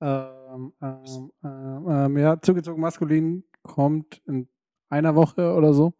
Ähm, 0.00 0.26
ähm, 0.82 1.30
ähm, 1.44 1.86
ähm, 1.88 2.18
ja, 2.18 2.40
zugezogen 2.40 2.80
maskulin 2.80 3.44
kommt 3.62 4.20
in 4.26 4.48
einer 4.88 5.14
Woche 5.14 5.52
oder 5.54 5.72
so. 5.74 5.94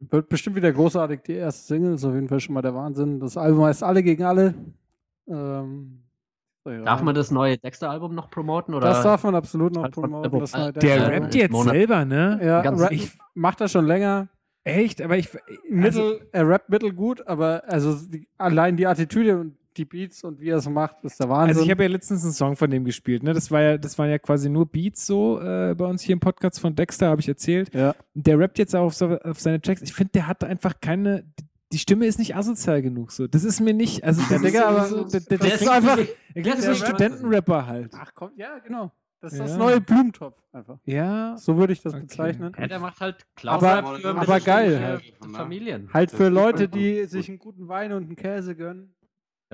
Wird 0.00 0.28
bestimmt 0.28 0.56
wieder 0.56 0.72
großartig. 0.72 1.22
Die 1.22 1.32
erste 1.34 1.62
Single 1.66 1.94
ist 1.94 2.04
auf 2.04 2.14
jeden 2.14 2.28
Fall 2.28 2.40
schon 2.40 2.54
mal 2.54 2.62
der 2.62 2.74
Wahnsinn. 2.74 3.20
Das 3.20 3.36
Album 3.36 3.64
heißt 3.64 3.82
Alle 3.82 4.02
gegen 4.02 4.22
alle. 4.24 4.54
Ähm, 5.26 6.02
so, 6.64 6.70
ja. 6.70 6.82
Darf 6.82 7.02
man 7.02 7.14
das 7.14 7.30
neue 7.30 7.58
Dexter-Album 7.58 8.14
noch 8.14 8.30
promoten? 8.30 8.74
Oder? 8.74 8.88
Das 8.88 9.02
darf 9.02 9.22
man 9.24 9.34
absolut 9.34 9.74
noch 9.74 9.82
Halt 9.84 9.94
von- 9.94 10.04
promoten. 10.10 10.40
Das 10.40 10.52
neue 10.54 10.72
Der 10.72 11.10
rappt 11.10 11.34
jetzt 11.34 11.52
Monat- 11.52 11.74
selber, 11.74 12.04
ne? 12.04 12.40
Ja, 12.42 12.62
Ganz- 12.62 12.80
ra- 12.82 12.90
ich- 12.90 13.12
macht 13.34 13.60
das 13.60 13.72
schon 13.72 13.86
länger. 13.86 14.28
Echt? 14.64 15.02
Aber 15.02 15.16
ich. 15.18 15.28
Also, 15.34 15.42
Mittel, 15.68 16.28
er 16.32 16.48
rappt 16.48 16.70
mittelgut, 16.70 17.26
aber 17.26 17.62
also 17.66 17.94
die, 18.06 18.26
allein 18.38 18.76
die 18.78 18.86
Attitüde 18.86 19.38
und 19.38 19.56
die 19.76 19.84
Beats 19.84 20.24
und 20.24 20.40
wie 20.40 20.48
er 20.50 20.56
es 20.58 20.68
macht, 20.68 20.96
ist 21.04 21.18
der 21.20 21.28
Wahnsinn. 21.28 21.48
also 21.56 21.62
ich 21.62 21.70
habe 21.70 21.82
ja 21.82 21.88
letztens 21.88 22.22
einen 22.24 22.32
Song 22.32 22.56
von 22.56 22.70
dem 22.70 22.84
gespielt, 22.84 23.22
ne? 23.22 23.32
Das 23.34 23.50
war 23.50 23.60
ja, 23.62 23.78
das 23.78 23.98
waren 23.98 24.08
ja 24.10 24.18
quasi 24.18 24.48
nur 24.48 24.66
Beats 24.66 25.06
so 25.06 25.40
äh, 25.40 25.74
bei 25.76 25.84
uns 25.86 26.02
hier 26.02 26.12
im 26.14 26.20
Podcast 26.20 26.60
von 26.60 26.74
Dexter, 26.74 27.08
habe 27.08 27.20
ich 27.20 27.28
erzählt. 27.28 27.72
ja. 27.74 27.94
Der 28.14 28.38
rappt 28.38 28.58
jetzt 28.58 28.74
auch 28.76 28.84
auf, 28.86 28.94
so, 28.94 29.18
auf 29.18 29.40
seine 29.40 29.60
Tracks. 29.60 29.82
Ich 29.82 29.92
finde, 29.92 30.12
der 30.12 30.26
hat 30.28 30.44
einfach 30.44 30.74
keine. 30.80 31.24
Die 31.72 31.78
Stimme 31.78 32.06
ist 32.06 32.18
nicht 32.20 32.36
asozial 32.36 32.82
genug. 32.82 33.10
So. 33.10 33.26
Das 33.26 33.42
ist 33.42 33.60
mir 33.60 33.74
nicht. 33.74 34.04
Also, 34.04 34.22
Der 34.30 34.38
das 34.38 34.42
Digga, 34.46 34.60
ist 34.60 34.66
aber 34.66 34.84
so, 34.86 35.04
der, 35.08 35.20
der, 35.20 35.38
das 35.38 35.48
der 35.48 35.54
ist 35.56 35.68
einfach. 35.68 35.98
Er 35.98 36.42
klingt 36.42 36.46
wie 36.58 36.62
so 36.62 36.68
ein 36.70 36.78
der 36.78 36.86
Studentenrapper 36.86 37.66
halt. 37.66 37.92
Ach 37.98 38.12
komm, 38.14 38.30
ja, 38.36 38.58
genau. 38.60 38.92
Das 39.20 39.32
ist 39.32 39.38
das 39.40 39.50
Ja. 39.52 39.56
neue 39.56 39.80
Blumentopf 39.80 40.38
einfach. 40.52 40.78
Ja. 40.84 41.34
So 41.38 41.56
würde 41.56 41.72
ich 41.72 41.80
das 41.82 41.94
Okay. 41.94 42.02
bezeichnen. 42.02 42.52
Ja, 42.58 42.66
der 42.68 42.78
macht 42.78 43.00
halt 43.00 43.24
Aber- 43.44 43.68
für 43.98 44.08
aber 44.10 44.20
mittelständische 44.20 44.44
geil 44.44 44.80
halt. 44.80 45.02
Familien. 45.34 45.88
Halt 45.92 46.10
für 46.10 46.28
Leute, 46.28 46.68
die 46.68 47.06
sich 47.06 47.28
einen 47.30 47.38
guten 47.38 47.66
Wein 47.66 47.92
und 47.92 48.04
einen 48.04 48.16
Käse 48.16 48.54
gönnen. 48.54 48.94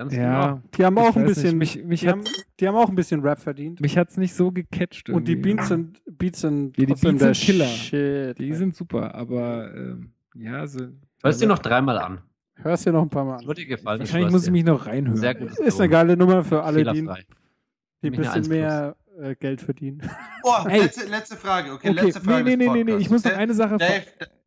Ganz 0.01 0.13
genau. 0.13 0.23
Ja. 0.23 0.61
Die 0.75 0.83
haben 0.85 0.97
Ich 0.97 1.03
auch 1.03 1.15
ein 1.15 1.23
weiß 1.23 1.29
bisschen, 1.35 1.57
nicht, 1.59 1.75
mich- 1.75 1.85
mich 1.85 1.99
die, 2.01 2.09
haben, 2.09 2.23
die 2.59 2.67
haben 2.67 2.75
auch 2.75 2.89
ein 2.89 2.95
bisschen 2.95 3.21
Rap 3.21 3.37
verdient. 3.39 3.81
Mich 3.81 3.97
hat 3.99 4.09
es 4.09 4.17
nicht 4.17 4.33
so 4.33 4.51
gecatcht. 4.51 5.09
Und 5.11 5.27
die 5.27 5.33
irgendwie. 5.33 5.53
Beats 5.53 5.67
sind, 5.67 6.01
Beats 6.17 6.41
sind 6.41 6.75
Ja, 6.77 6.85
die 6.85 6.85
Beats 6.87 7.01
der 7.01 7.17
sind 7.19 7.33
Killer. 7.35 7.65
Shit. 7.67 8.39
Die 8.39 8.53
sind 8.55 8.75
super, 8.75 9.13
aber 9.13 9.71
ähm, 9.75 10.11
ja, 10.33 10.65
so. 10.65 10.79
Hörst 11.23 11.39
du 11.41 11.45
noch 11.45 11.59
dreimal 11.59 11.99
an? 11.99 12.21
Hörst 12.55 12.85
dir 12.87 12.91
noch 12.93 13.03
ein 13.03 13.09
paar 13.11 13.25
Mal 13.25 13.37
an. 13.37 13.45
Würde 13.45 13.61
dir 13.61 13.67
gefallen. 13.67 13.99
Wahrscheinlich 13.99 14.31
muss 14.31 14.45
ich 14.45 14.51
mich 14.51 14.63
noch 14.65 14.87
reinhören. 14.87 15.17
Sehr 15.17 15.35
gut. 15.35 15.51
Ist 15.59 15.79
eine 15.79 15.89
geile 15.89 16.17
Nummer 16.17 16.43
für 16.43 16.63
alle, 16.63 16.83
die, 16.83 17.03
die 17.03 18.07
ein 18.07 18.11
bisschen 18.11 18.25
1 18.27 18.49
mehr 18.49 18.95
äh, 19.19 19.35
Geld 19.35 19.61
verdienen. 19.61 20.01
Oh, 20.43 20.67
letzte, 20.67 21.07
letzte 21.07 21.35
Frage. 21.37 21.73
Okay, 21.73 21.89
Okay, 21.91 22.05
letzte 22.05 22.21
Frage. 22.21 22.43
nee, 22.43 22.55
nee, 22.55 22.67
nee, 22.67 22.73
nee, 22.73 22.83
nee, 22.95 22.95
ich 22.97 23.09
muss 23.11 23.23
noch 23.23 23.29
Dave- 23.31 23.41
eine 23.41 23.53
Sache, 23.53 23.77
Dave, 23.77 24.01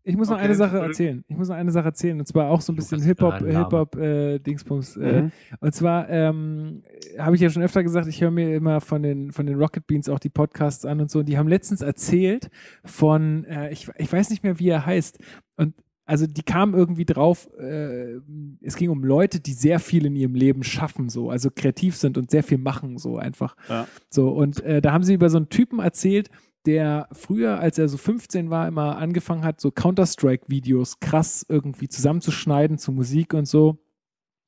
ich 0.04 0.16
muss 0.16 0.28
noch 0.28 0.36
Okay, 0.36 0.44
eine 0.44 0.54
Sache 0.54 0.76
Entschuldigung. 0.78 0.90
erzählen. 0.90 1.24
Ich 1.28 1.36
muss 1.36 1.48
noch 1.48 1.56
eine 1.56 1.72
Sache 1.72 1.86
erzählen 1.86 2.20
und 2.20 2.26
zwar 2.26 2.50
auch 2.50 2.60
so 2.60 2.72
ein 2.72 2.76
bisschen 2.76 3.02
Hip-Hop. 3.02 3.38
Hip-Hop, 3.38 3.96
äh, 3.96 4.38
Dingsbums. 4.38 4.96
Äh, 4.96 5.22
Mhm. 5.22 5.32
Und 5.60 5.74
zwar 5.74 6.08
ähm, 6.10 6.82
habe 7.18 7.36
ich 7.36 7.42
ja 7.42 7.50
schon 7.50 7.62
öfter 7.62 7.82
gesagt, 7.82 8.06
ich 8.06 8.20
höre 8.20 8.30
mir 8.30 8.54
immer 8.54 8.80
von 8.80 9.02
den, 9.02 9.32
von 9.32 9.46
den 9.46 9.56
Rocket 9.56 9.86
Beans 9.86 10.08
auch 10.08 10.18
die 10.18 10.28
Podcasts 10.30 10.84
an 10.84 11.00
und 11.00 11.10
so. 11.10 11.20
Und 11.20 11.26
die 11.28 11.38
haben 11.38 11.48
letztens 11.48 11.80
erzählt 11.80 12.50
von, 12.84 13.44
äh, 13.44 13.70
ich, 13.72 13.88
ich 13.96 14.12
weiß 14.12 14.30
nicht 14.30 14.42
mehr, 14.42 14.58
wie 14.58 14.68
er 14.68 14.84
heißt, 14.86 15.18
und 15.56 15.74
also 16.06 16.26
die 16.26 16.42
kam 16.42 16.74
irgendwie 16.74 17.06
drauf, 17.06 17.48
äh, 17.58 18.18
es 18.60 18.76
ging 18.76 18.90
um 18.90 19.04
Leute, 19.04 19.40
die 19.40 19.54
sehr 19.54 19.78
viel 19.80 20.04
in 20.04 20.16
ihrem 20.16 20.34
Leben 20.34 20.62
schaffen, 20.62 21.08
so, 21.08 21.30
also 21.30 21.48
kreativ 21.50 21.96
sind 21.96 22.18
und 22.18 22.30
sehr 22.30 22.42
viel 22.42 22.58
machen, 22.58 22.98
so 22.98 23.16
einfach. 23.16 23.56
Ja. 23.70 23.88
So, 24.10 24.28
und 24.28 24.60
äh, 24.64 24.82
da 24.82 24.92
haben 24.92 25.02
sie 25.02 25.14
über 25.14 25.30
so 25.30 25.38
einen 25.38 25.48
Typen 25.48 25.78
erzählt, 25.78 26.28
der 26.66 27.08
früher, 27.12 27.58
als 27.58 27.78
er 27.78 27.88
so 27.88 27.96
15 27.96 28.50
war, 28.50 28.66
immer 28.68 28.96
angefangen 28.98 29.44
hat, 29.44 29.60
so 29.60 29.70
Counter-Strike-Videos 29.70 31.00
krass 31.00 31.44
irgendwie 31.48 31.88
zusammenzuschneiden 31.88 32.78
zu 32.78 32.92
Musik 32.92 33.34
und 33.34 33.46
so. 33.46 33.78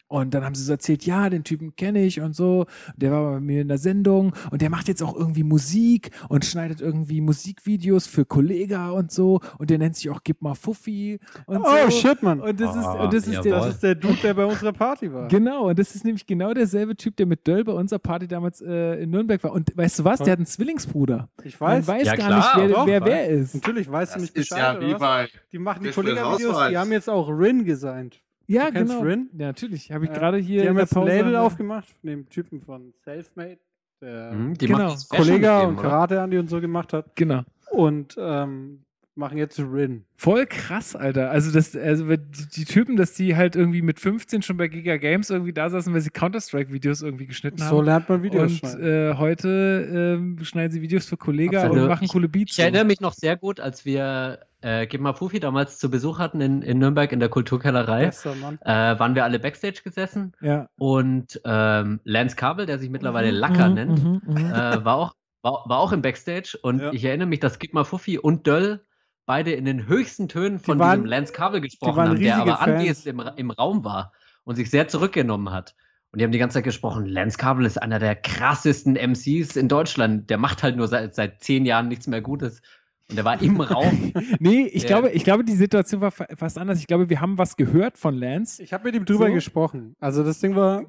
Und 0.09 0.35
dann 0.35 0.45
haben 0.45 0.55
sie 0.55 0.63
so 0.63 0.73
erzählt, 0.73 1.05
ja, 1.05 1.29
den 1.29 1.43
Typen 1.43 1.75
kenne 1.75 2.05
ich 2.05 2.21
und 2.21 2.35
so. 2.37 2.67
Der 2.97 3.11
war 3.11 3.33
bei 3.33 3.41
mir 3.41 3.63
in 3.63 3.69
der 3.69 3.79
Sendung 3.79 4.35
und 4.53 4.63
der 4.63 4.71
macht 4.71 4.87
jetzt 4.87 5.03
auch 5.03 5.17
irgendwie 5.17 5.43
Musik 5.43 6.11
und 6.29 6.45
schneidet 6.45 6.81
irgendwie 6.81 7.21
Musikvideos 7.21 8.07
für 8.07 8.25
Kollega 8.25 8.91
und 8.91 9.11
so. 9.11 9.41
Und 9.59 9.71
der 9.71 9.79
nennt 9.79 9.97
sich 9.97 10.09
auch 10.11 10.21
Gib 10.23 10.43
mal 10.43 10.55
Fuffi 10.55 11.19
und 11.47 11.59
Oh, 11.59 11.69
so. 11.87 11.91
shit, 11.91 12.23
Mann. 12.23 12.41
Und 12.41 12.61
das 12.61 12.77
ist, 12.77 12.85
Ah, 12.85 13.05
und 13.05 13.13
das 13.13 13.27
ist 13.27 13.45
der, 13.45 13.53
Das 13.57 13.69
ist 13.69 13.83
der 13.83 13.95
Dude, 13.97 14.17
der 14.23 14.35
bei 14.35 14.45
unserer 14.45 14.73
Party 14.73 15.13
war. 15.13 15.27
Genau, 15.29 15.69
und 15.71 15.79
das 15.79 15.95
ist 15.97 16.05
nämlich 16.05 16.25
genau 16.27 16.55
derselbe 16.55 16.95
Typ, 16.97 17.17
der 17.17 17.27
mit 17.27 17.47
Döll 17.47 17.65
bei 17.65 17.73
unserer 17.73 17.99
Party 17.99 18.29
damals 18.29 18.61
äh, 18.61 19.03
in 19.03 19.11
Nürnberg 19.11 19.43
war. 19.43 19.53
Und 19.53 19.77
weißt 19.77 19.99
du 19.99 20.05
was? 20.05 20.21
Der 20.21 20.33
hat 20.33 20.39
einen 20.39 20.47
Zwillingsbruder. 20.47 21.29
Ich 21.43 21.61
weiß. 21.61 21.87
Man 21.87 21.97
weiß 21.97 22.07
Ja, 22.07 22.15
gar 22.15 22.27
klar, 22.29 22.39
nicht, 22.39 22.69
wer, 22.69 22.77
doch, 22.77 22.87
wer, 22.87 23.05
wer 23.05 23.29
ist. 23.29 23.55
Natürlich 23.55 23.91
weißt 23.91 24.15
du 24.17 24.21
nicht 24.21 24.37
ist 24.37 24.51
Bescheid. 24.51 24.59
ja 24.59 24.77
oder 24.79 24.87
wie 24.87 24.93
was? 24.93 25.01
bei. 25.01 25.29
die 25.53 25.59
machen 25.59 25.83
die 25.83 25.91
Kollega-Videos, 25.91 26.69
die 26.71 26.79
haben 26.79 26.93
jetzt 26.93 27.11
auch 27.11 27.29
Rin 27.29 27.65
gesigned. 27.65 28.21
Ja, 28.47 28.71
genau. 28.71 29.01
Rin? 29.01 29.29
Ja, 29.33 29.49
natürlich. 29.49 29.91
Habe 29.91 30.05
ich 30.07 30.13
gerade 30.13 30.39
hier 30.39 30.63
Die 30.63 30.63
in 30.63 30.69
haben 30.69 30.77
der 30.77 30.85
jetzt 30.85 30.97
ein 30.97 31.05
Label 31.05 31.37
aufgemacht 31.37 31.89
von 31.89 32.09
dem 32.09 32.29
Typen 32.29 32.61
von 32.61 32.95
Selfmade, 33.05 33.59
der 34.01 34.33
Mhm, 34.33 34.55
die 34.55 34.67
Genau. 34.67 34.95
Game, 35.11 35.69
und 35.69 35.75
oder? 35.79 35.83
Karate 35.83 36.19
Andy 36.19 36.39
und 36.39 36.49
so 36.49 36.61
gemacht 36.61 36.93
hat. 36.93 37.15
Genau. 37.17 37.43
Und 37.71 38.17
ähm, 38.19 38.85
machen 39.17 39.39
jetzt 39.39 39.59
Rin. 39.59 40.05
Voll 40.15 40.47
krass, 40.47 40.95
Alter. 40.97 41.31
Also, 41.31 41.51
das, 41.53 41.75
also 41.77 42.07
die, 42.17 42.65
Typen, 42.65 42.97
dass 42.97 43.15
die 43.15 43.37
halt 43.37 43.57
irgendwie 43.57 43.83
mit 43.83 44.01
15 44.01 44.43
schon 44.43 44.57
bei 44.57 44.69
Giga 44.69 44.97
Games 44.97 45.31
irgendwie 45.31 45.53
da 45.53 45.71
saßen, 45.71 45.93
weil 45.93 46.01
sie 46.01 46.11
Counter-Strike-Videos 46.11 47.03
irgendwie 47.03 47.27
geschnitten 47.27 47.59
So 47.59 47.65
haben. 47.79 47.85
lernt 47.85 48.09
man 48.09 48.23
Videos 48.23 48.61
und 48.61 48.81
äh, 48.81 49.15
heute 49.15 50.17
ähm, 50.19 50.39
schneiden 50.43 50.73
sie 50.73 50.83
Videos 50.83 51.07
für 51.07 51.17
Kollega 51.17 51.63
Absolut. 51.63 51.83
und 51.83 51.89
machen 51.89 52.09
coole 52.09 52.29
Beats. 52.29 52.53
Ich 52.53 52.59
erinnere 52.59 52.85
mich 52.85 53.01
noch 53.01 53.13
sehr 53.13 53.37
gut, 53.37 53.61
als 53.61 53.85
wir 53.85 54.41
äh, 54.63 54.87
Gib 54.87 55.01
mal 55.01 55.13
Fufi 55.15 55.39
damals 55.39 55.79
zu 55.79 55.91
Besuch 55.91 56.19
hatten 56.19 56.41
in, 56.41 56.63
in 56.63 56.79
Nürnberg 56.79 57.13
in 57.13 57.21
der 57.21 57.29
Kulturkellerei, 57.29 58.05
äh, 58.05 58.69
waren 58.99 59.15
wir 59.15 59.25
alle 59.25 59.39
Backstage 59.39 59.81
gesessen 59.85 60.33
ja. 60.41 60.69
und 60.77 61.41
ähm, 61.45 62.01
Lance 62.05 62.37
Kabel, 62.37 62.67
der 62.67 62.79
sich 62.79 62.91
mittlerweile 62.91 63.31
Lacker 63.31 63.69
Mhm, 63.69 63.75
nennt, 63.75 64.03
mhm, 64.05 64.21
mhm. 64.27 64.37
äh, 64.51 64.85
war, 64.85 64.97
auch, 64.97 65.13
war, 65.43 65.65
war 65.67 65.79
auch 65.79 65.93
im 65.93 66.03
Backstage 66.03 66.59
und 66.63 66.81
Ja. 66.81 66.93
ich 66.93 67.05
erinnere 67.05 67.29
mich, 67.29 67.41
dass 67.41 67.59
Gib 67.59 67.75
mal 67.75 67.85
Fufi 67.85 68.19
und 68.19 68.47
Döll 68.47 68.81
beide 69.27 69.53
in 69.53 69.65
den 69.65 69.87
höchsten 69.89 70.29
Tönen 70.29 70.59
von 70.59 70.79
waren- 70.79 71.01
diesem 71.01 71.07
Lance 71.07 71.33
Kabel 71.33 71.61
gesprochen 71.61 72.01
haben, 72.03 72.21
der 72.21 72.37
aber 72.39 72.57
Fans. 72.57 72.79
anwesend 72.81 73.07
im, 73.07 73.21
im 73.37 73.51
Raum 73.51 73.85
war 73.85 74.13
und 74.45 74.55
sich 74.57 74.71
sehr 74.71 74.89
zurückgenommen 74.89 75.51
hat. 75.53 75.75
Und 76.13 76.21
die 76.21 76.25
haben 76.25 76.33
die 76.33 76.39
ganze 76.39 76.55
Zeit 76.55 76.65
gesprochen, 76.65 77.05
Lance 77.05 77.37
Kabel 77.37 77.67
ist 77.67 77.77
einer 77.83 77.99
der 77.99 78.15
krassesten 78.17 78.95
MCs 78.97 79.57
in 79.57 79.69
Deutschland. 79.69 80.31
Der 80.31 80.39
macht 80.39 80.63
halt 80.63 80.77
nur 80.77 80.89
seit, 80.89 81.15
seit 81.15 81.43
zehn 81.43 81.67
Jahren 81.67 81.89
nichts 81.89 82.07
mehr 82.07 82.23
Gutes. 82.23 82.63
Und 83.11 83.17
der 83.17 83.25
war 83.25 83.41
im 83.43 83.61
Raum. 83.61 84.13
Nee, 84.41 84.63
ich, 84.73 84.83
Ja. 84.85 84.89
glaube, 84.89 85.11
ich 85.11 85.25
glaube, 85.25 85.45
die 85.45 85.55
Situation 85.55 86.01
war 86.01 86.11
fa- 86.13 86.27
fast 86.35 86.59
anders. 86.59 86.79
Ich 86.79 86.87
glaube, 86.87 87.11
wir 87.11 87.21
haben 87.21 87.37
was 87.39 87.57
gehört 87.57 87.99
von 87.99 88.15
Lance. 88.17 88.63
Ich 88.63 88.73
habe 88.73 88.85
mit 88.85 88.95
ihm 88.95 89.05
drüber 89.05 89.27
So? 89.29 89.35
gesprochen. 89.35 89.95
Also 90.01 90.23
das 90.25 90.41
Ding 90.41 90.55
war, 90.57 90.85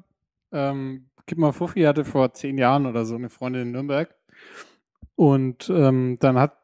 ähm, 0.52 1.04
Gib 1.26 1.36
mal 1.36 1.52
Fuffi 1.52 1.82
hatte 1.82 2.06
vor 2.06 2.32
zehn 2.32 2.56
Jahren 2.56 2.86
oder 2.86 3.04
so 3.04 3.14
eine 3.14 3.28
Freundin 3.28 3.62
in 3.62 3.72
Nürnberg. 3.72 4.14
Und 5.14 5.68
ähm, 5.70 6.16
dann 6.20 6.38
hat 6.38 6.57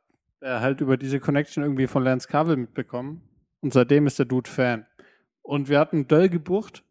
er 0.44 0.60
halt 0.60 0.80
über 0.80 0.96
diese 0.96 1.20
Connection 1.20 1.64
irgendwie 1.64 1.86
von 1.86 2.04
Lance 2.04 2.28
Carvel 2.28 2.56
mitbekommen. 2.56 3.22
Und 3.60 3.72
seitdem 3.72 4.06
ist 4.06 4.18
der 4.18 4.26
Dude 4.26 4.50
Fan. 4.50 4.86
Und 5.42 5.68
wir 5.68 5.78
hatten 5.78 6.06
Döll 6.06 6.28
gebucht, 6.28 6.84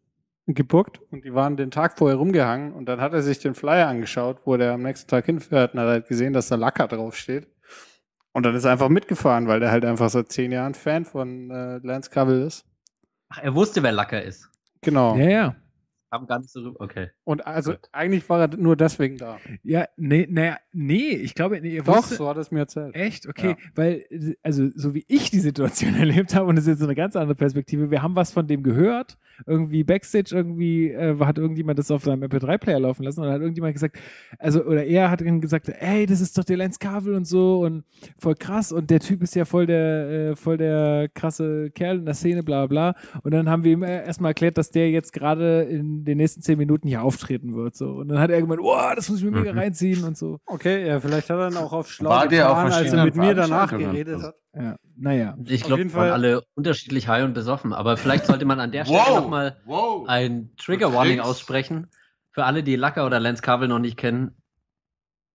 gebuckt 0.46 1.00
und 1.10 1.24
die 1.24 1.34
waren 1.34 1.56
den 1.56 1.70
Tag 1.70 1.96
vorher 1.96 2.18
rumgehangen 2.18 2.72
und 2.72 2.86
dann 2.86 3.00
hat 3.00 3.14
er 3.14 3.22
sich 3.22 3.38
den 3.38 3.54
Flyer 3.54 3.88
angeschaut, 3.88 4.40
wo 4.44 4.56
der 4.56 4.72
am 4.72 4.82
nächsten 4.82 5.08
Tag 5.08 5.24
hinfährt 5.26 5.74
und 5.74 5.80
hat 5.80 5.88
halt 5.88 6.08
gesehen, 6.08 6.32
dass 6.32 6.48
da 6.48 6.56
Lacker 6.56 6.86
draufsteht. 6.86 7.48
Und 8.32 8.44
dann 8.44 8.54
ist 8.54 8.64
er 8.64 8.72
einfach 8.72 8.88
mitgefahren, 8.88 9.46
weil 9.46 9.60
der 9.60 9.70
halt 9.70 9.84
einfach 9.84 10.10
seit 10.10 10.30
zehn 10.32 10.50
Jahren 10.52 10.74
Fan 10.74 11.04
von 11.04 11.50
äh, 11.50 11.78
Lance 11.78 12.10
Carvel 12.10 12.42
ist. 12.42 12.66
Ach, 13.28 13.38
er 13.42 13.54
wusste, 13.54 13.82
wer 13.82 13.92
Lacker 13.92 14.22
ist. 14.22 14.50
Genau. 14.82 15.16
Ja, 15.16 15.28
ja. 15.28 15.56
Nicht 16.20 16.50
so 16.50 16.60
rüber. 16.60 16.80
Okay. 16.80 17.08
Und 17.24 17.46
also 17.46 17.72
Gut. 17.72 17.88
eigentlich 17.92 18.28
war 18.28 18.40
er 18.40 18.56
nur 18.56 18.76
deswegen 18.76 19.16
da. 19.16 19.38
Ja, 19.62 19.86
nee, 19.96 20.26
naja, 20.30 20.58
nee, 20.72 21.10
ich 21.10 21.34
glaube, 21.34 21.60
nee, 21.60 21.78
Doch, 21.78 21.96
wusste, 21.98 22.16
so 22.16 22.28
hat 22.28 22.36
er 22.36 22.40
es 22.40 22.50
mir 22.50 22.60
erzählt. 22.60 22.94
Echt? 22.94 23.28
Okay. 23.28 23.50
Ja. 23.50 23.56
Weil, 23.74 24.36
also, 24.42 24.68
so 24.74 24.94
wie 24.94 25.04
ich 25.08 25.30
die 25.30 25.40
Situation 25.40 25.94
erlebt 25.98 26.34
habe, 26.34 26.46
und 26.46 26.56
das 26.56 26.64
ist 26.64 26.72
jetzt 26.72 26.80
so 26.80 26.86
eine 26.86 26.94
ganz 26.94 27.16
andere 27.16 27.34
Perspektive, 27.34 27.90
wir 27.90 28.02
haben 28.02 28.16
was 28.16 28.32
von 28.32 28.46
dem 28.46 28.62
gehört. 28.62 29.18
Irgendwie 29.46 29.82
Backstage, 29.82 30.30
irgendwie 30.32 30.90
äh, 30.90 31.18
hat 31.18 31.38
irgendjemand 31.38 31.78
das 31.78 31.90
auf 31.90 32.04
seinem 32.04 32.22
MP3-Player 32.22 32.78
laufen 32.78 33.02
lassen 33.02 33.20
und 33.20 33.26
dann 33.26 33.34
hat 33.34 33.40
irgendjemand 33.40 33.74
gesagt, 33.74 33.98
also, 34.38 34.64
oder 34.64 34.84
er 34.84 35.10
hat 35.10 35.20
dann 35.20 35.40
gesagt, 35.40 35.68
ey, 35.68 36.06
das 36.06 36.20
ist 36.20 36.38
doch 36.38 36.44
der 36.44 36.56
Lance 36.56 36.78
Carvel 36.78 37.14
und 37.14 37.26
so 37.26 37.60
und 37.60 37.84
voll 38.18 38.36
krass 38.36 38.70
und 38.70 38.90
der 38.90 39.00
Typ 39.00 39.22
ist 39.22 39.34
ja 39.34 39.44
voll 39.44 39.66
der, 39.66 40.30
äh, 40.30 40.36
voll 40.36 40.56
der 40.56 41.08
krasse 41.12 41.70
Kerl 41.70 41.98
in 41.98 42.04
der 42.04 42.14
Szene, 42.14 42.42
bla 42.42 42.66
bla. 42.66 42.94
Und 43.22 43.32
dann 43.32 43.48
haben 43.48 43.64
wir 43.64 43.72
ihm 43.72 43.82
äh, 43.82 44.04
erstmal 44.04 44.30
erklärt, 44.30 44.58
dass 44.58 44.70
der 44.70 44.90
jetzt 44.90 45.12
gerade 45.12 45.62
in 45.62 46.03
den 46.04 46.18
nächsten 46.18 46.42
zehn 46.42 46.58
Minuten 46.58 46.86
hier 46.88 47.02
auftreten 47.02 47.54
wird. 47.54 47.76
So. 47.76 47.90
Und 47.96 48.08
dann 48.08 48.18
hat 48.18 48.30
er 48.30 48.40
gemeint, 48.40 48.60
oh, 48.62 48.76
das 48.94 49.08
muss 49.08 49.18
ich 49.18 49.24
mir 49.24 49.30
mega 49.32 49.52
Mhm. 49.52 49.58
reinziehen 49.58 50.04
und 50.04 50.16
so. 50.16 50.38
Okay, 50.46 50.86
ja, 50.86 51.00
vielleicht 51.00 51.30
hat 51.30 51.38
er 51.38 51.50
dann 51.50 51.56
auch 51.56 51.72
auf 51.72 51.90
schlau 51.90 52.10
War 52.10 52.28
getan, 52.28 52.72
als 52.72 52.92
er 52.92 53.04
mit 53.04 53.16
mir 53.16 53.34
danach 53.34 53.70
geredet 53.70 54.22
hat. 54.22 54.34
Ja, 54.54 54.76
naja. 54.96 55.36
Ich 55.46 55.64
glaube, 55.64 55.82
wir 55.84 55.94
waren 55.94 56.12
alle 56.12 56.42
unterschiedlich 56.54 57.08
high 57.08 57.24
und 57.24 57.34
besoffen. 57.34 57.72
Aber 57.72 57.96
vielleicht 57.96 58.26
sollte 58.26 58.44
man 58.44 58.60
an 58.60 58.70
der 58.70 58.84
Stelle 58.84 59.00
Wow, 59.00 59.16
nochmal 59.20 59.56
wow. 59.64 60.08
ein 60.08 60.50
Trigger 60.56 60.92
Warning 60.94 61.16
Tricks. 61.16 61.28
aussprechen. 61.28 61.88
Für 62.30 62.44
alle, 62.44 62.62
die 62.62 62.76
Lacker 62.76 63.04
oder 63.06 63.18
Lance 63.20 63.42
Carvel 63.42 63.68
noch 63.68 63.78
nicht 63.80 63.96
kennen. 63.96 64.36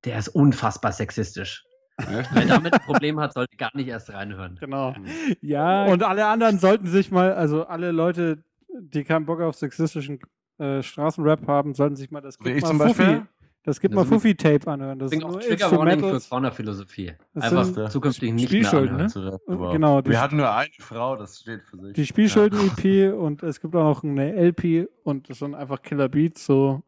Der 0.06 0.18
ist 0.18 0.30
unfassbar 0.30 0.92
sexistisch. 0.94 1.66
Wer 1.98 2.46
damit 2.46 2.74
ein 2.74 2.80
Problem 2.80 3.20
hat, 3.20 3.34
sollte 3.34 3.58
gar 3.58 3.72
nicht 3.76 3.90
erst 3.90 4.10
reinhören. 4.14 4.56
Genau. 4.62 4.96
Ja, 5.42 5.84
Und 5.86 6.02
alle 6.04 6.28
anderen 6.28 6.58
sollten 6.58 6.88
sich 6.88 7.12
mal, 7.12 7.34
also 7.34 7.66
alle 7.66 7.92
Leute, 7.92 8.46
die 8.80 9.04
keinen 9.04 9.26
Bock 9.26 9.42
auf 9.42 9.56
sexistischen 9.58 10.20
äh, 10.60 10.84
Straßenrap 10.84 11.48
haben, 11.48 11.74
sollten 11.74 11.96
sich 11.96 12.12
mal 12.12 12.22
das 12.22 12.40
Wie 12.40 12.44
Gib 12.46 12.58
ich 12.58 12.62
mal 12.64 12.70
zum 12.70 12.80
Fuffi, 12.80 13.22
das 13.64 13.80
Gib 13.80 13.92
Das 13.92 13.96
mal 13.96 14.02
ist- 14.04 14.10
Fuffi 14.10 14.36
Tape 14.36 14.72
anhören. 14.72 15.00
Das 15.00 15.12
auch 15.14 15.32
nur 15.32 15.40
Trigger 15.42 15.72
Warning 15.72 16.00
für. 16.00 16.30
Corner-Philosophie. 16.30 17.14
Einfach 17.36 17.90
zukünftig 17.90 18.34
nicht 18.34 18.48
Spielschulden, 18.48 18.96
mehr 18.96 19.06
ne? 19.06 19.10
Zu 19.12 19.20
Rap 19.22 19.42
überhaupt. 19.48 19.74
genau, 19.74 20.02
die- 20.02 20.10
Wir 20.12 20.22
hatten 20.22 20.38
nur 20.38 20.52
eine 20.54 20.70
Frau, 20.80 21.16
das 21.16 21.40
steht 21.42 21.62
für 21.64 21.78
sich. 21.78 21.94
Die 21.94 22.06
Spielschulden-EP 22.06 23.14
und 23.14 23.44
es 23.44 23.60
gibt 23.62 23.76
auch 23.76 23.84
noch 23.84 24.04
eine 24.04 24.34
LP 24.36 24.88
und 25.04 25.30
das 25.30 25.40
sind 25.40 25.56
einfach 25.56 25.82
Killer 25.82 26.10
Beats, 26.10 26.46
so 26.46 26.82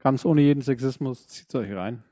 ganz 0.00 0.24
ohne 0.24 0.40
jeden 0.42 0.62
Sexismus. 0.62 1.26
Zieht 1.26 1.54
euch 1.54 1.72
rein. 1.72 2.02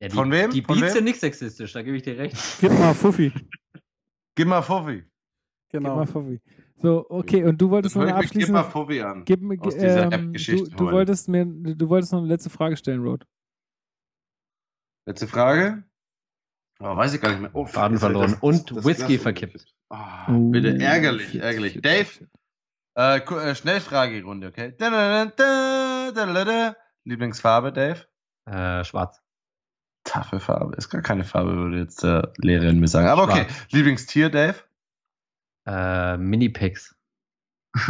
Ja, 0.00 0.08
die, 0.08 0.14
Von 0.16 0.30
wem? 0.32 0.50
Die 0.50 0.62
Von 0.62 0.74
Beats 0.76 0.88
wem? 0.88 0.94
sind 0.98 1.04
nicht 1.04 1.20
sexistisch, 1.20 1.72
da 1.72 1.82
gebe 1.82 1.96
ich 1.96 2.02
dir 2.02 2.18
recht. 2.18 2.36
Gib 2.60 2.72
mal 2.78 2.94
Fuffi. 2.94 3.32
Gib 4.34 4.48
mal 4.48 4.62
Fuffi. 4.62 5.04
Gib 5.68 5.80
Genau. 5.80 5.96
mal 5.96 6.06
Fuffi. 6.06 6.40
So, 6.82 7.06
okay, 7.08 7.44
und 7.44 7.60
du 7.60 7.70
wolltest 7.70 7.94
noch 7.96 8.02
eine 8.02 8.12
ich 8.24 8.34
mich 8.34 8.44
Gib 8.46 8.52
mal 8.52 8.60
abschließende. 8.60 9.08
An. 9.08 9.24
Gib, 9.24 9.40
mir- 9.42 9.60
aus 9.60 9.74
dieser 9.76 10.12
ähm, 10.12 10.32
du, 10.32 10.66
du 10.68 10.90
wolltest 10.90 11.28
mir, 11.28 11.44
du 11.46 11.88
wolltest 11.88 12.12
noch 12.12 12.18
eine 12.20 12.28
letzte 12.28 12.50
Frage 12.50 12.76
stellen, 12.76 13.02
Road. 13.02 13.26
Letzte 15.06 15.26
Frage. 15.26 15.84
Oh, 16.80 16.96
weiß 16.96 17.14
ich 17.14 17.20
gar 17.20 17.30
nicht 17.30 17.40
mehr. 17.40 17.50
Oh, 17.54 17.64
Faden 17.66 17.98
verloren. 17.98 18.32
das- 18.32 18.40
Und 18.40 18.70
das 18.70 18.84
Whisky 18.84 19.06
Glas 19.14 19.22
verkippt. 19.22 19.66
Ah, 19.90 20.32
Oh, 20.32 20.50
bitte, 20.50 20.78
ärgerlich, 20.80 21.28
shit, 21.30 21.42
ärgerlich. 21.42 21.72
shit, 21.74 21.84
Dave, 21.84 22.04
shit. 22.06 22.28
äh, 22.96 23.18
äh, 23.18 23.54
Schnellfragerunde, 23.54 24.48
okay? 24.48 24.74
Da, 24.78 24.90
da, 24.90 25.24
da, 25.26 26.10
da, 26.14 26.26
da, 26.32 26.44
da. 26.44 26.76
Lieblingsfarbe, 27.04 27.72
Dave? 27.72 28.06
Äh, 28.46 28.84
schwarz. 28.84 29.20
Taffe 30.04 30.40
Farbe. 30.40 30.74
Ist 30.76 30.88
gar 30.88 31.02
keine 31.02 31.22
Farbe, 31.24 31.54
würde 31.54 31.78
jetzt 31.78 32.02
der 32.02 32.32
Lehrerin 32.38 32.80
mir 32.80 32.88
sagen. 32.88 33.06
Aber 33.08 33.22
okay. 33.24 33.46
Lieblingstier, 33.70 34.30
Dave? 34.30 34.56
Äh, 35.66 36.16
Mini-Picks. 36.16 36.96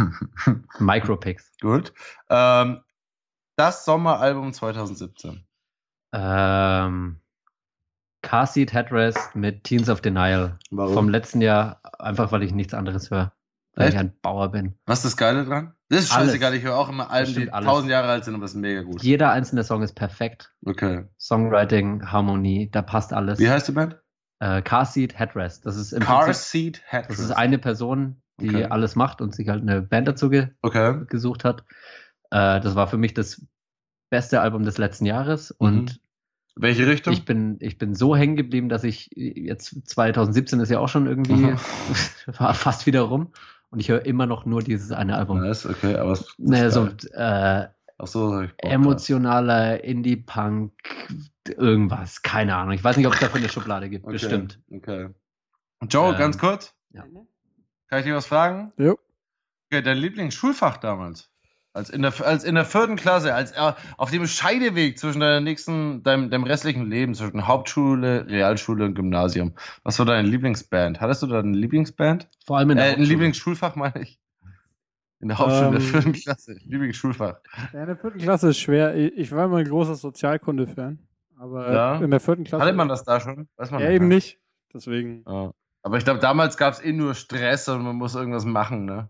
Micro-Picks. 0.79 1.57
Gut. 1.59 1.93
Ähm, 2.29 2.81
das 3.55 3.85
Sommeralbum 3.85 4.53
2017. 4.53 5.45
Ähm, 6.13 7.19
Car 8.21 8.47
Seat 8.47 8.73
Headrest 8.73 9.35
mit 9.35 9.63
Teens 9.63 9.89
of 9.89 10.01
Denial. 10.01 10.57
Warum? 10.71 10.93
Vom 10.93 11.09
letzten 11.09 11.41
Jahr, 11.41 11.81
einfach 11.99 12.31
weil 12.31 12.43
ich 12.43 12.53
nichts 12.53 12.73
anderes 12.73 13.11
höre. 13.11 13.33
Weil 13.75 13.87
Echt? 13.87 13.95
ich 13.95 13.99
ein 13.99 14.13
Bauer 14.21 14.51
bin. 14.51 14.75
Was 14.85 14.99
ist 14.99 15.05
das 15.05 15.17
Geile 15.17 15.45
dran? 15.45 15.73
Das 15.89 16.03
ist 16.03 16.11
Alles. 16.13 16.27
scheißegal, 16.27 16.53
ich 16.53 16.63
höre 16.63 16.75
auch 16.77 16.89
immer 16.89 17.09
Alben, 17.09 17.33
die 17.33 17.51
alles. 17.51 17.67
tausend 17.67 17.89
Jahre 17.89 18.07
alt 18.09 18.23
sind, 18.23 18.35
aber 18.35 18.43
das 18.43 18.51
ist 18.51 18.57
mega 18.59 18.83
gut. 18.83 19.01
Jeder 19.01 19.31
einzelne 19.31 19.63
Song 19.63 19.81
ist 19.81 19.93
perfekt. 19.93 20.53
Okay. 20.63 21.05
Songwriting, 21.19 22.11
Harmonie, 22.11 22.69
da 22.71 22.83
passt 22.83 23.13
alles. 23.13 23.39
Wie 23.39 23.49
heißt 23.49 23.67
die 23.67 23.71
Band? 23.71 23.99
Äh, 24.43 24.61
Car 24.61 24.85
Seat 24.85 25.17
Headrest. 25.17 25.65
Das 25.65 25.77
ist 25.77 25.93
im 25.93 26.03
Car 26.03 26.25
Prinzip, 26.25 26.43
Seat 26.43 26.81
Headrest. 26.85 27.09
das 27.11 27.19
ist 27.19 27.31
eine 27.31 27.57
Person, 27.57 28.21
die 28.41 28.49
Okay. 28.49 28.65
alles 28.65 28.95
macht 28.97 29.21
und 29.21 29.33
sich 29.33 29.47
halt 29.47 29.61
eine 29.61 29.81
Band 29.81 30.07
dazu 30.07 30.29
ge 30.29 30.49
Okay. 30.61 31.05
gesucht 31.07 31.45
hat. 31.45 31.63
Äh, 32.31 32.59
das 32.59 32.75
war 32.75 32.87
für 32.87 32.97
mich 32.97 33.13
das 33.13 33.45
beste 34.09 34.41
Album 34.41 34.63
des 34.63 34.77
letzten 34.77 35.05
Jahres 35.05 35.51
Mhm. 35.51 35.67
und 35.67 35.99
Welche 36.55 36.85
Richtung? 36.85 37.13
Ich 37.13 37.25
bin, 37.25 37.57
ich 37.61 37.77
bin 37.77 37.95
so 37.95 38.15
hängen 38.15 38.35
geblieben, 38.35 38.69
dass 38.69 38.83
ich 38.83 39.09
jetzt 39.15 39.89
2017 39.89 40.59
ist 40.59 40.69
ja 40.69 40.79
auch 40.79 40.89
schon 40.89 41.07
irgendwie 41.07 41.55
war 42.37 42.53
fast 42.53 42.85
wieder 42.85 43.01
rum 43.01 43.31
und 43.71 43.79
ich 43.79 43.89
höre 43.89 44.05
immer 44.05 44.25
noch 44.27 44.45
nur 44.45 44.61
dieses 44.61 44.91
eine 44.91 45.15
Album. 45.17 45.39
Nice, 45.41 45.65
okay, 45.65 45.95
aber 45.95 46.11
es 46.11 46.35
Naja, 46.37 46.69
so 46.69 46.87
äh, 47.13 47.67
Ach 47.97 48.07
so, 48.07 48.43
emotionaler 48.57 49.83
Indie-Punk, 49.83 50.73
irgendwas, 51.49 52.21
keine 52.21 52.55
Ahnung. 52.55 52.73
Ich 52.73 52.83
weiß 52.83 52.97
nicht, 52.97 53.07
ob 53.07 53.13
es 53.13 53.19
dafür 53.19 53.39
eine 53.39 53.49
Schublade 53.49 53.89
gibt, 53.89 54.03
Okay. 54.05 54.13
bestimmt. 54.13 54.59
Okay. 54.71 55.09
Joe, 55.89 56.11
Ähm, 56.13 56.17
ganz 56.19 56.37
kurz. 56.37 56.73
ja. 56.91 57.03
Kann 57.89 57.99
ich 57.99 58.05
dir 58.05 58.15
was 58.15 58.25
fragen? 58.25 58.71
Jo. 58.77 58.97
Okay, 59.71 59.81
dein 59.83 59.97
Lieblingsschulfach 59.97 60.77
damals? 60.77 61.29
Als 61.75 61.89
in 61.89 62.03
der, 62.03 62.13
als 62.23 62.43
in 62.43 62.53
der 62.55 62.65
vierten 62.65 62.95
Klasse, 62.97 63.33
als 63.33 63.51
äh, 63.53 63.73
auf 63.97 64.11
dem 64.11 64.27
Scheideweg 64.27 64.99
zwischen 64.99 65.19
deiner 65.21 65.39
nächsten, 65.41 66.03
deinem, 66.03 66.29
deinem 66.29 66.43
restlichen 66.43 66.85
Leben, 66.87 67.15
zwischen 67.15 67.47
Hauptschule, 67.47 68.27
Realschule 68.27 68.85
und 68.85 68.93
Gymnasium. 68.93 69.53
Was 69.83 69.97
war 69.97 70.05
deine 70.05 70.27
Lieblingsband? 70.27 71.01
Hattest 71.01 71.23
du 71.23 71.27
da 71.27 71.39
eine 71.39 71.57
Lieblingsband? 71.57 72.29
Vor 72.45 72.57
allem 72.59 72.69
in 72.71 72.77
der 72.77 72.89
Äh, 72.91 72.95
ein. 72.95 73.01
Lieblingsschulfach 73.03 73.75
meine 73.75 74.03
ich. 74.03 74.19
In 75.19 75.29
der 75.29 75.37
Hauptschule 75.39 75.71
der 75.71 75.79
Ähm, 75.79 75.85
vierten 75.87 76.13
Klasse. 76.13 76.57
Lieblingsschulfach. 76.63 77.37
Ja, 77.73 77.79
in 77.81 77.87
der 77.87 77.97
vierten 77.97 78.19
Klasse 78.19 78.49
ist 78.49 78.59
schwer. 78.59 78.95
Ich, 78.95 79.17
ich 79.17 79.31
war 79.31 79.45
immer 79.45 79.57
ein 79.57 79.65
großer 79.67 79.95
Sozialkunde-Fan. 79.95 80.99
Aber 81.37 81.73
Ja. 81.73 81.95
in 81.97 82.11
der 82.11 82.19
vierten 82.19 82.43
Klasse. 82.43 82.63
Hatte 82.63 82.73
man 82.75 82.87
das 82.87 83.03
da 83.03 83.19
schon? 83.19 83.47
Weiß 83.57 83.71
man 83.71 83.81
Ja, 83.81 83.87
noch 83.87 83.93
eben 83.95 84.09
gar 84.09 84.15
nicht. 84.15 84.39
Deswegen. 84.73 85.23
Ja. 85.27 85.51
Aber 85.83 85.97
ich 85.97 86.03
glaube, 86.05 86.19
damals 86.19 86.57
gab 86.57 86.73
es 86.73 86.81
eh 86.83 86.93
nur 86.93 87.13
Stress 87.15 87.67
und 87.69 87.83
man 87.83 87.95
muss 87.95 88.15
irgendwas 88.15 88.45
machen, 88.45 88.85
ne? 88.85 89.09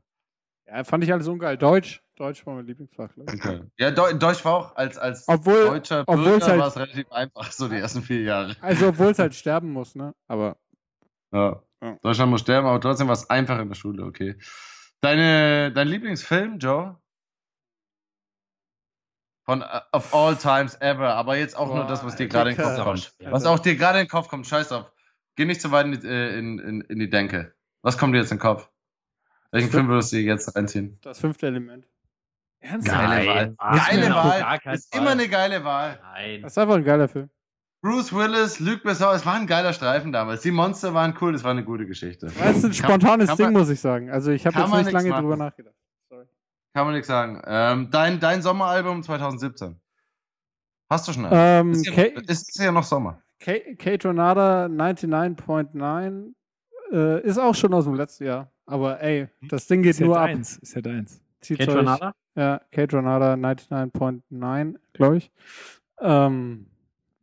Ja, 0.68 0.84
fand 0.84 1.04
ich 1.04 1.14
alles 1.14 1.28
ungeil. 1.28 1.58
Deutsch. 1.58 2.02
Deutsch 2.16 2.46
war 2.46 2.56
mein 2.56 2.66
Lieblingsfach. 2.66 3.10
ich. 3.16 3.24
Okay. 3.34 3.62
Ja, 3.78 3.92
Deu 3.92 4.14
Deutsch 4.14 4.44
war 4.46 4.54
auch 4.54 4.76
als, 4.76 4.98
als 4.98 5.28
Obwohl- 5.28 5.66
deutscher 5.66 6.04
Bürger 6.06 6.46
halt- 6.48 6.60
war 6.60 6.68
es 6.68 6.76
relativ 6.78 7.12
einfach, 7.12 7.52
so 7.52 7.68
die 7.68 7.76
ersten 7.78 8.02
vier 8.02 8.22
Jahre. 8.22 8.56
Also, 8.62 8.88
obwohl 8.90 9.08
es 9.12 9.20
halt 9.20 9.34
sterben 9.36 9.72
muss, 9.72 9.96
ne? 9.96 10.14
Aber 10.28 10.58
Ja. 11.32 11.62
Ja. 11.82 11.98
Deutschland 12.02 12.32
muss 12.32 12.42
sterben, 12.42 12.68
aber 12.68 12.80
trotzdem 12.80 13.08
war 13.08 13.14
es 13.14 13.30
einfach 13.30 13.60
in 13.60 13.68
der 13.68 13.76
Schule, 13.76 14.04
okay. 14.06 14.38
Deine, 15.02 15.72
dein 15.74 15.88
Lieblingsfilm, 15.88 16.58
Joe? 16.60 16.98
Von 19.46 19.62
uh, 19.62 19.66
of 19.92 20.14
all 20.14 20.36
times 20.38 20.78
ever, 20.80 21.14
aber 21.16 21.36
jetzt 21.38 21.58
auch 21.58 21.68
nur 21.68 21.84
Boah, 21.84 21.88
das, 21.88 22.06
was 22.06 22.16
dir 22.16 22.28
gerade 22.28 22.52
in 22.52 22.56
den 22.56 22.64
Kopf 22.66 22.84
kommt. 22.84 23.14
Was 23.30 23.46
auch 23.46 23.60
dir 23.60 23.76
gerade 23.76 24.00
in 24.00 24.06
den 24.06 24.10
Kopf 24.10 24.30
kommt, 24.30 24.48
scheiß 24.48 24.70
drauf. 24.70 24.92
Geh 25.36 25.46
nicht 25.46 25.62
zu 25.62 25.72
weit 25.72 25.86
in 25.88 25.92
die, 26.00 26.08
äh, 26.08 26.38
in, 26.40 26.60
in, 26.60 26.82
in 26.82 27.00
die 27.00 27.10
Denke. 27.10 27.54
Was 27.82 27.98
kommt 27.98 28.14
dir 28.16 28.20
jetzt 28.20 28.32
in 28.32 28.38
den 28.38 28.42
Kopf? 28.42 28.70
Welchen 29.52 29.70
Film 29.70 29.88
würdest 29.90 30.12
du 30.14 30.18
dir 30.18 30.24
jetzt 30.24 30.56
reinziehen? 30.56 30.98
das 31.02 31.20
fünfte 31.20 31.48
Element. 31.48 31.86
Ernsthaft? 32.62 32.98
Geile 32.98 33.28
Wahl. 33.28 33.56
Geile 33.58 34.16
Auf 34.18 34.26
Wahl. 34.26 34.60
Ist 34.74 34.94
Fall. 34.94 35.02
immer 35.02 35.12
eine 35.12 35.28
geile 35.28 35.64
Wahl. 35.66 36.00
Nein. 36.02 36.42
Das 36.42 36.54
ist 36.54 36.58
einfach 36.58 36.76
ein 36.76 36.84
geiler 36.86 37.10
Film. 37.10 37.30
Bruce 37.82 38.14
Willis, 38.14 38.62
Luc 38.62 38.82
Besson, 38.84 39.14
es 39.14 39.26
war 39.26 39.34
ein 39.34 39.46
geiler 39.46 39.74
Streifen 39.74 40.14
damals. 40.14 40.42
Die 40.42 40.52
Monster 40.52 40.94
waren 40.94 41.14
cool, 41.20 41.34
das 41.34 41.44
war 41.44 41.52
eine 41.52 41.66
gute 41.66 41.86
Geschichte. 41.86 42.28
Das 42.28 42.36
ist 42.58 42.64
ein 42.64 42.72
Kann- 42.72 42.74
spontanes 42.74 43.28
kann 43.28 43.38
Ding, 43.38 43.46
man- 43.48 43.54
muss 43.56 43.70
ich 43.70 43.82
sagen. 43.82 44.10
Also, 44.10 44.32
ich 44.32 44.46
habe 44.46 44.56
kann 44.56 44.72
jetzt 44.72 44.86
nicht 44.86 44.94
lange 44.94 45.10
machen. 45.10 45.22
drüber 45.24 45.36
nachgedacht. 45.36 45.76
Kann 46.74 46.86
man 46.86 46.94
nichts 46.94 47.08
sagen. 47.08 47.42
Ähm, 47.46 47.90
dein, 47.92 48.20
dein 48.20 48.42
Sommeralbum 48.42 49.04
2017. 49.04 49.80
Hast 50.90 51.08
du 51.08 51.14
schon 51.14 51.26
eins? 51.26 51.34
Ähm, 51.36 51.72
ist, 51.72 51.86
ja, 51.86 52.04
ist 52.04 52.60
ja 52.60 52.72
noch 52.72 52.84
Sommer. 52.84 53.22
K- 53.40 53.76
K-Tornado 53.76 54.42
99.9 54.74 56.34
äh, 56.92 57.22
ist 57.22 57.38
auch 57.38 57.56
schon 57.56 57.74
aus 57.74 57.86
dem 57.86 57.96
letzten 57.96 58.26
Jahr. 58.26 58.52
Aber 58.66 59.02
ey, 59.02 59.28
das 59.50 59.68
Ding 59.68 59.82
geht 59.84 59.92
Ist 59.92 60.00
ja 60.00 60.06
nur 60.08 60.20
ab. 60.20 60.28
deins. 60.28 60.58
Ist 60.58 60.74
ja 60.76 60.82
deins. 60.82 61.22
Renata? 61.50 62.14
Ja, 62.36 62.62
Kate 62.72 62.98
Renata 62.98 63.34
99.9, 63.34 64.76
glaube 64.94 65.18
ich. 65.18 65.32
Ähm, 66.00 66.68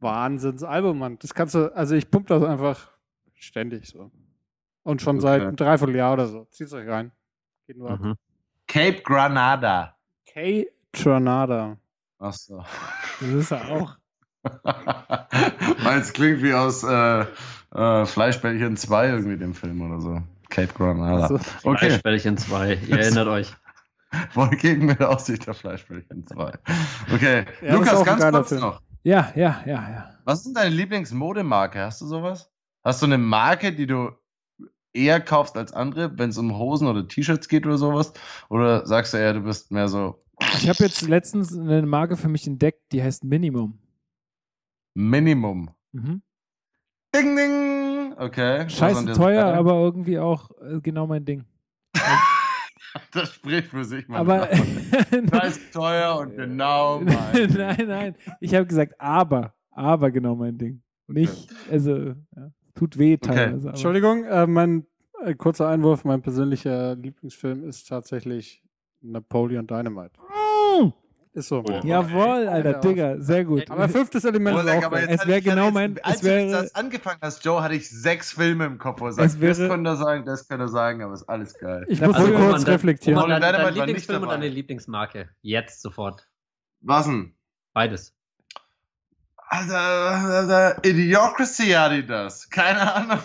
Wahnsinnsalbum, 0.00 0.98
Mann. 0.98 1.18
Das 1.20 1.34
kannst 1.34 1.54
du, 1.54 1.74
also 1.74 1.94
ich 1.94 2.10
pump 2.10 2.26
das 2.28 2.42
einfach 2.42 2.90
ständig 3.34 3.88
so. 3.88 4.10
Und 4.82 5.02
schon 5.02 5.20
seit 5.20 5.40
Okay. 5.40 5.48
einem 5.48 5.56
Dreivierteljahr 5.56 6.12
oder 6.12 6.26
so. 6.26 6.44
Zieht's 6.50 6.72
euch 6.72 6.88
rein. 6.88 7.12
Geht 7.66 7.78
nur 7.78 7.90
ab. 7.90 8.00
Cape 8.70 9.02
Granada. 9.02 9.96
Kate 10.32 10.68
Renata. 11.04 11.76
Achso. 12.20 12.64
Das 13.20 13.28
ist 13.28 13.50
er 13.50 13.68
auch. 13.68 13.96
Weil 15.82 15.98
es 15.98 16.12
klingt 16.12 16.40
wie 16.42 16.54
aus 16.54 16.84
äh, 16.84 17.24
äh, 17.74 18.06
Fleischbällchen 18.06 18.76
2 18.76 19.08
irgendwie 19.08 19.36
dem 19.36 19.54
Film 19.54 19.82
oder 19.82 20.00
so. 20.00 20.22
Cape 20.50 20.72
Granada. 20.72 21.22
Also, 21.24 21.40
Okay, 21.64 21.88
Fleischbällchen 21.90 22.38
2, 22.38 22.74
ihr 22.88 22.98
erinnert 23.00 23.26
euch. 23.26 23.52
Wolken 24.34 24.86
mit 24.86 25.00
Aussicht 25.02 25.48
auf 25.48 25.58
Fleischbällchen 25.58 26.26
2. 26.28 26.52
Okay, 27.12 27.44
Ja, 27.62 27.74
Lukas, 27.74 28.04
ganz 28.04 28.22
kurz 28.30 28.48
Film. 28.50 28.60
noch. 28.60 28.80
Ja, 29.02 29.32
ja, 29.34 29.62
ja, 29.66 29.90
ja. 29.90 30.10
Was 30.24 30.38
ist 30.38 30.46
denn 30.46 30.54
deine 30.54 30.70
Lieblingsmodemarke? 30.74 31.80
Hast 31.80 32.00
du 32.02 32.06
sowas? 32.06 32.50
Hast 32.84 33.02
du 33.02 33.06
eine 33.06 33.18
Marke, 33.18 33.72
die 33.72 33.86
du 33.86 34.10
eher 34.92 35.20
kaufst 35.20 35.56
als 35.56 35.72
andere, 35.72 36.18
wenn 36.18 36.30
es 36.30 36.38
um 36.38 36.56
Hosen 36.56 36.88
oder 36.88 37.06
T-Shirts 37.06 37.48
geht 37.48 37.66
oder 37.66 37.78
sowas? 37.78 38.12
Oder 38.48 38.86
sagst 38.86 39.14
du 39.14 39.18
eher, 39.18 39.34
du 39.34 39.40
bist 39.40 39.70
mehr 39.70 39.88
so 39.88 40.22
Ich 40.54 40.68
habe 40.68 40.84
jetzt 40.84 41.02
letztens 41.02 41.56
eine 41.56 41.82
Marke 41.82 42.16
für 42.16 42.28
mich 42.28 42.46
entdeckt, 42.46 42.80
die 42.92 43.02
heißt 43.02 43.24
Minimum. 43.24 43.78
Minimum? 44.94 45.70
Mhm. 45.92 46.22
Ding, 47.14 47.36
ding! 47.36 48.14
Okay. 48.16 48.68
Scheiße 48.68 49.06
teuer, 49.12 49.46
Seite? 49.46 49.58
aber 49.58 49.74
irgendwie 49.74 50.18
auch 50.18 50.50
äh, 50.60 50.80
genau 50.80 51.06
mein 51.06 51.24
Ding. 51.24 51.44
Das 53.12 53.34
spricht 53.34 53.68
für 53.68 53.84
sich, 53.84 54.08
Mann. 54.08 54.20
Aber 54.20 54.48
Scheiß 54.52 55.60
teuer 55.72 56.18
und 56.18 56.36
genau 56.36 57.00
mein. 57.00 57.52
nein, 57.56 57.84
nein. 57.86 58.16
Ich 58.40 58.52
habe 58.54 58.66
gesagt, 58.66 58.94
aber, 58.98 59.54
aber 59.70 60.10
genau 60.10 60.34
mein 60.34 60.58
Ding. 60.58 60.82
Und 61.06 61.16
ich, 61.16 61.48
also, 61.70 62.14
ja, 62.36 62.50
tut 62.74 62.98
weh 62.98 63.16
teilweise. 63.16 63.58
aber- 63.68 63.68
Entschuldigung, 63.70 64.24
äh, 64.24 64.46
mein 64.46 64.86
äh, 65.24 65.34
kurzer 65.34 65.68
Einwurf, 65.68 66.04
mein 66.04 66.22
persönlicher 66.22 66.94
Lieblingsfilm 66.96 67.64
ist 67.68 67.88
tatsächlich 67.88 68.62
Napoleon 69.02 69.66
Dynamite. 69.66 70.12
Mm, 70.80 70.92
Ist 71.32 71.48
so. 71.48 71.62
Jawohl, 71.84 72.48
Alter, 72.48 72.70
Ja. 72.72 72.78
Digga, 72.80 73.20
sehr 73.20 73.44
gut. 73.44 73.70
Aber 73.70 73.88
fünftes 73.88 74.24
Element 74.24 74.56
ist 74.58 74.64
Oleg, 74.64 74.78
auch 74.78 74.86
aber 74.86 74.96
Es 75.02 75.20
hatte 75.20 75.28
wär 75.28 75.36
ich- 75.38 75.44
ich 75.44 75.50
hatte 75.50 75.56
genau 75.60 75.70
mein- 75.70 75.98
Als 76.02 76.16
es 76.16 76.20
du 76.22 76.26
wäre- 76.26 76.50
das 76.50 76.74
angefangen 76.74 77.18
hast, 77.22 77.44
Joe, 77.44 77.62
hatte 77.62 77.74
ich 77.76 77.88
sechs 77.88 78.32
Filme 78.32 78.66
im 78.66 78.78
Kopf, 78.78 79.00
wo 79.00 79.06
er 79.06 79.12
sagt, 79.12 79.40
wäre- 79.40 79.54
das 79.56 79.68
könnte 79.70 79.90
er 79.90 79.96
sagen, 79.96 80.24
das 80.24 80.48
könnte 80.48 80.64
er 80.64 80.68
sagen, 80.68 81.02
aber 81.04 81.14
ist 81.14 81.28
alles 81.28 81.54
geil. 81.58 81.84
Ich 81.88 82.02
Also, 82.02 82.12
muss 82.18 82.28
Roman, 82.30 82.48
kurz 82.50 82.64
dein- 82.64 82.72
reflektieren. 82.74 83.28
Dein, 83.28 83.40
dein 83.40 83.64
nicht 83.66 83.76
Lieblingsfilm 83.76 84.22
und 84.22 84.28
deine 84.30 84.48
Lieblingsmarke. 84.48 85.28
Jetzt 85.42 85.82
sofort. 85.82 86.26
Was 86.80 87.06
denn? 87.06 87.34
Beides. 87.74 88.16
Alter, 89.52 90.78
Idiocracy 90.84 91.74
Adidas. 91.74 92.48
Keine 92.50 92.94
Ahnung. 92.94 93.18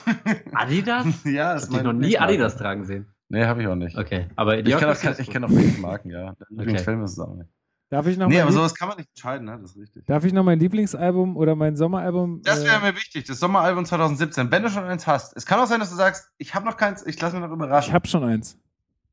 Adidas? 0.54 1.06
ja, 1.26 1.54
das 1.54 1.64
Ich 1.66 1.70
ist 1.70 1.76
habe 1.76 1.84
dich 1.84 1.84
noch 1.84 1.94
nie. 1.94 2.18
Adidas 2.18 2.58
tragen 2.58 2.84
sehen. 2.84 3.06
Nee, 3.30 3.46
habe 3.46 3.62
ich 3.62 3.68
auch 3.68 3.76
nicht. 3.76 3.96
Okay, 3.98 4.28
aber 4.36 4.58
Ich 4.58 4.64
kenne 4.66 4.76
auch, 4.76 4.80
Idiocracy 4.96 5.22
ich 5.22 5.28
gut. 5.28 5.34
kenn 5.34 5.44
auch 5.44 5.50
wenig 5.52 5.78
Marken, 5.80 6.10
ja. 6.10 6.36
Lieblingsfilm 6.50 7.04
ist 7.04 7.12
es 7.14 7.20
auch 7.20 7.36
nicht. 7.36 7.50
Darf 7.90 8.08
ich 8.08 8.18
noch 8.18 8.28
Nee, 8.28 8.36
mein 8.36 8.44
aber 8.44 8.52
sowas 8.52 8.74
kann 8.74 8.88
man 8.88 8.98
nicht 8.98 9.10
entscheiden, 9.10 9.46
ne? 9.46 9.60
Das 9.62 9.72
ist 9.72 9.78
richtig. 9.78 10.06
Darf 10.08 10.26
ich 10.26 10.34
noch 10.34 10.44
mein 10.44 10.60
Lieblingsalbum 10.60 11.38
oder 11.38 11.54
mein 11.56 11.76
Sommeralbum? 11.76 12.42
Das 12.44 12.64
äh, 12.64 12.66
wäre 12.66 12.82
mir 12.82 12.96
wichtig, 12.96 13.26
das 13.26 13.40
Sommeralbum 13.40 13.86
2017. 13.86 14.50
Wenn 14.50 14.64
du 14.64 14.70
schon 14.72 14.84
eins 14.86 15.06
hast. 15.06 15.38
Es 15.38 15.46
kann 15.46 15.60
auch 15.60 15.68
sein, 15.68 15.80
dass 15.80 15.92
du 15.92 15.96
sagst, 15.96 16.32
ich 16.40 16.56
habe 16.56 16.66
noch 16.66 16.78
keins, 16.78 17.06
ich 17.06 17.22
lasse 17.22 17.36
mich 17.38 17.46
noch 17.48 17.54
überraschen. 17.54 17.90
ich 17.90 17.94
habe 17.94 18.08
schon 18.08 18.24
eins. 18.24 18.58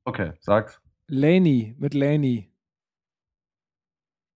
okay, 0.05 0.33
sag. 0.41 0.81
Laney 1.09 1.77
mit 1.79 1.93
Laney. 1.93 2.51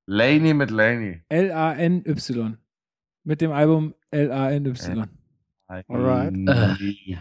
Laney 0.04 0.52
mit 0.52 0.70
Laney. 0.70 1.22
L-A-N-Y. 1.30 2.58
Mit 3.26 3.40
dem 3.40 3.50
Album 3.50 3.92
L-A-N-Y. 4.12 5.08
Alright. 5.88 6.34
Äh. 6.48 7.16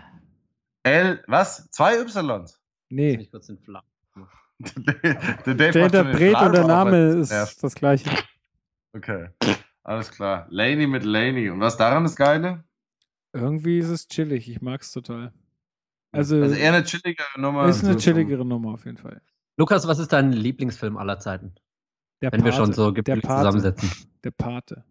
L, 0.84 1.24
was? 1.28 1.68
Zwei 1.72 1.96
Ys? 2.00 2.62
Nee. 2.90 3.26
kurz 3.32 3.50
in 3.50 3.58
Flammen. 3.58 3.88
der 4.60 4.94
Der 4.94 5.54
den 5.56 5.60
Interpret 5.84 6.36
und 6.42 6.54
der 6.54 6.68
Name 6.68 6.98
ist 7.16 7.32
Ja, 7.32 7.48
das 7.60 7.74
gleiche. 7.74 8.10
Okay, 8.94 9.30
alles 9.84 10.12
klar. 10.12 10.46
Laney 10.52 10.86
mit 10.86 11.04
Laney. 11.04 11.50
Und 11.50 11.60
was 11.60 11.76
daran 11.76 12.06
ist 12.06 12.16
Geile? 12.16 12.64
Irgendwie 13.34 13.80
ist 13.80 13.90
es 13.90 14.08
chillig. 14.08 14.48
Ich 14.48 14.62
mag's 14.62 14.92
total. 14.92 15.34
Also, 16.12 16.40
Also 16.42 16.56
eher 16.56 16.72
eine 16.72 16.84
chilligere 16.86 17.26
Nummer. 17.42 17.66
ist 17.68 17.84
eine 17.84 17.94
so 17.94 18.00
zum- 18.00 18.14
chilligere 18.14 18.46
Nummer 18.46 18.74
auf 18.74 18.86
jeden 18.86 18.98
Fall. 18.98 19.22
Lukas, 19.58 19.88
was 19.88 19.98
ist 20.00 20.14
dein 20.14 20.32
Lieblingsfilm 20.32 20.98
aller 20.98 21.20
Zeiten? 21.20 21.56
Der 22.22 22.32
Wenn 22.32 22.46
wir 22.46 22.52
Pate. 22.52 22.64
schon 22.64 22.74
so 22.74 22.92
der 22.92 23.16
Pate. 23.16 23.22
zusammensetzen. 23.40 23.90
Der 24.24 24.32
Pate. 24.32 24.86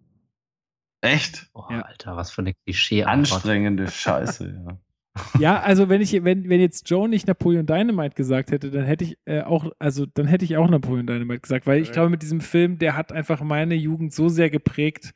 Echt? 1.05 1.51
Oh, 1.52 1.64
Ja. 1.68 1.82
Alter, 1.82 2.16
was 2.16 2.31
für 2.31 2.40
eine 2.40 2.55
klischee 2.55 3.05
Anstrengende 3.05 3.90
Scheiße, 3.90 4.62
ja. 4.66 4.78
Ja, 5.39 5.60
also 5.60 5.89
wenn 5.89 6.01
ich, 6.01 6.12
wenn, 6.24 6.48
wenn 6.48 6.60
jetzt 6.60 6.90
Joe 6.90 7.09
nicht 7.09 7.28
Napoleon 7.28 7.66
Dynamite 7.66 8.16
gesagt 8.16 8.51
hätte, 8.51 8.70
dann 8.70 8.85
hätte 8.85 9.05
ich 9.05 9.18
äh, 9.26 9.43
auch, 9.43 9.70
also 9.78 10.06
dann 10.06 10.26
hätte 10.26 10.44
ich 10.44 10.56
auch 10.56 10.68
Napoleon 10.68 11.06
Dynamite 11.06 11.40
gesagt, 11.40 11.66
weil 11.66 11.81
ich 11.81 11.93
glaube, 11.93 12.10
mit 12.10 12.22
diesem 12.22 12.40
Film, 12.40 12.78
der 12.78 12.97
hat 12.97 13.12
einfach 13.12 13.40
meine 13.43 13.74
Jugend 13.74 14.12
so 14.12 14.28
sehr 14.28 14.51
geprägt, 14.51 15.14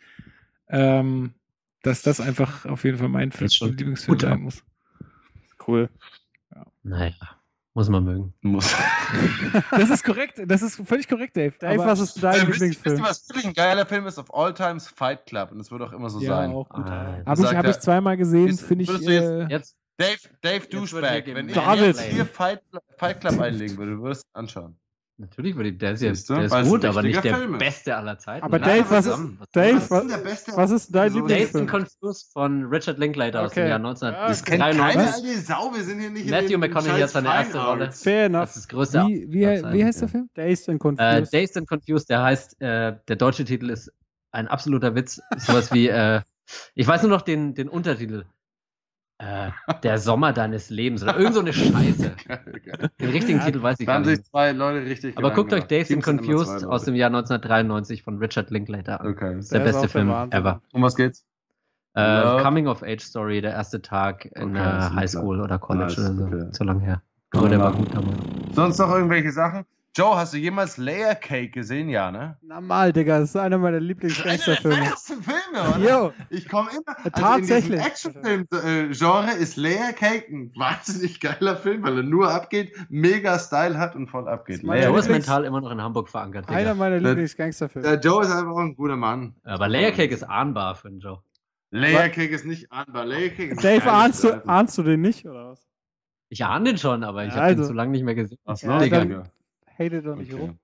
ähm, 0.69 1.33
dass 1.83 2.03
das 2.03 2.21
einfach 2.21 2.67
auf 2.67 2.85
jeden 2.85 2.99
Fall 2.99 3.09
mein 3.09 3.33
Film, 3.33 3.51
Lieblingsfilm 3.61 4.19
ja. 4.19 4.29
sein 4.29 4.43
muss. 4.43 4.63
Cool. 5.67 5.89
Naja, 6.85 7.38
Muss 7.79 7.89
man 7.89 8.03
mögen. 8.03 8.35
Muss. 8.43 8.75
Das 9.71 9.89
ist 9.89 10.03
korrekt, 10.03 10.43
das 10.47 10.63
ist 10.63 10.75
völlig 10.85 11.07
korrekt, 11.09 11.37
Dave. 11.37 11.55
Dave, 11.61 11.75
aber- 11.81 11.93
was 11.93 12.01
ist 12.01 12.21
dein 12.21 12.35
Äh, 12.35 12.37
wisst, 12.39 12.49
wisst 12.49 12.61
Lieblingsfilm? 12.61 12.97
ihr, 12.99 13.03
was 13.05 13.29
wirklich 13.29 13.47
ein 13.47 13.55
geiler 13.55 13.87
Film 13.87 14.07
ist? 14.09 14.19
Of 14.19 14.35
all 14.35 14.53
times 14.53 14.89
Fight 14.89 15.27
Club. 15.27 15.53
Und 15.53 15.59
das 15.59 15.71
wird 15.71 15.81
auch 15.83 15.93
immer 15.93 16.11
so 16.11 16.19
ja, 16.21 16.29
sein. 16.39 16.51
auch 16.51 16.69
gut. 16.69 16.85
Ah, 16.87 17.19
Habe 17.25 17.41
ich, 17.43 17.55
hab 17.55 17.67
ich 17.69 17.79
zweimal 17.79 18.17
gesehen, 18.17 18.59
finde 18.59 18.83
ich. 18.83 18.89
würdest 18.91 19.07
du 19.09 19.13
jetzt- 19.13 19.31
Äh, 19.31 19.55
Jetzt, 19.55 19.77
Dave, 19.97 20.19
Dave 20.43 20.67
Douchebag, 20.67 21.23
wenn 21.35 21.49
ich 21.49 21.55
jetzt 21.55 22.01
hier 22.03 22.27
Fight, 22.27 22.63
Fight 22.99 23.21
Club 23.21 23.39
einlegen 23.41 23.77
würde, 23.79 23.93
du 23.93 24.03
würdest 24.03 24.25
anschauen. 24.33 24.77
Natürlich 25.19 25.55
würde 25.57 25.69
ich, 25.71 25.79
der 25.79 25.93
ist, 25.93 26.01
du? 26.31 26.35
der 26.35 26.45
ist 26.45 26.69
gut, 26.69 26.85
aber 26.85 27.03
nicht 27.03 27.23
der 27.23 27.37
Film 27.37 27.55
ist. 27.55 27.59
beste 27.59 27.97
aller 27.97 28.19
Zeiten. 28.19 28.45
Aber 28.45 28.59
Nein, 28.59 28.79
Dave, 28.79 28.91
was 28.91 28.99
ist, 29.07 29.13
zusammen. 29.13 29.39
Dave, 29.53 29.77
ist 29.77 29.91
was, 29.91 30.23
beste? 30.23 30.53
was 30.57 30.71
ist 30.71 30.95
dein 30.95 31.13
So- 31.13 31.21
Dazed 31.21 31.31
Lieblingsfilm? 31.55 31.63
and 31.63 31.71
Confused 32.01 32.33
von 32.33 32.65
Richard 32.67 32.99
Linklater 32.99 33.43
aus 33.43 33.53
dem 33.53 33.63
Okay. 33.65 33.69
Jahr 33.71 33.79
Ja, 33.81 34.29
Das 34.29 34.45
kennt 34.45 34.61
keine 34.63 34.83
1993. 34.83 35.31
alte 35.31 35.41
Sau, 35.43 35.75
wir 35.75 35.85
sind 35.85 36.01
hier 36.01 36.11
nicht 36.11 36.31
Matthew 36.31 36.59
McConaughey 36.59 37.01
hat 37.01 37.11
seine 37.11 37.29
erste 37.29 37.59
Rolle. 37.65 37.93
Fair 37.93 38.29
Das 38.29 38.35
enough. 38.37 38.49
ist 38.49 38.57
das 38.57 38.69
größte. 38.69 39.05
wie, 39.09 39.27
wie, 39.33 39.41
wie 39.73 39.85
heißt 39.85 40.01
der 40.03 40.09
Film? 40.09 40.31
Dazed 40.35 40.69
and 40.69 40.77
Äh, 40.77 40.79
Confused. 40.79 41.35
Dazed 41.35 41.57
and 41.57 41.69
Confused, 41.69 42.11
der 42.11 42.23
heißt, 42.23 42.61
äh, 42.61 42.97
der 43.09 43.17
deutsche 43.17 43.45
Titel 43.45 43.71
ist 43.71 43.93
ein 44.31 44.47
absoluter 44.49 44.95
Witz. 44.95 45.21
Sowas 45.37 45.73
wie, 45.73 45.89
äh, 45.89 46.21
ich 46.75 46.87
weiß 46.87 47.03
nur 47.03 47.11
noch 47.11 47.23
den, 47.23 47.55
den 47.55 47.69
Untertitel. 47.69 48.25
Äh, 49.19 49.51
der 49.83 49.99
Sommer 49.99 50.33
deines 50.33 50.71
Lebens 50.71 51.03
oder 51.03 51.17
irgend 51.19 51.35
so 51.35 51.41
eine 51.41 51.53
Scheiße. 51.53 52.15
Den 53.01 53.11
richtigen 53.11 53.41
Titel 53.41 53.61
weiß 53.61 53.81
ich 53.81 53.87
gar 53.87 53.97
haben 53.97 54.05
nicht. 54.09 54.25
zwei 54.27 54.53
Leute 54.53 54.87
richtig 54.87 55.19
Aber 55.19 55.33
guckt 55.33 55.53
euch. 55.53 55.65
Dazed 55.65 55.93
and 55.93 56.05
Confused 56.05 56.65
aus 56.65 56.85
dem. 56.85 56.95
Jahr 56.95 57.09
1993 57.09 58.05
von 58.05 58.19
Richard 58.19 58.51
Linklater 58.51 59.01
an. 59.01 59.09
Okay. 59.09 59.35
Das 59.37 59.49
der, 59.49 59.59
Der 59.61 59.67
beste 59.73 59.89
Film 59.89 60.09
Wahnsinn. 60.09 60.39
ever. 60.41 60.63
Um 60.73 60.83
was 60.83 60.95
geht's? 60.95 61.25
Äh, 61.97 62.01
Ja. 62.01 62.43
Coming 62.43 62.69
of 62.69 62.83
Age 62.85 63.01
Story, 63.03 63.41
der 63.41 63.53
erste 63.55 63.83
Tag 63.83 64.25
in 64.37 64.51
Okay, 64.51 64.53
der 64.55 64.65
das 64.77 64.87
ist 64.91 64.95
Highschool 64.95 65.41
oder 65.41 65.59
College 65.59 65.87
Nice, 65.87 65.99
oder 65.99 66.15
so. 66.15 66.25
okay. 66.25 66.47
So 66.53 66.65
lange 66.65 66.81
her. 66.85 67.03
Aber 67.33 67.49
der 67.49 67.59
war 67.59 67.73
gut 67.73 67.93
damals. 67.93 68.17
Sonst 68.55 68.79
noch 68.79 68.91
irgendwelche 68.95 69.33
Sachen? 69.33 69.65
Joe, 69.99 70.17
hast 70.17 70.33
du 70.33 70.37
jemals 70.39 70.77
Layer 70.77 71.15
Cake 71.17 71.51
gesehen? 71.51 71.89
Ja, 71.89 72.13
ne? 72.13 72.37
Normal, 72.43 72.93
Digga, 72.93 73.19
das 73.19 73.31
ist 73.31 73.37
einer 73.37 73.59
meiner 73.59 73.81
Lieblingsgangsterfilme. 73.81 74.77
Einer 74.77 74.91
der 74.91 75.17
Filme, 75.17 75.77
oder? 75.77 75.91
Jo, 75.91 76.13
Ich 76.31 76.49
komme 76.49 76.71
immer. 76.71 76.97
Also 76.99 77.11
Tatsächlich. 77.11 77.81
In 77.81 77.85
Actionfilm-Genre 77.85 79.33
ist 79.33 79.57
Layer 79.57 79.93
Cake 79.93 80.29
ein 80.31 80.53
wahnsinnig 80.57 81.19
geiler 81.21 81.57
Film, 81.57 81.83
weil 81.83 81.97
er 81.97 82.03
nur 82.05 82.31
abgeht, 82.33 82.73
mega 82.89 83.39
Style 83.39 83.77
hat 83.79 83.97
und 83.97 84.07
voll 84.09 84.29
abgeht. 84.29 84.63
Das 84.63 84.77
ist 84.77 84.85
Joe 84.85 84.99
ist. 84.99 85.07
Lieblings- 85.07 85.09
mental 85.13 85.45
immer 85.45 85.61
noch 85.61 85.71
in 85.73 85.83
Hamburg 85.83 86.09
verankert. 86.09 86.49
einer 86.49 86.59
Digga. 86.61 86.75
meiner 86.75 87.01
Der- 87.01 87.09
Lieblingsgangsterfilme. 87.11 87.89
Der 87.89 87.99
Joe 87.99 88.23
ist 88.23 88.31
einfach 88.31 88.53
auch 88.53 88.59
ein 88.59 88.77
guter 88.77 88.97
Mann. 88.97 89.35
Aber 89.43 89.67
Layer 89.69 89.91
Cake 89.91 90.15
ist 90.15 90.23
ahnbar 90.23 90.77
für 90.77 90.91
den 90.91 91.01
Joe. 91.01 91.19
Layer 91.71 92.09
Cake 92.09 92.33
ist 92.35 92.45
nicht 92.47 92.71
ahnbar. 92.71 93.05
Layer 93.05 93.31
Cake 93.31 93.53
ist 93.53 93.65
Dave, 93.65 93.91
ahnst 93.91 94.23
du, 94.23 94.47
ahnst 94.49 94.79
du 94.79 94.83
den 94.85 95.01
nicht, 95.01 95.27
oder 95.27 95.51
was? 95.51 95.67
Ich 96.29 96.45
ahne 96.45 96.67
den 96.67 96.79
schon, 96.79 97.03
aber 97.05 97.25
ich 97.25 97.31
Ja, 97.35 97.41
habe 97.41 97.49
den 97.55 97.59
also. 97.59 97.71
zu 97.71 97.75
lange 97.75 97.91
nicht 97.91 98.05
mehr 98.05 98.15
gesehen. 98.15 98.39
Ach 98.45 98.57
so, 98.57 98.69
Ja, 98.69 98.79
Digga. 98.79 98.99
dann- 99.05 99.29
Hate 99.79 100.03
doch 100.03 100.17
nicht 100.17 100.33
Okay. 100.33 100.43
rum. 100.43 100.59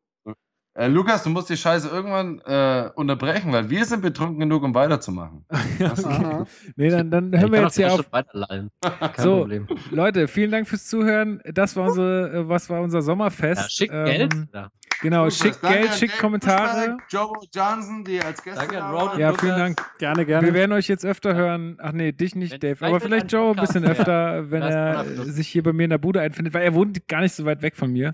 Äh, 0.77 0.89
Lukas, 0.89 1.23
du 1.23 1.31
musst 1.31 1.49
die 1.51 1.57
Scheiße 1.57 1.89
irgendwann 1.89 2.41
äh, 2.47 2.91
unterbrechen, 2.97 3.53
weil 3.53 3.71
wir 3.71 3.85
sind 3.85 4.03
betrunken 4.03 4.41
genug, 4.41 4.65
um 4.65 4.75
weiterzumachen. 4.75 5.45
Aha. 5.81 6.47
Nee, 6.77 6.89
dann, 6.91 7.13
dann 7.13 7.33
Ich 7.33 7.41
hören 7.41 7.53
wir 7.53 7.63
jetzt 7.63 7.77
hier 7.77 7.93
auf. 7.93 8.05
So, 9.19 9.39
Problem. 9.43 9.69
Leute, 9.93 10.27
vielen 10.27 10.51
Dank 10.51 10.67
fürs 10.67 10.87
Zuhören. 10.89 11.41
Das 11.45 11.77
war 11.77 11.87
unsere, 11.87 12.39
äh, 12.41 12.49
was 12.49 12.69
war 12.71 12.81
unser 12.81 13.03
Sommerfest. 13.03 13.63
Ja, 13.63 13.69
schick 13.69 13.93
Ähm, 13.93 14.05
Geld. 14.05 14.35
Ja. 14.53 14.71
Genau, 15.01 15.19
Lukas, 15.25 15.39
schickt 15.39 15.63
danke 15.63 15.79
Geld, 15.79 15.91
an 15.93 15.97
schickt 15.97 16.13
Dave 16.15 16.21
Kommentare. 16.23 16.97
Joe 17.09 17.33
Johnson, 17.55 18.05
die 18.05 18.21
als 18.21 18.43
Gäste 18.43 18.59
Danke 18.61 18.77
waren. 18.77 19.21
Ja, 19.21 19.33
vielen 19.35 19.57
Dank. 19.57 19.81
Gerne, 19.99 20.27
gerne. 20.27 20.47
Wir 20.47 20.55
werden 20.55 20.73
euch 20.73 20.89
jetzt 20.89 21.05
öfter 21.07 21.37
hören. 21.37 21.77
Ach 21.81 21.93
nee, 21.93 22.11
dich 22.11 22.35
nicht, 22.35 22.53
Wenn- 22.55 22.61
Dave. 22.61 22.85
Aber 22.87 22.99
vielleicht 23.01 23.31
Joe 23.31 23.51
ein 23.55 23.61
bisschen 23.61 23.85
öfter, 23.85 24.51
wenn 24.51 24.63
Das 24.63 24.75
er 24.75 25.05
sich 25.27 25.47
hier 25.47 25.63
bei 25.63 25.73
mir 25.73 25.85
in 25.85 25.91
der 25.91 25.99
Bude 25.99 26.21
einfindet, 26.21 26.53
weil 26.55 26.63
er 26.65 26.75
wohnt 26.75 27.07
gar 27.07 27.21
nicht 27.21 27.35
so 27.35 27.45
weit 27.45 27.63
weg 27.63 27.77
von 27.77 27.93
mir. 27.93 28.11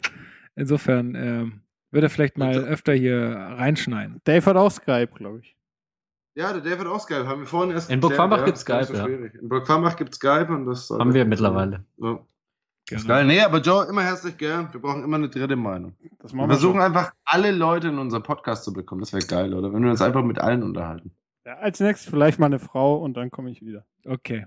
Insofern 0.57 1.15
ähm, 1.15 1.61
wird 1.91 2.05
er 2.05 2.11
vielleicht 2.11 2.39
mal 2.39 2.57
öfter 2.57 2.93
hier 2.93 3.35
reinschneiden. 3.37 4.21
Dave 4.25 4.45
hat 4.47 4.57
auch 4.57 4.71
Skype, 4.71 5.11
glaube 5.15 5.41
ich. 5.41 5.57
Ja, 6.35 6.53
der 6.53 6.63
David 6.63 6.87
auch 6.87 7.01
Skype. 7.01 7.27
Haben 7.27 7.41
wir 7.41 7.47
vorhin 7.47 7.73
erst 7.73 7.91
In 7.91 8.01
Burgfarmbach 8.01 8.39
ja, 8.39 8.45
gibt's 8.45 8.61
ist 8.61 8.67
gar 8.67 8.79
nicht 8.79 8.89
Skype, 8.89 8.99
ja. 8.99 9.05
schwierig. 9.07 9.35
In 9.35 9.49
Burgfarmbach 9.49 9.97
gibt 9.97 10.11
es 10.11 10.17
Skype 10.17 10.47
und 10.49 10.67
das 10.67 10.89
Haben 10.91 11.13
wir 11.13 11.25
mittlerweile. 11.25 11.85
Ja. 11.99 12.21
Genau. 12.89 13.07
Geil. 13.07 13.27
Nee, 13.27 13.41
aber 13.41 13.61
Joe, 13.61 13.87
immer 13.89 14.03
herzlich 14.03 14.37
gern. 14.37 14.73
Wir 14.73 14.81
brauchen 14.81 15.05
immer 15.05 15.17
eine 15.17 15.29
dritte 15.29 15.55
Meinung. 15.57 15.95
Das 16.19 16.33
Wir 16.33 16.37
machen 16.37 16.49
wir 16.49 16.55
versuchen 16.55 16.75
schon. 16.75 16.83
einfach, 16.83 17.13
alle 17.25 17.51
Leute 17.53 17.89
in 17.89 17.99
unseren 17.99 18.23
Podcast 18.23 18.65
zu 18.65 18.73
bekommen. 18.73 19.01
Das 19.01 19.13
wäre 19.13 19.25
geil, 19.25 19.55
oder? 19.55 19.73
Wenn 19.73 19.83
wir 19.83 19.91
uns 19.91 20.03
einfach 20.03 20.23
mit 20.25 20.39
allen 20.39 20.63
unterhalten. 20.63 21.13
Ja, 21.45 21.55
als 21.59 21.79
nächstes 21.81 22.11
vielleicht 22.11 22.39
mal 22.39 22.47
eine 22.47 22.59
Frau 22.59 22.97
und 22.97 23.15
dann 23.17 23.31
komme 23.31 23.51
ich 23.51 23.63
wieder. 23.63 23.85
Okay. 24.05 24.47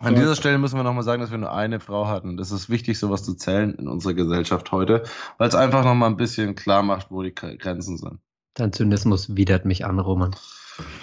An 0.00 0.14
dieser 0.14 0.36
Stelle 0.36 0.58
müssen 0.58 0.76
wir 0.76 0.84
nochmal 0.84 1.02
sagen, 1.02 1.20
dass 1.20 1.32
wir 1.32 1.38
nur 1.38 1.52
eine 1.52 1.80
Frau 1.80 2.06
hatten. 2.06 2.36
Das 2.36 2.52
ist 2.52 2.70
wichtig, 2.70 2.98
sowas 2.98 3.24
zu 3.24 3.34
zählen 3.34 3.74
in 3.74 3.88
unserer 3.88 4.14
Gesellschaft 4.14 4.70
heute, 4.70 5.02
weil 5.38 5.48
es 5.48 5.56
einfach 5.56 5.84
nochmal 5.84 6.08
ein 6.08 6.16
bisschen 6.16 6.54
klar 6.54 6.84
macht, 6.84 7.10
wo 7.10 7.22
die 7.22 7.32
Gre- 7.32 7.56
Grenzen 7.58 7.98
sind. 7.98 8.18
Dein 8.54 8.72
Zynismus 8.72 9.34
widert 9.36 9.64
mich 9.64 9.84
an, 9.84 9.98
Roman. 9.98 10.36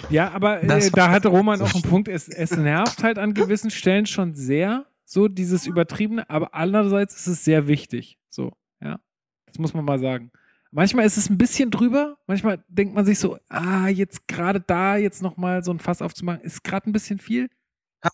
Ja, 0.08 0.30
aber 0.32 0.62
äh, 0.62 0.90
da 0.90 1.10
hatte 1.10 1.28
Roman 1.28 1.60
auch 1.60 1.74
einen 1.74 1.82
Punkt. 1.82 2.08
Es, 2.08 2.28
es 2.28 2.56
nervt 2.56 3.02
halt 3.02 3.18
an 3.18 3.34
gewissen 3.34 3.70
Stellen 3.70 4.06
schon 4.06 4.34
sehr, 4.34 4.86
so 5.04 5.28
dieses 5.28 5.66
Übertriebene, 5.66 6.28
aber 6.30 6.54
andererseits 6.54 7.16
ist 7.16 7.26
es 7.26 7.44
sehr 7.44 7.66
wichtig. 7.66 8.18
So, 8.30 8.52
ja. 8.82 8.98
Das 9.46 9.58
muss 9.58 9.74
man 9.74 9.84
mal 9.84 9.98
sagen. 9.98 10.30
Manchmal 10.70 11.04
ist 11.04 11.18
es 11.18 11.30
ein 11.30 11.38
bisschen 11.38 11.70
drüber, 11.70 12.16
manchmal 12.26 12.64
denkt 12.68 12.94
man 12.94 13.04
sich 13.04 13.18
so, 13.18 13.38
ah, 13.48 13.88
jetzt 13.88 14.26
gerade 14.26 14.60
da 14.60 14.96
jetzt 14.96 15.22
nochmal 15.22 15.62
so 15.62 15.70
ein 15.70 15.78
Fass 15.78 16.02
aufzumachen, 16.02 16.40
ist 16.40 16.64
gerade 16.64 16.88
ein 16.88 16.92
bisschen 16.92 17.18
viel. 17.18 17.48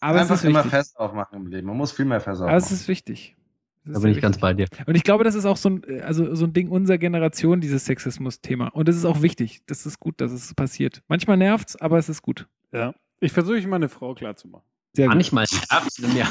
Aber 0.00 0.16
es 0.16 0.22
einfach 0.22 0.34
ist 0.36 0.44
immer 0.44 0.64
fest 0.64 0.98
aufmachen 0.98 1.36
im 1.38 1.46
Leben. 1.46 1.66
Man 1.66 1.76
muss 1.76 1.92
viel 1.92 2.04
mehr 2.04 2.20
fest 2.20 2.40
Aber 2.42 2.52
es 2.54 2.64
aufmachen. 2.64 2.76
ist 2.76 2.88
wichtig. 2.88 3.36
Das 3.84 3.94
Da 3.94 3.98
ist 3.98 4.02
bin 4.04 4.12
ich 4.12 4.20
ganz 4.20 4.36
wichtig. 4.36 4.40
bei 4.42 4.54
dir. 4.54 4.66
Und 4.86 4.94
ich 4.94 5.02
glaube, 5.02 5.24
das 5.24 5.34
ist 5.34 5.44
auch 5.44 5.56
so 5.56 5.70
ein, 5.70 5.82
also 6.02 6.34
so 6.34 6.44
ein 6.46 6.52
Ding 6.52 6.68
unserer 6.70 6.98
Generation, 6.98 7.60
dieses 7.60 7.84
Sexismus-Thema. 7.86 8.68
Und 8.68 8.86
das 8.88 8.96
ist 8.96 9.04
auch 9.04 9.22
wichtig. 9.22 9.62
Das 9.66 9.86
ist 9.86 9.98
gut, 9.98 10.20
dass 10.20 10.30
es 10.32 10.54
passiert. 10.54 11.02
Manchmal 11.08 11.36
nervt's, 11.36 11.74
aber 11.76 11.98
es 11.98 12.08
ist 12.08 12.22
gut. 12.22 12.46
Ja. 12.70 12.94
Ich 13.20 13.32
versuche 13.32 13.56
ich 13.58 13.66
mal 13.66 13.76
eine 13.76 13.88
Frau 13.88 14.14
klarzumachen. 14.14 14.64
Sehr 14.94 15.06
gut. 15.06 15.14
Manchmal 15.16 15.46
nervt 15.50 15.98
ja. 16.14 16.26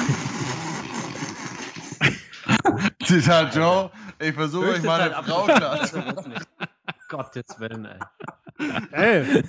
Zitat 3.04 3.56
Joe, 3.56 3.90
ich 4.20 4.34
versuche 4.34 4.66
euch 4.66 4.72
Höchste 4.74 4.88
mal 4.88 5.00
Zeit 5.00 5.14
eine 5.14 5.24
Frau 5.28 5.46
ab- 5.48 5.56
klar 5.58 5.86
zu 5.86 5.96
wirklich. 6.06 6.40
Gottes 7.10 7.60
Willen, 7.60 7.86
ey. 7.86 8.00
Ey, 8.92 9.44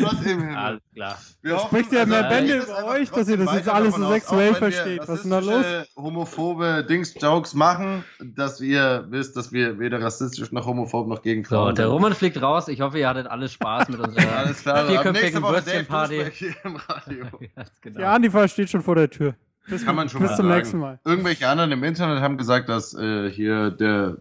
Gott 0.00 0.12
im 0.22 0.40
Himmel. 0.40 0.56
Alles 0.56 0.80
klar. 0.94 1.18
Wir 1.42 1.56
hoffen, 1.56 1.66
spricht 1.68 1.92
ja 1.92 2.06
mehr 2.06 2.24
also, 2.24 2.28
Bände 2.36 2.52
geht 2.54 2.62
es 2.62 2.68
über 2.68 2.84
euch, 2.86 3.10
dass 3.10 3.28
ihr 3.28 3.36
das 3.36 3.54
jetzt 3.54 3.68
alles 3.68 3.94
so 3.94 4.04
aus, 4.04 4.12
sexuell 4.12 4.50
wir 4.50 4.56
versteht. 4.56 5.00
Was 5.00 5.08
ist 5.10 5.22
denn 5.22 5.30
da 5.30 5.38
los? 5.40 5.64
homophobe 5.96 6.84
Dings-Jokes 6.88 7.54
machen, 7.54 8.04
dass 8.20 8.60
ihr 8.60 9.06
wisst, 9.10 9.36
dass 9.36 9.52
wir 9.52 9.78
weder 9.78 10.00
rassistisch 10.02 10.52
noch 10.52 10.66
homophob 10.66 11.06
noch 11.08 11.22
gegen 11.22 11.44
So, 11.44 11.56
Frauen 11.56 11.74
der 11.74 11.86
sind. 11.86 11.92
Roman 11.92 12.14
fliegt 12.14 12.40
raus. 12.40 12.68
Ich 12.68 12.80
hoffe, 12.80 12.98
ihr 12.98 13.08
hattet 13.08 13.26
alle 13.26 13.48
Spaß 13.48 13.88
mit 13.88 14.00
unserer 14.00 14.32
Alles 14.38 14.62
klar, 14.62 14.86
vierköpfigen 14.86 15.42
Dave 15.42 15.54
Würstchenparty. 15.54 16.14
Duisberg 16.16 16.34
hier 16.34 16.54
im 16.64 16.76
Radio. 16.76 17.26
Ja, 17.56 17.64
genau. 17.80 17.98
Die 17.98 18.04
Antifa 18.04 18.48
steht 18.48 18.70
schon 18.70 18.82
vor 18.82 18.94
der 18.96 19.10
Tür. 19.10 19.34
Bis, 19.68 19.84
Kann 19.84 19.96
man 19.96 20.08
schon 20.08 20.20
bis 20.20 20.30
mal 20.30 20.36
zum 20.36 20.46
sagen. 20.46 20.58
nächsten 20.58 20.78
Mal. 20.78 21.00
Irgendwelche 21.04 21.48
anderen 21.48 21.72
im 21.72 21.82
Internet 21.82 22.20
haben 22.22 22.36
gesagt, 22.38 22.68
dass 22.68 22.94
äh, 22.94 23.30
hier 23.30 23.70
der 23.70 24.18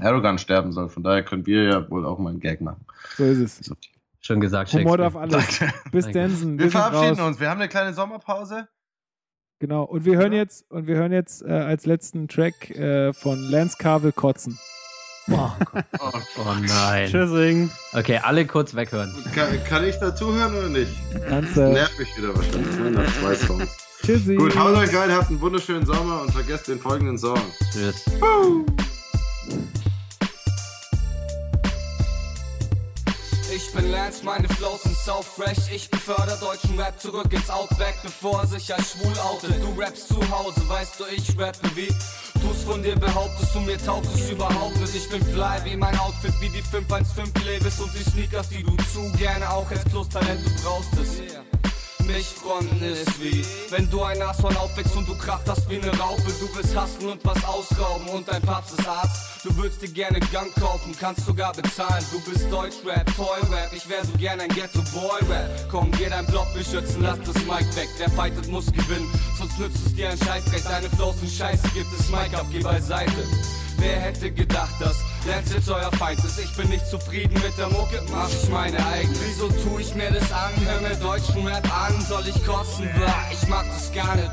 Erdogan 0.00 0.38
sterben 0.38 0.72
soll. 0.72 0.88
Von 0.88 1.02
daher 1.02 1.22
können 1.24 1.46
wir 1.46 1.64
ja 1.64 1.90
wohl 1.90 2.04
auch 2.06 2.18
mal 2.18 2.30
einen 2.30 2.40
Gag 2.40 2.60
machen. 2.60 2.84
So 3.16 3.24
ist 3.24 3.38
es. 3.38 3.70
Schön 4.20 4.40
gesagt, 4.40 4.72
Humor 4.72 4.98
darf 4.98 5.14
alles. 5.14 5.60
Bis 5.92 6.04
Danke. 6.04 6.18
Dansen. 6.20 6.58
Wir 6.58 6.64
Wir 6.64 6.70
verabschieden 6.72 7.20
raus. 7.20 7.28
uns. 7.28 7.40
Wir 7.40 7.48
haben 7.48 7.60
eine 7.60 7.68
kleine 7.68 7.94
Sommerpause. 7.94 8.68
Genau. 9.58 9.84
Und 9.84 10.04
wir 10.04 10.18
hören 10.18 10.32
jetzt, 10.32 10.70
und 10.70 10.86
wir 10.86 10.96
hören 10.96 11.12
jetzt 11.12 11.42
äh, 11.42 11.50
als 11.50 11.86
letzten 11.86 12.28
Track 12.28 12.70
äh, 12.70 13.12
von 13.12 13.38
Lance 13.38 13.76
Carvel 13.78 14.12
Kotzen. 14.12 14.58
Oh. 15.30 15.50
Oh, 15.98 16.12
oh 16.38 16.54
nein. 16.66 17.08
Tschüssing. 17.08 17.70
Okay, 17.92 18.18
alle 18.22 18.46
kurz 18.46 18.74
weghören. 18.74 19.12
kann, 19.34 19.48
kann 19.64 19.84
ich 19.84 19.96
dazuhören 19.98 20.54
oder 20.54 20.68
nicht? 20.68 20.92
Äh, 21.14 21.40
nervt 21.40 21.98
mich 21.98 22.16
wieder 22.16 22.36
wahrscheinlich. 22.36 22.94
Nach 22.96 23.20
zwei 23.20 23.34
Songs. 23.34 23.76
tschüssi. 24.02 24.36
Gut, 24.36 24.56
haut 24.56 24.76
euch 24.76 24.94
rein, 24.94 25.10
habt 25.10 25.28
einen 25.28 25.40
wunderschönen 25.40 25.84
Sommer 25.84 26.22
und 26.22 26.32
vergesst 26.32 26.68
den 26.68 26.78
folgenden 26.78 27.18
Song. 27.18 27.40
Tschüss. 27.72 28.04
Ich 33.54 33.72
bin 33.72 33.90
Lance, 33.90 34.24
meine 34.24 34.48
Flows 34.48 34.82
sind 34.82 34.96
so 34.96 35.22
fresh. 35.22 35.70
Ich 35.72 35.88
beförder 35.88 36.36
deutschen 36.36 36.78
Rap 36.78 37.00
zurück 37.00 37.32
ins 37.32 37.48
Outback, 37.48 37.94
bevor 38.02 38.40
er 38.40 38.46
sich 38.46 38.74
als 38.74 38.92
schwul 38.92 39.18
outet. 39.18 39.62
Du 39.62 39.80
rappst 39.80 40.08
zu 40.08 40.20
Hause, 40.30 40.68
weißt 40.68 41.00
du, 41.00 41.04
ich 41.06 41.38
rappe 41.38 41.70
wie. 41.74 41.88
Du's 42.40 42.64
von 42.64 42.82
dir 42.82 42.96
behauptest 42.96 43.54
du 43.54 43.60
mir 43.60 43.78
taugt 43.78 44.06
es 44.14 44.30
überhaupt 44.30 44.76
nicht. 44.78 44.94
Ich 44.94 45.08
bin 45.08 45.22
fly 45.22 45.58
wie 45.64 45.76
mein 45.76 45.98
Outfit, 45.98 46.34
wie 46.40 46.50
die 46.50 46.62
515 46.62 47.44
Levis 47.44 47.80
und 47.80 47.92
die 47.94 48.10
Sneakers, 48.10 48.48
die 48.50 48.62
du 48.62 48.76
zu 48.92 49.10
gerne 49.16 49.50
auch 49.50 49.70
als 49.70 49.84
Plus-Talent, 49.84 50.44
du 50.44 50.62
brauchst 50.62 50.92
es. 51.00 51.22
Mich 52.06 52.26
fronten 52.26 52.82
ist 52.82 53.20
wie 53.20 53.44
Wenn 53.70 53.90
du 53.90 54.02
ein 54.02 54.18
Nashorn 54.18 54.56
aufwächst 54.56 54.96
und 54.96 55.08
du 55.08 55.14
Kraft 55.16 55.48
hast 55.48 55.68
wie 55.68 55.76
eine 55.76 55.96
Raupe 55.98 56.32
Du 56.40 56.48
willst 56.54 56.76
hassen 56.76 57.08
und 57.08 57.24
was 57.24 57.44
ausrauben 57.44 58.08
und 58.08 58.28
dein 58.28 58.42
Papst 58.42 58.78
ist 58.78 58.86
Arzt. 58.86 59.44
Du 59.44 59.56
würdest 59.56 59.82
dir 59.82 59.88
gerne 59.88 60.20
Gang 60.32 60.52
kaufen, 60.54 60.94
kannst 60.98 61.24
sogar 61.24 61.52
bezahlen. 61.52 62.04
Du 62.10 62.20
bist 62.20 62.50
Deutschrap, 62.50 63.06
Toy-Rap, 63.16 63.72
ich 63.72 63.88
wär 63.88 64.04
so 64.04 64.12
gern 64.18 64.40
ein 64.40 64.48
Ghetto-Boy-Rap 64.48 65.68
Komm, 65.70 65.90
geh 65.92 66.08
dein 66.08 66.26
Block 66.26 66.52
beschützen, 66.54 67.02
lass 67.02 67.18
das 67.20 67.36
Mic 67.44 67.76
weg. 67.76 67.88
Wer 67.98 68.10
fightet, 68.10 68.48
muss 68.48 68.66
gewinnen, 68.66 69.08
sonst 69.38 69.58
nützt 69.58 69.86
es 69.86 69.94
dir 69.94 70.10
ein 70.10 70.18
Scheißdreck. 70.18 70.64
Deine 70.64 70.90
Flows 70.90 71.20
sind 71.20 71.32
scheiße, 71.32 71.68
gibt 71.74 71.92
es 71.98 72.08
Mic 72.10 72.34
ab, 72.34 72.46
geh 72.50 72.60
beiseite 72.60 73.22
Wer 73.78 74.00
hätte 74.00 74.30
gedacht, 74.30 74.74
dass 74.80 74.96
Lance 75.26 75.54
jetzt 75.54 75.68
euer 75.68 75.92
Feind 75.92 76.22
ist? 76.24 76.38
Ich 76.38 76.56
bin 76.56 76.68
nicht 76.68 76.86
zufrieden 76.86 77.34
mit 77.34 77.56
der 77.58 77.68
Mucke, 77.68 78.02
mach 78.10 78.28
ich 78.28 78.48
meine 78.48 78.84
eigene. 78.86 79.16
Wieso 79.26 79.48
tu 79.48 79.78
ich 79.78 79.94
mir 79.94 80.10
das 80.10 80.30
an? 80.32 80.52
Hör 80.64 80.80
mir 80.80 80.96
deutschen 80.96 81.46
Rap 81.46 81.68
an, 81.72 82.00
soll 82.00 82.26
ich 82.26 82.46
kotzen? 82.46 82.88
Blah, 82.96 83.26
ich 83.30 83.48
mag 83.48 83.66
das 83.66 83.92
gar 83.92 84.16
nicht. 84.16 84.30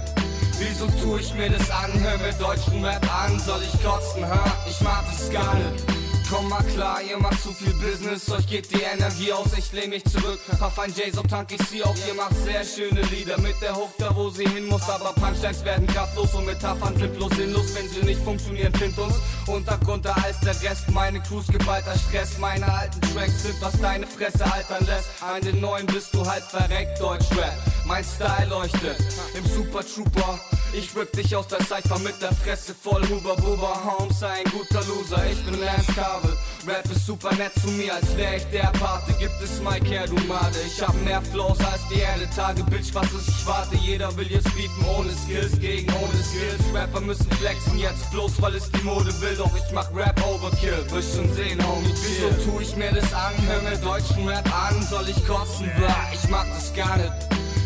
Wieso 0.60 0.88
tu 1.02 1.18
ich 1.18 1.34
mir 1.34 1.50
das 1.50 1.70
an? 1.72 1.92
Hör 2.00 2.18
mir 2.20 2.34
deutschen 2.34 2.84
Rap 2.86 3.06
an, 3.24 3.40
soll 3.40 3.62
ich 3.64 3.84
kotzen? 3.84 4.26
Ha, 4.26 4.58
ich 4.70 4.80
mag 4.82 5.04
das 5.06 5.30
gar 5.30 5.56
nicht. 5.56 6.03
Komm 6.34 6.50
mal 6.50 6.64
klar, 6.64 7.00
ihr 7.08 7.20
macht 7.20 7.44
zu 7.44 7.54
viel 7.54 7.74
Business, 7.74 8.28
euch 8.32 8.48
geht 8.48 8.72
die 8.72 8.82
Energie 8.82 9.32
aus, 9.32 9.54
ich 9.56 9.72
lehn 9.72 9.92
mich 9.92 10.04
zurück. 10.06 10.40
Auf 10.60 10.80
ein 10.80 10.92
J-Sop 10.92 11.28
tank 11.28 11.52
ich 11.52 11.62
sie 11.68 11.84
auf, 11.84 11.96
ihr 12.08 12.16
macht 12.16 12.36
sehr 12.44 12.64
schöne 12.66 13.02
Lieder 13.04 13.38
mit 13.38 13.62
der 13.62 13.76
Hook 13.76 13.92
da, 14.00 14.16
wo 14.16 14.32
sie 14.32 14.48
hin 14.48 14.66
muss. 14.66 14.90
Aber 14.90 15.14
Punchlines 15.14 15.64
werden 15.64 15.86
kraftlos 15.86 16.34
und 16.34 16.48
Metaphern 16.48 16.98
sind 16.98 17.16
bloß 17.18 17.34
sinnlos, 17.36 17.76
wenn 17.76 17.88
sie 17.88 18.02
nicht 18.02 18.20
funktionieren, 18.24 18.74
findet 18.74 18.98
uns 18.98 19.14
Untergrund 19.46 20.08
als 20.08 20.40
der 20.40 20.60
Rest. 20.64 20.90
Meine 20.90 21.22
Crews 21.22 21.46
geballter 21.48 21.94
Stress, 22.00 22.40
meine 22.40 22.66
alten 22.68 23.00
Tracks 23.14 23.44
sind, 23.44 23.62
was 23.62 23.80
deine 23.80 24.08
Fresse 24.08 24.44
altern 24.52 24.88
lässt. 24.88 25.10
An 25.22 25.40
den 25.42 25.62
neuen 25.62 25.86
bist 25.86 26.16
du 26.16 26.26
halt 26.26 26.44
verreckt, 26.46 27.00
Deutschrap. 27.00 27.54
Mein 27.86 28.04
Style 28.04 28.50
leuchtet 28.50 28.98
im 29.36 29.46
Super 29.46 29.86
Trooper. 29.86 30.40
Ich 30.74 30.96
rip 30.96 31.12
dich 31.12 31.36
aus 31.36 31.48
der 31.48 31.60
Cypher 31.60 32.00
mit 32.00 32.20
der 32.20 32.34
Fresse 32.34 32.74
voll 32.74 33.08
Huber 33.08 33.36
Buber 33.36 33.80
Holmes, 33.86 34.24
ein 34.24 34.44
guter 34.46 34.84
Loser, 34.88 35.24
ich 35.32 35.46
bin 35.46 35.60
Lance 35.60 35.94
Kabel 36.24 36.38
Rap 36.66 36.86
ist 36.90 37.06
super 37.06 37.34
nett 37.36 37.52
zu 37.62 37.70
mir, 37.72 37.94
als 37.94 38.16
wär 38.16 38.38
ich 38.38 38.46
der 38.46 38.72
Pate. 38.80 39.12
Gibt 39.20 39.42
es 39.44 39.60
Mike 39.62 39.86
her, 39.86 40.08
du 40.08 40.16
Made. 40.28 40.56
Ich 40.66 40.82
hab 40.82 40.96
mehr 41.04 41.22
Flows 41.22 41.60
als 41.60 41.82
die 41.90 42.00
Erde. 42.00 42.28
Tage, 42.34 42.64
Bitch, 42.64 42.94
was 42.94 43.12
ist, 43.12 43.28
ich 43.28 43.46
warte. 43.46 43.76
Jeder 43.76 44.16
will 44.16 44.32
jetzt 44.32 44.54
beefen 44.56 44.86
ohne 44.98 45.12
Skills 45.12 45.60
gegen 45.60 45.92
ohne 45.94 46.24
Skills. 46.24 46.64
Rapper 46.74 47.02
müssen 47.02 47.30
flexen 47.32 47.78
jetzt 47.78 48.10
bloß, 48.12 48.42
weil 48.42 48.56
es 48.56 48.72
die 48.72 48.82
Mode 48.84 49.14
will. 49.22 49.36
Doch 49.36 49.52
ich 49.56 49.74
mach 49.74 49.94
Rap 49.94 50.22
Overkill, 50.26 50.86
wirst 50.90 51.16
schon 51.16 51.34
sehen, 51.34 51.62
Homie, 51.68 51.94
Wieso 51.94 52.30
tu 52.44 52.60
ich 52.62 52.76
mir 52.78 52.92
das 52.92 53.14
an, 53.14 53.34
hör 53.46 53.62
mir 53.62 53.78
deutschen 53.78 54.28
Rap 54.28 54.48
an. 54.70 54.82
Soll 54.90 55.10
ich 55.10 55.28
kotzen, 55.28 55.70
blah, 55.78 56.08
ich 56.14 56.30
mag 56.30 56.48
das 56.56 56.74
gar 56.74 56.96
nicht. 56.96 57.12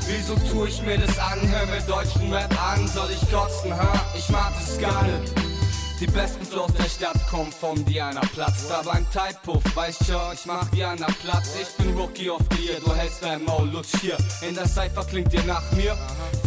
Wieso 0.07 0.35
tu 0.49 0.65
ich 0.65 0.81
mir 0.81 0.97
das 0.97 1.19
an? 1.19 1.39
Hör 1.51 1.65
mir 1.67 1.81
deutschen 1.81 2.33
Rap 2.33 2.51
an, 2.63 2.87
soll 2.87 3.09
ich 3.11 3.31
kotzen, 3.31 3.75
ha? 3.75 3.93
Ich 4.17 4.27
mag 4.29 4.53
das 4.57 4.79
gar 4.79 5.03
nicht. 5.03 5.56
Die 5.99 6.05
besten 6.05 6.45
Flows 6.45 6.71
der 6.73 6.87
Stadt 6.89 7.27
kommen 7.27 7.51
von 7.51 7.83
Diana 7.85 8.21
Platz. 8.33 8.67
Da 8.67 8.83
beim 8.83 9.05
Tidepuff, 9.09 9.63
weißt 9.75 10.05
schon, 10.05 10.33
ich 10.33 10.45
mach 10.45 10.69
Diana 10.69 11.07
platt. 11.23 11.43
Ich 11.59 11.83
bin 11.83 11.97
Rookie 11.97 12.29
of 12.29 12.41
the 12.51 12.67
Year, 12.67 12.79
du 12.79 12.93
hältst 12.93 13.23
dein 13.23 13.43
Maul, 13.43 13.67
lutsch 13.69 13.99
hier. 13.99 14.15
In 14.47 14.53
der 14.53 14.67
Cypher 14.67 15.03
klingt 15.05 15.33
dir 15.33 15.43
nach 15.45 15.63
mir 15.71 15.97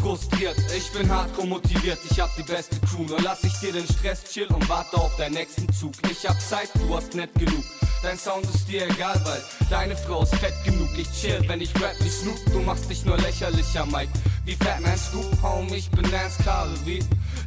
frustriert. 0.00 0.56
Ich 0.76 0.92
bin 0.92 1.10
hardcore 1.10 1.48
motiviert, 1.48 1.98
ich 2.08 2.20
hab 2.20 2.34
die 2.36 2.44
beste 2.44 2.78
Crew. 2.80 3.02
Nur 3.08 3.20
lass 3.22 3.42
ich 3.42 3.54
dir 3.54 3.72
den 3.72 3.86
Stress 3.86 4.22
chill 4.24 4.46
und 4.52 4.68
warte 4.68 4.96
auf 4.96 5.16
deinen 5.16 5.34
nächsten 5.34 5.72
Zug. 5.72 5.94
Ich 6.08 6.28
hab 6.28 6.40
Zeit, 6.40 6.70
du 6.74 6.94
hast 6.94 7.14
nicht 7.14 7.34
genug. 7.34 7.64
Dein 8.02 8.18
Sound 8.18 8.46
ist 8.46 8.66
dir 8.66 8.88
egal, 8.88 9.20
weil 9.24 9.42
deine 9.68 9.94
Frau 9.94 10.22
ist 10.22 10.34
fett 10.36 10.54
genug. 10.64 10.88
Ich 10.96 11.10
chill, 11.12 11.42
wenn 11.46 11.60
ich 11.60 11.74
rap 11.76 11.94
wie 12.00 12.08
Snoop, 12.08 12.38
du 12.52 12.60
machst 12.60 12.88
dich 12.88 13.04
nur 13.04 13.18
lächerlicher, 13.18 13.84
Mike. 13.86 14.10
Wie 14.46 14.56
Fatman 14.56 14.96
Scoop, 14.96 15.42
Home, 15.42 15.76
ich 15.76 15.90
bin 15.90 16.10
Lance 16.10 16.38
wie 16.86 17.00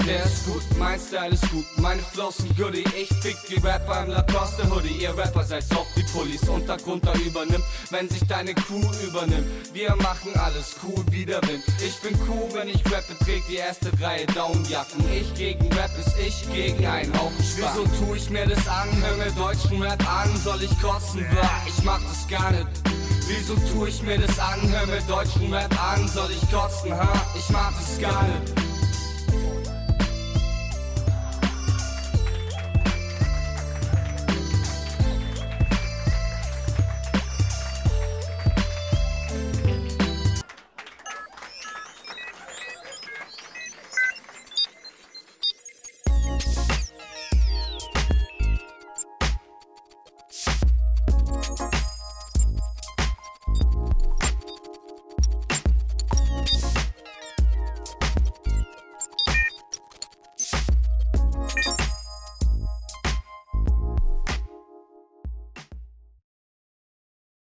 der 0.06 0.26
ist 0.26 0.46
gut, 0.46 0.64
mein 0.78 1.00
Style 1.00 1.30
ist 1.30 1.50
gut, 1.50 1.66
meine 1.78 2.02
Flows 2.02 2.38
sind 2.38 2.58
goodie. 2.58 2.84
Ich 3.00 3.08
fick 3.22 3.38
die 3.48 3.56
Rapper 3.66 4.04
im 4.04 4.10
Lacoste 4.10 4.70
Hoodie. 4.70 4.98
Ihr 5.02 5.18
Rapper 5.18 5.44
seid 5.44 5.64
soft 5.64 5.96
wie 5.96 6.04
Pullis, 6.04 6.44
Untergrund 6.50 7.06
da 7.06 7.14
übernimmt, 7.14 7.64
wenn 7.90 8.10
sich 8.10 8.22
deine 8.28 8.54
Crew 8.54 8.82
übernimmt. 9.08 9.48
Wir 9.74 9.96
machen 9.98 10.36
alles 10.36 10.76
cool 10.84 11.06
wie 11.10 11.26
der 11.26 11.42
Wind. 11.44 11.64
Ich 11.80 11.96
bin 12.02 12.20
cool, 12.28 12.50
wenn 12.54 12.68
ich 12.68 12.84
rappe, 12.88 13.18
träg 13.24 13.44
die 13.48 13.56
erste 13.56 13.92
Reihe 14.02 14.26
Downjacken. 14.28 15.06
Ich 15.14 15.34
gegen 15.36 15.72
Rap 15.74 15.92
ist 15.98 16.18
ich 16.20 16.52
gegen 16.52 16.86
einen 16.86 17.14
Haufen. 17.18 17.38
Wieso 17.56 17.86
tu 17.98 18.14
ich 18.14 18.30
mir 18.30 18.46
das 18.46 18.68
an? 18.68 18.90
Hör 19.02 19.16
mir 19.16 19.32
deutschen 19.32 19.82
Rap 19.82 20.06
an, 20.06 20.30
soll 20.44 20.62
ich 20.62 20.82
kotzen, 20.82 21.26
bla, 21.32 21.50
ich 21.66 21.84
mach 21.84 22.02
das 22.02 22.28
gar 22.28 22.52
nicht. 22.52 22.68
Wieso 23.28 23.56
tu 23.72 23.86
ich 23.86 24.04
mir 24.04 24.20
das 24.20 24.38
an? 24.40 24.60
Hör 24.70 24.86
mir 24.86 25.02
deutschen 25.08 25.54
Rap 25.54 25.74
an, 25.82 26.08
soll 26.08 26.30
ich 26.32 26.52
kotzen, 26.52 26.94
ha? 26.94 27.08
Ich 27.36 27.50
mach 27.50 27.72
das 27.72 28.00
gar 28.00 28.24
nicht. 28.24 28.54